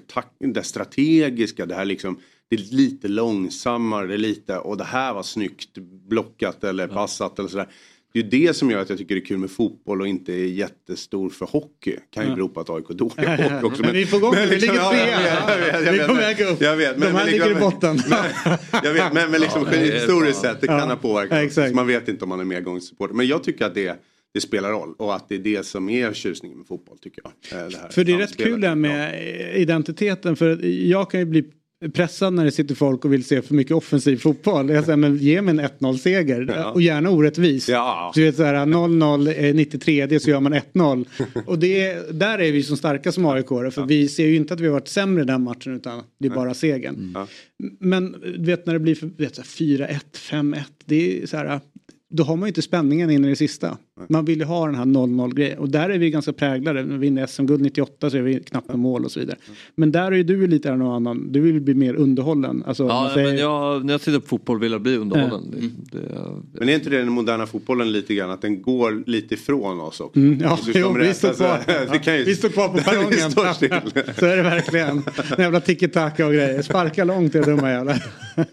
det 0.53 0.63
strategiska, 0.63 1.65
det 1.65 1.75
här 1.75 1.85
liksom 1.85 2.19
det 2.49 2.55
är 2.55 2.75
lite 2.75 3.07
långsammare, 3.07 4.07
det 4.07 4.13
är 4.13 4.17
lite 4.17 4.57
och 4.57 4.77
det 4.77 4.83
här 4.83 5.13
var 5.13 5.23
snyggt 5.23 5.77
blockat 6.09 6.63
eller 6.63 6.87
passat 6.87 7.39
eller 7.39 7.49
sådär. 7.49 7.67
Det 8.13 8.19
är 8.19 8.23
det 8.23 8.53
som 8.53 8.71
gör 8.71 8.81
att 8.81 8.89
jag 8.89 8.97
tycker 8.97 9.15
det 9.15 9.21
är 9.21 9.25
kul 9.25 9.37
med 9.37 9.51
fotboll 9.51 10.01
och 10.01 10.07
inte 10.07 10.33
är 10.33 10.45
jättestor 10.45 11.29
för 11.29 11.45
hockey. 11.45 11.95
Kan 12.13 12.23
ju 12.23 12.29
ja. 12.29 12.35
bero 12.35 12.49
på 12.49 12.59
att 12.59 12.69
AIK 12.69 12.89
är 12.89 12.93
dåliga 12.93 13.37
på 13.37 13.43
hockey 13.43 13.65
också. 13.65 13.81
Men, 13.81 13.93
vi 13.93 14.01
är 14.01 14.05
på 14.05 14.19
gång, 14.19 14.35
vi 14.35 14.47
liksom, 14.47 14.73
ligger 14.73 14.89
trea. 14.89 15.91
Vi 15.91 15.99
är 15.99 16.07
på 16.07 16.13
väg 16.13 16.41
upp. 16.41 16.61
Jag 16.61 16.77
vet, 16.77 16.97
men, 16.97 16.99
De 16.99 17.17
här 17.17 17.25
men, 17.25 17.33
ligger 17.33 17.49
liksom, 17.49 17.67
i 17.67 17.71
botten. 17.71 17.99
Men, 18.09 18.57
jag 18.83 18.93
vet, 18.93 19.13
men, 19.13 19.31
men 19.31 19.41
liksom, 19.41 19.67
ja, 19.71 19.77
historiskt 19.77 20.41
sett, 20.41 20.61
det 20.61 20.67
kan 20.67 20.89
ha 20.89 20.95
påverkat. 20.95 21.57
Ja, 21.57 21.73
man 21.73 21.87
vet 21.87 22.07
inte 22.07 22.25
om 22.25 22.29
man 22.29 22.39
är 22.39 22.45
medgångssupporter. 22.45 23.13
Men 23.13 23.27
jag 23.27 23.43
tycker 23.43 23.65
att 23.65 23.75
det 23.75 24.01
det 24.33 24.41
spelar 24.41 24.69
roll 24.69 24.93
och 24.97 25.15
att 25.15 25.29
det 25.29 25.35
är 25.35 25.39
det 25.39 25.65
som 25.65 25.89
är 25.89 26.13
tjusningen 26.13 26.57
med 26.57 26.67
fotboll 26.67 26.97
tycker 26.97 27.21
jag. 27.23 27.61
Eh, 27.61 27.67
det 27.67 27.93
för 27.93 28.03
det 28.03 28.11
är 28.13 28.17
rätt 28.17 28.37
kul 28.37 28.61
det 28.61 28.67
här 28.67 28.75
med 28.75 29.23
identiteten 29.55 30.35
för 30.35 30.65
jag 30.65 31.11
kan 31.11 31.19
ju 31.19 31.25
bli 31.25 31.43
pressad 31.93 32.33
när 32.33 32.45
det 32.45 32.51
sitter 32.51 32.75
folk 32.75 33.05
och 33.05 33.13
vill 33.13 33.23
se 33.23 33.41
för 33.41 33.53
mycket 33.53 33.75
offensiv 33.75 34.17
fotboll. 34.17 34.69
Jag 34.69 34.85
säger, 34.85 34.97
men 34.97 35.17
ge 35.17 35.41
mig 35.41 35.51
en 35.51 35.61
1-0-seger 35.61 36.53
ja. 36.55 36.71
och 36.71 36.81
gärna 36.81 37.09
orättvis. 37.09 37.69
Ja. 37.69 38.11
Så 38.15 38.21
vet, 38.21 38.35
så 38.35 38.43
här, 38.43 38.55
0-0, 38.55 39.53
93 39.53 40.19
så 40.19 40.29
gör 40.29 40.39
man 40.39 40.53
1-0. 40.53 41.05
och 41.45 41.59
det, 41.59 41.93
där 42.19 42.39
är 42.39 42.51
vi 42.51 42.63
som 42.63 42.77
starka 42.77 43.11
som 43.11 43.25
aik 43.25 43.47
för 43.47 43.71
ja. 43.75 43.85
vi 43.85 44.07
ser 44.07 44.25
ju 44.25 44.35
inte 44.35 44.53
att 44.53 44.59
vi 44.59 44.65
har 44.65 44.73
varit 44.73 44.87
sämre 44.87 45.23
den 45.23 45.43
matchen 45.43 45.75
utan 45.75 46.03
det 46.19 46.27
är 46.27 46.31
bara 46.31 46.53
segern. 46.53 46.95
Mm. 46.95 47.27
Men 47.79 48.11
du 48.21 48.43
vet 48.45 48.65
när 48.65 48.73
det 48.73 48.79
blir 48.79 48.95
4-1, 48.95 49.99
5-1, 50.13 50.63
det 50.85 51.23
är 51.23 51.27
så 51.27 51.37
här, 51.37 51.59
då 52.11 52.23
har 52.23 52.35
man 52.35 52.47
ju 52.47 52.47
inte 52.47 52.61
spänningen 52.61 53.09
in 53.09 53.25
i 53.25 53.29
det 53.29 53.35
sista. 53.35 53.77
Man 54.09 54.25
vill 54.25 54.39
ju 54.39 54.45
ha 54.45 54.65
den 54.65 54.75
här 54.75 54.85
0-0 54.85 55.33
grejen 55.33 55.59
och 55.59 55.69
där 55.69 55.89
är 55.89 55.97
vi 55.97 56.09
ganska 56.09 56.33
präglade. 56.33 56.83
När 56.83 56.97
vi 56.97 56.97
vinner 56.97 57.27
SM-guld 57.27 57.61
98 57.61 58.09
så 58.09 58.17
är 58.17 58.21
vi 58.21 58.39
knappt 58.39 58.67
med 58.67 58.79
mål 58.79 59.05
och 59.05 59.11
så 59.11 59.19
vidare. 59.19 59.37
Men 59.75 59.91
där 59.91 60.11
är 60.11 60.15
ju 60.15 60.23
du 60.23 60.47
lite 60.47 60.75
någon 60.75 60.95
annan. 60.95 61.31
Du 61.31 61.39
vill 61.39 61.61
bli 61.61 61.73
mer 61.73 61.93
underhållen. 61.93 62.63
Alltså, 62.65 62.83
ja, 62.83 63.11
säger... 63.13 63.27
men 63.27 63.37
jag, 63.37 63.85
när 63.85 63.93
jag 63.93 64.01
tittar 64.01 64.19
på 64.19 64.27
fotboll 64.27 64.59
vill 64.59 64.71
jag 64.71 64.81
bli 64.81 64.97
underhållen. 64.97 65.53
Mm. 65.53 65.71
Det, 65.91 65.99
det, 65.99 66.59
men 66.59 66.69
är 66.69 66.73
inte 66.73 66.89
det 66.89 66.97
den 66.97 67.11
moderna 67.11 67.45
fotbollen 67.45 67.91
lite 67.91 68.15
grann 68.15 68.31
att 68.31 68.41
den 68.41 68.61
går 68.61 69.03
lite 69.05 69.33
ifrån 69.33 69.79
oss 69.79 69.99
också? 69.99 70.19
Mm, 70.19 70.39
ja, 70.41 70.59
jo, 70.73 70.93
vi, 70.99 71.13
står 71.13 71.33
kvar. 71.33 72.17
ju... 72.17 72.23
vi 72.23 72.35
står 72.35 72.49
kvar 72.49 72.67
på 72.67 72.77
perrongen. 72.89 73.31
så 74.19 74.25
är 74.25 74.37
det 74.37 74.43
verkligen. 74.43 75.03
En 75.37 75.43
jävla 75.43 75.59
tiki-taka 75.59 76.25
och 76.25 76.33
grejer. 76.33 76.61
Sparka 76.61 77.03
långt 77.03 77.35
är 77.35 77.43
dumma 77.43 77.71
jävlar. 77.71 78.03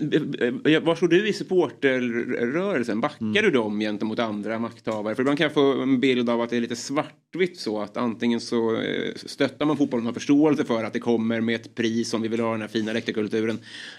Eh, 0.00 0.72
eh, 0.74 0.82
var 0.82 0.94
står 0.94 1.08
du 1.08 1.28
i 1.28 1.32
supporterrörelsen? 1.32 2.81
Backar 3.00 3.24
mm. 3.24 3.42
du 3.42 3.50
dem 3.50 3.80
gentemot 3.80 4.18
andra 4.18 4.58
makthavare? 4.58 5.14
För 5.14 5.22
ibland 5.22 5.38
kan 5.38 5.44
jag 5.44 5.54
få 5.54 5.82
en 5.82 6.00
bild 6.00 6.30
av 6.30 6.40
att 6.40 6.50
det 6.50 6.56
är 6.56 6.60
lite 6.60 6.76
svartvitt 6.76 7.58
så 7.58 7.80
att 7.80 7.96
antingen 7.96 8.40
så 8.40 8.76
eh, 8.76 9.14
stöttar 9.14 9.66
man 9.66 9.76
fotbollen 9.76 10.06
och 10.06 10.08
har 10.08 10.14
förståelse 10.14 10.64
för 10.64 10.84
att 10.84 10.92
det 10.92 11.00
kommer 11.00 11.40
med 11.40 11.54
ett 11.54 11.74
pris 11.74 12.14
om 12.14 12.22
vi 12.22 12.28
vill 12.28 12.40
ha 12.40 12.52
den 12.52 12.60
här 12.60 12.68
fina 12.68 12.92
läktarkulturen. 12.92 13.58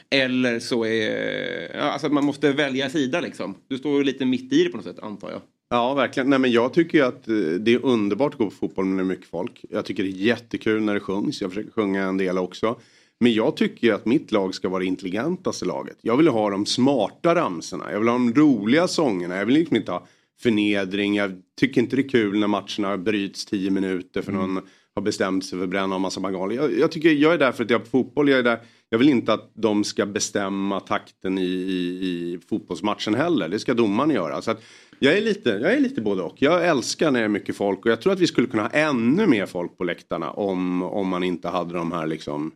Eller 0.09 0.59
så 0.59 0.85
är 0.85 1.75
ja, 1.75 1.81
alltså 1.81 2.07
att 2.07 2.13
man 2.13 2.25
måste 2.25 2.51
välja 2.51 2.89
sida 2.89 3.21
liksom. 3.21 3.55
Du 3.67 3.77
står 3.77 4.03
lite 4.03 4.25
mitt 4.25 4.53
i 4.53 4.63
det 4.63 4.69
på 4.69 4.77
något 4.77 4.85
sätt 4.85 4.99
antar 4.99 5.31
jag. 5.31 5.41
Ja, 5.69 5.93
verkligen. 5.93 6.29
Nej, 6.29 6.39
men 6.39 6.51
jag 6.51 6.73
tycker 6.73 6.97
ju 6.97 7.03
att 7.03 7.27
eh, 7.27 7.35
det 7.35 7.73
är 7.73 7.85
underbart 7.85 8.33
att 8.33 8.39
gå 8.39 8.45
på 8.45 8.51
fotboll 8.51 8.85
när 8.85 8.95
det 8.95 9.01
är 9.01 9.05
mycket 9.05 9.27
folk. 9.27 9.65
Jag 9.69 9.85
tycker 9.85 10.03
det 10.03 10.09
är 10.09 10.11
jättekul 10.11 10.81
när 10.81 10.93
det 10.93 10.99
sjungs. 10.99 11.41
Jag 11.41 11.51
försöker 11.51 11.71
sjunga 11.71 12.03
en 12.03 12.17
del 12.17 12.37
också. 12.37 12.75
Men 13.23 13.33
jag 13.33 13.57
tycker 13.57 13.87
ju 13.87 13.93
att 13.93 14.05
mitt 14.05 14.31
lag 14.31 14.55
ska 14.55 14.69
vara 14.69 14.79
det 14.79 14.85
intelligentaste 14.85 15.65
laget. 15.65 15.97
Jag 16.01 16.17
vill 16.17 16.27
ha 16.27 16.49
de 16.49 16.65
smarta 16.65 17.35
ramsorna. 17.35 17.91
Jag 17.91 17.99
vill 17.99 18.07
ha 18.07 18.15
de 18.15 18.33
roliga 18.33 18.87
sångerna. 18.87 19.35
Jag 19.35 19.45
vill 19.45 19.55
liksom 19.55 19.75
inte 19.75 19.91
ha 19.91 20.07
förnedring. 20.41 21.15
Jag 21.15 21.41
tycker 21.59 21.81
inte 21.81 21.95
det 21.95 22.01
är 22.01 22.09
kul 22.09 22.39
när 22.39 22.47
matcherna 22.47 22.97
bryts 22.97 23.45
tio 23.45 23.71
minuter 23.71 24.21
för 24.21 24.31
någon 24.31 24.59
har 24.95 25.01
bestämt 25.01 25.45
sig 25.45 25.57
för 25.57 25.63
att 25.63 25.69
bränna 25.69 25.95
en 25.95 26.01
massa 26.01 26.19
bangaler. 26.19 26.55
Jag, 26.55 26.79
jag, 26.79 26.91
tycker 26.91 27.09
jag 27.09 27.33
är 27.33 27.37
där 27.37 27.51
för 27.51 27.63
att 27.63 27.69
jag 27.69 27.81
är 27.81 27.83
på 27.83 27.89
fotboll. 27.89 28.29
Jag, 28.29 28.39
är 28.39 28.43
där, 28.43 28.59
jag 28.89 28.99
vill 28.99 29.09
inte 29.09 29.33
att 29.33 29.51
de 29.53 29.83
ska 29.83 30.05
bestämma 30.05 30.79
takten 30.79 31.37
i, 31.37 31.45
i, 31.45 31.77
i 31.77 32.39
fotbollsmatchen 32.49 33.15
heller. 33.15 33.49
Det 33.49 33.59
ska 33.59 33.73
domaren 33.73 34.09
göra. 34.09 34.41
Så 34.41 34.51
att 34.51 34.63
jag, 34.99 35.17
är 35.17 35.21
lite, 35.21 35.49
jag 35.49 35.73
är 35.73 35.79
lite 35.79 36.01
både 36.01 36.21
och. 36.21 36.41
Jag 36.41 36.67
älskar 36.67 37.11
när 37.11 37.19
det 37.19 37.25
är 37.25 37.29
mycket 37.29 37.55
folk 37.55 37.85
och 37.85 37.91
jag 37.91 38.01
tror 38.01 38.13
att 38.13 38.19
vi 38.19 38.27
skulle 38.27 38.47
kunna 38.47 38.63
ha 38.63 38.69
ännu 38.69 39.27
mer 39.27 39.45
folk 39.45 39.77
på 39.77 39.83
läktarna 39.83 40.31
om, 40.31 40.83
om 40.83 41.07
man 41.07 41.23
inte 41.23 41.49
hade 41.49 41.73
de 41.73 41.91
här 41.91 42.07
liksom 42.07 42.51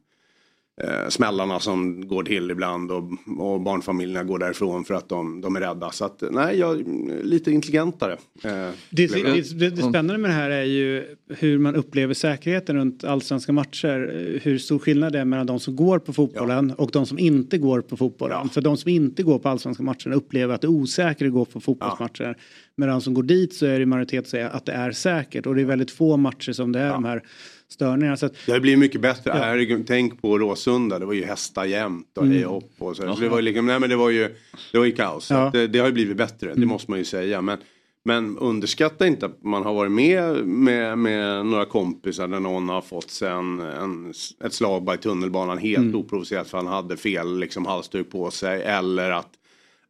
eh, 0.83 1.09
smällarna 1.09 1.59
som 1.59 2.07
går 2.07 2.23
till 2.23 2.51
ibland 2.51 2.91
och, 2.91 3.03
och 3.37 3.61
barnfamiljerna 3.61 4.23
går 4.23 4.39
därifrån 4.39 4.85
för 4.85 4.93
att 4.93 5.09
de, 5.09 5.41
de 5.41 5.55
är 5.55 5.59
rädda. 5.59 5.91
Så 5.91 6.05
att 6.05 6.23
nej, 6.31 6.59
jag 6.59 6.83
lite 7.23 7.51
intelligentare. 7.51 8.13
Eh, 8.43 8.51
det, 8.89 9.07
det, 9.07 9.41
det, 9.59 9.69
det 9.69 9.77
spännande 9.77 10.17
med 10.17 10.29
det 10.29 10.35
här 10.35 10.49
är 10.49 10.63
ju 10.63 11.15
hur 11.27 11.59
man 11.59 11.75
upplever 11.75 12.13
säkerheten 12.13 12.75
runt 12.75 13.03
allsvenska 13.03 13.51
matcher. 13.51 14.39
Hur 14.43 14.57
stor 14.57 14.79
skillnad 14.79 15.13
det 15.13 15.19
är 15.19 15.25
mellan 15.25 15.45
de 15.45 15.59
som 15.59 15.75
går 15.75 15.99
på 15.99 16.13
fotbollen 16.13 16.73
ja. 16.77 16.83
och 16.83 16.91
de 16.91 17.05
som 17.05 17.19
inte 17.19 17.57
går 17.57 17.81
på 17.81 17.97
fotbollen. 17.97 18.37
Ja. 18.43 18.49
För 18.49 18.61
de 18.61 18.77
som 18.77 18.91
inte 18.91 19.23
går 19.23 19.39
på 19.39 19.49
allsvenska 19.49 19.83
matcher 19.83 20.11
upplever 20.11 20.55
att 20.55 20.61
det 20.61 20.67
är 20.67 20.69
osäkert 20.69 21.27
att 21.27 21.33
gå 21.33 21.45
på 21.45 21.59
fotbollsmatcher. 21.59 22.23
Ja. 22.23 22.33
Medan 22.77 22.95
de 22.95 23.01
som 23.01 23.13
går 23.13 23.23
dit 23.23 23.53
så 23.53 23.65
är 23.65 23.79
det 23.79 23.85
majoritet 23.85 24.27
säger 24.27 24.49
att 24.49 24.65
det 24.65 24.71
är 24.71 24.91
säkert 24.91 25.45
och 25.45 25.55
det 25.55 25.61
är 25.61 25.65
väldigt 25.65 25.91
få 25.91 26.17
matcher 26.17 26.51
som 26.51 26.71
det 26.71 26.79
är 26.79 26.89
de 26.89 27.05
här 27.05 27.23
störningar. 27.67 28.15
Så 28.15 28.25
att, 28.25 28.33
det 28.45 28.51
har 28.51 28.59
blivit 28.59 28.79
mycket 28.79 29.01
bättre. 29.01 29.31
Ja. 29.31 29.33
Här, 29.33 29.83
tänk 29.87 30.21
på 30.21 30.37
Råsunda, 30.37 30.99
det 30.99 31.05
var 31.05 31.13
ju 31.13 31.25
hästar 31.25 31.65
jämt 31.65 32.17
och 32.17 32.25
mm. 32.25 32.43
hopp 32.43 32.71
och 32.77 32.95
så. 32.95 33.15
så 33.15 33.21
det, 33.21 33.29
var 33.29 33.37
ju, 33.37 33.41
liksom, 33.41 33.65
nej, 33.65 33.79
men 33.79 33.89
det, 33.89 33.95
var 33.95 34.09
ju, 34.09 34.35
det 34.71 34.77
var 34.77 34.85
ju 34.85 34.91
kaos. 34.91 35.31
Ja. 35.31 35.49
Det, 35.53 35.67
det, 35.67 35.79
har 35.79 35.87
ju 35.87 35.93
blivit 35.93 36.17
bättre, 36.17 36.47
mm. 36.47 36.61
det 36.61 36.65
måste 36.67 36.91
man 36.91 36.99
ju 36.99 37.05
säga. 37.05 37.41
Men, 37.41 37.57
men 38.03 38.37
underskatta 38.37 39.07
inte 39.07 39.25
att 39.25 39.43
man 39.43 39.63
har 39.63 39.73
varit 39.73 39.91
med 39.91 40.47
med, 40.47 40.97
med 40.97 41.45
några 41.45 41.65
kompisar 41.65 42.27
när 42.27 42.39
någon 42.39 42.69
har 42.69 42.81
fått 42.81 43.11
sig 43.11 43.31
en, 43.31 43.59
en, 43.59 44.13
ett 44.45 44.53
slag 44.53 44.93
i 44.93 44.97
tunnelbanan 44.97 45.57
helt 45.57 45.77
mm. 45.77 45.95
oprovocerat 45.95 46.47
för 46.47 46.57
han 46.57 46.67
hade 46.67 46.97
fel 46.97 47.39
liksom, 47.39 47.65
halsduk 47.65 48.11
på 48.11 48.31
sig. 48.31 48.63
Eller 48.63 49.11
att, 49.11 49.29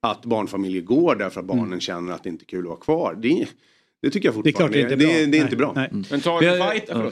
att 0.02 0.26
barnfamiljer 0.26 0.82
går 0.82 1.16
därför 1.16 1.40
att 1.40 1.46
barnen 1.46 1.66
mm. 1.66 1.80
känner 1.80 2.14
att 2.14 2.24
det 2.24 2.30
inte 2.30 2.44
är 2.44 2.48
kul 2.48 2.60
att 2.60 2.66
vara 2.66 2.80
kvar. 2.80 3.18
Det, 3.22 3.48
det 4.02 4.10
tycker 4.10 4.28
jag 4.28 4.36
fortfarande. 4.36 4.78
Det 4.78 4.84
är, 4.84 4.88
klart 4.88 5.00
det 5.00 5.06
är, 5.06 5.06
inte 5.06 5.06
bra. 5.06 5.08
Det, 5.08 5.26
det 5.26 5.38
är 5.38 5.42
inte 5.42 5.56
bra. 5.56 5.74
Nej. 5.76 5.90
Men 6.12 6.22
ta 6.22 6.44
en 6.44 6.72
fight. 6.72 6.90
Ja. 6.90 7.12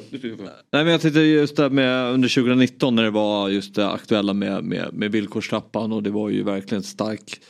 Nej 0.72 0.84
men 0.84 0.88
jag 0.88 1.02
tänkte 1.02 1.20
just 1.20 1.56
det 1.56 1.70
med 1.70 2.14
under 2.14 2.30
2019 2.30 2.96
när 2.96 3.04
det 3.04 3.12
var 3.12 3.50
just 3.50 3.76
det 3.76 3.90
aktuella 3.90 4.34
med, 4.34 4.64
med, 4.64 4.94
med 4.94 5.12
villkorstrappan 5.12 5.92
och 5.92 6.04
det 6.04 6.12
var 6.12 6.30
ju 6.30 6.44
verkligen 6.44 6.84
stark 6.84 7.42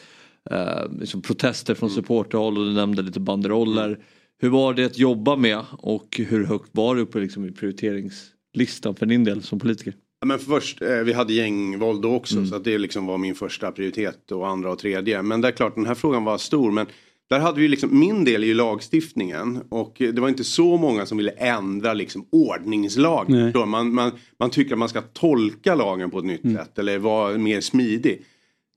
eh, 0.51 0.99
liksom 0.99 1.21
protester 1.21 1.75
från 1.75 1.89
mm. 1.89 1.95
supporterhåll 1.95 2.57
och 2.57 2.65
du 2.65 2.73
nämnde 2.73 3.01
lite 3.01 3.19
banderoller. 3.19 3.87
Mm. 3.87 3.99
Hur 4.41 4.49
var 4.49 4.73
det 4.73 4.85
att 4.85 4.97
jobba 4.97 5.35
med 5.35 5.59
och 5.71 6.21
hur 6.27 6.45
högt 6.45 6.69
var 6.71 6.95
det 6.95 7.01
uppe 7.01 7.19
liksom 7.19 7.45
i 7.45 7.51
prioriteringslistan 7.51 8.95
för 8.95 9.05
din 9.05 9.23
del 9.23 9.43
som 9.43 9.59
politiker? 9.59 9.93
Men 10.25 10.39
först, 10.39 10.81
eh, 10.81 10.89
vi 10.89 11.13
hade 11.13 11.33
gängvåld 11.33 12.01
då 12.01 12.15
också 12.15 12.35
mm. 12.35 12.47
så 12.47 12.55
att 12.55 12.63
det 12.63 12.77
liksom 12.77 13.05
var 13.05 13.17
min 13.17 13.35
första 13.35 13.71
prioritet 13.71 14.31
och 14.31 14.47
andra 14.47 14.71
och 14.71 14.79
tredje. 14.79 15.21
Men 15.21 15.41
det 15.41 15.47
är 15.47 15.51
klart 15.51 15.75
den 15.75 15.85
här 15.85 15.95
frågan 15.95 16.23
var 16.23 16.37
stor 16.37 16.71
men 16.71 16.85
där 17.29 17.39
hade 17.39 17.61
vi 17.61 17.67
liksom, 17.67 17.99
min 17.99 18.23
del 18.23 18.43
ju 18.43 18.53
lagstiftningen 18.53 19.61
och 19.69 19.95
det 19.97 20.19
var 20.19 20.29
inte 20.29 20.43
så 20.43 20.77
många 20.77 21.05
som 21.05 21.17
ville 21.17 21.31
ändra 21.31 21.93
liksom 21.93 22.27
ordningslag. 22.31 23.29
Man, 23.67 23.93
man, 23.93 24.11
man 24.39 24.49
tycker 24.49 24.73
att 24.73 24.79
man 24.79 24.89
ska 24.89 25.01
tolka 25.01 25.75
lagen 25.75 26.11
på 26.11 26.19
ett 26.19 26.25
nytt 26.25 26.43
mm. 26.43 26.57
sätt 26.57 26.79
eller 26.79 26.97
vara 26.97 27.37
mer 27.37 27.61
smidig. 27.61 28.21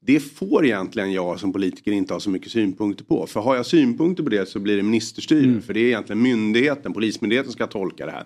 Det 0.06 0.20
får 0.20 0.64
egentligen 0.64 1.12
jag 1.12 1.40
som 1.40 1.52
politiker 1.52 1.92
inte 1.92 2.14
ha 2.14 2.20
så 2.20 2.30
mycket 2.30 2.52
synpunkter 2.52 3.04
på. 3.04 3.26
För 3.26 3.40
har 3.40 3.56
jag 3.56 3.66
synpunkter 3.66 4.22
på 4.22 4.30
det 4.30 4.48
så 4.48 4.58
blir 4.58 4.76
det 4.76 4.82
ministerstyre. 4.82 5.44
Mm. 5.44 5.62
För 5.62 5.74
det 5.74 5.80
är 5.80 5.86
egentligen 5.86 6.22
myndigheten, 6.22 6.92
polismyndigheten 6.92 7.52
ska 7.52 7.66
tolka 7.66 8.06
det 8.06 8.12
här. 8.12 8.24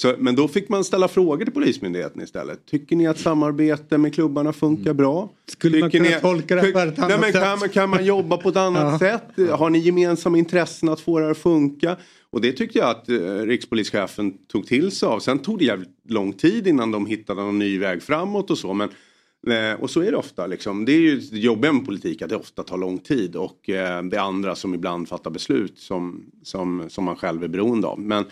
Så, 0.00 0.14
men 0.18 0.34
då 0.34 0.48
fick 0.48 0.68
man 0.68 0.84
ställa 0.84 1.08
frågor 1.08 1.44
till 1.44 1.54
Polismyndigheten 1.54 2.22
istället. 2.22 2.66
Tycker 2.66 2.96
ni 2.96 3.06
att 3.06 3.18
samarbete 3.18 3.98
med 3.98 4.14
klubbarna 4.14 4.52
funkar 4.52 4.94
bra? 4.94 5.30
Skulle 5.46 5.72
Tycker 5.72 5.80
man 5.80 5.90
kunna 5.90 6.04
ni, 6.04 6.20
tolka 6.20 6.54
det 6.54 6.72
på 6.72 6.78
ett 6.78 6.98
annat 6.98 7.08
nej, 7.08 7.18
men 7.20 7.32
sätt? 7.32 7.42
Kan 7.42 7.58
man, 7.58 7.68
kan 7.68 7.90
man 7.90 8.04
jobba 8.04 8.36
på 8.36 8.48
ett 8.48 8.56
annat 8.56 9.00
ja. 9.02 9.20
sätt? 9.36 9.50
Har 9.50 9.70
ni 9.70 9.78
gemensamma 9.78 10.38
intressen 10.38 10.88
att 10.88 11.00
få 11.00 11.18
det 11.18 11.24
här 11.24 11.30
att 11.30 11.38
funka? 11.38 11.96
Och 12.30 12.40
det 12.40 12.52
tyckte 12.52 12.78
jag 12.78 12.90
att 12.90 13.08
eh, 13.08 13.16
rikspolischefen 13.22 14.32
tog 14.46 14.66
till 14.66 14.90
sig 14.90 15.06
av. 15.06 15.20
Sen 15.20 15.38
tog 15.38 15.58
det 15.58 15.64
jävligt 15.64 15.88
lång 16.08 16.32
tid 16.32 16.66
innan 16.66 16.90
de 16.90 17.06
hittade 17.06 17.40
någon 17.40 17.58
ny 17.58 17.78
väg 17.78 18.02
framåt 18.02 18.50
och 18.50 18.58
så. 18.58 18.72
Men, 18.72 18.88
eh, 19.46 19.80
och 19.80 19.90
så 19.90 20.00
är 20.00 20.10
det 20.10 20.16
ofta. 20.16 20.46
Liksom. 20.46 20.84
Det 20.84 20.92
är 20.92 21.00
ju 21.00 21.20
det 21.20 21.38
jobbiga 21.38 21.72
med 21.72 21.86
politik 21.86 22.22
att 22.22 22.28
det 22.28 22.36
ofta 22.36 22.62
tar 22.62 22.78
lång 22.78 22.98
tid. 22.98 23.36
Och 23.36 23.70
eh, 23.70 24.02
det 24.02 24.16
är 24.16 24.20
andra 24.20 24.54
som 24.54 24.74
ibland 24.74 25.08
fattar 25.08 25.30
beslut 25.30 25.78
som, 25.78 26.24
som, 26.42 26.84
som 26.88 27.04
man 27.04 27.16
själv 27.16 27.44
är 27.44 27.48
beroende 27.48 27.86
av. 27.86 28.00
Men, 28.00 28.24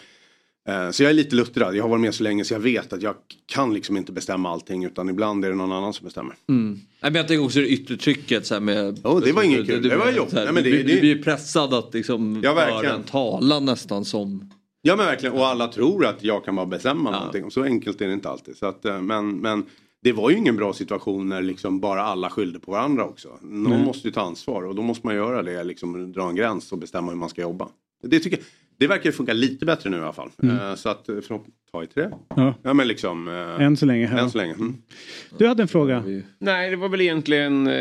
så 0.92 1.02
jag 1.02 1.10
är 1.10 1.14
lite 1.14 1.36
luttrad. 1.36 1.76
Jag 1.76 1.84
har 1.84 1.88
varit 1.88 2.00
med 2.00 2.14
så 2.14 2.22
länge 2.22 2.44
så 2.44 2.54
jag 2.54 2.60
vet 2.60 2.92
att 2.92 3.02
jag 3.02 3.14
kan 3.46 3.74
liksom 3.74 3.96
inte 3.96 4.12
bestämma 4.12 4.50
allting 4.50 4.84
utan 4.84 5.08
ibland 5.08 5.44
är 5.44 5.48
det 5.48 5.56
någon 5.56 5.72
annan 5.72 5.92
som 5.92 6.04
bestämmer. 6.04 6.34
Mm. 6.48 6.80
Men 7.00 7.14
jag 7.14 7.28
tänker 7.28 7.44
också 7.44 7.58
det 7.58 7.68
yttre 7.68 7.96
trycket 7.96 8.46
så 8.46 8.60
med... 8.60 9.06
Oh, 9.06 9.20
det 9.20 9.32
var 9.32 9.42
inget 9.42 9.66
kul, 9.66 9.82
det, 9.82 9.88
det 9.88 9.96
var 9.96 10.12
jobbigt. 10.12 10.34
Du, 10.34 10.62
du, 10.62 10.82
du 10.82 11.00
blir 11.00 11.22
pressad 11.22 11.74
att 11.74 11.94
liksom 11.94 12.40
ja, 12.44 12.54
höra 12.54 12.94
en 12.94 13.02
tala 13.02 13.60
nästan 13.60 14.04
som... 14.04 14.50
Ja 14.82 14.96
men 14.96 15.06
verkligen 15.06 15.34
och 15.34 15.46
alla 15.46 15.68
tror 15.68 16.06
att 16.06 16.24
jag 16.24 16.44
kan 16.44 16.56
bara 16.56 16.66
bestämma 16.66 17.10
ja. 17.12 17.18
någonting 17.18 17.50
så 17.50 17.62
enkelt 17.62 18.00
är 18.00 18.06
det 18.06 18.12
inte 18.12 18.28
alltid. 18.28 18.56
Så 18.56 18.66
att, 18.66 18.84
eh, 18.84 19.00
men, 19.00 19.36
men 19.36 19.64
det 20.02 20.12
var 20.12 20.30
ju 20.30 20.36
ingen 20.36 20.56
bra 20.56 20.72
situation 20.72 21.28
när 21.28 21.42
liksom 21.42 21.80
bara 21.80 22.02
alla 22.02 22.30
skyllde 22.30 22.60
på 22.60 22.72
varandra 22.72 23.04
också. 23.04 23.28
Någon 23.42 23.72
mm. 23.72 23.86
måste 23.86 24.08
ju 24.08 24.14
ta 24.14 24.20
ansvar 24.20 24.62
och 24.62 24.74
då 24.74 24.82
måste 24.82 25.06
man 25.06 25.16
göra 25.16 25.42
det, 25.42 25.64
liksom 25.64 26.12
dra 26.12 26.28
en 26.28 26.36
gräns 26.36 26.72
och 26.72 26.78
bestämma 26.78 27.10
hur 27.10 27.18
man 27.18 27.28
ska 27.28 27.42
jobba. 27.42 27.68
Det 28.02 28.20
tycker 28.20 28.38
det 28.78 28.86
verkar 28.86 29.12
funka 29.12 29.32
lite 29.32 29.66
bättre 29.66 29.90
nu 29.90 29.96
i 29.96 30.00
alla 30.00 30.12
fall. 30.12 30.30
Mm. 30.42 30.56
Uh, 30.56 30.74
så 30.74 30.88
att 30.88 31.08
eh, 31.08 31.14
förhopp- 31.14 31.46
ta 31.72 31.82
i 31.82 31.86
till 31.86 32.02
det. 32.02 32.10
Ja. 32.28 32.54
ja 32.62 32.74
men 32.74 32.88
liksom. 32.88 33.28
Uh, 33.28 33.62
än 33.62 33.76
så 33.76 33.86
länge. 33.86 34.08
Än 34.18 34.30
så 34.30 34.38
länge. 34.38 34.54
Mm. 34.54 34.76
Du 35.38 35.46
hade 35.46 35.62
en 35.62 35.68
fråga. 35.68 36.04
Nej 36.38 36.70
det 36.70 36.76
var 36.76 36.88
väl 36.88 37.00
egentligen. 37.00 37.66
Eh, 37.66 37.72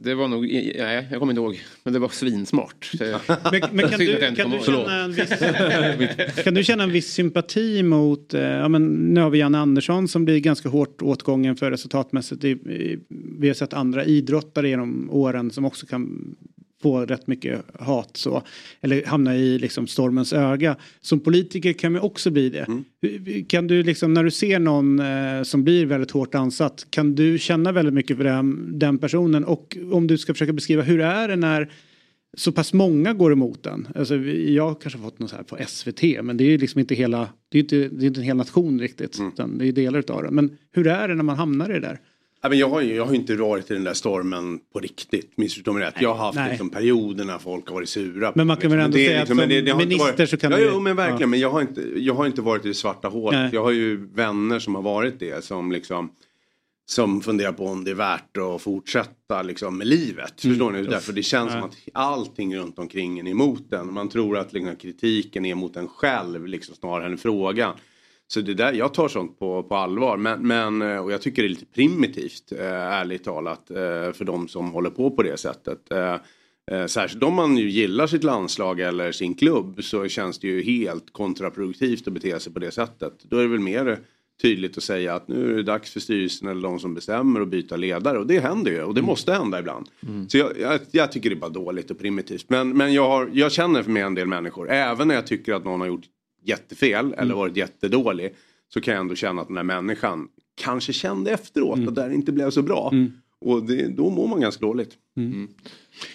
det 0.00 0.14
var 0.14 0.28
nog. 0.28 0.42
Nej 0.42 1.08
jag 1.10 1.18
kommer 1.20 1.32
inte 1.32 1.40
ihåg. 1.40 1.60
Men 1.84 1.92
det 1.92 1.98
var 1.98 2.08
svinsmart. 2.08 2.90
men, 3.00 3.62
men 3.72 3.88
kan, 3.88 3.98
du, 3.98 4.34
kan, 4.36 4.50
du 4.50 4.58
känna 4.60 5.04
en 5.04 5.12
viss, 5.12 6.44
kan 6.44 6.54
du 6.54 6.64
känna 6.64 6.82
en 6.82 6.92
viss 6.92 7.12
sympati 7.12 7.82
mot. 7.82 8.34
Eh, 8.34 8.42
ja, 8.42 8.68
men 8.68 8.86
nu 9.14 9.20
har 9.20 9.30
vi 9.30 9.38
Janne 9.38 9.58
Andersson 9.58 10.08
som 10.08 10.24
blir 10.24 10.38
ganska 10.38 10.68
hårt 10.68 11.02
åtgången 11.02 11.56
för 11.56 11.70
resultatmässigt. 11.70 12.44
Vi 13.38 13.46
har 13.48 13.54
sett 13.54 13.72
andra 13.72 14.04
idrottare 14.04 14.68
genom 14.68 15.10
åren 15.10 15.50
som 15.50 15.64
också 15.64 15.86
kan 15.86 16.34
få 16.82 17.06
rätt 17.06 17.26
mycket 17.26 17.64
hat 17.78 18.16
så. 18.16 18.42
Eller 18.80 19.04
hamna 19.06 19.36
i 19.36 19.58
liksom 19.58 19.86
stormens 19.86 20.32
öga. 20.32 20.76
Som 21.00 21.20
politiker 21.20 21.72
kan 21.72 21.92
man 21.92 22.00
också 22.00 22.30
bli 22.30 22.50
det. 22.50 22.66
Mm. 22.68 23.44
Kan 23.44 23.66
du 23.66 23.82
liksom 23.82 24.14
när 24.14 24.24
du 24.24 24.30
ser 24.30 24.58
någon 24.58 24.98
eh, 24.98 25.42
som 25.42 25.64
blir 25.64 25.86
väldigt 25.86 26.10
hårt 26.10 26.34
ansatt. 26.34 26.86
Kan 26.90 27.14
du 27.14 27.38
känna 27.38 27.72
väldigt 27.72 27.94
mycket 27.94 28.16
för 28.16 28.24
den, 28.24 28.78
den 28.78 28.98
personen? 28.98 29.44
Och 29.44 29.76
om 29.92 30.06
du 30.06 30.18
ska 30.18 30.34
försöka 30.34 30.52
beskriva 30.52 30.82
hur 30.82 31.00
är 31.00 31.28
det 31.28 31.36
när 31.36 31.72
så 32.36 32.52
pass 32.52 32.72
många 32.72 33.12
går 33.14 33.32
emot 33.32 33.62
den. 33.62 33.88
Alltså, 33.94 34.16
jag 34.16 34.80
kanske 34.80 34.98
fått 34.98 35.18
något 35.18 35.30
så 35.30 35.36
här 35.36 35.42
på 35.42 35.58
SVT 35.66 36.02
men 36.22 36.36
det 36.36 36.44
är 36.44 36.48
ju 36.48 36.58
liksom 36.58 36.80
inte 36.80 36.94
hela, 36.94 37.28
det 37.48 37.58
är 37.58 37.62
inte, 37.62 37.76
det 37.76 38.04
är 38.04 38.06
inte 38.06 38.20
en 38.20 38.24
hel 38.24 38.36
nation 38.36 38.80
riktigt. 38.80 39.18
Mm. 39.18 39.32
Utan 39.32 39.58
det 39.58 39.66
är 39.66 39.72
delar 39.72 40.04
av 40.10 40.22
det. 40.22 40.30
Men 40.30 40.56
hur 40.72 40.86
är 40.86 41.08
det 41.08 41.14
när 41.14 41.24
man 41.24 41.36
hamnar 41.36 41.70
i 41.70 41.72
det 41.72 41.80
där? 41.80 42.00
Jag, 42.56 42.68
har, 42.68 42.82
jag 42.82 43.06
har 43.06 43.14
inte 43.14 43.36
varit 43.36 43.70
i 43.70 43.74
den 43.74 43.84
där 43.84 43.94
stormen 43.94 44.60
på 44.72 44.80
riktigt. 44.80 45.32
Missförstå 45.36 45.72
mig 45.72 45.82
rätt. 45.82 45.94
Jag 46.00 46.14
har 46.14 46.26
haft 46.26 46.50
liksom, 46.50 46.70
perioder 46.70 47.24
när 47.24 47.38
folk 47.38 47.68
har 47.68 47.74
varit 47.74 47.88
sura. 47.88 48.32
Men 48.34 48.46
man 48.46 48.56
kan 48.56 48.70
väl 48.70 48.80
ändå 48.80 48.96
det, 48.96 49.06
säga 49.06 49.18
liksom, 49.18 49.38
att 49.38 49.42
som 49.42 49.48
det, 49.48 49.60
det 49.60 49.74
minister 49.74 50.12
varit, 50.16 50.30
så 50.30 50.36
kan 50.36 50.52
ja, 50.52 50.58
Jo 50.60 50.80
men 50.80 50.96
verkligen. 50.96 51.20
Ja. 51.20 51.26
Men 51.26 51.40
jag 51.40 51.50
har, 51.50 51.60
inte, 51.60 51.82
jag 51.96 52.14
har 52.14 52.26
inte 52.26 52.42
varit 52.42 52.64
i 52.64 52.68
det 52.68 52.74
svarta 52.74 53.08
hålet. 53.08 53.40
Nej. 53.40 53.50
Jag 53.52 53.62
har 53.62 53.70
ju 53.70 54.06
vänner 54.14 54.58
som 54.58 54.74
har 54.74 54.82
varit 54.82 55.20
det. 55.20 55.44
Som 55.44 55.72
liksom 55.72 56.10
som 56.90 57.20
funderar 57.20 57.52
på 57.52 57.66
om 57.66 57.84
det 57.84 57.90
är 57.90 57.94
värt 57.94 58.36
att 58.36 58.62
fortsätta 58.62 59.42
liksom, 59.42 59.78
med 59.78 59.86
livet. 59.86 60.44
Mm. 60.44 60.54
Förstår 60.54 60.72
ni? 60.72 60.82
Därför 60.82 61.12
det 61.12 61.22
känns 61.22 61.52
ja. 61.52 61.60
som 61.60 61.68
att 61.68 61.76
allting 61.92 62.56
runt 62.56 62.78
omkring 62.78 63.18
en 63.18 63.26
är 63.26 63.30
emot 63.30 63.72
en. 63.72 63.92
Man 63.92 64.08
tror 64.08 64.38
att 64.38 64.52
liksom, 64.52 64.76
kritiken 64.76 65.44
är 65.44 65.54
mot 65.54 65.76
en 65.76 65.88
själv 65.88 66.46
liksom, 66.46 66.74
snarare 66.74 67.06
än 67.06 67.18
frågan. 67.18 67.74
Så 68.30 68.40
det 68.40 68.54
där, 68.54 68.72
jag 68.72 68.94
tar 68.94 69.08
sånt 69.08 69.38
på, 69.38 69.62
på 69.62 69.76
allvar. 69.76 70.16
Men, 70.16 70.46
men, 70.46 70.82
eh, 70.82 70.98
och 70.98 71.12
jag 71.12 71.22
tycker 71.22 71.42
det 71.42 71.46
är 71.46 71.50
lite 71.50 71.66
primitivt, 71.66 72.52
eh, 72.52 72.66
ärligt 72.66 73.24
talat, 73.24 73.70
eh, 73.70 73.76
för 74.12 74.24
de 74.24 74.48
som 74.48 74.70
håller 74.70 74.90
på 74.90 75.10
på 75.10 75.22
det 75.22 75.36
sättet. 75.36 75.78
Särskilt 76.86 77.22
om 77.22 77.34
man 77.34 77.56
ju 77.56 77.70
gillar 77.70 78.06
sitt 78.06 78.24
landslag 78.24 78.80
eller 78.80 79.12
sin 79.12 79.34
klubb 79.34 79.84
så 79.84 80.08
känns 80.08 80.38
det 80.38 80.48
ju 80.48 80.62
helt 80.62 81.12
kontraproduktivt 81.12 82.06
att 82.06 82.12
bete 82.12 82.40
sig 82.40 82.52
på 82.52 82.58
det 82.58 82.70
sättet. 82.70 83.12
Då 83.22 83.36
är 83.36 83.42
det 83.42 83.48
väl 83.48 83.60
mer 83.60 83.98
tydligt 84.42 84.76
att 84.76 84.82
säga 84.82 85.14
att 85.14 85.28
nu 85.28 85.52
är 85.52 85.56
det 85.56 85.62
dags 85.62 85.92
för 85.92 86.00
styrelsen 86.00 86.48
eller 86.48 86.62
de 86.62 86.78
som 86.78 86.94
bestämmer 86.94 87.40
att 87.40 87.48
byta 87.48 87.76
ledare 87.76 88.18
och 88.18 88.26
det 88.26 88.40
händer 88.40 88.70
ju 88.70 88.82
och 88.82 88.94
det 88.94 89.02
måste 89.02 89.32
hända 89.32 89.58
ibland. 89.58 89.88
Så 90.28 90.38
jag, 90.38 90.60
jag, 90.60 90.80
jag 90.90 91.12
tycker 91.12 91.30
det 91.30 91.36
är 91.36 91.40
bara 91.40 91.50
dåligt 91.50 91.90
och 91.90 91.98
primitivt. 91.98 92.44
Men, 92.48 92.76
men 92.76 92.92
jag, 92.94 93.08
har, 93.08 93.30
jag 93.32 93.52
känner 93.52 93.82
för 93.82 93.90
mig 93.90 94.02
en 94.02 94.14
del 94.14 94.26
människor, 94.26 94.70
även 94.70 95.08
när 95.08 95.14
jag 95.14 95.26
tycker 95.26 95.54
att 95.54 95.64
någon 95.64 95.80
har 95.80 95.86
gjort 95.88 96.04
jättefel 96.42 97.12
eller 97.12 97.34
varit 97.34 97.56
jättedålig 97.56 98.34
så 98.68 98.80
kan 98.80 98.94
jag 98.94 99.00
ändå 99.00 99.14
känna 99.14 99.42
att 99.42 99.48
den 99.48 99.56
här 99.56 99.64
människan 99.64 100.28
kanske 100.54 100.92
kände 100.92 101.30
efteråt 101.30 101.88
att 101.88 101.94
det 101.94 102.02
här 102.02 102.10
inte 102.10 102.32
blev 102.32 102.50
så 102.50 102.62
bra. 102.62 102.92
Och 103.40 103.62
det, 103.62 103.88
då 103.96 104.10
mår 104.10 104.28
man 104.28 104.40
ganska 104.40 104.66
dåligt. 104.66 104.90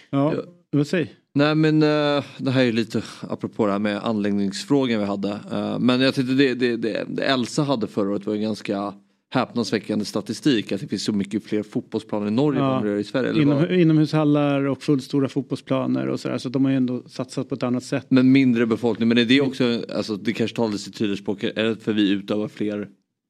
Ja, 0.09 0.33
vad 0.71 0.87
säger 0.87 1.09
Nej 1.35 1.55
men 1.55 1.83
uh, 1.83 2.23
det 2.37 2.51
här 2.51 2.61
är 2.61 2.65
ju 2.65 2.71
lite 2.71 3.03
apropå 3.21 3.65
det 3.65 3.71
här 3.71 3.79
med 3.79 4.03
anläggningsfrågan 4.03 4.99
vi 4.99 5.05
hade. 5.05 5.39
Uh, 5.51 5.79
men 5.79 6.01
jag 6.01 6.15
tyckte 6.15 6.33
det, 6.33 6.53
det, 6.53 6.77
det, 6.77 7.05
det 7.07 7.23
Elsa 7.23 7.63
hade 7.63 7.87
förra 7.87 8.09
året 8.09 8.25
var 8.25 8.33
en 8.33 8.41
ganska 8.41 8.93
häpnadsväckande 9.33 10.05
statistik. 10.05 10.71
Att 10.71 10.81
det 10.81 10.87
finns 10.87 11.03
så 11.03 11.13
mycket 11.13 11.43
fler 11.43 11.63
fotbollsplaner 11.63 12.27
i 12.27 12.31
Norge 12.31 12.61
än 12.61 12.67
vad 12.67 12.83
det 12.83 12.89
gör 12.89 12.97
i 12.97 13.03
Sverige. 13.03 13.29
Eller 13.29 13.41
Inom, 13.41 13.71
inomhushallar 13.71 14.63
och 14.63 14.83
fullstora 14.83 15.29
fotbollsplaner 15.29 16.07
och 16.07 16.19
sådär. 16.19 16.37
Så 16.37 16.49
de 16.49 16.65
har 16.65 16.71
ju 16.71 16.77
ändå 16.77 17.03
satsat 17.07 17.49
på 17.49 17.55
ett 17.55 17.63
annat 17.63 17.83
sätt. 17.83 18.05
Men 18.09 18.31
mindre 18.31 18.65
befolkning. 18.65 19.09
Men 19.09 19.17
är 19.17 19.25
det 19.25 19.41
också, 19.41 19.83
alltså, 19.95 20.15
det 20.15 20.33
kanske 20.33 20.55
talar 20.55 20.77
sitt 20.77 20.95
tydligt 20.95 21.19
språk. 21.19 21.43
Är 21.43 21.63
det 21.63 21.75
för 21.75 21.93
vi 21.93 22.09
utövar 22.09 22.47
fler 22.47 22.87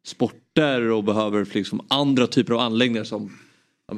sporter 0.07 0.91
och 0.91 1.03
behöver 1.03 1.47
liksom 1.53 1.81
andra 1.87 2.27
typer 2.27 2.53
av 2.53 2.59
anläggningar 2.59 3.03
som 3.03 3.23
ja, 3.23 3.29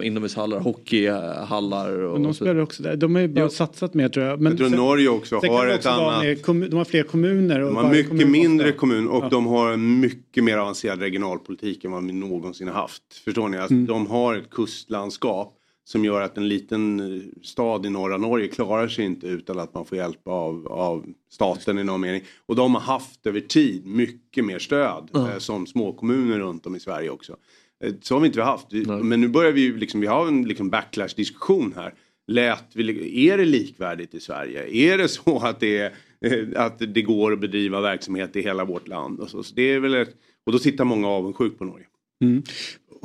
inomhushallar, 0.04 0.60
hockeyhallar. 0.60 2.00
Och 2.00 2.14
Men 2.14 2.24
de 2.24 2.34
spelar 2.34 2.58
också 2.58 2.84
där. 2.84 2.96
De 2.96 3.16
har 3.16 3.22
ju 3.22 3.28
bara 3.28 3.50
satsat 3.50 3.94
mer 3.94 4.10
tror 4.10 4.26
jag. 4.26 4.42
Men 4.42 4.52
Jag 4.52 4.58
tror 4.58 4.70
sen- 4.70 4.78
Norge 4.78 5.10
också 5.10 5.36
har 5.36 5.66
det 5.66 5.72
ett 5.74 5.78
också 5.78 5.90
annat- 5.90 6.24
med 6.56 6.70
De 6.72 6.78
har 6.78 6.86
fler 6.86 7.04
kommuner. 7.04 7.60
Och 7.62 7.68
De 7.68 7.76
har 7.76 7.92
mycket 7.92 8.10
kommun 8.10 8.32
mindre 8.32 8.72
kommun 8.72 9.08
och 9.08 9.24
Ja. 9.24 9.30
de 9.30 9.46
har 9.46 9.72
en 9.72 10.00
mycket 10.00 10.44
mer 10.44 10.58
avancerad 10.58 11.00
regionalpolitik 11.00 11.84
än 11.84 11.92
vad 11.92 12.06
vi 12.06 12.14
någonsin 12.14 12.68
har 12.68 12.76
haft. 12.76 13.14
Förstår 13.26 13.50
ni? 13.50 13.58
Alltså, 13.58 13.74
Mm. 13.74 13.86
De 13.86 14.08
har 14.08 14.36
ett 14.36 14.50
kustlandskap 14.50 15.58
som 15.88 16.06
gör 16.06 16.22
att 16.22 16.38
en 16.38 16.48
liten 16.48 17.00
eh, 17.00 17.22
stad 17.44 17.86
i 17.86 17.90
norra 17.90 18.18
Norge 18.18 18.48
klarar 18.48 18.88
sig 18.88 19.06
inte 19.06 19.28
utan 19.28 19.60
att 19.60 19.74
man 19.74 19.86
får 19.86 19.98
hjälp 19.98 20.28
av, 20.28 20.68
av 20.68 21.06
staten 21.32 21.80
i 21.80 21.84
någon 21.84 22.02
mening. 22.02 22.22
Och 22.46 22.56
de 22.56 22.74
har 22.76 22.82
haft 22.82 23.26
över 23.28 23.40
tid 23.40 23.86
mycket 23.86 24.46
mer 24.46 24.60
stöd 24.60 25.10
Ja. 25.14 25.32
eh, 25.32 25.38
som 25.38 25.68
småkommuner 25.68 26.40
runt 26.40 26.66
om 26.66 26.76
i 26.76 26.80
Sverige 26.80 27.10
också. 27.10 27.36
Eh, 27.84 27.94
Så 28.02 28.16
har 28.16 28.20
vi 28.22 28.28
inte 28.28 28.42
haft. 28.42 28.68
Vi, 28.74 28.86
men 28.86 29.22
nu 29.22 29.28
börjar 29.28 29.52
vi 29.52 29.62
ju 29.62 29.78
liksom, 29.78 30.02
vi 30.02 30.08
har 30.08 30.28
en 30.28 30.44
liksom 30.44 30.70
backlash-diskussion 30.70 31.74
här. 31.76 31.94
Lät 32.28 32.64
vi, 32.74 33.30
är 33.30 33.38
det 33.38 33.46
likvärdigt 33.46 34.14
i 34.14 34.20
Sverige? 34.20 34.76
Är 34.76 34.98
det 34.98 35.08
så 35.08 35.40
att 35.40 35.60
det, 35.60 35.78
är, 35.78 35.92
eh, 36.26 36.62
att 36.66 36.80
det 36.80 37.02
går 37.02 37.34
att 37.34 37.40
bedriva 37.40 37.82
verksamhet 37.82 38.36
i 38.36 38.42
hela 38.42 38.66
vårt 38.66 38.88
land? 38.88 39.20
Och, 39.20 39.30
så, 39.30 39.44
så 39.44 39.56
det 39.56 39.62
är 39.62 39.80
väl 39.80 39.94
ett, 39.94 40.16
och 40.46 40.52
då 40.52 40.60
tittar 40.60 40.86
många 40.86 41.08
avundsjukt 41.08 41.58
på 41.58 41.66
Norge. 41.66 41.86
Mm. 42.24 42.44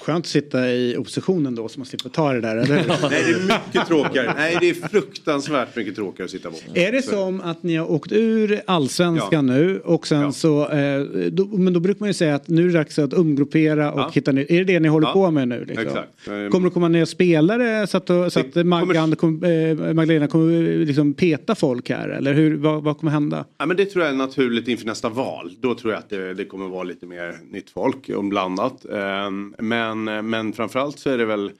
Skönt 0.01 0.25
att 0.25 0.27
sitta 0.31 0.71
i 0.73 0.97
oppositionen 0.97 1.55
då 1.55 1.69
så 1.69 1.79
man 1.81 1.87
slipper 1.87 2.09
ta 2.09 2.33
det 2.33 2.41
där. 2.41 2.57
Eller? 2.57 2.77
Nej 3.11 3.23
det 3.25 3.53
är 3.53 3.61
mycket 3.67 3.87
tråkigare. 3.89 4.35
Nej 4.39 4.57
det 4.61 4.69
är 4.71 4.89
fruktansvärt 4.89 5.77
mycket 5.77 5.97
tråkigare 5.97 6.25
att 6.25 6.31
sitta 6.31 6.51
på. 6.51 6.57
Är 6.75 6.93
det 6.93 7.03
som 7.03 7.41
att 7.41 7.63
ni 7.63 7.77
har 7.77 7.91
åkt 7.91 8.13
ur 8.13 8.61
allsvenskan 8.67 9.29
Ja. 9.49 9.55
nu 9.55 9.81
och 9.85 10.07
sen 10.07 10.33
så, 10.33 10.69
eh, 10.69 11.01
då, 11.33 11.45
men 11.47 11.73
då 11.73 11.81
brukar 11.81 12.01
man 12.01 12.09
ju 12.09 12.15
säga 12.15 12.35
att 12.35 12.49
nu 12.49 12.63
är 12.63 12.67
det 12.67 12.73
dags 12.73 12.99
att 12.99 13.13
umgruppera 13.15 13.93
och 13.93 14.01
Ja. 14.01 14.11
hitta 14.15 14.33
nytt. 14.33 14.51
Är 14.51 14.59
det 14.59 14.65
det 14.65 14.81
ni 14.81 14.89
håller 14.89 15.07
Ja. 15.07 15.13
på 15.13 15.31
med 15.31 15.49
nu? 15.49 15.65
Liksom? 15.65 15.87
Exakt. 15.87 16.29
Eh, 16.29 16.49
Kommer 16.51 16.69
det 16.69 16.75
komma 16.75 16.89
nya 16.89 17.07
spelare 17.07 17.87
så 17.87 17.97
att, 17.97 18.07
så 18.07 18.41
att 18.41 18.67
Maggan, 18.67 19.17
kom, 19.17 19.45
eh, 19.45 19.95
Magdalena 19.95 20.27
kommer 20.27 20.63
liksom 20.87 21.15
peta 21.15 21.55
folk 21.55 21.91
här? 21.91 22.09
Eller 22.09 22.35
hur, 22.35 22.57
vad, 22.57 22.83
vad 22.83 22.99
kommer 22.99 23.13
hända? 23.13 23.45
Ja, 23.59 23.67
men 23.67 23.77
det 23.77 23.85
tror 23.87 24.05
jag 24.05 24.13
är 24.15 24.17
naturligt 24.19 24.69
inför 24.69 24.87
nästa 24.87 25.09
val. 25.09 25.53
Då 25.61 25.75
tror 25.75 25.93
jag 25.93 25.99
att 25.99 26.11
det, 26.11 26.35
det 26.35 26.45
kommer 26.45 26.69
vara 26.69 26.83
lite 26.83 27.07
mer 27.07 27.35
nytt 27.51 27.71
folk 27.71 28.07
blandat. 28.23 28.85
Ehm, 28.93 29.55
Men, 29.59 29.90
men 29.95 30.53
framförallt 30.53 30.99
så 30.99 31.11
är 31.11 31.19
det 31.19 31.25
väl 31.25 31.53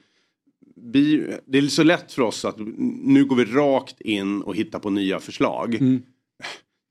det 1.45 1.57
är 1.57 1.67
så 1.67 1.83
lätt 1.83 2.13
för 2.13 2.21
oss 2.21 2.45
att 2.45 2.55
nu 3.03 3.25
går 3.25 3.35
vi 3.35 3.45
rakt 3.45 4.01
in 4.01 4.41
och 4.41 4.55
hittar 4.55 4.79
på 4.79 4.89
nya 4.89 5.19
förslag. 5.19 5.77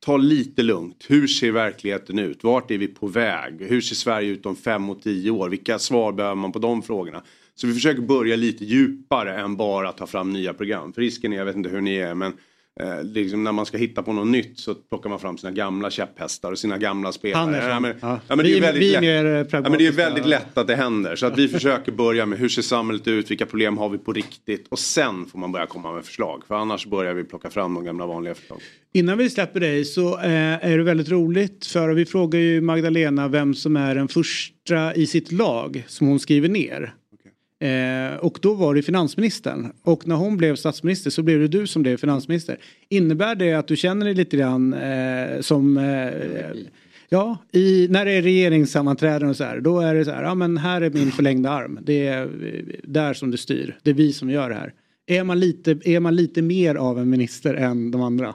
Ta 0.04 0.16
lite 0.16 0.62
lugnt. 0.62 1.06
Hur 1.08 1.26
ser 1.26 1.52
verkligheten 1.52 2.18
ut? 2.18 2.44
Vart 2.44 2.70
är 2.70 2.78
vi 2.78 2.88
på 2.88 3.06
väg? 3.06 3.54
Hur 3.60 3.80
ser 3.80 3.94
Sverige 3.94 4.30
ut 4.30 4.46
om 4.46 4.56
fem 4.56 4.90
och 4.90 5.02
tio 5.02 5.30
år? 5.30 5.48
Vilka 5.48 5.78
svar 5.78 6.12
behöver 6.12 6.34
man 6.34 6.52
på 6.52 6.58
de 6.58 6.82
frågorna? 6.82 7.22
Så 7.54 7.66
vi 7.66 7.74
försöker 7.74 8.02
börja 8.02 8.36
lite 8.36 8.64
djupare 8.64 9.40
än 9.40 9.56
bara 9.56 9.92
ta 9.92 10.06
fram 10.06 10.32
nya 10.32 10.54
program. 10.54 10.92
För 10.92 11.00
risken 11.00 11.32
är, 11.32 11.36
jag 11.36 11.44
vet 11.44 11.56
inte 11.56 11.70
hur 11.70 11.80
ni 11.80 11.96
är, 11.96 12.14
men 12.14 12.32
eh, 12.82 13.04
liksom 13.04 13.44
när 13.44 13.52
man 13.52 13.66
ska 13.66 13.78
hitta 13.78 14.02
på 14.02 14.12
något 14.12 14.26
nytt 14.26 14.58
så 14.58 14.74
plockar 14.74 15.10
man 15.10 15.18
fram 15.20 15.38
sina 15.38 15.52
gamla 15.52 15.90
käpphästar 15.90 16.52
och 16.52 16.58
sina 16.58 16.78
gamla 16.78 17.12
spelare. 17.12 17.40
Han 17.40 17.54
är 17.54 17.60
sån. 17.60 17.70
Ja, 17.70 17.80
men, 17.80 17.94
Ja. 18.00 18.20
ja, 18.28 18.36
men 18.36 18.46
det 18.46 18.56
är 18.56 18.60
väldigt 18.60 18.92
lätt. 18.92 19.52
Ja, 19.52 19.60
men 19.60 19.72
det 19.78 19.86
är 19.86 19.92
väldigt 19.92 20.26
lätt 20.26 20.58
att 20.58 20.66
det 20.66 20.76
händer. 20.76 21.16
Så 21.16 21.26
att 21.26 21.38
vi 21.38 21.48
försöker 21.48 21.92
börja 21.92 22.26
med 22.26 22.38
hur 22.38 22.48
ser 22.48 22.62
samhället 22.62 23.08
ut, 23.08 23.30
vilka 23.30 23.46
problem 23.46 23.78
har 23.78 23.88
vi 23.88 23.98
på 23.98 24.12
riktigt 24.12 24.66
och 24.68 24.78
sen 24.78 25.26
får 25.26 25.38
man 25.38 25.52
börja 25.52 25.66
komma 25.66 25.92
med 25.92 26.04
förslag. 26.04 26.42
För 26.48 26.54
annars 26.54 26.86
börjar 26.86 27.14
vi 27.14 27.24
plocka 27.24 27.50
fram 27.50 27.74
de 27.74 27.84
gamla 27.84 28.06
vanliga 28.06 28.34
förslagen. 28.34 28.62
Innan 28.94 29.18
vi 29.18 29.30
släpper 29.30 29.60
dig 29.60 29.84
så 29.84 30.18
eh, 30.18 30.64
är 30.70 30.78
det 30.78 30.84
väldigt 30.84 31.08
roligt 31.08 31.66
för 31.66 31.88
vi 31.88 32.06
frågar 32.06 32.40
ju 32.40 32.60
Magdalena 32.60 33.28
vem 33.28 33.54
som 33.54 33.76
är 33.76 33.94
den 33.94 34.08
första 34.08 34.94
i 34.94 35.06
sitt 35.06 35.32
lag 35.32 35.84
som 35.88 36.06
hon 36.06 36.20
skriver 36.20 36.48
ner. 36.48 36.94
Eh, 37.60 38.16
och 38.16 38.38
då 38.42 38.54
var 38.54 38.74
det 38.74 38.82
finansministern. 38.82 39.72
Och 39.82 40.06
när 40.06 40.16
hon 40.16 40.36
blev 40.36 40.56
statsminister 40.56 41.10
så 41.10 41.22
blev 41.22 41.40
det 41.40 41.48
du 41.48 41.66
som 41.66 41.82
blev 41.82 41.96
finansminister. 41.96 42.58
Innebär 42.88 43.34
det 43.34 43.52
att 43.52 43.68
du 43.68 43.76
känner 43.76 44.06
dig 44.06 44.14
lite 44.14 44.36
grann 44.36 44.74
eh, 44.74 45.40
som 45.40 45.76
eh, 45.78 46.10
Ja, 47.12 47.38
i, 47.52 47.88
när 47.90 48.04
det 48.04 48.12
är 48.12 48.22
regeringssammanträden 48.22 49.28
och 49.28 49.36
så 49.36 49.44
här, 49.44 49.60
då 49.60 49.80
är 49.80 49.94
det 49.94 50.04
så 50.04 50.10
här, 50.10 50.22
ja 50.22 50.34
men 50.34 50.56
här 50.56 50.80
är 50.80 50.90
min 50.90 51.12
förlängda 51.12 51.50
arm. 51.50 51.78
Det 51.82 52.06
är 52.06 52.22
eh, 52.22 52.62
där 52.84 53.14
som 53.14 53.30
det 53.30 53.38
styr. 53.38 53.78
Det 53.82 53.90
är 53.90 53.94
vi 53.94 54.12
som 54.12 54.30
gör 54.30 54.48
det 54.48 54.54
här. 54.54 54.72
Är 55.06 55.24
man 55.24 55.40
lite, 55.40 55.78
är 55.84 56.00
man 56.00 56.16
lite 56.16 56.42
mer 56.42 56.74
av 56.74 56.98
en 56.98 57.10
minister 57.10 57.54
än 57.54 57.90
de 57.90 58.02
andra? 58.02 58.34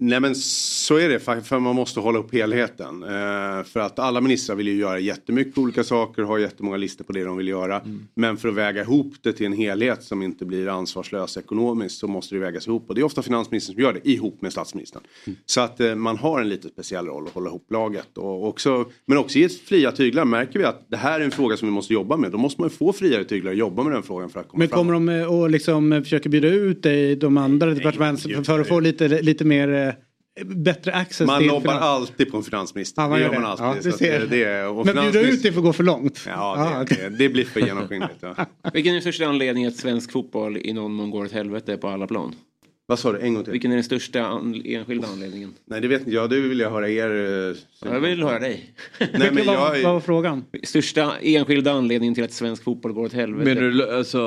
Nej 0.00 0.20
men 0.20 0.34
så 0.34 0.96
är 0.96 1.08
det 1.08 1.18
för 1.18 1.58
man 1.58 1.76
måste 1.76 2.00
hålla 2.00 2.18
upp 2.18 2.32
helheten. 2.32 3.02
Eh, 3.02 3.64
för 3.64 3.80
att 3.80 3.98
alla 3.98 4.20
ministrar 4.20 4.56
vill 4.56 4.68
ju 4.68 4.74
göra 4.74 4.98
jättemycket 4.98 5.58
olika 5.58 5.84
saker, 5.84 6.22
har 6.22 6.38
jättemånga 6.38 6.76
listor 6.76 7.04
på 7.04 7.12
det 7.12 7.24
de 7.24 7.36
vill 7.36 7.48
göra. 7.48 7.82
Men 8.14 8.36
för 8.36 8.48
att 8.48 8.54
väga 8.54 8.82
ihop 8.82 9.14
det 9.22 9.32
till 9.32 9.46
en 9.46 9.52
helhet 9.52 10.02
som 10.02 10.22
inte 10.22 10.44
blir 10.44 10.68
ansvarslös 10.68 11.36
ekonomiskt 11.36 11.98
så 11.98 12.08
måste 12.08 12.34
det 12.34 12.38
vägas 12.38 12.66
ihop. 12.66 12.84
Och 12.88 12.94
det 12.94 13.00
är 13.00 13.04
ofta 13.04 13.22
finansministern 13.22 13.74
som 13.74 13.82
gör 13.82 13.92
det 13.92 14.08
ihop 14.08 14.42
med 14.42 14.52
statsministern. 14.52 15.02
Så 15.46 15.60
att 15.60 15.80
eh, 15.80 15.94
man 15.94 16.16
har 16.16 16.40
en 16.40 16.48
lite 16.48 16.68
speciell 16.68 17.06
roll 17.06 17.26
att 17.26 17.34
hålla 17.34 17.48
ihop 17.48 17.66
laget. 17.70 18.18
Och 18.18 18.48
också, 18.48 18.84
men 19.06 19.18
också 19.18 19.38
i 19.38 19.48
fria 19.48 19.92
tyglar 19.92 20.24
märker 20.24 20.58
vi 20.58 20.64
att 20.64 20.86
det 20.88 20.96
här 20.96 21.20
är 21.20 21.24
en 21.24 21.30
fråga 21.30 21.56
som 21.56 21.68
vi 21.68 21.72
måste 21.72 21.92
jobba 21.92 22.16
med. 22.16 22.32
Då 22.32 22.38
måste 22.38 22.60
man 22.60 22.70
få 22.70 22.92
friare 22.92 23.24
tyglar 23.24 23.52
och 23.52 23.58
jobba 23.58 23.82
med 23.82 23.92
den 23.92 24.02
frågan 24.02 24.30
för 24.30 24.40
att 24.40 24.48
komma 24.48 24.58
Men 24.58 24.68
kommer 24.68 24.92
de 24.92 25.08
eh, 25.08 25.34
och 25.34 25.50
liksom 25.50 26.00
försöka 26.02 26.28
bjuda 26.28 26.48
ut 26.48 26.82
dig, 26.82 27.16
de 27.16 27.36
andra 27.36 27.74
departementen 27.74 28.44
för, 28.44 28.60
att 28.60 28.68
få 28.68 28.80
lite, 28.80 29.08
lite 29.08 29.44
mer 29.44 29.87
bättre 30.44 30.92
access 30.92 31.26
Man 31.26 31.38
till 31.38 31.48
lobbar 31.48 31.72
finans- 31.72 31.80
alltid 31.84 32.30
på 32.30 32.36
en 32.36 32.42
finansminister. 32.42 33.02
Ja, 33.02 33.08
man 33.08 33.18
det 33.18 33.24
gör 33.24 33.32
man 33.32 33.42
det. 33.42 33.48
alltid. 33.48 33.92
Ja, 34.00 34.18
det, 34.18 34.26
det 34.26 34.44
är, 34.44 34.68
och 34.68 34.86
Men 34.86 34.94
bjuda 34.94 35.20
ut 35.20 35.42
för 35.42 35.48
att 35.48 35.54
gå 35.54 35.72
för 35.72 35.84
långt? 35.84 36.20
Ja, 36.26 36.84
det, 36.88 36.94
det, 36.94 37.08
det 37.08 37.28
blir 37.28 37.44
för 37.44 37.60
genomskinligt. 37.60 38.14
Ja. 38.20 38.34
Vilken 38.72 38.90
är 38.90 38.94
den 38.94 39.00
största 39.02 39.26
anledningen 39.26 39.68
att 39.68 39.76
svensk 39.76 40.12
fotboll 40.12 40.56
i 40.56 40.72
någon 40.72 40.92
mån 40.92 41.10
går 41.10 41.24
åt 41.24 41.32
helvete 41.32 41.76
på 41.76 41.88
alla 41.88 42.06
plan? 42.06 42.34
Vad 42.90 42.98
sa 42.98 43.12
du? 43.12 43.18
En 43.20 43.34
gång 43.34 43.44
till. 43.44 43.52
Vilken 43.52 43.70
är 43.70 43.74
den 43.74 43.84
största 43.84 44.26
an- 44.26 44.62
enskilda 44.64 45.08
anledningen? 45.08 45.54
Nej, 45.64 45.80
det 45.80 45.88
vet 45.88 46.00
inte 46.00 46.10
jag. 46.10 46.30
Det 46.30 46.40
vill 46.40 46.60
jag 46.60 46.70
höra 46.70 46.88
er. 46.88 47.10
eh, 47.10 47.56
Ja, 47.84 47.94
jag 47.94 48.00
vill 48.00 48.22
höra 48.22 48.38
dig. 48.38 48.74
Nej, 49.12 49.30
men 49.32 49.36
jag, 49.44 49.82
Vad 49.82 49.92
var 49.92 50.00
frågan? 50.00 50.44
Största 50.62 51.12
enskilda 51.22 51.72
anledningen 51.72 52.14
till 52.14 52.24
att 52.24 52.32
svensk 52.32 52.64
fotboll 52.64 52.92
går 52.92 53.04
åt 53.04 53.12
helvete? 53.12 53.54
Menar 53.54 53.70
du 53.70 53.90
alltså 53.96 54.18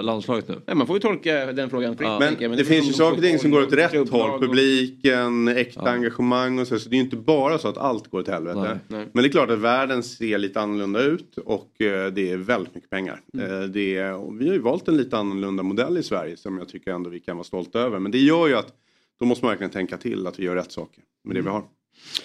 landslaget 0.00 0.48
nu? 0.48 0.54
Nej, 0.66 0.76
man 0.76 0.86
får 0.86 0.96
ju 0.96 1.00
tolka 1.00 1.52
den 1.52 1.70
frågan 1.70 1.96
fritt. 1.96 2.08
Men, 2.08 2.20
tänker 2.20 2.48
jag, 2.48 2.56
det, 2.56 2.64
finns 2.64 2.88
ju 2.88 2.92
saker 2.92 3.16
och 3.16 3.22
ting 3.24 3.38
som 3.38 3.50
går 3.50 3.62
åt 3.62 3.72
rätt 3.72 4.08
håll. 4.10 4.40
Publiken, 4.40 5.48
äkta 5.48 5.90
engagemang 5.90 6.58
och 6.58 6.66
så. 6.66 6.78
Så 6.78 6.88
det 6.88 6.94
är 6.94 6.98
ju 6.98 7.04
inte 7.04 7.16
bara 7.16 7.58
så 7.58 7.68
att 7.68 7.78
allt 7.78 8.10
går 8.10 8.18
åt 8.20 8.28
helvete. 8.28 8.58
Nej, 8.60 8.76
nej. 8.98 9.06
Men 9.12 9.22
det 9.22 9.28
är 9.28 9.32
klart 9.32 9.50
att 9.50 9.58
världen 9.58 10.02
ser 10.02 10.38
lite 10.38 10.60
annorlunda 10.60 11.02
ut 11.02 11.38
och 11.44 11.80
eh, 11.82 12.12
det 12.12 12.30
är 12.30 12.36
väldigt 12.36 12.74
mycket 12.74 12.90
pengar. 12.90 13.20
Mm. 13.34 13.50
Eh, 13.62 13.68
det 13.68 13.96
är, 13.96 14.38
vi 14.38 14.46
har 14.48 14.54
ju 14.54 14.60
valt 14.60 14.88
en 14.88 14.96
lite 14.96 15.16
annorlunda 15.16 15.62
modell 15.62 15.98
i 15.98 16.02
Sverige 16.02 16.36
som 16.36 16.58
jag 16.58 16.68
tycker 16.68 16.90
ändå 16.90 17.10
vi 17.10 17.20
kan 17.20 17.36
vara 17.36 17.44
stolta 17.44 17.78
över. 17.80 17.99
Men 18.02 18.12
det 18.12 18.18
gör 18.18 18.48
ju 18.48 18.54
att 18.54 18.72
då 19.20 19.26
måste 19.26 19.44
man 19.44 19.50
verkligen 19.50 19.70
tänka 19.70 19.96
till 19.96 20.26
att 20.26 20.38
vi 20.38 20.44
gör 20.44 20.54
rätt 20.54 20.72
saker 20.72 21.02
med 21.24 21.36
det 21.36 21.42
vi 21.42 21.48
har. 21.48 21.64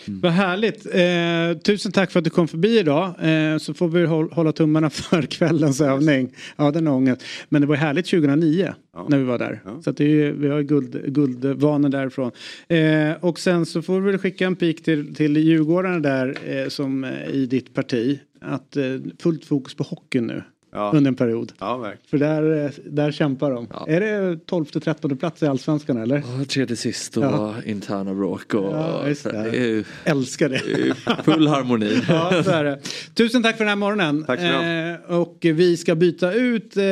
Vad 0.08 0.32
härligt. 0.32 0.86
Eh, 0.86 1.62
tusen 1.62 1.92
tack 1.92 2.12
för 2.12 2.20
att 2.20 2.24
du 2.24 2.30
kom 2.30 2.48
förbi 2.48 2.80
idag. 2.80 3.06
Eh, 3.08 3.58
så 3.58 3.74
får 3.74 3.88
vi 3.88 4.06
håll, 4.06 4.32
hålla 4.32 4.52
tummarna 4.52 4.90
för 4.90 5.22
kvällens 5.22 5.82
övning. 5.82 6.34
Ja, 6.56 6.72
den 6.72 6.88
ångest. 6.88 7.24
Men 7.50 7.62
det 7.62 7.68
var 7.68 7.76
härligt 7.76 8.06
2009 8.06 8.74
när 9.08 9.18
vi 9.18 9.24
var 9.24 9.40
där. 9.40 9.62
Så 9.84 9.90
att 9.90 9.98
det 9.98 10.06
är, 10.06 10.32
vi 10.32 10.48
har 10.48 10.62
guld, 10.62 11.14
guldvanor 11.14 11.90
därifrån. 11.90 12.32
Eh, 12.68 13.12
och 13.26 13.40
sen 13.40 13.66
så 13.66 13.82
får 13.82 14.02
vi 14.02 14.18
skicka 14.18 14.46
en 14.46 14.56
pik 14.56 14.84
till, 14.84 15.16
till 15.16 15.38
Djurgårdarna 15.38 16.00
där 16.00 16.38
eh, 16.46 16.68
som 16.68 17.04
eh, 17.04 17.30
i 17.30 17.46
ditt 17.46 17.74
parti. 17.74 18.20
Att 18.42 18.78
eh, 18.78 18.84
fullt 19.20 19.46
fokus 19.46 19.74
på 19.74 19.84
hockeyn 19.84 20.28
nu. 20.28 20.44
Ja. 20.76 20.92
under 20.96 21.08
en 21.12 21.16
period. 21.16 21.52
Ja, 21.60 21.78
verkligen. 21.78 22.08
För 22.10 22.18
där, 22.18 22.66
eh, 22.66 22.72
där 22.86 23.12
kämpar 23.12 23.52
de. 23.52 23.68
Är 23.88 24.00
det 24.02 24.38
12-13 24.46 25.16
plats 25.18 25.44
i 25.44 25.48
Allsvenskan 25.48 25.98
eller? 25.98 26.18
Ja, 26.40 26.46
tredje 26.46 26.76
sist 26.76 27.18
och 27.18 27.24
Ja. 27.24 27.56
interna 27.66 28.14
bråk 28.14 28.54
och 28.54 28.64
Ja, 28.74 29.08
just 29.08 29.24
det. 29.24 29.84
Älskar 30.04 30.50
det. 30.50 31.24
full 31.24 31.48
harmoni. 31.48 32.02
Ja, 32.10 32.44
så 32.44 32.52
är 32.52 32.64
det. 32.64 32.80
Tusen 33.14 33.44
tack 33.44 33.58
för 33.58 33.64
den 33.64 33.70
här 33.70 33.76
morgonen. 33.76 34.24
Tack 34.24 34.40
eh, 34.40 35.20
och 35.20 35.38
vi 35.42 35.78
ska 35.78 35.96
byta 35.96 36.34
ut 36.34 36.78
eh, 36.78 36.84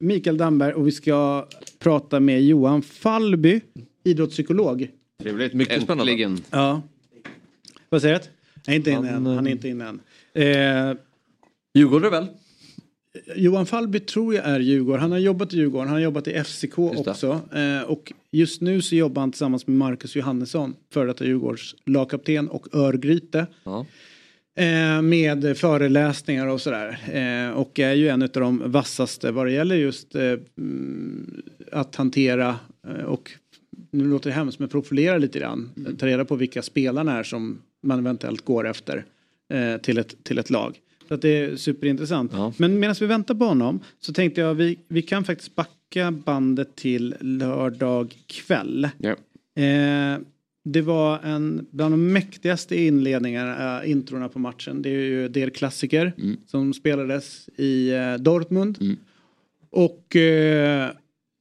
Mikael 0.00 0.36
Damberg 0.36 0.72
och 0.72 0.86
vi 0.86 0.92
ska 0.92 1.46
prata 1.78 2.20
med 2.20 2.42
Johan 2.44 2.82
Fallby, 2.82 3.60
idrottspsykolog. 4.04 4.88
Trevligt. 5.22 5.54
Mycket 5.54 5.82
spännande. 5.82 6.36
Ja. 6.50 6.82
Vad 7.88 8.02
säger 8.02 8.14
du? 8.14 8.20
Nej, 8.66 8.76
inte 8.76 8.90
inne 8.90 9.08
än. 9.08 9.26
Han, 9.26 9.36
Han 9.36 9.46
är 9.46 9.50
inte 9.50 9.68
inne 9.68 9.84
än. 9.88 10.00
Eh, 10.34 10.96
Djurgårdare 11.74 12.10
väl? 12.10 12.26
Johan 13.36 13.66
Fallby 13.66 14.00
tror 14.00 14.34
jag 14.34 14.44
är 14.44 14.60
Djurgården. 14.60 15.00
Han 15.00 15.12
har 15.12 15.18
jobbat 15.18 15.54
i 15.54 15.56
Djurgården, 15.56 15.88
han 15.88 15.96
har 15.96 16.02
jobbat 16.02 16.28
i 16.28 16.44
FCK 16.44 16.78
Just 16.78 17.08
också. 17.08 17.40
Eh, 17.54 17.82
och 17.82 18.12
just 18.30 18.60
nu 18.60 18.82
så 18.82 18.94
jobbar 18.96 19.22
han 19.22 19.32
tillsammans 19.32 19.66
med 19.66 19.76
Marcus 19.76 20.16
Johannesson, 20.16 20.74
före 20.92 21.06
detta 21.06 21.24
Djurgårds 21.24 21.74
lagkapten 21.84 22.48
och 22.48 22.74
Örgryte. 22.74 23.46
Ja. 23.64 23.86
Eh, 24.58 25.02
med 25.02 25.58
föreläsningar 25.58 26.46
och 26.46 26.60
sådär. 26.60 26.98
Eh, 27.12 27.56
och 27.56 27.80
är 27.80 27.92
ju 27.92 28.08
en 28.08 28.22
av 28.22 28.28
de 28.28 28.62
vassaste 28.66 29.30
vad 29.30 29.46
det 29.46 29.52
gäller 29.52 29.76
just 29.76 30.14
eh, 30.14 30.22
mm, 30.58 31.42
att 31.72 31.96
hantera 31.96 32.56
eh, 32.88 33.04
och 33.04 33.32
nu 33.90 34.04
låter 34.04 34.30
det 34.30 34.36
hemskt 34.36 34.58
men 34.58 34.68
profilera 34.68 35.18
lite 35.18 35.38
grann. 35.38 35.70
Ta 35.98 36.06
reda 36.06 36.24
på 36.24 36.36
vilka 36.36 36.62
spelarna 36.62 37.18
är 37.18 37.22
som 37.22 37.62
man 37.82 37.98
eventuellt 37.98 38.44
går 38.44 38.66
efter 38.66 39.04
eh, 39.52 39.76
till, 39.76 39.98
ett, 39.98 40.24
till 40.24 40.38
ett 40.38 40.50
lag. 40.50 40.78
Så 41.08 41.14
att 41.14 41.22
det 41.22 41.28
är 41.28 41.56
superintressant. 41.56 42.32
Men 42.58 42.78
medan 42.78 42.96
vi 43.00 43.06
väntar 43.06 43.34
på 43.34 43.44
honom 43.44 43.80
så 44.00 44.12
tänkte 44.12 44.40
jag 44.40 44.54
vi, 44.54 44.78
vi 44.88 45.02
kan 45.02 45.24
faktiskt 45.24 45.54
backa 45.54 46.10
bandet 46.10 46.76
till 46.76 47.14
lördag 47.20 48.14
kväll. 48.26 48.84
Eh, 48.84 50.18
det 50.64 50.82
var 50.82 51.18
en 51.18 51.66
bland 51.70 51.92
de 51.92 52.12
mäktigaste 52.12 52.76
inledningarna, 52.76 53.82
äh, 53.82 53.90
introna 53.90 54.28
på 54.28 54.38
matchen. 54.38 54.82
Det 54.82 54.88
är 54.88 55.00
ju 55.00 55.28
Der 55.28 55.50
Klassiker 55.50 56.12
som 56.46 56.74
spelades 56.74 57.48
i 57.56 57.90
eh, 57.90 58.14
Dortmund. 58.14 58.78
Och 59.70 60.16
eh, 60.16 60.90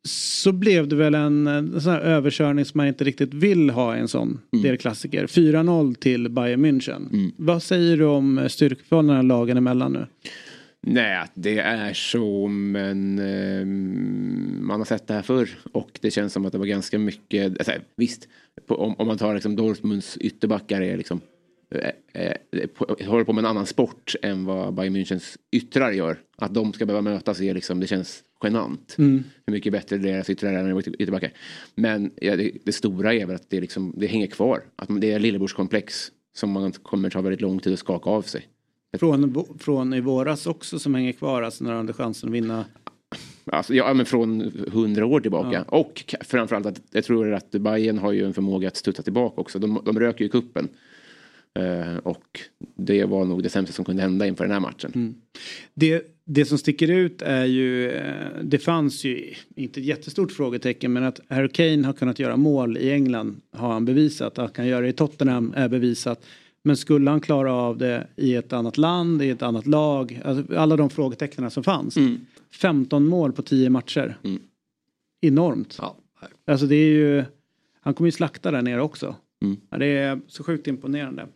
så 0.05 0.51
blev 0.51 0.87
det 0.87 0.95
väl 0.95 1.15
en, 1.15 1.47
en 1.47 1.81
sån 1.81 1.93
här 1.93 1.99
överkörning 1.99 2.65
som 2.65 2.77
man 2.77 2.87
inte 2.87 3.03
riktigt 3.03 3.33
vill 3.33 3.69
ha 3.69 3.97
i 3.97 3.99
en 3.99 4.07
sån 4.07 4.39
Der 4.63 4.75
Klassiker. 4.75 5.27
4-0 5.27 5.95
till 5.95 6.29
Bayern 6.29 6.65
München. 6.65 7.31
Vad 7.37 7.63
säger 7.63 7.97
du 7.97 8.05
om 8.05 8.45
styrkeförhållandena 8.49 9.21
lagen 9.21 9.57
emellan 9.57 9.93
nu? 9.93 10.05
Nej, 10.87 11.25
det 11.33 11.59
är 11.59 11.93
så 11.93 12.47
men 12.47 13.19
eh, 13.19 13.65
man 14.65 14.79
har 14.79 14.85
sett 14.85 15.07
det 15.07 15.13
här 15.13 15.21
förr 15.21 15.49
och 15.71 15.99
det 16.01 16.11
känns 16.11 16.33
som 16.33 16.45
att 16.45 16.51
det 16.51 16.57
var 16.57 16.65
ganska 16.65 16.99
mycket, 16.99 17.59
alltså, 17.59 17.71
visst, 17.95 18.27
på, 18.67 18.75
om, 18.75 18.95
om 18.97 19.07
man 19.07 19.17
tar 19.17 19.33
liksom 19.33 19.55
Dortmunds 19.55 20.17
ytterbackar 20.17 20.81
är 20.81 20.97
liksom 20.97 21.21
eh, 21.69 21.91
eh, 22.13 23.07
håller 23.07 23.23
på 23.23 23.33
med 23.33 23.41
en 23.41 23.49
annan 23.49 23.65
sport 23.65 24.15
än 24.21 24.45
vad 24.45 24.73
Bayern 24.73 24.95
Münchens 24.95 25.37
yttrar 25.51 25.91
gör. 25.91 26.17
Att 26.37 26.53
de 26.53 26.73
ska 26.73 26.85
behöva 26.85 27.01
mötas 27.01 27.41
är 27.41 27.53
liksom, 27.53 27.79
det 27.79 27.87
känns 27.87 28.23
genant. 28.43 28.95
Mm. 28.97 29.23
Hur 29.45 29.53
mycket 29.53 29.71
bättre 29.71 29.97
deras 29.97 30.29
yttrar 30.29 30.53
är 30.53 30.69
än 30.69 30.79
ytterbackar. 30.79 31.31
Men 31.75 32.11
ja, 32.15 32.35
det, 32.35 32.51
det 32.63 32.71
stora 32.71 33.13
är 33.13 33.25
väl 33.25 33.35
att 33.35 33.49
det, 33.49 33.61
liksom, 33.61 33.93
det 33.97 34.07
hänger 34.07 34.27
kvar. 34.27 34.61
Att 34.75 35.01
det 35.01 35.11
är 35.11 35.19
lillebrorskomplex 35.19 36.11
som 36.33 36.51
man 36.51 36.71
kommer 36.71 37.09
ta 37.09 37.21
väldigt 37.21 37.41
lång 37.41 37.59
tid 37.59 37.73
att 37.73 37.79
skaka 37.79 38.09
av 38.09 38.21
sig. 38.21 38.47
Från, 38.99 39.45
från 39.59 39.93
i 39.93 40.01
våras 40.01 40.47
också 40.47 40.79
som 40.79 40.95
hänger 40.95 41.11
kvar, 41.11 41.41
alltså 41.41 41.63
när 41.63 41.71
de 41.71 41.77
hade 41.77 41.93
chansen 41.93 42.29
att 42.29 42.35
vinna. 42.35 42.65
Alltså, 43.45 43.73
ja, 43.73 43.93
men 43.93 44.05
från 44.05 44.51
hundra 44.71 45.05
år 45.05 45.19
tillbaka. 45.19 45.65
Och 45.67 46.03
ka- 46.07 46.23
framförallt 46.23 46.65
att 46.65 46.81
jag 46.91 47.03
tror 47.03 47.33
att 47.33 47.51
Bayern 47.51 47.97
har 47.97 48.11
ju 48.11 48.25
en 48.25 48.33
förmåga 48.33 48.67
att 48.67 48.77
studsa 48.77 49.03
tillbaka 49.03 49.41
också. 49.41 49.59
De, 49.59 49.81
de 49.85 49.99
röker 49.99 50.25
ju 50.25 50.29
kuppen. 50.29 50.69
Eh, 51.59 51.97
och 51.97 52.39
det 52.75 53.05
var 53.05 53.25
nog 53.25 53.43
det 53.43 53.49
sämsta 53.49 53.73
som 53.73 53.85
kunde 53.85 54.01
hända 54.01 54.27
inför 54.27 54.43
den 54.43 54.53
här 54.53 54.59
matchen. 54.59 54.91
Mm. 54.95 55.15
Det, 55.73 56.03
det 56.25 56.45
som 56.45 56.57
sticker 56.57 56.91
ut 56.91 57.21
är 57.21 57.45
ju, 57.45 57.91
eh, 57.91 58.27
det 58.43 58.59
fanns 58.59 59.03
ju 59.03 59.33
inte 59.55 59.79
ett 59.79 59.85
jättestort 59.85 60.31
frågetecken 60.31 60.93
men 60.93 61.03
att 61.03 61.19
Harry 61.29 61.49
Kane 61.49 61.85
har 61.85 61.93
kunnat 61.93 62.19
göra 62.19 62.37
mål 62.37 62.77
i 62.77 62.91
England 62.91 63.41
har 63.51 63.73
han 63.73 63.85
bevisat. 63.85 64.27
Att 64.27 64.37
han 64.37 64.49
kan 64.49 64.67
göra 64.67 64.81
det 64.81 64.87
i 64.87 64.93
Tottenham 64.93 65.53
är 65.55 65.69
bevisat. 65.69 66.25
Men 66.63 66.77
skulle 66.77 67.09
han 67.09 67.21
klara 67.21 67.53
av 67.53 67.77
det 67.77 68.07
i 68.15 68.35
ett 68.35 68.53
annat 68.53 68.77
land, 68.77 69.21
i 69.21 69.29
ett 69.29 69.41
annat 69.41 69.67
lag, 69.67 70.21
alltså 70.25 70.57
alla 70.57 70.75
de 70.75 70.89
frågetecknen 70.89 71.51
som 71.51 71.63
fanns. 71.63 71.97
15 72.61 73.07
mål 73.07 73.31
på 73.33 73.41
10 73.41 73.69
matcher. 73.69 74.17
Enormt. 75.21 75.79
Alltså 76.47 76.65
det 76.65 76.75
är 76.75 76.89
ju, 76.89 77.23
han 77.81 77.93
kommer 77.93 78.07
ju 78.07 78.11
slakta 78.11 78.51
där 78.51 78.61
nere 78.61 78.81
också. 78.81 79.15
Ja, 79.69 79.77
det 79.77 79.85
är 79.85 80.19
så 80.27 80.43
sjukt 80.43 80.67
imponerande. 80.67 81.27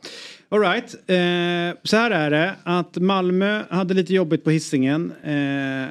Alright, 0.50 0.94
eh, 0.94 1.82
så 1.84 1.98
här 1.98 2.12
är 2.12 2.32
det 2.32 2.56
att 2.64 2.98
Malmö 2.98 3.64
hade 3.70 3.94
lite 3.94 4.14
jobbigt 4.14 4.44
på 4.44 4.50
hissingen. 4.50 5.12
Eh, 5.24 5.90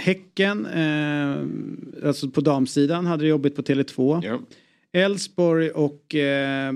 häcken, 0.00 0.66
eh, 0.66 2.06
alltså 2.08 2.30
på 2.30 2.40
damsidan, 2.40 3.06
hade 3.06 3.24
det 3.24 3.28
jobbigt 3.28 3.56
på 3.56 3.62
Tele2. 3.62 4.22
Elfsborg 4.92 5.70
och 5.70 6.14
eh, 6.14 6.72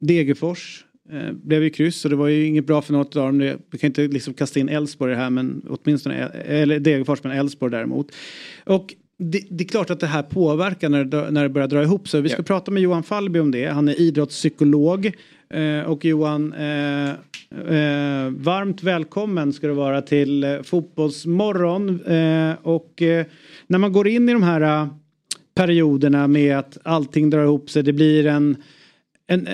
Degerfors 0.00 0.84
eh, 1.12 1.32
blev 1.32 1.62
ju 1.62 1.70
kryss 1.70 2.04
och 2.04 2.10
det 2.10 2.16
var 2.16 2.28
ju 2.28 2.46
inget 2.46 2.66
bra 2.66 2.82
för 2.82 2.92
något 2.92 3.16
av 3.16 3.32
dem. 3.32 3.58
Vi 3.70 3.78
kan 3.78 3.88
inte 3.88 4.08
liksom 4.08 4.34
kasta 4.34 4.60
in 4.60 4.68
Elfsborg 4.68 5.14
här 5.14 5.30
men 5.30 5.62
åtminstone, 5.68 6.14
eller 6.28 6.80
Degerfors 6.80 7.22
men 7.24 7.32
Elfsborg 7.32 7.72
däremot. 7.72 8.14
Och 8.64 8.94
det, 9.18 9.42
det 9.50 9.64
är 9.64 9.68
klart 9.68 9.90
att 9.90 10.00
det 10.00 10.06
här 10.06 10.22
påverkar 10.22 10.88
när 10.88 11.04
det, 11.04 11.30
när 11.30 11.42
det 11.42 11.48
börjar 11.48 11.68
dra 11.68 11.82
ihop 11.82 12.08
sig. 12.08 12.20
Vi 12.22 12.28
ska 12.28 12.42
prata 12.42 12.70
med 12.70 12.82
Johan 12.82 13.02
Fallby 13.02 13.38
om 13.38 13.50
det. 13.50 13.66
Han 13.66 13.88
är 13.88 14.00
idrottspsykolog. 14.00 15.12
Eh, 15.50 15.80
och 15.80 16.04
Johan, 16.04 16.52
eh, 16.52 17.08
eh, 17.08 18.30
varmt 18.30 18.82
välkommen 18.82 19.52
ska 19.52 19.66
du 19.66 19.72
vara 19.72 20.02
till 20.02 20.44
eh, 20.44 20.62
Fotbollsmorgon. 20.62 22.00
Eh, 22.00 22.54
och 22.62 23.02
eh, 23.02 23.26
när 23.66 23.78
man 23.78 23.92
går 23.92 24.08
in 24.08 24.28
i 24.28 24.32
de 24.32 24.42
här 24.42 24.88
perioderna 25.54 26.26
med 26.28 26.58
att 26.58 26.78
allting 26.82 27.30
drar 27.30 27.44
ihop 27.44 27.70
sig, 27.70 27.82
det 27.82 27.92
blir 27.92 28.26
en, 28.26 28.56
en, 29.26 29.48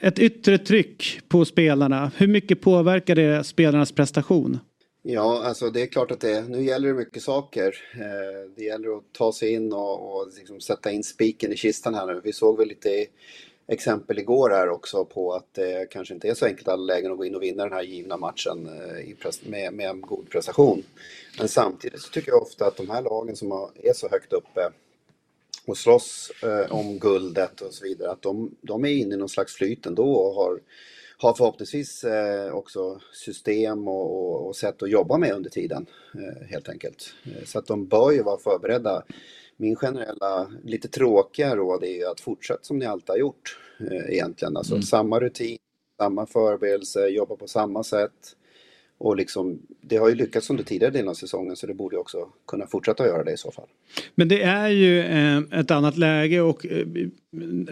ett 0.00 0.18
yttre 0.18 0.58
tryck 0.58 1.20
på 1.28 1.44
spelarna. 1.44 2.10
Hur 2.16 2.26
mycket 2.26 2.60
påverkar 2.60 3.14
det 3.14 3.44
spelarnas 3.44 3.92
prestation? 3.92 4.58
Ja, 5.02 5.42
alltså 5.44 5.70
det 5.70 5.82
är 5.82 5.86
klart 5.86 6.10
att 6.10 6.20
det, 6.20 6.48
nu 6.48 6.64
gäller 6.64 6.88
det 6.88 6.94
mycket 6.94 7.22
saker. 7.22 7.76
Eh, 7.94 8.50
det 8.56 8.64
gäller 8.64 8.96
att 8.96 9.12
ta 9.12 9.32
sig 9.32 9.52
in 9.52 9.72
och, 9.72 10.16
och 10.16 10.28
liksom 10.36 10.60
sätta 10.60 10.90
in 10.90 11.04
spiken 11.04 11.52
i 11.52 11.56
kistan 11.56 11.94
här 11.94 12.06
nu. 12.06 12.20
Vi 12.24 12.32
såg 12.32 12.58
väl 12.58 12.68
lite 12.68 13.06
exempel 13.66 14.18
igår 14.18 14.50
här 14.50 14.68
också 14.68 15.04
på 15.04 15.32
att 15.32 15.54
det 15.54 15.90
kanske 15.90 16.14
inte 16.14 16.28
är 16.28 16.34
så 16.34 16.46
enkelt 16.46 16.68
alla 16.68 16.84
lägen 16.84 17.12
att 17.12 17.18
gå 17.18 17.24
in 17.24 17.34
och 17.34 17.42
vinna 17.42 17.64
den 17.64 17.72
här 17.72 17.82
givna 17.82 18.16
matchen 18.16 18.66
eh, 18.66 19.30
med, 19.42 19.72
med 19.72 19.90
en 19.90 20.00
god 20.00 20.30
prestation. 20.30 20.82
Men 21.38 21.48
samtidigt 21.48 22.00
så 22.00 22.10
tycker 22.10 22.32
jag 22.32 22.42
ofta 22.42 22.66
att 22.66 22.76
de 22.76 22.90
här 22.90 23.02
lagen 23.02 23.36
som 23.36 23.52
är 23.82 23.92
så 23.92 24.08
högt 24.08 24.32
uppe 24.32 24.70
och 25.66 25.78
slåss 25.78 26.32
eh, 26.42 26.72
om 26.72 26.98
guldet 26.98 27.60
och 27.60 27.74
så 27.74 27.84
vidare, 27.84 28.10
att 28.10 28.22
de, 28.22 28.54
de 28.60 28.84
är 28.84 28.88
inne 28.88 29.14
i 29.14 29.18
någon 29.18 29.28
slags 29.28 29.54
flyt 29.54 29.86
ändå 29.86 30.12
och 30.12 30.34
har, 30.34 30.60
har 31.20 31.34
förhoppningsvis 31.34 32.04
eh, 32.04 32.52
också 32.54 33.00
system 33.12 33.88
och, 33.88 34.12
och, 34.16 34.46
och 34.48 34.56
sätt 34.56 34.82
att 34.82 34.90
jobba 34.90 35.18
med 35.18 35.32
under 35.34 35.50
tiden 35.50 35.86
eh, 36.14 36.46
helt 36.48 36.68
enkelt. 36.68 37.14
Eh, 37.24 37.44
så 37.44 37.58
att 37.58 37.66
de 37.66 37.86
bör 37.86 38.10
ju 38.10 38.22
vara 38.22 38.38
förberedda. 38.38 39.02
Min 39.56 39.76
generella, 39.76 40.50
lite 40.64 40.88
tråkiga 40.88 41.56
råd 41.56 41.84
är 41.84 41.88
ju 41.96 42.06
att 42.06 42.20
fortsätta 42.20 42.60
som 42.62 42.78
ni 42.78 42.86
alltid 42.86 43.08
har 43.10 43.16
gjort 43.16 43.58
egentligen. 44.08 44.56
Alltså 44.56 44.74
Mm. 44.74 44.82
samma 44.82 45.20
rutin, 45.20 45.58
samma 45.98 46.26
förberedelse, 46.26 47.06
jobba 47.08 47.36
på 47.36 47.48
samma 47.48 47.84
sätt. 47.84 48.36
Och 49.00 49.16
liksom, 49.16 49.58
det 49.80 49.96
har 49.96 50.08
ju 50.08 50.14
lyckats 50.14 50.50
under 50.50 50.64
tidigare 50.64 50.92
delen 50.92 51.08
av 51.08 51.14
säsongen 51.14 51.56
så 51.56 51.66
det 51.66 51.74
borde 51.74 51.96
ju 51.96 52.00
också 52.00 52.28
kunna 52.46 52.66
fortsätta 52.66 53.02
att 53.02 53.08
göra 53.08 53.24
det 53.24 53.32
i 53.32 53.36
så 53.36 53.52
fall. 53.52 53.66
Men 54.14 54.28
det 54.28 54.42
är 54.42 54.68
ju 54.68 55.00
eh, 55.00 55.60
ett 55.60 55.70
annat 55.70 55.96
läge 55.96 56.40
och 56.40 56.66
eh, 56.66 56.86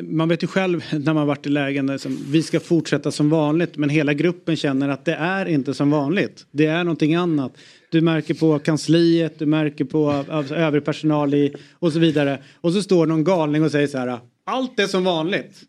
man 0.00 0.28
vet 0.28 0.42
ju 0.42 0.46
själv 0.46 0.84
när 1.04 1.14
man 1.14 1.26
varit 1.26 1.46
i 1.46 1.48
lägen 1.48 1.86
där 1.86 1.94
liksom, 1.94 2.18
vi 2.26 2.42
ska 2.42 2.60
fortsätta 2.60 3.10
som 3.10 3.30
vanligt 3.30 3.76
men 3.76 3.88
hela 3.88 4.14
gruppen 4.14 4.56
känner 4.56 4.88
att 4.88 5.04
det 5.04 5.14
är 5.14 5.46
inte 5.46 5.74
som 5.74 5.90
vanligt. 5.90 6.46
Det 6.50 6.66
är 6.66 6.84
någonting 6.84 7.14
annat. 7.14 7.52
Du 7.90 8.00
märker 8.00 8.34
på 8.34 8.58
kansliet, 8.58 9.38
du 9.38 9.46
märker 9.46 9.84
på 9.84 10.10
alltså, 10.10 10.54
övrig 10.54 10.84
personal 10.84 11.34
i, 11.34 11.54
och 11.72 11.92
så 11.92 11.98
vidare. 11.98 12.42
Och 12.60 12.72
så 12.72 12.82
står 12.82 13.06
någon 13.06 13.24
galning 13.24 13.64
och 13.64 13.70
säger 13.70 13.86
så 13.86 13.98
här, 13.98 14.18
allt 14.44 14.80
är 14.80 14.86
som 14.86 15.04
vanligt. 15.04 15.64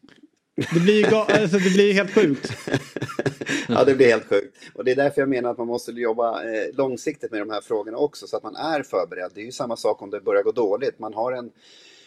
Det 0.73 0.80
blir, 0.80 1.10
ju 1.10 1.15
alltså, 1.15 1.57
det 1.57 1.69
blir 1.69 1.94
helt 1.94 2.14
sjukt. 2.14 2.52
Ja, 3.68 3.84
det 3.84 3.95
blir 3.95 4.07
helt 4.07 4.30
sjukt. 4.30 4.57
Och 4.73 4.86
det 4.86 4.91
är 4.91 4.95
därför 4.95 5.22
jag 5.22 5.30
menar 5.30 5.52
att 5.52 5.57
man 5.57 5.68
måste 5.68 5.91
jobba 5.91 6.44
eh, 6.44 6.76
långsiktigt 6.77 7.31
med 7.31 7.41
de 7.41 7.49
här 7.49 7.61
frågorna 7.61 7.98
också 7.98 8.27
så 8.27 8.38
att 8.38 8.44
man 8.44 8.56
är 8.56 8.84
förberedd. 8.84 9.31
Det 9.36 9.41
är 9.41 9.45
ju 9.45 9.52
samma 9.52 9.76
sak 9.76 10.02
om 10.02 10.10
det 10.10 10.22
börjar 10.22 10.44
gå 10.44 10.52
dåligt. 10.52 10.99
Man 10.99 11.14
har 11.14 11.31
en, 11.31 11.52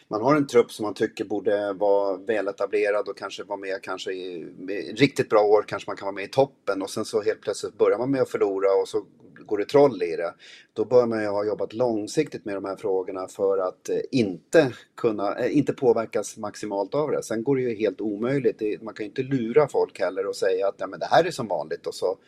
man 0.08 0.22
har 0.22 0.36
en 0.36 0.46
trupp 0.46 0.72
som 0.72 0.82
man 0.82 0.94
tycker 0.94 1.24
borde 1.24 1.72
vara 1.72 2.16
väletablerad 2.16 3.08
och 3.08 3.18
kanske 3.18 3.44
vara 3.44 3.58
med 3.58 3.82
kanske 3.82 4.12
i 4.12 4.46
med 4.58 4.98
riktigt 4.98 5.28
bra 5.28 5.42
år 5.42 5.64
kanske 5.66 5.90
man 5.90 5.96
kan 5.96 6.06
vara 6.06 6.14
med 6.14 6.24
i 6.24 6.28
toppen 6.28 6.82
och 6.82 6.90
sen 6.90 7.04
så 7.04 7.22
helt 7.22 7.40
plötsligt 7.40 7.78
börjar 7.78 7.98
man 7.98 8.10
med 8.10 8.22
att 8.22 8.30
förlora 8.30 8.72
och 8.82 8.88
så 8.88 9.04
går 9.46 9.58
det 9.58 9.64
troll 9.64 10.02
i 10.02 10.16
det. 10.16 10.34
Då 10.72 10.84
bör 10.84 11.06
man 11.06 11.22
ju 11.22 11.28
ha 11.28 11.44
jobbat 11.44 11.72
långsiktigt 11.72 12.44
med 12.44 12.54
de 12.54 12.64
här 12.64 12.76
frågorna 12.76 13.28
för 13.28 13.58
att 13.58 13.88
eh, 13.88 13.96
inte, 14.10 14.72
kunna, 14.96 15.38
eh, 15.38 15.56
inte 15.56 15.72
påverkas 15.72 16.36
maximalt 16.36 16.94
av 16.94 17.10
det. 17.10 17.22
Sen 17.22 17.42
går 17.44 17.56
det 17.56 17.62
ju 17.62 17.74
helt 17.74 18.00
omöjligt. 18.00 18.82
Man 18.82 18.94
kan 18.94 19.04
ju 19.04 19.08
inte 19.08 19.22
lura 19.22 19.68
folk 19.68 20.00
heller 20.00 20.26
och 20.26 20.36
säga 20.36 20.68
att 20.68 20.74
ja, 20.78 20.86
men 20.86 21.00
det 21.00 21.06
här 21.06 21.24
är 21.24 21.30
som 21.30 21.48
vanligt 21.48 21.86
och 21.86 21.94
så 21.94 22.18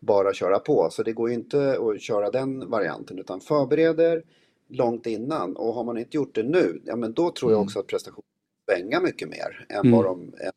bara 0.00 0.32
köra 0.32 0.58
på. 0.58 0.88
Så 0.90 1.02
det 1.02 1.12
går 1.12 1.28
ju 1.28 1.34
inte 1.34 1.78
att 1.80 2.00
köra 2.02 2.30
den 2.30 2.70
varianten 2.70 3.18
utan 3.18 3.40
förbereder 3.40 4.22
långt 4.68 5.06
innan 5.06 5.56
och 5.56 5.74
har 5.74 5.84
man 5.84 5.98
inte 5.98 6.16
gjort 6.16 6.34
det 6.34 6.42
nu, 6.42 6.80
ja 6.84 6.96
men 6.96 7.12
då 7.12 7.30
tror 7.30 7.50
jag 7.52 7.58
Mm. 7.58 7.66
också 7.66 7.78
att 7.78 7.86
prestationen 7.86 8.22
svänga 8.70 9.00
mycket 9.00 9.28
mer 9.28 9.66
än 9.68 9.80
Mm. 9.86 9.92
vad 9.92 10.04
de 10.04 10.34
eh, 10.40 10.50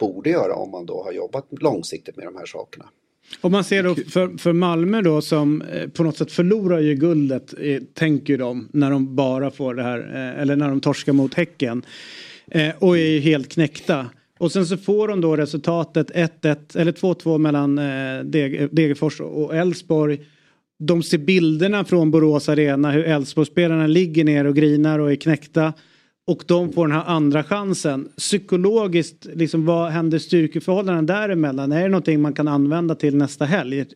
borde 0.00 0.30
göra 0.30 0.54
om 0.54 0.70
man 0.70 0.86
då 0.86 1.02
har 1.02 1.12
jobbat 1.12 1.46
långsiktigt 1.50 2.16
med 2.16 2.26
de 2.26 2.36
här 2.36 2.46
sakerna. 2.46 2.88
Om 3.40 3.52
man 3.52 3.64
ser 3.64 3.82
då 3.82 3.94
för, 3.94 4.38
för 4.38 4.52
Malmö 4.52 5.02
då 5.02 5.20
som 5.20 5.62
eh, 5.62 5.88
på 5.88 6.02
något 6.02 6.16
sätt 6.16 6.32
förlorar 6.32 6.80
ju 6.80 6.94
guldet, 6.94 7.54
eh, 7.60 7.82
tänker 7.94 8.38
de, 8.38 8.68
när 8.72 8.90
de 8.90 9.16
bara 9.16 9.50
får 9.50 9.74
det 9.74 9.82
här, 9.82 9.98
eh, 9.98 10.42
eller 10.42 10.56
när 10.56 10.68
de 10.68 10.80
torskar 10.80 11.12
mot 11.12 11.34
Häcken. 11.34 11.82
Och 12.78 12.98
är 12.98 13.02
ju 13.10 13.20
helt 13.20 13.48
knäckta. 13.52 14.06
Och 14.38 14.52
sen 14.52 14.66
så 14.66 14.76
får 14.76 15.08
de 15.08 15.20
då 15.20 15.36
resultatet 15.36 16.10
1-1 16.10 16.76
eller 16.76 16.92
2-2 16.92 17.38
mellan 17.38 17.78
Deg- 18.22 18.68
Degerfors 18.72 19.20
och 19.20 19.56
Elfsborg. 19.56 20.18
De 20.78 21.02
ser 21.02 21.18
bilderna 21.18 21.84
från 21.84 22.10
Borås 22.10 22.48
Arena 22.48 22.90
hur 22.90 23.04
Elfsborgsspelarna 23.04 23.86
ligger 23.86 24.24
ner 24.24 24.44
och 24.46 24.56
grinar 24.56 24.98
och 24.98 25.12
är 25.12 25.16
knäckta. 25.16 25.72
Och 26.28 26.44
de 26.46 26.72
får 26.72 26.86
den 26.86 26.96
här 26.96 27.04
andra 27.06 27.44
chansen. 27.44 28.12
Psykologiskt, 28.16 29.24
liksom, 29.24 29.66
vad 29.66 29.90
händer 29.90 30.18
styrkeförhållanden 30.18 31.06
däremellan? 31.06 31.72
Är 31.72 31.82
det 31.82 31.88
någonting 31.88 32.20
man 32.20 32.32
kan 32.32 32.48
använda 32.48 32.94
till 32.94 33.16
nästa 33.16 33.44
helg? 33.44 33.86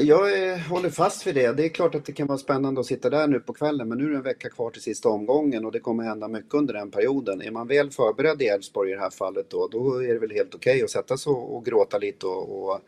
Jag 0.00 0.52
eh, 0.52 0.58
håller 0.58 0.90
fast 0.90 1.26
vid 1.26 1.34
det. 1.34 1.52
Det 1.52 1.64
är 1.64 1.68
klart 1.68 1.94
att 1.94 2.04
det 2.04 2.12
kan 2.12 2.26
vara 2.26 2.38
spännande 2.38 2.80
att 2.80 2.86
sitta 2.86 3.10
där 3.10 3.26
nu 3.26 3.40
på 3.40 3.52
kvällen 3.52 3.88
men 3.88 3.98
nu 3.98 4.04
är 4.04 4.10
det 4.10 4.16
en 4.16 4.22
vecka 4.22 4.48
kvar 4.48 4.70
till 4.70 4.82
sista 4.82 5.08
omgången 5.08 5.64
och 5.64 5.72
det 5.72 5.80
kommer 5.80 6.04
hända 6.04 6.28
mycket 6.28 6.54
under 6.54 6.74
den 6.74 6.90
perioden. 6.90 7.42
Är 7.42 7.50
man 7.50 7.66
väl 7.66 7.90
förberedd 7.90 8.42
i 8.42 8.46
Elfsborg 8.46 8.90
i 8.90 8.94
det 8.94 9.00
här 9.00 9.10
fallet 9.10 9.50
då, 9.50 9.68
då 9.72 10.04
är 10.04 10.14
det 10.14 10.18
väl 10.18 10.30
helt 10.30 10.54
okej 10.54 10.82
att 10.82 10.90
sätta 10.90 11.16
sig 11.16 11.30
och, 11.30 11.56
och 11.56 11.64
gråta 11.64 11.98
lite 11.98 12.26
och, 12.26 12.62
och, 12.62 12.80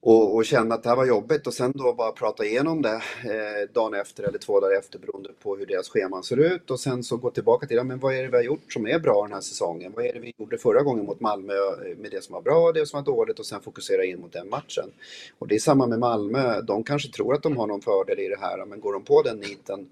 och, 0.00 0.36
och 0.36 0.44
kände 0.44 0.74
att 0.74 0.82
det 0.82 0.88
här 0.88 0.96
var 0.96 1.06
jobbigt 1.06 1.46
och 1.46 1.54
sen 1.54 1.72
då 1.74 1.92
bara 1.92 2.12
prata 2.12 2.44
igenom 2.44 2.82
det 2.82 3.02
eh, 3.24 3.72
dagen 3.72 3.94
efter 3.94 4.24
eller 4.24 4.38
två 4.38 4.60
dagar 4.60 4.78
efter 4.78 4.98
beroende 4.98 5.30
på 5.42 5.56
hur 5.56 5.66
deras 5.66 5.88
scheman 5.88 6.22
ser 6.22 6.36
ut 6.36 6.70
och 6.70 6.80
sen 6.80 7.02
så 7.02 7.16
gå 7.16 7.30
tillbaka 7.30 7.66
till 7.66 7.76
ja, 7.76 7.84
men 7.84 7.98
vad 7.98 8.14
är 8.14 8.22
det 8.22 8.28
vi 8.28 8.36
har 8.36 8.42
gjort 8.42 8.72
som 8.72 8.86
är 8.86 8.98
bra 8.98 9.22
den 9.22 9.32
här 9.32 9.40
säsongen? 9.40 9.92
Vad 9.96 10.04
är 10.04 10.12
det 10.12 10.20
vi 10.20 10.32
gjorde 10.38 10.58
förra 10.58 10.82
gången 10.82 11.06
mot 11.06 11.20
Malmö 11.20 11.52
eh, 11.52 11.96
med 11.96 12.10
det 12.10 12.24
som 12.24 12.32
var 12.32 12.42
bra 12.42 12.58
och 12.58 12.74
det 12.74 12.86
som 12.86 13.04
var 13.04 13.12
dåligt 13.12 13.38
och 13.38 13.46
sen 13.46 13.60
fokusera 13.60 14.04
in 14.04 14.20
mot 14.20 14.32
den 14.32 14.48
matchen. 14.48 14.90
Och 15.38 15.48
det 15.48 15.54
är 15.54 15.58
samma 15.58 15.86
med 15.86 15.98
Malmö, 15.98 16.60
de 16.60 16.84
kanske 16.84 17.12
tror 17.12 17.34
att 17.34 17.42
de 17.42 17.56
har 17.56 17.66
någon 17.66 17.80
fördel 17.80 18.18
i 18.18 18.28
det 18.28 18.38
här 18.40 18.64
men 18.66 18.80
går 18.80 18.92
de 18.92 19.04
på 19.04 19.22
den 19.22 19.38
niten 19.38 19.88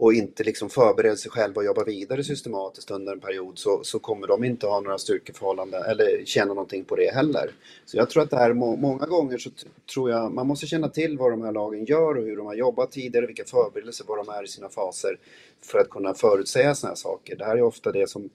och 0.00 0.14
inte 0.14 0.44
liksom 0.44 0.70
förbereder 0.70 1.16
sig 1.16 1.30
själva 1.30 1.58
och 1.58 1.64
jobbar 1.64 1.84
vidare 1.84 2.24
systematiskt 2.24 2.90
under 2.90 3.12
en 3.12 3.20
period 3.20 3.58
så, 3.58 3.84
så 3.84 3.98
kommer 3.98 4.26
de 4.26 4.44
inte 4.44 4.66
ha 4.66 4.80
några 4.80 4.98
styrkeförhållanden 4.98 5.82
eller 5.82 6.24
känna 6.24 6.54
någonting 6.54 6.84
på 6.84 6.96
det 6.96 7.14
heller. 7.14 7.50
Så 7.84 7.96
jag 7.96 8.10
tror 8.10 8.22
att 8.22 8.30
det 8.30 8.36
här 8.36 8.52
må, 8.52 8.76
många 8.76 9.06
gånger 9.06 9.38
så 9.38 9.50
t- 9.50 9.66
tror 9.94 10.10
jag 10.10 10.32
man 10.32 10.46
måste 10.46 10.66
känna 10.66 10.88
till 10.88 11.18
vad 11.18 11.30
de 11.32 11.42
här 11.42 11.52
lagen 11.52 11.84
gör 11.84 12.14
och 12.18 12.24
hur 12.24 12.36
de 12.36 12.46
har 12.46 12.54
jobbat 12.54 12.92
tidigare, 12.92 13.26
vilka 13.26 13.44
förberedelser, 13.44 14.04
vad 14.08 14.18
de 14.18 14.28
är 14.28 14.44
i 14.44 14.48
sina 14.48 14.68
faser 14.68 15.18
för 15.62 15.78
att 15.78 15.90
kunna 15.90 16.14
förutsäga 16.14 16.74
sådana 16.74 16.90
här 16.90 16.96
saker. 16.96 17.36
Det 17.36 17.44
här 17.44 17.56
är 17.56 17.62
ofta 17.62 17.92
det 17.92 18.10
som 18.10 18.30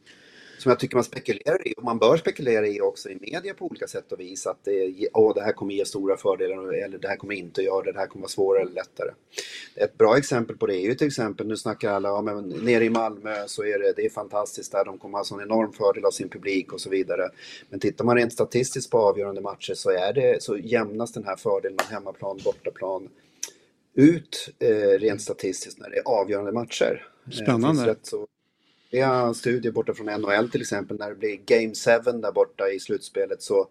som 0.57 0.69
jag 0.69 0.79
tycker 0.79 0.95
man 0.95 1.03
spekulerar 1.03 1.67
i 1.67 1.73
och 1.77 1.83
man 1.83 1.99
bör 1.99 2.17
spekulera 2.17 2.67
i 2.67 2.81
också 2.81 3.09
i 3.09 3.17
media 3.21 3.53
på 3.53 3.65
olika 3.65 3.87
sätt 3.87 4.11
och 4.11 4.19
vis 4.19 4.47
att 4.47 4.63
det, 4.63 5.09
åh, 5.13 5.33
det 5.35 5.41
här 5.41 5.53
kommer 5.53 5.73
ge 5.73 5.85
stora 5.85 6.17
fördelar 6.17 6.73
eller 6.73 6.97
det 6.97 7.07
här 7.07 7.15
kommer 7.15 7.33
inte 7.33 7.61
göra 7.61 7.83
det, 7.83 7.91
det 7.91 7.99
här 7.99 8.07
kommer 8.07 8.23
vara 8.23 8.29
svårare 8.29 8.61
eller 8.61 8.73
lättare. 8.73 9.11
Ett 9.75 9.97
bra 9.97 10.17
exempel 10.17 10.57
på 10.57 10.67
det 10.67 10.75
är 10.75 10.85
ju 10.85 10.95
till 10.95 11.07
exempel, 11.07 11.47
nu 11.47 11.57
snackar 11.57 11.91
alla 11.91 12.13
om 12.13 12.25
men 12.25 12.49
nere 12.49 12.85
i 12.85 12.89
Malmö 12.89 13.47
så 13.47 13.63
är 13.63 13.79
det, 13.79 13.93
det 13.95 14.05
är 14.05 14.09
fantastiskt 14.09 14.71
där, 14.71 14.85
de 14.85 14.97
kommer 14.97 15.17
ha 15.17 15.25
sån 15.25 15.41
enorm 15.41 15.73
fördel 15.73 16.05
av 16.05 16.11
sin 16.11 16.29
publik 16.29 16.73
och 16.73 16.81
så 16.81 16.89
vidare. 16.89 17.29
Men 17.69 17.79
tittar 17.79 18.05
man 18.05 18.15
rent 18.15 18.33
statistiskt 18.33 18.91
på 18.91 18.97
avgörande 18.97 19.41
matcher 19.41 19.73
så 19.73 19.89
är 19.89 20.13
det, 20.13 20.43
så 20.43 20.57
jämnas 20.57 21.11
den 21.11 21.23
här 21.23 21.35
fördelen 21.35 21.77
av 21.79 21.91
hemmaplan, 21.91 22.39
bortaplan 22.43 23.09
ut 23.95 24.49
eh, 24.59 24.99
rent 24.99 25.21
statistiskt 25.21 25.79
när 25.79 25.89
det 25.89 25.97
är 25.97 26.03
avgörande 26.05 26.51
matcher. 26.51 27.07
Eh, 27.25 27.31
Spännande. 27.31 27.95
så 28.01 28.27
det 28.89 28.99
är 28.99 29.33
studier 29.33 29.71
borta 29.71 29.93
från 29.93 30.05
NHL 30.21 30.49
till 30.49 30.61
exempel 30.61 30.97
när 30.99 31.09
det 31.09 31.15
blir 31.15 31.39
Game 31.45 31.73
7 32.03 32.11
där 32.21 32.31
borta 32.31 32.69
i 32.69 32.79
slutspelet 32.79 33.41
så, 33.41 33.67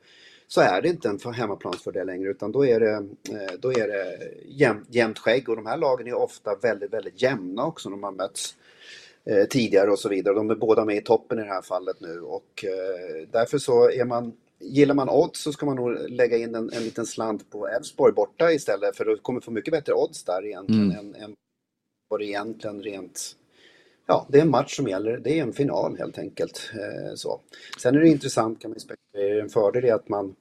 så 0.49 0.61
är 0.61 0.83
det 0.83 0.89
inte 0.89 1.09
en 1.09 1.19
för- 1.19 1.33
hemmaplansfördel 1.33 2.07
längre 2.07 2.31
utan 2.31 2.53
då 2.53 2.67
är 2.67 2.81
det, 2.81 2.93
eh, 3.31 3.55
då 3.61 3.73
är 3.73 3.89
det 3.89 4.19
jäm, 4.47 4.87
jämnt 4.89 5.19
skägg 5.19 5.49
och 5.49 5.57
de 5.57 5.67
här 5.67 5.77
lagen 5.79 6.07
är 6.07 6.15
ofta 6.15 6.55
väldigt, 6.57 6.93
väldigt 6.93 7.23
jämna 7.23 7.67
också 7.67 7.89
när 7.91 7.97
man 7.97 8.17
möts 8.17 8.55
eh, 9.25 9.45
tidigare 9.45 9.91
och 9.91 9.99
så 9.99 10.09
vidare. 10.09 10.35
De 10.35 10.51
är 10.51 10.55
båda 10.55 10.85
med 10.85 10.97
i 10.97 11.01
toppen 11.01 11.39
i 11.39 11.43
det 11.43 11.49
här 11.49 11.63
fallet 11.63 12.01
nu 12.01 12.21
och 12.21 12.65
eh, 12.65 13.29
därför 13.33 13.59
så 13.59 13.91
är 13.91 14.05
man 14.05 14.33
Gillar 14.59 14.95
man 14.95 15.09
odds 15.09 15.41
så 15.43 15.53
ska 15.53 15.67
man 15.67 15.77
nog 15.77 16.11
lägga 16.11 16.37
in 16.37 16.55
en, 16.55 16.71
en 16.73 16.83
liten 16.85 17.07
slant 17.07 17.51
på 17.51 17.69
Elfsborg 17.69 18.13
borta 18.13 18.53
istället 18.53 18.97
för 18.97 19.05
du 19.05 19.17
kommer 19.17 19.41
få 19.41 19.51
mycket 19.51 19.73
bättre 19.73 19.93
odds 19.95 20.25
där 20.25 20.47
egentligen 20.47 20.91
Mm. 20.91 20.99
än, 20.99 21.15
än 21.15 21.35
vad 22.09 22.21
det 22.21 22.25
egentligen 22.27 22.83
rent 22.83 23.37
Ja, 24.07 24.27
det 24.29 24.39
är 24.39 24.43
en 24.43 24.51
match 24.51 24.77
som 24.77 24.89
gäller. 24.89 25.19
Det 25.19 25.39
är 25.39 25.43
en 25.43 25.53
final 25.53 25.97
helt 25.99 26.19
enkelt. 26.19 26.71
Eh, 26.75 27.15
så. 27.15 27.41
Sen 27.79 27.95
är 27.95 28.01
det 28.01 28.09
intressant 28.09 28.61
kan 28.61 28.71
man 28.71 28.81
spekulera. 28.81 29.43
En 29.43 29.49
fördel 29.49 29.85
är 29.85 29.95
att 29.95 30.09
man, 30.09 30.35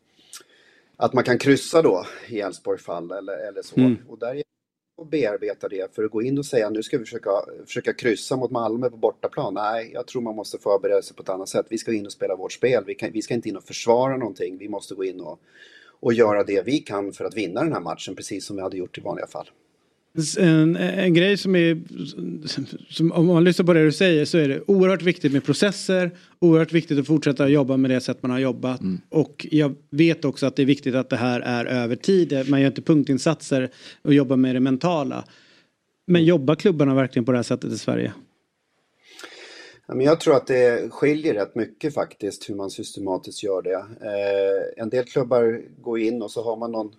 att 0.98 1.14
man 1.14 1.23
kan 1.23 1.38
kryssa 1.38 1.81
då 1.81 2.06
i 2.30 2.40
Elfsborgs 2.40 2.84
fall 2.84 3.11
eller, 3.11 3.48
eller 3.48 3.61
så. 3.61 3.80
Mm. 3.80 3.98
Och 4.07 4.19
där 4.19 4.44
att 5.02 5.10
bearbeta 5.10 5.68
det 5.68 5.95
för 5.95 6.03
att 6.03 6.11
gå 6.11 6.22
in 6.22 6.38
och 6.38 6.45
säga 6.45 6.69
nu 6.69 6.84
ska 6.84 6.98
vi 6.98 7.03
försöka, 7.03 7.30
försöka 7.65 7.94
kryssa 7.94 8.35
mot 8.35 8.52
Malmö 8.52 8.90
på 8.90 8.98
bortaplan. 8.98 9.53
Nej, 9.53 9.91
jag 9.94 10.07
tror 10.07 10.22
man 10.22 10.35
måste 10.35 10.57
förbereda 10.57 11.02
sig 11.02 11.15
på 11.15 11.23
ett 11.23 11.30
annat 11.30 11.49
sätt. 11.49 11.65
Vi 11.69 11.77
ska 11.77 11.94
in 11.94 12.06
och 12.06 12.11
spela 12.11 12.35
vårt 12.35 12.52
spel. 12.52 12.84
Vi, 12.88 12.95
kan, 12.95 13.11
vi 13.11 13.22
ska 13.22 13.34
inte 13.34 13.49
in 13.49 13.57
och 13.57 13.64
försvara 13.64 14.18
någonting. 14.18 14.57
Vi 14.57 14.69
måste 14.69 14.95
gå 14.95 15.03
in 15.03 15.22
och, 15.22 15.40
och 15.99 16.14
göra 16.14 16.44
det 16.44 16.65
vi 16.65 16.80
kan 16.80 17.14
för 17.14 17.26
att 17.26 17.38
vinna 17.38 17.64
den 17.64 17.73
här 17.73 17.80
matchen 17.80 18.15
precis 18.15 18.45
som 18.45 18.56
vi 18.56 18.61
hade 18.61 18.77
gjort 18.77 18.98
i 18.98 19.02
vanliga 19.02 19.27
fall. 19.27 19.49
En, 20.38 20.76
en 20.76 21.14
grej 21.14 21.38
som 21.38 21.56
är, 21.56 21.81
som, 22.94 23.11
om 23.11 23.26
man 23.26 23.44
lyssnar 23.44 23.65
på 23.65 23.73
det 23.73 23.85
du 23.85 23.91
säger 23.91 24.26
så 24.26 24.38
är 24.38 24.48
det 24.48 24.61
oerhört 24.68 25.02
viktigt 25.02 25.34
med 25.34 25.44
processer, 25.44 26.11
oerhört 26.40 26.73
viktigt 26.73 26.99
att 26.99 27.07
fortsätta 27.07 27.48
jobba 27.48 27.77
med 27.77 27.91
det 27.91 28.02
sätt 28.02 28.18
man 28.22 28.31
har 28.31 28.40
jobbat. 28.40 28.81
Och 29.10 29.48
jag 29.52 29.76
vet 29.90 30.26
också 30.26 30.45
att 30.45 30.56
det 30.56 30.61
är 30.61 30.65
viktigt 30.65 30.95
att 30.95 31.10
det 31.10 31.15
här 31.15 31.40
är 31.41 31.65
över 31.65 31.95
tid, 31.95 32.49
man 32.49 32.61
gör 32.61 32.68
inte 32.68 32.81
punktinsatser 32.81 33.69
och 34.02 34.14
jobbar 34.14 34.35
med 34.35 34.56
det 34.56 34.60
mentala. 34.60 35.26
Men 36.06 36.26
jobbar 36.26 36.56
klubbarna 36.56 36.95
verkligen 36.95 37.26
på 37.26 37.31
det 37.31 37.38
här 37.38 37.44
sättet 37.44 37.72
i 37.72 37.77
Sverige? 37.77 38.14
Jag 39.88 40.19
tror 40.19 40.35
att 40.35 40.48
det 40.48 40.91
skiljer 40.91 41.34
rätt 41.34 41.56
mycket 41.56 41.94
faktiskt 41.94 42.49
hur 42.49 42.56
man 42.56 42.69
systematiskt 42.69 43.44
gör 43.44 43.61
det. 43.61 43.85
Eh, 44.02 44.84
en 44.84 44.90
del 44.90 45.06
klubbar 45.06 45.61
går 45.81 45.99
in 45.99 46.22
och 46.22 46.31
så 46.31 46.44
har 46.44 46.57
man 46.57 46.72
någon 46.72 46.91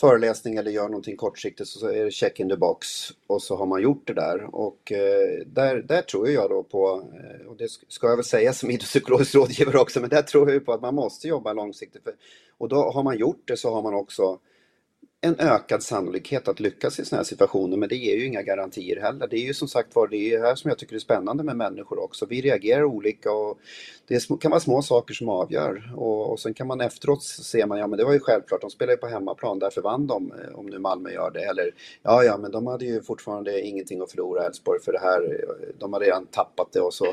föreläsning 0.00 0.56
eller 0.56 0.70
gör 0.70 0.88
någonting 0.88 1.16
kortsiktigt 1.16 1.68
så 1.68 1.88
är 1.88 2.04
det 2.04 2.10
check 2.10 2.40
in 2.40 2.48
the 2.48 2.56
box 2.56 2.88
och 3.26 3.42
så 3.42 3.56
har 3.56 3.66
man 3.66 3.82
gjort 3.82 4.06
det 4.06 4.14
där. 4.14 4.54
Och 4.54 4.92
eh, 4.92 5.46
där, 5.46 5.82
där 5.82 6.02
tror 6.02 6.30
jag 6.30 6.50
då 6.50 6.62
på, 6.62 7.02
eh, 7.14 7.46
och 7.46 7.56
det 7.56 7.68
ska 7.88 8.08
jag 8.08 8.16
väl 8.16 8.24
säga 8.24 8.52
som 8.52 8.70
idrottspsykologisk 8.70 9.34
rådgivare 9.34 9.78
också, 9.78 10.00
men 10.00 10.10
där 10.10 10.22
tror 10.22 10.50
jag 10.50 10.66
på 10.66 10.72
att 10.72 10.82
man 10.82 10.94
måste 10.94 11.28
jobba 11.28 11.52
långsiktigt. 11.52 12.02
För, 12.02 12.12
och 12.58 12.68
då 12.68 12.90
har 12.90 13.02
man 13.02 13.18
gjort 13.18 13.42
det 13.44 13.56
så 13.56 13.74
har 13.74 13.82
man 13.82 13.94
också 13.94 14.38
en 15.26 15.36
ökad 15.38 15.82
sannolikhet 15.82 16.48
att 16.48 16.60
lyckas 16.60 16.98
i 16.98 17.04
sådana 17.04 17.18
här 17.18 17.24
situationer 17.24 17.76
men 17.76 17.88
det 17.88 17.96
ger 17.96 18.16
ju 18.16 18.26
inga 18.26 18.42
garantier 18.42 19.00
heller. 19.00 19.26
Det 19.26 19.36
är 19.36 19.46
ju 19.46 19.54
som 19.54 19.68
sagt 19.68 19.94
var 19.94 20.08
det 20.08 20.16
är 20.16 20.40
här 20.40 20.54
som 20.54 20.68
jag 20.68 20.78
tycker 20.78 20.94
är 20.94 20.98
spännande 20.98 21.44
med 21.44 21.56
människor 21.56 22.04
också. 22.04 22.26
Vi 22.26 22.40
reagerar 22.40 22.84
olika 22.84 23.32
och 23.32 23.58
det 24.06 24.28
kan 24.40 24.50
vara 24.50 24.60
små 24.60 24.82
saker 24.82 25.14
som 25.14 25.28
avgör 25.28 25.92
och, 25.96 26.30
och 26.32 26.40
sen 26.40 26.54
kan 26.54 26.66
man 26.66 26.80
efteråt 26.80 27.22
se 27.22 27.66
man 27.66 27.78
ja 27.78 27.86
men 27.86 27.98
det 27.98 28.04
var 28.04 28.12
ju 28.12 28.20
självklart, 28.20 28.60
de 28.60 28.70
spelar 28.70 28.92
ju 28.92 28.96
på 28.96 29.06
hemmaplan, 29.06 29.58
därför 29.58 29.82
vann 29.82 30.06
de 30.06 30.32
eh, 30.32 30.58
om 30.58 30.66
nu 30.66 30.78
Malmö 30.78 31.10
gör 31.10 31.30
det. 31.30 31.44
Eller 31.44 31.70
ja 32.02 32.24
ja 32.24 32.36
men 32.36 32.50
de 32.50 32.66
hade 32.66 32.84
ju 32.84 33.02
fortfarande 33.02 33.60
ingenting 33.60 34.00
att 34.00 34.10
förlora 34.10 34.46
Elfsborg 34.46 34.80
för 34.80 34.92
det 34.92 35.00
här, 35.00 35.22
eh, 35.22 35.74
de 35.78 35.92
har 35.92 36.00
redan 36.00 36.26
tappat 36.26 36.72
det 36.72 36.80
och 36.80 36.94
så 36.94 37.06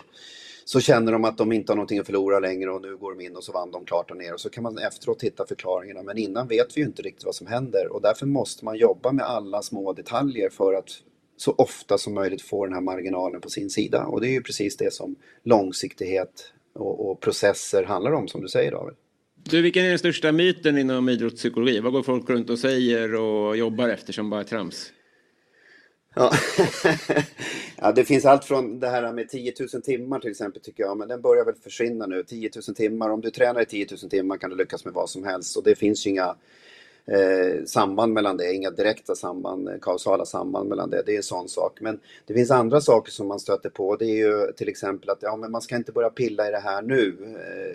så 0.65 0.79
känner 0.79 1.11
de 1.11 1.25
att 1.25 1.37
de 1.37 1.51
inte 1.51 1.71
har 1.71 1.75
någonting 1.75 1.99
att 1.99 2.05
förlora 2.05 2.39
längre 2.39 2.71
och 2.71 2.81
nu 2.81 2.97
går 2.97 3.15
de 3.15 3.25
in 3.25 3.35
och 3.35 3.43
så 3.43 3.51
vann 3.51 3.71
de 3.71 3.85
klart 3.85 4.11
och 4.11 4.17
ner 4.17 4.33
Och 4.33 4.39
så 4.39 4.49
kan 4.49 4.63
man 4.63 4.77
efteråt 4.77 5.23
hitta 5.23 5.45
förklaringarna. 5.45 6.03
Men 6.03 6.17
innan 6.17 6.47
vet 6.47 6.77
vi 6.77 6.81
ju 6.81 6.87
inte 6.87 7.01
riktigt 7.01 7.25
vad 7.25 7.35
som 7.35 7.47
händer. 7.47 7.93
Och 7.93 8.01
därför 8.01 8.25
måste 8.25 8.65
man 8.65 8.77
jobba 8.77 9.11
med 9.11 9.25
alla 9.25 9.61
små 9.61 9.93
detaljer 9.93 10.49
för 10.49 10.73
att 10.73 10.89
så 11.37 11.55
ofta 11.57 11.97
som 11.97 12.13
möjligt 12.13 12.41
få 12.41 12.65
den 12.65 12.73
här 12.73 12.81
marginalen 12.81 13.41
på 13.41 13.49
sin 13.49 13.69
sida. 13.69 14.05
Och 14.05 14.21
det 14.21 14.27
är 14.27 14.31
ju 14.31 14.41
precis 14.41 14.77
det 14.77 14.93
som 14.93 15.15
långsiktighet 15.43 16.53
och, 16.75 17.11
och 17.11 17.21
processer 17.21 17.83
handlar 17.83 18.11
om 18.11 18.27
som 18.27 18.41
du 18.41 18.47
säger 18.47 18.71
David. 18.71 18.95
Du, 19.43 19.61
vilken 19.61 19.85
är 19.85 19.89
den 19.89 19.99
största 19.99 20.31
myten 20.31 20.77
inom 20.77 21.09
idrottspsykologi? 21.09 21.79
Vad 21.79 21.93
går 21.93 22.03
folk 22.03 22.29
runt 22.29 22.49
och 22.49 22.59
säger 22.59 23.15
och 23.15 23.57
jobbar 23.57 23.89
efter 23.89 24.13
som 24.13 24.29
bara 24.29 24.39
är 24.39 24.45
trams? 24.45 24.91
Ja. 26.15 26.31
ja, 27.77 27.91
det 27.91 28.05
finns 28.05 28.25
allt 28.25 28.45
från 28.45 28.79
det 28.79 28.89
här 28.89 29.13
med 29.13 29.29
10 29.29 29.53
000 29.73 29.81
timmar 29.81 30.19
till 30.19 30.31
exempel 30.31 30.61
tycker 30.61 30.83
jag, 30.83 30.97
men 30.97 31.07
den 31.07 31.21
börjar 31.21 31.45
väl 31.45 31.55
försvinna 31.55 32.05
nu. 32.05 32.23
10 32.23 32.49
000 32.67 32.75
timmar, 32.75 33.09
om 33.09 33.21
du 33.21 33.29
tränar 33.31 33.61
i 33.61 33.65
10 33.65 33.87
000 34.01 34.09
timmar 34.09 34.37
kan 34.37 34.49
du 34.49 34.55
lyckas 34.55 34.85
med 34.85 34.93
vad 34.93 35.09
som 35.09 35.23
helst 35.23 35.57
och 35.57 35.63
det 35.63 35.75
finns 35.75 36.05
ju 36.05 36.09
inga 36.09 36.35
eh, 37.05 37.65
samband 37.65 38.13
mellan 38.13 38.37
det, 38.37 38.53
inga 38.53 38.71
direkta 38.71 39.15
samband, 39.15 39.69
eh, 39.69 39.75
kausala 39.81 40.25
samband 40.25 40.69
mellan 40.69 40.89
det. 40.89 41.03
Det 41.05 41.11
är 41.11 41.17
en 41.17 41.23
sån 41.23 41.49
sak. 41.49 41.81
Men 41.81 41.99
det 42.25 42.33
finns 42.33 42.51
andra 42.51 42.81
saker 42.81 43.11
som 43.11 43.27
man 43.27 43.39
stöter 43.39 43.69
på. 43.69 43.95
Det 43.95 44.05
är 44.05 44.15
ju 44.15 44.51
till 44.51 44.69
exempel 44.69 45.09
att 45.09 45.17
ja, 45.21 45.35
men 45.35 45.51
man 45.51 45.61
ska 45.61 45.75
inte 45.75 45.91
börja 45.91 46.09
pilla 46.09 46.47
i 46.47 46.51
det 46.51 46.59
här 46.59 46.81
nu. 46.81 47.17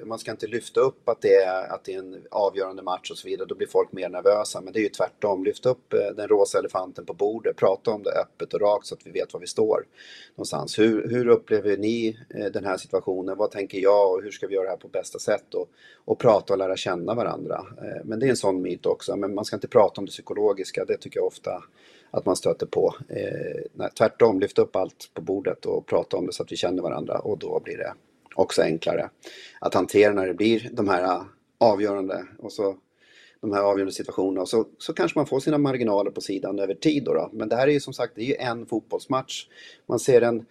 Eh, 0.01 0.07
man 0.07 0.19
ska 0.19 0.31
inte 0.31 0.47
lyfta 0.47 0.81
upp 0.81 1.09
att 1.09 1.21
det, 1.21 1.35
är, 1.35 1.73
att 1.73 1.85
det 1.85 1.95
är 1.95 1.99
en 1.99 2.23
avgörande 2.31 2.83
match 2.83 3.11
och 3.11 3.19
så 3.19 3.29
vidare. 3.29 3.47
Då 3.49 3.55
blir 3.55 3.67
folk 3.67 3.93
mer 3.93 4.09
nervösa. 4.09 4.61
Men 4.61 4.73
det 4.73 4.79
är 4.79 4.83
ju 4.83 4.89
tvärtom. 4.89 5.45
Lyft 5.45 5.67
upp 5.67 5.93
eh, 5.93 6.17
den 6.17 6.29
rosa 6.29 6.59
elefanten 6.59 7.07
på 7.07 7.13
bordet. 7.13 7.57
Prata 7.57 7.91
om 7.91 8.03
det 8.03 8.11
öppet 8.11 8.55
och 8.55 8.61
rakt 8.61 8.87
så 8.87 8.95
att 8.95 9.07
vi 9.07 9.11
vet 9.11 9.33
var 9.33 9.41
vi 9.41 9.47
står 9.47 9.85
någonstans. 10.35 10.79
Hur, 10.79 11.09
hur 11.09 11.29
upplever 11.29 11.77
ni 11.77 12.19
eh, 12.35 12.47
den 12.47 12.65
här 12.65 12.77
situationen? 12.77 13.37
Vad 13.37 13.51
tänker 13.51 13.79
jag 13.79 14.13
och 14.13 14.23
hur 14.23 14.31
ska 14.31 14.47
vi 14.47 14.55
göra 14.55 14.65
det 14.65 14.71
här 14.71 14.77
på 14.77 14.89
bästa 14.89 15.19
sätt? 15.19 15.55
Och, 15.55 15.69
och 16.05 16.19
prata 16.19 16.53
och 16.53 16.59
lära 16.59 16.77
känna 16.77 17.15
varandra. 17.15 17.67
Men 18.05 18.19
det 18.19 18.27
är 18.27 18.31
en 18.31 18.37
sån 18.37 18.63
myt 18.63 18.87
också. 18.87 19.18
Men 19.21 19.35
man 19.35 19.45
ska 19.45 19.57
inte 19.57 19.69
prata 19.69 20.01
om 20.01 20.05
det 20.05 20.11
psykologiska. 20.11 20.85
Det 20.85 20.97
tycker 20.97 21.21
jag 21.21 21.27
ofta 21.27 21.63
att 22.11 22.27
man 22.27 22.37
stöter 22.37 22.67
på. 22.67 22.95
Eh, 23.09 23.63
nej, 23.73 23.89
tvärtom, 23.99 24.41
lyft 24.41 24.59
upp 24.59 24.77
allt 24.77 25.11
på 25.15 25.23
bordet 25.23 25.67
och 25.67 25.87
prata 25.87 26.17
om 26.17 26.27
det 26.27 26.33
så 26.33 26.43
att 26.43 26.53
vi 26.53 26.57
känner 26.57 26.83
varandra 26.83 27.19
och 27.19 27.39
då 27.39 27.61
blir 27.65 27.77
det 27.77 27.95
också 28.35 28.63
enklare 28.63 29.11
att 29.61 29.75
hantera 29.75 30.13
när 30.13 30.27
det 30.27 30.35
blir 30.35 30.69
de 30.73 30.89
här 30.89 31.03
ah, 31.05 31.25
avgörande 31.59 32.27
och 32.39 32.53
så 32.53 32.77
de 33.41 33.53
här 33.53 33.63
avgörande 33.63 33.93
situationerna 33.93 34.41
och 34.41 34.49
så, 34.49 34.67
så 34.79 34.93
kanske 34.93 35.19
man 35.19 35.27
får 35.27 35.41
sina 35.41 35.59
marginaler 35.59 36.11
på 36.11 36.21
sidan 36.21 36.59
över 36.59 36.75
tid 36.75 37.05
då, 37.05 37.15
då. 37.15 37.31
Men 37.33 37.49
det 37.49 37.57
här 37.57 37.69
är 37.69 37.73
ju 37.73 37.81
som 37.81 37.93
sagt 37.93 38.13
det 38.15 38.23
är 38.23 38.27
ju 38.27 38.35
en 38.35 38.67
fotbollsmatch. 38.67 39.47
Man 39.87 39.99
ser 39.99 40.23
en 40.23 40.47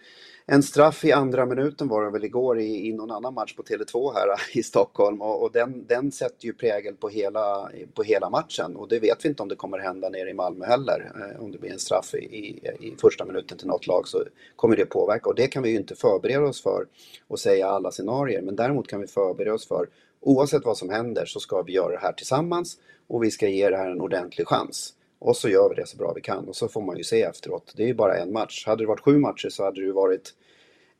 en 0.50 0.62
straff 0.62 1.04
i 1.04 1.12
andra 1.12 1.46
minuten 1.46 1.88
var 1.88 2.04
det 2.04 2.10
väl 2.10 2.24
igår 2.24 2.60
i, 2.60 2.88
i 2.88 2.92
någon 2.92 3.10
annan 3.10 3.34
match 3.34 3.54
på 3.54 3.62
Tele2 3.62 4.14
här 4.14 4.28
i 4.58 4.62
Stockholm. 4.62 5.22
Och, 5.22 5.42
och 5.42 5.52
den, 5.52 5.86
den 5.86 6.12
sätter 6.12 6.46
ju 6.46 6.52
prägel 6.52 6.94
på 6.94 7.08
hela, 7.08 7.70
på 7.94 8.02
hela 8.02 8.30
matchen. 8.30 8.76
Och 8.76 8.88
det 8.88 8.98
vet 8.98 9.24
vi 9.24 9.28
inte 9.28 9.42
om 9.42 9.48
det 9.48 9.56
kommer 9.56 9.78
hända 9.78 10.08
nere 10.08 10.30
i 10.30 10.34
Malmö 10.34 10.66
heller. 10.66 11.12
Eh, 11.14 11.42
om 11.42 11.52
det 11.52 11.58
blir 11.58 11.72
en 11.72 11.78
straff 11.78 12.14
i, 12.14 12.18
i, 12.18 12.48
i, 12.80 12.94
första 13.00 13.24
minuten 13.24 13.58
till 13.58 13.66
något 13.66 13.86
lag 13.86 14.08
så 14.08 14.24
kommer 14.56 14.76
det 14.76 14.86
påverka. 14.86 15.28
Och 15.28 15.34
det 15.34 15.46
kan 15.46 15.62
vi 15.62 15.70
ju 15.70 15.76
inte 15.76 15.94
förbereda 15.94 16.44
oss 16.44 16.62
för 16.62 16.86
och 17.28 17.38
säga 17.38 17.68
alla 17.68 17.90
scenarier. 17.90 18.42
Men 18.42 18.56
däremot 18.56 18.88
kan 18.88 19.00
vi 19.00 19.06
förbereda 19.06 19.54
oss 19.54 19.68
för 19.68 19.88
oavsett 20.20 20.64
vad 20.64 20.76
som 20.76 20.90
händer 20.90 21.26
så 21.26 21.40
ska 21.40 21.62
vi 21.62 21.72
göra 21.72 21.92
det 21.92 21.98
här 21.98 22.12
tillsammans. 22.12 22.78
Och 23.06 23.24
vi 23.24 23.30
ska 23.30 23.48
ge 23.48 23.70
det 23.70 23.76
här 23.76 23.90
en 23.90 24.00
ordentlig 24.00 24.48
chans. 24.48 24.94
Och 25.18 25.36
så 25.36 25.48
gör 25.48 25.68
vi 25.68 25.74
det 25.74 25.86
så 25.86 25.96
bra 25.96 26.12
vi 26.14 26.20
kan 26.20 26.48
och 26.48 26.56
så 26.56 26.68
får 26.68 26.82
man 26.82 26.96
ju 26.96 27.04
se 27.04 27.22
efteråt. 27.22 27.72
Det 27.76 27.82
är 27.82 27.86
ju 27.86 27.94
bara 27.94 28.18
en 28.18 28.32
match. 28.32 28.66
Hade 28.66 28.82
det 28.82 28.86
varit 28.86 29.00
sju 29.00 29.18
matcher 29.18 29.48
så 29.48 29.64
hade 29.64 29.80
det 29.80 29.86
ju 29.86 29.92
varit 29.92 30.34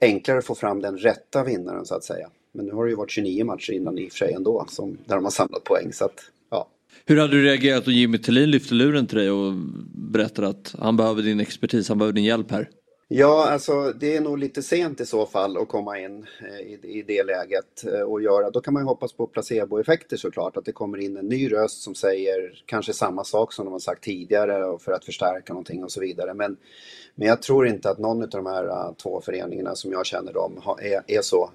enklare 0.01 0.39
att 0.39 0.45
få 0.45 0.55
fram 0.55 0.81
den 0.81 0.99
rätta 0.99 1.45
vinnaren 1.45 1.86
så 1.86 1.95
att 1.95 2.05
säga. 2.05 2.31
Men 2.53 2.66
nu 2.66 2.73
har 2.73 2.85
det 2.85 2.90
ju 2.90 2.97
varit 2.97 3.11
29 3.11 3.45
matcher 3.45 3.73
innan 3.73 3.99
i 3.99 4.09
och 4.09 4.12
för 4.12 4.19
sig 4.19 4.32
ändå 4.32 4.66
som, 4.69 4.99
där 5.07 5.15
de 5.15 5.24
har 5.24 5.31
samlat 5.31 5.65
poäng. 5.65 5.93
Så 5.93 6.05
att, 6.05 6.20
ja. 6.51 6.69
Hur 7.07 7.16
hade 7.16 7.32
du 7.32 7.43
reagerat 7.43 7.86
om 7.86 7.93
Jimmy 7.93 8.19
Tillin 8.19 8.51
lyfte 8.51 8.74
luren 8.74 9.07
till 9.07 9.19
dig 9.19 9.31
och 9.31 9.53
berättade 9.95 10.49
att 10.49 10.74
han 10.78 10.97
behöver 10.97 11.23
din 11.23 11.40
expertis, 11.40 11.89
han 11.89 11.99
behöver 11.99 12.12
din 12.15 12.24
hjälp 12.24 12.51
här? 12.51 12.69
Ja, 13.10 13.51
alltså 13.51 13.93
det 13.93 14.16
är 14.16 14.20
nog 14.20 14.39
lite 14.39 14.62
sent 14.62 15.01
i 15.01 15.06
så 15.06 15.26
fall 15.26 15.56
att 15.56 15.68
komma 15.68 15.98
in 15.98 16.26
eh, 16.40 16.60
i, 16.60 16.80
i 16.82 17.02
det 17.02 17.22
läget 17.22 17.85
eh, 17.85 18.01
och 18.01 18.22
göra. 18.22 18.51
Då 18.51 18.60
kan 18.60 18.74
man 18.74 18.82
ju 18.82 18.86
hoppas 18.86 19.12
på 19.12 19.26
placeboeffekter 19.26 20.16
såklart, 20.16 20.56
att 20.56 20.64
det 20.64 20.72
kommer 20.72 20.98
in 20.98 21.16
en 21.16 21.26
ny 21.26 21.52
röst 21.52 21.82
som 21.82 21.94
säger 21.94 22.62
kanske 22.66 22.93
samma 22.93 23.24
sak 23.24 23.52
som 23.52 23.64
de 23.64 23.72
har 23.72 23.78
sagt 23.78 24.05
tidigare 24.05 24.78
för 24.78 24.93
att 24.93 25.05
förstärka 25.05 25.52
någonting 25.52 25.85
och 25.85 25.93
så 25.93 26.01
vidare. 26.01 26.35
Men, 26.35 26.56
men 27.14 27.28
jag 27.28 27.43
tror 27.43 27.66
inte 27.66 27.90
att 27.90 27.98
någon 27.98 28.22
av 28.22 28.28
de 28.28 28.47
här 28.47 28.64
eh, 28.64 28.93
två 29.02 29.20
föreningarna 29.20 29.74
som 29.74 29.93
jag 29.93 30.06
känner 30.06 30.32
dem 30.32 30.62
är, 30.78 31.02
är 31.06 31.22
så 31.22 31.51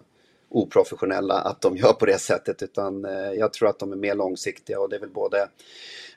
oprofessionella 0.53 1.33
att 1.33 1.61
de 1.61 1.77
gör 1.77 1.93
på 1.93 2.05
det 2.05 2.19
sättet 2.19 2.63
utan 2.63 3.05
uh, 3.05 3.33
jag 3.33 3.53
tror 3.53 3.69
att 3.69 3.79
de 3.79 3.91
är 3.91 3.95
mer 3.95 4.15
långsiktiga 4.15 4.79
och 4.79 4.89
det 4.89 4.95
är 4.95 4.99
väl 4.99 5.09
både 5.09 5.47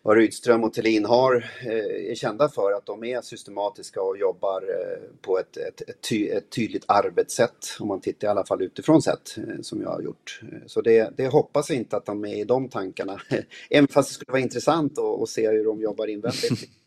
vad 0.06 0.16
Rydström 0.16 0.64
och 0.64 0.72
Thelin 0.72 1.04
har, 1.04 1.36
eh, 1.60 2.10
är 2.10 2.14
kända 2.14 2.48
för 2.48 2.72
att 2.72 2.86
de 2.86 3.04
är 3.04 3.20
systematiska 3.20 4.02
och 4.02 4.18
jobbar 4.18 4.62
eh, 4.62 5.02
på 5.20 5.38
ett, 5.38 5.56
ett, 5.56 5.80
ett, 5.80 6.00
ty, 6.08 6.28
ett, 6.28 6.50
tydligt 6.50 6.84
arbetssätt, 6.88 7.76
om 7.80 7.88
man 7.88 8.00
tittar 8.00 8.28
i 8.28 8.30
alla 8.30 8.46
fall 8.46 8.62
utifrån 8.62 9.02
sett, 9.02 9.38
eh, 9.38 9.60
som 9.62 9.82
jag 9.82 9.88
har 9.88 10.00
gjort. 10.00 10.40
Så 10.66 10.80
det, 10.80 11.12
det 11.16 11.26
hoppas 11.26 11.70
jag 11.70 11.78
inte 11.78 11.96
att 11.96 12.06
de 12.06 12.24
är 12.24 12.34
i 12.34 12.44
de 12.44 12.68
tankarna, 12.68 13.20
även 13.70 13.88
fast 13.88 14.08
det 14.08 14.14
skulle 14.14 14.32
vara 14.32 14.42
intressant 14.42 14.98
att, 14.98 15.22
att 15.22 15.28
se 15.28 15.50
hur 15.50 15.64
de 15.64 15.80
jobbar 15.80 16.06
invändigt. 16.06 16.68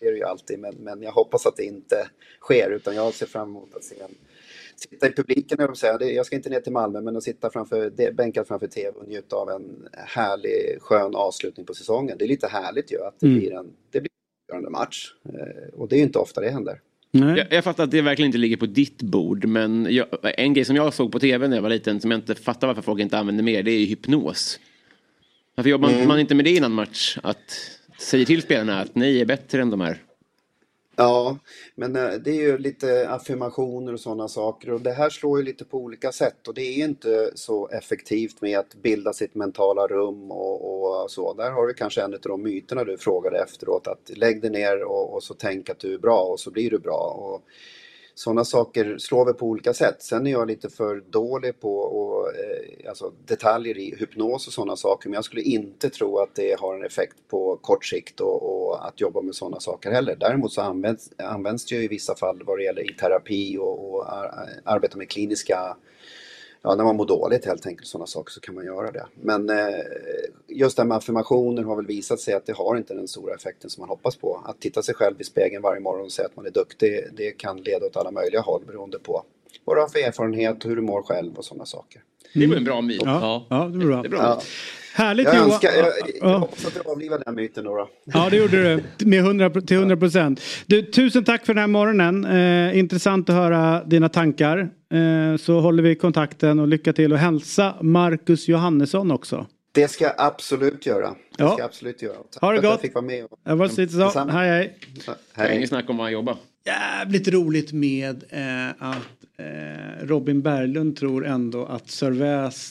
Det 0.00 0.06
är 0.06 0.12
det 0.12 0.18
ju 0.18 0.24
alltid, 0.24 0.58
men, 0.58 0.74
men 0.74 1.02
jag 1.02 1.12
hoppas 1.12 1.46
att 1.46 1.56
det 1.56 1.64
inte 1.64 2.08
sker, 2.40 2.70
utan 2.70 2.94
jag 2.94 3.14
ser 3.14 3.26
fram 3.26 3.48
emot 3.48 3.74
att 3.74 3.84
se 3.84 4.00
en 4.00 4.14
sitta 4.80 5.06
i 5.06 5.12
publiken, 5.12 5.58
jag, 5.60 5.76
säga. 5.76 6.02
jag 6.02 6.26
ska 6.26 6.36
inte 6.36 6.50
ner 6.50 6.60
till 6.60 6.72
Malmö, 6.72 7.00
men 7.00 7.16
att 7.16 7.22
sitta 7.22 7.50
framför, 7.50 8.12
bänkad 8.12 8.46
framför 8.46 8.66
tv 8.66 8.90
och 8.90 9.08
njuta 9.08 9.36
av 9.36 9.50
en 9.50 9.88
härlig, 9.92 10.78
skön 10.80 11.14
avslutning 11.14 11.66
på 11.66 11.74
säsongen. 11.74 12.18
Det 12.18 12.24
är 12.24 12.28
lite 12.28 12.46
härligt 12.46 12.92
ju 12.92 13.04
att 13.04 13.20
det 13.20 13.26
mm. 13.26 13.38
blir 13.38 13.52
en 13.52 13.66
det 13.90 14.00
blir 14.00 14.10
en 14.10 14.56
avgörande 14.56 14.70
match. 14.70 15.12
Eh, 15.24 15.74
och 15.74 15.88
det 15.88 15.96
är 15.96 15.98
ju 15.98 16.04
inte 16.04 16.18
ofta 16.18 16.40
det 16.40 16.50
händer. 16.50 16.80
Jag, 17.10 17.52
jag, 17.52 17.64
fattar 17.64 17.84
att 17.84 17.90
det 17.90 18.02
verkligen 18.02 18.26
inte 18.26 18.38
ligger 18.38 18.56
på 18.56 18.66
ditt 18.66 19.02
bord, 19.02 19.44
men 19.44 19.86
jag, 19.90 20.06
en 20.22 20.54
grej 20.54 20.64
som 20.64 20.76
jag 20.76 20.94
såg 20.94 21.12
på 21.12 21.20
tv 21.20 21.48
när 21.48 21.56
jag 21.56 21.62
var 21.62 21.70
liten 21.70 22.00
som 22.00 22.10
jag 22.10 22.18
inte 22.18 22.34
fattar 22.34 22.66
varför 22.66 22.82
folk 22.82 23.00
inte 23.00 23.18
använder 23.18 23.44
mer, 23.44 23.62
det 23.62 23.70
är 23.70 23.78
ju 23.78 23.86
hypnos. 23.86 24.60
Varför 25.54 25.70
jobbar 25.70 25.88
mm. 25.88 26.08
man 26.08 26.20
inte 26.20 26.34
med 26.34 26.44
det 26.44 26.50
innan 26.50 26.72
match? 26.72 27.18
Att 27.22 27.78
säga 27.98 28.26
till 28.26 28.42
spelarna 28.42 28.80
att 28.80 28.94
ni 28.94 29.20
är 29.20 29.24
bättre 29.24 29.62
än 29.62 29.70
de 29.70 29.80
här? 29.80 30.02
Ja, 31.00 31.38
men 31.76 31.96
eh, 31.96 32.10
det 32.12 32.30
är 32.30 32.34
ju 32.42 32.58
lite 32.58 33.10
affirmationer 33.10 33.94
och 33.94 34.00
sådana 34.00 34.28
saker 34.28 34.72
och 34.72 34.82
det 34.82 34.92
här 34.92 35.10
slår 35.10 35.38
ju 35.40 35.46
lite 35.46 35.66
på 35.66 35.78
olika 35.78 36.12
sätt 36.12 36.48
och 36.48 36.54
det 36.54 36.62
är 36.62 36.84
inte 36.86 37.32
så 37.36 37.68
effektivt 37.68 38.42
med 38.42 38.60
att 38.60 38.74
bilda 38.74 39.14
sitt 39.14 39.36
mentala 39.36 39.88
rum 39.88 40.32
och, 40.32 41.02
och 41.04 41.12
så. 41.12 41.34
Där 41.34 41.52
har 41.52 41.68
du 41.68 41.74
kanske 41.74 42.02
en 42.02 42.14
av 42.14 42.20
de 42.22 42.42
myterna 42.44 42.84
du 42.84 42.98
frågade 42.98 43.38
efteråt 43.44 43.88
att 43.88 44.18
lägg 44.18 44.42
dig 44.42 44.50
ner 44.50 44.84
och, 44.84 45.14
och, 45.14 45.24
så 45.24 45.34
tänk 45.34 45.70
att 45.70 45.80
du 45.80 45.94
är 45.94 45.98
bra 45.98 46.20
och 46.20 46.40
så 46.40 46.52
blir 46.52 46.70
du 46.70 46.80
bra. 46.80 47.16
Och, 47.20 47.42
sådana 48.18 48.44
saker 48.44 48.98
slår 48.98 49.26
vi 49.26 49.32
på 49.32 49.46
olika 49.46 49.74
sätt. 49.74 50.02
Sen 50.02 50.26
är 50.26 50.30
jag 50.30 50.46
lite 50.46 50.68
för 50.68 51.02
dålig 51.10 51.60
på 51.60 51.78
och, 51.78 52.28
eh, 52.28 52.88
alltså 52.88 53.12
detaljer 53.26 53.78
i 53.78 53.96
hypnos 53.98 54.46
och 54.46 54.52
sådana 54.52 54.76
saker. 54.76 55.08
Men 55.08 55.14
jag 55.14 55.24
skulle 55.24 55.42
inte 55.42 55.90
tro 55.90 56.18
att 56.18 56.34
det 56.34 56.60
har 56.60 56.74
en 56.74 56.84
effekt 56.84 57.16
på 57.28 57.56
kort 57.56 57.84
sikt 57.84 58.20
och, 58.20 58.42
och 58.42 58.86
att 58.86 59.00
jobba 59.00 59.20
med 59.20 59.34
sådana 59.34 59.60
saker 59.60 59.90
heller. 59.90 60.16
Däremot 60.20 60.52
så 60.52 60.60
används, 60.60 61.10
används 61.18 61.66
det 61.66 61.74
ju 61.74 61.82
i 61.82 61.88
vissa 61.88 62.16
fall 62.16 62.42
vad 62.44 62.58
det 62.58 62.64
gäller 62.64 62.90
i 62.90 62.94
terapi 62.94 63.58
och, 63.58 63.94
och 63.94 64.06
eh, 64.06 64.30
arbeta 64.64 64.98
med 64.98 65.10
kliniska 65.10 65.76
ja, 66.62 66.74
när 66.74 66.84
man 66.84 66.96
mår 66.96 67.06
dåligt 67.06 67.46
helt 67.46 67.66
enkelt, 67.66 67.88
sådana 67.88 68.06
saker, 68.06 68.32
så 68.32 68.40
kan 68.40 68.54
man 68.54 68.64
göra 68.64 68.90
det. 68.90 69.06
Men 69.14 69.50
eh, 69.50 69.56
just 70.48 70.76
det 70.76 70.82
här 70.82 70.88
med 70.88 70.96
affirmationer 70.96 71.62
har 71.62 71.76
väl 71.76 71.86
visat 71.86 72.20
sig 72.20 72.34
att 72.34 72.46
det 72.46 72.56
har 72.56 72.76
inte 72.76 72.94
den 72.94 73.08
stora 73.08 73.34
effekten 73.34 73.70
som 73.70 73.80
man 73.80 73.88
hoppas 73.88 74.16
på. 74.16 74.42
Att 74.44 74.60
titta 74.60 74.82
sig 74.82 74.94
själv 74.94 75.20
i 75.20 75.24
spegeln 75.24 75.62
varje 75.62 75.80
morgon 75.80 76.04
och 76.04 76.12
säga 76.12 76.26
att 76.26 76.36
man 76.36 76.46
är 76.46 76.50
duktig, 76.50 77.04
det 77.16 77.30
kan 77.30 77.56
leda 77.56 77.86
åt 77.86 77.96
alla 77.96 78.10
möjliga 78.10 78.40
håll 78.40 78.62
beroende 78.66 78.98
på 78.98 79.24
vad 79.64 79.76
du 79.76 79.80
har 79.80 79.88
för 79.88 79.98
erfarenhet, 79.98 80.64
hur 80.64 80.76
du 80.76 80.82
mår 80.82 81.02
själv 81.02 81.34
och 81.34 81.44
sådana 81.44 81.66
saker. 81.66 82.02
Det 82.34 82.46
var 82.46 82.56
en 82.56 82.64
bra 82.64 82.80
myt. 82.80 83.02
Ja, 83.04 83.46
ja. 83.50 83.56
det 83.56 83.84
är 83.84 83.86
bra. 83.86 84.02
Det 84.02 84.08
är 84.08 84.10
bra. 84.10 84.20
Ja. 84.20 84.40
Härligt 84.94 85.26
jag 85.26 85.36
Johan. 85.36 85.50
Önskar, 85.50 85.70
jag, 85.76 85.92
jag 86.20 86.38
hoppas 86.38 86.66
att 86.66 86.76
jag 86.76 86.88
avlivar 86.88 87.22
den 87.26 87.34
myten 87.34 87.64
då. 87.64 87.88
Ja 88.04 88.28
det 88.30 88.36
gjorde 88.36 88.82
du 88.96 89.06
med 89.06 89.18
100, 89.18 89.50
till 89.50 89.76
100 89.76 89.96
procent. 89.96 90.40
tusen 90.94 91.24
tack 91.24 91.46
för 91.46 91.54
den 91.54 91.60
här 91.60 91.68
morgonen. 91.68 92.24
Eh, 92.24 92.78
intressant 92.78 93.30
att 93.30 93.36
höra 93.36 93.84
dina 93.84 94.08
tankar. 94.08 94.70
Eh, 94.94 95.36
så 95.36 95.60
håller 95.60 95.82
vi 95.82 95.94
kontakten 95.94 96.58
och 96.58 96.68
lycka 96.68 96.92
till 96.92 97.12
och 97.12 97.18
hälsa 97.18 97.74
Marcus 97.80 98.48
Johannesson 98.48 99.10
också. 99.10 99.46
Det 99.72 99.88
ska 99.88 100.04
jag 100.04 100.14
absolut 100.18 100.86
göra. 100.86 101.08
Det 101.08 101.16
ja. 101.38 101.50
ska 101.50 101.58
jag 101.58 101.66
absolut 101.66 102.02
göra. 102.02 102.16
Tack 102.30 102.40
ha 102.40 102.52
det 102.52 102.56
gott. 102.56 102.64
gott. 102.64 102.70
jag 102.70 102.80
fick 102.80 102.94
vara 102.94 103.04
med. 103.04 103.24
Och... 103.24 103.38
Jag 103.44 103.56
var 103.56 103.68
lite 103.68 103.92
så. 103.92 104.28
Hej 104.28 104.48
hej. 104.48 104.78
hej. 105.32 105.56
Inget 105.56 105.68
snack 105.68 105.90
om 105.90 105.96
vad 105.96 106.04
han 106.04 106.12
jobbar. 106.12 106.36
Jävligt 106.64 107.28
roligt 107.28 107.72
med 107.72 108.24
eh, 108.30 108.68
att 108.78 108.96
eh, 109.38 110.06
Robin 110.06 110.42
Berglund 110.42 110.96
tror 110.96 111.26
ändå 111.26 111.64
att 111.64 111.90
Sir 111.90 112.10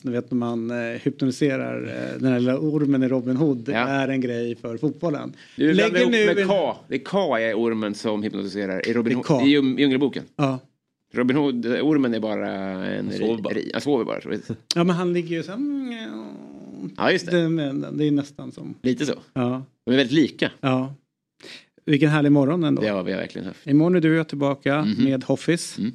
ni 0.06 0.12
vet 0.12 0.32
när 0.32 0.38
man 0.38 0.72
eh, 0.72 1.00
hypnotiserar 1.02 1.82
eh, 1.84 2.20
den 2.20 2.32
här 2.32 2.40
lilla 2.40 2.58
ormen 2.58 3.04
i 3.04 3.08
Robin 3.08 3.38
Hood, 3.38 3.70
ja. 3.70 3.78
är 3.78 4.08
en 4.08 4.22
grej 4.22 4.56
för 4.56 4.78
fotbollen. 4.78 5.34
Du 5.56 5.74
Lägger 5.74 6.06
nu 6.06 6.36
med 6.36 6.48
K. 6.48 6.76
Det 6.88 6.96
är 6.96 7.00
K 7.00 7.38
är 7.38 7.54
ormen 7.54 7.96
som 7.96 8.24
hypnotiserar 8.24 8.88
i 8.88 8.94
Robin 8.94 9.16
Hood, 9.16 9.48
i 9.48 9.50
Djungelboken. 9.50 10.24
Ja. 10.36 10.60
Robin 11.18 11.38
Hood-ormen 11.38 12.14
är 12.14 12.20
bara 12.20 12.50
en... 12.86 13.06
Han 13.06 13.18
sover 13.18 13.42
bara. 13.42 13.54
Han 13.74 13.82
sover 13.82 14.06
bara. 14.06 14.20
Ja 14.76 14.84
men 14.84 14.96
han 14.96 15.14
ligger 15.14 15.38
ju 15.38 15.44
så 15.44 15.52
Ja 16.98 17.12
just 17.12 17.32
det. 17.32 17.50
Det, 17.50 17.92
det 17.92 18.06
är 18.06 18.12
nästan 18.12 18.52
som... 18.52 18.76
Lite 18.82 19.06
så. 19.06 19.14
Ja. 19.34 19.64
De 19.86 19.92
är 19.92 19.98
väldigt 19.98 20.16
lika. 20.16 20.52
Ja. 20.60 20.96
Vilken 21.86 22.10
härlig 22.10 22.32
morgon 22.32 22.64
ändå. 22.64 22.82
Det 22.82 22.88
har 22.88 23.04
vi 23.04 23.14
verkligen 23.14 23.48
haft. 23.48 23.68
Imorgon 23.68 23.96
är 23.96 24.00
du 24.02 24.12
och 24.12 24.18
jag 24.18 24.28
tillbaka 24.28 24.76
mm 24.76 24.88
-hmm. 24.88 25.04
med 25.04 25.24
Hoffis. 25.24 25.78
Mm. 25.78 25.94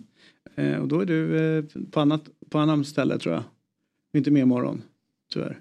Eh, 0.55 0.81
och 0.81 0.89
då 0.89 1.01
är 1.01 1.07
du 1.07 1.39
eh, 1.59 1.65
på, 1.90 2.01
annat, 2.01 2.23
på 2.51 2.59
annat 2.59 2.86
ställe 2.86 3.19
tror 3.19 3.35
jag. 3.35 3.43
Inte 4.16 4.31
med 4.31 4.43
imorgon, 4.43 4.82
tyvärr. 5.32 5.61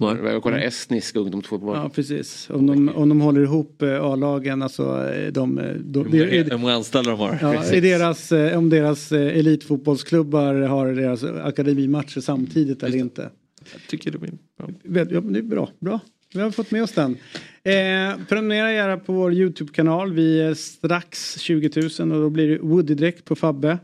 Jag 0.00 0.42
kollar 0.42 0.58
estnisk 0.58 1.16
ungdomsfotboll. 1.16 1.76
Ja 1.76 1.88
precis. 1.94 2.50
Om 2.50 2.66
de, 2.66 2.88
om 2.88 3.08
de 3.08 3.20
håller 3.20 3.40
ihop 3.40 3.82
eh, 3.82 4.04
A-lagen, 4.04 4.62
alltså 4.62 5.12
eh, 5.12 5.32
de... 5.32 5.58
Eh, 5.58 5.74
de, 5.74 6.12
Hur 6.12 6.56
många 6.56 6.74
anställda 6.74 7.10
de 7.10 7.20
har. 7.20 7.38
Ja, 7.42 7.72
i 7.74 7.80
deras, 7.80 8.32
om 8.32 8.70
deras 8.70 9.12
elitfotbollsklubbar 9.12 10.54
har 10.54 10.92
deras 10.92 11.24
akademimatcher 11.24 12.20
samtidigt 12.20 12.82
eller 12.82 12.98
inte. 12.98 13.30
Jag 13.72 13.80
tycker 13.88 14.10
det 14.10 14.18
blir 14.18 14.32
bra. 14.58 14.68
Ja, 14.82 15.20
det 15.20 15.38
är 15.38 15.42
bra. 15.42 15.70
bra. 15.80 16.00
vi 16.34 16.40
har 16.40 16.50
fått 16.50 16.70
med 16.70 16.82
oss 16.82 16.92
den. 16.92 17.16
Eh, 17.62 18.24
prenumerera 18.28 18.72
gärna 18.72 18.96
på 18.96 19.12
vår 19.12 19.32
YouTube-kanal. 19.32 20.12
Vi 20.12 20.40
är 20.40 20.54
strax 20.54 21.38
20 21.38 21.70
000 21.98 22.12
och 22.12 22.20
då 22.20 22.30
blir 22.30 22.48
det 22.48 22.58
Woody-dräkt 22.58 23.24
på 23.24 23.36
Fabbe. 23.36 23.78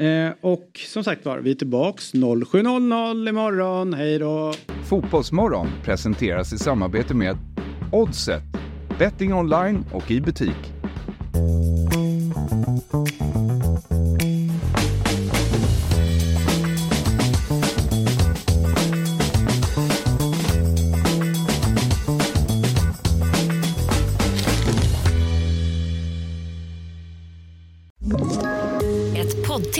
Eh, 0.00 0.30
och 0.40 0.80
som 0.86 1.04
sagt 1.04 1.24
var, 1.24 1.38
vi 1.38 1.50
är 1.50 1.54
tillbaks 1.54 2.14
07.00 2.14 3.28
imorgon. 3.28 3.94
Hej 3.94 4.18
då! 4.18 4.52
Fotbollsmorgon 4.88 5.68
presenteras 5.84 6.52
i 6.52 6.58
samarbete 6.58 7.14
med 7.14 7.36
Oddset, 7.92 8.42
betting 8.98 9.34
online 9.34 9.84
och 9.92 10.10
i 10.10 10.20
butik. 10.20 10.72